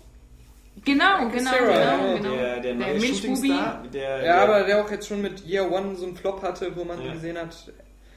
Genau, 0.85 1.27
genau, 1.31 1.49
Sarah, 1.51 1.65
genau, 1.97 2.05
ja, 2.05 2.17
genau. 2.17 2.29
der, 2.35 2.59
der 2.59 2.75
neue 2.75 2.93
Milchbubi. 2.99 3.15
Shootingstar, 3.47 3.83
der, 3.91 4.09
Ja, 4.17 4.21
der, 4.21 4.41
aber 4.41 4.63
der 4.63 4.85
auch 4.85 4.91
jetzt 4.91 5.07
schon 5.07 5.21
mit 5.23 5.43
Year 5.45 5.71
One 5.71 5.95
so 5.95 6.05
einen 6.05 6.15
Flop 6.15 6.41
hatte, 6.43 6.71
wo 6.75 6.83
man 6.83 7.03
Ja. 7.03 7.13
gesehen 7.13 7.35
hat. 7.37 7.55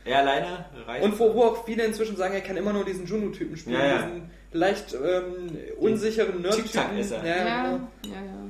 er 0.04 0.18
alleine 0.18 0.66
reicht. 0.86 1.02
Und 1.04 1.18
wo, 1.18 1.34
wo 1.34 1.44
auch 1.44 1.64
viele 1.64 1.84
inzwischen 1.84 2.16
sagen, 2.16 2.34
er 2.34 2.42
kann 2.42 2.58
immer 2.58 2.72
nur 2.74 2.84
diesen 2.84 3.06
Juno-Typen 3.06 3.56
spielen. 3.56 3.80
Ja, 3.80 3.86
ja. 3.86 4.02
Diesen 4.02 4.30
leicht 4.52 4.94
ähm, 4.94 5.58
unsicheren 5.78 6.42
Nerd-Typen. 6.42 6.66
Zickzack-Esser. 6.66 7.24
Ja, 7.24 7.36
Ja, 7.36 7.64
genau. 7.64 7.88
ja, 8.06 8.12
ja. 8.12 8.40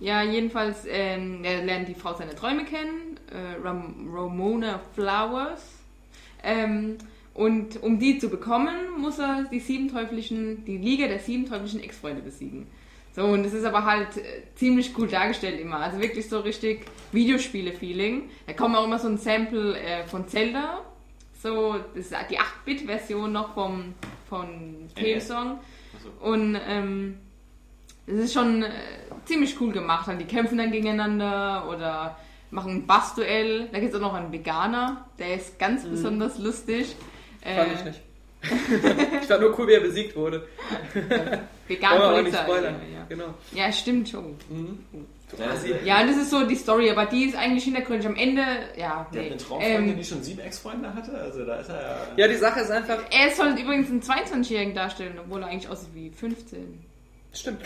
Ja, 0.00 0.22
jedenfalls, 0.22 0.84
ähm, 0.86 1.42
er 1.42 1.64
lernt 1.64 1.88
die 1.88 1.94
Frau 1.94 2.14
seiner 2.14 2.36
Träume 2.36 2.64
kennen, 2.64 3.18
äh, 3.32 3.60
Ram 3.66 4.08
Ramona 4.12 4.80
Flowers. 4.94 5.62
Ähm, 6.42 6.98
und 7.34 7.82
um 7.82 7.98
die 7.98 8.18
zu 8.18 8.28
bekommen, 8.28 8.74
muss 8.98 9.18
er 9.18 9.46
die 9.50 9.60
sieben 9.60 9.90
teuflischen, 9.90 10.64
die 10.64 10.76
Liga 10.76 11.08
der 11.08 11.18
sieben 11.20 11.46
teuflischen 11.46 11.82
Ex-Freunde 11.82 12.22
besiegen. 12.22 12.66
So, 13.14 13.24
und 13.24 13.44
es 13.44 13.52
ist 13.52 13.64
aber 13.64 13.84
halt 13.84 14.16
äh, 14.16 14.42
ziemlich 14.54 14.96
cool 14.96 15.08
dargestellt 15.08 15.58
immer. 15.60 15.78
Also 15.78 16.00
wirklich 16.00 16.28
so 16.28 16.40
richtig 16.40 16.84
Videospiele-Feeling. 17.12 18.30
Da 18.46 18.52
kommt 18.52 18.76
auch 18.76 18.84
immer 18.84 18.98
so 18.98 19.08
ein 19.08 19.18
Sample 19.18 19.76
äh, 19.76 20.04
von 20.04 20.28
Zelda. 20.28 20.84
So, 21.42 21.76
das 21.94 22.06
ist 22.06 22.14
die 22.30 22.38
8-Bit-Version 22.38 23.32
noch 23.32 23.54
vom, 23.54 23.94
von 24.28 24.88
Theme-Song. 24.94 25.58
Achso. 25.96 26.10
Und 26.30 26.58
ähm, 26.68 27.18
es 28.06 28.14
ist 28.14 28.32
schon 28.34 28.62
äh, 28.62 28.70
ziemlich 29.24 29.60
cool 29.60 29.72
gemacht. 29.72 30.08
Dann 30.08 30.18
die 30.18 30.24
kämpfen 30.24 30.58
dann 30.58 30.70
gegeneinander 30.72 31.68
oder 31.68 32.16
machen 32.50 32.72
ein 32.72 32.86
Bassduell. 32.86 33.68
Da 33.72 33.78
gibt 33.78 33.92
es 33.92 33.98
auch 33.98 34.02
noch 34.02 34.14
einen 34.14 34.32
Veganer, 34.32 35.06
der 35.18 35.34
ist 35.34 35.58
ganz 35.58 35.84
besonders 35.84 36.38
lustig. 36.38 36.94
Fand 37.42 37.56
Äh, 37.70 37.74
ich 37.74 37.84
nicht. 37.84 38.00
ich 39.22 39.26
fand 39.26 39.40
nur 39.40 39.58
cool, 39.58 39.66
wie 39.66 39.72
er 39.72 39.80
besiegt 39.80 40.14
wurde. 40.14 40.46
Vegan 41.66 41.98
nicht 41.98 42.22
Polizei. 42.22 42.42
spoilern. 42.44 42.76
Ja, 42.92 42.98
ja. 43.00 43.06
Genau. 43.08 43.34
ja, 43.52 43.72
stimmt 43.72 44.08
schon. 44.08 44.36
Ja, 44.50 45.00
sie, 45.36 45.74
Ja, 45.84 46.00
und 46.00 46.08
das 46.08 46.16
ist 46.16 46.30
so 46.30 46.44
die 46.46 46.56
Story, 46.56 46.90
aber 46.90 47.06
die 47.06 47.24
ist 47.24 47.36
eigentlich 47.36 47.64
hintergründig. 47.64 48.06
Am 48.06 48.16
Ende, 48.16 48.42
ja, 48.76 48.76
der 48.76 48.88
hat 48.88 49.12
nee. 49.12 49.26
eine 49.26 49.36
Traumfreundin, 49.36 49.90
Ähm, 49.90 49.96
die 49.96 50.04
schon 50.04 50.22
sieben 50.22 50.40
Ex-Freunde 50.40 50.94
hatte. 50.94 51.12
Also 51.12 51.44
da 51.44 51.56
ist 51.56 51.68
er 51.68 51.82
ja. 51.82 51.98
Ja, 52.16 52.28
die 52.28 52.36
Sache 52.36 52.60
ist 52.60 52.70
einfach, 52.70 52.98
er 53.10 53.34
soll 53.34 53.48
übrigens 53.58 53.90
einen 53.90 54.02
22-Jährigen 54.02 54.74
darstellen, 54.74 55.18
obwohl 55.18 55.42
er 55.42 55.48
eigentlich 55.48 55.68
aussieht 55.68 55.90
wie 55.94 56.10
15. 56.10 56.84
Stimmt. 57.32 57.62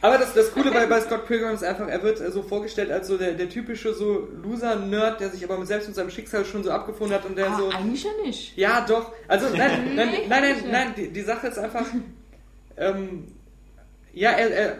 Aber 0.00 0.16
das, 0.16 0.32
das 0.32 0.52
Coole 0.52 0.70
bei, 0.70 0.86
bei 0.86 1.00
Scott 1.00 1.26
Pilgrim 1.26 1.54
ist 1.54 1.64
einfach, 1.64 1.88
er 1.88 2.02
wird 2.02 2.20
äh, 2.20 2.30
so 2.30 2.42
vorgestellt 2.42 2.92
als 2.92 3.08
so 3.08 3.18
der, 3.18 3.32
der 3.32 3.48
typische 3.48 3.92
so 3.94 4.28
Loser-Nerd, 4.42 5.20
der 5.20 5.30
sich 5.30 5.42
aber 5.42 5.64
selbst 5.66 5.88
mit 5.88 5.96
seinem 5.96 6.10
Schicksal 6.10 6.44
schon 6.44 6.62
so 6.62 6.70
abgefunden 6.70 7.16
hat 7.16 7.24
und 7.24 7.36
der 7.36 7.50
Ah, 7.50 7.58
so... 7.58 7.68
eigentlich 7.70 8.04
ja 8.04 8.10
nicht. 8.24 8.56
Ja, 8.56 8.86
doch. 8.86 9.12
Also, 9.26 9.48
nein, 9.56 9.96
nein, 9.96 10.08
nein, 10.28 10.42
nein, 10.42 10.56
nein, 10.70 10.94
die, 10.96 11.08
die 11.08 11.22
Sache 11.22 11.48
ist 11.48 11.58
einfach, 11.58 11.86
ähm, 12.76 13.26
ja, 14.12 14.30
er, 14.30 14.50
er, 14.50 14.78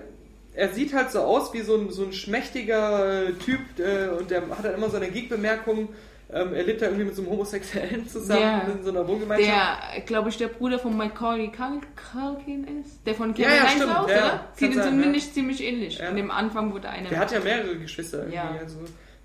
er 0.58 0.68
sieht 0.70 0.92
halt 0.92 1.10
so 1.12 1.20
aus 1.20 1.52
wie 1.54 1.60
so 1.62 1.76
ein, 1.76 1.90
so 1.90 2.02
ein 2.04 2.12
schmächtiger 2.12 3.26
Typ 3.44 3.60
äh, 3.78 4.08
und 4.08 4.30
der 4.30 4.42
hat 4.50 4.64
dann 4.64 4.74
immer 4.74 4.90
so 4.90 4.96
eine 4.96 5.08
Geek-Bemerkung. 5.08 5.90
Ähm, 6.30 6.52
er 6.52 6.62
lebt 6.64 6.82
da 6.82 6.86
irgendwie 6.86 7.06
mit 7.06 7.14
so 7.16 7.22
einem 7.22 7.30
Homosexuellen 7.30 8.06
zusammen 8.06 8.42
Ja. 8.42 8.60
in 8.76 8.84
so 8.84 8.90
einer 8.90 9.06
Wohngemeinschaft. 9.08 9.50
Der, 9.94 10.00
glaube 10.02 10.28
ich, 10.28 10.36
der 10.36 10.48
Bruder 10.48 10.78
von 10.78 10.94
Macaulay 10.94 11.50
Cul- 11.56 11.80
Culkin 12.12 12.82
ist. 12.82 13.00
Der 13.06 13.14
von 13.14 13.30
Ja, 13.34 13.46
Kevin 13.46 13.56
ja, 13.56 13.62
Heinz 13.62 13.72
stimmt, 13.82 13.96
aus, 13.98 14.10
ja, 14.10 14.16
oder? 14.18 14.44
Sieht 14.54 14.74
sein, 14.74 14.84
zumindest 14.84 15.34
ziemlich 15.34 15.62
ähnlich. 15.64 15.98
Ja. 15.98 16.10
Und 16.10 16.18
im 16.18 16.30
Anfang 16.30 16.72
wurde 16.74 16.90
einer. 16.90 17.08
Der 17.08 17.18
hat 17.20 17.32
ja 17.32 17.40
mehrere 17.40 17.76
Geschwister 17.78 18.18
irgendwie. 18.18 18.34
Ja. 18.36 18.56
Also 18.60 18.76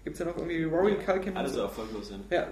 gibt's 0.04 0.20
ja 0.20 0.26
noch 0.26 0.38
irgendwie 0.38 0.64
Rory 0.64 0.96
Culkin. 1.06 1.36
Alle 1.38 1.48
und 1.48 1.54
so 1.54 1.62
erfolglos 1.62 2.08
sind. 2.10 2.24
Ja, 2.30 2.48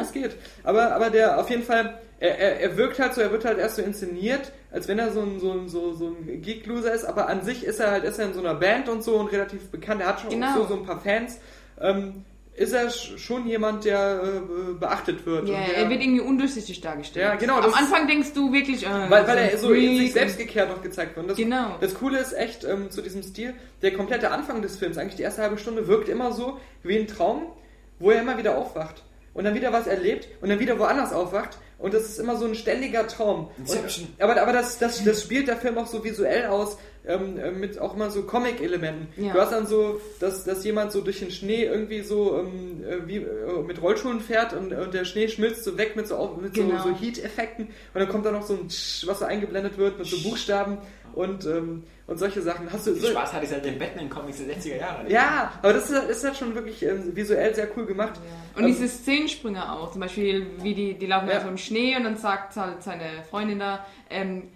es 0.00 0.12
geht. 0.12 0.36
Aber, 0.64 0.94
aber 0.94 1.10
der 1.10 1.38
auf 1.38 1.48
jeden 1.50 1.62
Fall, 1.62 1.98
er, 2.18 2.38
er, 2.38 2.60
er 2.60 2.76
wirkt 2.76 2.98
halt 2.98 3.14
so, 3.14 3.20
er 3.20 3.30
wird 3.30 3.44
halt 3.44 3.58
erst 3.58 3.76
so 3.76 3.82
inszeniert, 3.82 4.52
als 4.70 4.88
wenn 4.88 4.98
er 4.98 5.12
so 5.12 5.20
ein, 5.20 5.38
so 5.40 5.52
ein, 5.52 5.68
so, 5.68 5.92
so 5.92 6.08
ein 6.08 6.42
Geek-Loser 6.42 6.92
ist, 6.92 7.04
aber 7.04 7.28
an 7.28 7.42
sich 7.42 7.64
ist 7.64 7.78
er 7.80 7.90
halt, 7.90 8.04
ist 8.04 8.18
er 8.18 8.26
in 8.26 8.34
so 8.34 8.40
einer 8.40 8.54
Band 8.54 8.88
und 8.88 9.02
so 9.02 9.16
und 9.16 9.30
relativ 9.32 9.70
bekannt, 9.70 10.00
er 10.00 10.08
hat 10.08 10.20
schon 10.20 10.30
Genau. 10.30 10.54
so, 10.56 10.66
so 10.66 10.74
ein 10.74 10.84
paar 10.84 11.00
Fans. 11.00 11.38
Ähm, 11.80 12.24
ist 12.56 12.72
er 12.72 12.88
sch- 12.88 13.18
schon 13.18 13.46
jemand, 13.46 13.84
der 13.84 14.22
äh, 14.22 14.72
beachtet 14.80 15.26
wird. 15.26 15.48
ja, 15.48 15.54
und 15.58 15.66
der, 15.68 15.76
er 15.76 15.90
wird 15.90 16.00
irgendwie 16.02 16.20
undurchsichtig 16.22 16.80
dargestellt. 16.80 17.24
Ja, 17.26 17.34
genau, 17.34 17.58
Am 17.58 17.74
Anfang 17.74 18.06
denkst 18.08 18.32
du 18.34 18.52
wirklich, 18.52 18.84
äh, 18.86 18.88
weil, 19.10 19.26
weil 19.28 19.38
er 19.38 19.58
so 19.58 19.72
in 19.72 19.98
sich 19.98 20.12
selbst 20.12 20.38
gekehrt 20.38 20.70
noch 20.70 20.82
gezeigt 20.82 21.16
wird. 21.16 21.28
Das, 21.30 21.36
Genau. 21.36 21.76
das 21.80 21.94
Coole 21.94 22.18
ist 22.18 22.32
echt 22.32 22.64
ähm, 22.64 22.90
zu 22.90 23.02
diesem 23.02 23.22
Stil, 23.22 23.54
der 23.82 23.92
komplette 23.94 24.30
Anfang 24.30 24.62
des 24.62 24.76
Films, 24.76 24.96
eigentlich 24.98 25.16
die 25.16 25.22
erste 25.22 25.42
halbe 25.42 25.58
Stunde, 25.58 25.86
wirkt 25.86 26.08
immer 26.08 26.32
so 26.32 26.58
wie 26.82 26.96
ein 26.98 27.06
Traum, 27.06 27.42
wo 27.98 28.10
er 28.10 28.20
immer 28.22 28.38
wieder 28.38 28.56
aufwacht 28.56 29.02
und 29.34 29.44
dann 29.44 29.54
wieder 29.54 29.72
was 29.72 29.86
erlebt 29.86 30.26
und 30.40 30.48
dann 30.48 30.58
wieder 30.58 30.78
woanders 30.78 31.12
aufwacht. 31.12 31.58
Und 31.78 31.92
das 31.92 32.04
ist 32.06 32.18
immer 32.18 32.36
so 32.36 32.46
ein 32.46 32.54
ständiger 32.54 33.06
Traum. 33.06 33.50
Und, 33.58 34.06
aber 34.18 34.40
aber 34.40 34.54
das, 34.54 34.78
das, 34.78 35.04
das 35.04 35.22
spielt 35.22 35.46
der 35.46 35.58
Film 35.58 35.76
auch 35.76 35.86
so 35.86 36.02
visuell 36.02 36.46
aus, 36.46 36.78
ähm, 37.06 37.38
äh, 37.38 37.50
mit 37.50 37.78
auch 37.78 37.94
immer 37.94 38.10
so 38.10 38.22
Comic-Elementen. 38.22 39.08
Ja. 39.16 39.32
Du 39.32 39.40
hast 39.40 39.52
dann 39.52 39.66
so, 39.66 40.00
dass, 40.20 40.44
dass 40.44 40.64
jemand 40.64 40.92
so 40.92 41.00
durch 41.00 41.20
den 41.20 41.30
Schnee 41.30 41.64
irgendwie 41.64 42.00
so 42.02 42.38
ähm, 42.38 42.82
äh, 42.84 43.06
wie 43.06 43.16
äh, 43.18 43.62
mit 43.66 43.80
Rollschuhen 43.80 44.20
fährt 44.20 44.52
und, 44.52 44.72
und 44.72 44.92
der 44.94 45.04
Schnee 45.04 45.28
schmilzt 45.28 45.64
so 45.64 45.78
weg 45.78 45.96
mit 45.96 46.08
so, 46.08 46.38
mit 46.40 46.54
Genau. 46.54 46.78
so, 46.82 46.88
so 46.90 46.94
Heat-Effekten 46.96 47.66
und 47.66 47.72
dann 47.94 48.08
kommt 48.08 48.26
da 48.26 48.32
noch 48.32 48.42
so 48.42 48.54
ein 48.54 48.68
Tsch, 48.68 49.06
was 49.06 49.20
so 49.20 49.24
eingeblendet 49.24 49.78
wird 49.78 49.98
mit 49.98 50.06
so 50.06 50.16
Buchstaben 50.28 50.78
und, 51.14 51.46
ähm, 51.46 51.84
und 52.06 52.18
solche 52.18 52.42
Sachen. 52.42 52.70
Hast 52.72 52.86
du 52.86 52.94
So 52.94 53.06
Spaß 53.08 53.32
hatte 53.32 53.44
ich 53.44 53.50
seit 53.50 53.64
den 53.64 53.78
Batman-Comics 53.78 54.38
der 54.44 54.56
60er 54.56 54.76
Jahre. 54.78 55.10
ja, 55.10 55.52
aber 55.62 55.72
das 55.72 55.88
ist, 55.90 56.10
ist 56.10 56.24
halt 56.24 56.36
schon 56.36 56.54
wirklich 56.54 56.82
ähm, 56.82 57.14
visuell 57.16 57.54
sehr 57.54 57.68
cool 57.76 57.86
gemacht. 57.86 58.20
Und 58.56 58.62
Ähm, 58.64 58.66
diese 58.68 58.88
Szenensprünge 58.88 59.72
auch, 59.72 59.92
zum 59.92 60.00
Beispiel, 60.02 60.46
wie 60.62 60.74
die, 60.74 60.94
die 60.94 61.06
laufen 61.06 61.28
Ja. 61.28 61.34
ja. 61.34 61.40
so 61.42 61.48
im 61.48 61.56
Schnee 61.58 61.96
und 61.96 62.04
dann 62.04 62.16
sagt 62.16 62.56
halt 62.56 62.82
seine 62.82 63.04
Freundin 63.30 63.58
da, 63.60 63.86
ähm, 64.10 64.48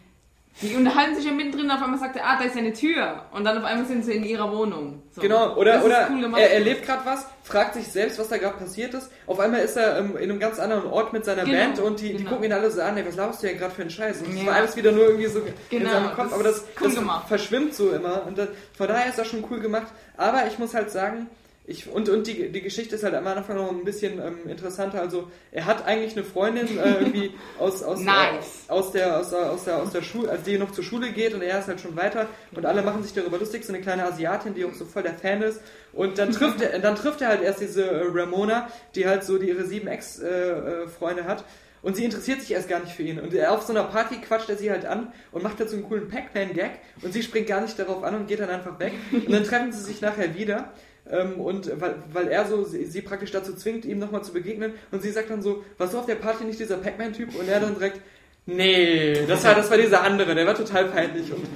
die 0.62 0.74
unterhalten 0.74 1.14
sich 1.16 1.24
ja 1.24 1.32
mittendrin, 1.32 1.70
auf 1.70 1.82
einmal 1.82 1.98
sagt 1.98 2.16
er, 2.16 2.26
ah, 2.26 2.38
da 2.38 2.44
ist 2.44 2.56
eine 2.56 2.72
Tür. 2.72 3.24
Und 3.32 3.44
dann 3.44 3.56
auf 3.58 3.64
einmal 3.64 3.86
sind 3.86 4.04
sie 4.04 4.12
in 4.12 4.24
ihrer 4.24 4.50
Wohnung. 4.52 5.02
So. 5.12 5.20
Genau, 5.22 5.56
oder, 5.56 5.84
oder 5.84 6.08
cool 6.10 6.34
er 6.36 6.52
erlebt 6.52 6.84
gerade 6.84 7.04
was, 7.06 7.26
fragt 7.44 7.74
sich 7.74 7.88
selbst, 7.88 8.18
was 8.18 8.28
da 8.28 8.36
gerade 8.36 8.58
passiert 8.58 8.92
ist. 8.94 9.10
Auf 9.26 9.40
einmal 9.40 9.60
ist 9.60 9.76
er 9.76 9.98
ähm, 9.98 10.16
in 10.16 10.30
einem 10.30 10.38
ganz 10.38 10.58
anderen 10.58 10.84
Ort 10.84 11.12
mit 11.12 11.24
seiner 11.24 11.44
Genau, 11.44 11.58
Band 11.58 11.78
und 11.78 12.00
die, 12.00 12.08
die 12.12 12.16
genau. 12.18 12.30
gucken 12.30 12.44
ihn 12.44 12.52
alle 12.52 12.70
so 12.70 12.82
an, 12.82 12.96
ey, 12.96 13.06
was 13.06 13.16
laufst 13.16 13.42
du 13.42 13.46
ja 13.46 13.56
gerade 13.56 13.74
für 13.74 13.82
einen 13.82 13.90
Scheiß? 13.90 14.20
Und 14.20 14.34
das 14.34 14.40
Ja. 14.42 14.46
war 14.46 14.54
alles 14.56 14.76
wieder 14.76 14.92
nur 14.92 15.04
irgendwie 15.04 15.26
so 15.26 15.40
in 15.40 15.54
Genau, 15.70 15.90
seinem 15.90 16.08
Kopf, 16.14 16.24
das 16.24 16.32
aber 16.32 16.42
das, 16.44 16.64
cool 16.80 16.94
das 16.94 17.28
verschwimmt 17.28 17.74
so 17.74 17.90
immer. 17.90 18.26
Und 18.26 18.36
das, 18.38 18.48
von 18.76 18.86
daher 18.88 19.08
ist 19.08 19.18
das 19.18 19.26
schon 19.28 19.44
cool 19.50 19.60
gemacht. 19.60 19.86
Aber 20.16 20.46
ich 20.46 20.58
muss 20.58 20.74
halt 20.74 20.90
sagen, 20.90 21.28
ich, 21.70 21.88
und, 21.88 22.08
und 22.08 22.26
die, 22.26 22.48
die 22.50 22.62
Geschichte 22.62 22.96
ist 22.96 23.04
halt 23.04 23.14
am 23.14 23.26
Anfang 23.26 23.56
noch 23.56 23.70
ein 23.70 23.84
bisschen 23.84 24.18
ähm, 24.18 24.48
interessanter. 24.48 25.00
Also 25.00 25.30
er 25.52 25.66
hat 25.66 25.86
eigentlich 25.86 26.16
eine 26.16 26.24
Freundin 26.24 26.66
äh, 26.78 26.94
irgendwie 26.98 27.30
aus, 27.58 27.82
aus, 27.84 28.00
Nice. 28.00 28.64
äh, 28.68 28.72
aus 28.72 28.90
der, 28.90 29.18
aus 29.18 29.30
der, 29.30 29.52
aus 29.52 29.64
der, 29.64 29.76
aus 29.78 29.90
der 29.92 30.02
Schule, 30.02 30.30
also 30.30 30.44
die 30.44 30.58
noch 30.58 30.72
zur 30.72 30.82
Schule 30.82 31.12
geht 31.12 31.32
und 31.32 31.42
er 31.42 31.60
ist 31.60 31.68
halt 31.68 31.80
schon 31.80 31.96
weiter 31.96 32.26
und 32.56 32.66
alle 32.66 32.82
machen 32.82 33.04
sich 33.04 33.14
darüber 33.14 33.38
lustig, 33.38 33.64
so 33.64 33.72
eine 33.72 33.80
kleine 33.80 34.04
Asiatin, 34.04 34.54
die 34.54 34.64
auch 34.64 34.74
so 34.74 34.84
voll 34.84 35.04
der 35.04 35.14
Fan 35.14 35.42
ist. 35.42 35.60
Und 35.92 36.18
dann 36.18 36.32
trifft 36.32 36.60
er, 36.60 36.78
dann 36.80 36.96
trifft 36.96 37.20
er 37.20 37.28
halt 37.28 37.42
erst 37.42 37.60
diese 37.60 37.88
äh, 37.88 38.02
Ramona, 38.12 38.68
die 38.96 39.06
halt 39.06 39.22
so 39.22 39.38
die 39.38 39.48
ihre 39.48 39.64
sieben 39.64 39.86
Ex-Freunde 39.86 41.24
hat. 41.24 41.44
Und 41.82 41.96
sie 41.96 42.04
interessiert 42.04 42.40
sich 42.40 42.50
erst 42.50 42.68
gar 42.68 42.80
nicht 42.80 42.92
für 42.92 43.04
ihn. 43.04 43.18
Und 43.18 43.38
auf 43.46 43.62
so 43.62 43.72
einer 43.72 43.84
Party 43.84 44.16
quatscht 44.16 44.50
er 44.50 44.56
sie 44.56 44.70
halt 44.70 44.84
an 44.84 45.12
und 45.32 45.42
macht 45.42 45.60
dazu 45.60 45.76
einen 45.76 45.84
coolen 45.88 46.08
Pac-Man-Gag 46.08 46.72
und 47.02 47.12
sie 47.12 47.22
springt 47.22 47.46
gar 47.46 47.60
nicht 47.62 47.78
darauf 47.78 48.02
an 48.02 48.16
und 48.16 48.26
geht 48.28 48.40
dann 48.40 48.50
einfach 48.50 48.78
weg. 48.78 48.92
Und 49.12 49.32
dann 49.32 49.44
treffen 49.44 49.72
sie 49.72 49.82
sich 49.82 50.00
nachher 50.00 50.34
wieder. 50.34 50.72
Ähm, 51.10 51.40
und 51.40 51.80
weil, 51.80 51.96
weil 52.12 52.28
er 52.28 52.46
so 52.46 52.64
sie, 52.64 52.84
sie 52.84 53.02
praktisch 53.02 53.30
dazu 53.30 53.54
zwingt, 53.54 53.84
ihm 53.84 53.98
nochmal 53.98 54.22
zu 54.22 54.32
begegnen. 54.32 54.74
Und 54.90 55.02
sie 55.02 55.10
sagt 55.10 55.30
dann 55.30 55.42
so, 55.42 55.64
warst 55.78 55.94
du 55.94 55.98
auf 55.98 56.06
der 56.06 56.14
Party 56.16 56.44
nicht 56.44 56.58
dieser 56.58 56.76
Pac-Man-Typ? 56.76 57.34
Und 57.38 57.48
er 57.48 57.60
dann 57.60 57.74
direkt, 57.74 58.00
nee, 58.46 59.26
das 59.26 59.44
war, 59.44 59.54
das 59.54 59.70
war 59.70 59.76
dieser 59.76 60.02
andere, 60.02 60.34
der 60.34 60.46
war 60.46 60.54
total 60.54 60.86
peinlich. 60.86 61.32
Und, 61.32 61.46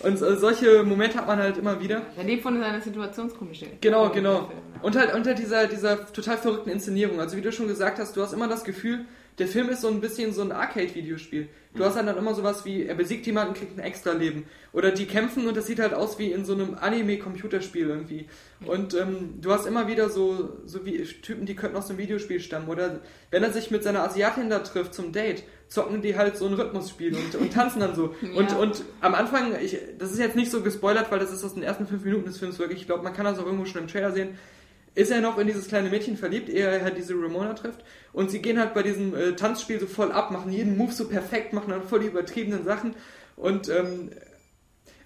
und 0.00 0.22
äh, 0.22 0.36
solche 0.36 0.82
Momente 0.84 1.18
hat 1.18 1.26
man 1.26 1.38
halt 1.38 1.58
immer 1.58 1.80
wieder. 1.80 2.02
Er 2.16 2.24
lebt 2.24 2.42
von 2.42 2.58
seiner 2.58 2.80
Situationskomik. 2.80 3.80
Genau, 3.80 4.10
genau. 4.10 4.50
Und 4.82 4.96
halt 4.96 5.14
unter 5.14 5.34
dieser, 5.34 5.66
dieser 5.66 6.10
total 6.12 6.38
verrückten 6.38 6.70
Inszenierung. 6.70 7.20
Also 7.20 7.36
wie 7.36 7.42
du 7.42 7.52
schon 7.52 7.68
gesagt 7.68 7.98
hast, 7.98 8.16
du 8.16 8.22
hast 8.22 8.32
immer 8.32 8.48
das 8.48 8.64
Gefühl, 8.64 9.04
der 9.38 9.46
Film 9.46 9.68
ist 9.70 9.80
so 9.80 9.88
ein 9.88 10.00
bisschen 10.00 10.32
so 10.32 10.42
ein 10.42 10.52
Arcade-Videospiel. 10.52 11.48
Du 11.74 11.84
hast 11.84 11.94
halt 11.94 12.08
dann 12.08 12.18
immer 12.18 12.34
sowas 12.34 12.64
wie, 12.64 12.84
er 12.84 12.96
besiegt 12.96 13.24
jemanden, 13.26 13.54
kriegt 13.54 13.78
ein 13.78 13.84
extra 13.84 14.12
Leben. 14.12 14.44
Oder 14.72 14.90
die 14.90 15.06
kämpfen 15.06 15.46
und 15.46 15.56
das 15.56 15.66
sieht 15.66 15.78
halt 15.78 15.94
aus 15.94 16.18
wie 16.18 16.32
in 16.32 16.44
so 16.44 16.52
einem 16.52 16.74
Anime-Computerspiel 16.74 17.88
irgendwie. 17.88 18.26
Und 18.66 18.94
ähm, 18.94 19.34
du 19.40 19.52
hast 19.52 19.66
immer 19.66 19.86
wieder 19.86 20.10
so, 20.10 20.58
so 20.66 20.84
wie 20.84 21.02
Typen, 21.04 21.46
die 21.46 21.54
könnten 21.54 21.76
aus 21.76 21.88
einem 21.88 21.98
Videospiel 21.98 22.40
stammen. 22.40 22.68
Oder 22.68 23.00
wenn 23.30 23.42
er 23.42 23.52
sich 23.52 23.70
mit 23.70 23.82
seiner 23.84 24.02
Asiatin 24.02 24.50
da 24.50 24.58
trifft 24.58 24.94
zum 24.94 25.12
Date, 25.12 25.44
zocken 25.68 26.02
die 26.02 26.16
halt 26.16 26.36
so 26.36 26.46
ein 26.46 26.54
Rhythmusspiel 26.54 27.14
und, 27.14 27.34
und 27.36 27.52
tanzen 27.52 27.80
dann 27.80 27.94
so. 27.94 28.14
Und, 28.34 28.50
Ja. 28.50 28.56
und 28.58 28.82
am 29.00 29.14
Anfang, 29.14 29.54
ich, 29.62 29.78
das 29.98 30.10
ist 30.12 30.18
jetzt 30.18 30.34
nicht 30.36 30.50
so 30.50 30.62
gespoilert, 30.62 31.10
weil 31.12 31.20
das 31.20 31.32
ist 31.32 31.44
aus 31.44 31.54
den 31.54 31.62
ersten 31.62 31.86
fünf 31.86 32.04
Minuten 32.04 32.24
des 32.26 32.38
Films 32.38 32.58
wirklich. 32.58 32.80
Ich 32.80 32.86
glaube, 32.86 33.04
man 33.04 33.12
kann 33.14 33.24
das 33.24 33.38
auch 33.38 33.46
irgendwo 33.46 33.64
schon 33.64 33.82
im 33.82 33.88
Trailer 33.88 34.10
sehen. 34.12 34.30
Ist 34.94 35.10
er 35.10 35.20
noch 35.20 35.38
in 35.38 35.46
dieses 35.46 35.68
kleine 35.68 35.88
Mädchen 35.88 36.16
verliebt, 36.16 36.48
ehe 36.48 36.66
er 36.66 36.82
halt 36.82 36.96
diese 36.96 37.14
Ramona 37.14 37.54
trifft. 37.54 37.84
Und 38.12 38.30
sie 38.30 38.42
gehen 38.42 38.58
halt 38.58 38.74
bei 38.74 38.82
diesem 38.82 39.14
äh, 39.14 39.36
Tanzspiel 39.36 39.78
so 39.78 39.86
voll 39.86 40.10
ab, 40.10 40.30
machen 40.30 40.50
jeden 40.50 40.76
Move 40.76 40.92
so 40.92 41.08
perfekt, 41.08 41.52
machen 41.52 41.70
dann 41.70 41.84
voll 41.84 42.00
die 42.00 42.08
übertriebenen 42.08 42.64
Sachen. 42.64 42.94
Und, 43.36 43.68
ähm, 43.68 44.10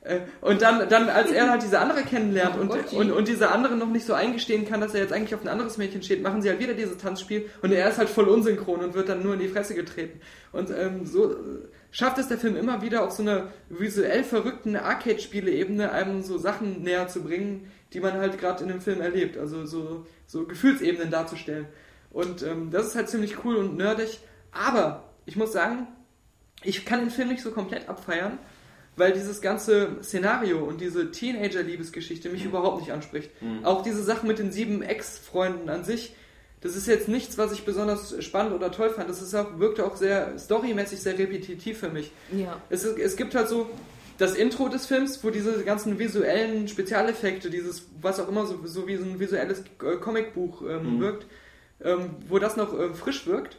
äh, 0.01 0.21
und 0.41 0.63
dann, 0.63 0.89
dann, 0.89 1.11
als 1.11 1.31
er 1.31 1.51
halt 1.51 1.63
diese 1.63 1.81
andere 1.81 2.03
kennenlernt 2.03 2.57
und, 2.59 2.69
Gott, 2.69 2.93
und, 2.95 3.13
und 3.13 3.29
diese 3.29 3.51
andere 3.51 3.77
noch 3.77 3.91
nicht 3.91 4.07
so 4.07 4.15
eingestehen 4.15 4.67
kann, 4.67 4.81
dass 4.81 4.95
er 4.95 5.03
jetzt 5.03 5.13
eigentlich 5.13 5.35
auf 5.35 5.43
ein 5.43 5.49
anderes 5.49 5.77
Mädchen 5.77 6.03
steht, 6.03 6.23
machen 6.23 6.41
sie 6.41 6.49
halt 6.49 6.61
wieder 6.61 6.75
dieses 6.75 6.97
Tanzspiel 6.97 7.51
und 7.61 7.71
er 7.73 7.89
ist 7.89 7.99
halt 7.99 8.09
voll 8.09 8.29
unsynchron 8.29 8.81
und 8.81 8.95
wird 8.95 9.11
dann 9.11 9.23
nur 9.23 9.35
in 9.35 9.41
die 9.41 9.49
Fresse 9.49 9.75
getreten. 9.75 10.21
Und 10.53 10.71
ähm, 10.71 11.05
so 11.05 11.33
äh, 11.33 11.37
schafft 11.91 12.19
es 12.19 12.29
der 12.29 12.39
Film 12.39 12.57
immer 12.57 12.81
wieder 12.83 13.05
auf 13.05 13.13
so 13.13 13.23
einer 13.23 13.49
visuell 13.69 14.25
verrückten 14.25 14.77
Arcade-Spiele-Ebene 14.77 15.93
einem 15.93 16.23
so 16.23 16.39
Sachen 16.39 16.83
näher 16.83 17.09
zu 17.09 17.23
bringen, 17.23 17.71
die 17.95 18.01
man 18.01 18.15
halt 18.15 18.39
gerade 18.39 18.63
in 18.63 18.69
dem 18.69 18.81
Film 18.81 19.01
erlebt. 19.01 19.39
Also 19.39 19.65
so, 19.65 20.07
so 20.27 20.45
Gefühlsebenen 20.45 21.11
darzustellen. 21.11 21.67
Und 22.11 22.43
ähm, 22.43 22.71
das 22.71 22.87
ist 22.89 22.97
halt 22.97 23.09
ziemlich 23.09 23.45
cool 23.45 23.57
und 23.57 23.77
nerdig. 23.77 24.21
Aber 24.53 25.05
ich 25.27 25.37
muss 25.37 25.53
sagen, 25.53 25.87
ich 26.63 26.85
kann 26.85 27.01
den 27.01 27.11
Film 27.11 27.29
nicht 27.29 27.43
so 27.43 27.53
komplett 27.53 27.89
abfeiern, 27.89 28.39
weil 28.97 29.13
dieses 29.13 29.41
ganze 29.41 30.03
Szenario 30.03 30.65
und 30.65 30.81
diese 30.81 31.11
Teenager-Liebesgeschichte 31.11 32.29
mich 32.29 32.45
überhaupt 32.45 32.81
nicht 32.81 32.93
anspricht. 32.93 33.31
Auch 33.63 33.83
diese 33.83 34.03
Sache 34.03 34.27
mit 34.27 34.39
den 34.39 34.53
sieben 34.53 34.83
Ex-Freunden 34.83 35.69
an 35.69 35.85
sich, 35.85 36.15
das 36.61 36.77
ist 36.77 36.87
jetzt 36.87 37.09
nichts, 37.09 37.37
was 37.37 37.53
ich 37.53 37.65
besonders 37.65 38.25
spannend 38.25 38.55
oder 38.55 38.73
toll 38.73 38.89
fand. 38.89 39.11
Das 39.11 39.21
ist 39.21 39.35
auch, 39.35 39.59
wirkte 39.59 39.85
auch 39.85 39.97
sehr 39.97 40.39
storymäßig 40.39 41.01
sehr 41.01 41.19
repetitiv 41.19 41.79
für 41.79 41.91
mich. 41.91 42.11
Ja. 42.33 42.61
Es, 42.71 42.85
ist, 42.85 42.99
es 42.99 43.17
gibt 43.17 43.35
halt 43.35 43.49
so 43.49 43.69
das 44.19 44.35
Intro 44.35 44.69
des 44.69 44.87
Films, 44.87 45.23
wo 45.25 45.31
diese 45.31 45.65
ganzen 45.65 45.99
visuellen 45.99 46.69
Spezialeffekte, 46.69 47.51
dieses, 47.51 47.87
was 48.01 48.21
auch 48.21 48.29
immer 48.29 48.47
so, 48.47 48.61
so 48.65 48.87
wie 48.87 48.97
so 48.97 49.05
ein 49.05 49.19
visuelles 49.19 49.61
äh, 49.61 49.97
Comicbuch 49.97 50.63
ähm, 50.63 51.01
wirkt, 51.01 51.27
ähm, 51.83 52.11
wo 52.29 52.39
das 52.39 52.57
noch 52.57 52.79
äh, 52.79 52.95
frisch 52.95 53.27
wirkt. 53.27 53.57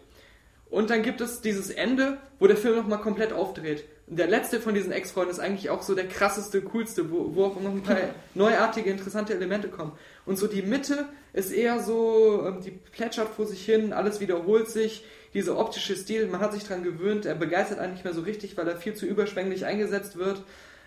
Und 0.69 0.89
dann 0.89 1.03
gibt 1.03 1.21
es 1.21 1.41
dieses 1.41 1.69
Ende, 1.69 2.17
wo 2.39 2.47
der 2.47 2.57
Film 2.57 2.75
nochmal 2.75 2.99
komplett 2.99 3.33
aufdreht. 3.33 3.85
der 4.07 4.27
letzte 4.27 4.59
von 4.59 4.73
diesen 4.73 4.91
Ex-Freunden 4.91 5.31
ist 5.31 5.39
eigentlich 5.39 5.69
auch 5.69 5.83
so 5.83 5.93
der 5.93 6.07
krasseste, 6.07 6.61
coolste, 6.61 7.11
wo, 7.11 7.35
wo 7.35 7.45
auch 7.45 7.61
noch 7.61 7.71
ein 7.71 7.83
paar 7.83 7.97
neuartige, 8.33 8.89
interessante 8.89 9.33
Elemente 9.33 9.67
kommen. 9.67 9.91
Und 10.25 10.37
so 10.37 10.47
die 10.47 10.61
Mitte 10.61 11.05
ist 11.33 11.51
eher 11.51 11.81
so, 11.81 12.45
ähm, 12.47 12.61
die 12.61 12.71
plätschert 12.71 13.29
vor 13.35 13.45
sich 13.45 13.63
hin, 13.63 13.93
alles 13.93 14.19
wiederholt 14.19 14.69
sich, 14.69 15.05
dieser 15.35 15.57
optische 15.59 15.95
Stil, 15.95 16.25
man 16.27 16.39
hat 16.41 16.53
sich 16.53 16.63
dran 16.63 16.81
gewöhnt, 16.83 17.25
er 17.27 17.35
begeistert 17.35 17.77
einen 17.77 17.93
nicht 17.93 18.03
mehr 18.05 18.13
so 18.13 18.21
richtig, 18.21 18.57
weil 18.57 18.67
er 18.67 18.77
viel 18.77 18.95
zu 18.95 19.05
überschwänglich 19.05 19.65
eingesetzt 19.65 20.17
wird. 20.17 20.41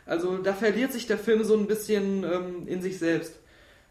Also 0.07 0.39
da 0.39 0.55
verliert 0.55 0.93
sich 0.93 1.07
der 1.07 1.19
Film 1.19 1.45
so 1.45 1.55
ein 1.57 1.67
bisschen 1.69 2.25
ähm, 2.25 2.67
in 2.67 2.83
sich 2.83 2.99
selbst. 2.99 3.35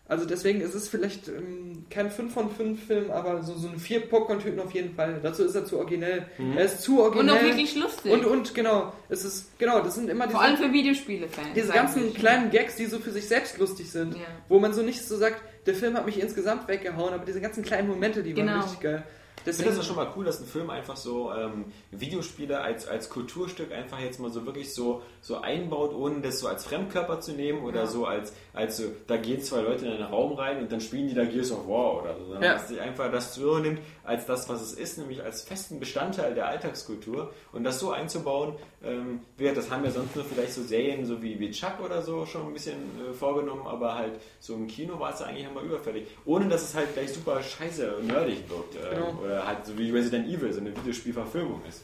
Also 0.09 0.25
deswegen 0.25 0.61
ist 0.61 0.73
es 0.73 0.87
vielleicht 0.87 1.27
ähm, 1.27 1.85
kein 1.89 2.09
5 2.09 2.33
von 2.33 2.49
5 2.49 2.87
Film, 2.87 3.11
aber 3.11 3.43
so, 3.43 3.55
so 3.55 3.67
ein 3.67 3.77
4 3.77 4.07
Popcorn-Tüten 4.07 4.57
auf 4.59 4.71
jeden 4.73 4.95
Fall. 4.95 5.19
Dazu 5.21 5.43
ist 5.43 5.53
er 5.53 5.65
zu 5.65 5.77
originell. 5.77 6.25
Er 6.55 6.63
ist 6.63 6.81
zu 6.81 7.01
Und 7.01 7.07
originell. 7.17 7.35
auch 7.35 7.41
wirklich 7.43 7.75
lustig. 7.75 8.11
Und, 8.13 8.25
und 8.25 8.55
genau, 8.55 8.93
es 9.09 9.25
ist, 9.25 9.59
genau, 9.59 9.81
das 9.81 9.95
sind 9.95 10.09
immer 10.09 10.25
diese, 10.27 10.37
Vor 10.37 10.45
allem 10.45 10.55
für 10.57 10.71
Videospiele-Fans. 10.71 11.49
diese 11.55 11.73
ganzen 11.73 11.99
eigentlich. 12.03 12.15
kleinen 12.15 12.49
Gags, 12.51 12.77
die 12.77 12.85
so 12.85 12.99
für 12.99 13.11
sich 13.11 13.27
selbst 13.27 13.57
lustig 13.59 13.91
sind. 13.91 14.15
Ja. 14.15 14.21
Wo 14.47 14.59
man 14.59 14.71
so 14.73 14.81
nicht 14.81 15.05
so 15.05 15.17
sagt, 15.17 15.41
der 15.67 15.75
Film 15.75 15.95
hat 15.95 16.05
mich 16.05 16.19
insgesamt 16.21 16.69
weggehauen, 16.69 17.13
aber 17.13 17.25
diese 17.25 17.41
ganzen 17.41 17.63
kleinen 17.63 17.89
Momente, 17.89 18.23
die 18.23 18.35
waren 18.35 18.47
Genau. 18.47 18.61
richtig 18.61 18.79
geil. 18.79 19.03
Ich 19.45 19.55
finde 19.55 19.69
Deswegen, 19.69 19.77
das 19.77 19.87
schon 19.87 19.95
mal 19.95 20.11
cool, 20.17 20.25
dass 20.25 20.41
ein 20.41 20.45
Film 20.47 20.69
einfach 20.69 20.97
so 20.97 21.31
ähm, 21.31 21.65
Videospiele 21.91 22.59
als, 22.59 22.85
als 22.87 23.09
Kulturstück 23.09 23.71
einfach 23.71 23.99
jetzt 23.99 24.19
mal 24.19 24.29
so 24.31 24.45
wirklich 24.45 24.73
so, 24.73 25.01
so 25.21 25.37
einbaut, 25.37 25.93
ohne 25.93 26.19
das 26.21 26.39
so 26.39 26.47
als 26.47 26.65
Fremdkörper 26.65 27.21
zu 27.21 27.31
nehmen 27.31 27.63
oder 27.63 27.87
so 27.87 28.05
als, 28.05 28.33
als 28.53 28.77
so, 28.77 28.83
da 29.07 29.15
gehen 29.15 29.41
zwei 29.41 29.61
Leute 29.61 29.85
in 29.85 29.93
einen 29.93 30.03
Raum 30.03 30.33
rein 30.33 30.59
und 30.59 30.71
dann 30.71 30.81
spielen 30.81 31.07
die 31.07 31.13
da 31.13 31.23
Gears 31.23 31.51
of 31.51 31.67
War 31.67 32.01
oder 32.01 32.15
so. 32.17 32.23
Sondern 32.25 32.43
Ja. 32.43 32.53
dass 32.53 32.67
sich 32.67 32.81
einfach 32.81 33.09
das 33.11 33.35
so 33.35 33.57
nimmt 33.59 33.79
als 34.03 34.25
das, 34.25 34.49
was 34.49 34.61
es 34.61 34.73
ist, 34.73 34.97
nämlich 34.97 35.23
als 35.23 35.43
festen 35.43 35.79
Bestandteil 35.79 36.33
der 36.33 36.47
Alltagskultur 36.47 37.31
und 37.53 37.63
das 37.63 37.79
so 37.79 37.91
einzubauen, 37.91 38.55
ähm, 38.83 39.21
das 39.37 39.71
haben 39.71 39.83
ja 39.85 39.91
sonst 39.91 40.15
nur 40.15 40.25
vielleicht 40.25 40.53
so 40.53 40.63
Serien 40.63 41.05
so 41.05 41.21
wie, 41.21 41.39
wie 41.39 41.51
Chuck 41.51 41.79
oder 41.83 42.01
so 42.01 42.25
schon 42.25 42.47
ein 42.47 42.53
bisschen 42.53 42.75
äh, 43.09 43.13
vorgenommen, 43.13 43.65
aber 43.65 43.95
halt 43.95 44.13
so 44.39 44.55
im 44.55 44.67
Kino 44.67 44.99
war 44.99 45.13
es 45.13 45.19
ja 45.19 45.27
eigentlich 45.27 45.47
immer 45.47 45.61
überfällig. 45.61 46.07
Ohne 46.25 46.47
dass 46.47 46.63
es 46.63 46.75
halt 46.75 46.93
gleich 46.93 47.13
super 47.13 47.41
scheiße 47.41 47.95
und 47.97 48.07
nerdig 48.07 48.43
wirkt. 48.49 48.75
Äh, 48.75 48.95
Genau. 48.97 49.19
Oder 49.27 49.45
halt 49.45 49.65
so 49.65 49.77
wie 49.77 49.91
Resident 49.91 50.27
Evil, 50.27 50.51
so 50.53 50.61
eine 50.61 50.75
Videospielverfilmung 50.75 51.61
ist. 51.67 51.83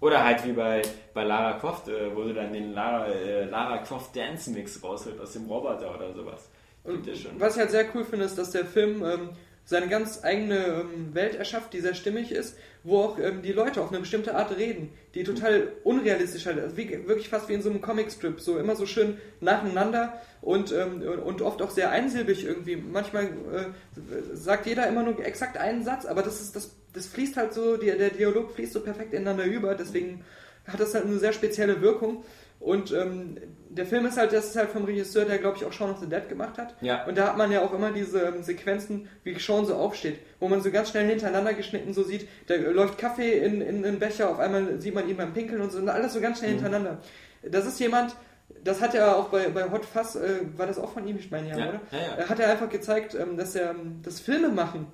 Oder 0.00 0.22
halt 0.22 0.44
wie 0.44 0.52
bei, 0.52 0.82
bei 1.14 1.24
Lara 1.24 1.54
Croft, 1.54 1.88
äh, 1.88 2.14
wo 2.14 2.22
du 2.22 2.34
dann 2.34 2.52
den 2.52 2.74
Lara, 2.74 3.06
äh, 3.06 3.44
Lara 3.46 3.78
Croft 3.78 4.14
Dance 4.14 4.50
Mix 4.50 4.82
rausholt 4.82 5.18
aus 5.18 5.32
dem 5.32 5.46
Roboter 5.46 5.94
oder 5.94 6.12
sowas. 6.12 6.50
Gibt 6.84 7.06
ja 7.06 7.14
schon. 7.14 7.40
was 7.40 7.54
ich 7.54 7.60
halt 7.60 7.70
sehr 7.70 7.86
cool 7.94 8.04
finde, 8.04 8.26
ist, 8.26 8.36
dass 8.36 8.50
der 8.50 8.66
Film 8.66 9.02
ähm, 9.04 9.30
seine 9.66 9.88
ganz 9.88 10.22
eigene 10.22 10.64
ähm, 10.64 11.12
Welt 11.12 11.34
erschafft, 11.34 11.72
die 11.72 11.80
sehr 11.80 11.94
stimmig 11.94 12.30
ist, 12.30 12.56
wo 12.84 13.00
auch 13.00 13.18
ähm, 13.18 13.42
die 13.42 13.52
Leute 13.52 13.82
auf 13.82 13.90
eine 13.90 13.98
bestimmte 13.98 14.36
Art 14.36 14.56
reden, 14.56 14.92
die 15.14 15.24
total 15.24 15.72
unrealistisch 15.82 16.46
halt, 16.46 16.60
also 16.60 16.76
wie, 16.76 16.88
wirklich 17.08 17.28
fast 17.28 17.48
wie 17.48 17.54
in 17.54 17.62
so 17.62 17.68
einem 17.68 17.80
Comicstrip, 17.80 18.40
so 18.40 18.58
immer 18.58 18.76
so 18.76 18.86
schön 18.86 19.18
nacheinander 19.40 20.22
und, 20.40 20.72
ähm, 20.72 21.02
und 21.02 21.42
oft 21.42 21.60
auch 21.62 21.70
sehr 21.70 21.90
einsilbig 21.90 22.44
irgendwie. 22.44 22.76
Manchmal 22.76 23.24
äh, 23.24 24.34
sagt 24.34 24.66
jeder 24.66 24.86
immer 24.86 25.02
nur 25.02 25.18
exakt 25.26 25.58
einen 25.58 25.82
Satz, 25.84 26.06
aber 26.06 26.22
das 26.22 26.40
ist 26.40 26.54
das, 26.54 26.70
das 26.92 27.06
fließt 27.08 27.36
halt 27.36 27.52
so, 27.52 27.76
die, 27.76 27.86
der 27.86 28.10
Dialog 28.10 28.52
fließt 28.52 28.72
so 28.72 28.80
perfekt 28.80 29.14
ineinander 29.14 29.44
über, 29.44 29.74
deswegen 29.74 30.24
hat 30.64 30.78
das 30.78 30.94
halt 30.94 31.06
eine 31.06 31.18
sehr 31.18 31.32
spezielle 31.32 31.80
Wirkung. 31.80 32.24
Und 32.58 32.92
ähm, 32.92 33.36
der 33.68 33.86
Film 33.86 34.06
ist 34.06 34.16
halt, 34.16 34.32
das 34.32 34.46
ist 34.46 34.56
halt 34.56 34.70
vom 34.70 34.84
Regisseur, 34.84 35.24
der 35.24 35.38
glaube 35.38 35.56
ich 35.58 35.64
auch 35.64 35.72
Shaun 35.72 35.90
of 35.90 35.98
the 35.98 36.08
Dead 36.08 36.28
gemacht 36.28 36.58
hat. 36.58 36.74
Ja. 36.80 37.04
Und 37.04 37.18
da 37.18 37.28
hat 37.28 37.36
man 37.36 37.52
ja 37.52 37.62
auch 37.62 37.72
immer 37.72 37.92
diese 37.92 38.20
ähm, 38.22 38.42
Sequenzen, 38.42 39.08
wie 39.24 39.38
Sean 39.38 39.66
so 39.66 39.74
aufsteht, 39.74 40.18
wo 40.40 40.48
man 40.48 40.62
so 40.62 40.70
ganz 40.70 40.90
schnell 40.90 41.06
hintereinander 41.06 41.54
geschnitten 41.54 41.92
so 41.92 42.02
sieht, 42.02 42.26
da 42.46 42.54
läuft 42.54 42.98
Kaffee 42.98 43.38
in, 43.38 43.60
in 43.60 43.84
einen 43.84 43.98
Becher, 43.98 44.30
auf 44.30 44.38
einmal 44.38 44.80
sieht 44.80 44.94
man 44.94 45.08
ihn 45.08 45.16
beim 45.16 45.34
Pinkeln 45.34 45.60
und 45.60 45.70
so, 45.70 45.78
und 45.78 45.88
alles 45.88 46.14
so 46.14 46.20
ganz 46.20 46.38
schnell 46.38 46.50
hintereinander. 46.52 46.98
Das 47.42 47.66
ist 47.66 47.78
jemand, 47.78 48.16
das 48.64 48.80
hat 48.80 48.94
er 48.94 49.16
auch 49.16 49.28
bei, 49.28 49.48
bei 49.48 49.70
Hot 49.70 49.84
Fuzz, 49.84 50.16
äh, 50.16 50.40
war 50.56 50.66
das 50.66 50.78
auch 50.78 50.92
von 50.92 51.06
ihm, 51.06 51.16
ich 51.18 51.30
meine 51.30 51.50
ja, 51.50 51.58
Ja, 51.58 51.68
oder? 51.68 51.80
ja, 51.92 51.98
ja. 51.98 52.14
Er 52.16 52.28
hat 52.28 52.40
er 52.40 52.50
einfach 52.50 52.70
gezeigt, 52.70 53.14
ähm, 53.14 53.36
dass 53.36 53.54
er 53.54 53.70
ähm, 53.70 54.00
das 54.02 54.20
Filme 54.20 54.48
machen 54.48 54.86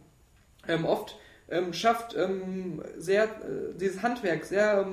ähm, 0.68 0.84
oft 0.84 1.16
ähm, 1.50 1.72
schafft, 1.72 2.16
sehr, 2.96 3.24
äh, 3.24 3.28
dieses 3.78 4.02
Handwerk 4.02 4.44
sehr 4.44 4.86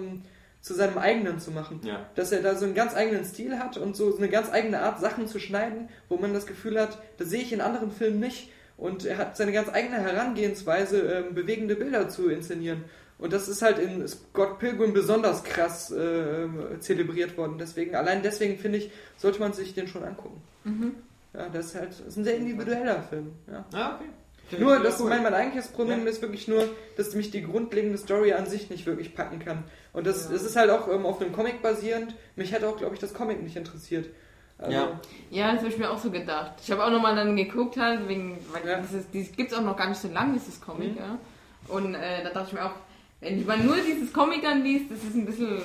zu 0.62 0.74
seinem 0.74 0.98
eigenen 0.98 1.40
zu 1.40 1.52
machen. 1.52 1.82
Ja. 1.84 2.06
Dass 2.16 2.32
er 2.32 2.42
da 2.42 2.56
so 2.56 2.66
einen 2.66 2.76
ganz 2.76 2.96
eigenen 2.96 3.26
Stil 3.26 3.60
hat 3.60 3.78
und 3.78 3.96
so 3.96 4.16
eine 4.18 4.30
ganz 4.30 4.52
eigene 4.52 4.82
Art, 4.82 5.00
Sachen 5.00 5.28
zu 5.28 5.40
schneiden, 5.40 5.90
wo 6.10 6.18
man 6.18 6.34
das 6.34 6.46
Gefühl 6.46 6.80
hat, 6.80 6.98
das 7.18 7.30
sehe 7.30 7.42
ich 7.42 7.54
in 7.54 7.62
anderen 7.62 7.92
Filmen 7.92 8.20
nicht. 8.20 8.52
Und 8.78 9.06
er 9.06 9.18
hat 9.18 9.36
seine 9.36 9.52
ganz 9.52 9.70
eigene 9.70 10.00
Herangehensweise, 10.00 11.02
ähm, 11.02 11.34
bewegende 11.34 11.76
Bilder 11.76 12.08
zu 12.08 12.30
inszenieren. 12.30 12.86
Und 13.18 13.34
das 13.34 13.50
ist 13.50 13.62
halt 13.62 13.80
in 13.80 14.08
Scott 14.08 14.60
Pilgrim 14.60 14.94
besonders 14.94 15.44
krass 15.44 15.92
äh, 15.92 16.48
zelebriert 16.80 17.38
worden. 17.38 17.58
Deswegen, 17.60 17.96
allein 17.96 18.24
deswegen 18.24 18.58
finde 18.58 18.78
ich, 18.78 18.92
sollte 19.18 19.40
man 19.40 19.52
sich 19.52 19.74
den 19.74 19.88
schon 19.90 20.04
angucken. 20.04 20.42
Ja, 21.34 21.50
das 21.50 21.68
ist 21.68 21.76
halt 21.76 21.90
das 21.90 22.00
ist 22.00 22.18
ein 22.18 22.24
sehr 22.24 22.38
individueller 22.38 23.04
Film. 23.04 23.34
Ja. 23.52 23.66
Ah, 23.74 23.96
okay. 23.96 24.10
Nur, 24.58 24.74
Ja, 24.78 24.80
das 24.80 25.00
cool. 25.00 25.10
mein, 25.10 25.24
mein 25.24 25.34
eigentliches 25.34 25.70
Problem 25.72 26.04
Ja. 26.04 26.10
ist 26.10 26.22
wirklich 26.22 26.48
nur, 26.48 26.68
dass 26.98 27.14
mich 27.16 27.30
die 27.32 27.42
grundlegende 27.44 27.98
Story 27.98 28.34
an 28.34 28.46
sich 28.48 28.70
nicht 28.70 28.86
wirklich 28.86 29.14
packen 29.16 29.40
kann. 29.40 29.64
Und 29.94 30.08
das, 30.08 30.30
das 30.30 30.44
ist 30.44 30.56
halt 30.56 30.70
auch 30.72 30.88
ähm, 30.88 31.06
auf 31.06 31.22
einem 31.22 31.34
Comic 31.34 31.62
basierend. 31.62 32.16
Mich 32.36 32.52
hätte 32.52 32.68
auch, 32.68 32.78
glaube 32.78 32.96
ich, 32.96 33.00
das 33.00 33.14
Comic 33.14 33.42
nicht 33.44 33.56
interessiert. 33.56 34.10
Also, 34.58 34.72
Ja. 34.74 35.00
Ja, 35.30 35.52
das 35.52 35.60
habe 35.62 35.70
ich 35.72 35.78
mir 35.78 35.90
auch 35.92 36.00
so 36.00 36.10
gedacht. 36.12 36.54
Ich 36.64 36.72
habe 36.72 36.84
auch 36.84 36.90
nochmal 36.90 37.16
dann 37.16 37.36
geguckt 37.36 37.78
halt, 37.78 38.08
wegen, 38.08 38.38
weil 38.52 38.68
Ja. 38.68 38.80
dieses, 38.80 39.10
dieses 39.12 39.36
gibt 39.36 39.52
es 39.52 39.58
auch 39.58 39.64
noch 39.64 39.78
gar 39.78 39.88
nicht 39.90 40.02
so 40.02 40.08
lange, 40.10 40.34
dieses 40.34 40.60
Comic, 40.60 40.92
Mhm. 40.92 40.98
ja. 40.98 41.18
Und 41.68 41.94
äh, 41.96 42.24
da 42.24 42.30
dachte 42.32 42.48
ich 42.48 42.54
mir 42.54 42.66
auch, 42.66 42.72
wenn 43.22 43.46
man 43.46 43.66
nur 43.66 43.76
dieses 43.78 44.12
Comic 44.14 44.42
dann 44.44 44.64
liest, 44.64 44.90
das 44.92 45.04
ist 45.04 45.14
ein 45.16 45.26
bisschen 45.26 45.62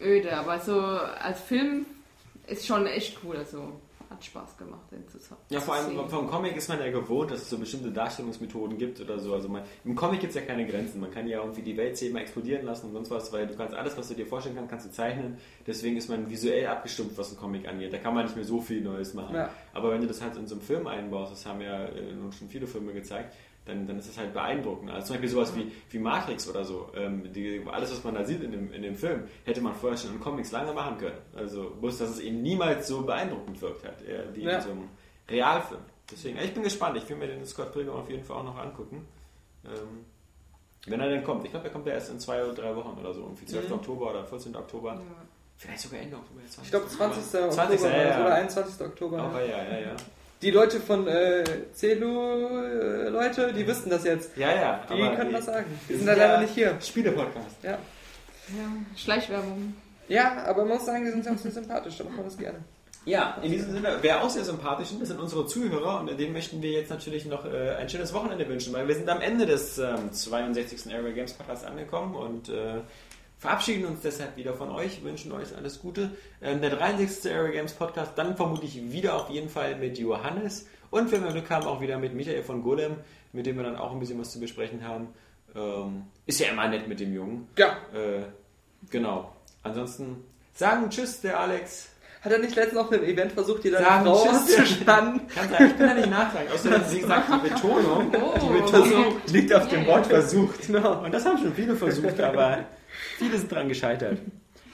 öde, 0.00 0.32
aber 0.36 0.60
so 0.60 0.78
als 0.80 1.40
Film 1.40 1.86
ist 2.46 2.66
schon 2.66 2.86
echt 2.86 3.18
cool, 3.24 3.36
also 3.36 3.72
hat 4.20 4.24
Spaß 4.24 4.56
gemacht, 4.58 4.82
den 4.90 5.08
zu 5.08 5.18
zu 5.18 5.34
Ja, 5.48 5.60
vor 5.60 5.74
allem 5.74 6.08
vom 6.08 6.28
Comic 6.28 6.56
ist 6.56 6.68
man 6.68 6.78
ja 6.78 6.90
gewohnt, 6.90 7.30
dass 7.30 7.42
es 7.42 7.50
so 7.50 7.58
bestimmte 7.58 7.90
Darstellungsmethoden 7.90 8.76
gibt 8.76 9.00
oder 9.00 9.18
so. 9.18 9.34
Also 9.34 9.48
man, 9.48 9.62
im 9.84 9.94
Comic 9.94 10.20
gibt 10.20 10.30
es 10.34 10.40
ja 10.40 10.46
keine 10.46 10.66
Grenzen. 10.66 11.00
Man 11.00 11.10
kann 11.10 11.26
ja 11.26 11.40
irgendwie 11.40 11.62
die 11.62 11.76
Welt 11.76 11.96
zehnmal 11.96 12.22
explodieren 12.22 12.64
lassen 12.64 12.86
und 12.86 12.92
sonst 12.92 13.10
was, 13.10 13.32
weil 13.32 13.46
du 13.46 13.56
kannst 13.56 13.74
alles, 13.74 13.96
was 13.96 14.08
du 14.08 14.14
dir 14.14 14.26
vorstellen 14.26 14.56
kannst, 14.56 14.70
kannst 14.70 14.86
du 14.86 14.90
zeichnen. 14.90 15.38
Deswegen 15.66 15.96
ist 15.96 16.08
man 16.08 16.28
visuell 16.28 16.66
abgestumpft, 16.66 17.16
was 17.16 17.32
ein 17.32 17.38
Comic 17.38 17.66
angeht. 17.66 17.92
Da 17.92 17.98
kann 17.98 18.14
man 18.14 18.24
nicht 18.24 18.36
mehr 18.36 18.44
so 18.44 18.60
viel 18.60 18.82
Neues 18.82 19.14
machen. 19.14 19.34
Ja. 19.34 19.50
Aber 19.72 19.90
wenn 19.92 20.00
du 20.00 20.06
das 20.06 20.20
halt 20.20 20.36
in 20.36 20.46
so 20.46 20.54
einem 20.54 20.62
Film 20.62 20.86
einbaust, 20.86 21.32
das 21.32 21.46
haben 21.46 21.60
ja 21.60 21.84
äh, 21.86 22.12
nun 22.12 22.32
schon 22.32 22.48
viele 22.48 22.66
Filme 22.66 22.92
gezeigt, 22.92 23.34
dann, 23.66 23.86
dann 23.86 23.98
ist 23.98 24.08
das 24.08 24.18
halt 24.18 24.32
beeindruckend. 24.32 24.90
Also 24.90 25.08
zum 25.08 25.14
Beispiel 25.14 25.28
sowas 25.28 25.54
wie, 25.54 25.70
wie 25.90 25.98
Matrix 25.98 26.48
oder 26.48 26.64
so. 26.64 26.88
Ähm, 26.96 27.32
die, 27.32 27.62
alles, 27.70 27.90
was 27.92 28.02
man 28.04 28.14
da 28.14 28.24
sieht 28.24 28.42
in 28.42 28.52
dem, 28.52 28.72
in 28.72 28.82
dem 28.82 28.96
Film, 28.96 29.24
hätte 29.44 29.60
man 29.60 29.74
vorher 29.74 29.98
schon 29.98 30.12
in 30.12 30.20
Comics 30.20 30.50
lange 30.50 30.72
machen 30.72 30.98
können. 30.98 31.18
Also 31.36 31.70
bloß, 31.80 31.98
dass 31.98 32.10
es 32.10 32.20
eben 32.20 32.42
niemals 32.42 32.88
so 32.88 33.02
beeindruckend 33.02 33.60
wirkt 33.60 33.84
hat, 33.84 34.02
eher 34.02 34.34
wie 34.34 34.42
Ja. 34.42 34.56
in 34.56 34.60
so 34.62 34.70
einem 34.70 34.88
Realfilm. 35.28 35.80
Deswegen, 36.10 36.38
ich 36.38 36.52
bin 36.52 36.62
gespannt. 36.62 36.96
Ich 36.96 37.08
will 37.08 37.16
mir 37.16 37.28
den 37.28 37.44
Scott 37.46 37.72
Pilgrim 37.72 37.94
auf 37.94 38.10
jeden 38.10 38.24
Fall 38.24 38.38
auch 38.38 38.44
noch 38.44 38.58
angucken. 38.58 39.06
Ähm, 39.64 40.04
wenn 40.86 40.98
er 41.00 41.08
denn 41.10 41.22
kommt. 41.22 41.44
Ich 41.44 41.50
glaube, 41.50 41.66
er 41.68 41.72
kommt 41.72 41.86
ja 41.86 41.92
erst 41.92 42.10
in 42.10 42.18
zwei 42.18 42.42
oder 42.42 42.54
drei 42.54 42.74
Wochen 42.74 42.98
oder 42.98 43.12
so. 43.12 43.20
Irgendwie 43.20 43.44
12. 43.44 43.68
Mhm. 43.68 43.74
Oktober 43.74 44.10
oder 44.10 44.24
14. 44.24 44.56
Oktober. 44.56 45.00
Vielleicht 45.58 45.80
sogar 45.80 46.00
Ende 46.00 46.16
Oktober. 46.16 46.40
20. 46.40 46.62
Ich 46.64 46.70
glaube 46.70 46.88
20. 46.88 47.22
Oktober 47.22 47.50
20. 47.50 47.80
Ja, 47.82 48.02
ja. 48.02 48.20
oder 48.22 48.34
21. 48.34 48.86
Oktober. 48.86 49.18
Aber 49.22 49.44
ja, 49.44 49.62
ja, 49.62 49.78
ja. 49.80 49.96
Die 50.42 50.50
Leute 50.50 50.80
von 50.80 51.06
äh, 51.06 51.44
Celu-Leute, 51.74 53.52
die 53.52 53.66
wüssten 53.66 53.90
das 53.90 54.04
jetzt. 54.04 54.36
Ja, 54.36 54.54
ja. 54.54 54.80
Die 54.88 55.02
aber 55.02 55.16
können 55.16 55.32
das 55.32 55.44
sagen. 55.44 55.66
Die 55.84 55.90
wir 55.90 55.96
sind 55.98 56.06
da 56.06 56.14
leider 56.14 56.40
nicht 56.40 56.54
hier. 56.54 56.78
Spiele-Podcast. 56.80 57.56
Ja. 57.62 57.72
Ja, 57.72 57.78
Schleichwerbung. 58.96 59.74
ja, 60.08 60.42
aber 60.44 60.64
man 60.64 60.78
muss 60.78 60.86
sagen, 60.86 61.04
die 61.04 61.10
sind 61.10 61.28
auch 61.28 61.36
sehr 61.36 61.50
sympathisch. 61.50 61.98
Da 61.98 62.04
macht 62.04 62.16
man 62.16 62.24
das 62.24 62.38
gerne. 62.38 62.58
Ja, 63.04 63.38
in 63.42 63.52
diesem 63.52 63.72
Sinne, 63.72 63.98
wer 64.02 64.22
auch 64.22 64.28
sehr 64.28 64.44
sympathisch 64.44 64.90
ist, 64.92 65.00
das 65.00 65.08
sind 65.08 65.20
unsere 65.20 65.46
Zuhörer 65.46 66.00
und 66.00 66.18
denen 66.18 66.32
möchten 66.32 66.60
wir 66.60 66.70
jetzt 66.70 66.90
natürlich 66.90 67.24
noch 67.24 67.46
äh, 67.46 67.76
ein 67.78 67.88
schönes 67.88 68.12
Wochenende 68.12 68.46
wünschen, 68.46 68.74
weil 68.74 68.88
wir 68.88 68.94
sind 68.94 69.08
am 69.08 69.22
Ende 69.22 69.46
des 69.46 69.78
ähm, 69.78 70.12
62. 70.12 70.92
Area 70.94 71.12
Games 71.12 71.32
Podcasts 71.32 71.64
angekommen 71.64 72.14
und 72.14 72.50
äh, 72.50 72.80
verabschieden 73.40 73.86
uns 73.86 74.02
deshalb 74.02 74.36
wieder 74.36 74.54
von 74.54 74.70
euch, 74.70 75.02
wünschen 75.02 75.32
euch 75.32 75.56
alles 75.56 75.80
Gute. 75.80 76.10
Ähm, 76.42 76.60
der 76.60 76.70
63. 76.70 77.32
Area 77.34 77.50
Games 77.50 77.72
Podcast, 77.72 78.12
dann 78.16 78.36
vermutlich 78.36 78.92
wieder 78.92 79.14
auf 79.16 79.30
jeden 79.30 79.48
Fall 79.48 79.74
mit 79.76 79.98
Johannes 79.98 80.66
und 80.90 81.10
wenn 81.10 81.24
wir 81.24 81.32
Glück 81.32 81.50
haben, 81.50 81.66
auch 81.66 81.80
wieder 81.80 81.98
mit 81.98 82.14
Michael 82.14 82.42
von 82.44 82.62
Golem, 82.62 82.96
mit 83.32 83.46
dem 83.46 83.56
wir 83.56 83.64
dann 83.64 83.76
auch 83.76 83.92
ein 83.92 83.98
bisschen 83.98 84.20
was 84.20 84.30
zu 84.30 84.38
besprechen 84.40 84.86
haben. 84.86 85.08
Ähm, 85.56 86.02
ist 86.26 86.38
ja 86.38 86.48
immer 86.48 86.68
nett 86.68 86.86
mit 86.86 87.00
dem 87.00 87.12
Jungen. 87.14 87.48
Ja. 87.56 87.78
Äh, 87.94 88.22
genau. 88.90 89.32
Ansonsten 89.62 90.22
sagen 90.52 90.90
Tschüss, 90.90 91.20
der 91.22 91.40
Alex. 91.40 91.88
Hat 92.22 92.32
er 92.32 92.38
nicht 92.38 92.54
letztens 92.54 92.78
auf 92.78 92.92
einem 92.92 93.04
Event 93.04 93.32
versucht, 93.32 93.64
die 93.64 93.70
Sagen 93.70 93.84
deine 94.04 94.04
Frau 94.14 94.24
Tschüss. 94.26 94.34
auszuspannen? 94.58 95.26
Kann 95.28 95.48
sein, 95.48 95.66
ich 95.70 95.78
kann 95.78 95.88
da 95.88 95.94
nicht 95.94 96.10
nachfragen. 96.10 96.48
Außerdem, 96.52 96.82
sie 96.86 97.00
sagt, 97.00 97.28
die 97.32 97.48
Betonung, 97.48 98.12
Oh. 98.14 98.34
die 98.38 98.60
Betonung 98.60 99.16
liegt 99.28 99.54
auf 99.54 99.68
dem 99.68 99.86
Wort 99.86 100.06
versucht. 100.06 100.66
Genau. 100.66 101.02
Und 101.02 101.12
das 101.14 101.24
haben 101.24 101.38
schon 101.38 101.54
viele 101.54 101.74
versucht, 101.74 102.20
aber 102.20 102.64
viele 103.20 103.38
sind 103.38 103.52
dran 103.52 103.68
gescheitert. 103.68 104.18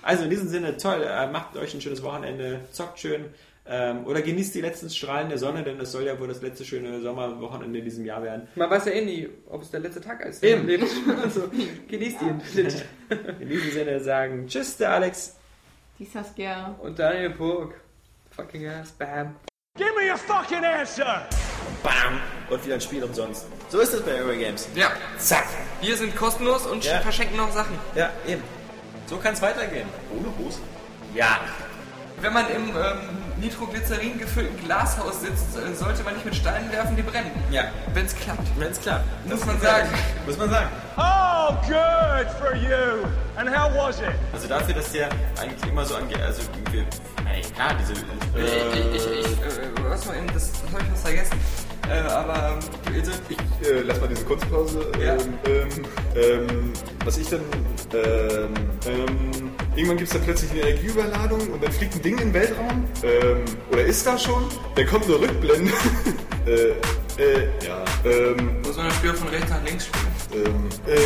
Also 0.02 0.24
in 0.24 0.30
diesem 0.30 0.48
Sinne, 0.48 0.76
toll, 0.76 1.02
äh, 1.02 1.26
macht 1.26 1.56
euch 1.56 1.74
ein 1.74 1.80
schönes 1.80 2.02
Wochenende, 2.02 2.60
zockt 2.70 3.00
schön 3.00 3.24
ähm, 3.66 4.06
oder 4.06 4.22
genießt 4.22 4.54
die 4.54 4.60
letzten 4.60 4.88
Strahlen 4.88 5.28
der 5.28 5.38
Sonne, 5.38 5.64
denn 5.64 5.80
es 5.80 5.90
soll 5.90 6.04
ja 6.04 6.18
wohl 6.20 6.28
das 6.28 6.42
letzte 6.42 6.64
schöne 6.64 7.00
Sommerwochenende 7.00 7.80
in 7.80 7.84
diesem 7.84 8.04
Jahr 8.04 8.22
werden. 8.22 8.46
Man 8.54 8.70
weiß 8.70 8.84
ja 8.84 8.92
eh 8.92 9.04
nie, 9.04 9.28
ob 9.48 9.62
es 9.62 9.70
der 9.72 9.80
letzte 9.80 10.00
Tag 10.00 10.24
ist. 10.24 10.44
Eben. 10.44 10.60
Im 10.60 10.66
Leben. 10.68 10.86
Also, 11.20 11.48
genießt 11.88 12.22
ihn. 12.22 12.40
In 13.40 13.48
diesem 13.48 13.70
Sinne 13.72 14.00
sagen 14.00 14.46
Tschüss, 14.46 14.76
der 14.76 14.92
Alex. 14.92 15.34
Die 15.98 16.04
Saskia. 16.04 16.76
Und 16.80 16.98
Daniel 16.98 17.30
Pog. 17.30 17.74
Fucking 18.30 18.68
ass, 18.68 18.92
bam. 18.92 19.34
Bam! 21.82 22.20
Und 22.48 22.64
wieder 22.64 22.74
ein 22.74 22.80
Spiel 22.80 23.02
umsonst. 23.02 23.46
So 23.70 23.80
ist 23.80 23.92
es 23.92 24.02
bei 24.02 24.12
Area 24.20 24.36
Games. 24.38 24.68
Ja, 24.74 24.88
Zack! 25.18 25.46
wir 25.80 25.96
sind 25.96 26.14
kostenlos 26.16 26.66
und 26.66 26.84
Ja. 26.84 27.00
verschenken 27.00 27.36
noch 27.36 27.52
Sachen. 27.52 27.76
Ja, 27.94 28.10
eben. 28.26 28.42
So 29.06 29.16
kann 29.16 29.34
es 29.34 29.42
weitergehen. 29.42 29.88
Ohne 30.16 30.28
Hose? 30.38 30.58
Ja. 31.14 31.40
Wenn 32.20 32.32
man 32.32 32.48
im 32.48 32.68
ähm, 32.68 32.74
Nitroglycerin 33.40 34.18
gefüllten 34.18 34.56
Glashaus 34.64 35.20
sitzt, 35.20 35.56
äh, 35.56 35.74
sollte 35.74 36.02
man 36.02 36.14
nicht 36.14 36.24
mit 36.24 36.34
Steinen 36.34 36.70
werfen, 36.72 36.96
die 36.96 37.02
brennen. 37.02 37.30
Ja. 37.50 37.64
Wenn's 37.92 38.14
klappt. 38.14 38.46
Wenn's 38.58 38.80
klar. 38.80 39.04
Muss 39.26 39.44
man 39.44 39.60
sagen. 39.60 39.88
Muss 40.24 40.38
man 40.38 40.48
sagen. 40.48 40.68
Oh, 40.96 41.54
good 41.66 42.30
for 42.40 42.54
you. 42.56 43.06
And 43.36 43.50
how 43.54 43.70
was 43.76 43.98
it? 44.00 44.06
Also 44.32 44.48
dafür, 44.48 44.74
dass 44.74 44.90
der 44.92 45.10
eigentlich 45.38 45.70
immer 45.70 45.84
so 45.84 45.96
angeht, 45.96 46.20
also 46.22 46.42
wir, 46.72 46.86
ey, 47.30 47.42
klar, 47.54 47.74
diese, 47.78 47.92
Ich, 47.92 48.52
äh, 48.52 48.96
ich, 48.96 49.06
ich, 49.20 49.26
äh, 49.26 49.68
was 49.88 50.06
mal 50.06 50.16
eben, 50.16 50.26
das, 50.32 50.52
das 50.52 50.62
habe 50.72 50.82
ich 50.84 50.92
was 50.92 51.02
vergessen. 51.02 51.38
Äh, 51.90 52.00
aber 52.08 52.58
ähm, 52.58 52.94
also, 52.94 53.12
ich, 53.28 53.36
Äh, 53.66 53.80
lass 53.84 54.00
mal 54.00 54.08
diese 54.08 54.24
Kunstpause. 54.24 54.80
Ja. 55.02 55.14
Ähm, 55.14 55.20
ähm, 55.46 55.68
ähm, 56.14 56.72
was 57.04 57.16
ich 57.18 57.28
dann. 57.28 57.40
Ähm, 57.94 58.54
ähm, 58.86 59.50
irgendwann 59.74 59.96
gibt 59.96 60.08
es 60.08 60.14
dann 60.14 60.22
plötzlich 60.24 60.50
eine 60.52 60.60
Energieüberladung 60.60 61.40
und 61.52 61.62
dann 61.64 61.72
fliegt 61.72 61.94
ein 61.94 62.02
Ding 62.02 62.12
in 62.18 62.28
den 62.28 62.34
Weltraum. 62.34 62.84
Ähm, 63.02 63.44
oder 63.72 63.82
ist 63.84 64.06
da 64.06 64.18
schon? 64.18 64.44
Dann 64.74 64.86
kommt 64.86 65.04
eine 65.06 65.14
Rückblende. 65.20 65.72
äh, 66.46 67.22
äh, 67.22 67.48
ja. 67.66 67.84
Ähm, 68.04 68.60
muss 68.62 68.76
man 68.76 68.86
das 68.86 68.96
Spiel 68.96 69.14
von 69.14 69.28
rechts 69.28 69.50
nach 69.50 69.62
links 69.64 69.86
spielen. 69.86 70.44
ähm, 70.46 70.68
äh, 70.86 70.98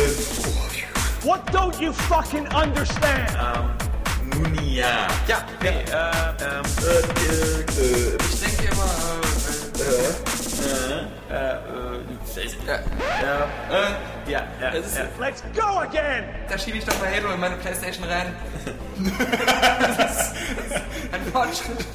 oh, 0.43 1.27
What 1.27 1.41
don't 1.53 1.79
you 1.81 1.93
fucking 1.93 2.47
understand? 2.53 3.37
nun 4.33 4.53
ja. 4.65 5.07
Ja, 5.27 5.45
nee, 5.61 5.69
äh, 5.69 5.73
ähm, 5.73 6.65
äh, 6.81 6.99
äh, 7.81 8.17
Ich 8.33 8.39
denke 8.41 8.73
immer, 8.73 8.85
äh, 8.85 9.30
ja, 14.27 14.43
ja, 14.59 14.69
ist- 14.69 14.97
ja. 14.97 15.03
Let's 15.19 15.43
go 15.55 15.79
again. 15.79 16.25
da 16.49 16.57
schiebe 16.57 16.77
ich 16.77 16.85
doch 16.85 16.97
mal 16.99 17.09
Halo 17.13 17.31
in 17.33 17.39
meine 17.39 17.55
Playstation 17.57 18.05
rein. 18.05 18.35
das 19.97 20.31
ist 20.31 20.81
ein 21.11 21.25
Fortschritt. 21.31 21.85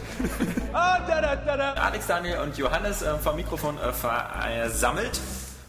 Da, 0.72 0.98
da, 1.20 1.36
da, 1.36 1.56
da. 1.56 1.72
Alex, 1.74 2.06
Daniel 2.06 2.38
und 2.40 2.56
Johannes 2.58 3.02
äh, 3.02 3.16
vom 3.18 3.36
Mikrofon 3.36 3.78
äh, 3.78 3.92
versammelt 3.92 5.20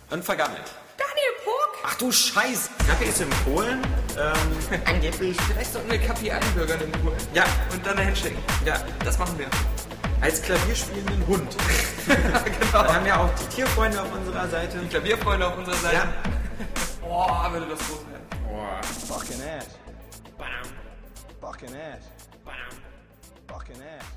und 0.10 0.24
vergammelt. 0.24 0.64
Daniel 0.98 1.34
Puck! 1.44 1.84
Ach 1.86 1.96
du 1.96 2.12
Scheiß! 2.12 2.70
Kaffee 2.88 3.06
ist 3.06 3.22
in 3.22 3.30
Polen. 3.46 3.82
Ähm, 4.18 4.80
angeblich. 4.86 5.38
Vielleicht 5.48 5.74
sollten 5.74 5.92
wir 5.92 6.00
Kapi 6.00 6.32
einbürgern 6.32 6.82
in 6.82 6.92
Polen. 6.94 7.18
Ja, 7.34 7.44
Und 7.72 7.86
dann 7.86 7.98
dahin 7.98 8.16
schicken. 8.16 8.38
ja, 8.66 8.76
Das 9.06 9.18
machen 9.20 9.38
wir. 9.38 9.48
Als 10.22 10.42
klavierspielenden 10.42 11.28
Hund. 11.28 11.56
genau. 12.08 12.84
Wir 12.84 12.94
haben 12.96 13.06
ja 13.06 13.18
auch 13.20 13.30
die 13.36 13.56
Tierfreunde 13.56 14.02
auf 14.02 14.14
unserer 14.14 14.48
Seite. 14.48 14.80
Klavierfreunde 14.90 15.48
auf 15.48 15.58
unserer 15.58 15.76
Seite. 15.76 15.96
Ja. 15.96 16.14
Boah, 17.02 17.50
würde 17.52 17.68
das 17.68 17.80
groß 17.80 18.06
werden. 18.12 18.26
Boah. 18.48 18.82
Fucking 18.84 19.42
ass. 19.42 19.68
bam, 20.38 20.48
Fucking 21.42 21.70
ass. 21.76 22.04
bam. 22.44 22.54
Fucking 23.48 23.76
ass. 23.76 24.17